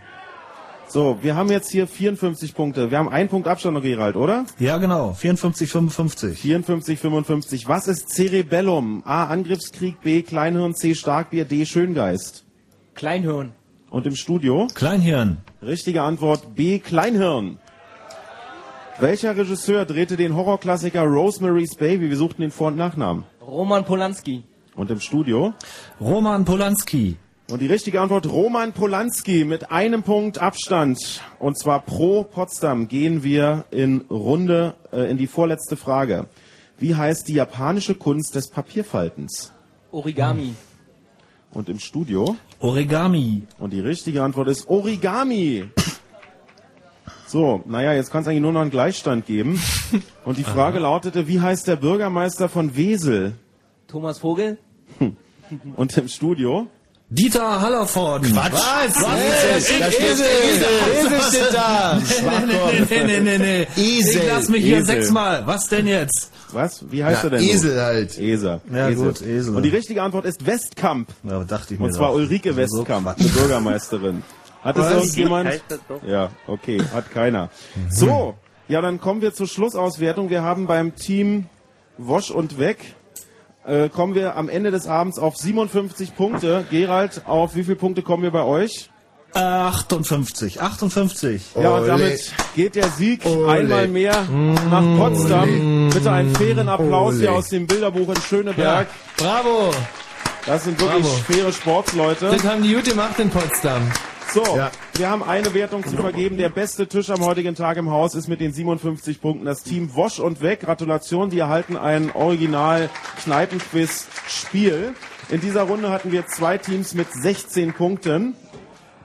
So, 0.93 1.19
wir 1.23 1.37
haben 1.37 1.53
jetzt 1.53 1.71
hier 1.71 1.87
54 1.87 2.53
Punkte. 2.53 2.91
Wir 2.91 2.99
haben 2.99 3.09
einen 3.09 3.29
Punkt 3.29 3.47
Abstand 3.47 3.75
noch, 3.77 3.83
Gerald, 3.83 4.17
oder? 4.17 4.45
Ja, 4.59 4.79
genau. 4.79 5.13
54, 5.13 5.71
55. 5.71 6.37
54, 6.41 6.99
55. 6.99 7.69
Was 7.69 7.87
ist 7.87 8.09
Cerebellum? 8.09 9.05
A. 9.07 9.27
Angriffskrieg, 9.27 10.01
B. 10.01 10.23
Kleinhirn, 10.23 10.75
C. 10.75 10.97
Starkbier, 10.97 11.45
D. 11.45 11.65
Schöngeist. 11.65 12.45
Kleinhirn. 12.97 13.53
Und 13.91 14.05
im 14.07 14.17
Studio? 14.17 14.67
Kleinhirn. 14.75 15.37
Richtige 15.63 16.03
Antwort 16.03 16.57
B. 16.57 16.81
Kleinhirn. 16.81 17.61
Welcher 18.99 19.37
Regisseur 19.37 19.85
drehte 19.85 20.17
den 20.17 20.35
Horrorklassiker 20.35 21.05
Rosemary's 21.05 21.77
Baby? 21.77 22.11
Wir 22.11 22.17
suchten 22.17 22.43
den 22.43 22.51
Vor- 22.51 22.69
und 22.69 22.77
Nachnamen. 22.77 23.23
Roman 23.41 23.85
Polanski. 23.85 24.43
Und 24.75 24.91
im 24.91 24.99
Studio? 24.99 25.55
Roman 26.01 26.45
Polanski. 26.45 27.17
Und 27.51 27.61
die 27.61 27.67
richtige 27.67 28.01
Antwort 28.01 28.31
Roman 28.31 28.73
Polanski 28.73 29.45
mit 29.45 29.73
einem 29.73 30.05
Punkt 30.05 30.39
Abstand. 30.39 31.21
Und 31.41 31.59
zwar 31.59 31.81
pro 31.81 32.23
Potsdam 32.23 32.87
gehen 32.87 33.25
wir 33.25 33.65
in 33.73 34.03
Runde, 34.09 34.75
äh, 34.93 35.11
in 35.11 35.19
die 35.19 35.27
vorletzte 35.27 35.77
Frage. 35.77 36.29
Wie 36.79 36.95
heißt 36.95 37.27
die 37.27 37.35
japanische 37.35 37.97
Kunst 37.97 38.37
des 38.37 38.51
Papierfaltens? 38.51 39.53
Origami. 39.91 40.55
Und 41.53 41.69
im 41.69 41.81
Studio? 41.81 42.37
Origami. 42.61 43.43
Und 43.59 43.73
die 43.73 43.81
richtige 43.81 44.23
Antwort 44.23 44.47
ist 44.47 44.69
Origami. 44.69 45.69
So, 47.27 47.63
naja, 47.67 47.95
jetzt 47.95 48.13
kann 48.13 48.23
es 48.23 48.29
eigentlich 48.29 48.43
nur 48.43 48.53
noch 48.53 48.61
einen 48.61 48.71
Gleichstand 48.71 49.27
geben. 49.27 49.61
Und 50.25 50.39
die 50.39 50.45
Frage 50.45 50.79
lautete, 50.79 51.27
wie 51.27 51.41
heißt 51.41 51.67
der 51.67 51.77
Bürgermeister 51.77 52.49
von 52.49 52.77
Wesel? 52.77 53.35
Thomas 53.89 54.21
Vogel. 54.21 54.59
Und 55.75 55.97
im 55.97 56.07
Studio? 56.07 56.69
Dieter 57.13 57.61
Hallervorden. 57.61 58.33
Quatsch. 58.33 58.53
Was? 58.53 59.03
Was? 59.03 59.19
Esel, 59.57 59.81
Da 59.81 59.91
steht 59.91 60.11
Esel, 60.11 60.27
Esel. 60.45 60.67
Esel 60.95 61.21
steht 61.23 61.55
da. 61.55 61.99
Nee, 61.99 63.05
nee, 63.05 63.21
nee, 63.21 63.21
nee, 63.21 63.39
nee. 63.39 63.67
Esel. 63.77 64.23
Ich 64.23 64.29
lass 64.29 64.49
mich 64.49 64.63
hier 64.65 64.85
sechsmal. 64.85 65.45
Was 65.45 65.67
denn 65.67 65.89
jetzt? 65.89 66.31
Was? 66.53 66.85
Wie 66.89 67.03
heißt 67.03 67.25
er 67.25 67.31
denn? 67.31 67.43
Esel 67.43 67.81
halt. 67.83 68.17
Esel. 68.17 68.61
Ja, 68.73 68.91
gut, 68.93 69.23
Esel. 69.23 69.57
Und 69.57 69.65
die 69.65 69.71
richtige 69.71 70.05
Antwort 70.05 70.25
ist 70.25 70.47
Westkamp. 70.47 71.09
Ja, 71.25 71.43
dachte 71.43 71.75
ich 71.75 71.81
mir 71.81 71.87
Und 71.87 71.93
zwar 71.95 72.11
doch. 72.11 72.15
Ulrike 72.15 72.55
Westkamp, 72.55 73.17
die 73.17 73.25
Bürgermeisterin. 73.25 74.23
Hat 74.63 74.77
es 74.79 74.91
irgendjemand? 74.91 75.63
Das? 75.69 75.81
Ja, 76.07 76.31
okay, 76.47 76.81
hat 76.95 77.11
keiner. 77.11 77.51
So, 77.91 78.35
ja, 78.69 78.81
dann 78.81 79.01
kommen 79.01 79.21
wir 79.21 79.35
zur 79.35 79.49
Schlussauswertung. 79.49 80.31
Wir 80.31 80.43
haben 80.43 80.69
beim 80.69 80.95
Team 80.95 81.47
Wosch 81.99 82.31
und 82.31 82.59
Weg 82.61 82.95
äh, 83.67 83.89
kommen 83.89 84.15
wir 84.15 84.37
am 84.37 84.49
Ende 84.49 84.71
des 84.71 84.87
Abends 84.87 85.19
auf 85.19 85.37
57 85.37 86.17
Punkte. 86.17 86.65
Gerald, 86.71 87.23
auf 87.27 87.55
wie 87.55 87.65
viele 87.65 87.77
Punkte 87.77 88.03
kommen 88.03 88.23
wir 88.23 88.31
bei 88.31 88.43
euch? 88.45 88.91
58. 89.33 90.61
58. 90.61 91.43
Ja, 91.55 91.71
und 91.71 91.81
Ole. 91.83 91.87
damit 91.87 92.33
geht 92.57 92.75
der 92.75 92.89
Sieg 92.91 93.25
Ole. 93.25 93.49
einmal 93.49 93.87
mehr 93.89 94.25
nach 94.71 94.83
Potsdam. 94.99 95.91
Bitte 95.93 96.11
einen 96.11 96.35
fairen 96.35 96.69
Applaus 96.69 97.15
Ole. 97.15 97.21
hier 97.21 97.33
aus 97.33 97.49
dem 97.49 97.67
Bilderbuch 97.67 98.09
in 98.09 98.21
Schöneberg. 98.23 98.89
Bravo. 99.17 99.73
Das 100.47 100.65
sind 100.65 100.81
wirklich 100.81 101.03
Bravo. 101.05 101.17
faire 101.33 101.53
Sportsleute. 101.53 102.31
Das 102.31 102.45
haben 102.45 102.63
die 102.63 102.75
gut 102.75 102.85
gemacht 102.85 103.19
in 103.19 103.31
Potsdam. 103.31 103.83
So, 104.33 104.43
Ja. 104.57 104.71
Wir 105.01 105.09
haben 105.09 105.23
eine 105.23 105.55
Wertung 105.55 105.83
zu 105.83 105.97
vergeben. 105.97 106.37
Der 106.37 106.51
beste 106.51 106.87
Tisch 106.87 107.09
am 107.09 107.25
heutigen 107.25 107.55
Tag 107.55 107.79
im 107.79 107.91
Haus 107.91 108.15
ist 108.15 108.29
mit 108.29 108.39
den 108.39 108.53
57 108.53 109.23
Punkten 109.23 109.47
das 109.47 109.63
Team 109.63 109.95
Wosch 109.95 110.21
und 110.21 110.43
Weg. 110.43 110.61
Gratulation, 110.61 111.31
die 111.31 111.39
erhalten 111.39 111.79
ein 111.79 112.13
Original 112.13 112.91
Kneipenquiz 113.25 114.09
Spiel. 114.29 114.93
In 115.31 115.41
dieser 115.41 115.63
Runde 115.63 115.89
hatten 115.89 116.13
wir 116.13 116.27
zwei 116.27 116.59
Teams 116.59 116.93
mit 116.93 117.11
16 117.11 117.73
Punkten. 117.73 118.35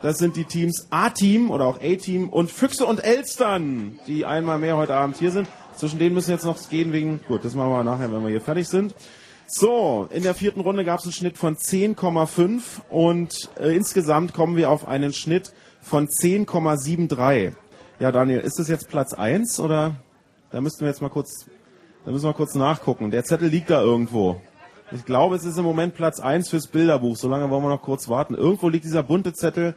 Das 0.01 0.17
sind 0.17 0.35
die 0.35 0.43
Teams 0.43 0.87
A-Team 0.89 1.49
oder 1.49 1.63
auch 1.63 1.79
A-Team 1.81 2.27
und 2.27 2.51
Füchse 2.51 2.85
und 2.85 3.01
Elstern, 3.01 3.97
die 4.05 4.25
einmal 4.25 4.59
mehr 4.59 4.75
heute 4.75 4.95
Abend 4.95 5.15
hier 5.15 5.31
sind. 5.31 5.47
Zwischen 5.77 5.97
denen 5.97 6.13
müssen 6.13 6.31
jetzt 6.31 6.43
noch 6.43 6.57
gehen 6.69 6.91
wegen, 6.91 7.21
gut, 7.25 7.45
das 7.45 7.55
machen 7.55 7.71
wir 7.71 7.85
nachher, 7.85 8.11
wenn 8.11 8.21
wir 8.21 8.29
hier 8.29 8.41
fertig 8.41 8.67
sind. 8.67 8.93
So, 9.47 10.09
in 10.11 10.23
der 10.23 10.35
vierten 10.35 10.59
Runde 10.59 10.83
gab 10.83 10.99
es 10.99 11.05
einen 11.05 11.13
Schnitt 11.13 11.37
von 11.37 11.55
10,5 11.55 12.61
und 12.89 13.49
äh, 13.57 13.73
insgesamt 13.73 14.33
kommen 14.33 14.57
wir 14.57 14.69
auf 14.69 14.87
einen 14.87 15.13
Schnitt 15.13 15.53
von 15.85 16.07
10,73. 16.07 17.53
Ja, 17.99 18.11
Daniel, 18.11 18.39
ist 18.39 18.59
das 18.59 18.67
jetzt 18.67 18.89
Platz 18.89 19.13
1 19.13 19.59
oder 19.59 19.95
da 20.49 20.59
müssten 20.59 20.81
wir 20.81 20.87
jetzt 20.87 21.01
mal 21.01 21.09
kurz, 21.09 21.45
da 22.03 22.11
müssen 22.11 22.25
wir 22.25 22.33
kurz 22.33 22.55
nachgucken. 22.55 23.11
Der 23.11 23.23
Zettel 23.23 23.49
liegt 23.49 23.69
da 23.69 23.81
irgendwo. 23.81 24.41
Ich 24.91 25.05
glaube, 25.05 25.35
es 25.35 25.45
ist 25.45 25.57
im 25.57 25.63
Moment 25.63 25.95
Platz 25.95 26.19
1 26.19 26.49
fürs 26.49 26.67
Bilderbuch. 26.67 27.15
Solange 27.15 27.49
wollen 27.49 27.63
wir 27.63 27.69
noch 27.69 27.81
kurz 27.81 28.09
warten. 28.09 28.35
Irgendwo 28.35 28.69
liegt 28.69 28.85
dieser 28.85 29.03
bunte 29.03 29.33
Zettel 29.33 29.75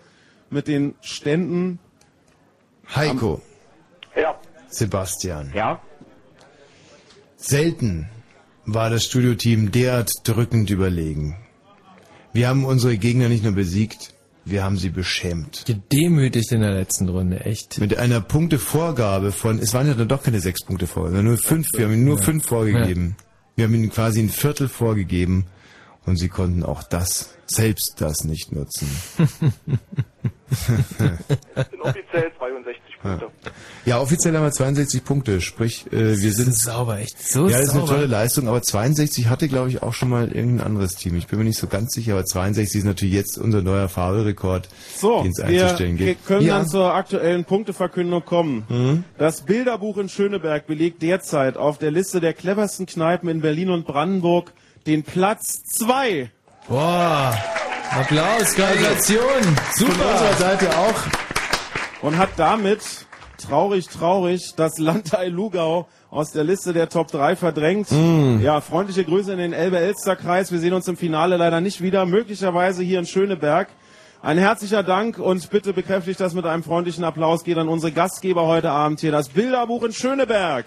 mit 0.51 0.67
den 0.67 0.95
Ständen. 1.01 1.79
Heiko. 2.95 3.41
Ja. 4.17 4.39
Sebastian. 4.69 5.53
Ja. 5.55 5.81
Selten 7.37 8.09
war 8.65 8.91
das 8.91 9.05
Studioteam 9.05 9.71
derart 9.71 10.11
drückend 10.25 10.71
überlegen. 10.71 11.37
Wir 12.33 12.49
haben 12.49 12.65
unsere 12.65 12.99
Gegner 12.99 13.29
nicht 13.29 13.45
nur 13.45 13.53
besiegt, 13.53 14.15
wir 14.51 14.63
haben 14.65 14.77
sie 14.77 14.91
beschämt. 14.91 15.65
Gedemütigt 15.67 16.53
in 16.53 16.61
der 16.61 16.73
letzten 16.75 17.09
Runde, 17.09 17.41
echt. 17.41 17.79
Mit 17.79 17.97
einer 17.99 18.21
Punktevorgabe 18.21 19.33
von, 19.33 19.59
es 19.59 19.75
waren 19.75 19.87
ja 19.87 19.95
dann 19.95 20.09
doch 20.09 20.23
keine 20.23 20.41
sechs 20.41 20.65
Punkte 20.65 20.87
Vorgabe, 20.87 21.17
sondern 21.17 21.35
nur 21.35 21.39
fünf, 21.39 21.69
wir 21.75 21.85
haben 21.87 21.93
ihnen 21.95 22.05
nur 22.05 22.17
Ja. 22.19 22.23
fünf 22.23 22.47
vorgegeben. 22.47 23.17
Wir 23.57 23.65
haben 23.65 23.75
ihnen 23.75 23.91
quasi 23.91 24.21
ein 24.21 24.29
Viertel 24.29 24.69
vorgegeben 24.69 25.47
und 26.09 26.17
sie 26.17 26.29
konnten 26.29 26.63
auch 26.65 26.83
das, 26.83 27.35
selbst 27.47 27.97
das 28.01 28.25
nicht 28.25 28.51
nutzen. 28.53 28.89
Sind 30.51 31.81
offiziell 31.83 32.33
62 32.39 32.83
Punkte. 33.03 33.27
Ja, 33.85 34.01
offiziell 34.01 34.35
haben 34.35 34.45
wir 34.45 34.51
62 34.53 35.05
Punkte, 35.05 35.41
sprich, 35.41 35.87
äh, 35.93 36.21
wir 36.21 36.33
sind 36.33 36.55
sauber, 36.55 36.99
echt 36.99 37.23
so 37.23 37.49
Ja, 37.49 37.59
das 37.59 37.67
ist 37.67 37.71
eine 37.71 37.81
sauber. 37.81 37.93
tolle 37.95 38.07
Leistung, 38.07 38.49
aber 38.49 38.63
62 38.63 39.29
hatte, 39.29 39.49
glaube 39.49 39.69
ich, 39.69 39.83
auch 39.83 39.93
schon 39.95 40.09
mal 40.09 40.29
irgendein 40.33 40.67
anderes 40.67 40.95
Team. 40.97 41.17
Ich 41.17 41.27
bin 41.27 41.39
mir 41.39 41.45
nicht 41.45 41.59
so 41.59 41.67
ganz 41.67 41.93
sicher, 41.95 42.15
aber 42.15 42.25
62 42.25 42.81
ist 42.81 42.85
natürlich 42.85 43.15
jetzt 43.15 43.39
unser 43.39 43.63
neuer 43.63 43.89
Fabelrekord, 43.89 44.69
So, 44.97 45.23
den 45.23 45.33
es 45.33 45.39
wir 45.39 45.45
einzustellen 45.45 45.99
wir 45.99 46.15
können 46.15 46.47
ja. 46.47 46.59
dann 46.59 46.69
zur 46.69 46.93
aktuellen 46.95 47.45
Punkteverkündung 47.45 48.25
kommen. 48.25 48.65
Mhm. 48.69 49.05
Das 49.17 49.43
Bilderbuch 49.43 49.99
in 49.99 50.09
Schöneberg 50.09 50.67
belegt 50.67 51.03
derzeit 51.03 51.57
auf 51.57 51.79
der 51.79 51.91
Liste 51.91 52.21
der 52.21 52.33
cleversten 52.33 52.87
Kneipen 52.87 53.29
in 53.29 53.41
Berlin 53.43 53.71
und 53.71 53.87
Brandenburg 53.87 54.53
den 54.87 55.03
Platz 55.03 55.63
2. 55.79 56.31
Boah, 56.69 57.37
Applaus, 57.91 58.55
Gratulation, 58.55 59.43
Von 59.77 59.89
unserer 59.89 60.19
super. 60.19 60.35
Seite 60.39 60.69
auch. 60.77 62.03
Und 62.03 62.17
hat 62.17 62.31
damit, 62.37 62.81
traurig, 63.39 63.89
traurig, 63.89 64.55
das 64.57 64.79
Landteil 64.79 65.31
Lugau 65.33 65.89
aus 66.11 66.33
der 66.33 66.45
Liste 66.45 66.73
der 66.73 66.89
Top 66.89 67.09
3 67.11 67.37
verdrängt. 67.37 67.91
Mm. 67.91 68.41
Ja, 68.41 68.61
freundliche 68.61 69.05
Grüße 69.05 69.33
in 69.33 69.39
den 69.39 69.53
Elbe-Elster-Kreis. 69.53 70.53
Wir 70.53 70.59
sehen 70.59 70.73
uns 70.73 70.89
im 70.89 70.97
Finale 70.97 71.37
leider 71.37 71.61
nicht 71.61 71.81
wieder, 71.81 72.07
möglicherweise 72.07 72.83
hier 72.83 72.99
in 72.99 73.07
Schöneberg. 73.07 73.69
Ein 74.21 74.39
herzlicher 74.39 74.83
Dank 74.83 75.19
und 75.19 75.49
bitte 75.51 75.73
bekräftigt 75.73 76.19
das 76.19 76.35
mit 76.35 76.45
einem 76.45 76.65
freundlichen 76.65 77.05
Applaus. 77.05 77.45
Geht 77.45 77.57
an 77.57 77.69
unsere 77.69 77.93
Gastgeber 77.93 78.47
heute 78.47 78.71
Abend 78.71 79.01
hier. 79.01 79.13
Das 79.13 79.29
Bilderbuch 79.29 79.85
in 79.85 79.93
Schöneberg. 79.93 80.67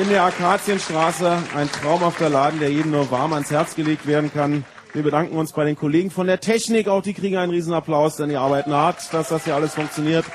In 0.00 0.10
der 0.10 0.24
Akazienstraße. 0.24 1.38
Ein 1.54 1.70
traumhafter 1.72 2.28
Laden, 2.28 2.60
der 2.60 2.70
jedem 2.70 2.90
nur 2.90 3.10
warm 3.10 3.32
ans 3.32 3.50
Herz 3.50 3.74
gelegt 3.74 4.06
werden 4.06 4.30
kann. 4.30 4.66
Wir 4.92 5.02
bedanken 5.02 5.36
uns 5.38 5.52
bei 5.52 5.64
den 5.64 5.74
Kollegen 5.74 6.10
von 6.10 6.26
der 6.26 6.38
Technik. 6.38 6.86
Auch 6.86 7.00
die 7.00 7.14
kriegen 7.14 7.38
einen 7.38 7.50
riesen 7.50 7.72
Applaus, 7.72 8.16
denn 8.16 8.28
die 8.28 8.36
arbeiten 8.36 8.74
hart, 8.74 9.12
dass 9.14 9.30
das 9.30 9.44
hier 9.44 9.54
alles 9.54 9.74
funktioniert. 9.74 10.26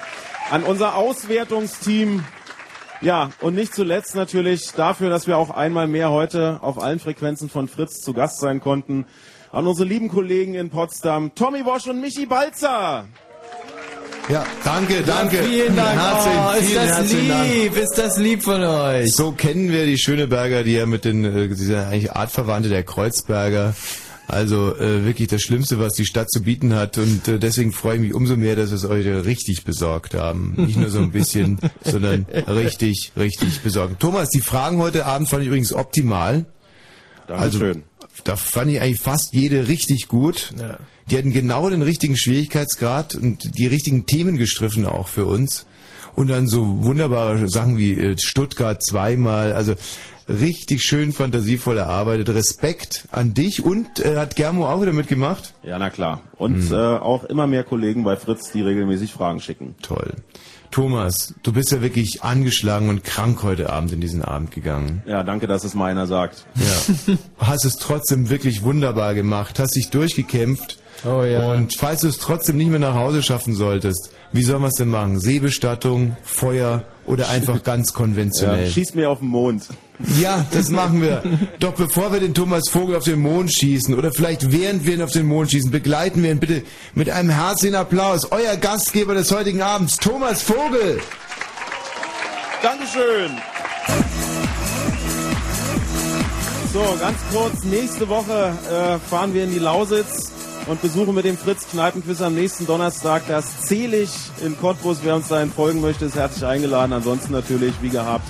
An 0.49 0.63
unser 0.63 0.95
Auswertungsteam. 0.95 2.23
Ja, 3.01 3.29
und 3.39 3.53
nicht 3.53 3.75
zuletzt 3.75 4.15
natürlich 4.15 4.71
dafür, 4.71 5.11
dass 5.11 5.27
wir 5.27 5.37
auch 5.37 5.51
einmal 5.51 5.87
mehr 5.87 6.09
heute 6.09 6.57
auf 6.63 6.81
allen 6.81 6.99
Frequenzen 6.99 7.47
von 7.47 7.67
Fritz 7.67 8.01
zu 8.01 8.13
Gast 8.13 8.39
sein 8.39 8.61
konnten. 8.61 9.05
An 9.51 9.67
unsere 9.67 9.87
lieben 9.87 10.09
Kollegen 10.09 10.55
in 10.55 10.71
Potsdam, 10.71 11.35
Tommy 11.35 11.61
Bosch 11.61 11.85
und 11.85 12.01
Michi 12.01 12.25
Balzer. 12.25 13.05
Ja, 14.29 14.45
danke, 14.63 15.01
danke. 15.05 15.43
vielen 15.43 15.75
Dank. 15.75 15.99
Herzlichen, 15.99 16.39
Oh, 16.39 16.51
ist 16.57 16.67
vielen 16.69 16.87
das 16.87 16.97
herzlichen 16.97 17.27
Dank. 17.27 17.51
lieb, 17.53 17.77
ist 17.77 17.97
das 17.97 18.17
lieb 18.17 18.43
von 18.43 18.63
euch. 18.63 19.13
So 19.13 19.31
kennen 19.33 19.69
wir 19.71 19.85
die 19.85 19.97
Schöneberger, 19.97 20.63
die 20.63 20.73
ja 20.73 20.85
mit 20.85 21.03
den, 21.05 21.25
äh, 21.25 21.53
sie 21.53 21.65
sind 21.65 21.75
eigentlich 21.75 22.11
Artverwandte 22.13 22.69
der 22.69 22.83
Kreuzberger. 22.83 23.75
Also 24.27 24.73
äh, 24.77 25.03
wirklich 25.03 25.27
das 25.27 25.41
Schlimmste, 25.41 25.79
was 25.79 25.93
die 25.93 26.05
Stadt 26.05 26.31
zu 26.31 26.43
bieten 26.43 26.73
hat. 26.73 26.97
Und 26.97 27.27
äh, 27.27 27.39
deswegen 27.39 27.73
freue 27.73 27.95
ich 27.95 28.01
mich 28.01 28.13
umso 28.13 28.37
mehr, 28.37 28.55
dass 28.55 28.69
wir 28.69 28.77
es 28.77 28.85
euch 28.85 29.05
richtig 29.05 29.65
besorgt 29.65 30.13
haben. 30.13 30.53
Nicht 30.55 30.77
nur 30.77 30.89
so 30.89 30.99
ein 30.99 31.11
bisschen, 31.11 31.59
sondern 31.83 32.25
richtig, 32.47 33.11
richtig 33.17 33.59
besorgt. 33.61 33.99
Thomas, 33.99 34.29
die 34.29 34.39
Fragen 34.39 34.77
heute 34.77 35.05
Abend 35.05 35.27
fand 35.29 35.41
ich 35.41 35.47
übrigens 35.47 35.73
optimal. 35.73 36.45
Dankeschön. 37.27 37.83
Also, 37.99 38.21
da 38.23 38.35
fand 38.37 38.71
ich 38.71 38.79
eigentlich 38.79 39.01
fast 39.01 39.33
jede 39.33 39.67
richtig 39.67 40.07
gut. 40.07 40.53
Die 41.11 41.17
hatten 41.17 41.33
genau 41.33 41.69
den 41.69 41.81
richtigen 41.81 42.15
Schwierigkeitsgrad 42.15 43.15
und 43.15 43.57
die 43.57 43.67
richtigen 43.67 44.05
Themen 44.05 44.37
gestriffen 44.37 44.85
auch 44.85 45.09
für 45.09 45.25
uns. 45.25 45.65
Und 46.15 46.29
dann 46.29 46.47
so 46.47 46.83
wunderbare 46.83 47.49
Sachen 47.49 47.77
wie 47.77 47.93
äh, 47.93 48.15
Stuttgart 48.17 48.81
zweimal, 48.81 49.53
also 49.53 49.75
richtig 50.27 50.83
schön 50.83 51.11
fantasievoll 51.11 51.77
erarbeitet. 51.77 52.29
Respekt 52.29 53.07
an 53.11 53.33
dich 53.33 53.63
und 53.63 53.99
äh, 53.99 54.17
hat 54.17 54.37
Germo 54.37 54.69
auch 54.69 54.81
wieder 54.81 54.93
mitgemacht? 54.93 55.53
Ja, 55.63 55.77
na 55.79 55.89
klar. 55.89 56.21
Und 56.37 56.71
äh, 56.71 56.75
auch 56.75 57.25
immer 57.25 57.45
mehr 57.45 57.65
Kollegen 57.65 58.03
bei 58.03 58.15
Fritz, 58.15 58.51
die 58.53 58.61
regelmäßig 58.61 59.11
Fragen 59.11 59.41
schicken. 59.41 59.75
Toll. 59.81 60.15
Thomas, 60.69 61.33
du 61.43 61.51
bist 61.51 61.73
ja 61.73 61.81
wirklich 61.81 62.23
angeschlagen 62.23 62.87
und 62.87 63.03
krank 63.03 63.43
heute 63.43 63.69
Abend 63.69 63.91
in 63.91 63.99
diesen 63.99 64.21
Abend 64.21 64.51
gegangen. 64.51 65.03
Ja, 65.05 65.23
danke, 65.23 65.45
dass 65.47 65.65
es 65.65 65.73
meiner 65.73 66.07
sagt. 66.07 66.45
Ja. 66.55 67.17
Hast 67.37 67.65
es 67.65 67.75
trotzdem 67.75 68.29
wirklich 68.29 68.63
wunderbar 68.63 69.13
gemacht, 69.13 69.59
hast 69.59 69.75
dich 69.75 69.89
durchgekämpft. 69.89 70.80
Oh 71.03 71.23
ja. 71.23 71.51
Und 71.51 71.75
falls 71.77 72.01
du 72.01 72.07
es 72.07 72.19
trotzdem 72.19 72.57
nicht 72.57 72.69
mehr 72.69 72.79
nach 72.79 72.93
Hause 72.93 73.23
schaffen 73.23 73.55
solltest, 73.55 74.11
wie 74.31 74.43
sollen 74.43 74.61
wir 74.61 74.67
es 74.67 74.75
denn 74.75 74.89
machen? 74.89 75.19
Seebestattung, 75.19 76.15
Feuer 76.23 76.83
oder 77.05 77.29
einfach 77.29 77.63
ganz 77.63 77.93
konventionell? 77.93 78.65
Ja, 78.65 78.71
schieß 78.71 78.93
mir 78.93 79.09
auf 79.09 79.19
den 79.19 79.29
Mond. 79.29 79.63
Ja, 80.19 80.45
das 80.51 80.69
machen 80.69 81.01
wir. 81.01 81.23
Doch 81.59 81.73
bevor 81.73 82.11
wir 82.11 82.19
den 82.19 82.33
Thomas 82.33 82.69
Vogel 82.69 82.95
auf 82.95 83.03
den 83.03 83.19
Mond 83.19 83.53
schießen 83.53 83.95
oder 83.95 84.11
vielleicht 84.11 84.51
während 84.51 84.85
wir 84.85 84.95
ihn 84.95 85.01
auf 85.01 85.11
den 85.11 85.27
Mond 85.27 85.51
schießen, 85.51 85.71
begleiten 85.71 86.23
wir 86.23 86.31
ihn 86.31 86.39
bitte 86.39 86.63
mit 86.93 87.09
einem 87.09 87.29
herzlichen 87.29 87.75
Applaus. 87.75 88.31
Euer 88.31 88.55
Gastgeber 88.57 89.13
des 89.13 89.31
heutigen 89.31 89.61
Abends, 89.61 89.97
Thomas 89.97 90.41
Vogel. 90.43 90.99
Dankeschön. 92.61 93.31
So, 96.73 96.97
ganz 96.99 97.17
kurz, 97.33 97.63
nächste 97.65 98.07
Woche 98.07 98.53
äh, 98.69 99.09
fahren 99.09 99.33
wir 99.33 99.43
in 99.43 99.51
die 99.51 99.59
Lausitz 99.59 100.31
und 100.67 100.81
besuchen 100.81 101.13
mit 101.15 101.25
dem 101.25 101.37
Fritz 101.37 101.67
Kneipenquiz 101.71 102.21
am 102.21 102.35
nächsten 102.35 102.65
Donnerstag 102.65 103.23
das 103.27 103.61
Zelig 103.61 104.09
in 104.43 104.57
Cottbus. 104.59 104.99
Wer 105.03 105.15
uns 105.15 105.27
dahin 105.27 105.51
folgen 105.51 105.81
möchte, 105.81 106.05
ist 106.05 106.15
herzlich 106.15 106.45
eingeladen. 106.45 106.93
Ansonsten 106.93 107.33
natürlich, 107.33 107.73
wie 107.81 107.89
gehabt, 107.89 108.25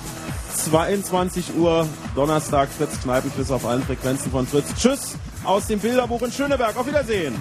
22 0.54 1.56
Uhr 1.56 1.86
Donnerstag 2.14 2.68
Fritz 2.76 3.00
Kneipenquiz 3.02 3.50
auf 3.50 3.66
allen 3.66 3.82
Frequenzen 3.82 4.30
von 4.30 4.46
Fritz. 4.46 4.66
Tschüss 4.78 5.14
aus 5.44 5.66
dem 5.66 5.80
Bilderbuch 5.80 6.22
in 6.22 6.32
Schöneberg. 6.32 6.76
Auf 6.76 6.86
Wiedersehen. 6.86 7.34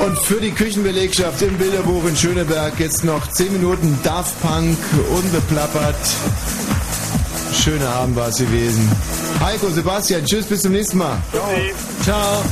Und 0.00 0.18
für 0.18 0.40
die 0.40 0.50
Küchenbelegschaft 0.50 1.42
im 1.42 1.56
Bilderbuch 1.58 2.04
in 2.08 2.16
Schöneberg 2.16 2.78
jetzt 2.78 3.04
noch 3.04 3.28
10 3.28 3.52
Minuten 3.52 3.98
Daft 4.02 4.40
Punk 4.42 4.76
unbeplappert. 5.14 5.94
Schöner 7.54 7.90
Abend 7.90 8.16
war 8.16 8.28
es 8.28 8.36
gewesen. 8.36 8.90
Heiko, 9.40 9.68
Sebastian, 9.68 10.24
tschüss, 10.24 10.46
bis 10.46 10.62
zum 10.62 10.72
nächsten 10.72 10.98
Mal. 10.98 11.16
Ciao. 11.32 11.48
Ciao. 12.02 12.42